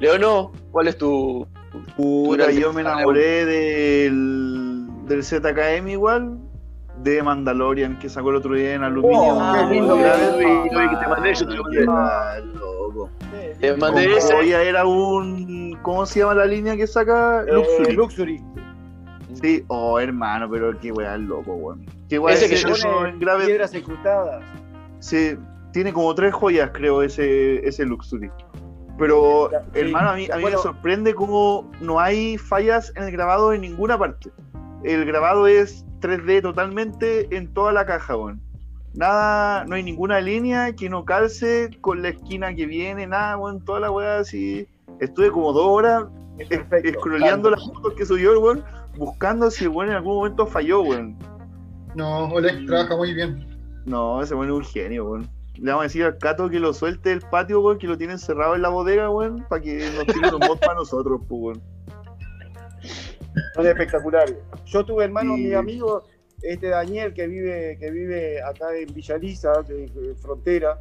Leono, 0.00 0.52
¿cuál 0.70 0.88
es 0.88 0.98
tu. 0.98 1.46
Puta, 1.96 2.44
gran- 2.44 2.56
yo 2.56 2.72
me 2.72 2.80
enamoré 2.80 3.44
del, 3.44 4.86
del 5.06 5.22
ZKM 5.24 5.88
igual, 5.88 6.38
de 7.02 7.22
Mandalorian 7.22 7.98
que 7.98 8.08
sacó 8.08 8.30
el 8.30 8.36
otro 8.36 8.54
día 8.54 8.74
en 8.74 8.82
aluminio. 8.82 9.18
Oh, 9.20 9.68
qué 9.68 9.74
lindo, 9.74 9.96
que 9.96 10.96
te 11.00 11.08
mandé, 11.08 11.34
yo 11.34 11.46
te 11.48 11.54
lo 11.54 11.62
mandé. 11.62 11.86
ah, 11.88 12.34
loco. 12.54 13.10
Te 13.60 13.76
mandé 13.76 14.16
ese. 14.16 14.68
era 14.68 14.84
un. 14.84 15.78
¿Cómo 15.82 16.06
se 16.06 16.20
llama 16.20 16.34
la 16.34 16.46
línea 16.46 16.76
que 16.76 16.86
saca? 16.86 17.42
Luxury. 17.44 17.88
Eh, 17.88 17.92
Luxury. 17.92 18.44
Sí, 19.34 19.64
oh 19.68 20.00
hermano, 20.00 20.48
pero 20.50 20.76
qué 20.80 20.90
weá 20.90 21.16
loco, 21.16 21.54
weón. 21.54 21.86
Qué 22.08 22.18
weá 22.18 22.34
Ese 22.34 22.46
ese 22.46 22.66
que 22.66 22.74
yo- 22.74 23.06
en 23.06 23.20
grave. 23.20 23.46
Piedras 23.46 23.74
incrustadas. 23.74 24.42
Sí, 24.98 25.36
tiene 25.72 25.92
como 25.92 26.14
tres 26.14 26.34
joyas, 26.34 26.70
creo, 26.72 27.02
ese, 27.02 27.66
ese 27.66 27.84
Luxury. 27.84 28.30
Pero, 28.98 29.50
Sí. 29.72 29.80
hermano, 29.80 30.10
a 30.10 30.14
mí, 30.16 30.28
a 30.32 30.36
mí 30.36 30.42
Bueno. 30.42 30.56
me 30.56 30.62
sorprende 30.62 31.14
cómo 31.14 31.70
no 31.80 32.00
hay 32.00 32.36
fallas 32.36 32.92
en 32.96 33.04
el 33.04 33.12
grabado 33.12 33.52
en 33.52 33.60
ninguna 33.60 33.96
parte. 33.96 34.30
El 34.82 35.04
grabado 35.04 35.46
es 35.46 35.84
3D 36.00 36.42
totalmente 36.42 37.34
en 37.36 37.52
toda 37.52 37.72
la 37.72 37.86
caja, 37.86 38.16
weón. 38.16 38.40
Nada, 38.94 39.64
no 39.66 39.74
hay 39.74 39.82
ninguna 39.82 40.20
línea 40.20 40.72
que 40.74 40.88
no 40.88 41.04
calce 41.04 41.70
con 41.80 42.02
la 42.02 42.08
esquina 42.08 42.54
que 42.54 42.66
viene, 42.66 43.06
nada, 43.06 43.36
weón, 43.36 43.64
toda 43.64 43.80
la 43.80 43.90
weá 43.90 44.18
así. 44.18 44.66
Estuve 45.00 45.30
como 45.30 45.52
dos 45.52 45.66
horas 45.66 46.04
es- 46.38 46.48
Perfecto. 46.48 47.00
scrolleando 47.00 47.50
las 47.50 47.64
fotos 47.64 47.92
que 47.94 48.06
subió 48.06 48.32
el 48.32 48.38
weón, 48.38 48.64
buscando 48.96 49.50
si 49.50 49.64
el 49.64 49.70
weón 49.70 49.90
en 49.90 49.96
algún 49.96 50.16
momento 50.16 50.46
falló, 50.46 50.82
weón. 50.82 51.16
No, 51.94 52.24
Oleg 52.28 52.66
trabaja 52.66 52.96
muy 52.96 53.14
bien. 53.14 53.46
No, 53.84 54.22
ese 54.22 54.34
weón 54.34 54.48
es 54.48 54.54
un 54.56 54.64
genio, 54.64 55.04
weón. 55.04 55.28
Le 55.54 55.70
vamos 55.70 55.82
a 55.82 55.84
decir 55.84 56.04
al 56.04 56.18
Cato 56.18 56.48
que 56.48 56.60
lo 56.60 56.72
suelte 56.72 57.10
del 57.10 57.20
patio, 57.20 57.60
weón, 57.60 57.78
que 57.78 57.86
lo 57.88 57.98
tiene 57.98 58.12
encerrado 58.14 58.54
en 58.54 58.62
la 58.62 58.68
bodega, 58.68 59.10
weón, 59.10 59.44
para 59.48 59.60
que 59.62 59.90
nos 59.96 60.06
tire 60.06 60.30
los 60.30 60.40
mods 60.40 60.60
para 60.60 60.74
nosotros, 60.74 61.20
pues, 61.28 61.40
weón. 61.40 61.62
Son 63.54 63.66
espectaculares. 63.66 64.36
Yo 64.66 64.84
tuve 64.84 65.04
hermano, 65.04 65.36
Sí. 65.36 65.44
mi 65.44 65.54
amigo, 65.54 66.02
este 66.42 66.68
Daniel, 66.68 67.12
que 67.14 67.26
vive, 67.26 67.76
que 67.80 67.90
vive 67.90 68.42
acá 68.42 68.76
en 68.76 68.92
Villaliza, 68.94 69.62
de, 69.62 69.86
de 69.88 70.14
frontera, 70.16 70.80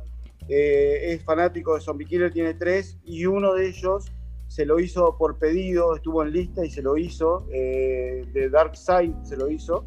eh, 0.50 1.14
es 1.14 1.24
fanático 1.24 1.76
de 1.76 1.82
Zombie 1.82 2.06
Killer, 2.06 2.32
tiene 2.32 2.54
tres, 2.54 2.98
y 3.04 3.26
uno 3.26 3.54
de 3.54 3.68
ellos 3.68 4.06
se 4.48 4.66
lo 4.66 4.80
hizo 4.80 5.18
por 5.18 5.38
pedido, 5.40 5.96
estuvo 5.96 6.24
en 6.24 6.32
lista 6.32 6.64
y 6.66 6.70
se 6.70 6.82
lo 6.82 6.96
hizo, 6.98 7.46
eh, 7.52 8.26
de 8.32 8.50
Dark 8.50 8.76
Side 8.78 9.14
se 9.24 9.36
lo 9.36 9.50
hizo. 9.52 9.84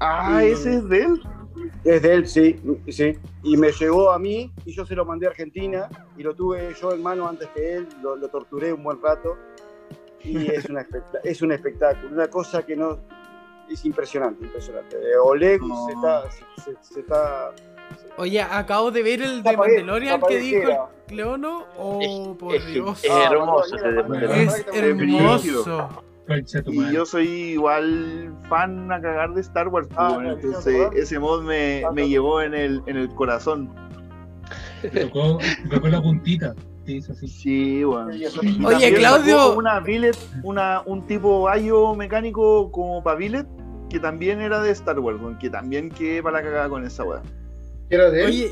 Ah, 0.00 0.42
Y- 0.44 0.52
ese 0.52 0.74
es 0.76 0.88
de 0.88 0.98
él. 1.02 1.20
Es 1.84 2.02
de 2.02 2.12
él, 2.14 2.26
sí, 2.28 2.54
sí. 2.88 3.18
Y 3.42 3.56
me 3.56 3.72
llegó 3.72 4.12
a 4.12 4.18
mí 4.20 4.52
y 4.64 4.72
yo 4.72 4.86
se 4.86 4.94
lo 4.94 5.04
mandé 5.04 5.26
a 5.26 5.30
Argentina 5.30 5.88
y 6.16 6.22
lo 6.22 6.32
tuve 6.34 6.72
yo 6.80 6.92
en 6.92 7.02
mano 7.02 7.26
antes 7.28 7.48
que 7.48 7.74
él, 7.74 7.88
lo, 8.00 8.14
lo 8.14 8.28
torturé 8.28 8.72
un 8.72 8.84
buen 8.84 9.02
rato 9.02 9.36
y 10.30 10.46
es, 10.48 10.64
una 10.68 10.86
es 11.24 11.42
un 11.42 11.52
espectáculo, 11.52 12.12
una 12.14 12.28
cosa 12.28 12.64
que 12.64 12.76
no... 12.76 12.98
Es 13.70 13.84
impresionante, 13.84 14.44
impresionante. 14.46 14.96
Eh, 14.96 15.16
Oleg 15.22 15.60
No. 15.60 15.86
se 15.86 15.92
está... 15.92 16.30
Se, 16.64 16.94
se 16.94 17.00
está 17.00 17.50
Oye, 18.16 18.40
acabo 18.42 18.90
de 18.90 19.02
ver 19.02 19.22
el 19.22 19.42
de 19.42 19.56
Mandalorian 19.56 20.20
que 20.22 20.38
dijo 20.38 20.68
el 20.70 20.76
Cleono. 21.06 21.66
Oh, 21.78 22.36
por 22.38 22.54
Es, 22.54 22.66
Dios. 22.66 23.04
es 23.04 23.10
hermoso. 23.10 23.76
Es 23.76 24.66
hermoso. 24.74 26.04
Y 26.66 26.92
yo 26.92 27.06
soy 27.06 27.26
igual 27.28 28.34
fan 28.48 28.92
a 28.92 29.00
cagar 29.00 29.32
de 29.32 29.40
Star 29.40 29.68
Wars, 29.68 29.88
Ah, 29.96 30.18
entonces 30.22 30.90
ese 30.94 31.18
mod 31.18 31.42
me, 31.42 31.82
me 31.94 32.08
llevó 32.08 32.42
en 32.42 32.54
el, 32.54 32.82
en 32.86 32.96
el 32.98 33.08
corazón. 33.14 33.70
Te 34.82 35.06
tocó, 35.06 35.38
te 35.38 35.68
tocó 35.74 35.88
la 35.88 36.02
puntita. 36.02 36.54
Sí. 36.88 37.02
Sí. 37.02 37.28
Sí, 37.28 37.80
Y 37.80 38.64
Oye, 38.64 38.94
Claudio. 38.94 39.54
Una 39.54 39.78
billet, 39.80 40.16
una, 40.42 40.80
un 40.86 41.06
tipo 41.06 41.46
ayo 41.50 41.94
mecánico 41.94 42.72
como 42.72 43.02
para 43.02 43.16
billet, 43.18 43.46
que 43.90 44.00
también 44.00 44.40
era 44.40 44.62
de 44.62 44.70
Star 44.70 44.98
Wars, 44.98 45.18
que 45.38 45.50
también 45.50 45.90
quedé 45.90 46.22
para 46.22 46.38
la 46.38 46.42
cagada 46.44 46.68
con 46.70 46.86
esa 46.86 47.04
weá. 47.04 47.20
¿Qué 47.90 47.94
era 47.96 48.10
de 48.10 48.24
él? 48.24 48.26
Oye, 48.28 48.50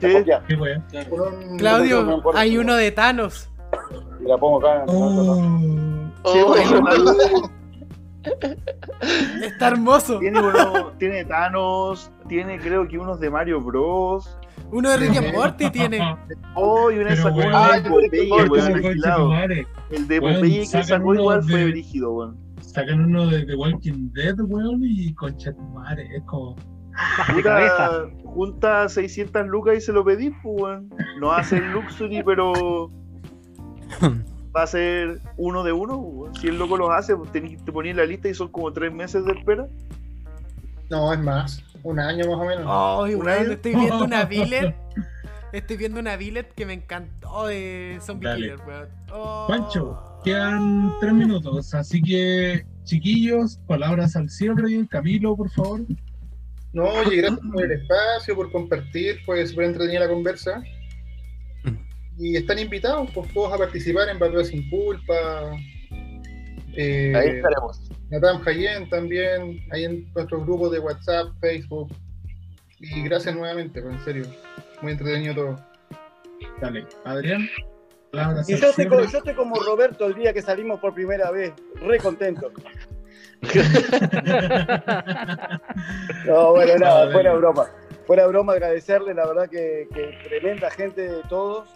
Sí, 0.00 0.54
wea. 0.54 0.82
Con 1.10 1.20
un- 1.50 1.58
Claudio, 1.58 2.22
hay 2.34 2.56
uno 2.56 2.74
de 2.74 2.90
Thanos. 2.90 3.50
Y 4.20 4.24
la 4.24 4.38
pongo 4.38 4.58
acá. 4.60 4.84
en 4.84 4.88
el 4.88 6.10
Oh, 6.22 6.32
sí, 6.32 6.38
Oh. 6.40 7.50
Está 9.42 9.68
hermoso. 9.68 10.18
Tiene, 10.20 10.40
uno, 10.40 10.92
tiene 10.98 11.24
Thanos, 11.24 12.10
tiene 12.28 12.58
creo 12.58 12.88
que 12.88 12.98
unos 12.98 13.20
de 13.20 13.28
Mario 13.28 13.60
Bros. 13.60 14.38
Uno 14.70 14.90
de 14.90 14.96
Rick 14.98 15.16
and 15.16 15.34
Morty 15.34 15.70
tiene. 15.70 16.16
Oh, 16.54 16.90
y 16.90 16.98
una 16.98 17.16
sacó 17.16 17.36
weón, 17.38 17.52
el 17.52 17.52
de 17.52 17.56
ah, 17.56 17.82
Popeye, 17.88 18.30
weón. 18.48 19.66
El 19.90 20.08
de 20.08 20.20
Popeye 20.20 20.68
que 20.70 20.84
sacó 20.84 21.14
igual 21.14 21.42
fue 21.42 21.64
brígido, 21.70 22.12
weón. 22.12 22.36
Sacan 22.60 23.04
uno 23.06 23.26
de 23.26 23.46
The 23.46 23.54
Walking 23.56 24.10
Dead, 24.12 24.36
weón, 24.40 24.80
y 24.82 25.14
concha 25.14 25.52
madre. 25.74 26.08
Es 26.14 26.22
como. 26.24 26.56
Puta, 27.32 28.08
junta 28.24 28.88
600 28.88 29.46
lucas 29.46 29.78
y 29.78 29.80
se 29.80 29.92
lo 29.92 30.04
pedí, 30.04 30.30
pues, 30.42 30.62
weón. 30.62 30.90
No 31.20 31.32
hace 31.32 31.58
el 31.58 31.72
Luxury, 31.72 32.22
pero 32.22 32.90
va 34.56 34.62
a 34.62 34.66
ser 34.66 35.20
uno 35.36 35.62
de 35.62 35.72
uno, 35.72 35.98
pues, 36.00 36.14
weón. 36.14 36.34
Si 36.34 36.48
el 36.48 36.58
loco 36.58 36.76
los 36.76 36.90
hace, 36.90 37.16
pues, 37.16 37.32
tenés- 37.32 37.64
te 37.64 37.72
ponías 37.72 37.92
en 37.92 37.98
la 37.98 38.06
lista 38.06 38.28
y 38.28 38.34
son 38.34 38.48
como 38.48 38.72
tres 38.72 38.92
meses 38.92 39.24
de 39.24 39.32
espera. 39.32 39.66
No, 40.90 41.12
es 41.12 41.18
más. 41.20 41.62
Un 41.82 42.00
año 42.00 42.24
más 42.26 42.36
o 42.38 42.44
menos. 42.44 42.64
Ay, 42.66 43.14
¿Un 43.14 43.26
weón, 43.26 43.40
año? 43.42 43.52
estoy 43.52 43.74
viendo 43.74 44.04
una 44.04 44.24
billet. 44.26 44.74
Estoy 45.52 45.76
viendo 45.76 46.00
una 46.00 46.16
billet 46.16 46.52
que 46.54 46.66
me 46.66 46.74
encantó 46.74 47.46
de 47.46 47.98
Zombie 48.02 48.28
Dale. 48.28 48.40
Killer, 48.42 48.60
weón. 48.66 48.88
Oh. 49.12 49.46
Pancho, 49.48 50.20
quedan 50.24 50.92
tres 51.00 51.12
minutos, 51.14 51.74
así 51.74 52.02
que, 52.02 52.66
chiquillos, 52.84 53.58
palabras 53.66 54.16
al 54.16 54.28
cierre. 54.28 54.86
Camilo, 54.88 55.36
por 55.36 55.50
favor. 55.50 55.80
No, 56.72 56.84
oye, 56.84 57.16
gracias 57.16 57.40
por 57.52 57.64
el 57.64 57.72
espacio, 57.72 58.36
por 58.36 58.52
compartir. 58.52 59.20
Fue 59.24 59.46
súper 59.46 59.66
entretenida 59.66 60.00
la 60.00 60.08
conversa. 60.08 60.62
Y 62.18 62.36
están 62.36 62.58
invitados 62.58 63.08
pues, 63.14 63.32
todos 63.32 63.52
a 63.52 63.58
participar 63.58 64.08
en 64.08 64.18
Vapeo 64.18 64.44
Sin 64.44 64.68
Culpa. 64.68 65.14
Eh, 66.76 67.12
Ahí 67.14 67.28
estaremos. 67.36 67.80
Natam 68.10 68.42
Hayen 68.46 68.88
también, 68.88 69.60
ahí 69.70 69.84
en 69.84 70.10
nuestros 70.14 70.44
grupos 70.46 70.72
de 70.72 70.78
WhatsApp, 70.78 71.28
Facebook. 71.40 71.90
Y 72.80 73.02
gracias 73.02 73.34
nuevamente, 73.34 73.82
pues, 73.82 73.94
en 73.94 74.04
serio. 74.04 74.24
Muy 74.82 74.92
entretenido 74.92 75.34
todo. 75.34 75.56
Dale, 76.60 76.86
Adrián. 77.04 77.42
Y 77.42 78.16
yo 78.16 78.30
estoy, 78.56 78.72
cierre. 78.72 78.88
co- 78.88 79.04
yo 79.04 79.18
estoy 79.18 79.34
como 79.34 79.56
Roberto 79.56 80.06
el 80.06 80.14
día 80.14 80.32
que 80.32 80.40
salimos 80.40 80.80
por 80.80 80.94
primera 80.94 81.30
vez, 81.30 81.52
re 81.82 81.98
contento. 81.98 82.50
No, 86.26 86.50
bueno, 86.52 86.76
nada, 86.78 87.10
fuera 87.12 87.34
broma. 87.34 87.66
Fuera 88.06 88.26
broma, 88.26 88.54
agradecerle, 88.54 89.12
la 89.14 89.26
verdad 89.26 89.48
que, 89.48 89.86
que 89.94 90.14
tremenda 90.28 90.70
gente 90.70 91.02
de 91.02 91.22
todos. 91.28 91.68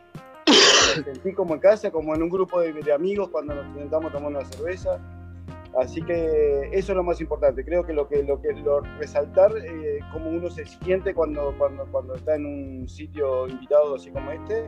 Me 0.97 1.05
sentí 1.05 1.33
como 1.35 1.55
en 1.55 1.61
casa, 1.61 1.91
como 1.91 2.15
en 2.15 2.23
un 2.23 2.31
grupo 2.31 2.61
de, 2.61 2.73
de 2.73 2.93
amigos 2.93 3.29
cuando 3.31 3.55
nos 3.55 3.67
intentamos 3.67 4.13
tomar 4.13 4.31
una 4.33 4.45
cerveza. 4.47 4.99
Así 5.79 6.03
que 6.03 6.69
eso 6.73 6.93
es 6.93 6.97
lo 6.97 7.03
más 7.03 7.21
importante. 7.21 7.65
Creo 7.65 7.85
que 7.85 7.93
lo 7.93 8.07
que 8.09 8.23
lo 8.23 8.41
que 8.41 8.53
lo 8.53 8.81
resaltar 8.99 9.53
eh, 9.57 10.01
cómo 10.13 10.29
uno 10.29 10.51
se 10.51 10.67
siente 10.67 11.15
cuando, 11.15 11.55
cuando, 11.57 11.87
cuando 11.91 12.15
está 12.15 12.35
en 12.35 12.47
un 12.47 12.89
sitio 12.89 13.49
invitado 13.49 13.95
así 13.95 14.11
como 14.11 14.31
este. 14.33 14.67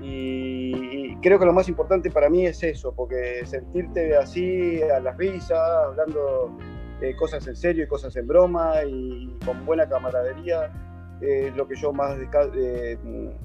Y, 0.00 1.10
y 1.12 1.16
creo 1.16 1.38
que 1.38 1.44
lo 1.44 1.52
más 1.52 1.68
importante 1.68 2.10
para 2.10 2.28
mí 2.28 2.46
es 2.46 2.62
eso, 2.62 2.92
porque 2.92 3.44
sentirte 3.44 4.16
así 4.16 4.82
a 4.82 4.98
la 4.98 5.12
risa, 5.12 5.84
hablando 5.84 6.56
eh, 7.02 7.14
cosas 7.16 7.46
en 7.46 7.56
serio 7.56 7.84
y 7.84 7.86
cosas 7.86 8.16
en 8.16 8.26
broma 8.26 8.84
y 8.84 9.36
con 9.44 9.64
buena 9.66 9.88
camaradería 9.88 10.72
eh, 11.20 11.48
es 11.48 11.56
lo 11.56 11.66
que 11.68 11.76
yo 11.76 11.92
más 11.92 12.16
eh, 12.18 12.98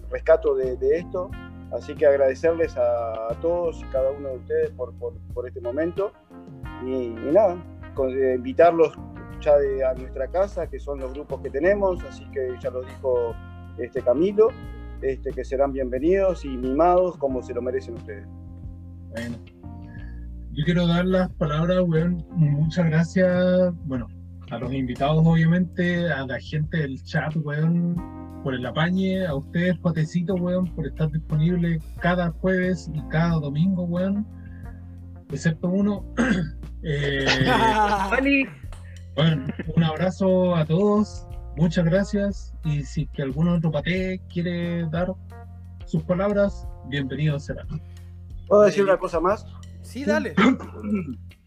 rescato 0.10 0.56
de, 0.56 0.78
de 0.78 1.00
esto. 1.00 1.30
Así 1.72 1.96
que 1.96 2.06
agradecerles 2.06 2.78
a, 2.78 3.32
a 3.32 3.40
todos 3.42 3.82
y 3.82 3.84
cada 3.92 4.12
uno 4.12 4.30
de 4.30 4.38
ustedes 4.38 4.70
por, 4.72 4.94
por, 4.94 5.14
por 5.34 5.48
este 5.48 5.60
momento. 5.60 6.14
Y, 6.86 6.92
y 6.94 7.32
nada, 7.34 7.58
con- 7.96 8.12
eh, 8.12 8.36
invitarlos 8.36 8.94
ya 9.42 9.58
de- 9.58 9.84
a 9.86 9.94
nuestra 9.94 10.28
casa, 10.28 10.68
que 10.68 10.80
son 10.80 11.00
los 11.00 11.14
grupos 11.14 11.42
que 11.42 11.50
tenemos, 11.50 12.04
así 12.04 12.26
que 12.32 12.56
ya 12.62 12.70
lo 12.70 12.82
dijo 12.82 13.34
este 13.78 14.02
Camilo, 14.02 14.50
este, 15.02 15.32
que 15.32 15.44
serán 15.44 15.74
bienvenidos 15.74 16.44
y 16.46 16.50
mimados 16.50 17.18
como 17.18 17.42
se 17.44 17.54
lo 17.54 17.62
merecen 17.62 17.96
ustedes. 17.96 18.28
Bueno. 19.10 19.38
yo 20.54 20.66
quiero 20.66 20.88
dar 20.88 21.06
las 21.06 21.30
palabras, 21.34 21.82
weón. 21.88 22.26
Muchas 22.36 22.88
gracias, 22.88 23.72
bueno, 23.86 24.08
a 24.50 24.58
los 24.58 24.74
invitados, 24.74 25.24
obviamente, 25.26 26.12
a 26.12 26.26
la 26.26 26.40
gente 26.40 26.78
del 26.78 27.02
chat, 27.04 27.36
weón, 27.38 27.96
por 28.44 28.56
el 28.56 28.66
apañe, 28.66 29.26
a 29.28 29.36
ustedes, 29.36 29.78
Potecito, 29.78 30.34
weón, 30.36 30.66
por 30.76 30.88
estar 30.88 31.12
disponible 31.12 31.80
cada 32.02 32.32
jueves 32.32 32.90
y 32.94 33.02
cada 33.10 33.34
domingo, 33.40 33.84
weón, 33.84 34.26
excepto 35.32 35.68
uno. 35.70 36.04
Eh, 36.84 37.26
bueno, 39.16 39.48
un 39.76 39.84
abrazo 39.84 40.56
a 40.56 40.66
todos, 40.66 41.26
muchas 41.56 41.86
gracias. 41.86 42.54
Y 42.64 42.84
si 42.84 43.08
que 43.08 43.24
algún 43.24 43.48
otro 43.48 43.72
paté 43.72 44.22
quiere 44.32 44.88
dar 44.90 45.12
sus 45.86 46.04
palabras, 46.04 46.68
bienvenido 46.90 47.40
será. 47.40 47.66
¿Puedo 48.48 48.64
decir 48.64 48.84
una 48.84 48.98
cosa 48.98 49.20
más? 49.20 49.46
Sí, 49.82 50.06
dale. 50.06 50.34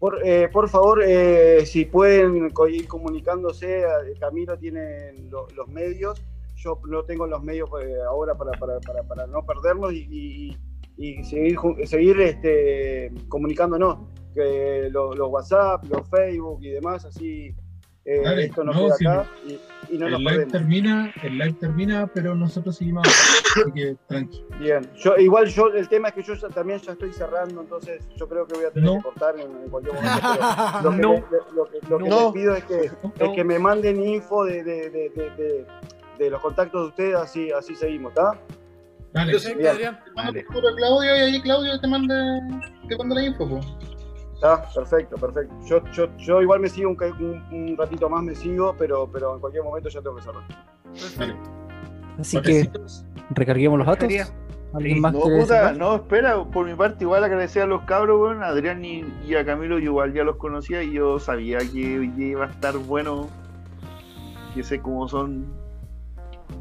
Por, 0.01 0.19
eh, 0.27 0.49
por 0.51 0.67
favor, 0.71 1.03
eh, 1.07 1.67
si 1.67 1.85
pueden 1.85 2.51
ir 2.71 2.89
comunicándose, 2.89 3.85
Camilo 4.19 4.57
tiene 4.57 5.13
lo- 5.31 5.47
los 5.55 5.69
medios, 5.69 6.23
yo 6.57 6.81
no 6.89 7.03
tengo 7.03 7.27
los 7.27 7.43
medios 7.43 7.69
eh, 7.83 7.97
ahora 8.09 8.35
para, 8.35 8.53
para, 8.53 8.81
para, 8.81 9.03
para 9.03 9.27
no 9.27 9.45
perdernos 9.45 9.93
y, 9.93 10.09
y- 10.11 10.57
y 11.03 11.25
seguir, 11.25 11.57
seguir 11.85 12.21
este, 12.21 13.11
comunicándonos, 13.29 13.99
que 14.35 14.89
lo- 14.93 15.15
los 15.15 15.29
WhatsApp, 15.31 15.83
los 15.91 16.07
Facebook 16.11 16.59
y 16.63 16.69
demás, 16.71 17.05
así 17.07 17.55
eh, 18.05 18.21
Dale, 18.23 18.45
esto 18.45 18.65
no, 18.65 18.73
no, 18.73 18.85
queda 18.87 18.97
sí, 18.97 19.07
acá 19.07 19.31
y, 19.47 19.95
y 19.95 19.99
no 19.99 20.09
nos 20.09 20.19
el 20.19 20.25
live 20.25 20.31
perdemos. 20.37 20.53
termina, 20.53 21.13
el 21.23 21.39
live 21.39 21.53
termina, 21.61 22.07
pero 22.13 22.35
nosotros 22.35 22.77
seguimos 22.77 23.07
así 23.09 23.73
que 23.75 23.97
tranqui. 24.09 24.45
Bien, 24.59 24.91
yo, 24.97 25.17
igual 25.19 25.47
yo, 25.47 25.69
el 25.69 25.89
tema 25.89 26.09
es 26.09 26.15
que 26.15 26.23
yo 26.23 26.35
ya- 26.35 26.49
también 26.49 26.79
ya 26.81 26.93
estoy 26.93 27.13
cerrando, 27.13 27.61
entonces 27.63 28.07
yo 28.17 28.29
creo 28.29 28.47
que 28.47 28.55
voy 28.57 28.65
a 28.67 28.71
tener 28.71 28.89
No. 28.91 28.97
que 28.97 29.03
cortar 29.03 29.35
en, 29.41 29.51
en 29.65 29.69
cualquier 29.71 29.95
momento. 29.95 30.29
pero 30.83 30.83
lo 30.83 30.91
que, 30.91 31.03
No. 31.03 31.13
le- 31.13 31.55
lo 31.55 31.65
que- 31.65 31.89
lo 31.89 31.99
que 31.99 32.09
No. 32.09 32.21
les 32.25 32.33
pido 32.33 32.55
es 32.57 32.65
que, 32.65 32.85
es 32.85 33.31
que 33.35 33.45
me 33.45 33.59
manden 33.59 34.03
info 34.03 34.45
de, 34.45 34.63
de, 34.65 34.91
de, 34.91 35.09
de, 35.11 35.31
de- 35.37 35.67
de 36.19 36.31
los 36.31 36.41
contactos 36.43 36.83
de 36.83 36.89
ustedes, 36.89 37.15
así, 37.17 37.51
así 37.51 37.75
seguimos, 37.75 38.11
¿está? 38.13 38.39
Dale, 39.13 39.33
Yo 39.33 39.39
sé 39.39 39.55
Perfecto, 39.55 39.71
Adrián. 39.71 39.99
A 40.17 40.77
Claudio 40.77 41.17
y 41.17 41.19
ahí 41.21 41.41
Claudio 41.43 41.81
te 41.81 41.87
manda, 41.89 42.15
te 42.89 42.97
manda 42.97 43.15
la 43.17 43.25
info, 43.25 43.49
po. 43.49 43.61
¿Está? 44.35 44.65
Perfecto, 44.73 45.17
perfecto. 45.17 45.55
Yo, 45.67 45.83
yo, 45.93 46.17
yo 46.17 46.41
igual 46.43 46.61
me 46.61 46.69
sigo 46.69 46.91
un, 46.91 46.97
ca- 46.97 47.07
un, 47.19 47.43
un 47.53 47.77
ratito 47.77 48.09
más, 48.09 48.23
me 48.23 48.35
sigo, 48.35 48.75
pero, 48.79 49.11
pero 49.13 49.35
en 49.35 49.41
cualquier 49.41 49.65
momento 49.65 49.89
ya 49.89 50.01
tengo 50.01 50.17
que 50.17 50.23
cerrar. 50.23 50.43
dale. 51.19 51.35
Así 52.19 52.41
que 52.41 52.71
recarguemos 53.31 53.79
los 53.79 53.87
datos. 53.87 54.01
Sería- 54.09 54.27
¿Alguien 54.73 54.95
Sí. 54.95 55.01
más 55.01 55.13
No, 55.13 55.21
puta, 55.23 55.73
no, 55.73 55.97
espera, 55.97 56.45
por 56.45 56.65
mi 56.65 56.75
parte 56.77 57.03
igual 57.03 57.25
agradecer 57.25 57.63
a 57.65 57.67
los 57.67 57.83
cabros, 57.83 58.21
weón, 58.21 58.43
a 58.45 58.47
Adrián 58.47 58.85
y, 58.85 59.05
y 59.27 59.35
a 59.35 59.45
Camilo, 59.45 59.81
yo 59.81 59.87
igual 59.87 60.13
ya 60.15 60.23
los 60.23 60.37
conocía 60.37 60.81
y 60.85 60.93
yo 60.93 61.19
sabía 61.19 61.59
que 61.59 62.09
iba 62.17 62.45
a 62.45 62.49
estar 62.51 62.79
bueno, 62.79 63.27
que 64.55 64.63
sé 64.63 64.81
cómo 64.81 65.09
son 65.09 65.47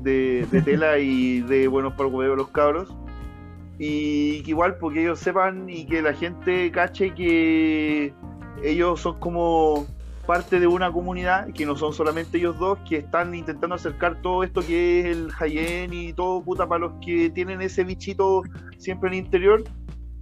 de, 0.01 0.47
tela 0.65 0.97
y 0.99 1.41
de 1.41 1.67
buenos 1.67 1.93
para 1.93 2.09
el 2.09 2.35
los 2.35 2.49
cabros. 2.49 2.93
Y 3.77 4.43
que 4.43 4.51
igual 4.51 4.77
porque 4.77 5.01
ellos 5.01 5.19
sepan 5.19 5.69
y 5.69 5.85
que 5.85 6.01
la 6.01 6.13
gente 6.13 6.69
cache 6.71 7.13
que 7.13 8.13
ellos 8.63 8.99
son 8.99 9.19
como 9.19 9.87
parte 10.29 10.59
de 10.59 10.67
una 10.67 10.91
comunidad, 10.91 11.51
que 11.53 11.65
no 11.65 11.75
son 11.75 11.91
solamente 11.91 12.37
ellos 12.37 12.59
dos, 12.59 12.77
que 12.87 12.97
están 12.97 13.33
intentando 13.33 13.75
acercar 13.75 14.21
todo 14.21 14.43
esto 14.43 14.61
que 14.61 14.99
es 14.99 15.05
el 15.07 15.29
Hayen 15.39 15.91
y 15.91 16.13
todo, 16.13 16.43
para 16.43 16.77
los 16.77 16.93
que 17.03 17.31
tienen 17.31 17.61
ese 17.61 17.83
bichito 17.83 18.43
siempre 18.77 19.07
en 19.07 19.13
el 19.13 19.25
interior. 19.25 19.63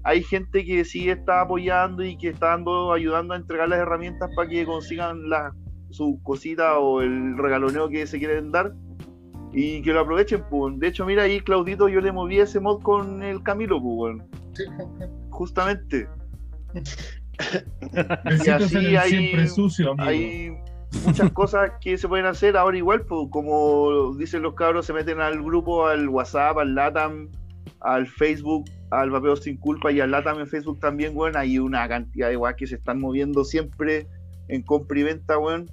Hay 0.03 0.23
gente 0.23 0.63
que 0.63 0.85
sí 0.85 1.09
está 1.09 1.41
apoyando 1.41 2.03
y 2.03 2.15
que 2.15 2.29
está 2.29 2.51
dando, 2.51 2.93
ayudando 2.93 3.33
a 3.33 3.37
entregar 3.37 3.67
las 3.67 3.79
herramientas 3.79 4.29
para 4.33 4.47
que 4.47 4.65
consigan 4.65 5.29
la, 5.29 5.53
su 5.89 6.19
cosita 6.23 6.79
o 6.79 7.01
el 7.01 7.37
regaloneo 7.37 7.89
que 7.89 8.07
se 8.07 8.17
quieren 8.17 8.51
dar 8.51 8.71
y 9.53 9.81
que 9.81 9.91
lo 9.93 10.01
aprovechen. 10.01 10.43
Pues. 10.49 10.79
De 10.79 10.87
hecho, 10.87 11.05
mira 11.05 11.23
ahí, 11.23 11.39
Claudito, 11.41 11.87
yo 11.89 12.01
le 12.01 12.11
moví 12.11 12.39
ese 12.39 12.59
mod 12.59 12.81
con 12.81 13.23
el 13.23 13.41
Camilo, 13.43 13.81
pues. 13.81 14.17
Sí. 14.53 14.63
justamente. 15.29 16.07
Besitos 18.25 18.63
así 18.63 18.95
hay- 18.95 19.09
siempre 19.09 19.47
sucio, 19.47 19.91
amigo. 19.91 20.07
hay 20.09 20.51
muchas 21.05 21.31
cosas 21.31 21.71
que 21.81 21.97
se 21.97 22.07
pueden 22.07 22.25
hacer 22.25 22.57
ahora 22.57 22.77
igual, 22.77 23.01
pues, 23.01 23.27
como 23.31 24.15
dicen 24.15 24.41
los 24.41 24.55
cabros, 24.55 24.85
se 24.85 24.93
meten 24.93 25.19
al 25.19 25.41
grupo, 25.43 25.87
al 25.87 26.09
WhatsApp, 26.09 26.57
al 26.57 26.73
LATAM, 26.75 27.29
al 27.81 28.07
Facebook, 28.07 28.65
al 28.89 29.11
Vapeo 29.11 29.35
Sin 29.35 29.57
Culpa 29.57 29.91
y 29.91 29.99
al 29.99 30.11
LATAM 30.11 30.39
en 30.39 30.47
Facebook 30.47 30.79
también, 30.79 31.15
weón. 31.15 31.37
Hay 31.37 31.59
una 31.59 31.87
cantidad 31.87 32.29
de 32.29 32.37
weas 32.37 32.55
que 32.55 32.65
se 32.67 32.75
están 32.75 32.99
moviendo 32.99 33.43
siempre 33.43 34.07
en 34.47 34.63
compra 34.63 34.99
y 34.99 35.03
venta, 35.03 35.37
weón. 35.37 35.67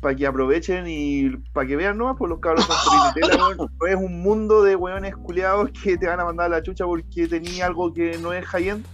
Para 0.00 0.14
que 0.14 0.26
aprovechen 0.26 0.84
y 0.86 1.30
para 1.52 1.66
que 1.66 1.76
vean, 1.76 1.98
¿no? 1.98 2.14
Pues 2.16 2.28
los 2.28 2.38
cabros 2.40 2.64
son 2.64 3.12
weón. 3.58 3.70
No 3.80 3.86
es 3.86 3.96
un 3.96 4.20
mundo 4.20 4.62
de 4.62 4.76
weones 4.76 5.16
culiados 5.16 5.70
que 5.82 5.96
te 5.96 6.06
van 6.06 6.20
a 6.20 6.24
mandar 6.24 6.46
a 6.46 6.48
la 6.56 6.62
chucha 6.62 6.84
porque 6.84 7.26
tenía 7.26 7.66
algo 7.66 7.92
que 7.92 8.18
no 8.18 8.32
es 8.32 8.44
high-end 8.46 8.84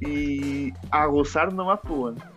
y 0.00 0.72
a 0.90 1.06
gozar 1.06 1.52
nomás, 1.52 1.80
pues, 1.82 1.98
weón 1.98 2.34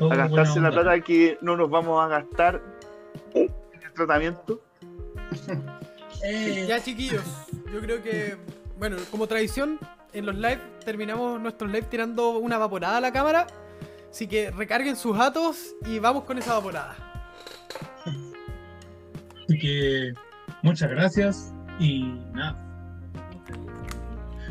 a 0.00 0.14
gastarse 0.14 0.60
la 0.60 0.70
plata 0.70 1.00
que 1.00 1.38
no 1.40 1.56
nos 1.56 1.70
vamos 1.70 2.04
a 2.04 2.08
gastar 2.08 2.60
en 3.34 3.50
el 3.82 3.92
tratamiento. 3.94 4.60
Ya, 6.68 6.80
chiquillos, 6.80 7.24
yo 7.72 7.80
creo 7.80 8.00
que, 8.00 8.36
bueno, 8.78 8.96
como 9.10 9.26
tradición, 9.26 9.80
en 10.12 10.24
los 10.24 10.36
live 10.36 10.60
terminamos 10.84 11.40
nuestros 11.40 11.68
live 11.68 11.88
tirando 11.90 12.38
una 12.38 12.58
vaporada 12.58 12.98
a 12.98 13.00
la 13.00 13.12
cámara. 13.12 13.48
Así 14.12 14.26
que 14.26 14.50
recarguen 14.50 14.94
sus 14.94 15.16
datos 15.16 15.74
y 15.86 15.98
vamos 15.98 16.24
con 16.24 16.36
esa 16.36 16.52
vaporada. 16.52 16.94
Así 19.44 19.58
que 19.58 20.12
muchas 20.62 20.90
gracias 20.90 21.54
y 21.80 22.02
nada. 22.34 22.58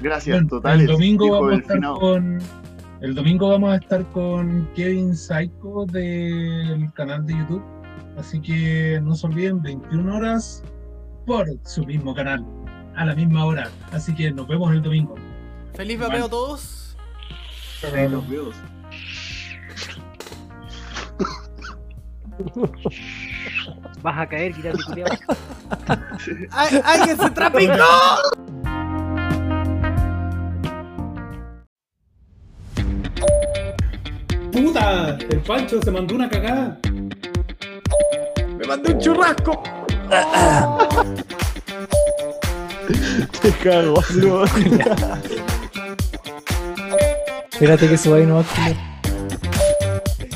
Gracias, 0.02 0.36
Bueno, 0.36 0.50
totales. 0.50 0.82
el 0.82 0.88
domingo 0.88 1.30
vamos 1.30 1.52
a 1.54 1.58
estar 1.58 1.80
con 1.80 2.40
el 3.02 3.14
domingo 3.16 3.50
vamos 3.50 3.74
a 3.74 3.76
estar 3.76 4.04
con 4.12 4.68
Kevin 4.76 5.16
Psycho 5.16 5.86
del 5.92 6.92
canal 6.94 7.24
de 7.28 7.34
YouTube. 7.38 7.64
Así 8.18 8.42
que 8.42 9.00
no 9.04 9.14
se 9.14 9.28
olviden, 9.28 9.62
21 9.62 10.16
horas 10.16 10.64
por 11.28 11.48
su 11.66 11.86
mismo 11.86 12.16
canal, 12.16 12.44
a 12.96 13.06
la 13.06 13.14
misma 13.14 13.46
hora. 13.46 13.70
Así 13.92 14.16
que 14.16 14.32
nos 14.32 14.48
vemos 14.48 14.72
el 14.74 14.82
domingo. 14.82 15.14
Feliz 15.76 16.00
vapeo 16.00 16.26
a 16.26 16.30
todos. 16.30 16.98
Sí, 17.80 17.88
los 18.10 18.28
Vas 24.02 24.18
a 24.18 24.28
caer, 24.28 24.54
quítate, 24.54 24.78
culiao. 24.84 25.08
¡Ay, 26.52 26.82
¡Alguien 26.84 27.18
se 27.18 27.30
trapicó! 27.32 27.74
¡Puta! 34.52 35.18
El 35.30 35.40
Pancho 35.42 35.82
se 35.82 35.92
mandó 35.92 36.16
una 36.16 36.30
cagada. 36.30 36.78
¡Me 38.58 38.68
mandé 38.68 38.94
un 38.94 39.00
churrasco! 39.00 39.64
Te 43.42 43.52
cago. 43.64 44.02
Espérate 47.52 47.88
que 47.88 47.98
suba 47.98 48.18
ahí 48.18 48.26
no 48.26 48.36
va 48.36 48.42
a 48.42 48.44
culiar. 48.44 48.91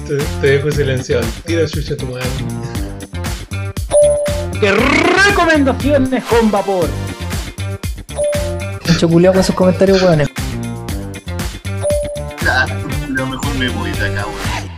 Te, 0.07 0.17
te 0.41 0.47
dejo 0.47 0.71
silenciado. 0.71 1.25
Tira 1.45 1.65
chucha 1.67 1.95
tu 1.97 2.05
madre. 2.07 2.25
¡Qué 4.59 4.71
recomendaciones 4.71 6.23
con 6.25 6.49
vapor! 6.51 6.87
Mucho 8.87 9.09
culiao 9.09 9.33
con 9.33 9.43
sus 9.43 9.55
comentarios, 9.55 10.01
weones. 10.01 10.29
Lo 13.09 13.25
mejor 13.27 13.55
me 13.55 13.69
voy 13.69 13.91
de 13.91 14.07
acá, 14.07 14.25
weón. 14.25 14.69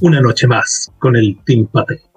Una 0.00 0.20
noche 0.20 0.46
más 0.46 0.90
con 0.98 1.16
el 1.16 1.38
Team 1.44 1.66
Pate. 1.66 2.09